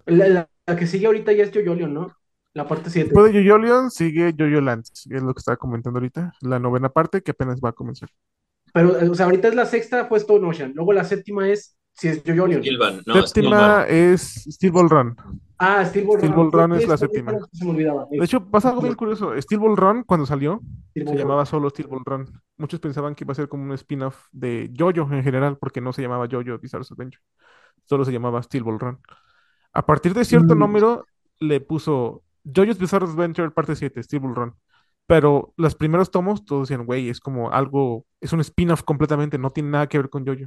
La, 0.07 0.29
la- 0.29 0.51
la 0.67 0.77
que 0.77 0.87
sigue 0.87 1.07
ahorita 1.07 1.33
ya 1.33 1.45
es 1.45 1.53
Yoyolio, 1.53 1.89
¿no? 1.89 2.13
La 2.53 2.67
parte 2.67 2.91
7. 2.91 3.11
Después 3.11 3.33
de 3.33 3.39
Yoyolion 3.45 3.91
sigue 3.91 4.33
Yoyo 4.35 4.61
que 4.61 5.17
es 5.17 5.23
lo 5.23 5.35
que 5.35 5.39
estaba 5.39 5.57
comentando 5.57 5.99
ahorita, 5.99 6.33
la 6.41 6.59
novena 6.59 6.89
parte 6.89 7.23
que 7.23 7.31
apenas 7.31 7.61
va 7.65 7.71
a 7.71 7.73
comenzar. 7.73 8.09
Pero, 8.73 8.99
eh, 9.01 9.09
o 9.09 9.15
sea, 9.15 9.27
ahorita 9.27 9.49
es 9.49 9.55
la 9.55 9.67
sexta, 9.67 10.07
fue 10.07 10.19
Stone 10.19 10.47
Ocean. 10.47 10.73
Luego 10.75 10.93
la 10.93 11.05
séptima 11.05 11.49
es, 11.49 11.77
si 11.93 12.09
es 12.09 12.23
Yoyolion. 12.25 12.63
Steelban, 12.63 13.03
no. 13.07 13.15
Séptima 13.27 13.85
es 13.87 14.45
Steel 14.51 14.73
Ball 14.73 14.89
Run. 14.91 15.17
Ah, 15.59 15.85
Steel 15.85 16.07
Ball 16.07 16.19
Steel 16.19 16.33
Run. 16.33 16.51
Ball 16.51 16.71
Run 16.71 16.77
Sí, 16.79 16.83
es 16.85 16.89
la 16.89 16.97
séptima. 16.97 17.33
esa 17.33 17.47
Se 17.53 17.65
me 17.67 17.71
olvidaba. 17.73 18.07
De 18.11 18.25
hecho, 18.25 18.45
pasa 18.51 18.71
algo 18.71 18.81
bien 18.83 18.95
curioso. 18.95 19.33
Steel 19.41 19.61
Ball 19.61 19.77
Run, 19.77 20.05
cuando 20.05 20.25
salió, 20.25 20.61
Steel 20.91 20.93
se 20.95 21.05
Ball 21.05 21.13
Run. 21.13 21.19
llamaba 21.19 21.45
solo 21.47 21.69
Steel 21.71 21.89
Ball 21.89 22.03
Run. 22.05 22.41
Muchos 22.57 22.81
pensaban 22.81 23.15
que 23.15 23.25
iba 23.25 23.33
a 23.33 23.35
ser 23.35 23.49
como 23.49 23.65
un 23.65 23.73
spin-off 23.73 24.27
de 24.33 24.71
JoJo 24.77 25.13
en 25.13 25.23
general, 25.23 25.59
porque 25.59 25.81
no 25.83 25.93
se 25.93 26.01
llamaba 26.03 26.27
JoJo 26.27 26.59
Bizarre 26.59 26.85
Adventure. 26.91 27.23
Solo 27.85 28.05
se 28.07 28.13
llamaba 28.13 28.43
Steel 28.43 28.65
Ball 28.65 28.79
Run. 28.81 28.99
A 29.73 29.85
partir 29.85 30.15
de 30.15 30.25
cierto 30.25 30.55
Mm. 30.55 30.59
número, 30.59 31.05
le 31.41 31.61
puso 31.61 32.23
JoJo's 32.45 32.79
Bizarre 32.79 33.05
Adventure 33.07 33.51
parte 33.51 33.77
7, 33.77 34.03
Steel 34.03 34.21
Ball 34.23 34.35
Run. 34.35 34.55
Pero 35.07 35.53
los 35.57 35.75
primeros 35.75 36.11
tomos, 36.11 36.45
todos 36.45 36.69
decían, 36.69 36.87
güey, 36.87 37.09
es 37.11 37.21
como 37.21 37.51
algo, 37.51 38.07
es 38.21 38.33
un 38.33 38.41
spin-off 38.41 38.83
completamente, 38.85 39.37
no 39.39 39.51
tiene 39.51 39.71
nada 39.71 39.89
que 39.89 39.99
ver 39.99 40.09
con 40.09 40.25
JoJo. 40.25 40.47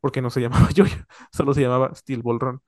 Porque 0.00 0.22
no 0.22 0.30
se 0.30 0.40
llamaba 0.40 0.68
JoJo, 0.76 1.04
solo 1.32 1.54
se 1.54 1.62
llamaba 1.62 1.94
Steel 1.94 2.22
Ball 2.22 2.40
Run. 2.40 2.60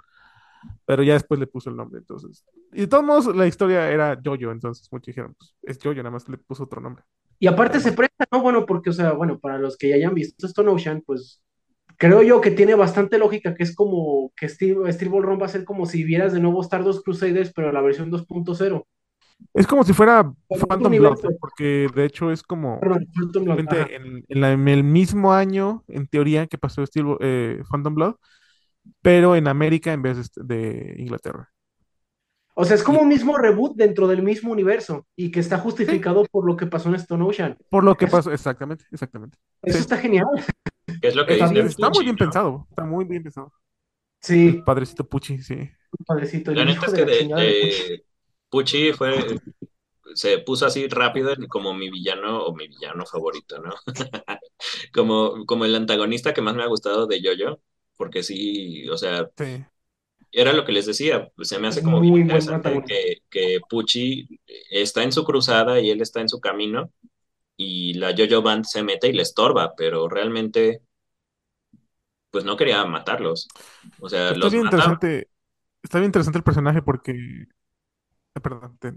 Pero 0.84 1.02
ya 1.02 1.14
después 1.14 1.40
le 1.40 1.46
puso 1.46 1.70
el 1.70 1.76
nombre, 1.76 1.98
entonces. 1.98 2.44
Y 2.72 2.82
de 2.82 2.86
todos 2.86 3.04
modos, 3.04 3.34
la 3.34 3.46
historia 3.46 3.90
era 3.90 4.20
JoJo, 4.22 4.52
entonces 4.52 4.88
muchos 4.92 5.06
dijeron, 5.06 5.34
pues 5.36 5.54
es 5.62 5.78
JoJo, 5.82 5.98
nada 5.98 6.10
más 6.10 6.28
le 6.28 6.38
puso 6.38 6.64
otro 6.64 6.80
nombre. 6.80 7.04
Y 7.38 7.48
aparte 7.48 7.80
se 7.80 7.92
presta, 7.92 8.24
¿no? 8.30 8.40
Bueno, 8.40 8.64
porque, 8.66 8.90
o 8.90 8.92
sea, 8.92 9.12
bueno, 9.12 9.40
para 9.40 9.58
los 9.58 9.76
que 9.76 9.88
ya 9.88 9.96
hayan 9.96 10.14
visto 10.14 10.46
Stone 10.46 10.70
Ocean, 10.70 11.02
pues 11.04 11.42
creo 11.96 12.22
yo 12.22 12.40
que 12.40 12.52
tiene 12.52 12.74
bastante 12.74 13.18
lógica, 13.18 13.54
que 13.54 13.64
es 13.64 13.74
como 13.74 14.32
que 14.36 14.48
Steel, 14.48 14.92
Steel 14.92 15.10
Ball 15.10 15.24
Run 15.24 15.40
va 15.40 15.46
a 15.46 15.48
ser 15.48 15.64
como 15.64 15.86
si 15.86 16.04
vieras 16.04 16.32
de 16.32 16.40
nuevo 16.40 16.62
Stardust 16.62 17.04
Crusaders, 17.04 17.52
pero 17.52 17.72
la 17.72 17.80
versión 17.80 18.10
2.0. 18.10 18.84
Es 19.54 19.66
como 19.66 19.84
si 19.84 19.92
fuera 19.92 20.32
Phantom. 20.68 20.92
Blood, 20.96 21.18
porque 21.40 21.88
de 21.94 22.04
hecho 22.04 22.30
es 22.30 22.42
como 22.42 22.78
en, 23.50 24.24
en 24.28 24.40
la- 24.40 24.52
en 24.52 24.68
el 24.68 24.84
mismo 24.84 25.32
año, 25.32 25.84
en 25.88 26.06
teoría, 26.06 26.46
que 26.46 26.58
pasó 26.58 26.84
Steel, 26.86 27.16
eh, 27.20 27.62
Phantom 27.70 27.94
Blood, 27.94 28.14
pero 29.02 29.36
en 29.36 29.48
América 29.48 29.92
en 29.92 30.02
vez 30.02 30.30
de, 30.36 30.96
Inglaterra. 30.98 31.50
O 32.54 32.64
sea, 32.64 32.76
es 32.76 32.82
como 32.82 33.00
un 33.00 33.08
mismo 33.08 33.36
reboot 33.38 33.76
dentro 33.76 34.06
del 34.08 34.22
mismo 34.22 34.52
universo 34.52 35.06
y 35.16 35.30
que 35.30 35.40
está 35.40 35.58
sí, 35.86 35.98
justificado 35.98 36.24
por 36.30 36.46
lo 36.46 36.56
que 36.56 36.66
pasó 36.66 36.88
en 36.90 36.96
Stone 36.96 37.24
Ocean. 37.24 37.58
por 37.68 37.84
lo 37.84 37.96
que 37.96 38.08
Eso, 38.08 38.08
pasó, 38.08 38.32
exactamente, 38.32 38.84
exactamente. 38.90 39.38
eso 39.62 39.78
Sí, 39.78 39.82
está 39.82 39.96
genial. 39.98 40.26
¿Qué 41.00 41.08
es 41.08 41.16
lo 41.16 41.26
que 41.26 41.34
Está 41.34 41.46
dice 41.46 41.62
está 41.64 41.90
muy 41.90 42.04
bien 42.04 42.16
no? 42.18 42.18
pensado, 42.18 42.66
está 42.70 42.84
muy 42.84 43.04
bien 43.04 43.22
pensado. 43.22 43.52
El 44.44 44.56
Sí, 44.56 44.62
padrecito 44.62 45.08
Pucci, 45.08 45.38
sí. 45.42 45.70
padrecito, 46.06 46.50
La 46.54 46.64
el 46.64 46.66
neta 46.66 46.78
hijo 46.78 46.86
es 46.86 46.92
que 46.94 47.02
la 47.04 47.06
de 47.06 48.04
Pucci 48.52 48.92
fue, 48.92 49.40
se 50.14 50.38
puso 50.40 50.66
así 50.66 50.88
rápido 50.88 51.34
como 51.48 51.74
mi 51.74 51.90
villano 51.90 52.44
o 52.44 52.54
mi 52.54 52.68
villano 52.68 53.06
favorito, 53.06 53.58
¿no? 53.60 53.74
Como, 54.94 55.44
como 55.46 55.64
el 55.64 55.74
antagonista 55.74 56.34
que 56.34 56.42
más 56.42 56.54
me 56.54 56.62
ha 56.62 56.66
gustado 56.66 57.06
de 57.06 57.20
Jojo, 57.22 57.60
porque 57.96 58.22
sí, 58.22 58.88
o 58.88 58.96
sea, 58.96 59.28
Sí. 59.36 59.64
era 60.30 60.52
lo 60.52 60.64
que 60.64 60.72
les 60.72 60.86
decía, 60.86 61.30
se 61.42 61.58
me 61.58 61.68
hace 61.68 61.80
Es 61.80 61.84
como 61.84 61.98
muy 62.00 62.20
interesante 62.20 62.82
que, 62.86 63.18
que 63.30 63.60
Pucci 63.68 64.28
está 64.70 65.02
en 65.02 65.12
su 65.12 65.24
cruzada 65.24 65.80
y 65.80 65.90
él 65.90 66.00
está 66.00 66.20
en 66.20 66.28
su 66.28 66.40
camino 66.40 66.90
y 67.56 67.94
la 67.94 68.14
Jojo 68.16 68.42
Band 68.42 68.64
se 68.66 68.82
mete 68.84 69.08
y 69.08 69.14
le 69.14 69.22
estorba, 69.22 69.74
pero 69.76 70.08
realmente 70.08 70.82
pues 72.30 72.44
no 72.44 72.56
quería 72.56 72.84
matarlos, 72.84 73.48
o 74.00 74.08
sea, 74.08 74.32
Está 74.32 74.38
los 74.38 74.52
bien 74.52 74.64
interesante, 74.64 75.28
está 75.82 75.98
bien 75.98 76.08
interesante 76.08 76.38
el 76.38 76.44
personaje 76.44 76.82
porque, 76.82 77.46
perdón, 78.40 78.76
te- 78.78 78.92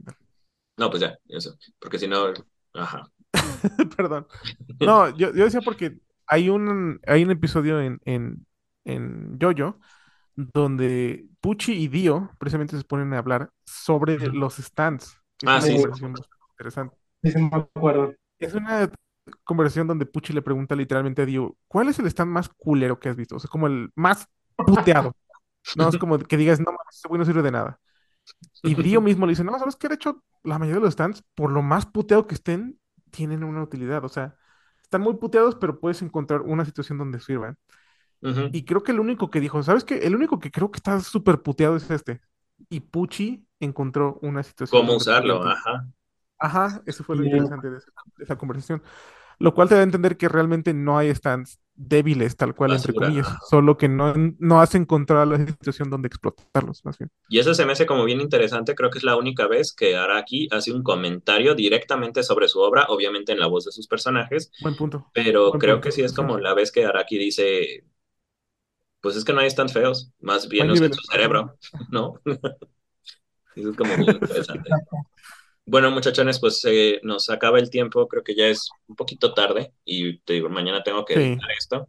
no, 0.77 0.89
pues 0.89 1.01
ya, 1.01 1.17
eso, 1.29 1.57
porque 1.79 1.99
si 1.99 2.07
no, 2.07 2.33
ajá, 2.73 3.11
perdón. 3.97 4.27
No, 4.79 5.09
yo, 5.17 5.33
yo 5.33 5.45
decía 5.45 5.61
porque 5.61 5.99
hay 6.27 6.49
un, 6.49 6.99
hay 7.07 7.23
un 7.23 7.31
episodio 7.31 7.81
en, 7.81 7.99
en, 8.05 8.45
en 8.85 9.37
JoJo 9.39 9.79
donde 10.35 11.27
Pucci 11.41 11.73
y 11.73 11.87
Dio 11.89 12.31
precisamente 12.39 12.77
se 12.77 12.83
ponen 12.85 13.13
a 13.13 13.19
hablar 13.19 13.51
sobre 13.65 14.19
los 14.31 14.55
stands, 14.57 15.17
que 15.37 15.47
es 15.47 15.53
Ah, 15.53 15.55
una 15.55 15.69
sí, 15.69 15.77
sí, 15.77 15.83
conversación 15.83 16.25
interesante. 16.53 16.97
Sí, 17.23 17.31
sí 17.31 17.37
me 17.39 17.49
acuerdo. 17.57 18.13
Es 18.39 18.53
una 18.53 18.91
conversación 19.43 19.87
donde 19.87 20.05
Pucci 20.05 20.33
le 20.33 20.41
pregunta 20.41 20.75
literalmente 20.75 21.21
a 21.21 21.25
Dio, 21.25 21.57
¿cuál 21.67 21.89
es 21.89 21.99
el 21.99 22.07
stand 22.07 22.31
más 22.31 22.49
culero 22.49 22.99
que 22.99 23.09
has 23.09 23.15
visto? 23.15 23.35
O 23.35 23.39
sea, 23.39 23.49
como 23.49 23.67
el 23.67 23.89
más 23.95 24.27
puteado. 24.65 25.15
No, 25.73 25.89
es 25.89 25.97
como 25.97 26.19
que 26.19 26.37
digas, 26.37 26.59
no 26.59 26.65
mames, 26.67 26.95
ese 26.97 27.07
güey 27.09 27.19
no 27.19 27.25
sirve 27.25 27.41
de 27.43 27.51
nada. 27.51 27.79
Y 28.63 28.75
Dio 28.75 29.01
mismo 29.01 29.25
le 29.25 29.31
dice, 29.31 29.43
no, 29.43 29.57
¿sabes 29.59 29.75
qué? 29.75 29.87
De 29.87 29.95
hecho, 29.95 30.23
la 30.43 30.57
mayoría 30.57 30.79
de 30.79 30.85
los 30.85 30.93
stands, 30.93 31.23
por 31.35 31.51
lo 31.51 31.61
más 31.61 31.85
puteado 31.85 32.27
que 32.27 32.35
estén, 32.35 32.79
tienen 33.11 33.43
una 33.43 33.63
utilidad. 33.63 34.03
O 34.03 34.09
sea, 34.09 34.35
están 34.81 35.01
muy 35.01 35.15
puteados, 35.15 35.55
pero 35.55 35.79
puedes 35.79 36.01
encontrar 36.01 36.41
una 36.41 36.65
situación 36.65 36.97
donde 36.97 37.19
sirvan. 37.19 37.57
Ujú. 38.21 38.49
Y 38.51 38.65
creo 38.65 38.83
que 38.83 38.91
el 38.91 38.99
único 38.99 39.29
que 39.29 39.39
dijo, 39.39 39.61
¿sabes 39.61 39.83
qué? 39.83 39.99
El 39.99 40.15
único 40.15 40.39
que 40.39 40.51
creo 40.51 40.71
que 40.71 40.77
está 40.77 40.99
súper 40.99 41.41
puteado 41.41 41.75
es 41.75 41.89
este. 41.91 42.21
Y 42.69 42.79
Pucci 42.79 43.45
encontró 43.59 44.19
una 44.21 44.41
situación 44.43 44.81
cómo 44.81 44.97
usarlo, 44.97 45.43
ajá, 45.43 45.87
Ajá, 46.39 46.81
eso 46.85 47.03
fue 47.03 47.15
lo 47.15 47.23
interesante 47.23 47.69
de 47.69 47.77
esa, 47.77 47.91
de 48.17 48.23
esa 48.23 48.37
conversación. 48.37 48.81
Lo 49.39 49.53
cual 49.53 49.69
te 49.69 49.75
da 49.75 49.81
a 49.81 49.83
entender 49.83 50.17
que 50.17 50.29
realmente 50.29 50.73
no 50.73 50.97
hay 50.97 51.13
stands 51.13 51.59
débiles, 51.75 52.35
tal 52.37 52.55
cual, 52.55 52.73
entre 52.73 52.93
comillas. 52.93 53.27
Solo 53.49 53.77
que 53.77 53.89
no, 53.89 54.13
no 54.39 54.61
has 54.61 54.75
encontrado 54.75 55.25
la 55.25 55.45
situación 55.45 55.89
donde 55.89 56.07
explotarlos, 56.07 56.83
más 56.85 56.97
bien. 56.97 57.09
Y 57.27 57.39
eso 57.39 57.53
se 57.53 57.65
me 57.65 57.71
hace 57.73 57.85
como 57.85 58.05
bien 58.05 58.21
interesante, 58.21 58.75
creo 58.75 58.89
que 58.91 58.99
es 58.99 59.03
la 59.03 59.15
única 59.17 59.47
vez 59.47 59.73
que 59.73 59.95
Araki 59.95 60.47
hace 60.51 60.71
un 60.71 60.83
comentario 60.83 61.55
directamente 61.55 62.23
sobre 62.23 62.47
su 62.47 62.59
obra, 62.59 62.85
obviamente 62.89 63.31
en 63.31 63.39
la 63.39 63.47
voz 63.47 63.65
de 63.65 63.71
sus 63.71 63.87
personajes, 63.87 64.51
Buen 64.59 64.75
punto. 64.75 65.13
pero 65.13 65.51
Buen 65.51 65.59
creo 65.59 65.75
punto. 65.75 65.81
que 65.81 65.91
sí 65.91 66.01
es 66.03 66.13
Sí. 66.13 66.15
como 66.15 66.37
la 66.39 66.53
vez 66.53 66.71
que 66.71 66.85
Araki 66.85 67.17
dice, 67.17 67.83
pues 69.01 69.15
es 69.15 69.25
que 69.25 69.33
no 69.33 69.39
hay 69.41 69.49
tan 69.53 69.69
feos, 69.69 70.11
más 70.19 70.47
No 70.49 70.49
bien 70.49 70.69
usen 70.71 70.89
niveles. 70.89 70.97
su 70.97 71.03
cerebro, 71.11 71.57
¿no? 71.91 72.21
Eso 73.55 73.69
es 73.71 73.75
como 73.77 73.95
bien 73.97 74.13
interesante. 74.13 74.77
Bueno, 75.65 75.89
muchachones, 75.91 76.39
pues 76.39 76.63
eh, 76.65 76.99
nos 77.03 77.29
acaba 77.29 77.59
el 77.59 77.69
tiempo, 77.71 78.07
creo 78.07 78.23
que 78.23 78.35
ya 78.35 78.47
es 78.47 78.69
un 78.87 78.95
poquito 78.95 79.33
tarde 79.33 79.73
y 79.83 80.19
te 80.19 80.33
digo, 80.33 80.49
mañana 80.49 80.83
tengo 80.83 81.05
que 81.05 81.15
Sí. 81.15 81.19
editar 81.21 81.49
esto. 81.57 81.87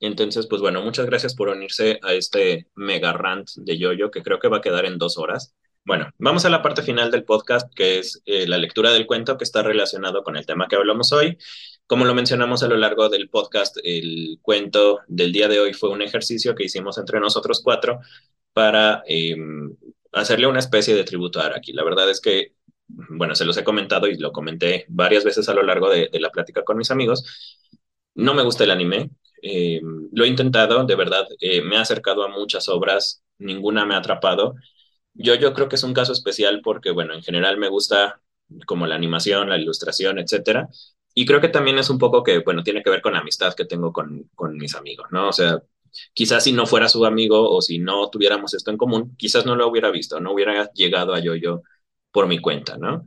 Entonces, 0.00 0.46
pues 0.46 0.60
bueno, 0.62 0.82
muchas 0.82 1.06
gracias 1.06 1.34
por 1.34 1.48
unirse 1.48 1.98
a 2.02 2.14
este 2.14 2.68
mega 2.74 3.12
rant 3.12 3.48
de 3.56 3.78
Yoyo, 3.78 4.10
que 4.10 4.22
creo 4.22 4.38
que 4.38 4.48
va 4.48 4.58
a 4.58 4.60
quedar 4.62 4.86
en 4.86 4.98
dos 4.98 5.18
horas. 5.18 5.54
Bueno, 5.84 6.10
vamos 6.18 6.44
a 6.46 6.50
la 6.50 6.62
parte 6.62 6.82
final 6.82 7.10
del 7.10 7.24
podcast, 7.24 7.72
que 7.74 7.98
es 7.98 8.22
eh, 8.26 8.46
la 8.46 8.58
lectura 8.58 8.92
del 8.92 9.06
cuento 9.06 9.36
que 9.38 9.44
está 9.44 9.62
relacionado 9.62 10.22
con 10.24 10.36
el 10.36 10.46
tema 10.46 10.66
que 10.68 10.76
hablamos 10.76 11.12
hoy. 11.12 11.38
Como 11.86 12.06
lo 12.06 12.14
mencionamos 12.14 12.62
a 12.62 12.68
lo 12.68 12.76
largo 12.78 13.10
del 13.10 13.28
podcast, 13.28 13.76
el 13.84 14.38
cuento 14.42 15.00
del 15.08 15.32
día 15.32 15.48
de 15.48 15.60
hoy 15.60 15.74
fue 15.74 15.90
un 15.90 16.02
ejercicio 16.02 16.54
que 16.54 16.64
hicimos 16.64 16.96
entre 16.98 17.20
nosotros 17.20 17.60
cuatro 17.62 18.00
para 18.54 19.02
eh, 19.06 19.36
hacerle 20.12 20.46
una 20.46 20.60
especie 20.60 20.94
de 20.94 21.04
tributo 21.04 21.40
a 21.40 21.46
Araki. 21.46 21.72
La 21.74 21.84
verdad 21.84 22.08
es 22.10 22.20
que, 22.20 22.53
bueno, 22.88 23.34
se 23.34 23.44
los 23.44 23.56
he 23.56 23.64
comentado 23.64 24.06
y 24.08 24.18
lo 24.18 24.32
comenté 24.32 24.86
varias 24.88 25.24
veces 25.24 25.48
a 25.48 25.54
lo 25.54 25.62
largo 25.62 25.90
de, 25.90 26.10
la 26.14 26.30
plática 26.30 26.62
con 26.64 26.76
mis 26.76 26.90
amigos. 26.90 27.24
No 28.14 28.34
me 28.34 28.42
gusta 28.42 28.64
el 28.64 28.70
anime, 28.70 29.10
eh, 29.42 29.80
lo 30.12 30.24
he 30.24 30.28
intentado, 30.28 30.84
de 30.84 30.94
verdad, 30.94 31.26
eh, 31.40 31.62
me 31.62 31.76
he 31.76 31.78
acercado 31.78 32.24
a 32.24 32.28
muchas 32.28 32.68
obras 32.68 33.22
ninguna 33.38 33.84
me 33.86 33.94
ha 33.94 33.98
atrapado. 33.98 34.54
Yo, 35.14 35.34
yo 35.34 35.54
creo 35.54 35.68
que 35.68 35.76
es 35.76 35.82
un 35.84 35.94
caso 35.94 36.12
especial 36.12 36.60
porque, 36.62 36.90
bueno, 36.90 37.14
en 37.14 37.22
general 37.22 37.58
me 37.58 37.68
gusta 37.68 38.20
como 38.66 38.86
la 38.86 38.94
animación, 38.96 39.48
la 39.48 39.58
ilustración, 39.58 40.18
etcétera. 40.18 40.68
Y 41.14 41.26
creo 41.26 41.40
que 41.40 41.48
también 41.48 41.78
es 41.78 41.90
un 41.90 41.98
poco 41.98 42.22
que, 42.22 42.40
bueno, 42.40 42.62
tiene 42.62 42.82
que 42.82 42.90
ver 42.90 43.02
con 43.02 43.12
la 43.14 43.20
amistad 43.20 43.54
que 43.54 43.64
tengo 43.64 43.92
con, 43.92 44.30
con 44.34 44.56
mis 44.56 44.74
amigos, 44.74 45.08
¿no? 45.10 45.28
O 45.28 45.32
sea, 45.32 45.62
quizás 46.12 46.44
si 46.44 46.52
no 46.52 46.66
fuera 46.66 46.88
su 46.88 47.04
amigo 47.04 47.50
o 47.50 47.62
si 47.62 47.78
no 47.78 48.08
tuviéramos 48.10 48.54
esto 48.54 48.70
en 48.70 48.76
común, 48.76 49.14
quizás 49.16 49.46
no 49.46 49.54
lo 49.56 49.68
hubiera 49.68 49.90
visto, 49.90 50.20
no 50.20 50.32
hubiera 50.32 50.70
llegado 50.72 51.14
a 51.14 51.20
yo-yo 51.20 51.62
por 52.14 52.28
mi 52.28 52.40
cuenta, 52.40 52.78
¿no? 52.78 53.06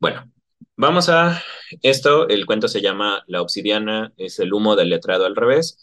Bueno, 0.00 0.32
vamos 0.76 1.08
a 1.10 1.42
esto. 1.82 2.28
El 2.28 2.46
cuento 2.46 2.68
se 2.68 2.82
llama 2.82 3.24
La 3.28 3.42
obsidiana 3.42 4.12
es 4.18 4.40
el 4.40 4.52
humo 4.54 4.76
del 4.76 4.90
letrado 4.90 5.26
al 5.26 5.36
revés. 5.36 5.78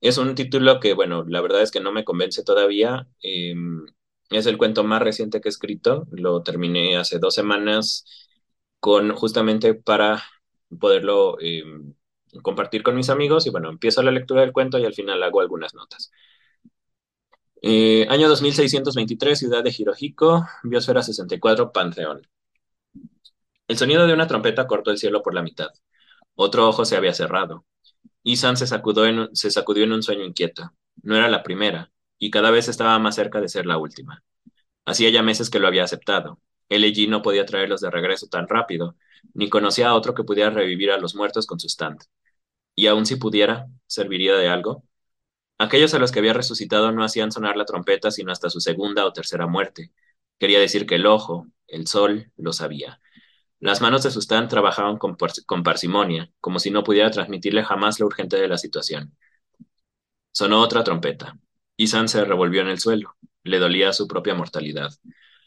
Es 0.00 0.18
un 0.18 0.34
título 0.36 0.80
que, 0.80 0.94
bueno, 0.94 1.24
la 1.28 1.40
verdad 1.42 1.62
es 1.62 1.70
que 1.72 1.80
no 1.80 1.92
me 1.92 2.04
convence 2.04 2.44
todavía. 2.44 3.08
Em, 3.22 3.86
es 4.30 4.46
el 4.46 4.58
cuento 4.58 4.84
más 4.84 5.02
reciente 5.02 5.40
que 5.40 5.48
he 5.48 5.50
escrito. 5.50 6.06
Lo 6.12 6.42
terminé 6.42 6.96
hace 6.98 7.18
dos 7.18 7.34
semanas 7.34 8.06
con 8.80 9.12
justamente 9.14 9.74
para 9.74 10.22
poderlo 10.80 11.38
em, 11.40 11.94
compartir 12.42 12.82
con 12.82 12.96
mis 12.96 13.10
amigos 13.10 13.46
y 13.46 13.50
bueno, 13.50 13.70
empiezo 13.70 14.02
la 14.02 14.10
lectura 14.12 14.42
del 14.42 14.52
cuento 14.52 14.78
y 14.78 14.84
al 14.84 14.94
final 14.94 15.22
hago 15.22 15.40
algunas 15.40 15.74
notas. 15.74 16.12
Eh, 17.62 18.06
año 18.08 18.28
2623, 18.30 19.38
ciudad 19.38 19.62
de 19.62 19.74
Hirohiko, 19.76 20.46
biosfera 20.62 21.02
64, 21.02 21.70
Panteón. 21.70 22.22
El 23.68 23.78
sonido 23.78 24.06
de 24.06 24.12
una 24.14 24.26
trompeta 24.26 24.66
cortó 24.66 24.90
el 24.90 24.98
cielo 24.98 25.22
por 25.22 25.34
la 25.34 25.42
mitad. 25.42 25.68
Otro 26.34 26.68
ojo 26.68 26.84
se 26.84 26.96
había 26.96 27.14
cerrado. 27.14 27.64
Isan 28.24 28.56
se 28.56 28.66
se 28.66 29.50
sacudió 29.52 29.84
en 29.84 29.92
un 29.92 30.02
sueño 30.04 30.24
inquieto. 30.24 30.72
No 31.02 31.16
era 31.16 31.28
la 31.30 31.42
primera, 31.44 31.92
y 32.18 32.30
cada 32.30 32.50
vez 32.52 32.68
estaba 32.68 32.98
más 33.00 33.16
cerca 33.16 33.40
de 33.40 33.48
ser 33.48 33.66
la 33.66 33.78
última. 33.78 34.24
Hacía 34.86 35.10
ya 35.10 35.22
meses 35.22 35.50
que 35.50 35.60
lo 35.60 35.68
había 35.68 35.84
aceptado. 35.84 36.40
Y 36.68 37.08
no 37.08 37.22
podía 37.22 37.46
traerlos 37.46 37.82
de 37.82 37.90
regreso 37.90 38.28
tan 38.28 38.48
rápido, 38.48 38.96
ni 39.34 39.50
conocía 39.50 39.90
a 39.90 39.94
otro 39.96 40.14
que 40.14 40.24
pudiera 40.24 40.50
revivir 40.50 40.90
a 40.92 40.98
los 40.98 41.14
muertos 41.16 41.46
con 41.46 41.60
su 41.60 41.68
stand. 41.68 42.00
Y 42.76 42.88
aun 42.88 43.06
si 43.06 43.16
pudiera, 43.16 43.68
¿serviría 43.88 44.36
de 44.36 44.48
algo? 44.48 44.84
Aquellos 45.58 45.94
a 45.94 45.98
los 45.98 46.12
que 46.12 46.18
había 46.18 46.34
resucitado 46.34 46.92
no 46.92 47.02
hacían 47.02 47.32
sonar 47.32 47.56
la 47.56 47.64
trompeta 47.64 48.10
sino 48.10 48.32
hasta 48.32 48.50
su 48.50 48.60
segunda 48.60 49.06
o 49.06 49.12
tercera 49.12 49.46
muerte. 49.46 49.92
Quería 50.38 50.60
decir 50.60 50.86
que 50.86 50.96
el 50.96 51.06
ojo, 51.06 51.46
el 51.66 51.86
sol, 51.86 52.30
lo 52.36 52.52
sabía. 52.52 53.00
Las 53.58 53.80
manos 53.80 54.02
de 54.02 54.10
Sustan 54.10 54.48
trabajaban 54.48 54.98
con, 54.98 55.16
parsimonia, 55.16 56.30
como 56.40 56.58
si 56.58 56.70
no 56.70 56.84
pudiera 56.84 57.10
transmitirle 57.10 57.64
jamás 57.64 57.98
lo 57.98 58.06
urgente 58.06 58.36
de 58.36 58.48
la 58.48 58.58
situación. 58.58 59.16
Sonó 60.30 60.60
otra 60.60 60.84
trompeta. 60.84 61.38
Isan 61.78 62.08
se 62.08 62.24
revolvió 62.24 62.60
en 62.60 62.68
el 62.68 62.78
suelo. 62.78 63.16
Le 63.42 63.58
dolía 63.58 63.94
su 63.94 64.06
propia 64.06 64.34
mortalidad. 64.34 64.90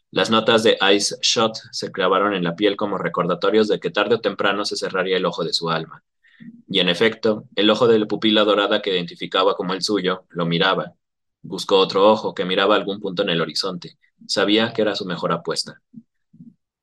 Las 0.09 0.31
notas 0.31 0.63
de 0.63 0.77
Ice 0.95 1.15
Shot 1.21 1.55
se 1.71 1.91
clavaron 1.91 2.33
en 2.33 2.43
la 2.43 2.55
piel 2.55 2.75
como 2.75 2.97
recordatorios 2.97 3.67
de 3.67 3.79
que 3.79 3.91
tarde 3.91 4.15
o 4.15 4.21
temprano 4.21 4.65
se 4.65 4.75
cerraría 4.75 5.17
el 5.17 5.25
ojo 5.25 5.43
de 5.43 5.53
su 5.53 5.69
alma. 5.69 6.03
Y 6.69 6.79
en 6.79 6.89
efecto, 6.89 7.45
el 7.55 7.69
ojo 7.69 7.87
de 7.87 7.99
la 7.99 8.05
pupila 8.05 8.43
dorada 8.43 8.81
que 8.81 8.91
identificaba 8.91 9.55
como 9.55 9.73
el 9.73 9.81
suyo 9.81 10.25
lo 10.29 10.45
miraba. 10.45 10.93
Buscó 11.41 11.77
otro 11.77 12.09
ojo 12.09 12.33
que 12.33 12.45
miraba 12.45 12.75
algún 12.75 12.99
punto 12.99 13.23
en 13.23 13.29
el 13.29 13.41
horizonte. 13.41 13.97
Sabía 14.27 14.73
que 14.73 14.81
era 14.81 14.95
su 14.95 15.05
mejor 15.05 15.31
apuesta. 15.31 15.81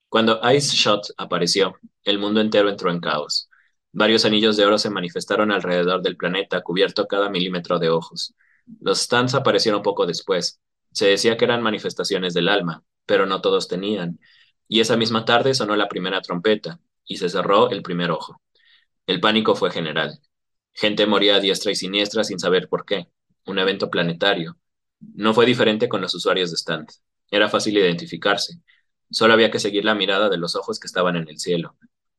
Cuando 0.08 0.40
Ice 0.52 0.74
Shot 0.76 1.08
apareció, 1.16 1.76
el 2.04 2.18
mundo 2.18 2.40
entero 2.40 2.68
entró 2.68 2.90
en 2.90 3.00
caos. 3.00 3.48
Varios 3.92 4.24
anillos 4.24 4.56
de 4.56 4.64
oro 4.64 4.78
se 4.78 4.90
manifestaron 4.90 5.50
alrededor 5.50 6.02
del 6.02 6.16
planeta, 6.16 6.62
cubierto 6.62 7.06
cada 7.06 7.28
milímetro 7.30 7.78
de 7.78 7.90
ojos. 7.90 8.34
Los 8.80 9.00
stands 9.00 9.34
aparecieron 9.34 9.82
poco 9.82 10.06
después. 10.06 10.60
Se 10.92 11.06
decía 11.06 11.36
que 11.36 11.44
eran 11.44 11.62
manifestaciones 11.62 12.34
del 12.34 12.48
alma, 12.48 12.82
pero 13.06 13.26
no 13.26 13.40
todos 13.40 13.68
tenían. 13.68 14.18
Y 14.68 14.80
esa 14.80 14.96
misma 14.96 15.24
tarde 15.24 15.54
sonó 15.54 15.76
la 15.76 15.88
primera 15.88 16.20
trompeta, 16.20 16.80
y 17.04 17.16
se 17.16 17.28
cerró 17.28 17.70
el 17.70 17.82
primer 17.82 18.10
ojo. 18.10 18.40
El 19.06 19.20
pánico 19.20 19.54
fue 19.54 19.70
general. 19.70 20.20
Gente 20.72 21.06
moría 21.06 21.36
a 21.36 21.40
diestra 21.40 21.70
y 21.70 21.76
siniestra 21.76 22.24
sin 22.24 22.40
saber 22.40 22.68
por 22.68 22.84
qué. 22.84 23.08
Un 23.46 23.58
evento 23.58 23.88
planetario. 23.88 24.58
No 25.00 25.32
fue 25.32 25.46
diferente 25.46 25.88
con 25.88 26.00
los 26.00 26.14
usuarios 26.14 26.50
de 26.50 26.56
stand. 26.56 26.88
Era 27.30 27.48
fácil 27.48 27.78
identificarse. 27.78 28.60
Solo 29.10 29.34
había 29.34 29.52
que 29.52 29.60
seguir 29.60 29.84
la 29.84 29.94
mirada 29.94 30.28
de 30.28 30.38
los 30.38 30.56
ojos 30.56 30.80
que 30.80 30.88
estaban 30.88 31.14
en 31.14 31.28
el 31.28 31.38
cielo. 31.38 31.76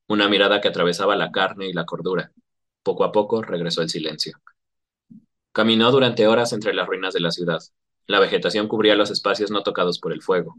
Una 0.07 0.29
mirada 0.29 0.61
que 0.61 0.69
atravesaba 0.69 1.17
la 1.17 1.31
carne 1.31 1.67
y 1.67 1.73
la 1.73 1.85
cordura. 1.85 2.31
Poco 2.83 3.03
a 3.03 3.11
poco 3.11 3.41
regresó 3.41 3.81
el 3.81 3.89
silencio. 3.89 4.39
Caminó 5.51 5.91
durante 5.91 6.27
horas 6.27 6.53
entre 6.53 6.73
las 6.73 6.87
ruinas 6.87 7.13
de 7.13 7.19
la 7.19 7.31
ciudad. 7.31 7.59
La 8.05 8.21
vegetación 8.21 8.69
cubría 8.69 8.95
los 8.95 9.11
espacios 9.11 9.51
no 9.51 9.63
tocados 9.63 9.99
por 9.99 10.13
el 10.13 10.21
fuego. 10.21 10.55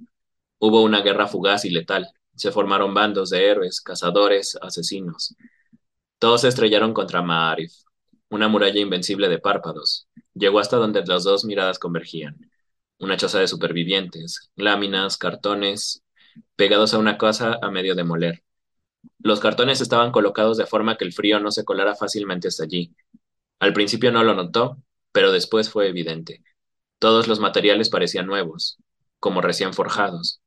Hubo 0.59 0.83
una 0.83 1.01
guerra 1.01 1.27
fugaz 1.27 1.65
y 1.65 1.70
letal. 1.70 2.09
Se 2.35 2.53
formaron 2.53 2.93
bandos 2.93 3.31
de 3.31 3.47
héroes, 3.49 3.81
cazadores, 3.81 4.59
asesinos. 4.61 5.35
Todos 6.19 6.41
se 6.41 6.49
estrellaron 6.49 6.95
contra 6.95 7.23
Ma'arif, 7.23 7.73
una 8.29 8.49
muralla 8.49 8.81
invencible 8.81 9.29
de 9.29 9.39
párpados. 9.39 10.09
Llegó 10.35 10.59
hasta 10.59 10.77
donde 10.77 11.05
las 11.07 11.25
dos 11.25 11.45
miradas 11.45 11.79
convergían. 11.79 12.51
Una 12.99 13.17
choza 13.17 13.39
de 13.39 13.47
supervivientes, 13.47 14.51
láminas, 14.57 15.17
cartones, 15.17 16.03
pegados 16.57 16.93
a 16.93 16.99
una 16.99 17.19
casa 17.19 17.59
a 17.63 17.71
medio 17.71 17.95
de 17.95 18.03
moler. 18.03 18.43
Los 19.21 19.39
cartones 19.39 19.81
estaban 19.81 20.11
colocados 20.11 20.57
de 20.57 20.67
forma 20.67 20.97
que 20.97 21.05
el 21.05 21.13
frío 21.13 21.39
no 21.39 21.53
se 21.53 21.65
colara 21.65 21.95
fácilmente 21.95 22.49
hasta 22.49 22.65
allí. 22.65 22.95
Al 23.61 23.73
principio 23.73 24.11
no 24.11 24.25
lo 24.25 24.35
notó, 24.35 24.79
pero 25.13 25.31
después 25.31 25.71
fue 25.71 25.89
evidente. 25.89 26.43
Todos 26.99 27.29
los 27.29 27.39
materiales 27.39 27.91
parecían 27.91 28.27
nuevos, 28.27 28.79
como 29.21 29.41
recién 29.41 29.73
forjados, 29.73 30.41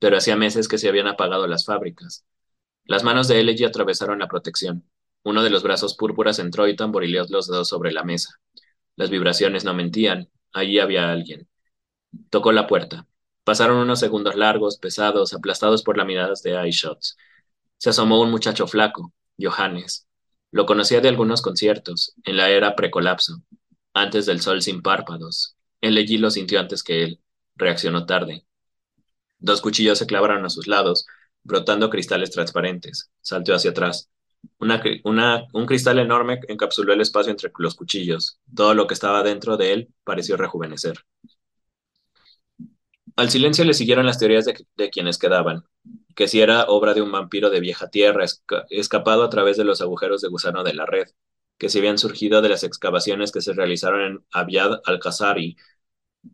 pero 0.00 0.16
hacía 0.16 0.36
meses 0.36 0.66
que 0.66 0.78
se 0.78 0.88
habían 0.88 1.06
apagado 1.06 1.46
las 1.46 1.64
fábricas. 1.64 2.24
Las 2.84 3.04
manos 3.04 3.28
de 3.28 3.40
Elegy 3.40 3.64
atravesaron 3.64 4.18
la 4.18 4.26
protección. 4.28 4.84
Uno 5.24 5.42
de 5.42 5.50
los 5.50 5.62
brazos 5.62 5.94
púrpuras 5.94 6.38
entró 6.38 6.66
y 6.68 6.76
tamborileó 6.76 7.24
los 7.28 7.46
dedos 7.46 7.68
sobre 7.68 7.92
la 7.92 8.04
mesa. 8.04 8.40
Las 8.96 9.10
vibraciones 9.10 9.64
no 9.64 9.74
mentían. 9.74 10.28
Allí 10.52 10.78
había 10.78 11.10
alguien. 11.10 11.48
Tocó 12.30 12.52
la 12.52 12.66
puerta. 12.66 13.06
Pasaron 13.44 13.78
unos 13.78 14.00
segundos 14.00 14.36
largos, 14.36 14.78
pesados, 14.78 15.32
aplastados 15.32 15.82
por 15.82 15.96
las 15.96 16.06
miradas 16.06 16.42
de 16.42 16.52
eyeshots. 16.52 17.16
Se 17.78 17.90
asomó 17.90 18.20
un 18.20 18.30
muchacho 18.30 18.66
flaco, 18.66 19.12
Johannes. 19.40 20.06
Lo 20.50 20.66
conocía 20.66 21.00
de 21.00 21.08
algunos 21.08 21.42
conciertos, 21.42 22.14
en 22.24 22.36
la 22.36 22.50
era 22.50 22.76
precolapso, 22.76 23.42
antes 23.94 24.26
del 24.26 24.40
sol 24.40 24.62
sin 24.62 24.82
párpados. 24.82 25.56
Él 25.80 25.96
allí 25.96 26.18
lo 26.18 26.30
sintió 26.30 26.60
antes 26.60 26.82
que 26.82 27.02
él. 27.02 27.20
Reaccionó 27.56 28.06
tarde. 28.06 28.44
Dos 29.38 29.60
cuchillos 29.60 29.98
se 29.98 30.06
clavaron 30.06 30.44
a 30.44 30.50
sus 30.50 30.66
lados, 30.68 31.06
brotando 31.42 31.90
cristales 31.90 32.30
transparentes. 32.30 33.10
Saltó 33.20 33.54
hacia 33.54 33.70
atrás. 33.72 34.08
Un 34.58 35.66
cristal 35.66 35.98
enorme 35.98 36.40
encapsuló 36.48 36.92
el 36.92 37.00
espacio 37.00 37.30
entre 37.30 37.50
los 37.58 37.74
cuchillos. 37.74 38.38
Todo 38.54 38.74
lo 38.74 38.86
que 38.86 38.94
estaba 38.94 39.22
dentro 39.22 39.56
de 39.56 39.72
él 39.72 39.94
pareció 40.04 40.36
rejuvenecer. 40.36 41.04
Al 43.16 43.30
silencio 43.30 43.64
le 43.64 43.74
siguieron 43.74 44.06
las 44.06 44.18
teorías 44.18 44.46
de, 44.46 44.90
quienes 44.90 45.18
quedaban, 45.18 45.64
que 46.14 46.28
si 46.28 46.40
era 46.40 46.64
obra 46.64 46.94
de 46.94 47.02
un 47.02 47.12
vampiro 47.12 47.50
de 47.50 47.60
vieja 47.60 47.90
tierra 47.90 48.24
escapado 48.70 49.22
a 49.22 49.30
través 49.30 49.56
de 49.56 49.64
los 49.64 49.82
agujeros 49.82 50.22
de 50.22 50.28
gusano 50.28 50.64
de 50.64 50.74
la 50.74 50.86
red, 50.86 51.08
que 51.58 51.68
si 51.68 51.78
habían 51.78 51.98
surgido 51.98 52.40
de 52.40 52.48
las 52.48 52.64
excavaciones 52.64 53.30
que 53.30 53.42
se 53.42 53.52
realizaron 53.52 54.00
en 54.00 54.24
Abiad 54.32 54.80
al-Khazari, 54.84 55.56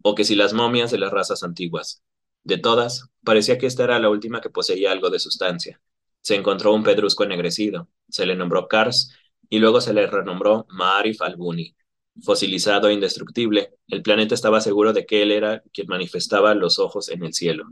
o 0.02 0.14
que 0.14 0.24
si 0.24 0.36
las 0.36 0.52
momias 0.52 0.90
de 0.90 0.98
las 0.98 1.12
razas 1.12 1.42
antiguas. 1.42 2.02
De 2.44 2.58
todas, 2.58 3.08
parecía 3.24 3.58
que 3.58 3.66
esta 3.66 3.84
era 3.84 3.98
la 3.98 4.10
última 4.10 4.40
que 4.40 4.50
poseía 4.50 4.92
algo 4.92 5.10
de 5.10 5.18
sustancia. 5.18 5.80
Se 6.22 6.34
encontró 6.34 6.74
un 6.74 6.84
pedrusco 6.84 7.24
ennegrecido, 7.24 7.88
se 8.08 8.26
le 8.26 8.36
nombró 8.36 8.68
Kars 8.68 9.12
y 9.48 9.58
luego 9.58 9.80
se 9.80 9.92
le 9.94 10.06
renombró 10.06 10.66
Ma'arif 10.68 11.22
al-Buni, 11.22 11.74
fosilizado 12.22 12.88
e 12.88 12.94
indestructible, 12.94 13.74
el 13.88 14.02
planeta 14.02 14.34
estaba 14.34 14.60
seguro 14.60 14.92
de 14.92 15.06
que 15.06 15.22
él 15.22 15.32
era 15.32 15.62
quien 15.72 15.86
manifestaba 15.88 16.54
los 16.54 16.78
ojos 16.78 17.08
en 17.08 17.24
el 17.24 17.34
cielo. 17.34 17.64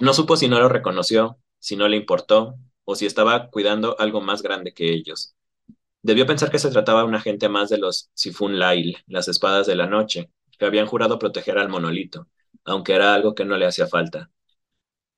No 0.00 0.12
supo 0.14 0.36
si 0.36 0.48
no 0.48 0.58
lo 0.58 0.68
reconoció, 0.68 1.38
si 1.58 1.76
no 1.76 1.88
le 1.88 1.96
importó, 1.96 2.56
o 2.84 2.94
si 2.94 3.06
estaba 3.06 3.48
cuidando 3.50 3.98
algo 3.98 4.20
más 4.20 4.42
grande 4.42 4.72
que 4.72 4.92
ellos. 4.92 5.34
Debió 6.02 6.26
pensar 6.26 6.50
que 6.50 6.58
se 6.58 6.70
trataba 6.70 7.02
de 7.02 7.08
un 7.08 7.14
agente 7.14 7.48
más 7.48 7.68
de 7.68 7.78
los 7.78 8.10
Sifun 8.14 8.58
Lail, 8.58 8.96
las 9.06 9.28
espadas 9.28 9.66
de 9.66 9.76
la 9.76 9.86
noche, 9.86 10.30
que 10.58 10.66
habían 10.66 10.86
jurado 10.86 11.18
proteger 11.18 11.58
al 11.58 11.68
monolito, 11.68 12.28
aunque 12.64 12.94
era 12.94 13.14
algo 13.14 13.34
que 13.34 13.44
no 13.44 13.56
le 13.56 13.66
hacía 13.66 13.86
falta. 13.86 14.30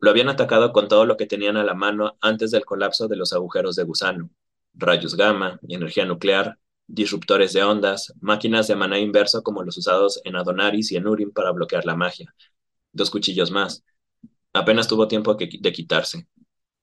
Lo 0.01 0.11
habían 0.11 0.29
atacado 0.29 0.73
con 0.73 0.89
todo 0.89 1.05
lo 1.05 1.17
que 1.17 1.27
tenían 1.27 1.57
a 1.57 1.65
la 1.65 1.75
mano 1.75 2.17
antes 2.21 2.51
del 2.51 2.65
colapso 2.65 3.07
de 3.07 3.17
los 3.17 3.33
agujeros 3.33 3.77
de 3.77 3.85
gusano, 3.85 4.31
rayos 4.75 5.15
gamma, 5.15 5.61
energía 5.69 6.07
nuclear, 6.07 6.59
disruptores 6.87 7.53
de 7.53 7.63
ondas, 7.63 8.13
máquinas 8.21 8.67
de 8.67 8.77
maná 8.77 8.99
inverso 8.99 9.43
como 9.43 9.63
los 9.63 9.77
usados 9.79 10.21
en 10.25 10.37
Adonaris 10.37 10.91
y 10.93 10.97
en 10.97 11.07
Urim 11.07 11.33
para 11.33 11.53
bloquear 11.53 11.85
la 11.85 11.97
magia. 11.97 12.35
Dos 12.93 13.11
cuchillos 13.11 13.51
más. 13.51 13.85
Apenas 14.53 14.89
tuvo 14.89 15.07
tiempo 15.07 15.35
de 15.35 15.73
quitarse. 15.73 16.27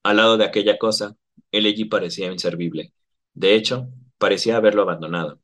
Al 0.02 0.16
lado 0.16 0.36
de 0.38 0.44
aquella 0.44 0.78
cosa, 0.78 1.16
el 1.52 1.66
allí 1.66 1.84
parecía 1.84 2.32
inservible. 2.32 2.94
De 3.34 3.54
hecho, 3.54 3.88
parecía 4.16 4.56
haberlo 4.56 4.82
abandonado. 4.82 5.40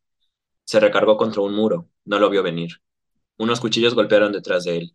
Se 0.65 0.81
recargó 0.81 1.17
contra 1.17 1.43
un 1.43 1.55
muro, 1.55 1.89
no 2.05 2.19
lo 2.19 2.31
vio 2.31 2.43
venir. 2.43 2.81
Unos 3.37 3.61
cuchillos 3.61 3.95
golpearon 3.95 4.33
detrás 4.33 4.65
de 4.65 4.79
él. 4.79 4.95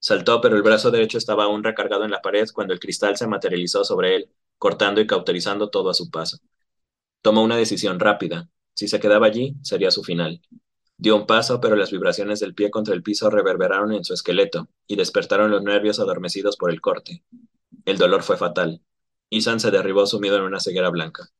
Saltó, 0.00 0.40
pero 0.40 0.56
el 0.56 0.62
brazo 0.62 0.90
derecho 0.90 1.18
estaba 1.18 1.44
aún 1.44 1.64
recargado 1.64 2.04
en 2.04 2.10
la 2.10 2.22
pared 2.22 2.46
cuando 2.52 2.72
el 2.72 2.80
cristal 2.80 3.16
se 3.16 3.26
materializó 3.26 3.84
sobre 3.84 4.16
él, 4.16 4.30
cortando 4.56 5.00
y 5.00 5.06
cauterizando 5.06 5.70
todo 5.70 5.90
a 5.90 5.94
su 5.94 6.10
paso. 6.10 6.38
Tomó 7.22 7.42
una 7.42 7.56
decisión 7.56 7.98
rápida. 7.98 8.48
Si 8.74 8.86
se 8.88 9.00
quedaba 9.00 9.26
allí, 9.26 9.56
sería 9.62 9.90
su 9.90 10.04
final. 10.04 10.40
Dio 10.96 11.16
un 11.16 11.26
paso, 11.26 11.60
pero 11.60 11.76
las 11.76 11.90
vibraciones 11.90 12.40
del 12.40 12.54
pie 12.54 12.70
contra 12.70 12.94
el 12.94 13.02
piso 13.02 13.30
reverberaron 13.30 13.92
en 13.92 14.04
su 14.04 14.14
esqueleto 14.14 14.68
y 14.86 14.96
despertaron 14.96 15.50
los 15.50 15.62
nervios 15.62 16.00
adormecidos 16.00 16.56
por 16.56 16.70
el 16.70 16.80
corte. 16.80 17.22
El 17.84 17.98
dolor 17.98 18.22
fue 18.22 18.36
fatal. 18.36 18.82
Isan 19.30 19.60
se 19.60 19.70
derribó 19.70 20.06
sumido 20.06 20.36
en 20.36 20.42
una 20.42 20.60
ceguera 20.60 20.90
blanca. 20.90 21.30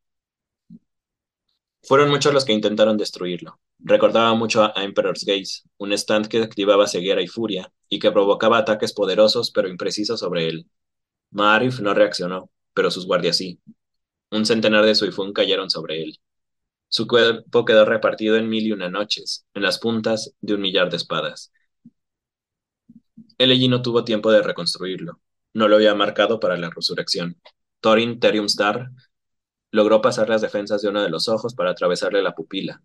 Fueron 1.82 2.10
muchos 2.10 2.32
los 2.32 2.44
que 2.44 2.52
intentaron 2.52 2.96
destruirlo. 2.96 3.58
Recordaba 3.80 4.34
mucho 4.34 4.64
a 4.64 4.72
Emperor's 4.82 5.24
Gaze, 5.24 5.62
un 5.78 5.92
stand 5.92 6.28
que 6.28 6.42
activaba 6.42 6.86
ceguera 6.86 7.22
y 7.22 7.28
furia, 7.28 7.72
y 7.88 7.98
que 7.98 8.10
provocaba 8.10 8.58
ataques 8.58 8.92
poderosos 8.92 9.50
pero 9.50 9.68
imprecisos 9.68 10.20
sobre 10.20 10.48
él. 10.48 10.66
Maarif 11.30 11.80
no 11.80 11.94
reaccionó, 11.94 12.50
pero 12.74 12.90
sus 12.90 13.06
guardias 13.06 13.36
sí. 13.36 13.60
Un 14.30 14.46
centenar 14.46 14.84
de 14.84 14.94
Suifun 14.94 15.32
cayeron 15.32 15.70
sobre 15.70 16.02
él. 16.02 16.18
Su 16.88 17.06
cuerpo 17.06 17.64
quedó 17.64 17.84
repartido 17.84 18.36
en 18.36 18.48
mil 18.48 18.66
y 18.66 18.72
una 18.72 18.90
noches, 18.90 19.46
en 19.54 19.62
las 19.62 19.78
puntas 19.78 20.34
de 20.40 20.54
un 20.54 20.60
millar 20.60 20.90
de 20.90 20.96
espadas. 20.96 21.52
El 23.38 23.70
no 23.70 23.82
tuvo 23.82 24.04
tiempo 24.04 24.30
de 24.32 24.42
reconstruirlo. 24.42 25.20
No 25.54 25.68
lo 25.68 25.76
había 25.76 25.94
marcado 25.94 26.40
para 26.40 26.56
la 26.56 26.70
resurrección. 26.70 27.40
Thorin 27.80 28.18
Teriumstar 28.20 28.90
logró 29.70 30.00
pasar 30.00 30.28
las 30.28 30.42
defensas 30.42 30.82
de 30.82 30.88
uno 30.88 31.02
de 31.02 31.10
los 31.10 31.28
ojos 31.28 31.54
para 31.54 31.70
atravesarle 31.70 32.22
la 32.22 32.34
pupila, 32.34 32.82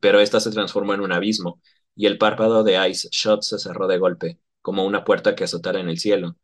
pero 0.00 0.20
ésta 0.20 0.40
se 0.40 0.50
transformó 0.50 0.94
en 0.94 1.00
un 1.00 1.12
abismo, 1.12 1.60
y 1.94 2.06
el 2.06 2.18
párpado 2.18 2.64
de 2.64 2.88
Ice 2.88 3.08
Shot 3.10 3.42
se 3.42 3.58
cerró 3.58 3.86
de 3.86 3.98
golpe, 3.98 4.38
como 4.60 4.84
una 4.84 5.04
puerta 5.04 5.34
que 5.34 5.44
azotara 5.44 5.80
en 5.80 5.88
el 5.88 5.98
cielo, 5.98 6.36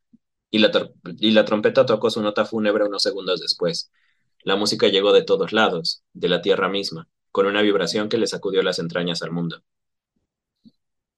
y 0.50 0.58
la, 0.58 0.70
y 1.18 1.30
la 1.32 1.44
trompeta 1.44 1.86
tocó 1.86 2.10
su 2.10 2.22
nota 2.22 2.44
fúnebre 2.44 2.84
unos 2.84 3.02
segundos 3.02 3.40
después. 3.40 3.90
La 4.42 4.56
música 4.56 4.88
llegó 4.88 5.12
de 5.12 5.22
todos 5.22 5.52
lados, 5.52 6.02
de 6.12 6.28
la 6.28 6.40
tierra 6.40 6.68
misma, 6.68 7.08
con 7.32 7.46
una 7.46 7.62
vibración 7.62 8.08
que 8.08 8.18
le 8.18 8.26
sacudió 8.26 8.62
las 8.62 8.78
entrañas 8.78 9.22
al 9.22 9.32
mundo. 9.32 9.62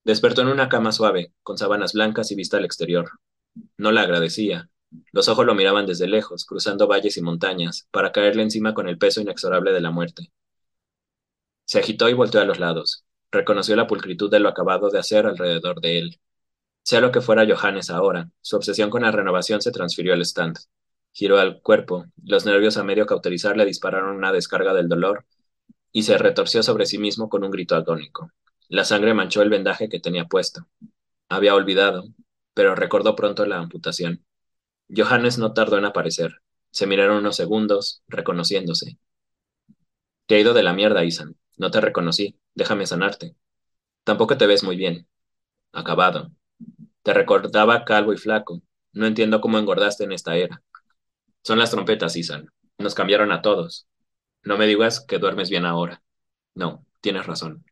Despertó 0.05 0.43
en 0.43 0.49
una 0.49 0.69
cama 0.69 0.93
suave, 0.93 1.33
con 1.43 1.59
sábanas 1.59 1.93
blancas 1.93 2.31
y 2.31 2.35
vista 2.35 2.57
al 2.57 2.65
exterior. 2.65 3.11
No 3.77 3.93
la 3.93 4.03
agradecía. 4.03 4.71
Los 5.13 5.29
ojos 5.29 5.47
lo 5.47 5.55
miraban 5.55 5.87
desde 5.87 6.09
lejos, 6.09 6.45
cruzando 6.45 6.89
valles 6.89 7.17
y 7.17 7.23
montañas, 7.23 7.87
para 7.91 8.11
caerle 8.11 8.43
encima 8.43 8.75
con 8.75 8.89
el 8.89 8.99
peso 8.99 9.21
inexorable 9.21 9.73
de 9.73 9.81
la 9.81 9.91
muerte. 9.91 10.33
Se 11.71 11.79
agitó 11.79 12.09
y 12.09 12.15
volteó 12.15 12.41
a 12.41 12.45
los 12.45 12.59
lados. 12.59 13.05
Reconoció 13.31 13.77
la 13.77 13.87
pulcritud 13.87 14.29
de 14.29 14.41
lo 14.41 14.49
acabado 14.49 14.91
de 14.91 14.99
hacer 14.99 15.25
alrededor 15.25 15.81
de 15.81 16.01
él. 16.01 16.21
Sea 16.83 17.01
lo 17.01 17.13
que 17.13 17.21
fuera 17.21 17.47
Johannes 17.47 17.91
ahora, 17.91 18.29
su 18.41 18.57
obsesión 18.57 18.91
con 18.91 19.03
la 19.03 19.13
renovación 19.13 19.63
se 19.63 19.71
transfirió 19.71 20.13
al 20.13 20.23
stand. 20.23 20.57
Giró 21.13 21.39
al 21.39 21.61
cuerpo, 21.63 22.07
los 22.25 22.45
nervios 22.45 22.77
a 22.77 22.83
medio 22.83 23.07
cauterizar 23.07 23.57
le 23.57 23.65
dispararon 23.67 24.17
una 24.17 24.33
descarga 24.33 24.75
del 24.75 24.89
dolor 24.89 25.27
y 25.93 26.03
se 26.03 26.19
retorció 26.19 26.65
sobre 26.65 26.87
sí 26.87 26.99
mismo 26.99 27.29
con 27.29 27.45
un 27.45 27.53
grito 27.53 27.77
agónico. 27.77 28.33
La 28.67 28.85
sangre 28.85 29.15
manchó 29.15 29.41
el 29.41 29.49
vendaje 29.49 29.89
que 29.89 30.01
tenía 30.01 30.25
puesto. 30.25 30.67
Había 31.29 31.55
olvidado, 31.55 32.03
pero 32.53 32.75
recordó 32.75 33.15
pronto 33.15 33.47
la 33.47 33.59
amputación. 33.59 34.25
Johannes 34.89 35.39
no 35.39 35.53
tardó 35.53 35.79
en 35.79 35.85
aparecer. 35.85 36.43
Se 36.73 36.89
miraron 36.89 37.19
unos 37.19 37.37
segundos, 37.37 38.03
reconociéndose. 38.09 38.99
Te 40.27 40.35
ha 40.35 40.41
ido 40.41 40.53
de 40.53 40.65
la 40.65 40.73
mierda, 40.73 41.05
Isan. 41.05 41.37
No 41.61 41.71
te 41.71 41.79
reconocí. 41.83 42.41
Déjame 42.55 42.87
sanarte. 42.87 43.37
Tampoco 44.03 44.39
te 44.39 44.47
ves 44.47 44.65
muy 44.65 44.77
bien. 44.77 45.07
Acabado. 45.73 46.31
Te 47.03 47.13
recordaba 47.13 47.85
calvo 47.85 48.15
y 48.15 48.17
flaco. 48.17 48.63
No 48.95 49.05
entiendo 49.05 49.43
cómo 49.43 49.59
engordaste 49.59 50.05
en 50.05 50.13
esta 50.13 50.37
era. 50.37 50.63
Son 51.43 51.59
las 51.59 51.71
trompetas, 51.71 52.17
Isan. 52.17 52.51
Nos 52.79 52.95
cambiaron 52.95 53.31
a 53.31 53.43
todos. 53.43 53.87
No 54.43 54.57
me 54.57 54.67
digas 54.67 55.05
que 55.07 55.19
duermes 55.19 55.51
bien 55.51 55.67
ahora. 55.67 56.03
No, 56.55 56.87
tienes 57.03 57.27
razón. 57.27 57.63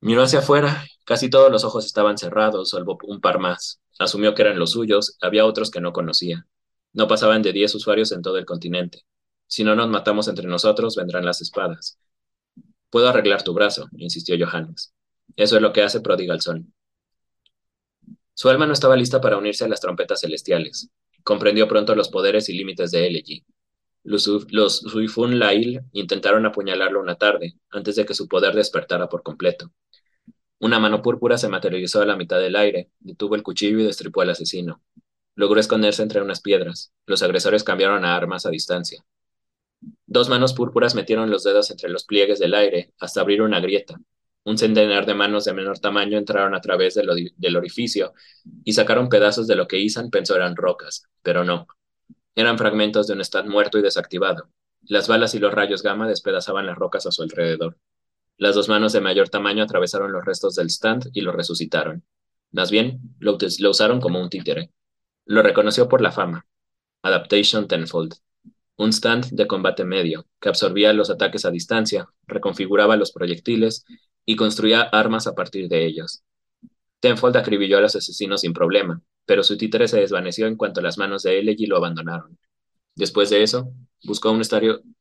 Miró 0.00 0.22
hacia 0.22 0.40
afuera. 0.40 0.84
Casi 1.06 1.30
todos 1.30 1.50
los 1.50 1.64
ojos 1.64 1.86
estaban 1.86 2.18
cerrados, 2.18 2.68
salvo 2.70 2.98
un 3.04 3.22
par 3.22 3.38
más. 3.38 3.80
Asumió 3.98 4.34
que 4.34 4.42
eran 4.42 4.58
los 4.58 4.72
suyos. 4.72 5.16
Había 5.22 5.46
otros 5.46 5.70
que 5.70 5.80
no 5.80 5.94
conocía. 5.94 6.46
No 6.92 7.08
pasaban 7.08 7.40
de 7.40 7.54
diez 7.54 7.74
usuarios 7.74 8.12
en 8.12 8.20
todo 8.20 8.36
el 8.36 8.44
continente. 8.44 9.06
Si 9.46 9.64
no 9.64 9.74
nos 9.74 9.88
matamos 9.88 10.28
entre 10.28 10.46
nosotros, 10.46 10.94
vendrán 10.94 11.24
las 11.24 11.40
espadas. 11.40 11.98
Puedo 12.94 13.08
arreglar 13.08 13.42
tu 13.42 13.52
brazo, 13.52 13.88
insistió 13.96 14.36
Johannes. 14.38 14.94
Eso 15.34 15.56
es 15.56 15.62
lo 15.62 15.72
que 15.72 15.82
hace 15.82 16.00
Prodigal 16.00 16.40
Son. 16.40 16.72
Su 18.34 18.48
alma 18.50 18.68
no 18.68 18.72
estaba 18.72 18.94
lista 18.94 19.20
para 19.20 19.36
unirse 19.36 19.64
a 19.64 19.68
las 19.68 19.80
trompetas 19.80 20.20
celestiales. 20.20 20.90
Comprendió 21.24 21.66
pronto 21.66 21.96
los 21.96 22.08
poderes 22.08 22.48
y 22.48 22.52
límites 22.52 22.92
de 22.92 23.08
Elegy. 23.08 23.44
Los, 24.04 24.28
los 24.52 24.78
Suifun 24.78 25.40
Lail 25.40 25.80
intentaron 25.90 26.46
apuñalarlo 26.46 27.00
una 27.00 27.16
tarde, 27.16 27.54
antes 27.70 27.96
de 27.96 28.06
que 28.06 28.14
su 28.14 28.28
poder 28.28 28.54
despertara 28.54 29.08
por 29.08 29.24
completo. 29.24 29.72
Una 30.60 30.78
mano 30.78 31.02
púrpura 31.02 31.36
se 31.36 31.48
materializó 31.48 32.00
a 32.00 32.06
la 32.06 32.14
mitad 32.14 32.38
del 32.38 32.54
aire, 32.54 32.90
detuvo 33.00 33.34
el 33.34 33.42
cuchillo 33.42 33.80
y 33.80 33.82
destripó 33.82 34.20
al 34.20 34.30
asesino. 34.30 34.80
Logró 35.34 35.58
esconderse 35.58 36.04
entre 36.04 36.22
unas 36.22 36.40
piedras. 36.40 36.92
Los 37.06 37.24
agresores 37.24 37.64
cambiaron 37.64 38.04
a 38.04 38.14
armas 38.14 38.46
a 38.46 38.50
distancia. 38.50 39.04
Dos 40.14 40.28
manos 40.28 40.52
púrpuras 40.52 40.94
metieron 40.94 41.28
los 41.28 41.42
dedos 41.42 41.72
entre 41.72 41.90
los 41.90 42.04
pliegues 42.04 42.38
del 42.38 42.54
aire 42.54 42.92
hasta 43.00 43.20
abrir 43.20 43.42
una 43.42 43.58
grieta. 43.58 44.00
Un 44.44 44.56
centenar 44.56 45.06
de 45.06 45.14
manos 45.14 45.44
de 45.44 45.54
menor 45.54 45.80
tamaño 45.80 46.16
entraron 46.16 46.54
a 46.54 46.60
través 46.60 46.94
del, 46.94 47.56
orificio 47.56 48.14
y 48.62 48.74
sacaron 48.74 49.08
pedazos 49.08 49.48
de 49.48 49.56
lo 49.56 49.66
que 49.66 49.80
Isan 49.80 50.10
pensó 50.10 50.36
eran 50.36 50.54
rocas, 50.54 51.08
pero 51.20 51.42
no. 51.42 51.66
Eran 52.36 52.58
fragmentos 52.58 53.08
de 53.08 53.14
un 53.14 53.22
stand 53.22 53.48
muerto 53.48 53.76
y 53.76 53.82
desactivado. 53.82 54.50
Las 54.82 55.08
balas 55.08 55.34
y 55.34 55.40
los 55.40 55.52
rayos 55.52 55.82
gamma 55.82 56.06
despedazaban 56.06 56.66
las 56.66 56.78
rocas 56.78 57.06
a 57.06 57.10
su 57.10 57.24
alrededor. 57.24 57.76
Las 58.36 58.54
dos 58.54 58.68
manos 58.68 58.92
de 58.92 59.00
mayor 59.00 59.30
tamaño 59.30 59.64
atravesaron 59.64 60.12
los 60.12 60.24
restos 60.24 60.54
del 60.54 60.70
stand 60.70 61.10
y 61.12 61.22
lo 61.22 61.32
resucitaron. 61.32 62.04
Más 62.52 62.70
bien, 62.70 63.00
lo, 63.18 63.36
lo 63.58 63.70
usaron 63.70 64.00
como 64.00 64.22
un 64.22 64.30
títere. 64.30 64.70
Lo 65.24 65.42
reconoció 65.42 65.88
por 65.88 66.00
la 66.00 66.12
fama. 66.12 66.46
Adaptation 67.02 67.66
Tenfold 67.66 68.14
un 68.76 68.92
stand 68.92 69.30
de 69.30 69.46
combate 69.46 69.84
medio, 69.84 70.26
que 70.40 70.48
absorbía 70.48 70.92
los 70.92 71.10
ataques 71.10 71.44
a 71.44 71.50
distancia, 71.50 72.08
reconfiguraba 72.26 72.96
los 72.96 73.12
proyectiles 73.12 73.84
y 74.24 74.36
construía 74.36 74.82
armas 74.82 75.26
a 75.26 75.34
partir 75.34 75.68
de 75.68 75.86
ellos. 75.86 76.22
Tenfold 77.00 77.36
acribilló 77.36 77.78
a 77.78 77.80
los 77.80 77.96
asesinos 77.96 78.40
sin 78.40 78.52
problema, 78.52 79.00
pero 79.26 79.42
su 79.42 79.56
títere 79.56 79.88
se 79.88 80.00
desvaneció 80.00 80.46
en 80.46 80.56
cuanto 80.56 80.80
las 80.80 80.98
manos 80.98 81.22
de 81.22 81.38
Elegy 81.38 81.66
lo 81.66 81.76
abandonaron. 81.76 82.38
Después 82.96 83.30
de 83.30 83.42
eso, 83.42 83.72
buscó 84.04 84.30
un 84.30 84.42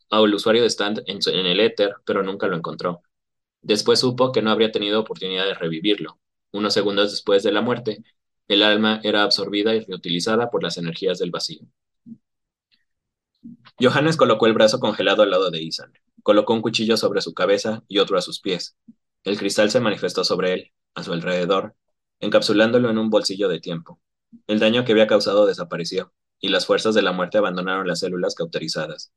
al 0.09 0.33
usuario 0.33 0.61
de 0.61 0.69
stand 0.69 1.03
en, 1.07 1.19
en 1.25 1.45
el 1.45 1.59
éter, 1.59 1.95
pero 2.05 2.23
nunca 2.23 2.47
lo 2.47 2.55
encontró. 2.55 3.01
Después 3.61 3.99
supo 3.99 4.31
que 4.31 4.41
no 4.41 4.51
habría 4.51 4.71
tenido 4.71 4.99
oportunidad 4.99 5.45
de 5.45 5.53
revivirlo. 5.53 6.19
Unos 6.51 6.73
segundos 6.73 7.11
después 7.11 7.43
de 7.43 7.51
la 7.51 7.61
muerte, 7.61 8.03
el 8.47 8.63
alma 8.63 8.99
era 9.03 9.23
absorbida 9.23 9.73
y 9.75 9.79
reutilizada 9.79 10.49
por 10.51 10.63
las 10.63 10.77
energías 10.77 11.19
del 11.19 11.31
vacío. 11.31 11.65
Johannes 13.79 14.17
colocó 14.17 14.45
el 14.45 14.53
brazo 14.53 14.79
congelado 14.79 15.23
al 15.23 15.31
lado 15.31 15.49
de 15.49 15.61
Isan. 15.61 15.93
Colocó 16.21 16.53
un 16.53 16.61
cuchillo 16.61 16.95
sobre 16.95 17.21
su 17.21 17.33
cabeza 17.33 17.83
y 17.87 17.99
otro 17.99 18.17
a 18.17 18.21
sus 18.21 18.39
pies. 18.39 18.77
El 19.23 19.37
cristal 19.37 19.71
se 19.71 19.79
manifestó 19.79 20.23
sobre 20.23 20.53
él, 20.53 20.71
a 20.93 21.03
su 21.03 21.11
alrededor, 21.11 21.75
encapsulándolo 22.19 22.89
en 22.89 22.97
un 22.97 23.09
bolsillo 23.09 23.49
de 23.49 23.59
tiempo. 23.59 23.99
El 24.47 24.59
daño 24.59 24.85
que 24.85 24.91
había 24.91 25.07
causado 25.07 25.45
desapareció, 25.45 26.13
y 26.39 26.49
las 26.49 26.65
fuerzas 26.65 26.93
de 26.95 27.01
la 27.01 27.13
muerte 27.13 27.37
abandonaron 27.37 27.87
las 27.87 27.99
células 27.99 28.35
cauterizadas. 28.35 29.11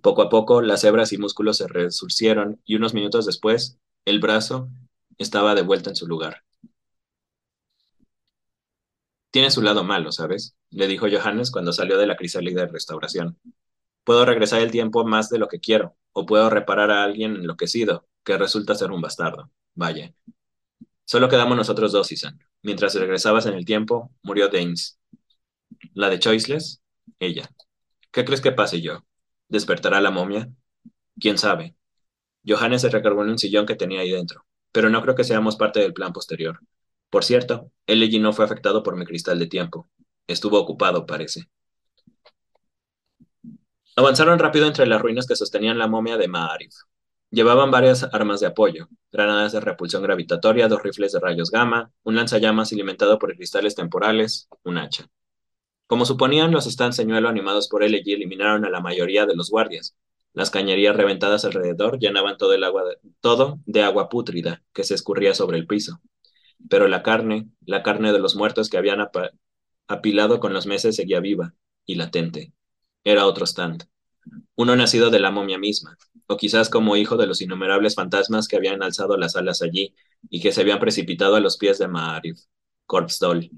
Poco 0.00 0.22
a 0.22 0.28
poco, 0.28 0.62
las 0.62 0.84
hebras 0.84 1.12
y 1.12 1.18
músculos 1.18 1.58
se 1.58 1.68
resurcieron, 1.68 2.60
y 2.64 2.76
unos 2.76 2.94
minutos 2.94 3.26
después, 3.26 3.78
el 4.04 4.20
brazo 4.20 4.68
estaba 5.18 5.54
de 5.54 5.62
vuelta 5.62 5.90
en 5.90 5.96
su 5.96 6.06
lugar. 6.06 6.44
Tiene 9.30 9.50
su 9.50 9.60
lado 9.60 9.84
malo, 9.84 10.12
¿sabes? 10.12 10.56
le 10.70 10.86
dijo 10.86 11.06
Johannes 11.10 11.50
cuando 11.50 11.72
salió 11.72 11.98
de 11.98 12.06
la 12.06 12.16
crisálida 12.16 12.62
de 12.62 12.72
restauración. 12.72 13.38
Puedo 14.06 14.24
regresar 14.24 14.60
el 14.62 14.70
tiempo 14.70 15.04
más 15.04 15.30
de 15.30 15.40
lo 15.40 15.48
que 15.48 15.58
quiero, 15.58 15.96
o 16.12 16.26
puedo 16.26 16.48
reparar 16.48 16.92
a 16.92 17.02
alguien 17.02 17.34
enloquecido, 17.34 18.06
que 18.22 18.38
resulta 18.38 18.76
ser 18.76 18.92
un 18.92 19.00
bastardo. 19.00 19.50
Vaya. 19.74 20.14
Solo 21.04 21.28
quedamos 21.28 21.56
nosotros 21.56 21.90
dos, 21.90 22.12
Isan. 22.12 22.38
Mientras 22.62 22.94
regresabas 22.94 23.46
en 23.46 23.54
el 23.54 23.64
tiempo, 23.64 24.12
murió 24.22 24.48
Danes. 24.48 25.00
¿La 25.92 26.08
de 26.08 26.20
Choiceless? 26.20 26.80
Ella. 27.18 27.50
¿Qué 28.12 28.24
crees 28.24 28.40
que 28.40 28.52
pase 28.52 28.80
yo? 28.80 29.04
¿Despertará 29.48 30.00
la 30.00 30.12
momia? 30.12 30.48
¿Quién 31.18 31.36
sabe? 31.36 31.74
Johannes 32.46 32.82
se 32.82 32.90
recargó 32.90 33.24
en 33.24 33.30
un 33.30 33.38
sillón 33.38 33.66
que 33.66 33.74
tenía 33.74 34.02
ahí 34.02 34.12
dentro, 34.12 34.46
pero 34.70 34.88
no 34.88 35.02
creo 35.02 35.16
que 35.16 35.24
seamos 35.24 35.56
parte 35.56 35.80
del 35.80 35.92
plan 35.92 36.12
posterior. 36.12 36.60
Por 37.10 37.24
cierto, 37.24 37.72
Elegy 37.88 38.20
no 38.20 38.32
fue 38.32 38.44
afectado 38.44 38.84
por 38.84 38.96
mi 38.96 39.04
cristal 39.04 39.40
de 39.40 39.48
tiempo. 39.48 39.88
Estuvo 40.28 40.60
ocupado, 40.60 41.06
parece. 41.06 41.48
Avanzaron 43.98 44.38
rápido 44.38 44.66
entre 44.66 44.86
las 44.86 45.00
ruinas 45.00 45.26
que 45.26 45.36
sostenían 45.36 45.78
la 45.78 45.86
momia 45.86 46.18
de 46.18 46.28
Ma'arif. 46.28 46.74
Llevaban 47.30 47.70
varias 47.70 48.06
armas 48.12 48.40
de 48.40 48.46
apoyo, 48.46 48.88
granadas 49.10 49.52
de 49.52 49.60
repulsión 49.60 50.02
gravitatoria, 50.02 50.68
dos 50.68 50.82
rifles 50.82 51.12
de 51.12 51.20
rayos 51.20 51.50
gamma, 51.50 51.90
un 52.02 52.14
lanzallamas 52.14 52.72
alimentado 52.72 53.18
por 53.18 53.34
cristales 53.34 53.74
temporales, 53.74 54.48
un 54.64 54.76
hacha. 54.76 55.06
Como 55.86 56.04
suponían, 56.04 56.52
los 56.52 56.66
stands 56.66 56.96
señuelo 56.96 57.30
animados 57.30 57.68
por 57.68 57.82
LG 57.82 58.06
eliminaron 58.06 58.66
a 58.66 58.70
la 58.70 58.80
mayoría 58.80 59.24
de 59.24 59.34
los 59.34 59.48
guardias. 59.48 59.96
Las 60.34 60.50
cañerías 60.50 60.94
reventadas 60.94 61.46
alrededor 61.46 61.98
llenaban 61.98 62.36
todo 62.36 62.52
el 62.52 62.64
agua 62.64 62.84
de, 62.84 62.98
todo 63.20 63.60
de 63.64 63.82
agua 63.82 64.10
pútrida 64.10 64.62
que 64.74 64.84
se 64.84 64.92
escurría 64.92 65.34
sobre 65.34 65.56
el 65.56 65.66
piso. 65.66 66.02
Pero 66.68 66.86
la 66.86 67.02
carne, 67.02 67.48
la 67.64 67.82
carne 67.82 68.12
de 68.12 68.18
los 68.18 68.36
muertos 68.36 68.68
que 68.68 68.76
habían 68.76 69.00
apilado 69.88 70.38
con 70.38 70.52
los 70.52 70.66
meses 70.66 70.96
seguía 70.96 71.20
viva 71.20 71.54
y 71.86 71.94
latente. 71.94 72.52
Era 73.06 73.24
otro 73.24 73.46
stand. 73.46 73.88
Uno 74.56 74.76
nacido 74.76 75.10
de 75.10 75.20
la 75.20 75.30
momia 75.30 75.58
misma, 75.58 75.98
o 76.28 76.36
quizás 76.36 76.70
como 76.70 76.96
hijo 76.96 77.16
de 77.16 77.26
los 77.26 77.42
innumerables 77.42 77.94
fantasmas 77.94 78.48
que 78.48 78.56
habían 78.56 78.82
alzado 78.82 79.16
las 79.16 79.36
alas 79.36 79.62
allí 79.62 79.94
y 80.30 80.40
que 80.40 80.52
se 80.52 80.62
habían 80.62 80.80
precipitado 80.80 81.36
a 81.36 81.40
los 81.40 81.58
pies 81.58 81.78
de 81.78 81.88
Maarif, 81.88 82.40
Corpse 82.86 83.18
Doll, 83.24 83.50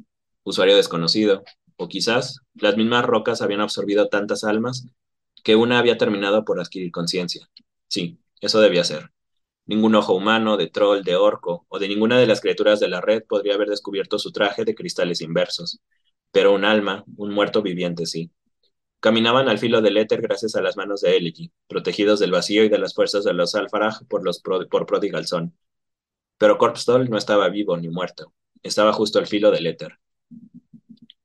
usuario 0.44 0.76
desconocido, 0.76 1.44
o 1.76 1.88
quizás 1.88 2.40
las 2.54 2.76
mismas 2.76 3.06
rocas 3.06 3.42
habían 3.42 3.60
absorbido 3.62 4.08
tantas 4.08 4.44
almas 4.44 4.86
que 5.44 5.56
una 5.56 5.78
había 5.78 5.98
terminado 5.98 6.44
por 6.44 6.60
adquirir 6.60 6.92
conciencia. 6.92 7.50
Sí, 7.88 8.20
eso 8.40 8.60
debía 8.60 8.84
ser. 8.84 9.12
Ningún 9.66 9.94
ojo 9.96 10.14
humano, 10.14 10.56
de 10.58 10.68
troll, 10.68 11.02
de 11.04 11.16
orco 11.16 11.66
o 11.68 11.78
de 11.78 11.88
ninguna 11.88 12.18
de 12.18 12.26
las 12.26 12.40
criaturas 12.40 12.80
de 12.80 12.88
la 12.88 13.00
red 13.02 13.24
podría 13.28 13.54
haber 13.54 13.68
descubierto 13.68 14.18
su 14.18 14.32
traje 14.32 14.64
de 14.64 14.74
cristales 14.74 15.20
inversos. 15.22 15.80
Pero 16.32 16.54
un 16.54 16.64
alma, 16.64 17.04
un 17.16 17.32
muerto 17.34 17.62
viviente, 17.62 18.06
sí. 18.06 18.30
Caminaban 19.00 19.48
al 19.48 19.58
filo 19.58 19.80
del 19.80 19.96
éter 19.96 20.20
gracias 20.20 20.56
a 20.56 20.62
las 20.62 20.76
manos 20.76 21.02
de 21.02 21.16
Elegy, 21.16 21.52
protegidos 21.68 22.18
del 22.18 22.32
vacío 22.32 22.64
y 22.64 22.68
de 22.68 22.78
las 22.78 22.94
fuerzas 22.94 23.24
de 23.24 23.32
los 23.32 23.54
Alfaraj 23.54 24.02
por, 24.08 24.24
los 24.24 24.40
por 24.40 24.86
Son. 25.26 25.56
Pero 26.36 26.58
Corpstol 26.58 27.08
no 27.08 27.16
estaba 27.16 27.48
vivo 27.48 27.76
ni 27.76 27.88
muerto. 27.88 28.32
Estaba 28.62 28.92
justo 28.92 29.18
al 29.18 29.26
filo 29.26 29.50
del 29.50 29.66
éter. 29.68 29.98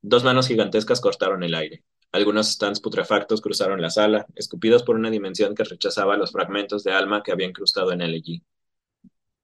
Dos 0.02 0.24
manos 0.24 0.48
gigantescas 0.48 1.02
cortaron 1.02 1.44
el 1.44 1.56
aire. 1.56 1.84
Algunos 2.12 2.52
stands 2.52 2.80
putrefactos 2.80 3.42
cruzaron 3.42 3.82
la 3.82 3.90
sala, 3.90 4.28
escupidos 4.36 4.84
por 4.84 4.96
una 4.96 5.10
dimensión 5.10 5.56
que 5.56 5.64
rechazaba 5.64 6.16
los 6.16 6.32
fragmentos 6.32 6.84
de 6.84 6.92
alma 6.92 7.24
que 7.24 7.32
había 7.32 7.48
incrustado 7.48 7.92
en 7.92 8.02
Elegy. 8.02 8.44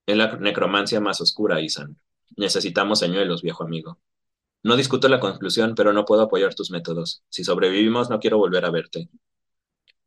Es 0.06 0.17
la 0.17 0.35
necromancia 0.38 0.99
más 0.99 1.19
oscura, 1.19 1.61
Isan. 1.61 1.99
Necesitamos 2.38 2.99
señuelos, 2.99 3.41
viejo 3.41 3.64
amigo. 3.64 3.98
No 4.64 4.76
discuto 4.76 5.08
la 5.08 5.20
conclusión, 5.20 5.74
pero 5.76 5.94
no 5.94 6.06
puedo 6.06 6.22
apoyar 6.22 6.54
tus 6.54 6.70
métodos. 6.72 7.24
Si 7.30 7.44
sobrevivimos, 7.44 8.10
no 8.10 8.20
quiero 8.20 8.38
volver 8.38 8.66
a 8.66 8.72
verte. 8.72 9.10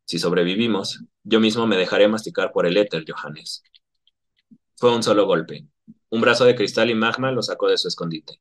Si 0.04 0.18
sobrevivimos, 0.18 1.04
yo 1.22 1.40
mismo 1.40 1.66
me 1.66 1.76
dejaré 1.76 2.08
masticar 2.08 2.52
por 2.52 2.66
el 2.66 2.76
éter, 2.76 3.04
Johannes. 3.08 3.62
Fue 4.76 4.94
un 4.94 5.02
solo 5.02 5.26
golpe. 5.26 5.66
Un 6.10 6.20
brazo 6.20 6.44
de 6.44 6.54
cristal 6.54 6.90
y 6.90 6.94
magma 6.94 7.32
lo 7.32 7.42
sacó 7.42 7.68
de 7.68 7.78
su 7.78 7.88
escondite. 7.88 8.40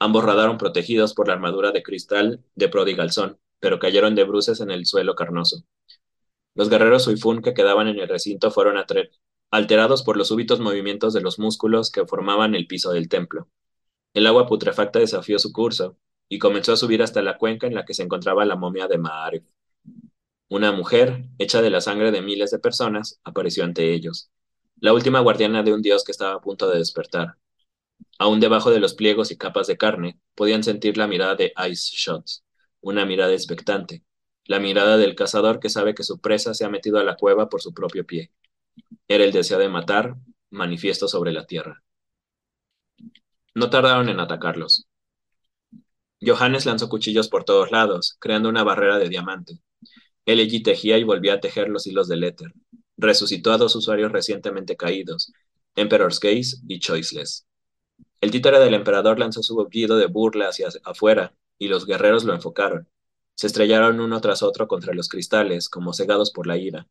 Ambos 0.00 0.24
radaron 0.24 0.58
protegidos 0.58 1.14
por 1.14 1.28
la 1.28 1.34
armadura 1.34 1.70
de 1.70 1.82
cristal 1.82 2.42
de 2.54 2.68
Prodigal 2.68 3.10
pero 3.60 3.78
cayeron 3.78 4.14
de 4.14 4.24
bruces 4.24 4.60
en 4.60 4.70
el 4.70 4.86
suelo 4.86 5.14
carnoso. 5.14 5.62
Los 6.54 6.70
guerreros 6.70 7.04
Suifun 7.04 7.42
que 7.42 7.54
quedaban 7.54 7.86
en 7.86 7.98
el 8.00 8.08
recinto 8.08 8.50
fueron 8.50 8.82
alterados 9.50 10.02
por 10.02 10.16
los 10.16 10.28
súbitos 10.28 10.58
movimientos 10.58 11.12
de 11.12 11.20
los 11.20 11.38
músculos 11.38 11.90
que 11.90 12.06
formaban 12.06 12.54
el 12.54 12.66
piso 12.66 12.92
del 12.92 13.08
templo. 13.08 13.48
El 14.12 14.26
agua 14.26 14.46
putrefacta 14.46 14.98
desafió 14.98 15.38
su 15.38 15.52
curso 15.52 15.96
y 16.28 16.38
comenzó 16.38 16.72
a 16.72 16.76
subir 16.76 17.02
hasta 17.02 17.22
la 17.22 17.38
cuenca 17.38 17.66
en 17.66 17.74
la 17.74 17.84
que 17.84 17.94
se 17.94 18.02
encontraba 18.02 18.44
la 18.44 18.56
momia 18.56 18.88
de 18.88 18.98
Maarif. 18.98 19.44
Una 20.48 20.72
mujer, 20.72 21.28
hecha 21.38 21.62
de 21.62 21.70
la 21.70 21.80
sangre 21.80 22.10
de 22.10 22.22
miles 22.22 22.50
de 22.50 22.58
personas, 22.58 23.20
apareció 23.22 23.62
ante 23.62 23.92
ellos, 23.94 24.30
la 24.80 24.92
última 24.92 25.20
guardiana 25.20 25.62
de 25.62 25.72
un 25.72 25.82
dios 25.82 26.02
que 26.02 26.12
estaba 26.12 26.34
a 26.34 26.40
punto 26.40 26.68
de 26.68 26.78
despertar. 26.78 27.36
Aún 28.18 28.40
debajo 28.40 28.70
de 28.70 28.80
los 28.80 28.94
pliegos 28.94 29.30
y 29.30 29.36
capas 29.36 29.66
de 29.66 29.76
carne, 29.76 30.18
podían 30.34 30.64
sentir 30.64 30.96
la 30.96 31.06
mirada 31.06 31.36
de 31.36 31.52
Ice 31.70 31.90
Shots, 31.94 32.44
una 32.80 33.06
mirada 33.06 33.32
expectante, 33.32 34.04
la 34.44 34.58
mirada 34.58 34.96
del 34.96 35.14
cazador 35.14 35.60
que 35.60 35.68
sabe 35.68 35.94
que 35.94 36.02
su 36.02 36.20
presa 36.20 36.54
se 36.54 36.64
ha 36.64 36.68
metido 36.68 36.98
a 36.98 37.04
la 37.04 37.16
cueva 37.16 37.48
por 37.48 37.62
su 37.62 37.72
propio 37.72 38.04
pie. 38.04 38.32
Era 39.06 39.24
el 39.24 39.32
deseo 39.32 39.58
de 39.58 39.68
matar, 39.68 40.16
manifiesto 40.50 41.06
sobre 41.06 41.32
la 41.32 41.46
tierra. 41.46 41.82
No 43.54 43.68
tardaron 43.68 44.08
en 44.08 44.20
atacarlos. 44.20 44.86
Johannes 46.20 46.66
lanzó 46.66 46.88
cuchillos 46.88 47.28
por 47.28 47.44
todos 47.44 47.70
lados, 47.70 48.16
creando 48.20 48.48
una 48.48 48.62
barrera 48.62 48.98
de 48.98 49.08
diamante. 49.08 49.60
Elegy 50.26 50.62
tejía 50.62 50.98
y 50.98 51.04
volvía 51.04 51.34
a 51.34 51.40
tejer 51.40 51.68
los 51.68 51.86
hilos 51.86 52.08
del 52.08 52.24
éter. 52.24 52.52
Resucitó 52.96 53.52
a 53.52 53.58
dos 53.58 53.74
usuarios 53.74 54.12
recientemente 54.12 54.76
caídos, 54.76 55.32
Emperor's 55.74 56.20
Gaze 56.20 56.58
y 56.68 56.78
Choiceless. 56.78 57.46
El 58.20 58.30
títere 58.30 58.60
del 58.60 58.74
emperador 58.74 59.18
lanzó 59.18 59.42
su 59.42 59.54
boquido 59.54 59.96
de 59.96 60.06
burla 60.06 60.48
hacia 60.48 60.68
afuera, 60.84 61.34
y 61.58 61.68
los 61.68 61.86
guerreros 61.86 62.24
lo 62.24 62.34
enfocaron. 62.34 62.88
Se 63.34 63.46
estrellaron 63.46 64.00
uno 64.00 64.20
tras 64.20 64.42
otro 64.42 64.68
contra 64.68 64.94
los 64.94 65.08
cristales, 65.08 65.68
como 65.70 65.94
cegados 65.94 66.30
por 66.30 66.46
la 66.46 66.58
ira. 66.58 66.86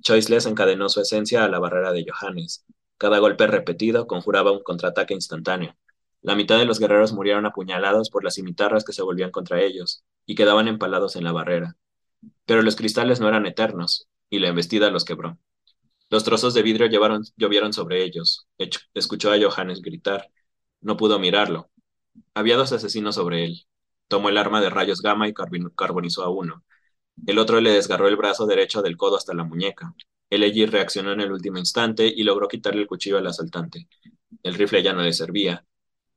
Choiceless 0.00 0.46
encadenó 0.46 0.88
su 0.88 1.00
esencia 1.00 1.44
a 1.44 1.48
la 1.48 1.58
barrera 1.58 1.92
de 1.92 2.06
Johannes. 2.08 2.64
Cada 2.96 3.18
golpe 3.18 3.48
repetido 3.48 4.06
conjuraba 4.06 4.52
un 4.52 4.62
contraataque 4.62 5.14
instantáneo. 5.14 5.76
La 6.22 6.36
mitad 6.36 6.56
de 6.58 6.64
los 6.64 6.78
guerreros 6.78 7.12
murieron 7.12 7.46
apuñalados 7.46 8.08
por 8.08 8.22
las 8.22 8.36
cimitarras 8.36 8.84
que 8.84 8.92
se 8.92 9.02
volvían 9.02 9.32
contra 9.32 9.60
ellos, 9.60 10.04
y 10.24 10.36
quedaban 10.36 10.68
empalados 10.68 11.16
en 11.16 11.24
la 11.24 11.32
barrera. 11.32 11.76
Pero 12.46 12.62
los 12.62 12.76
cristales 12.76 13.20
no 13.20 13.28
eran 13.28 13.44
eternos, 13.46 14.08
y 14.30 14.38
la 14.38 14.48
embestida 14.48 14.90
los 14.90 15.04
quebró. 15.04 15.38
Los 16.10 16.24
trozos 16.24 16.54
de 16.54 16.62
vidrio 16.62 16.86
llovieron 17.36 17.72
sobre 17.72 18.04
ellos. 18.04 18.46
Escuchó 18.94 19.32
a 19.32 19.38
Johannes 19.40 19.82
gritar. 19.82 20.30
No 20.80 20.96
pudo 20.96 21.18
mirarlo. 21.18 21.70
Había 22.34 22.56
dos 22.56 22.72
asesinos 22.72 23.16
sobre 23.16 23.44
él. 23.44 23.66
Tomó 24.08 24.28
el 24.28 24.38
arma 24.38 24.60
de 24.60 24.70
rayos 24.70 25.00
gamma 25.00 25.26
y 25.26 25.32
carbonizó 25.32 26.22
a 26.22 26.28
uno. 26.28 26.64
El 27.26 27.38
otro 27.38 27.60
le 27.60 27.72
desgarró 27.72 28.08
el 28.08 28.16
brazo 28.16 28.46
derecho 28.46 28.82
del 28.82 28.96
codo 28.96 29.16
hasta 29.16 29.34
la 29.34 29.44
muñeca. 29.44 29.94
El 30.30 30.44
Eji 30.44 30.66
reaccionó 30.66 31.12
en 31.12 31.20
el 31.20 31.32
último 31.32 31.58
instante 31.58 32.06
y 32.06 32.22
logró 32.22 32.46
quitarle 32.46 32.82
el 32.82 32.86
cuchillo 32.86 33.18
al 33.18 33.26
asaltante. 33.26 33.88
El 34.42 34.54
rifle 34.54 34.82
ya 34.82 34.92
no 34.92 35.02
le 35.02 35.12
servía, 35.12 35.64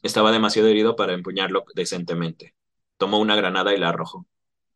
estaba 0.06 0.32
demasiado 0.32 0.68
herido 0.68 0.96
para 0.96 1.14
empuñarlo 1.14 1.66
decentemente. 1.74 2.54
Tomó 2.98 3.20
una 3.20 3.36
granada 3.36 3.74
y 3.74 3.80
la 3.80 3.90
arrojó. 3.90 4.28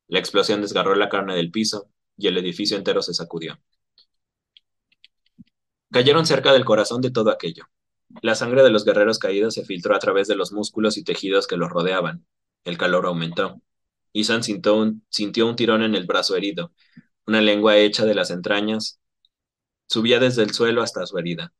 La 0.07 0.19
explosión 0.19 0.61
desgarró 0.61 0.95
la 0.95 1.09
carne 1.09 1.35
del 1.35 1.51
piso 1.51 1.89
y 2.17 2.27
el 2.27 2.37
edificio 2.37 2.75
entero 2.77 3.01
se 3.03 3.13
sacudió. 3.13 3.59
Cayeron 5.91 6.25
cerca 6.25 6.51
del 6.51 6.65
corazón 6.65 7.01
de 7.01 7.11
todo 7.11 7.29
aquello. 7.29 7.65
La 8.21 8.33
sangre 8.33 8.63
de 8.63 8.71
los 8.71 8.85
guerreros 8.85 9.19
caídos 9.19 9.53
se 9.53 9.65
filtró 9.65 9.95
a 9.95 9.99
través 9.99 10.27
de 10.27 10.35
los 10.35 10.51
músculos 10.51 10.97
y 10.97 11.03
tejidos 11.03 11.45
que 11.45 11.57
los 11.57 11.69
rodeaban. 11.69 12.25
El 12.63 12.77
calor 12.77 13.05
aumentó. 13.05 13.61
Isan 14.13 14.43
sintió 14.43 14.75
un, 14.75 15.05
sintió 15.09 15.47
un 15.47 15.55
tirón 15.55 15.83
en 15.83 15.93
el 15.93 16.07
brazo 16.07 16.35
herido. 16.35 16.73
Una 17.27 17.41
lengua 17.41 17.77
hecha 17.77 18.05
de 18.05 18.15
las 18.15 18.31
entrañas 18.31 18.99
subía 19.87 20.19
desde 20.19 20.41
el 20.41 20.53
suelo 20.53 20.81
hasta 20.81 21.05
su 21.05 21.19
herida. 21.19 21.53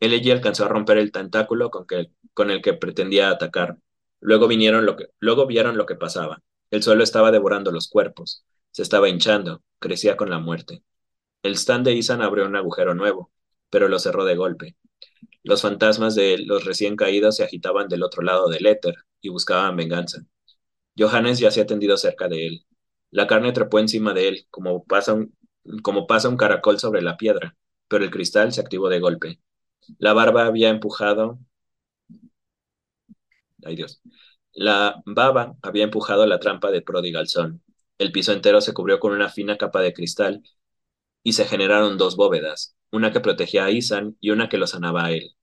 Elegy 0.00 0.30
alcanzó 0.30 0.64
a 0.64 0.68
romper 0.68 0.98
el 0.98 1.12
tentáculo 1.12 1.70
con, 1.70 2.50
el 2.50 2.62
que 2.62 2.74
pretendía 2.74 3.30
atacar. 3.30 3.78
Luego, 4.20 4.48
vinieron 4.48 4.86
luego 5.20 5.46
vieron 5.46 5.76
lo 5.76 5.86
que 5.86 5.94
pasaba. 5.94 6.42
El 6.70 6.82
suelo 6.82 7.02
estaba 7.02 7.30
devorando 7.30 7.72
los 7.72 7.88
cuerpos. 7.88 8.44
Se 8.70 8.82
estaba 8.82 9.08
hinchando. 9.08 9.62
Crecía 9.78 10.16
con 10.16 10.30
la 10.30 10.38
muerte. 10.38 10.82
El 11.42 11.52
stand 11.54 11.86
de 11.86 11.92
Isan 11.94 12.22
abrió 12.22 12.46
un 12.46 12.56
agujero 12.56 12.94
nuevo, 12.94 13.30
pero 13.70 13.88
lo 13.88 13.98
cerró 13.98 14.24
de 14.24 14.36
golpe. 14.36 14.76
Los 15.42 15.62
fantasmas 15.62 16.14
de 16.14 16.38
los 16.38 16.64
recién 16.64 16.96
caídos 16.96 17.36
se 17.36 17.44
agitaban 17.44 17.88
del 17.88 18.02
otro 18.02 18.22
lado 18.22 18.48
del 18.48 18.66
éter 18.66 18.96
y 19.20 19.28
buscaban 19.28 19.76
venganza. 19.76 20.22
Johannes 20.98 21.38
ya 21.38 21.50
se 21.50 21.60
ha 21.60 21.66
tendido 21.66 21.96
cerca 21.96 22.28
de 22.28 22.46
él. 22.46 22.66
La 23.10 23.26
carne 23.26 23.52
trepó 23.52 23.78
encima 23.78 24.12
de 24.12 24.28
él, 24.28 24.46
como 24.50 24.84
pasa 24.84 25.14
un, 25.14 25.36
como 25.82 26.06
pasa 26.06 26.28
un 26.28 26.36
caracol 26.36 26.78
sobre 26.78 27.02
la 27.02 27.16
piedra, 27.16 27.56
pero 27.88 28.04
el 28.04 28.10
cristal 28.10 28.52
se 28.52 28.60
activó 28.60 28.88
de 28.88 29.00
golpe. 29.00 29.40
La 29.98 30.12
barba 30.12 30.46
había 30.46 30.70
empujado. 30.70 31.38
Ay 33.64 33.76
Dios. 33.76 34.00
La 34.52 35.02
baba 35.04 35.54
había 35.62 35.84
empujado 35.84 36.26
la 36.26 36.40
trampa 36.40 36.70
de 36.70 36.82
Prodigal 36.82 37.28
Son. 37.28 37.62
El 37.98 38.12
piso 38.12 38.32
entero 38.32 38.60
se 38.60 38.72
cubrió 38.74 39.00
con 39.00 39.12
una 39.12 39.28
fina 39.28 39.56
capa 39.56 39.80
de 39.80 39.92
cristal 39.92 40.42
y 41.22 41.32
se 41.34 41.44
generaron 41.46 41.98
dos 41.98 42.16
bóvedas, 42.16 42.76
una 42.90 43.12
que 43.12 43.20
protegía 43.20 43.64
a 43.66 43.70
Isan 43.70 44.16
y 44.20 44.30
una 44.30 44.48
que 44.48 44.58
lo 44.58 44.66
sanaba 44.66 45.06
a 45.06 45.12
él. 45.12 45.36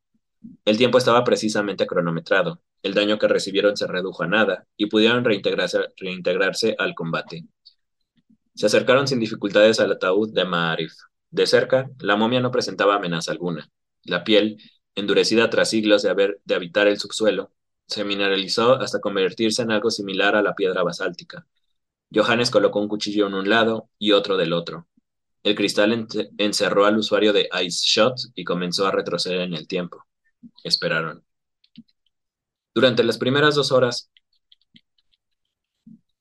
El 0.65 0.77
tiempo 0.77 0.97
estaba 0.97 1.23
precisamente 1.23 1.87
cronometrado. 1.87 2.61
El 2.83 2.93
daño 2.93 3.17
que 3.19 3.27
recibieron 3.27 3.77
se 3.77 3.87
redujo 3.87 4.23
a 4.23 4.27
nada 4.27 4.67
y 4.77 4.87
pudieron 4.87 5.23
reintegrarse, 5.23 5.79
reintegrarse 5.97 6.75
al 6.77 6.95
combate. 6.95 7.45
Se 8.55 8.65
acercaron 8.65 9.07
sin 9.07 9.19
dificultades 9.19 9.79
al 9.79 9.91
ataúd 9.91 10.33
de 10.33 10.45
Maarif. 10.45 10.93
De 11.31 11.47
cerca, 11.47 11.89
la 11.99 12.15
momia 12.15 12.39
no 12.39 12.51
presentaba 12.51 12.95
amenaza 12.95 13.31
alguna. 13.31 13.69
La 14.03 14.23
piel, 14.23 14.57
endurecida 14.95 15.49
tras 15.49 15.69
siglos 15.69 16.01
de, 16.03 16.09
haber, 16.09 16.41
de 16.45 16.55
habitar 16.55 16.87
el 16.87 16.99
subsuelo, 16.99 17.51
se 17.87 18.03
mineralizó 18.03 18.73
hasta 18.73 18.99
convertirse 18.99 19.61
en 19.61 19.71
algo 19.71 19.91
similar 19.91 20.35
a 20.35 20.41
la 20.41 20.55
piedra 20.55 20.83
basáltica. 20.83 21.45
Johannes 22.13 22.51
colocó 22.51 22.79
un 22.79 22.87
cuchillo 22.87 23.27
en 23.27 23.33
un 23.33 23.49
lado 23.49 23.89
y 23.97 24.11
otro 24.11 24.37
del 24.37 24.53
otro. 24.53 24.87
El 25.43 25.55
cristal 25.55 26.07
encerró 26.37 26.85
al 26.85 26.97
usuario 26.97 27.33
de 27.33 27.49
Ice 27.63 27.81
Shot 27.85 28.15
y 28.35 28.43
comenzó 28.43 28.87
a 28.87 28.91
retroceder 28.91 29.41
en 29.41 29.53
el 29.53 29.67
tiempo. 29.67 30.05
Esperaron. 30.63 31.23
Durante 32.73 33.03
las 33.03 33.17
primeras 33.17 33.55
dos 33.55 33.71
horas 33.71 34.09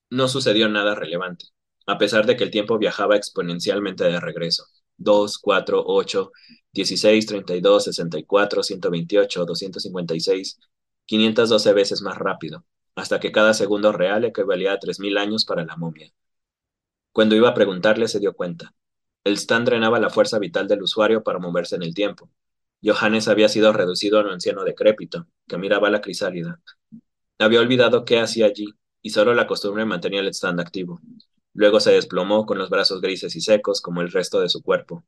no 0.09 0.27
sucedió 0.27 0.69
nada 0.69 0.93
relevante, 0.93 1.45
a 1.87 1.97
pesar 1.97 2.25
de 2.25 2.37
que 2.37 2.43
el 2.43 2.51
tiempo 2.51 2.77
viajaba 2.77 3.15
exponencialmente 3.15 4.03
de 4.03 4.19
regreso. 4.19 4.65
2, 4.97 5.37
4, 5.39 5.83
8, 5.85 6.31
16, 6.71 7.25
32, 7.25 7.83
64, 7.85 8.63
128, 8.63 9.45
256, 9.45 10.59
512 11.05 11.73
veces 11.73 12.01
más 12.01 12.17
rápido, 12.17 12.65
hasta 12.95 13.19
que 13.19 13.31
cada 13.31 13.53
segundo 13.53 13.91
real 13.91 14.25
equivalía 14.25 14.73
a 14.73 14.79
3.000 14.79 15.17
años 15.17 15.45
para 15.45 15.65
la 15.65 15.75
momia. 15.75 16.11
Cuando 17.11 17.35
iba 17.35 17.49
a 17.49 17.53
preguntarle 17.53 18.07
se 18.07 18.19
dio 18.19 18.33
cuenta. 18.33 18.73
El 19.23 19.37
stand 19.37 19.67
drenaba 19.67 19.99
la 19.99 20.09
fuerza 20.09 20.39
vital 20.39 20.67
del 20.67 20.81
usuario 20.81 21.23
para 21.23 21.39
moverse 21.39 21.75
en 21.75 21.83
el 21.83 21.93
tiempo. 21.93 22.29
Johannes 22.83 23.27
había 23.27 23.47
sido 23.47 23.71
reducido 23.71 24.19
a 24.19 24.23
un 24.23 24.31
anciano 24.31 24.63
decrépito, 24.63 25.27
que 25.47 25.57
miraba 25.57 25.89
la 25.89 26.01
crisálida. 26.01 26.59
Había 27.39 27.61
olvidado 27.61 28.03
qué 28.03 28.19
hacía 28.19 28.47
allí, 28.47 28.73
y 29.01 29.11
solo 29.11 29.33
la 29.33 29.47
costumbre 29.47 29.85
mantenía 29.85 30.19
el 30.19 30.27
stand 30.27 30.59
activo. 30.59 30.99
Luego 31.53 31.79
se 31.79 31.91
desplomó 31.91 32.45
con 32.45 32.57
los 32.57 32.69
brazos 32.69 33.01
grises 33.01 33.35
y 33.35 33.41
secos 33.41 33.81
como 33.81 34.01
el 34.01 34.11
resto 34.11 34.39
de 34.39 34.49
su 34.49 34.61
cuerpo. 34.61 35.03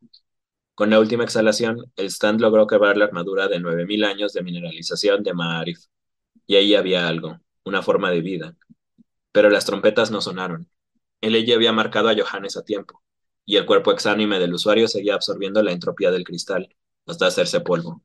Con 0.75 0.89
la 0.89 0.99
última 0.99 1.23
exhalación, 1.23 1.91
el 1.95 2.07
stand 2.07 2.41
logró 2.41 2.67
quebrar 2.67 2.97
la 2.97 3.05
armadura 3.05 3.47
de 3.47 3.59
9.000 3.59 4.05
años 4.05 4.33
de 4.33 4.43
mineralización 4.43 5.23
de 5.23 5.33
Ma'arif. 5.33 5.79
Y 6.45 6.55
ahí 6.55 6.75
había 6.75 7.07
algo, 7.07 7.39
una 7.63 7.81
forma 7.81 8.11
de 8.11 8.21
vida. 8.21 8.55
Pero 9.31 9.49
las 9.49 9.65
trompetas 9.65 10.11
no 10.11 10.21
sonaron. 10.21 10.69
El 11.21 11.35
había 11.53 11.71
marcado 11.71 12.09
a 12.09 12.15
Johannes 12.15 12.57
a 12.57 12.63
tiempo 12.63 13.01
y 13.45 13.57
el 13.57 13.65
cuerpo 13.65 13.91
exánime 13.91 14.39
del 14.39 14.53
usuario 14.53 14.87
seguía 14.87 15.15
absorbiendo 15.15 15.61
la 15.61 15.71
entropía 15.71 16.11
del 16.11 16.23
cristal 16.23 16.75
hasta 17.05 17.27
hacerse 17.27 17.61
polvo. 17.61 18.03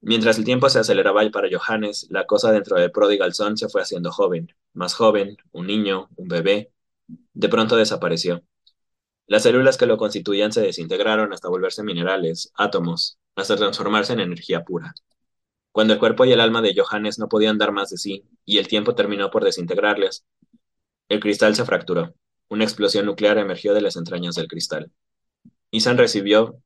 Mientras 0.00 0.36
el 0.38 0.44
tiempo 0.44 0.68
se 0.68 0.80
aceleraba 0.80 1.22
para 1.30 1.48
Johannes, 1.50 2.08
la 2.10 2.26
cosa 2.26 2.50
dentro 2.50 2.76
de 2.76 2.90
Prodigal 2.90 3.34
Son 3.34 3.56
se 3.56 3.68
fue 3.68 3.82
haciendo 3.82 4.10
joven, 4.10 4.52
más 4.72 4.94
joven, 4.94 5.36
un 5.52 5.68
niño, 5.68 6.08
un 6.16 6.28
bebé. 6.28 6.72
De 7.34 7.48
pronto 7.48 7.76
desapareció. 7.76 8.42
Las 9.26 9.44
células 9.44 9.76
que 9.76 9.86
lo 9.86 9.96
constituían 9.96 10.52
se 10.52 10.60
desintegraron 10.60 11.32
hasta 11.32 11.48
volverse 11.48 11.82
minerales, 11.82 12.52
átomos, 12.54 13.18
hasta 13.34 13.56
transformarse 13.56 14.12
en 14.12 14.20
energía 14.20 14.64
pura. 14.64 14.94
Cuando 15.70 15.94
el 15.94 15.98
cuerpo 15.98 16.24
y 16.24 16.32
el 16.32 16.40
alma 16.40 16.60
de 16.60 16.74
Johannes 16.76 17.18
no 17.18 17.28
podían 17.28 17.56
dar 17.56 17.72
más 17.72 17.90
de 17.90 17.96
sí, 17.96 18.24
y 18.44 18.58
el 18.58 18.68
tiempo 18.68 18.94
terminó 18.94 19.30
por 19.30 19.44
desintegrarles, 19.44 20.26
el 21.08 21.20
cristal 21.20 21.54
se 21.54 21.64
fracturó. 21.64 22.14
Una 22.48 22.64
explosión 22.64 23.06
nuclear 23.06 23.38
emergió 23.38 23.72
de 23.72 23.80
las 23.80 23.96
entrañas 23.96 24.34
del 24.34 24.48
cristal. 24.48 24.92
Isan 25.70 25.96
recibió 25.96 26.62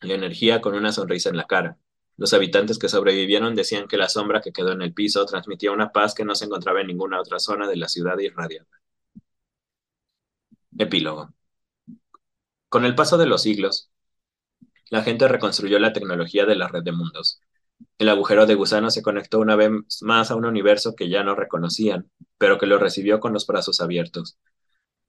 la 0.00 0.14
energía 0.14 0.60
con 0.60 0.74
una 0.74 0.92
sonrisa 0.92 1.30
en 1.30 1.36
la 1.36 1.46
cara. 1.46 1.78
Los 2.16 2.32
habitantes 2.32 2.78
que 2.78 2.88
sobrevivieron 2.88 3.54
decían 3.54 3.88
que 3.88 3.96
la 3.96 4.08
sombra 4.08 4.40
que 4.40 4.52
quedó 4.52 4.72
en 4.72 4.82
el 4.82 4.94
piso 4.94 5.24
transmitía 5.26 5.72
una 5.72 5.90
paz 5.90 6.14
que 6.14 6.24
no 6.24 6.34
se 6.34 6.44
encontraba 6.44 6.80
en 6.80 6.88
ninguna 6.88 7.20
otra 7.20 7.40
zona 7.40 7.66
de 7.68 7.76
la 7.76 7.88
ciudad 7.88 8.18
irradiada. 8.18 8.68
Epílogo. 10.76 11.32
Con 12.68 12.84
el 12.84 12.94
paso 12.94 13.16
de 13.18 13.26
los 13.26 13.42
siglos, 13.42 13.90
la 14.90 15.02
gente 15.02 15.28
reconstruyó 15.28 15.78
la 15.78 15.92
tecnología 15.92 16.46
de 16.46 16.56
la 16.56 16.68
red 16.68 16.82
de 16.82 16.92
mundos. 16.92 17.40
El 17.98 18.08
agujero 18.08 18.46
de 18.46 18.54
gusano 18.54 18.90
se 18.90 19.02
conectó 19.02 19.38
una 19.38 19.56
vez 19.56 19.70
más 20.02 20.30
a 20.30 20.36
un 20.36 20.44
universo 20.44 20.94
que 20.94 21.08
ya 21.08 21.22
no 21.22 21.34
reconocían, 21.34 22.10
pero 22.38 22.58
que 22.58 22.66
lo 22.66 22.78
recibió 22.78 23.20
con 23.20 23.32
los 23.32 23.46
brazos 23.46 23.80
abiertos. 23.80 24.38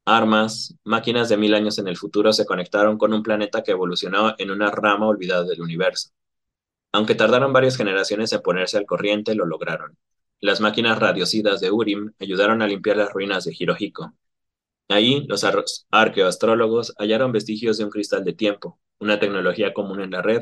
Armas, 0.06 0.76
máquinas 0.84 1.30
de 1.30 1.38
mil 1.38 1.54
años 1.54 1.78
en 1.80 1.88
el 1.88 1.98
futuro 1.98 2.34
se 2.34 2.46
conectaron 2.46 2.98
con 2.98 3.14
un 3.14 3.24
planeta 3.24 3.64
que 3.64 3.72
evolucionó 3.72 4.36
en 4.38 4.52
una 4.52 4.72
rama 4.72 5.08
olvidada 5.08 5.44
del 5.44 5.62
universo. 5.62 6.10
Aunque 6.92 7.16
tardaron 7.16 7.54
varias 7.54 7.78
generaciones 7.78 8.34
en 8.34 8.42
ponerse 8.42 8.78
al 8.78 8.86
corriente, 8.86 9.36
lo 9.36 9.46
lograron. 9.46 9.98
Las 10.42 10.62
máquinas 10.62 11.00
radiocidas 11.00 11.60
de 11.62 11.72
Urim 11.72 12.14
ayudaron 12.20 12.62
a 12.62 12.68
limpiar 12.68 12.98
las 12.98 13.14
ruinas 13.14 13.46
de 13.46 13.56
Hirohiko. 13.58 14.14
Ahí, 14.90 15.26
los 15.28 15.46
arqueoastrólogos 15.92 16.96
hallaron 16.98 17.32
vestigios 17.32 17.78
de 17.78 17.86
un 17.86 17.92
cristal 17.92 18.24
de 18.24 18.34
tiempo, 18.34 18.80
una 19.00 19.20
tecnología 19.20 19.74
común 19.74 20.02
en 20.02 20.12
la 20.12 20.22
red, 20.24 20.42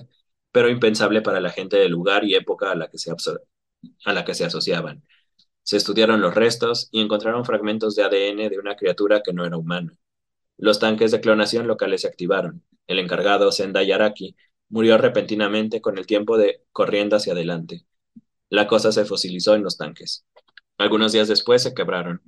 pero 0.51 0.69
impensable 0.69 1.21
para 1.21 1.41
la 1.41 1.49
gente 1.49 1.77
del 1.77 1.91
lugar 1.91 2.23
y 2.23 2.33
época 2.35 2.71
a 2.71 2.75
la 2.75 2.89
que 2.89 2.97
se, 2.97 4.45
asociaban. 4.45 5.03
Se 5.63 5.77
estudiaron 5.77 6.21
los 6.21 6.33
restos 6.33 6.87
y 6.91 7.01
encontraron 7.01 7.45
fragmentos 7.45 7.95
de 7.95 8.03
ADN 8.03 8.49
de 8.49 8.59
una 8.59 8.75
criatura 8.77 9.21
que 9.21 9.33
no 9.33 9.45
era 9.45 9.57
humana. 9.57 9.93
Los 10.57 10.79
tanques 10.79 11.11
de 11.11 11.21
clonación 11.21 11.67
locales 11.67 12.01
se 12.01 12.07
activaron. 12.07 12.63
El 12.87 12.99
encargado, 12.99 13.51
Sendai 13.51 13.91
Araki, 13.91 14.35
murió 14.69 14.97
repentinamente 14.97 15.81
con 15.81 15.97
el 15.97 16.07
tiempo 16.07 16.37
de 16.37 16.63
corriendo 16.71 17.17
hacia 17.17 17.33
adelante. 17.33 17.85
La 18.49 18.67
cosa 18.67 18.91
se 18.93 19.05
fosilizó 19.05 19.55
en 19.55 19.63
los 19.63 19.77
tanques. 19.77 20.25
Algunos 20.77 21.11
días 21.11 21.27
después 21.27 21.63
se 21.63 21.73
quebraron. 21.73 22.21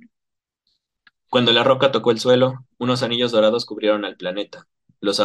Cuando 1.30 1.52
la 1.52 1.62
roca 1.64 1.92
tocó 1.92 2.10
el 2.10 2.18
suelo, 2.18 2.66
unos 2.78 3.02
anillos 3.04 3.30
dorados 3.30 3.64
cubrieron 3.64 4.04
al 4.04 4.16
planeta. 4.16 4.66
Los, 5.00 5.20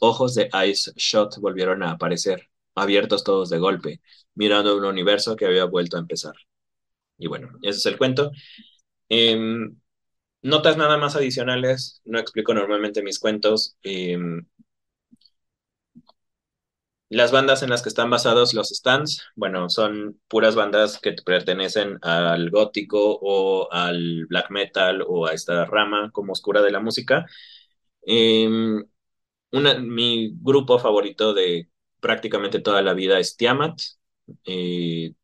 ojos 0.00 0.34
de 0.34 0.50
Ice 0.68 0.92
Shot 0.96 1.38
volvieron 1.38 1.82
a 1.84 1.92
aparecer, 1.92 2.50
abiertos 2.74 3.24
todos 3.24 3.48
de 3.48 3.58
golpe, 3.58 4.00
mirando 4.34 4.76
un 4.76 4.84
universo 4.84 5.36
que 5.36 5.46
había 5.46 5.64
vuelto 5.64 5.96
a 5.96 6.00
empezar. 6.00 6.34
Y 7.18 7.28
bueno, 7.28 7.50
ese 7.62 7.78
es 7.78 7.86
el 7.86 7.98
cuento. 7.98 8.32
Em, 9.08 9.76
notas 10.42 10.76
nada 10.76 10.98
más 10.98 11.16
adicionales, 11.16 12.02
no 12.04 12.18
explico 12.18 12.54
normalmente 12.54 13.02
mis 13.02 13.18
cuentos. 13.20 13.76
Em, 13.82 14.46
las 17.08 17.32
bandas 17.32 17.62
en 17.62 17.70
las 17.70 17.82
que 17.82 17.88
están 17.88 18.10
basados 18.10 18.54
los 18.54 18.68
stands, 18.70 19.22
bueno, 19.36 19.68
son 19.70 20.20
puras 20.28 20.54
bandas 20.56 20.98
que 21.00 21.14
pertenecen 21.24 21.98
al 22.02 22.50
gótico 22.50 23.18
o 23.20 23.72
al 23.72 24.26
black 24.26 24.50
metal 24.50 25.04
o 25.06 25.26
a 25.26 25.32
esta 25.32 25.64
rama 25.66 26.10
como 26.12 26.32
oscura 26.32 26.62
de 26.62 26.72
la 26.72 26.80
música. 26.80 27.26
Una, 29.52 29.78
mi 29.78 30.32
grupo 30.42 30.78
favorito 30.78 31.32
de 31.34 31.70
prácticamente 32.00 32.60
toda 32.60 32.82
la 32.82 32.94
vida 32.94 33.18
es 33.18 33.36
Tiamat. 33.36 33.80
Eh, 34.44 35.14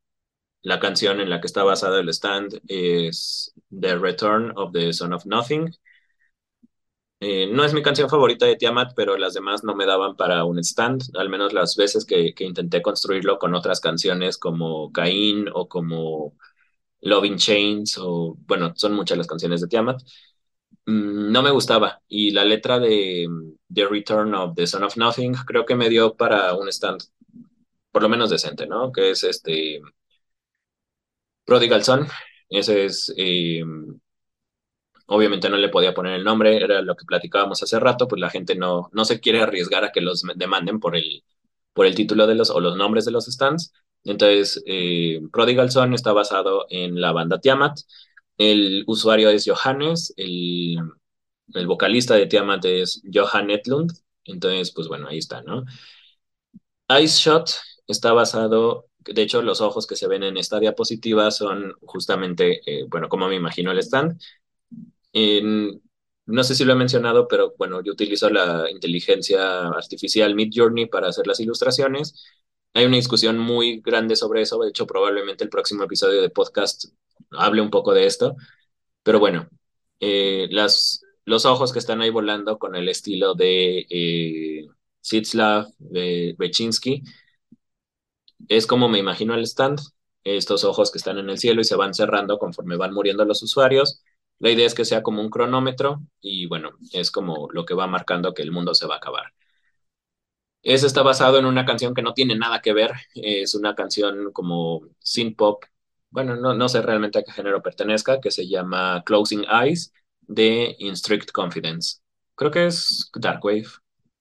la 0.62 0.80
canción 0.80 1.20
en 1.20 1.30
la 1.30 1.40
que 1.40 1.46
está 1.48 1.64
basada 1.64 2.00
el 2.00 2.08
stand 2.10 2.60
es 2.68 3.54
The 3.70 3.96
Return 3.98 4.52
of 4.56 4.72
the 4.72 4.92
Son 4.92 5.12
of 5.12 5.26
Nothing. 5.26 5.70
Eh, 7.24 7.46
no 7.46 7.64
es 7.64 7.72
mi 7.72 7.82
canción 7.82 8.10
favorita 8.10 8.46
de 8.46 8.56
Tiamat, 8.56 8.94
pero 8.96 9.16
las 9.16 9.32
demás 9.34 9.62
no 9.62 9.76
me 9.76 9.86
daban 9.86 10.16
para 10.16 10.44
un 10.44 10.58
stand, 10.58 11.02
al 11.16 11.28
menos 11.30 11.52
las 11.52 11.76
veces 11.76 12.04
que, 12.04 12.34
intenté 12.40 12.82
construirlo 12.82 13.38
con 13.38 13.54
otras 13.54 13.80
canciones 13.80 14.38
como 14.38 14.90
Cain 14.90 15.48
o 15.54 15.68
como 15.68 16.36
Loving 17.02 17.36
Chains, 17.38 17.98
o 17.98 18.36
bueno, 18.46 18.72
son 18.76 18.94
muchas 18.94 19.18
las 19.18 19.28
canciones 19.28 19.60
de 19.60 19.68
Tiamat. 19.68 20.02
Mm, 20.86 21.32
no 21.32 21.42
me 21.42 21.50
gustaba 21.52 22.02
y 22.08 22.32
la 22.32 22.44
letra 22.44 22.78
de 22.80 23.28
The 23.72 23.86
Return 23.86 24.34
of 24.34 24.54
the 24.56 24.66
Son 24.66 24.84
of 24.84 24.96
Nothing 24.96 25.34
creo 25.46 25.64
que 25.66 25.76
me 25.76 25.88
dio 25.88 26.16
para 26.16 26.54
un 26.54 26.68
stand 26.68 27.02
por 27.92 28.02
lo 28.02 28.08
menos 28.08 28.30
decente, 28.30 28.66
¿no? 28.66 28.92
Que 28.92 29.10
es 29.12 29.24
este 29.24 29.80
Prodigal 31.44 31.84
Son, 31.84 32.06
ese 32.48 32.84
es, 32.86 33.12
eh, 33.16 33.62
obviamente 35.12 35.48
no 35.50 35.56
le 35.56 35.68
podía 35.68 35.94
poner 35.94 36.14
el 36.14 36.24
nombre, 36.24 36.56
era 36.56 36.82
lo 36.82 36.96
que 36.96 37.04
platicábamos 37.04 37.62
hace 37.62 37.78
rato, 37.80 38.08
pues 38.08 38.20
la 38.20 38.30
gente 38.30 38.54
no, 38.56 38.90
no 38.92 39.04
se 39.04 39.20
quiere 39.20 39.40
arriesgar 39.42 39.84
a 39.84 39.92
que 39.92 40.00
los 40.00 40.22
demanden 40.36 40.80
por 40.80 40.96
el, 40.96 41.24
por 41.72 41.86
el 41.86 41.94
título 41.94 42.26
de 42.26 42.34
los, 42.34 42.50
o 42.50 42.60
los 42.60 42.76
nombres 42.76 43.04
de 43.04 43.12
los 43.12 43.26
stands. 43.26 43.72
Entonces, 44.04 44.62
eh, 44.66 45.20
Prodigal 45.32 45.70
Son 45.70 45.94
está 45.94 46.12
basado 46.12 46.66
en 46.70 47.00
la 47.00 47.12
banda 47.12 47.40
Tiamat. 47.40 47.78
El 48.38 48.84
usuario 48.86 49.30
es 49.30 49.44
Johannes, 49.46 50.12
el, 50.16 50.78
el 51.54 51.66
vocalista 51.66 52.14
de 52.14 52.26
Tiamat 52.26 52.64
es 52.64 53.02
Johan 53.12 53.50
Etlund. 53.50 53.92
Entonces, 54.24 54.72
pues 54.72 54.88
bueno, 54.88 55.08
ahí 55.08 55.18
está, 55.18 55.42
¿no? 55.42 55.64
Ice 57.00 57.18
Shot 57.20 57.50
está 57.86 58.12
basado 58.12 58.86
de 59.04 59.22
hecho, 59.22 59.42
los 59.42 59.60
ojos 59.60 59.86
que 59.86 59.96
se 59.96 60.06
ven 60.06 60.22
en 60.22 60.36
esta 60.36 60.60
diapositiva 60.60 61.30
son 61.32 61.74
justamente, 61.80 62.60
eh, 62.66 62.84
bueno, 62.88 63.08
como 63.08 63.26
me 63.28 63.34
imagino 63.34 63.72
el 63.72 63.78
stand. 63.80 64.20
No 66.26 66.44
sé 66.44 66.54
si 66.54 66.64
lo 66.64 66.72
he 66.72 66.76
mencionado, 66.76 67.28
pero 67.28 67.54
bueno, 67.58 67.82
yo 67.82 67.92
utilizo 67.92 68.30
la 68.30 68.70
inteligencia 68.70 69.68
artificial 69.68 70.34
Mid 70.34 70.50
Journey 70.54 70.86
para 70.86 71.08
hacer 71.08 71.26
las 71.26 71.40
ilustraciones. 71.40 72.14
Hay 72.74 72.86
una 72.86 72.96
discusión 72.96 73.38
muy 73.38 73.80
grande 73.80 74.16
sobre 74.16 74.42
eso. 74.42 74.58
De 74.60 74.70
hecho, 74.70 74.86
probablemente 74.86 75.44
el 75.44 75.50
próximo 75.50 75.84
episodio 75.84 76.22
de 76.22 76.30
podcast 76.30 76.86
hable 77.30 77.60
un 77.62 77.70
poco 77.70 77.92
de 77.94 78.06
esto. 78.06 78.36
Pero 79.02 79.18
bueno, 79.20 79.48
eh, 80.00 80.48
las, 80.50 81.02
los 81.24 81.44
ojos 81.46 81.72
que 81.72 81.78
están 81.80 82.02
ahí 82.02 82.10
volando 82.10 82.58
con 82.58 82.74
el 82.76 82.88
estilo 82.88 83.34
de 83.34 83.86
eh, 83.90 84.66
Sitzlav, 85.00 85.68
de 85.78 86.34
Bechinsky, 86.38 87.02
es 88.48 88.66
como 88.66 88.88
me 88.88 88.98
imagino 88.98 89.34
el 89.34 89.44
stand, 89.44 89.80
estos 90.24 90.64
ojos 90.64 90.90
que 90.90 90.98
están 90.98 91.18
en 91.18 91.30
el 91.30 91.38
cielo 91.38 91.60
y 91.60 91.64
se 91.64 91.76
van 91.76 91.94
cerrando 91.94 92.38
conforme 92.38 92.76
van 92.76 92.94
muriendo 92.94 93.24
los 93.24 93.42
usuarios. 93.42 94.02
La 94.42 94.50
idea 94.50 94.66
es 94.66 94.74
que 94.74 94.84
sea 94.84 95.02
como 95.02 95.22
un 95.22 95.30
cronómetro 95.30 96.02
y 96.20 96.46
bueno, 96.46 96.72
es 96.92 97.10
como 97.12 97.48
lo 97.52 97.64
que 97.64 97.74
va 97.74 97.86
marcando 97.86 98.34
que 98.34 98.42
el 98.42 98.52
mundo 98.52 98.74
se 98.74 98.86
va 98.86 98.96
a 98.96 98.98
acabar. 98.98 99.32
Ese 100.62 100.86
está 100.86 101.02
basado 101.02 101.38
en 101.38 101.46
una 101.46 101.64
canción 101.64 101.94
que 101.94 102.02
no 102.02 102.12
tiene 102.14 102.36
nada 102.36 102.60
que 102.60 102.72
ver, 102.72 102.92
es 103.14 103.54
una 103.54 103.74
canción 103.74 104.32
como 104.32 104.82
synth 105.00 105.36
pop, 105.36 105.64
bueno, 106.10 106.36
no, 106.36 106.54
no 106.54 106.68
sé 106.68 106.82
realmente 106.82 107.18
a 107.18 107.22
qué 107.24 107.32
género 107.32 107.62
pertenezca, 107.62 108.20
que 108.20 108.30
se 108.30 108.48
llama 108.48 109.02
Closing 109.06 109.44
Eyes 109.50 109.92
de 110.20 110.76
In 110.78 110.96
Strict 110.96 111.32
Confidence. 111.32 112.00
Creo 112.34 112.50
que 112.50 112.66
es 112.66 113.10
Dark 113.14 113.44
Wave, 113.44 113.66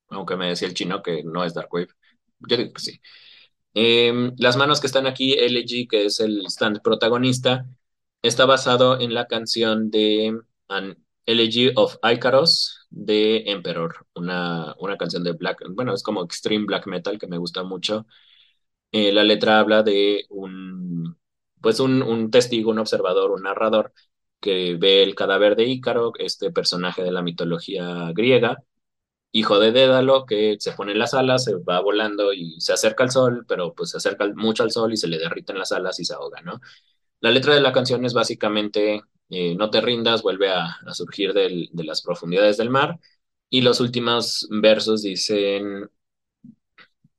aunque 0.10 0.36
me 0.36 0.50
decía 0.50 0.68
el 0.68 0.74
chino 0.76 1.02
que 1.04 1.24
no 1.24 1.44
es 1.44 1.54
Dark 1.54 1.74
Wave. 1.74 1.90
Yo 2.40 2.58
digo 2.58 2.74
que 2.74 2.82
sí. 2.82 3.02
Em, 3.74 4.34
las 4.38 4.58
manos 4.58 4.82
que 4.82 4.88
están 4.88 5.08
aquí, 5.08 5.34
LG, 5.34 5.88
que 5.90 6.06
es 6.06 6.20
el 6.20 6.46
stand 6.48 6.82
protagonista, 6.82 7.66
está 8.22 8.46
basado 8.46 9.00
en 9.00 9.14
la 9.14 9.28
canción 9.28 9.92
de 9.92 10.40
An 10.68 10.98
Elegy 11.26 11.72
of 11.76 11.98
Icaros 12.04 12.88
de 12.90 13.44
Emperor, 13.52 14.06
una, 14.16 14.76
una 14.80 14.98
canción 14.98 15.24
de 15.24 15.34
black, 15.34 15.64
bueno, 15.72 15.94
es 15.94 16.04
como 16.04 16.24
extreme 16.24 16.66
black 16.66 16.88
metal 16.88 17.18
que 17.20 17.28
me 17.28 17.38
gusta 17.38 17.64
mucho. 17.64 18.06
Eh, 18.92 19.12
la 19.14 19.24
letra 19.24 19.60
habla 19.60 19.84
de 19.84 20.26
un, 20.30 21.18
pues 21.62 21.80
un, 21.80 22.02
un 22.04 22.30
testigo, 22.32 22.72
un 22.72 22.80
observador, 22.80 23.32
un 23.32 23.44
narrador 23.44 23.94
que 24.40 24.76
ve 24.76 25.04
el 25.04 25.16
cadáver 25.16 25.56
de 25.56 25.66
Ícaro, 25.66 26.14
este 26.20 26.52
personaje 26.52 27.04
de 27.04 27.12
la 27.12 27.22
mitología 27.22 28.12
griega, 28.14 28.58
hijo 29.32 29.60
de 29.60 29.72
Dédalo, 29.72 30.26
que 30.26 30.58
se 30.60 30.74
pone 30.74 30.94
en 30.94 31.00
las 31.00 31.14
alas, 31.14 31.46
se 31.46 31.56
va 31.58 31.82
volando 31.82 32.34
y 32.34 32.60
se 32.62 32.74
acerca 32.74 33.04
al 33.04 33.12
sol, 33.12 33.46
pero 33.48 33.74
pues 33.76 33.92
se 33.92 33.98
acerca 33.98 34.28
mucho 34.36 34.64
al 34.64 34.72
sol 34.72 34.94
y 34.94 34.98
se 34.98 35.08
le 35.08 35.20
derriten 35.20 35.58
las 35.60 35.72
alas 35.74 36.00
y 36.00 36.06
se 36.06 36.14
ahoga, 36.16 36.42
¿no? 36.42 36.62
La 37.22 37.32
letra 37.32 37.56
de 37.56 37.62
la 37.62 37.74
canción 37.74 38.06
es 38.06 38.14
básicamente 38.14 39.02
eh, 39.30 39.56
no 39.56 39.70
te 39.70 39.82
rindas, 39.82 40.24
vuelve 40.24 40.52
a, 40.52 40.78
surgir 40.94 41.34
de 41.34 41.70
las 41.74 42.02
profundidades 42.02 42.58
del 42.58 42.70
mar. 42.70 43.00
Y 43.50 43.62
los 43.62 43.80
últimos 43.80 44.48
versos 44.52 45.02
dicen, 45.04 45.90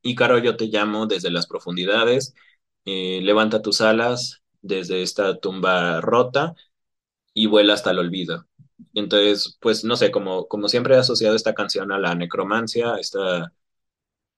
Ícaro, 0.03 0.39
yo 0.39 0.57
te 0.57 0.67
llamo 0.67 1.07
desde 1.07 1.31
las 1.31 1.47
profundidades, 1.47 2.35
eh, 2.85 3.21
levanta 3.23 3.63
tus 3.63 3.81
alas 3.81 4.43
desde 4.61 5.03
esta 5.03 5.39
tumba 5.39 6.01
rota 6.01 6.55
y 7.35 7.47
vuela 7.47 7.75
hasta 7.75 7.91
el 7.93 7.99
olvido. 8.01 8.47
Entonces, 8.95 9.59
pues 9.61 9.85
no 9.85 9.97
sé, 9.97 10.11
como, 10.11 10.49
como 10.49 10.69
siempre 10.69 10.95
he 10.95 10.99
asociado 10.99 11.37
esta 11.37 11.55
canción 11.55 11.93
a 11.93 11.99
la 11.99 12.15
necromancia, 12.15 12.97
esta 13.01 13.53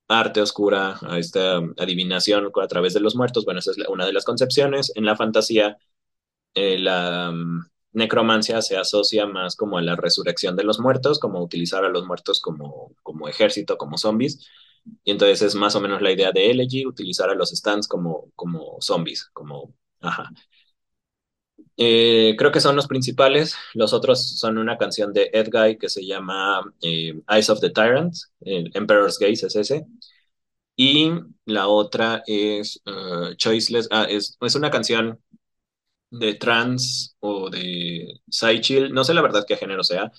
arte 0.09 0.41
oscura, 0.41 0.99
a 1.03 1.19
esta 1.19 1.59
adivinación 1.79 2.51
a 2.63 2.69
través 2.69 2.95
de 2.95 3.01
los 3.01 3.17
muertos. 3.17 3.45
Bueno, 3.45 3.61
esa 3.61 3.71
es 3.73 3.79
una 3.89 4.07
de 4.07 4.13
las 4.13 4.25
concepciones. 4.25 4.93
En 4.95 5.05
la 5.05 5.17
fantasía, 5.17 5.79
eh, 6.55 6.79
la 6.79 7.33
mm, 7.33 7.67
necromancia 7.93 8.63
se 8.63 8.77
asocia 8.77 9.27
más 9.27 9.57
como 9.57 9.79
a 9.79 9.83
la 9.83 9.97
resurrección 9.97 10.57
de 10.57 10.65
los 10.65 10.81
muertos, 10.81 11.19
como 11.19 11.43
utilizar 11.43 11.85
a 11.85 11.89
los 11.89 12.07
muertos 12.07 12.41
como, 12.41 12.95
como 13.03 13.29
ejército, 13.29 13.79
como 13.79 13.99
zombies. 13.99 14.47
Y 15.05 15.13
entonces 15.13 15.43
es 15.43 15.55
más 15.55 15.75
o 15.77 15.81
menos 15.81 16.03
la 16.03 16.13
idea 16.13 16.33
de 16.33 16.51
Elegy, 16.51 16.87
utilizar 16.87 17.31
a 17.31 17.35
los 17.35 17.51
stands 17.51 17.89
como, 17.89 18.31
como 18.37 18.79
zombies, 18.81 19.31
como, 19.33 19.75
ajá. 20.01 20.31
Eh, 21.77 22.35
creo 22.39 22.53
que 22.53 22.61
son 22.61 22.77
los 22.77 22.87
principales. 22.87 23.57
Los 23.75 23.93
otros 23.93 24.39
son 24.39 24.59
una 24.59 24.79
canción 24.79 25.13
de 25.13 25.31
Ed 25.33 25.49
Guy 25.53 25.79
que 25.79 25.89
se 25.89 26.07
llama 26.07 26.63
eh, 26.83 27.21
Eyes 27.29 27.51
of 27.51 27.61
the 27.61 27.71
Tyrant, 27.71 28.15
Emperor's 28.41 29.19
Gaze 29.19 29.47
es 29.47 29.57
ese. 29.57 29.87
Y 30.77 31.11
la 31.47 31.69
otra 31.69 32.23
es 32.27 32.81
uh, 32.87 33.35
Choiceless, 33.37 33.89
ah, 33.91 34.07
es, 34.09 34.37
es, 34.41 34.55
una 34.57 34.71
canción 34.71 35.21
de 36.11 36.35
trans 36.35 37.17
o 37.21 37.51
de 37.51 38.21
chill 38.61 38.93
no 38.93 39.05
sé 39.05 39.15
la 39.15 39.23
verdad 39.23 39.45
qué 39.47 39.57
género 39.57 39.85
sea, 39.85 40.13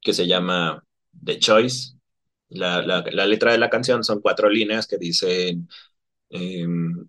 que 0.00 0.14
se 0.14 0.26
llama 0.26 0.84
The 1.24 1.38
Choice. 1.38 1.94
La, 2.50 2.82
la, 2.82 3.04
la 3.12 3.26
letra 3.26 3.52
de 3.52 3.58
la 3.58 3.70
canción 3.70 4.04
son 4.04 4.20
cuatro 4.20 4.48
líneas 4.50 4.86
que 4.86 4.98
dicen 4.98 5.68
em, 6.30 7.08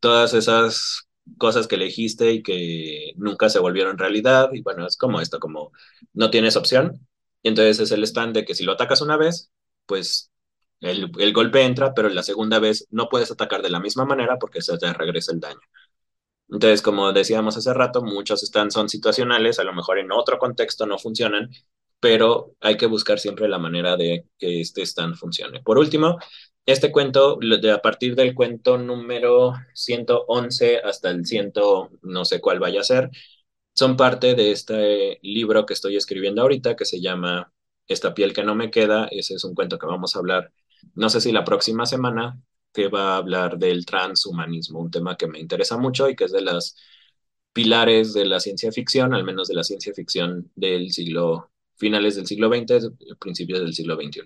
todas 0.00 0.34
esas 0.34 1.08
cosas 1.38 1.66
que 1.68 1.76
elegiste 1.76 2.32
y 2.32 2.42
que 2.42 3.12
nunca 3.16 3.48
se 3.48 3.58
volvieron 3.58 3.98
realidad. 3.98 4.50
Y 4.52 4.62
bueno, 4.62 4.86
es 4.86 4.96
como 4.96 5.20
esto, 5.20 5.38
como 5.40 5.72
no 6.12 6.30
tienes 6.30 6.56
opción. 6.56 7.06
Y 7.42 7.48
entonces 7.48 7.80
es 7.80 7.90
el 7.92 8.04
stand 8.04 8.34
de 8.34 8.44
que 8.44 8.54
si 8.54 8.64
lo 8.64 8.72
atacas 8.72 9.00
una 9.00 9.16
vez, 9.16 9.50
pues 9.86 10.30
el, 10.80 11.10
el, 11.18 11.32
golpe 11.32 11.62
entra, 11.62 11.94
pero 11.94 12.08
la 12.08 12.22
segunda 12.22 12.58
vez 12.58 12.86
no 12.90 13.08
puedes 13.08 13.30
atacar 13.30 13.62
de 13.62 13.70
la 13.70 13.80
misma 13.80 14.04
manera 14.04 14.38
porque 14.38 14.62
se 14.62 14.76
te 14.78 14.92
regresa 14.92 15.32
el 15.32 15.40
daño. 15.40 15.60
Entonces, 16.48 16.82
como 16.82 17.12
decíamos 17.12 17.56
hace 17.56 17.72
rato, 17.72 18.02
muchos 18.02 18.42
stands 18.42 18.74
son 18.74 18.88
situacionales, 18.88 19.58
a 19.58 19.64
lo 19.64 19.72
mejor 19.72 19.98
en 19.98 20.12
otro 20.12 20.38
contexto 20.38 20.86
no 20.86 20.98
funcionan, 20.98 21.50
pero 21.98 22.56
hay 22.60 22.76
que 22.76 22.86
buscar 22.86 23.18
siempre 23.18 23.48
la 23.48 23.58
manera 23.58 23.96
de 23.96 24.26
que 24.38 24.60
este 24.60 24.82
stand 24.82 25.14
funcione. 25.16 25.62
Por 25.62 25.78
último, 25.78 26.18
este 26.66 26.92
cuento, 26.92 27.38
de, 27.40 27.70
a 27.72 27.82
partir 27.82 28.14
del 28.14 28.34
cuento 28.34 28.78
número 28.78 29.54
111 29.74 30.78
hasta 30.78 31.10
el 31.10 31.26
100, 31.26 31.52
no 32.02 32.24
sé 32.24 32.40
cuál 32.40 32.60
vaya 32.60 32.80
a 32.80 32.84
ser, 32.84 33.10
son 33.74 33.96
parte 33.96 34.34
de 34.34 34.52
este 34.52 35.18
libro 35.22 35.66
que 35.66 35.74
estoy 35.74 35.96
escribiendo 35.96 36.42
ahorita 36.42 36.76
que 36.76 36.84
se 36.84 37.00
llama 37.00 37.52
Esta 37.88 38.14
piel 38.14 38.32
que 38.32 38.44
no 38.44 38.54
me 38.54 38.70
queda. 38.70 39.06
Ese 39.10 39.34
es 39.34 39.44
un 39.44 39.54
cuento 39.54 39.78
que 39.78 39.86
vamos 39.86 40.14
a 40.14 40.18
hablar, 40.20 40.52
no 40.94 41.08
sé 41.08 41.20
si 41.20 41.32
la 41.32 41.44
próxima 41.44 41.86
semana, 41.86 42.40
que 42.72 42.88
va 42.88 43.14
a 43.14 43.16
hablar 43.18 43.58
del 43.58 43.84
transhumanismo, 43.86 44.80
un 44.80 44.90
tema 44.90 45.16
que 45.16 45.26
me 45.26 45.38
interesa 45.40 45.76
mucho 45.78 46.08
y 46.08 46.16
que 46.16 46.24
es 46.24 46.32
de 46.32 46.42
las 46.42 46.76
pilares 47.52 48.14
de 48.14 48.24
la 48.24 48.40
ciencia 48.40 48.72
ficción, 48.72 49.14
al 49.14 49.24
menos 49.24 49.48
de 49.48 49.54
la 49.54 49.64
ciencia 49.64 49.92
ficción 49.94 50.50
del 50.54 50.90
siglo, 50.92 51.50
finales 51.76 52.16
del 52.16 52.26
siglo 52.26 52.48
XX, 52.48 52.92
principios 53.18 53.60
del 53.60 53.74
siglo 53.74 53.96
XXI. 53.96 54.22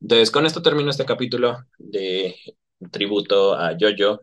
Entonces, 0.00 0.30
con 0.30 0.46
esto 0.46 0.62
termino 0.62 0.90
este 0.90 1.04
capítulo 1.04 1.58
de 1.78 2.36
tributo 2.90 3.54
a 3.54 3.76
Yoyo, 3.76 4.20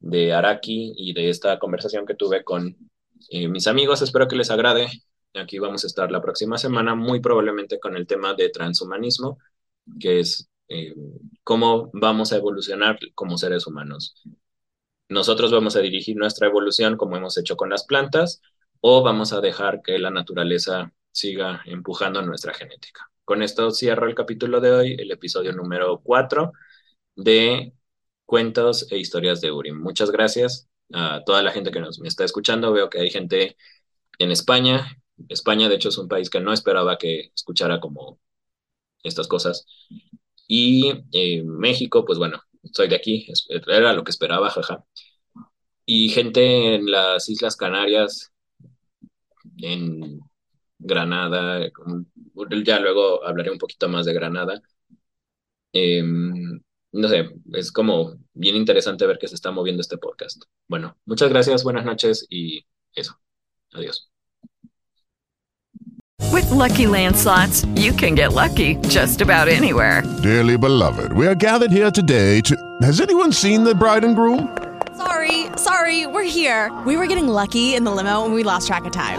de 0.00 0.32
Araki 0.32 0.92
y 0.96 1.12
de 1.12 1.30
esta 1.30 1.58
conversación 1.58 2.06
que 2.06 2.14
tuve 2.14 2.42
con 2.44 2.76
eh, 3.30 3.48
mis 3.48 3.66
amigos. 3.66 4.02
Espero 4.02 4.26
que 4.28 4.36
les 4.36 4.50
agrade. 4.50 4.88
Aquí 5.34 5.58
vamos 5.58 5.84
a 5.84 5.86
estar 5.86 6.10
la 6.10 6.20
próxima 6.20 6.58
semana, 6.58 6.94
muy 6.94 7.20
probablemente 7.20 7.78
con 7.78 7.96
el 7.96 8.06
tema 8.06 8.34
de 8.34 8.48
transhumanismo, 8.48 9.38
que 10.00 10.20
es 10.20 10.48
eh, 10.68 10.94
cómo 11.44 11.90
vamos 11.92 12.32
a 12.32 12.36
evolucionar 12.36 12.98
como 13.14 13.38
seres 13.38 13.66
humanos. 13.66 14.14
Nosotros 15.08 15.52
vamos 15.52 15.76
a 15.76 15.80
dirigir 15.80 16.16
nuestra 16.16 16.48
evolución 16.48 16.96
como 16.96 17.16
hemos 17.16 17.36
hecho 17.38 17.56
con 17.56 17.70
las 17.70 17.84
plantas 17.84 18.40
o 18.80 19.02
vamos 19.02 19.32
a 19.32 19.40
dejar 19.40 19.82
que 19.82 19.98
la 19.98 20.10
naturaleza 20.10 20.92
siga 21.12 21.62
empujando 21.66 22.22
nuestra 22.22 22.54
genética. 22.54 23.09
Con 23.30 23.44
esto 23.44 23.70
cierro 23.70 24.08
el 24.08 24.16
capítulo 24.16 24.60
de 24.60 24.72
hoy, 24.72 24.96
el 24.98 25.12
episodio 25.12 25.52
número 25.52 26.00
4 26.02 26.50
de 27.14 27.74
Cuentos 28.26 28.90
e 28.90 28.98
Historias 28.98 29.40
de 29.40 29.52
Urim. 29.52 29.80
Muchas 29.80 30.10
gracias 30.10 30.68
a 30.92 31.22
toda 31.24 31.40
la 31.44 31.52
gente 31.52 31.70
que 31.70 31.78
nos 31.78 32.00
me 32.00 32.08
está 32.08 32.24
escuchando. 32.24 32.72
Veo 32.72 32.90
que 32.90 32.98
hay 32.98 33.08
gente 33.08 33.56
en 34.18 34.32
España. 34.32 35.00
España, 35.28 35.68
de 35.68 35.76
hecho, 35.76 35.90
es 35.90 35.98
un 35.98 36.08
país 36.08 36.28
que 36.28 36.40
no 36.40 36.52
esperaba 36.52 36.98
que 36.98 37.30
escuchara 37.32 37.78
como 37.78 38.18
estas 39.04 39.28
cosas. 39.28 39.64
Y 40.48 40.92
eh, 41.12 41.44
México, 41.44 42.04
pues 42.04 42.18
bueno, 42.18 42.42
soy 42.72 42.88
de 42.88 42.96
aquí, 42.96 43.28
era 43.68 43.92
lo 43.92 44.02
que 44.02 44.10
esperaba, 44.10 44.50
jaja. 44.50 44.84
Y 45.86 46.08
gente 46.08 46.74
en 46.74 46.90
las 46.90 47.28
Islas 47.28 47.54
Canarias, 47.54 48.32
en 49.58 50.20
Granada, 50.80 51.70
ya 52.64 52.80
luego 52.80 53.24
hablaré 53.24 53.50
un 53.50 53.58
poquito 53.58 53.88
más 53.88 54.06
de 54.06 54.14
Granada. 54.14 54.60
Em, 55.72 56.60
no 56.92 57.08
sé, 57.08 57.30
es 57.52 57.70
como 57.70 58.16
bien 58.34 58.56
interesante 58.56 59.06
ver 59.06 59.18
que 59.18 59.28
se 59.28 59.34
está 59.34 59.50
moviendo 59.50 59.82
este 59.82 59.98
podcast. 59.98 60.42
Bueno, 60.68 60.96
muchas 61.04 61.28
gracias, 61.28 61.62
buenas 61.62 61.84
noches 61.84 62.26
y 62.28 62.64
eso. 62.94 63.14
Adiós. 63.72 64.10
With 66.32 66.50
lucky 66.50 66.86
landslots, 66.86 67.66
you 67.76 67.92
can 67.92 68.14
get 68.14 68.32
lucky 68.32 68.76
just 68.88 69.20
about 69.20 69.48
anywhere. 69.48 70.02
Dearly 70.22 70.56
beloved, 70.56 71.12
we 71.12 71.26
are 71.26 71.34
gathered 71.34 71.72
here 71.72 71.90
today 71.90 72.40
to. 72.42 72.56
Has 72.82 73.00
anyone 73.00 73.32
seen 73.32 73.64
the 73.64 73.74
bride 73.74 74.04
and 74.04 74.14
groom? 74.14 74.56
Sorry, 74.96 75.46
sorry, 75.56 76.06
we're 76.06 76.24
here. 76.24 76.70
We 76.86 76.96
were 76.96 77.06
getting 77.06 77.28
lucky 77.28 77.74
in 77.74 77.84
the 77.84 77.90
limo 77.90 78.24
and 78.24 78.34
we 78.34 78.42
lost 78.42 78.66
track 78.66 78.84
of 78.84 78.92
time. 78.92 79.18